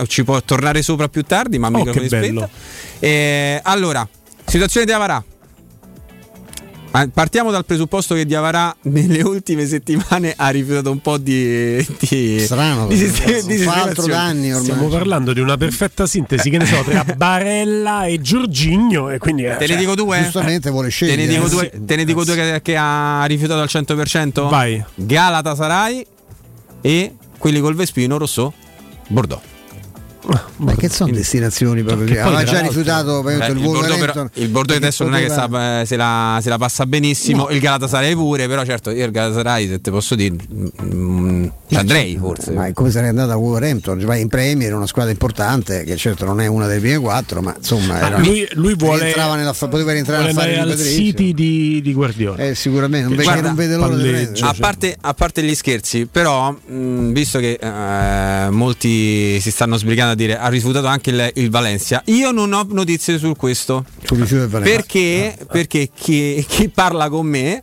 ci 0.07 0.25
può 0.25 0.41
tornare 0.43 0.83
sopra 0.83 1.09
più 1.09 1.23
tardi, 1.23 1.59
ma 1.59 1.69
Oh, 1.69 1.71
microfono 1.71 2.03
che 2.07 2.09
bello. 2.09 2.41
spento. 2.41 2.51
Eh, 3.05 3.59
allora, 3.65 4.09
situazione 4.45 4.87
di 4.87 4.93
Avarà. 4.93 5.25
Partiamo 7.13 7.51
dal 7.51 7.65
presupposto 7.65 8.15
che 8.15 8.27
Diavarà 8.27 8.77
nelle 8.83 9.23
ultime 9.23 9.67
settimane 9.67 10.35
ha 10.37 10.51
rifiutato 10.51 10.91
un 10.91 11.01
po' 11.01 11.17
di, 11.17 11.85
di 11.99 12.39
Strano, 12.39 12.87
di, 12.87 12.97
fa 13.07 13.25
di 13.25 13.33
altro 13.33 13.43
sistemazione. 13.43 14.13
da 14.13 14.21
anni 14.21 14.51
ormai. 14.53 14.63
Stiamo 14.63 14.89
parlando 14.89 15.33
di 15.33 15.41
una 15.41 15.57
perfetta 15.57 16.07
sintesi, 16.07 16.49
che 16.51 16.59
ne 16.59 16.67
so, 16.67 16.81
tra 16.85 17.03
Barella 17.17 18.05
e 18.05 18.21
Giorgigno. 18.21 19.11
E 19.11 19.19
quindi, 19.19 19.47
eh, 19.47 19.57
Te 19.57 19.61
ne 19.61 19.67
cioè, 19.69 19.77
dico 19.79 19.95
due? 19.97 20.23
Giustamente 20.23 20.71
vuole 20.71 20.89
Te 20.89 20.93
scegliere. 20.93 21.25
ne 21.25 21.29
dico 21.29 21.47
eh. 21.47 21.49
due, 21.49 21.73
te 21.85 21.97
ne 21.97 22.05
dico 22.05 22.25
due 22.25 22.35
che, 22.37 22.61
che 22.63 22.77
ha 22.77 23.25
rifiutato 23.25 23.61
al 23.63 23.69
100%? 23.69 24.49
Vai. 24.49 24.85
Galatasaray 24.95 26.07
e 26.83 27.15
quelli 27.39 27.59
col 27.61 27.75
Vespino 27.75 28.19
Rosso 28.19 28.53
Bordeaux. 29.09 29.43
Ma 30.57 30.75
che 30.77 30.89
sono 30.89 31.11
destinazioni 31.13 31.83
proprio 31.83 32.07
Aveva 32.23 32.43
tra 32.43 32.53
già 32.53 32.61
rifiutato 32.61 33.23
per 33.23 33.39
Beh, 33.39 33.47
il 33.47 33.57
il 33.57 33.63
Bordeaux, 33.63 34.31
il 34.35 34.49
Bordeaux 34.49 34.81
adesso 34.81 35.05
non 35.05 35.17
è 35.17 35.21
che 35.23 35.29
sta- 35.29 35.81
eh, 35.81 35.87
se, 35.87 35.97
la, 35.97 36.39
se 36.41 36.49
la 36.49 36.59
passa 36.59 36.87
benissimo, 36.87 37.49
il 37.51 37.59
Galatasaray 37.59 38.15
pure, 38.15 38.47
però 38.47 38.65
certo 38.65 38.91
io 38.91 39.05
il 39.05 39.11
Galatasaray 39.11 39.69
se 39.69 39.81
te 39.81 39.91
posso 39.91 40.15
dire 40.15 40.37
mm, 40.83 41.47
ci 41.69 41.75
andrei 41.75 42.17
forse. 42.17 42.53
Ma 42.53 42.73
come 42.73 42.91
sarei 42.91 43.09
andato 43.09 43.33
a 43.33 43.37
Wolverhampton, 43.37 43.99
vai 44.05 44.21
in 44.21 44.29
Premier, 44.29 44.75
una 44.75 44.87
squadra 44.87 45.11
importante 45.11 45.83
che 45.85 45.97
certo 45.97 46.25
non 46.25 46.41
è 46.41 46.47
una 46.47 46.67
delle 46.67 46.81
prime 46.81 46.99
quattro, 46.99 47.41
ma 47.43 47.55
insomma 47.57 47.95
Ma 47.95 48.07
era- 48.07 48.19
lui, 48.19 48.47
lui 48.53 48.75
vuole, 48.77 49.15
nella, 49.15 49.53
poteva 49.53 49.93
rientrare 49.93 50.33
vuole 50.33 50.33
a 50.33 50.35
fare 50.35 50.59
al. 50.59 50.79
City 50.79 51.33
di, 51.33 51.81
di 51.83 51.93
Guardiola. 51.93 52.37
Eh, 52.45 52.55
sicuramente, 52.55 53.13
non, 53.13 53.23
guarda, 53.23 53.49
non 53.49 53.55
vede 53.55 53.77
l'ora 53.77 53.97
di 53.97 54.03
palleggio. 54.03 54.45
A 54.45 54.55
parte, 54.59 54.97
a 55.01 55.15
parte 55.15 55.43
gli 55.43 55.55
scherzi, 55.55 56.07
però, 56.07 56.51
mh, 56.53 57.13
visto 57.13 57.39
che 57.39 57.59
eh, 57.61 58.51
molti 58.51 59.41
si 59.41 59.51
stanno 59.51 59.77
sbrigando 59.77 60.12
a 60.13 60.15
dire 60.15 60.39
ha 60.39 60.49
rifiutato 60.49 60.87
anche 60.87 61.11
il, 61.11 61.31
il 61.35 61.51
Valencia, 61.51 62.03
io 62.07 62.31
non 62.31 62.53
ho 62.53 62.67
notizie 62.71 63.19
su 63.19 63.35
questo. 63.37 63.85
Sul 64.05 64.19
rifiuto 64.19 64.43
del 64.43 64.51
Valencia. 64.51 64.75
Perché, 64.75 65.37
perché 65.51 65.91
chi, 65.95 66.45
chi 66.49 66.69
parla 66.69 67.09
con 67.09 67.27
me 67.27 67.63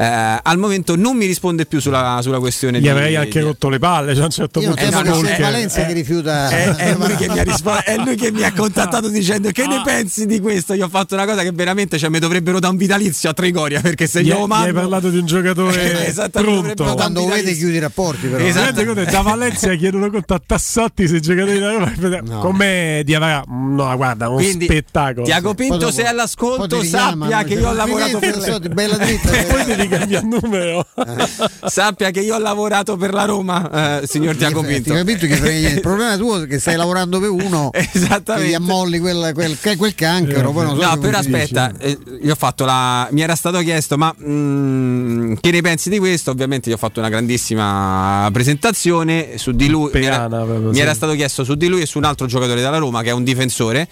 eh, 0.00 0.38
al 0.42 0.58
momento 0.58 0.94
non 0.94 1.16
mi 1.16 1.26
risponde 1.26 1.66
più 1.66 1.80
sulla, 1.80 2.20
sulla 2.22 2.38
questione 2.38 2.78
Gli 2.78 2.82
di, 2.82 2.88
avrei 2.88 3.16
anche 3.16 3.40
di- 3.40 3.44
rotto 3.44 3.68
le 3.68 3.80
palle. 3.80 4.12
Cioè 4.12 4.22
a 4.22 4.26
un 4.26 4.30
certo 4.30 4.60
Io 4.60 4.68
punto 4.68 4.84
il 4.84 5.36
Valencia 5.40 5.84
che 5.86 5.92
rifiuta. 5.92 6.48
È, 6.48 6.74
è 6.76 6.94
lui 6.94 7.16
che 7.16 7.28
mi 7.28 7.38
ha 7.38 7.42
risposto- 7.42 7.84
è 7.84 7.96
lui 7.96 8.14
che 8.14 8.30
mi 8.30 8.44
ha 8.44 8.52
contattato 8.56 9.08
dicendo 9.08 9.50
che 9.50 9.66
ne 9.66 9.80
pensi 9.84 10.26
di 10.26 10.38
questo? 10.40 10.74
Io 10.74 10.84
ho 10.84 10.88
fatto 10.88 11.14
una 11.14 11.26
cosa 11.26 11.42
che 11.42 11.50
veramente 11.52 11.98
cioè, 11.98 12.10
mi 12.10 12.20
dovrebbero 12.20 12.60
da 12.60 12.68
un 12.68 12.76
vitalizio 12.76 13.30
a 13.30 13.34
Trigoria 13.34 13.80
perché 13.80 14.06
se 14.06 14.22
Gli, 14.22 14.26
glielo 14.26 14.38
gli 14.38 14.42
hai 14.42 14.46
mando 14.46 14.72
parlato 14.80 15.10
di 15.10 15.18
un 15.18 15.26
giocatore 15.26 16.06
Esattamente, 16.06 16.74
pronto. 16.74 16.82
un 16.84 16.94
Quando 16.94 17.20
vitalizio. 17.24 17.56
chiudi 17.56 17.74
i 17.74 17.80
rapporti, 17.80 18.26
però. 18.28 18.44
Esatto. 18.44 18.80
Esatto. 18.80 19.10
Da 19.10 19.20
Valencia 19.22 19.74
chiedono 19.74 20.10
conto 20.10 20.34
a 20.34 20.40
Tassotti 20.44 21.08
se 21.08 21.18
giocatori 21.20 21.58
da 21.58 21.70
Roma. 21.72 21.92
Come 22.38 23.02
di 23.04 23.14
Avarà? 23.14 23.42
No, 23.48 23.96
guarda, 23.96 24.28
uno 24.28 24.36
Quindi, 24.36 24.66
spettacolo. 24.66 25.24
Tiago 25.26 25.54
Pinto, 25.54 25.90
se 25.90 26.04
è 26.04 26.06
all'ascolto, 26.06 26.82
sappia 26.84 27.42
che 27.42 27.54
io 27.54 27.68
ho 27.68 27.72
lavorato 27.72 28.12
"Complimenti, 28.12 28.40
per 28.40 28.48
Tassotti, 28.48 28.68
bella 28.68 28.96
dritta. 28.96 29.86
Cambia 29.88 30.20
il 30.20 30.26
numero. 30.26 30.86
Sappia 31.66 32.10
che 32.10 32.20
io 32.20 32.34
ho 32.34 32.38
lavorato 32.38 32.96
per 32.96 33.12
la 33.12 33.24
Roma, 33.24 34.00
eh, 34.00 34.06
signor 34.06 34.36
Tiago 34.36 34.60
Ti 34.60 34.66
Pinto. 34.66 34.94
capito 34.94 35.26
che. 35.26 35.50
Il 35.50 35.80
problema 35.80 36.16
tuo 36.16 36.42
è 36.42 36.46
che 36.46 36.58
stai 36.58 36.76
lavorando 36.76 37.18
per 37.20 37.30
uno 37.30 37.70
che 37.70 37.88
Esattamente. 37.92 38.50
gli 38.50 38.54
ammolli 38.54 38.98
quel, 38.98 39.32
quel, 39.34 39.58
quel 39.76 39.94
cancro. 39.94 40.52
poi 40.52 40.64
non 40.64 40.78
so 40.78 40.86
No, 40.86 40.98
però 40.98 41.18
aspetta, 41.18 41.72
eh, 41.78 41.98
io 42.22 42.32
ho 42.32 42.36
fatto 42.36 42.64
la. 42.64 43.08
Mi 43.10 43.22
era 43.22 43.34
stato 43.34 43.58
chiesto, 43.60 43.96
ma 43.96 44.14
mm, 44.20 45.34
che 45.40 45.50
ne 45.50 45.60
pensi 45.60 45.90
di 45.90 45.98
questo? 45.98 46.30
Ovviamente, 46.30 46.68
io 46.68 46.74
ho 46.76 46.78
fatto 46.78 47.00
una 47.00 47.08
grandissima 47.08 48.28
presentazione 48.32 49.36
su 49.36 49.52
di 49.52 49.68
lui. 49.68 49.90
Mi 49.92 50.04
era, 50.04 50.16
Peana, 50.28 50.44
proprio, 50.44 50.68
mi 50.68 50.74
sì. 50.74 50.80
era 50.80 50.94
stato 50.94 51.14
chiesto 51.14 51.44
su 51.44 51.54
di 51.54 51.66
lui 51.66 51.82
e 51.82 51.86
su 51.86 51.98
un 51.98 52.04
altro 52.04 52.26
giocatore 52.26 52.60
della 52.60 52.78
Roma 52.78 53.02
che 53.02 53.10
è 53.10 53.12
un 53.12 53.24
difensore. 53.24 53.88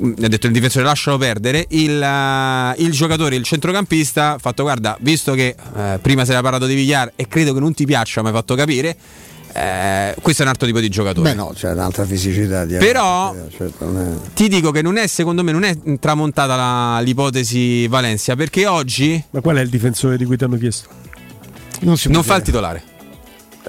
Mi 0.00 0.24
ha 0.24 0.28
detto 0.28 0.46
il 0.46 0.52
difensore 0.52 0.84
lascialo 0.84 1.18
perdere. 1.18 1.66
Il, 1.70 2.02
eh, 2.02 2.74
il 2.82 2.90
giocatore, 2.90 3.36
il 3.36 3.44
centrocampista, 3.44 4.32
ha 4.32 4.38
fatto 4.38 4.62
guarda, 4.64 4.96
visto 5.00 5.34
che 5.34 5.54
eh, 5.76 5.98
prima 6.02 6.24
si 6.24 6.32
era 6.32 6.40
parlato 6.40 6.66
di 6.66 6.74
Villar 6.74 7.12
e 7.14 7.28
credo 7.28 7.54
che 7.54 7.60
non 7.60 7.74
ti 7.74 7.84
piaccia, 7.86 8.20
mi 8.22 8.28
hai 8.28 8.32
fatto 8.34 8.54
capire. 8.54 8.96
eh, 9.56 10.16
questo 10.20 10.42
è 10.42 10.44
un 10.46 10.50
altro 10.50 10.66
tipo 10.66 10.80
di 10.80 10.88
giocatore. 10.88 11.30
Beh, 11.30 11.36
no, 11.36 11.52
c'è 11.54 11.70
un'altra 11.70 12.04
fisicità. 12.04 12.64
di- 12.64 12.74
Però- 12.76 13.32
certo, 13.56 13.84
non 13.88 14.00
è- 14.24 14.32
Ti 14.34 14.48
dico 14.48 14.72
che 14.72 14.82
non 14.82 14.96
è, 14.96 15.06
secondo 15.06 15.44
me, 15.44 15.52
non 15.52 15.62
è 15.62 15.76
tramontata 16.00 16.56
la- 16.56 16.98
l'ipotesi 17.00 17.86
Valencia 17.86 18.34
perché 18.34 18.66
oggi 18.66 19.22
Ma 19.30 19.40
qual 19.40 19.56
è 19.58 19.60
il 19.60 19.68
difensore 19.68 20.16
di 20.16 20.24
cui 20.24 20.36
ti 20.36 20.42
hanno 20.42 20.56
chiesto? 20.56 20.88
non 21.82 21.96
non 22.06 22.22
fa 22.24 22.34
il 22.36 22.42
titolare. 22.42 22.82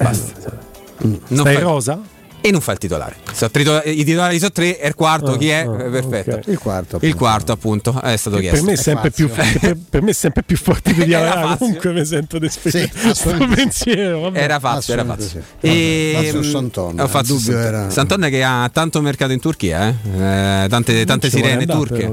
Basta. 0.02 0.58
Non 1.04 1.20
Stai 1.42 1.54
fa- 1.56 1.60
rosa? 1.62 2.02
E 2.46 2.52
non 2.52 2.62
fa 2.62 2.74
il 2.74 2.78
titolare. 2.78 3.16
So, 3.34 3.50
trito- 3.50 3.82
I 3.84 4.04
titolari 4.04 4.38
sono 4.38 4.52
tre 4.52 4.80
e 4.80 4.88
il 4.88 4.94
quarto 4.94 5.32
Ah, 5.32 5.38
chi 5.38 5.50
è? 5.50 5.68
Eh, 5.68 5.90
Perfetto. 5.90 6.36
ok. 6.36 6.48
Il 6.48 6.60
quarto. 6.60 7.00
Il 7.02 7.16
quarto, 7.16 7.52
appunto, 7.54 8.00
è 8.04 8.16
stato 8.18 8.36
Per 8.36 8.46
chiesto. 8.46 8.64
me 8.66 8.74
è 8.74 8.76
sempre 8.76 9.10
più, 9.10 9.28
per, 9.30 9.76
per 9.90 10.02
me 10.04 10.12
è 10.12 10.14
sempre 10.14 10.44
più 10.44 10.56
forte 10.56 10.94
di. 10.94 11.10
Fazio. 11.12 11.58
Comunque 11.58 11.92
mi 11.94 12.06
sento 12.06 12.38
di 12.38 12.46
assolutamente 12.46 13.48
sì. 13.50 13.56
pensiero. 13.56 14.20
vabbè. 14.22 14.40
Era 14.40 14.60
Fazio, 14.60 14.94
era 14.94 15.04
Fazio. 15.06 15.28
sì. 15.60 15.68
E, 15.68 16.12
Fazio 16.22 16.44
Santon, 16.44 17.00
ho 17.00 17.08
fatto 17.08 17.38
Santon. 17.40 17.62
era- 17.62 17.90
Santon 17.90 18.22
che 18.30 18.44
ha 18.44 18.70
tanto 18.72 19.02
mercato 19.02 19.32
in 19.32 19.40
Turchia, 19.40 19.88
eh? 19.88 20.64
Eh, 20.64 20.68
tante, 20.70 21.04
tante 21.04 21.30
sirene 21.32 21.66
turche. 21.66 22.12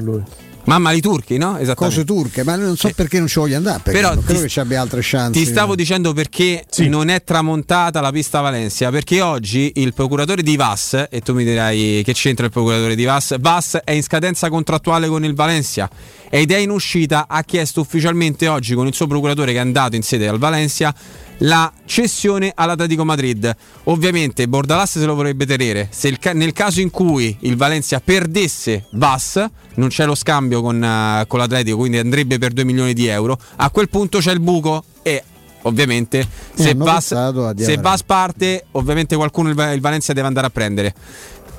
Mamma 0.65 0.93
di 0.93 1.01
turchi, 1.01 1.39
no? 1.39 1.59
Cose 1.75 2.05
turche, 2.05 2.45
ma 2.45 2.55
non 2.55 2.77
so 2.77 2.89
perché 2.95 3.19
non 3.19 3.27
ci 3.27 3.41
voglia 3.41 3.57
andare. 3.57 3.81
Perché 3.83 3.99
Però 4.01 4.15
non 4.15 4.23
credo 4.23 4.39
ti- 4.39 4.45
che 4.47 4.51
ci 4.51 4.61
abbia 4.61 4.81
altre 4.81 5.01
chance. 5.03 5.39
Ti 5.39 5.45
stavo 5.45 5.75
dicendo 5.75 6.13
perché 6.13 6.65
Sì. 6.71 6.89
non 6.89 7.09
è 7.09 7.25
tramontata 7.25 8.01
la 8.01 8.13
pista 8.13 8.41
Valencia, 8.41 8.91
perché 8.91 9.21
oggi 9.21 9.73
il 9.77 9.93
procuratore 9.93 10.43
di 10.43 10.55
Vas, 10.55 11.07
e 11.11 11.21
tu 11.21 11.35
mi 11.35 11.43
dirai 11.45 12.03
che 12.05 12.13
c'entra 12.13 12.47
il 12.47 12.53
procuratore 12.53 12.95
di 12.95 13.05
Vas, 13.05 13.35
Vas 13.41 13.81
è 13.83 13.91
in 13.91 14.03
scadenza 14.05 14.49
contrattuale 14.51 15.09
con 15.09 15.25
il 15.25 15.35
Valencia 15.35 15.91
ed 16.31 16.53
è 16.53 16.59
in 16.59 16.71
uscita, 16.71 17.27
ha 17.29 17.43
chiesto 17.43 17.81
ufficialmente 17.81 18.47
oggi 18.47 18.75
con 18.75 18.87
il 18.87 18.95
suo 18.95 19.09
procuratore 19.09 19.51
che 19.53 19.59
è 19.59 19.61
andato 19.61 19.97
in 19.97 20.03
sede 20.03 20.29
al 20.29 20.39
Valencia 20.39 20.95
la 21.39 21.71
cessione 21.85 22.53
all'Atletico 22.55 23.05
Madrid. 23.05 23.53
Ovviamente 23.85 24.47
Bordalas 24.47 24.93
se 24.99 25.05
lo 25.05 25.17
vorrebbe 25.17 25.45
tenere. 25.45 25.89
Se 25.91 26.07
il 26.07 26.19
nel 26.35 26.53
caso 26.53 26.81
in 26.81 26.91
cui 26.91 27.37
il 27.41 27.57
Valencia 27.57 28.01
perdesse 28.01 28.85
Vas, 28.93 29.45
non 29.75 29.89
c'è 29.89 30.05
lo 30.07 30.15
scambio 30.15 30.61
con, 30.61 30.83
eh, 30.83 31.25
con 31.27 31.39
l'Atletico, 31.39 31.77
quindi 31.77 31.99
andrebbe 31.99 32.39
per 32.39 32.53
2 32.53 32.65
milioni 32.65 32.93
di 32.93 33.07
euro. 33.07 33.39
A 33.57 33.71
quel 33.71 33.89
punto 33.89 34.19
c'è 34.19 34.33
il 34.33 34.41
buco 34.41 34.85
e 35.03 35.23
ovviamente 35.63 36.27
se 36.55 36.75
Vas, 36.75 37.09
pensato 37.09 37.47
a 37.47 37.55
se. 37.57 37.77
Vas 37.77 38.03
parte, 38.03 38.67
ovviamente 38.73 39.17
qualcuno 39.17 39.51
il, 39.51 39.71
il 39.75 39.81
Valencia 39.81 40.13
deve 40.13 40.27
andare 40.27 40.47
a 40.47 40.51
prendere 40.51 40.95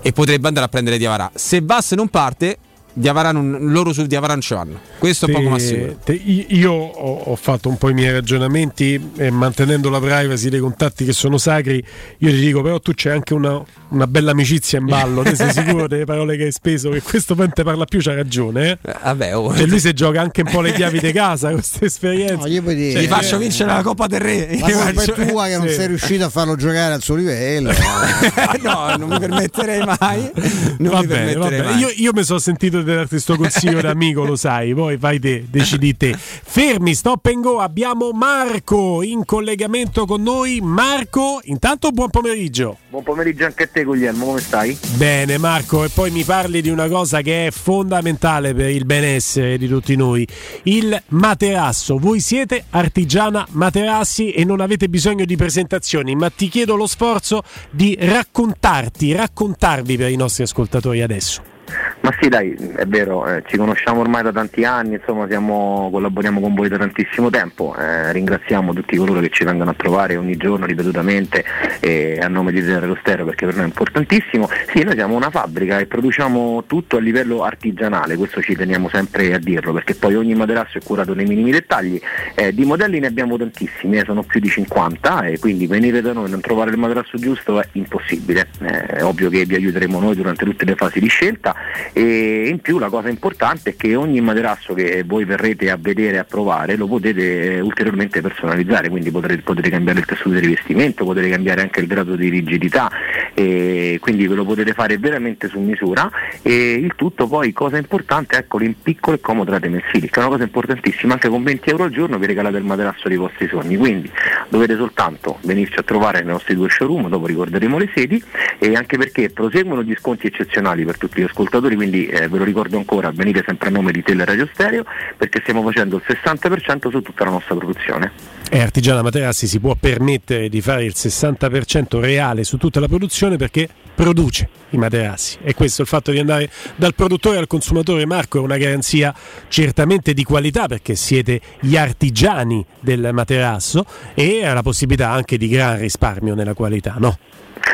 e 0.01 0.11
potrebbe 0.11 0.47
andare 0.47 0.65
a 0.65 0.69
prendere 0.69 0.97
Diavara. 0.97 1.31
Se 1.33 1.61
Vas 1.61 1.91
non 1.91 2.09
parte, 2.09 2.57
Diavara 2.95 3.31
non- 3.31 3.57
loro 3.71 3.91
su 3.91 4.05
Diavara 4.05 4.33
non 4.33 4.41
ci 4.41 4.53
vanno. 4.53 4.79
Questo 4.99 5.25
è 5.25 5.31
poco 5.31 5.49
ma 5.49 5.57
sicuro. 5.59 5.97
te- 6.03 6.13
io 6.13 6.45
io 6.49 6.71
ho, 6.71 7.13
ho 7.25 7.35
fatto 7.35 7.67
un 7.69 7.77
po' 7.77 7.89
i 7.89 7.93
miei 7.93 8.11
ragionamenti 8.11 9.11
e 9.17 9.31
mantenendo 9.31 9.89
la 9.89 9.99
privacy 9.99 10.49
dei 10.49 10.59
contatti 10.59 11.03
che 11.03 11.11
sono 11.13 11.37
sacri, 11.37 11.83
io 12.19 12.29
ti 12.29 12.39
dico 12.39 12.61
però 12.61 12.79
tu 12.79 12.93
c'è 12.93 13.11
anche 13.11 13.33
una, 13.33 13.61
una 13.89 14.05
bella 14.07 14.31
amicizia 14.31 14.77
in 14.79 14.85
ballo, 14.85 15.23
te 15.23 15.35
sei 15.35 15.51
sicuro 15.51 15.87
delle 15.87 16.05
parole 16.05 16.37
che 16.37 16.43
hai 16.43 16.51
speso 16.51 16.89
che 16.91 17.01
questo 17.01 17.33
poi 17.33 17.45
non 17.45 17.53
te 17.55 17.63
parla 17.63 17.85
più, 17.85 17.99
c'ha 18.01 18.13
ragione. 18.13 18.77
Eh? 18.83 18.89
Eh, 18.91 18.95
Vabbè, 19.03 19.35
oh. 19.37 19.55
Cioè 19.55 19.65
lui 19.65 19.79
si 19.79 19.91
gioca 19.93 20.21
anche 20.21 20.41
un 20.43 20.51
po' 20.51 20.61
le 20.61 20.73
chiavi 20.73 20.99
di 20.99 21.11
casa 21.11 21.47
con 21.47 21.55
questa 21.63 21.85
esperienza. 21.85 22.35
No, 22.35 22.47
gli 22.47 22.61
puoi 22.61 22.75
dire, 22.75 22.99
Ti 22.99 23.05
eh, 23.05 23.07
faccio 23.07 23.37
vincere 23.39 23.71
la 23.71 23.81
Coppa 23.81 24.05
del 24.07 24.19
Re. 24.21 24.57
La 24.59 24.65
Ti 24.67 24.71
colpa 24.71 25.01
faccio- 25.01 25.13
è 25.15 25.25
tua 25.27 25.47
che 25.47 25.57
non 25.57 25.67
Sì. 25.67 25.73
sei 25.73 25.87
riuscito 25.87 26.25
a 26.25 26.29
farlo 26.29 26.55
giocare 26.55 26.93
al 26.93 27.01
suo 27.01 27.15
livello. 27.15 27.71
no, 28.61 28.95
non 28.97 29.09
mi 29.09 29.19
permetterei 29.19 29.83
mai. 29.83 30.31
Non 30.77 30.91
Va 30.91 30.99
mi 31.01 31.07
bene, 31.07 31.33
va 31.33 31.47
permetterei 31.47 31.49
bene. 31.49 31.63
mai. 31.63 31.79
Io, 31.79 31.89
io 31.95 32.11
mi 32.13 32.23
sono 32.23 32.39
sentito 32.39 32.81
darti 32.83 33.09
questo 33.09 33.35
consiglio 33.35 33.81
da 33.81 33.91
amico, 33.91 34.23
lo 34.25 34.35
sai, 34.35 34.73
poi 34.73 34.97
vai 34.97 35.19
te, 35.19 35.45
decidi 35.49 35.95
te. 35.95 36.15
Fermi, 36.17 36.93
stop 36.93 37.25
and 37.27 37.41
go, 37.41 37.59
abbiamo 37.59 38.11
Marco 38.11 39.01
in 39.01 39.25
collegamento 39.25 40.05
con 40.05 40.21
noi. 40.21 40.59
Marco, 40.61 41.39
intanto 41.43 41.91
buon 41.91 42.09
pomeriggio. 42.09 42.77
Buon 42.89 43.03
pomeriggio 43.03 43.45
anche 43.45 43.63
a 43.63 43.67
te 43.67 43.83
Guglielmo, 43.83 44.25
come 44.25 44.39
stai? 44.39 44.77
Bene 44.95 45.37
Marco, 45.37 45.83
e 45.83 45.89
poi 45.89 46.11
mi 46.11 46.23
parli 46.23 46.61
di 46.61 46.69
una 46.69 46.87
cosa 46.87 47.21
che 47.21 47.47
è 47.47 47.51
fondamentale 47.51 48.53
per 48.53 48.69
il 48.69 48.85
benessere 48.85 49.57
di 49.57 49.67
tutti 49.67 49.95
noi, 49.95 50.27
il 50.63 51.01
materasso. 51.09 51.97
Voi 51.97 52.19
siete 52.19 52.65
artigiana 52.71 53.45
materassi 53.51 54.31
e 54.31 54.43
non 54.43 54.61
avete 54.61 54.89
bisogno 54.89 55.25
di 55.25 55.35
presentazioni, 55.35 56.15
ma 56.15 56.29
ti 56.29 56.49
chiedo 56.49 56.75
lo 56.75 56.87
sforzo 56.87 57.43
di 57.69 57.97
raccontarti, 57.99 59.13
raccontarvi 59.13 59.97
per 59.97 60.09
i 60.09 60.15
nostri 60.15 60.43
ascoltatori 60.43 61.01
adesso. 61.01 61.52
Ma 62.01 62.13
sì 62.19 62.27
dai, 62.27 62.53
è 62.75 62.85
vero, 62.85 63.25
eh, 63.25 63.43
ci 63.47 63.55
conosciamo 63.55 64.01
ormai 64.01 64.23
da 64.23 64.31
tanti 64.31 64.65
anni, 64.65 64.95
insomma 64.95 65.25
siamo, 65.27 65.89
collaboriamo 65.89 66.41
con 66.41 66.53
voi 66.53 66.67
da 66.67 66.77
tantissimo 66.77 67.29
tempo, 67.29 67.73
eh, 67.77 68.11
ringraziamo 68.11 68.73
tutti 68.73 68.97
coloro 68.97 69.21
che 69.21 69.29
ci 69.29 69.45
vengono 69.45 69.71
a 69.71 69.73
trovare 69.73 70.17
ogni 70.17 70.35
giorno 70.35 70.65
ripetutamente 70.65 71.45
eh, 71.79 72.19
a 72.21 72.27
nome 72.27 72.51
di 72.51 72.61
Zero 72.61 72.97
Stereo 72.99 73.25
perché 73.25 73.45
per 73.45 73.55
noi 73.55 73.63
è 73.63 73.67
importantissimo. 73.67 74.49
Sì, 74.73 74.83
noi 74.83 74.95
siamo 74.95 75.15
una 75.15 75.29
fabbrica 75.29 75.79
e 75.79 75.85
produciamo 75.85 76.65
tutto 76.67 76.97
a 76.97 76.99
livello 76.99 77.43
artigianale, 77.43 78.17
questo 78.17 78.41
ci 78.41 78.55
teniamo 78.55 78.89
sempre 78.89 79.33
a 79.33 79.39
dirlo 79.39 79.71
perché 79.71 79.95
poi 79.95 80.15
ogni 80.15 80.35
materasso 80.35 80.77
è 80.77 80.81
curato 80.83 81.13
nei 81.13 81.25
minimi 81.25 81.51
dettagli, 81.51 81.99
Eh, 82.35 82.53
di 82.53 82.65
modelli 82.65 82.99
ne 82.99 83.07
abbiamo 83.07 83.37
tantissimi, 83.37 83.97
eh, 83.97 84.03
sono 84.05 84.23
più 84.23 84.41
di 84.41 84.49
50 84.49 85.21
e 85.27 85.39
quindi 85.39 85.67
venire 85.67 86.01
da 86.01 86.11
noi 86.11 86.25
e 86.25 86.29
non 86.29 86.41
trovare 86.41 86.71
il 86.71 86.77
materasso 86.77 87.17
giusto 87.17 87.61
è 87.61 87.67
impossibile, 87.73 88.49
Eh, 88.61 88.85
è 88.85 89.03
ovvio 89.03 89.29
che 89.29 89.45
vi 89.45 89.55
aiuteremo 89.55 89.99
noi 89.99 90.15
durante 90.15 90.43
tutte 90.43 90.65
le 90.65 90.75
fasi 90.75 90.99
di 90.99 91.07
scelta 91.07 91.52
e 91.91 92.47
in 92.47 92.59
più 92.59 92.79
la 92.79 92.89
cosa 92.89 93.09
importante 93.09 93.71
è 93.71 93.75
che 93.75 93.95
ogni 93.95 94.21
materasso 94.21 94.73
che 94.73 95.03
voi 95.05 95.25
verrete 95.25 95.69
a 95.69 95.77
vedere 95.79 96.15
e 96.15 96.19
a 96.19 96.23
provare 96.23 96.75
lo 96.75 96.87
potete 96.87 97.55
eh, 97.55 97.59
ulteriormente 97.59 98.21
personalizzare, 98.21 98.89
quindi 98.89 99.11
potrete, 99.11 99.41
potete 99.41 99.69
cambiare 99.69 99.99
il 99.99 100.05
tessuto 100.05 100.29
di 100.29 100.39
rivestimento, 100.39 101.05
potete 101.05 101.29
cambiare 101.29 101.61
anche 101.61 101.79
il 101.79 101.87
grado 101.87 102.15
di 102.15 102.29
rigidità, 102.29 102.89
quindi 103.33 104.27
ve 104.27 104.35
lo 104.35 104.45
potete 104.45 104.73
fare 104.73 104.97
veramente 104.97 105.47
su 105.47 105.59
misura. 105.59 106.09
E 106.41 106.73
il 106.73 106.93
tutto 106.95 107.27
poi, 107.27 107.53
cosa 107.53 107.77
importante, 107.77 108.37
eccolo 108.37 108.63
in 108.63 108.75
piccolo 108.81 109.17
e 109.17 109.19
comodo 109.19 109.51
rate 109.51 109.69
mensili, 109.69 110.09
che 110.09 110.19
è 110.19 110.23
una 110.23 110.29
cosa 110.29 110.43
importantissima, 110.43 111.13
anche 111.13 111.29
con 111.29 111.43
20 111.43 111.69
euro 111.69 111.83
al 111.83 111.91
giorno 111.91 112.17
vi 112.17 112.25
regalate 112.25 112.57
il 112.57 112.63
materasso 112.63 113.07
dei 113.07 113.17
vostri 113.17 113.47
sogni, 113.47 113.77
quindi 113.77 114.11
dovete 114.49 114.75
soltanto 114.75 115.37
venirci 115.41 115.79
a 115.79 115.83
trovare 115.83 116.19
nei 116.19 116.31
nostri 116.31 116.55
due 116.55 116.69
showroom, 116.69 117.09
dopo 117.09 117.25
ricorderemo 117.25 117.77
le 117.77 117.89
sedi 117.93 118.23
e 118.59 118.75
anche 118.75 118.97
perché 118.97 119.29
proseguono 119.29 119.83
gli 119.83 119.95
sconti 119.97 120.27
eccezionali 120.27 120.85
per 120.85 120.97
tutti 120.97 121.21
gli 121.21 121.23
ascoltatori, 121.23 121.42
quindi 121.75 122.07
eh, 122.07 122.27
ve 122.27 122.37
lo 122.37 122.43
ricordo 122.43 122.77
ancora, 122.77 123.11
venite 123.11 123.43
sempre 123.45 123.69
a 123.69 123.71
nome 123.71 123.91
di 123.91 124.01
Teleradio 124.03 124.47
Stereo 124.53 124.83
perché 125.17 125.39
stiamo 125.41 125.63
facendo 125.63 125.97
il 125.97 126.03
60% 126.05 126.89
su 126.89 127.01
tutta 127.01 127.23
la 127.23 127.31
nostra 127.31 127.55
produzione. 127.55 128.11
E 128.49 128.59
Artigiana 128.59 129.01
Materassi 129.01 129.47
si 129.47 129.59
può 129.59 129.75
permettere 129.79 130.49
di 130.49 130.61
fare 130.61 130.83
il 130.83 130.93
60% 130.95 131.99
reale 131.99 132.43
su 132.43 132.57
tutta 132.57 132.79
la 132.79 132.87
produzione 132.87 133.35
perché 133.35 133.67
produce 133.95 134.49
i 134.71 134.77
materassi 134.77 135.37
e 135.43 135.53
questo 135.53 135.83
il 135.83 135.87
fatto 135.87 136.11
di 136.11 136.19
andare 136.19 136.49
dal 136.75 136.95
produttore 136.95 137.37
al 137.37 137.47
consumatore 137.47 138.05
Marco 138.05 138.39
è 138.39 138.41
una 138.41 138.57
garanzia 138.57 139.13
certamente 139.47 140.13
di 140.13 140.23
qualità 140.23 140.67
perché 140.67 140.95
siete 140.95 141.39
gli 141.59 141.77
artigiani 141.77 142.65
del 142.79 143.09
materasso 143.13 143.85
e 144.13 144.45
ha 144.45 144.53
la 144.53 144.63
possibilità 144.63 145.11
anche 145.11 145.37
di 145.37 145.47
gran 145.47 145.79
risparmio 145.79 146.33
nella 146.33 146.53
qualità, 146.53 146.95
no? 146.97 147.17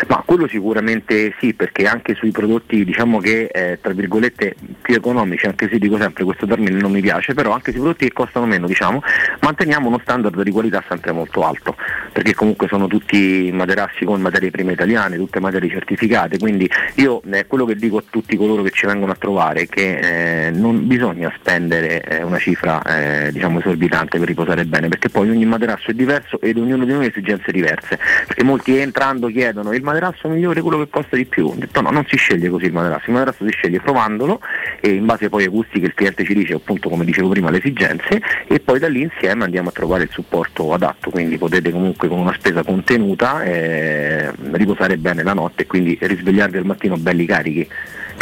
Ma 0.08 0.22
quello 0.26 0.48
sicuramente 0.48 1.34
sì, 1.40 1.54
perché 1.54 1.86
anche 1.86 2.14
sui 2.14 2.32
prodotti 2.32 2.86
diciamo 2.86 3.20
che 3.20 3.50
eh, 3.52 3.80
tra 3.82 3.92
virgolette 3.94 4.56
più 4.82 4.96
economici, 4.96 5.48
anche 5.48 5.68
se 5.70 5.78
dico 5.78 5.98
sempre 5.98 6.24
questo 6.24 6.46
termine 6.46 6.80
non 6.80 6.92
mi 6.92 7.02
piace, 7.02 7.34
però 7.34 7.52
anche 7.52 7.72
sui 7.72 7.82
prodotti 7.82 8.06
che 8.06 8.14
costano 8.14 8.46
meno, 8.46 8.68
diciamo, 8.68 9.02
manteniamo 9.42 9.88
uno 9.88 10.00
standard 10.02 10.42
di 10.42 10.52
qualità 10.52 10.84
sempre 10.88 11.12
molto 11.12 11.44
alto, 11.44 11.76
perché 12.14 12.34
comunque 12.34 12.68
sono 12.68 12.88
tutti 12.88 13.50
materassi 13.52 14.06
con 14.06 14.22
materie 14.22 14.52
prime 14.52 14.74
italiane, 14.74 15.18
tutte 15.18 15.40
materie 15.40 15.70
certificate, 15.70 16.38
quindi 16.38 16.70
io 16.96 17.22
eh, 17.32 17.48
quello 17.48 17.66
che 17.66 17.76
dico 17.76 17.98
a 17.98 18.04
tutti 18.08 18.38
coloro 18.38 18.62
che 18.62 18.72
ci 18.72 18.86
vengono 18.86 19.12
a 19.12 19.16
trovare 19.16 19.62
è 19.62 19.68
che 19.68 20.48
eh, 20.48 20.52
non 20.52 20.88
bisogna 20.88 21.34
spendere 21.38 22.02
eh, 22.04 22.24
una 22.24 22.38
cifra 22.38 22.82
eh, 22.84 23.32
diciamo 23.32 23.60
esorbitante 23.60 24.20
per 24.20 24.28
riposare 24.28 24.66
bene, 24.66 24.88
perché 24.88 25.10
poi 25.10 25.30
ogni 25.30 25.46
materasso 25.46 25.92
è 25.92 25.94
diverso 25.94 26.40
ed 26.40 26.58
ognuno 26.58 26.86
di 26.86 26.94
noi 26.94 27.06
ha 27.06 27.10
esigenze 27.10 27.52
diverse, 27.52 28.00
perché 28.28 28.44
molti 28.44 28.78
entrando 28.78 29.28
chiedono 29.28 29.72
il 29.80 29.86
materasso 29.86 30.28
migliore 30.30 30.62
quello 30.62 30.78
che 30.78 30.90
costa 30.90 31.16
di 31.16 31.26
più. 31.26 31.48
Ho 31.48 31.56
detto 31.56 31.82
no, 31.82 31.90
non 31.90 32.06
si 32.08 32.18
sceglie 32.18 32.50
così 32.50 32.66
il 32.66 32.74
materasso, 32.74 33.06
il 33.08 33.14
materasso 33.14 33.46
si 33.46 33.52
sceglie 33.52 33.80
provandolo 33.80 34.40
e 34.80 34.90
in 34.90 35.06
base 35.06 35.30
poi 35.30 35.44
ai 35.44 35.50
gusti 35.50 35.80
che 35.80 35.88
il 35.88 35.94
cliente 35.94 36.24
ci 36.24 36.34
dice, 36.34 36.54
appunto 36.54 36.90
come 36.90 37.06
dicevo 37.06 37.30
prima, 37.30 37.50
le 37.50 37.58
esigenze 37.58 38.22
e 38.48 38.60
poi 38.60 38.80
da 38.80 38.88
lì 38.88 39.02
insieme 39.02 39.44
andiamo 39.46 39.70
a 39.70 39.72
trovare 39.72 40.04
il 40.04 40.10
supporto 40.12 40.72
adatto, 40.74 41.10
quindi 41.10 41.38
potete 41.38 41.72
comunque 41.72 42.08
con 42.08 42.20
una 42.20 42.34
spesa 42.38 42.64
contenuta 42.64 43.44
eh, 43.44 44.32
riposare 44.52 44.98
bene 44.98 45.24
la 45.24 45.34
notte 45.34 45.64
e 45.64 45.66
quindi 45.66 45.98
risvegliarvi 46.00 46.58
al 46.58 46.66
mattino 46.66 46.98
belli 46.98 47.26
carichi. 47.26 47.68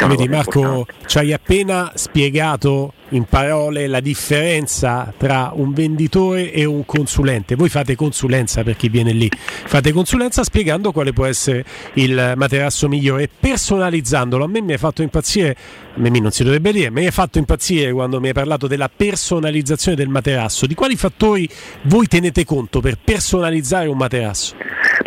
Vedi 0.06 0.27
Marco, 0.30 0.85
ci 1.06 1.17
hai 1.17 1.34
appena 1.34 1.92
spiegato 1.95 2.93
in 3.09 3.24
parole 3.24 3.88
la 3.88 4.00
differenza 4.00 5.11
tra 5.17 5.51
un 5.53 5.74
venditore 5.74 6.51
e 6.51 6.66
un 6.66 6.85
consulente. 6.85 7.56
Voi 7.56 7.67
fate 7.67 7.95
consulenza 7.95 8.64
per 8.64 8.76
chi 8.76 8.90
viene 8.90 9.11
lì, 9.11 9.30
fate 9.30 9.92
consulenza 9.92 10.43
spiegando 10.43 10.92
quale 10.92 11.14
può 11.14 11.26
essere 11.26 11.66
il 11.93 12.34
materasso 12.35 12.88
migliore 12.88 13.24
e 13.24 13.30
personalizzandolo. 13.38 14.43
A 14.45 14.48
me 14.48 14.61
mi 14.61 14.74
hai 14.74 14.77
fatto 14.77 15.01
impazzire, 15.01 15.56
a 15.95 16.00
me 16.00 16.09
non 16.09 16.32
si 16.32 16.43
dovrebbe 16.43 16.72
dire, 16.72 16.90
mi 16.90 17.06
hai 17.06 17.11
fatto 17.11 17.38
impazzire 17.38 17.92
quando 17.92 18.19
mi 18.19 18.27
hai 18.27 18.34
parlato 18.34 18.67
della 18.67 18.90
personalizzazione 18.93 19.98
del 19.98 20.09
materasso. 20.09 20.67
Di 20.67 20.76
quali 20.76 20.95
fattori 20.95 21.50
voi 21.84 22.08
tenete 22.08 22.45
conto 22.45 22.80
per 22.80 22.98
personalizzare 23.03 23.88
un 23.88 23.98
materasso? 23.98 24.56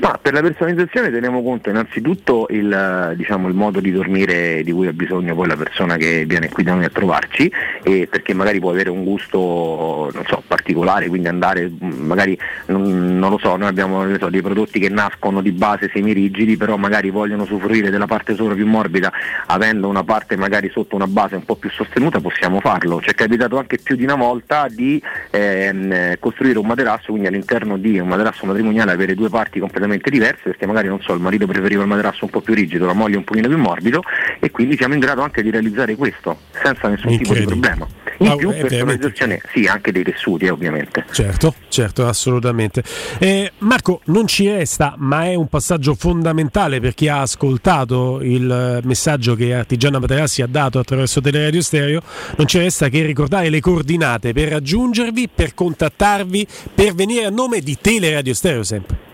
Ma 0.01 0.19
per 0.20 0.33
la 0.33 0.41
personalizzazione 0.41 1.10
teniamo 1.10 1.43
conto 1.43 1.69
innanzitutto 1.69 2.47
il, 2.51 3.15
diciamo, 3.17 3.49
il, 3.49 3.55
modo 3.55 3.81
di 3.81 3.91
dormire 3.91 4.62
di 4.62 4.73
cui 4.81 4.89
ha 4.89 4.92
bisogno 4.94 5.34
poi 5.34 5.47
la 5.47 5.57
persona 5.57 5.97
che 5.97 6.25
viene 6.26 6.49
qui 6.49 6.62
da 6.62 6.73
noi 6.73 6.84
a 6.84 6.89
trovarci 6.89 7.52
e 7.83 8.07
perché 8.10 8.33
magari 8.33 8.60
può 8.60 8.70
avere 8.70 8.89
un 8.89 9.05
gusto 9.05 10.10
so, 10.26 10.42
particolare, 10.47 11.09
quindi 11.09 11.28
andare 11.28 11.70
magari 11.78 12.39
non, 12.67 13.18
non 13.18 13.31
lo 13.31 13.39
so, 13.39 13.57
noi 13.57 13.68
abbiamo 13.68 14.07
so, 14.18 14.31
dei 14.31 14.41
prodotti 14.41 14.78
che 14.78 14.89
nascono 14.89 15.42
di 15.42 15.52
base 15.52 15.91
semirigidi, 15.92 16.57
però 16.57 16.76
magari 16.76 17.10
vogliono 17.10 17.42
usufruire 17.42 17.91
della 17.91 18.07
parte 18.07 18.34
sopra 18.34 18.55
più 18.55 18.67
morbida, 18.67 19.12
avendo 19.47 19.89
una 19.89 20.02
parte 20.02 20.36
magari 20.36 20.70
sotto 20.70 20.97
una 20.97 21.07
base 21.07 21.34
un 21.34 21.44
po' 21.44 21.57
più 21.57 21.70
sostenuta 21.70 22.20
possiamo 22.20 22.60
farlo. 22.60 23.00
Ci 23.02 23.10
è 23.10 23.15
capitato 23.15 23.59
anche 23.59 23.78
più 23.83 23.97
di 23.97 24.05
una 24.05 24.17
volta 24.17 24.67
di 24.68 25.02
ehm, 25.31 26.15
costruire 26.18 26.59
un 26.59 26.67
materasso, 26.67 27.09
quindi 27.09 27.26
all'interno 27.26 27.76
di 27.76 27.99
un 27.99 28.09
materasso 28.09 28.47
matrimoniale 28.47 28.92
avere 28.92 29.15
due 29.15 29.28
parti 29.28 29.60
completamente 29.60 30.09
diverse 30.09 30.42
perché 30.44 30.67
magari 30.67 30.89
non 30.89 31.02
so 31.02 31.12
il 31.12 31.20
marito 31.20 31.47
preferiva 31.47 31.83
il 31.83 31.89
materasso 31.89 32.25
un 32.25 32.31
po' 32.31 32.41
più 32.41 32.55
rigido, 32.55 32.86
la 32.86 32.94
moglie 32.94 33.17
un 33.17 33.25
pochino 33.25 33.49
più 33.49 33.59
morbido 33.59 34.02
e 34.39 34.50
quindi 34.50 34.69
siamo 34.76 34.94
in 34.94 35.00
grado 35.00 35.23
anche 35.23 35.42
di 35.42 35.50
realizzare 35.50 35.97
questo 35.97 36.39
senza 36.62 36.89
nessun 36.89 37.16
tipo 37.16 37.34
di 37.34 37.44
problema. 37.44 37.86
In 38.18 38.28
Ah, 38.28 38.36
più 38.36 38.50
è 38.50 38.60
personalizzazione 38.60 39.40
sì 39.50 39.65
anche 39.65 39.92
dei 39.92 40.05
tessuti 40.05 40.44
eh, 40.44 40.50
ovviamente. 40.50 41.07
Certo, 41.10 41.55
certo, 41.68 42.07
assolutamente. 42.07 42.82
Eh, 43.18 43.52
Marco, 43.58 44.02
non 44.07 44.26
ci 44.26 44.47
resta, 44.47 44.94
ma 44.99 45.24
è 45.24 45.34
un 45.34 45.49
passaggio 45.49 45.94
fondamentale 45.94 46.81
per 46.81 46.92
chi 46.92 47.08
ha 47.08 47.23
ascoltato 47.23 48.20
il 48.20 48.50
eh, 48.50 48.86
messaggio 48.86 49.34
che 49.34 49.55
Artigiana 49.55 49.99
Materassi 49.99 50.42
ha 50.42 50.47
dato 50.47 50.78
attraverso 50.78 51.23
Teleradio 51.23 51.62
Stereo, 51.62 52.02
non 52.36 52.47
ci 52.47 52.58
resta 52.58 52.89
che 52.89 53.02
ricordare 53.05 53.49
le 53.49 53.60
coordinate 53.60 54.32
per 54.34 54.49
raggiungervi, 54.49 55.31
per 55.34 55.55
contattarvi, 55.55 56.47
per 56.74 56.94
venire 56.94 57.24
a 57.24 57.31
nome 57.31 57.60
di 57.60 57.78
Teleradio 57.81 58.34
Stereo 58.34 58.62
sempre. 58.62 59.09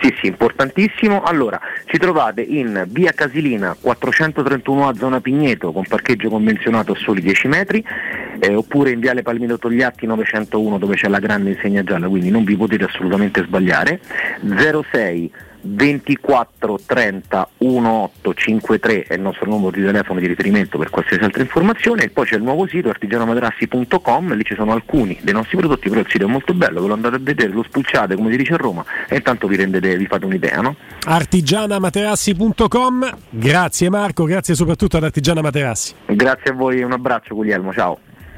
Sì, 0.00 0.14
sì, 0.20 0.26
importantissimo. 0.26 1.22
Allora, 1.22 1.60
ci 1.86 1.98
trovate 1.98 2.42
in 2.42 2.84
via 2.88 3.12
Casilina 3.12 3.76
431A 3.82 4.96
zona 4.96 5.20
Pigneto 5.20 5.72
con 5.72 5.84
parcheggio 5.86 6.28
convenzionato 6.28 6.92
a 6.92 6.96
soli 6.96 7.20
10 7.20 7.48
metri, 7.48 7.84
eh, 8.40 8.54
oppure 8.54 8.90
in 8.90 9.00
viale 9.00 9.22
Palmiro 9.22 9.58
Togliatti 9.58 10.06
901 10.06 10.78
dove 10.78 10.96
c'è 10.96 11.08
la 11.08 11.18
grande 11.18 11.50
insegna 11.50 11.84
gialla, 11.84 12.08
quindi 12.08 12.30
non 12.30 12.44
vi 12.44 12.56
potete 12.56 12.84
assolutamente 12.84 13.44
sbagliare. 13.44 14.00
06 14.90 15.30
24 15.62 16.80
30 16.86 17.48
1853 17.58 19.04
è 19.04 19.14
il 19.14 19.20
nostro 19.20 19.48
numero 19.48 19.70
di 19.70 19.84
telefono 19.84 20.20
di 20.20 20.26
riferimento 20.26 20.78
per 20.78 20.90
qualsiasi 20.90 21.22
altra 21.22 21.42
informazione 21.42 22.04
e 22.04 22.10
poi 22.10 22.24
c'è 22.24 22.36
il 22.36 22.42
nuovo 22.42 22.66
sito 22.66 22.88
artigianomaterassi.com 22.88 24.34
lì 24.34 24.44
ci 24.44 24.54
sono 24.54 24.72
alcuni 24.72 25.18
dei 25.20 25.34
nostri 25.34 25.58
prodotti 25.58 25.88
però 25.88 26.00
il 26.00 26.06
sito 26.08 26.24
è 26.24 26.28
molto 26.28 26.54
bello 26.54 26.80
ve 26.80 26.88
lo 26.88 26.94
andate 26.94 27.16
a 27.16 27.20
vedere 27.20 27.52
lo 27.52 27.62
spulciate 27.62 28.14
come 28.14 28.30
si 28.30 28.38
dice 28.38 28.54
a 28.54 28.56
Roma 28.56 28.84
e 29.08 29.16
intanto 29.16 29.46
vi 29.46 29.56
rendete 29.56 29.96
vi 29.96 30.06
fate 30.06 30.24
un'idea 30.24 30.60
no? 30.60 30.76
Artigianamaterassi.com, 31.04 33.16
grazie 33.28 33.90
Marco, 33.90 34.24
grazie 34.24 34.54
soprattutto 34.54 34.96
ad 34.96 35.04
Artigiana 35.04 35.42
Materassi. 35.42 35.94
grazie 36.06 36.52
a 36.52 36.54
voi 36.54 36.82
un 36.82 36.92
abbraccio 36.92 37.34
Guglielmo 37.34 37.72
ciao 37.72 37.98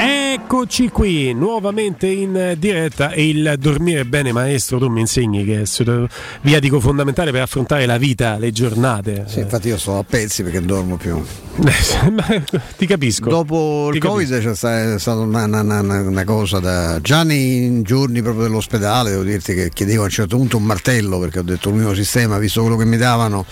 Eccoci 0.00 0.88
qui, 0.90 1.32
nuovamente 1.34 2.06
in 2.06 2.54
diretta 2.58 3.10
e 3.10 3.28
il 3.28 3.54
dormire 3.58 4.04
bene 4.04 4.30
maestro, 4.32 4.78
tu 4.78 4.86
mi 4.88 5.00
insegni 5.00 5.44
che 5.44 5.62
è 5.62 6.06
viatico 6.42 6.78
fondamentale 6.78 7.32
per 7.32 7.42
affrontare 7.42 7.84
la 7.84 7.98
vita, 7.98 8.38
le 8.38 8.52
giornate. 8.52 9.24
Sì, 9.26 9.40
infatti 9.40 9.68
io 9.68 9.76
sto 9.76 9.98
a 9.98 10.04
pezzi 10.04 10.42
perché 10.44 10.58
non 10.58 10.66
dormo 10.68 10.96
più. 10.96 11.20
Ti 12.76 12.86
capisco. 12.86 13.28
Dopo 13.28 13.88
Ti 13.90 13.96
il 13.96 14.02
Covid 14.04 14.40
c'è 14.40 14.54
sta- 14.54 14.94
è 14.94 14.98
stata 15.00 15.18
una, 15.18 15.44
una- 15.44 15.60
una- 15.62 16.00
una 16.00 16.24
cosa 16.24 16.60
da. 16.60 17.00
Già 17.00 17.24
nei 17.24 17.82
giorni 17.82 18.22
proprio 18.22 18.44
dell'ospedale, 18.44 19.10
devo 19.10 19.24
dirti 19.24 19.52
che 19.54 19.70
chiedevo 19.70 20.02
a 20.02 20.04
un 20.04 20.10
certo 20.10 20.36
punto 20.36 20.56
un 20.58 20.62
martello 20.62 21.18
perché 21.18 21.40
ho 21.40 21.42
detto 21.42 21.70
l'unico 21.70 21.94
sistema, 21.94 22.38
visto 22.38 22.60
quello 22.60 22.76
che 22.76 22.84
mi 22.84 22.96
davano, 22.98 23.44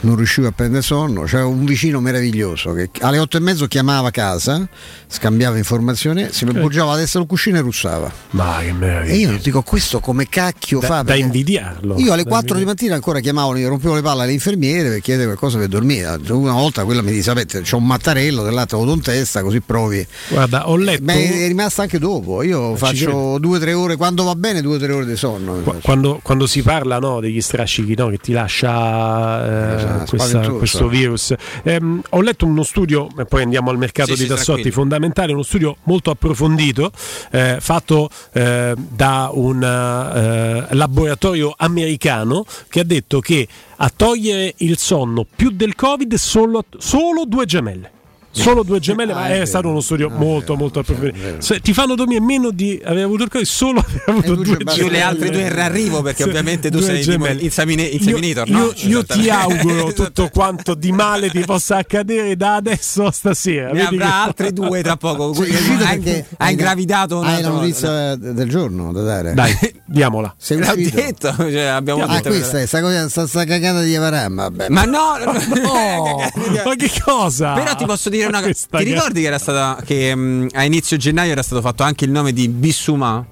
non 0.00 0.16
riuscivo 0.16 0.46
a 0.48 0.52
prendere 0.52 0.82
sonno. 0.82 1.24
C'era 1.24 1.44
un 1.44 1.66
vicino 1.66 2.00
meraviglioso 2.00 2.72
che 2.72 2.88
alle 3.00 3.18
otto 3.18 3.36
e 3.36 3.40
mezzo 3.40 3.66
chiamava 3.66 4.08
a 4.08 4.12
casa, 4.12 4.66
scambiava 5.06 5.58
informazioni, 5.58 5.88
si 5.96 6.44
mi 6.44 6.56
appoggiava 6.56 6.92
a 6.92 6.96
destra 6.96 7.18
del 7.20 7.28
cuscino 7.28 7.58
e 7.58 7.60
russava. 7.60 8.10
Ma 8.30 8.58
che 8.62 8.72
meraviglia. 8.72 9.12
E 9.12 9.16
io 9.16 9.38
dico 9.42 9.62
questo 9.62 10.00
come 10.00 10.28
cacchio 10.28 10.80
Da- 10.80 10.86
fa? 10.86 11.02
da 11.02 11.14
invidiarlo. 11.14 11.98
Io 11.98 12.12
alle 12.12 12.22
Da 12.24 12.28
4 12.30 12.56
di 12.58 12.64
mattina 12.64 12.94
ancora 12.94 13.20
chiamavo, 13.20 13.52
rompevo 13.68 13.94
le 13.94 14.02
palle 14.02 14.22
alle 14.24 14.32
infermiere 14.32 14.88
per 14.88 15.00
chiedere 15.00 15.26
qualcosa 15.26 15.58
per 15.58 15.68
dormire. 15.68 16.18
Una 16.28 16.52
volta 16.52 16.84
quella 16.84 17.02
mi 17.02 17.10
disse, 17.10 17.22
sapete, 17.24 17.60
c'ho 17.62 17.76
un 17.76 17.86
mattarello, 17.86 18.42
dell'altro 18.42 18.78
ho 18.78 18.92
in 18.92 19.00
testa, 19.00 19.42
così 19.42 19.60
provi. 19.60 20.06
Guarda, 20.28 20.68
ho 20.68 20.76
letto. 20.76 21.02
Ma 21.04 21.12
è 21.14 21.46
rimasta 21.46 21.82
anche 21.82 21.98
dopo. 21.98 22.42
Io 22.42 22.72
ci 22.72 22.78
faccio 22.78 23.38
due 23.38 23.56
o 23.56 23.60
tre 23.60 23.72
ore, 23.72 23.96
quando 23.96 24.24
va 24.24 24.34
bene, 24.34 24.60
due 24.62 24.76
o 24.76 24.78
tre 24.78 24.92
ore 24.92 25.06
di 25.06 25.16
sonno. 25.16 25.54
Qu- 25.62 25.80
Quando, 25.80 26.20
quando 26.22 26.46
si 26.46 26.62
parla 26.62 26.98
no, 26.98 27.20
degli 27.20 27.40
strascichi 27.40 27.94
no, 27.96 28.08
che 28.08 28.18
ti 28.18 28.32
lascia 28.32 29.44
eh, 29.44 29.74
Esatto, 29.76 30.16
questa- 30.16 30.48
questo 30.50 30.88
virus, 30.88 31.34
Ehm, 31.62 32.02
ho 32.10 32.20
letto 32.20 32.46
uno 32.46 32.62
studio, 32.62 33.08
e 33.18 33.24
poi 33.24 33.42
andiamo 33.42 33.70
al 33.70 33.78
mercato 33.78 34.10
Sì, 34.12 34.16
di 34.16 34.22
sì, 34.22 34.26
tassotti, 34.28 34.44
tranquilli. 34.44 34.70
fondamentale, 34.70 35.32
uno 35.32 35.42
studio 35.42 35.76
molto 35.84 36.10
approfondito 36.10 36.90
eh, 37.30 37.58
fatto 37.60 38.10
eh, 38.32 38.74
da 38.76 39.30
un 39.32 39.62
eh, 39.62 40.74
laboratorio 40.74 41.54
americano 41.56 42.44
che 42.68 42.80
ha 42.80 42.84
detto 42.84 43.20
che 43.20 43.46
a 43.76 43.90
togliere 43.94 44.54
il 44.58 44.76
sonno 44.78 45.24
più 45.24 45.50
del 45.50 45.74
Covid 45.74 46.14
solo, 46.14 46.64
solo 46.78 47.24
due 47.24 47.46
gemelle. 47.46 47.98
Solo 48.32 48.62
due 48.62 48.78
gemelle, 48.78 49.12
ma 49.12 49.22
Ah, 49.22 49.28
è, 49.34 49.44
stato 49.44 49.68
uno 49.68 49.80
studio 49.80 50.06
Ah, 50.08 50.16
molto, 50.16 50.54
molto 50.56 50.78
approfondito. 50.78 51.40
Se- 51.40 51.58
ti 51.60 51.72
fanno 51.74 51.94
dormire 51.96 52.20
meno 52.20 52.50
di 52.52 52.80
aver 52.84 53.04
avuto 53.04 53.24
il 53.24 53.28
Covid, 53.28 53.46
solo 53.46 53.80
aver 53.84 54.02
avuto 54.06 54.34
due 54.36 54.56
Più 54.56 54.64
gemelle. 54.66 54.90
le 54.90 55.00
altre 55.02 55.30
due 55.30 55.46
in 55.48 55.58
arrivo, 55.58 56.00
perché 56.02 56.22
Sì, 56.22 56.28
ovviamente 56.28 56.70
tu 56.70 56.78
due 56.78 56.86
sei 56.86 57.00
gemelle. 57.02 57.40
Io- 57.40 57.46
inseminator, 57.90 58.48
io, 58.48 58.56
no? 58.58 58.72
io 58.74 59.04
ti 59.04 59.20
Esattamente. 59.20 59.30
auguro 59.30 59.92
tutto 59.92 60.28
quanto 60.32 60.74
di 60.74 60.92
male 60.92 61.28
ti 61.30 61.40
possa 61.40 61.76
accadere 61.78 62.36
da 62.36 62.54
adesso 62.54 63.06
a 63.06 63.10
stasera. 63.12 63.72
Ne 63.72 63.80
Vedi 63.82 63.94
avrà 63.96 64.06
che- 64.06 64.12
altri 64.12 64.52
due 64.52 64.82
tra 64.82 64.96
poco. 64.96 65.34
Sei 65.34 65.46
Quindi 65.48 65.56
uscito 65.62 65.84
ha, 65.84 65.88
perché 65.88 66.26
ha 66.36 66.50
ingravidato 66.50 67.20
Hai 67.20 67.42
la 67.42 67.48
notizia 67.48 68.14
del 68.14 68.48
giorno 68.48 68.92
da 68.92 69.02
dare? 69.02 69.34
Dai, 69.34 69.56
diamola. 69.84 70.32
Sei 70.38 70.58
L'ho 70.58 70.74
detto, 70.76 71.34
cioè, 71.36 71.62
abbiamo 71.62 72.04
Ah, 72.04 72.06
detto 72.14 72.28
questa 72.28 72.60
è 72.60 72.66
sta, 72.66 72.80
cosa, 72.80 73.08
sta, 73.08 73.26
sta 73.26 73.44
cagata 73.44 73.82
di 73.82 73.94
Avaram, 73.96 74.34
vabbè. 74.36 74.68
Ma 74.68 74.84
no, 74.84 75.16
no, 75.24 76.16
Ma 76.64 76.74
che 76.76 76.90
cosa? 77.04 77.54
Però 77.54 77.74
ti 77.74 77.84
posso 77.86 78.08
dire 78.08 78.19
una 78.26 78.40
cosa. 78.40 78.66
Ti 78.70 78.84
ricordi 78.84 79.20
che 79.20 79.26
era 79.26 79.38
stata 79.38 79.82
che 79.84 80.14
mh, 80.14 80.48
a 80.52 80.64
inizio 80.64 80.96
gennaio 80.96 81.32
era 81.32 81.42
stato 81.42 81.60
fatto 81.60 81.82
anche 81.82 82.04
il 82.04 82.10
nome 82.10 82.32
di 82.32 82.48
Bissuma 82.48 83.24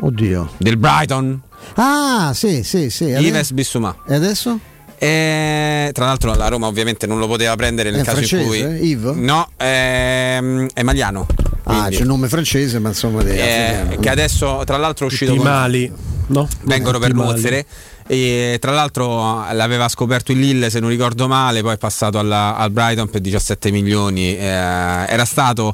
Oddio. 0.00 0.52
del 0.58 0.76
Brighton? 0.76 1.40
Ah, 1.74 2.32
sì, 2.34 2.62
sì, 2.62 2.90
sì. 2.90 3.04
Ives 3.04 3.52
Bissuma. 3.52 3.94
E 4.06 4.14
adesso? 4.14 4.58
E, 4.98 5.90
tra 5.94 6.04
l'altro 6.04 6.34
la 6.34 6.48
Roma 6.48 6.66
ovviamente 6.66 7.06
non 7.06 7.18
lo 7.18 7.26
poteva 7.26 7.56
prendere 7.56 7.90
nel 7.90 8.00
È 8.00 8.04
caso 8.04 8.20
in 8.20 8.26
francese, 8.26 8.66
cui 8.76 8.88
Yves? 8.88 9.14
No, 9.16 9.48
ehm, 9.56 10.68
è 10.74 10.82
Magliano. 10.82 11.26
Ah, 11.62 11.72
Quindi, 11.76 11.96
c'è 11.96 12.02
il 12.02 12.06
nome 12.08 12.28
francese, 12.28 12.78
ma 12.78 12.88
insomma 12.88 13.22
di 13.22 13.30
eh, 13.30 13.98
che 14.00 14.08
adesso 14.08 14.62
tra 14.66 14.76
l'altro 14.76 15.06
è 15.06 15.08
uscito 15.08 15.34
con- 15.34 15.44
mali, 15.44 15.90
no? 16.28 16.48
vengono 16.64 16.98
Tutti 16.98 17.06
per 17.12 17.14
mali. 17.16 17.66
E 18.12 18.58
tra 18.60 18.72
l'altro 18.72 19.44
l'aveva 19.52 19.86
scoperto 19.86 20.32
il 20.32 20.40
Lille 20.40 20.68
se 20.68 20.80
non 20.80 20.88
ricordo 20.88 21.28
male 21.28 21.60
poi 21.62 21.74
è 21.74 21.78
passato 21.78 22.18
alla- 22.18 22.56
al 22.56 22.72
Brighton 22.72 23.08
per 23.08 23.20
17 23.20 23.70
milioni. 23.70 24.36
Eh, 24.36 24.42
era 24.42 25.24
stato 25.24 25.72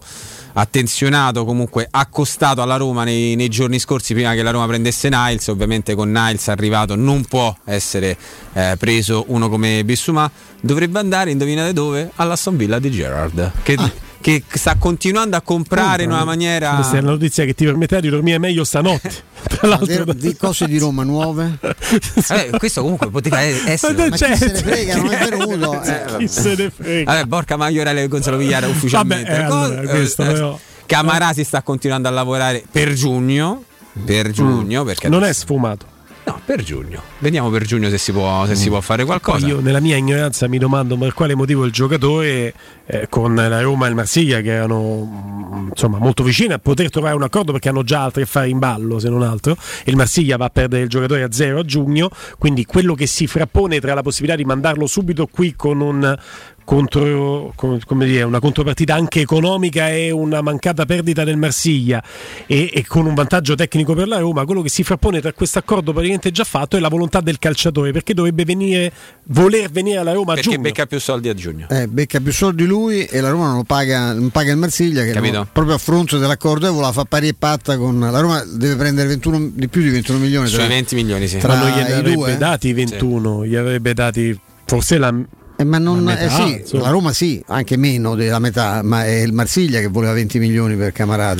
attenzionato 0.52 1.46
comunque 1.46 1.88
accostato 1.90 2.60
alla 2.60 2.76
Roma 2.76 3.04
nei, 3.04 3.36
nei 3.36 3.48
giorni 3.48 3.78
scorsi 3.78 4.12
prima 4.12 4.34
che 4.34 4.42
la 4.42 4.50
Roma 4.50 4.66
prendesse 4.66 5.08
Niles. 5.08 5.46
Ovviamente 5.48 5.94
con 5.94 6.10
Niles 6.10 6.48
arrivato 6.48 6.94
non 6.94 7.24
può 7.24 7.56
essere 7.64 8.18
eh, 8.52 8.76
preso 8.78 9.24
uno 9.28 9.48
come 9.48 9.82
Bissumà 9.84 10.30
dovrebbe 10.60 10.98
andare 10.98 11.30
indovinate 11.30 11.72
dove? 11.72 12.10
all'Aston 12.16 12.58
Villa 12.58 12.78
di 12.78 12.90
Gerrard. 12.90 13.52
Che, 13.62 13.76
che 14.26 14.42
sta 14.54 14.74
continuando 14.74 15.36
a 15.36 15.40
comprare 15.40 16.02
in 16.02 16.10
una 16.10 16.24
maniera 16.24 16.74
Questa 16.74 16.96
è 16.96 17.00
la 17.00 17.10
notizia 17.10 17.44
che 17.44 17.54
ti 17.54 17.64
permetterà 17.64 18.00
di 18.00 18.08
dormire 18.08 18.38
meglio 18.38 18.64
stanotte. 18.64 19.12
Tra 19.46 19.68
l'altro, 19.68 20.12
Di- 20.12 20.18
di 20.18 20.36
cose 20.36 20.66
di 20.66 20.78
Roma 20.78 21.04
nuove? 21.04 21.58
Eh, 22.30 22.50
questo 22.58 22.82
comunque 22.82 23.08
poteva 23.10 23.40
essere 23.40 23.94
Ma 23.94 24.08
Ma 24.08 24.16
chi 24.16 24.36
se 24.36 24.46
ne 24.50 24.54
frega, 24.54 24.96
non 24.96 25.12
è 25.12 25.28
venuto. 25.28 25.80
Eh, 25.80 26.04
chi 26.18 26.28
se 26.28 26.54
ne 26.56 26.70
frega? 26.70 27.12
Vabbè, 27.12 27.24
Borca 27.26 27.56
Maiorele 27.56 28.02
e 28.02 28.08
Gonzalo 28.08 28.36
Vigliara 28.36 28.66
ufficialmente. 28.66 29.30
Vabbè, 29.30 29.42
eh, 29.42 29.44
allora, 29.44 29.88
questo 29.88 30.22
eh, 30.22 30.26
però- 30.26 30.58
Camarà 30.86 31.32
si 31.32 31.44
sta 31.44 31.62
continuando 31.62 32.08
a 32.08 32.10
lavorare 32.10 32.64
per 32.68 32.94
giugno. 32.94 33.62
Per 34.04 34.30
giugno, 34.30 34.82
perché 34.82 35.08
non 35.08 35.22
è 35.22 35.32
sfumato. 35.32 35.86
No, 36.26 36.40
per 36.44 36.62
giugno. 36.62 37.02
Vediamo 37.18 37.50
per 37.50 37.64
giugno 37.64 37.88
se 37.88 37.98
si 37.98 38.12
può, 38.12 38.44
se 38.46 38.56
si 38.56 38.68
può 38.68 38.80
fare 38.80 39.04
qualcosa. 39.04 39.46
io 39.46 39.60
nella 39.60 39.80
mia 39.80 39.96
ignoranza 39.96 40.48
mi 40.48 40.58
domando 40.58 40.96
per 40.96 41.14
quale 41.14 41.34
motivo 41.34 41.64
il 41.64 41.72
giocatore 41.72 42.52
eh, 42.86 43.06
con 43.08 43.34
la 43.34 43.60
Roma 43.60 43.86
e 43.86 43.90
il 43.90 43.94
Marsiglia 43.94 44.40
che 44.40 44.50
erano 44.50 45.04
mm, 45.04 45.68
insomma 45.68 45.98
molto 45.98 46.24
vicini 46.24 46.52
a 46.52 46.58
poter 46.58 46.90
trovare 46.90 47.14
un 47.14 47.22
accordo 47.22 47.52
perché 47.52 47.68
hanno 47.68 47.84
già 47.84 48.02
altri 48.02 48.22
affari 48.22 48.50
in 48.50 48.58
ballo 48.58 48.98
se 48.98 49.08
non 49.08 49.22
altro 49.22 49.56
e 49.84 49.90
il 49.90 49.96
Marsiglia 49.96 50.36
va 50.36 50.46
a 50.46 50.50
perdere 50.50 50.82
il 50.82 50.88
giocatore 50.88 51.22
a 51.22 51.32
zero 51.32 51.60
a 51.60 51.64
giugno 51.64 52.10
quindi 52.38 52.64
quello 52.64 52.94
che 52.94 53.06
si 53.06 53.26
frappone 53.26 53.80
tra 53.80 53.94
la 53.94 54.02
possibilità 54.02 54.36
di 54.36 54.44
mandarlo 54.44 54.86
subito 54.86 55.26
qui 55.26 55.54
con 55.54 55.80
un 55.80 56.18
contro, 56.66 57.54
dire, 58.00 58.22
una 58.24 58.40
contropartita 58.40 58.92
anche 58.94 59.20
economica 59.20 59.88
e 59.88 60.10
una 60.10 60.42
mancata 60.42 60.84
perdita 60.84 61.22
del 61.22 61.36
Marsiglia 61.36 62.02
e, 62.44 62.70
e 62.74 62.84
con 62.84 63.06
un 63.06 63.14
vantaggio 63.14 63.54
tecnico 63.54 63.94
per 63.94 64.08
la 64.08 64.18
Roma, 64.18 64.44
quello 64.44 64.62
che 64.62 64.68
si 64.68 64.82
frappone 64.82 65.20
tra 65.20 65.32
questo 65.32 65.60
accordo 65.60 65.92
praticamente 65.92 66.32
già 66.32 66.42
fatto 66.42 66.76
è 66.76 66.80
la 66.80 66.88
volontà 66.88 67.20
del 67.20 67.38
calciatore 67.38 67.92
perché 67.92 68.12
dovrebbe 68.14 68.44
venire, 68.44 68.92
voler 69.26 69.70
venire 69.70 69.98
alla 69.98 70.12
Roma 70.12 70.32
a 70.32 70.34
Perché 70.34 70.50
giugno. 70.50 70.62
becca 70.62 70.86
più 70.86 70.98
soldi 70.98 71.28
a 71.28 71.34
giugno. 71.34 71.68
Eh, 71.70 71.86
becca 71.86 72.18
più 72.20 72.32
soldi 72.32 72.66
lui 72.66 73.04
e 73.04 73.20
la 73.20 73.30
Roma 73.30 73.46
non 73.46 73.56
lo 73.58 73.64
paga, 73.64 74.12
non 74.12 74.30
paga 74.30 74.50
il 74.50 74.58
Marsiglia 74.58 75.04
che 75.04 75.12
Capito. 75.12 75.36
non- 75.36 75.48
proprio 75.52 75.76
a 75.76 75.78
fronte 75.78 76.18
dell'accordo 76.18 76.66
Evo 76.66 76.80
la 76.80 76.90
fa 76.90 77.04
pari 77.04 77.28
e 77.28 77.34
patta 77.34 77.76
con 77.78 78.00
la 78.00 78.18
Roma 78.20 78.42
deve 78.44 78.74
prendere 78.74 79.06
21, 79.08 79.50
di 79.54 79.68
più 79.68 79.82
di 79.82 79.90
21 79.90 80.18
milioni 80.18 80.48
Sui 80.48 80.58
tra- 80.58 80.66
20 80.66 80.94
milioni, 80.96 81.28
sì. 81.28 81.38
tra 81.38 81.54
Ma 81.54 81.60
non 81.60 81.68
gliene 81.70 81.88
i 81.88 81.92
avrebbe 81.92 82.12
due. 82.14 82.36
dati 82.36 82.72
21, 82.72 83.46
gli 83.46 83.54
avrebbe 83.54 83.94
dati 83.94 84.36
forse 84.64 84.98
la, 84.98 85.14
Eh, 85.58 85.64
ma 85.64 85.78
non, 85.78 86.04
la 86.04 86.12
metà, 86.12 86.24
eh 86.24 86.30
sì, 86.30 86.52
insomma. 86.60 86.82
la 86.82 86.90
Roma 86.90 87.12
sì, 87.12 87.42
anche 87.46 87.76
meno 87.76 88.14
della 88.14 88.38
metà, 88.38 88.82
ma 88.82 89.04
è 89.06 89.22
il 89.22 89.32
Marsiglia 89.32 89.80
che 89.80 89.88
voleva 89.88 90.12
20 90.12 90.38
milioni 90.38 90.76
per. 90.76 90.92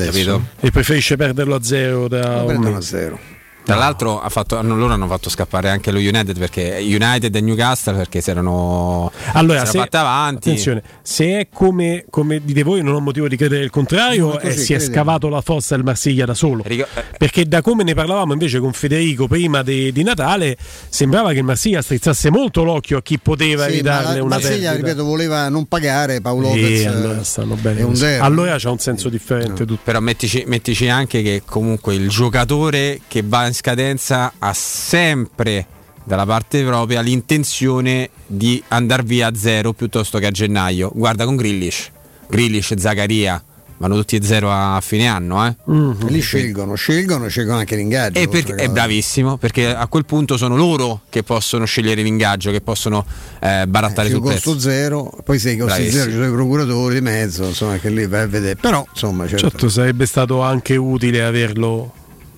Capito? 0.06 0.46
e 0.60 0.70
preferisce 0.70 1.16
perderlo 1.16 1.54
a 1.54 1.62
zero 1.62 2.08
da 2.08 2.44
Prendono 2.46 2.76
a 2.76 2.80
zero. 2.80 3.18
Tra 3.66 3.74
l'altro 3.76 4.20
ha 4.20 4.28
fatto- 4.28 4.56
hanno- 4.56 4.76
loro 4.76 4.92
hanno 4.92 5.08
fatto 5.08 5.28
scappare 5.28 5.68
anche 5.70 5.90
lo 5.90 5.98
United 5.98 6.38
perché 6.38 6.78
United 6.80 7.34
e 7.34 7.40
Newcastle 7.40 7.94
perché 7.94 8.20
si 8.20 8.30
erano, 8.30 9.10
Allora, 9.32 9.60
si 9.60 9.66
se, 9.66 9.70
erano 9.78 9.84
fatte 9.84 9.96
avanti. 9.96 10.48
attenzione, 10.50 10.82
se 11.02 11.24
è 11.40 11.48
come, 11.52 12.04
come 12.08 12.40
dite 12.44 12.62
voi, 12.62 12.82
non 12.82 12.94
ho 12.94 13.00
motivo 13.00 13.26
di 13.28 13.36
credere 13.36 13.64
il 13.64 13.70
contrario, 13.70 14.28
No, 14.34 14.38
eh, 14.38 14.52
si 14.52 14.72
è 14.72 14.76
credi. 14.76 14.92
scavato 14.92 15.28
la 15.28 15.40
fossa 15.40 15.74
del 15.74 15.84
Marsiglia 15.84 16.24
da 16.26 16.34
solo. 16.34 16.62
Ric- 16.64 16.86
eh, 16.94 17.04
Perché 17.18 17.44
da 17.46 17.60
come 17.60 17.82
ne 17.82 17.94
parlavamo 17.94 18.32
invece 18.32 18.60
con 18.60 18.72
Federico 18.72 19.26
prima 19.26 19.62
di, 19.62 19.90
di 19.90 20.02
Natale, 20.04 20.56
sembrava 20.88 21.32
che 21.32 21.38
il 21.38 21.44
Marsiglia 21.44 21.82
strizzasse 21.82 22.30
molto 22.30 22.62
l'occhio 22.62 22.98
a 22.98 23.02
chi 23.02 23.18
poteva 23.18 23.68
Sì, 23.68 23.82
la 23.82 24.14
una 24.20 24.26
Marsiglia, 24.26 24.70
perdita. 24.70 24.74
ripeto, 24.90 25.04
voleva 25.04 25.48
non 25.48 25.66
pagare 25.66 26.20
Paolo 26.20 26.48
Lopez. 26.48 26.86
allora 26.86 27.20
eh, 27.20 27.24
stanno 27.24 27.54
bene 27.56 27.80
è 27.80 27.82
un 27.82 27.88
così. 27.90 28.00
zero. 28.04 28.22
Allora 28.24 28.56
c'ha 28.58 28.70
un 28.70 28.78
senso 28.78 29.08
differente 29.08 29.64
tutto. 29.64 29.80
Però 29.82 29.98
mettici, 30.00 30.44
mettici 30.46 30.88
anche 30.88 31.22
che 31.22 31.42
comunque 31.44 31.94
il 31.94 32.08
giocatore 32.08 33.00
che 33.08 33.22
va 33.24 33.46
in 33.46 33.54
scadenza 33.56 34.34
ha 34.38 34.52
sempre 34.52 35.66
dalla 36.04 36.24
parte 36.24 36.62
propria 36.64 37.00
l'intenzione 37.00 38.10
di 38.26 38.62
andare 38.68 39.02
via 39.02 39.26
a 39.28 39.34
zero 39.34 39.72
piuttosto 39.72 40.18
che 40.18 40.26
a 40.26 40.30
gennaio. 40.30 40.92
Guarda 40.94 41.24
con 41.24 41.34
Grillish, 41.36 41.90
Grillish 42.28 42.70
e 42.72 42.78
Zaccaria 42.78 43.42
vanno 43.78 43.96
tutti 43.96 44.16
a 44.16 44.22
zero 44.22 44.50
a 44.50 44.78
fine 44.80 45.06
anno. 45.08 45.44
Eh? 45.46 45.48
E 45.48 46.10
Lì 46.10 46.20
scelgono, 46.20 46.74
scelgono, 46.76 47.26
scelgono 47.28 47.58
anche 47.58 47.74
l'ingaggio. 47.76 48.18
E 48.20 48.28
perché, 48.28 48.54
è 48.54 48.68
bravissimo 48.68 49.36
perché 49.36 49.74
a 49.74 49.86
quel 49.88 50.04
punto 50.04 50.36
sono 50.36 50.56
loro 50.56 51.00
che 51.10 51.22
possono 51.24 51.64
scegliere 51.64 52.02
l'ingaggio, 52.02 52.52
che 52.52 52.60
possono 52.60 53.04
eh, 53.40 53.66
barattare 53.66 54.06
Sì, 54.08 54.14
sul 54.14 54.22
costo 54.22 54.50
prezzo. 54.52 54.68
zero, 54.68 55.12
poi 55.24 55.38
se 55.40 55.50
i 55.50 55.56
costi 55.56 55.74
Bravissimo. 55.82 55.98
zero 56.02 56.10
ci 56.12 56.16
sono 56.18 56.28
i 56.28 56.32
procuratori 56.34 56.94
di 56.94 57.00
mezzo, 57.00 57.44
insomma, 57.44 57.78
che 57.78 57.90
lì 57.90 58.06
vai 58.06 58.22
a 58.22 58.26
vedere. 58.28 58.56
Però, 58.56 58.86
insomma, 58.88 59.26
certo. 59.26 59.48
Certo, 59.50 59.68
sarebbe 59.68 60.06
stato 60.06 60.40
anche 60.42 60.76
utile 60.76 61.24
averlo 61.24 61.92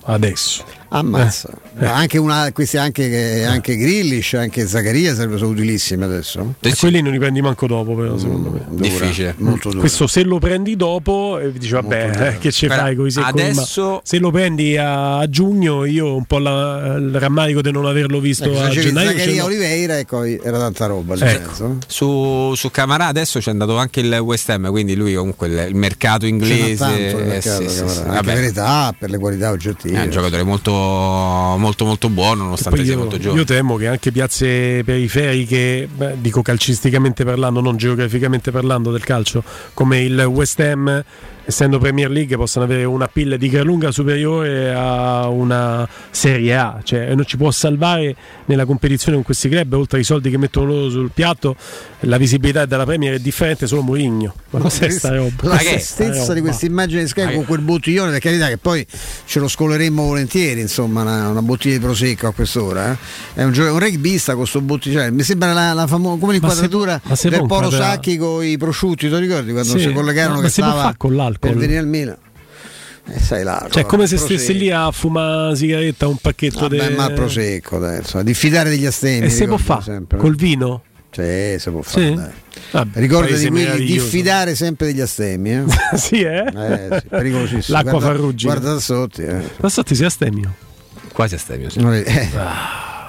adesso. 0.05 0.65
Ammazza. 0.89 1.49
Eh. 1.77 1.83
Ma 1.85 1.95
anche, 1.95 2.17
una, 2.17 2.51
questi 2.51 2.77
anche, 2.77 3.45
anche 3.45 3.77
Grillish, 3.77 4.33
anche 4.33 4.67
Zaccaria 4.67 5.13
sarebbero 5.13 5.47
utilissimi 5.47 6.03
adesso. 6.03 6.55
E 6.59 6.75
quelli 6.75 7.01
non 7.01 7.11
li 7.11 7.19
prendi 7.19 7.41
manco 7.41 7.67
dopo, 7.67 7.95
però, 7.95 8.17
secondo 8.17 8.49
me. 8.49 8.65
Dura, 8.67 8.81
Difficile. 8.81 9.35
Molto 9.37 9.69
duro. 9.69 9.79
Questo 9.81 10.07
se 10.07 10.23
lo 10.23 10.39
prendi 10.39 10.75
dopo 10.75 11.37
e 11.39 11.51
dici 11.53 11.71
vabbè 11.73 12.27
eh, 12.33 12.37
che 12.39 12.51
ci 12.51 12.67
fai 12.67 12.95
con 12.95 13.07
i 13.07 13.13
adesso- 13.15 14.01
se 14.03 14.17
lo 14.19 14.31
prendi 14.31 14.77
a, 14.77 15.19
a 15.19 15.29
giugno 15.29 15.85
io 15.85 16.15
un 16.15 16.25
po' 16.25 16.39
la- 16.39 16.95
il 16.97 17.17
rammarico 17.19 17.61
di 17.61 17.71
non 17.71 17.85
averlo 17.85 18.19
visto 18.19 18.45
Ecco, 18.51 18.61
a 18.61 18.69
gennaio 18.69 19.11
Zaccaria 19.11 19.41
l'ho. 19.41 19.45
Oliveira 19.47 19.97
e 19.97 20.05
poi 20.05 20.39
era 20.41 20.57
tanta 20.57 20.85
roba 20.87 21.15
Ecco. 21.15 21.77
Su, 21.87 22.53
su 22.55 22.71
Camarà 22.71 23.07
adesso 23.07 23.39
c'è 23.39 23.51
andato 23.51 23.77
anche 23.77 23.99
il 23.99 24.11
West 24.19 24.49
Ham, 24.49 24.69
quindi 24.69 24.95
lui 24.95 25.13
comunque 25.13 25.47
il, 25.47 25.65
il 25.69 25.75
mercato 25.75 26.25
inglese 26.25 26.75
tanto 26.75 26.97
nel 26.97 27.19
eh, 27.19 27.23
mercato, 27.25 27.61
sì, 27.61 27.69
sì, 27.69 27.75
Camarà, 27.77 27.93
sì, 27.93 27.99
anche 27.99 28.13
vabbè, 28.15 28.33
per 28.33 28.43
età, 28.43 28.95
per 28.97 29.09
le 29.09 29.17
qualità 29.17 29.51
oggettive. 29.51 29.99
è 29.99 30.03
un 30.03 30.09
giocatore 30.09 30.43
molto 30.43 30.78
molto 31.57 31.85
molto 31.85 32.09
buono 32.09 32.43
nonostante 32.43 32.83
sia 32.83 32.93
io, 32.93 32.99
molto 32.99 33.17
giovane. 33.17 33.39
io 33.39 33.45
temo 33.45 33.75
che 33.75 33.87
anche 33.87 34.11
piazze 34.11 34.83
periferiche, 34.83 35.87
beh, 35.91 36.15
dico 36.19 36.41
calcisticamente 36.41 37.23
parlando, 37.23 37.61
non 37.61 37.77
geograficamente 37.77 38.51
parlando 38.51 38.91
del 38.91 39.03
calcio, 39.03 39.43
come 39.73 40.01
il 40.01 40.19
West 40.21 40.59
Ham, 40.59 41.03
essendo 41.49 41.79
Premier 41.79 42.09
League, 42.11 42.35
possano 42.37 42.65
avere 42.65 42.83
una 42.83 43.07
pilla 43.07 43.35
di 43.35 43.49
gran 43.49 43.65
lunga 43.65 43.91
superiore 43.91 44.71
a 44.71 45.27
una 45.27 45.87
Serie 46.11 46.55
A. 46.55 46.79
Cioè, 46.83 47.13
non 47.15 47.25
ci 47.25 47.37
può 47.37 47.49
salvare 47.49 48.15
nella 48.45 48.65
competizione 48.65 49.15
con 49.15 49.25
questi 49.25 49.49
club, 49.49 49.73
oltre 49.73 49.97
ai 49.97 50.03
soldi 50.03 50.29
che 50.29 50.37
mettono 50.37 50.67
loro 50.67 50.89
sul 50.89 51.09
piatto, 51.11 51.55
la 52.01 52.17
visibilità 52.17 52.65
della 52.65 52.85
Premier 52.85 53.15
è 53.15 53.19
differente 53.19 53.65
solo 53.67 53.81
Mourinho. 53.81 54.33
Ma 54.51 54.59
cos'è 54.59 54.89
sta 54.89 55.15
roba? 55.15 55.31
La 55.41 55.57
roba? 55.57 56.33
di 56.33 56.41
questa 56.41 56.65
immagine 56.65 57.01
di 57.01 57.07
Sky 57.07 57.33
con 57.33 57.45
quel 57.45 57.61
bottiglione, 57.61 58.11
per 58.11 58.19
carità, 58.19 58.47
che 58.47 58.57
poi 58.57 58.85
ce 59.25 59.39
lo 59.39 59.47
scoleremmo 59.47 60.03
volentieri, 60.03 60.61
insomma, 60.61 61.01
una, 61.01 61.29
una 61.29 61.41
bottiglia 61.41 61.77
di 61.77 61.83
prosecco 61.83 62.27
a 62.27 62.33
quest'ora. 62.33 62.91
eh. 62.91 62.97
È 63.33 63.43
un, 63.43 63.51
gio- 63.51 63.71
un 63.73 63.79
rugbista 63.79 64.31
con 64.33 64.41
questo 64.41 64.61
bottiglione. 64.61 65.11
Mi 65.11 65.23
sembra 65.23 65.51
la, 65.53 65.73
la 65.73 65.87
famo- 65.87 66.17
come 66.19 66.33
l'inquadratura 66.33 67.01
ma 67.03 67.15
se 67.15 67.29
del 67.29 67.45
Poro 67.47 67.71
Sacchi 67.71 68.17
con 68.17 68.45
i 68.45 68.57
prosciutti, 68.57 69.09
ti 69.09 69.17
ricordi 69.17 69.51
quando 69.51 69.71
Sì, 69.71 69.79
si 69.79 69.91
collegarono 69.91 70.37
ma 70.37 70.43
che 70.43 70.49
si 70.49 70.61
può 70.61 70.69
stava 70.69 70.83
fare 70.83 70.95
con 70.97 71.15
l'alcol? 71.15 71.38
Per 71.39 71.55
venire 71.55 71.79
al 71.79 71.87
Milan? 71.87 72.17
Eh, 73.11 73.19
sai 73.19 73.43
l'alcol. 73.43 73.71
Cioè, 73.71 73.85
come 73.85 74.05
se 74.05 74.17
prosecco. 74.17 74.39
stesse 74.39 74.53
lì 74.57 74.69
a 74.69 74.91
fumare 74.91 75.45
una 75.47 75.55
sigaretta, 75.55 76.07
un 76.07 76.17
pacchetto 76.17 76.67
di. 76.67 76.77
ma 76.95 77.07
il 77.07 77.13
prosecco, 77.13 77.79
dai, 77.79 77.97
insomma, 77.99 78.23
diffidare 78.23 78.69
degli 78.69 78.85
astemi. 78.85 79.25
E 79.25 79.29
se 79.29 79.47
può 79.47 79.57
fare 79.57 79.81
sempre. 79.81 80.17
col 80.17 80.35
vino? 80.35 80.83
Sì, 81.11 81.55
si 81.57 81.69
può 81.71 81.81
fare. 81.81 82.05
Sì? 82.05 82.47
Vabbè, 82.71 82.99
Ricordati 82.99 83.33
quindi 83.33 83.49
meraviglioso. 83.61 83.93
diffidare 84.03 84.53
sempre 84.53 84.87
degli 84.87 85.01
astemmi. 85.01 85.51
Eh? 85.51 85.63
sì, 85.97 86.21
eh? 86.21 86.45
Eh, 86.45 86.99
sì, 87.01 87.07
pericolosissimo. 87.07 87.77
L'acqua 87.77 87.99
Guarda- 87.99 88.07
farruggine. 88.07 88.51
Guarda 88.51 88.73
da 88.73 88.79
sotto. 88.79 89.21
Eh. 89.21 89.41
Ma 89.59 89.69
sotto 89.69 89.95
si 89.95 90.05
astemio. 90.05 90.53
Quasi 91.11 91.35
astemio, 91.35 91.69
sì. 91.69 91.79
Eh. 91.79 92.29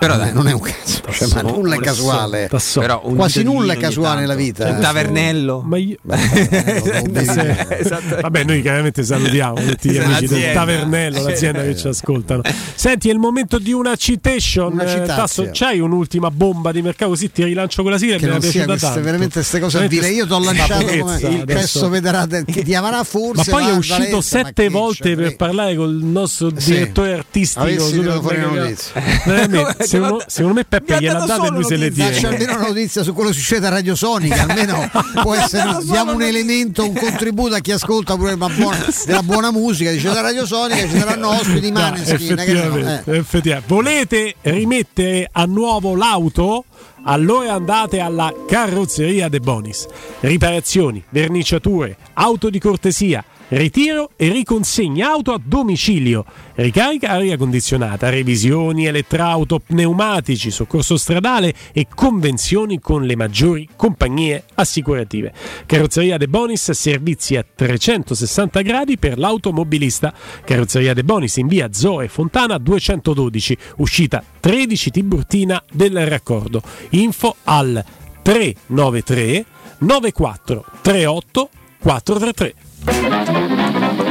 Però 0.00 0.16
dai, 0.16 0.32
non 0.32 0.48
è 0.48 0.52
un 0.52 0.60
caso, 0.60 1.02
cioè, 1.10 1.28
ma 1.34 1.42
nulla 1.42 1.74
è 1.74 1.78
casuale. 1.78 2.48
Tasso. 2.48 2.80
Però 2.80 3.02
un 3.04 3.14
Quasi 3.16 3.42
nulla 3.42 3.74
è 3.74 3.76
casuale 3.76 4.20
nella 4.20 4.34
vita. 4.34 4.66
Un 4.68 4.76
eh. 4.76 4.80
tavernello. 4.80 5.62
Ma 5.64 5.76
io... 5.76 5.96
Esatto. 6.10 7.68
Esatto. 7.80 8.20
Vabbè, 8.20 8.44
noi 8.44 8.60
chiaramente 8.62 9.02
salutiamo 9.04 9.54
tutti 9.62 9.90
gli 9.90 9.94
Sì, 9.94 9.98
amici 9.98 10.26
del. 10.26 10.52
Tavernello, 10.54 11.22
l'azienda 11.22 11.62
che 11.62 11.76
ci 11.76 11.86
ascoltano. 11.88 12.42
Senti, 12.74 13.08
è 13.08 13.12
il 13.12 13.18
momento 13.18 13.58
di 13.58 13.72
una 13.72 13.94
citation. 13.96 14.72
Una 14.72 14.84
Eh. 14.84 15.04
Tasso, 15.06 15.48
c'hai 15.52 15.80
un'ultima 15.80 16.30
bomba 16.30 16.72
di 16.72 16.82
mercato 16.82 17.10
così 17.10 17.30
ti 17.30 17.44
rilancio 17.44 17.82
con 17.82 17.90
la 17.92 17.98
sigla 17.98 18.16
Che 18.16 18.26
non 18.26 18.36
è 18.36 18.40
piaciuta 18.40 18.64
queste, 18.66 18.86
tanto. 18.86 19.00
veramente 19.02 19.32
queste 19.34 19.60
cose 19.60 19.78
Veramente 19.78 20.06
avvile. 20.06 20.18
Io 20.20 20.26
ti 20.26 20.32
ho 20.32 20.44
lanciato 20.44 20.84
come 20.84 20.96
il 20.96 21.02
adesso. 21.02 21.44
presto 21.44 21.88
vedrà 21.88 22.26
che 22.26 22.62
ti 22.62 22.74
avrà 22.74 22.96
Ma 22.98 23.04
forse. 23.04 23.50
poi 23.50 23.66
è 23.68 23.72
uscito 23.72 24.20
sette 24.20 24.68
volte 24.68 25.14
per 25.14 25.36
parlare 25.36 25.74
con 25.74 25.88
il 25.90 26.04
nostro 26.04 26.50
direttore 26.50 27.12
artistico. 27.14 27.64
Avessi 27.64 28.00
fuori 28.02 28.36
mega- 28.38 28.48
una 28.48 28.60
notizia. 28.60 29.02
Veramente, 29.24 29.86
secondo, 29.90 30.22
secondo 30.26 30.54
me 30.54 30.64
Peppe 30.64 30.98
gliel'ha 30.98 31.24
dato 31.24 31.46
e 31.46 31.50
lui 31.50 31.64
se 31.64 31.76
le 31.76 31.90
tiene. 31.90 32.16
almeno 32.16 32.54
una 32.54 32.66
notizia 32.68 33.02
su 33.02 33.12
quello 33.12 33.30
che 33.30 33.36
succede 33.36 33.66
a 33.66 33.70
Radio 33.70 33.94
Sonica, 33.94 34.42
almeno 34.48 34.88
può 35.22 35.34
essere 35.34 35.78
diamo 35.82 36.12
un 36.12 36.22
elemento, 36.22 36.84
un 36.84 36.94
contributo 36.94 37.54
a 37.54 37.58
chi 37.58 37.72
ascolta 37.72 38.16
pure 38.16 38.36
buona, 38.36 38.86
della 39.04 39.22
buona 39.22 39.50
musica. 39.50 39.90
Dice 39.90 40.12
da 40.12 40.20
Radio 40.20 40.46
Sonica 40.46 40.88
ci 40.88 40.98
saranno 40.98 41.30
ospiti 41.30 41.72
Maneskin. 41.72 42.38
effettivamente, 42.38 43.10
eh. 43.10 43.16
effettivamente. 43.16 43.74
Volete 43.74 44.34
rimettere 44.42 45.28
a 45.30 45.44
nuovo 45.44 45.96
l'auto? 45.96 46.64
Allora 47.04 47.54
andate 47.54 47.98
alla 47.98 48.32
carrozzeria 48.46 49.28
De 49.28 49.40
Bonis. 49.40 49.86
Riparazioni, 50.20 51.02
verniciature, 51.08 51.96
auto 52.14 52.50
di 52.50 52.58
cortesia, 52.58 53.24
ritiro 53.50 54.10
e 54.16 54.28
riconsegna 54.28 55.08
auto 55.08 55.32
a 55.32 55.40
domicilio. 55.42 56.24
Ricarica 56.54 57.10
aria 57.10 57.36
condizionata, 57.36 58.08
revisioni 58.08 58.86
elettrauto, 58.86 59.58
pneumatici, 59.58 60.50
soccorso 60.50 60.96
stradale 60.96 61.54
e 61.72 61.86
convenzioni 61.92 62.80
con 62.80 63.04
le 63.04 63.16
maggiori 63.16 63.68
compagnie 63.76 64.44
assicurative. 64.54 65.32
Carrozzeria 65.66 66.16
De 66.16 66.28
Bonis, 66.28 66.70
servizi 66.72 67.36
a 67.36 67.44
360 67.54 68.60
gradi 68.62 68.98
per 68.98 69.18
l'automobilista. 69.18 70.12
Carrozzeria 70.44 70.94
De 70.94 71.04
Bonis 71.04 71.36
in 71.36 71.46
via 71.46 71.72
Zoe 71.72 72.08
Fontana 72.08 72.58
212, 72.58 73.56
uscita 73.76 74.22
13 74.40 74.90
Tiburtina 74.90 75.62
del 75.72 76.06
raccordo. 76.06 76.62
Info 76.90 77.36
al 77.44 77.82
393 78.22 79.44
94 79.78 80.64
38 80.82 81.48
433. 81.80 82.69
Thank 82.82 84.00
you. 84.00 84.09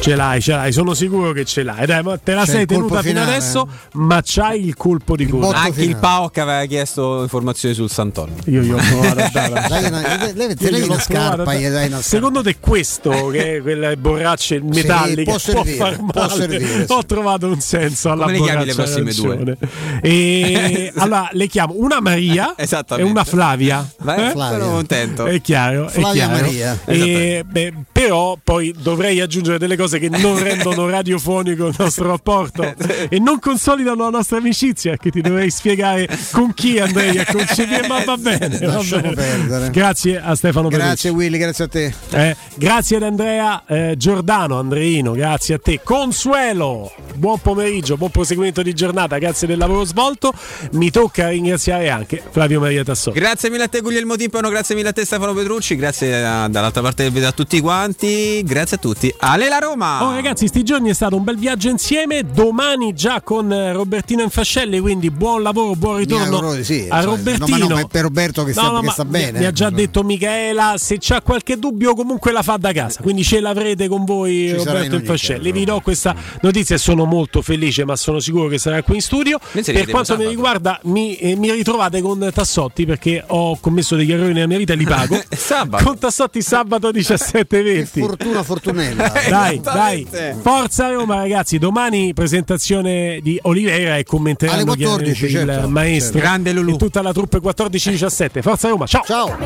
Ce 0.00 0.14
l'hai, 0.16 0.40
ce 0.40 0.52
l'hai, 0.52 0.72
sono 0.72 0.94
sicuro 0.94 1.32
che 1.32 1.44
ce 1.44 1.62
l'hai. 1.62 1.84
Dai, 1.84 2.02
ma 2.02 2.16
te 2.16 2.32
la 2.32 2.44
C'è 2.44 2.52
sei 2.52 2.60
il 2.62 2.66
tenuta 2.66 3.02
fino 3.02 3.20
adesso, 3.20 3.68
ma 3.92 4.22
c'hai 4.24 4.64
il 4.64 4.74
colpo 4.74 5.14
di 5.14 5.26
botto 5.26 5.54
Anche 5.54 5.68
il 5.68 5.74
finale. 5.88 5.98
Paok 6.00 6.38
aveva 6.38 6.64
chiesto 6.64 7.20
informazioni 7.20 7.74
sul 7.74 7.90
Sant'Onno. 7.90 8.36
Io 8.46 8.62
gli 8.62 8.70
ho 8.70 8.76
provato 8.76 9.20
a 9.20 9.28
dare. 9.32 9.68
Dai 9.68 9.84
una- 9.84 10.00
le- 10.00 10.32
le- 10.34 10.54
te 10.54 10.64
Io 10.64 10.70
levi 10.70 10.76
gliel'ho 10.84 10.92
una 10.94 11.00
scarpa, 11.02 11.50
a 11.50 11.54
gli 11.54 11.60
dare. 11.62 11.70
dai 11.70 11.86
una 11.88 12.00
Secondo 12.00 12.42
te 12.42 12.56
questo, 12.58 13.10
che 13.28 13.56
è 13.56 13.60
quelle 13.60 13.96
borracce 13.98 14.60
metalliche, 14.62 15.22
può 15.24 15.32
può, 15.32 15.38
servire, 15.38 15.76
far 15.76 15.96
può 15.96 16.06
male? 16.22 16.34
servire, 16.34 16.86
sì. 16.86 16.92
Ho 16.92 17.04
trovato 17.04 17.46
un 17.48 17.60
senso 17.60 18.10
alla 18.10 18.24
Come 18.24 18.38
le 18.38 18.44
chiami 18.44 18.64
le 18.64 18.74
prossime 18.74 19.12
due? 19.12 19.56
E 20.00 20.92
allora 20.96 21.28
le 21.32 21.46
chiamo 21.46 21.74
una 21.76 22.00
Maria 22.00 22.54
e 22.56 23.02
una 23.02 23.24
Flavia. 23.24 23.86
Beh, 24.00 24.28
Eh? 24.28 24.30
Flavia. 24.30 24.58
sono 24.60 24.72
contento. 24.72 25.26
È 25.26 25.40
chiaro, 25.42 25.86
è 25.88 25.90
Flavia 25.90 26.26
chiaro. 26.26 26.40
Maria. 26.46 26.78
E, 26.86 27.44
beh, 27.46 27.74
però 27.92 28.38
poi 28.42 28.74
dovrei 28.78 29.20
aggiungere 29.20 29.58
delle 29.58 29.76
cose 29.76 29.88
che 29.98 30.08
non 30.08 30.38
rendono 30.42 30.88
radiofonico 30.88 31.66
il 31.66 31.74
nostro 31.78 32.06
rapporto 32.08 32.74
e 33.08 33.18
non 33.18 33.38
consolidano 33.38 34.04
la 34.04 34.10
nostra 34.10 34.38
amicizia 34.38 34.96
che 34.96 35.10
ti 35.10 35.20
dovrei 35.20 35.50
spiegare 35.50 36.08
con 36.32 36.52
chi 36.54 36.78
andrei 36.78 37.18
a 37.18 37.26
concepire 37.26 37.86
ma 37.88 38.02
va 38.04 38.16
bene, 38.16 38.48
va 38.58 38.74
Lasciamo 38.74 39.02
bene. 39.02 39.14
perdere. 39.14 39.70
grazie 39.70 40.20
a 40.20 40.34
Stefano 40.34 40.68
Grazie 40.68 41.10
Willy, 41.10 41.38
grazie 41.38 41.64
a 41.64 41.68
te. 41.68 41.94
Eh, 42.10 42.36
grazie 42.54 42.96
ad 42.96 43.02
Andrea 43.02 43.62
eh, 43.66 43.94
Giordano 43.96 44.58
Andreino 44.58 45.12
grazie 45.12 45.54
a 45.54 45.58
te 45.58 45.80
Consuelo 45.82 46.92
buon 47.14 47.38
pomeriggio 47.40 47.96
buon 47.96 48.10
proseguimento 48.10 48.62
di 48.62 48.72
giornata 48.74 49.18
grazie 49.18 49.46
del 49.46 49.58
lavoro 49.58 49.84
svolto 49.84 50.32
mi 50.72 50.90
tocca 50.90 51.28
ringraziare 51.28 51.88
anche 51.90 52.22
Flavio 52.30 52.60
Maria 52.60 52.84
Tassoni 52.84 53.18
Grazie 53.18 53.50
mille 53.50 53.64
a 53.64 53.68
te 53.68 53.80
Guglielmo 53.80 54.16
Timpano, 54.16 54.48
grazie 54.48 54.74
mille 54.74 54.88
a 54.88 54.92
te 54.92 55.04
Stefano 55.04 55.32
Petrucci, 55.34 55.76
grazie 55.76 56.22
a- 56.24 56.48
dall'altra 56.48 56.82
parte 56.82 57.02
del 57.04 57.12
video 57.12 57.28
a 57.28 57.32
tutti 57.32 57.60
quanti, 57.60 58.42
grazie 58.44 58.76
a 58.76 58.80
tutti. 58.80 59.12
Ale 59.18 59.48
la 59.48 59.58
Roma! 59.58 59.79
Oh 59.82 60.12
ragazzi, 60.14 60.46
sti 60.46 60.62
giorni 60.62 60.90
è 60.90 60.94
stato 60.94 61.16
un 61.16 61.24
bel 61.24 61.36
viaggio 61.38 61.68
insieme. 61.68 62.22
Domani 62.24 62.92
già 62.92 63.20
con 63.22 63.50
eh, 63.52 63.72
Robertino 63.72 64.22
Infascelli, 64.22 64.78
quindi 64.80 65.10
buon 65.10 65.42
lavoro, 65.42 65.74
buon 65.74 65.96
ritorno 65.98 66.24
auguro 66.24 66.54
di 66.54 66.64
sì, 66.64 66.86
a 66.88 66.96
cioè, 67.02 67.04
Robertino. 67.16 67.46
no, 67.46 67.58
ma 67.58 67.58
no, 67.68 67.74
ma 67.74 67.80
è 67.80 67.86
per 67.86 68.02
Roberto 68.02 68.44
che 68.44 68.52
sta- 68.52 68.78
che 68.78 68.84
ma 68.86 68.92
sta 68.92 69.04
mi- 69.04 69.10
bene, 69.10 69.38
Mi 69.38 69.44
ha 69.46 69.52
già 69.52 69.68
eh. 69.68 69.72
detto 69.72 70.02
Michaela, 70.02 70.74
se 70.76 70.96
c'ha 71.00 71.22
qualche 71.22 71.58
dubbio 71.58 71.94
comunque 71.94 72.32
la 72.32 72.42
fa 72.42 72.56
da 72.56 72.72
casa, 72.72 73.00
quindi 73.02 73.22
ce 73.24 73.40
l'avrete 73.40 73.88
con 73.88 74.04
voi 74.04 74.48
Ci 74.48 74.54
Roberto 74.56 74.96
Infascelli. 74.96 75.50
Vi 75.52 75.64
do 75.64 75.80
questa 75.80 76.14
notizia 76.42 76.74
e 76.76 76.78
sono 76.78 77.04
molto 77.04 77.40
felice, 77.42 77.84
ma 77.84 77.96
sono 77.96 78.18
sicuro 78.20 78.48
che 78.48 78.58
sarà 78.58 78.82
qui 78.82 78.96
in 78.96 79.00
studio. 79.02 79.38
Per 79.52 79.86
quanto 79.88 80.16
mi 80.16 80.26
riguarda, 80.26 80.78
mi, 80.84 81.16
eh, 81.16 81.36
mi 81.36 81.50
ritrovate 81.52 82.00
con 82.02 82.30
Tassotti 82.32 82.84
perché 82.86 83.24
ho 83.26 83.58
commesso 83.60 83.96
degli 83.96 84.12
errori 84.12 84.32
nella 84.32 84.46
mia 84.46 84.58
vita 84.58 84.72
e 84.74 84.76
li 84.76 84.84
pago. 84.84 85.18
Sabato. 85.34 85.84
Con 85.84 85.98
Tassotti 85.98 86.42
sabato 86.42 86.90
17.20. 86.90 87.98
Fortuna 88.00 88.42
Fortunella. 88.42 89.12
Dai, 89.28 89.60
dai, 89.72 90.06
forza 90.40 90.90
Roma 90.90 91.16
ragazzi, 91.16 91.58
domani 91.58 92.12
presentazione 92.14 93.20
di 93.22 93.38
Oliveira 93.42 93.96
e 93.96 94.04
commenteranno 94.04 94.58
Alle 94.58 94.66
14, 94.66 95.26
chiaramente 95.26 95.50
il 95.50 95.56
certo, 95.56 95.68
maestro 95.68 96.12
certo. 96.12 96.28
Grande 96.28 96.52
Lulù. 96.52 96.74
e 96.74 96.76
tutta 96.76 97.02
la 97.02 97.12
truppe 97.12 97.38
14-17. 97.38 98.42
Forza 98.42 98.68
Roma, 98.68 98.86
ciao! 98.86 99.04
Ciao. 99.04 99.36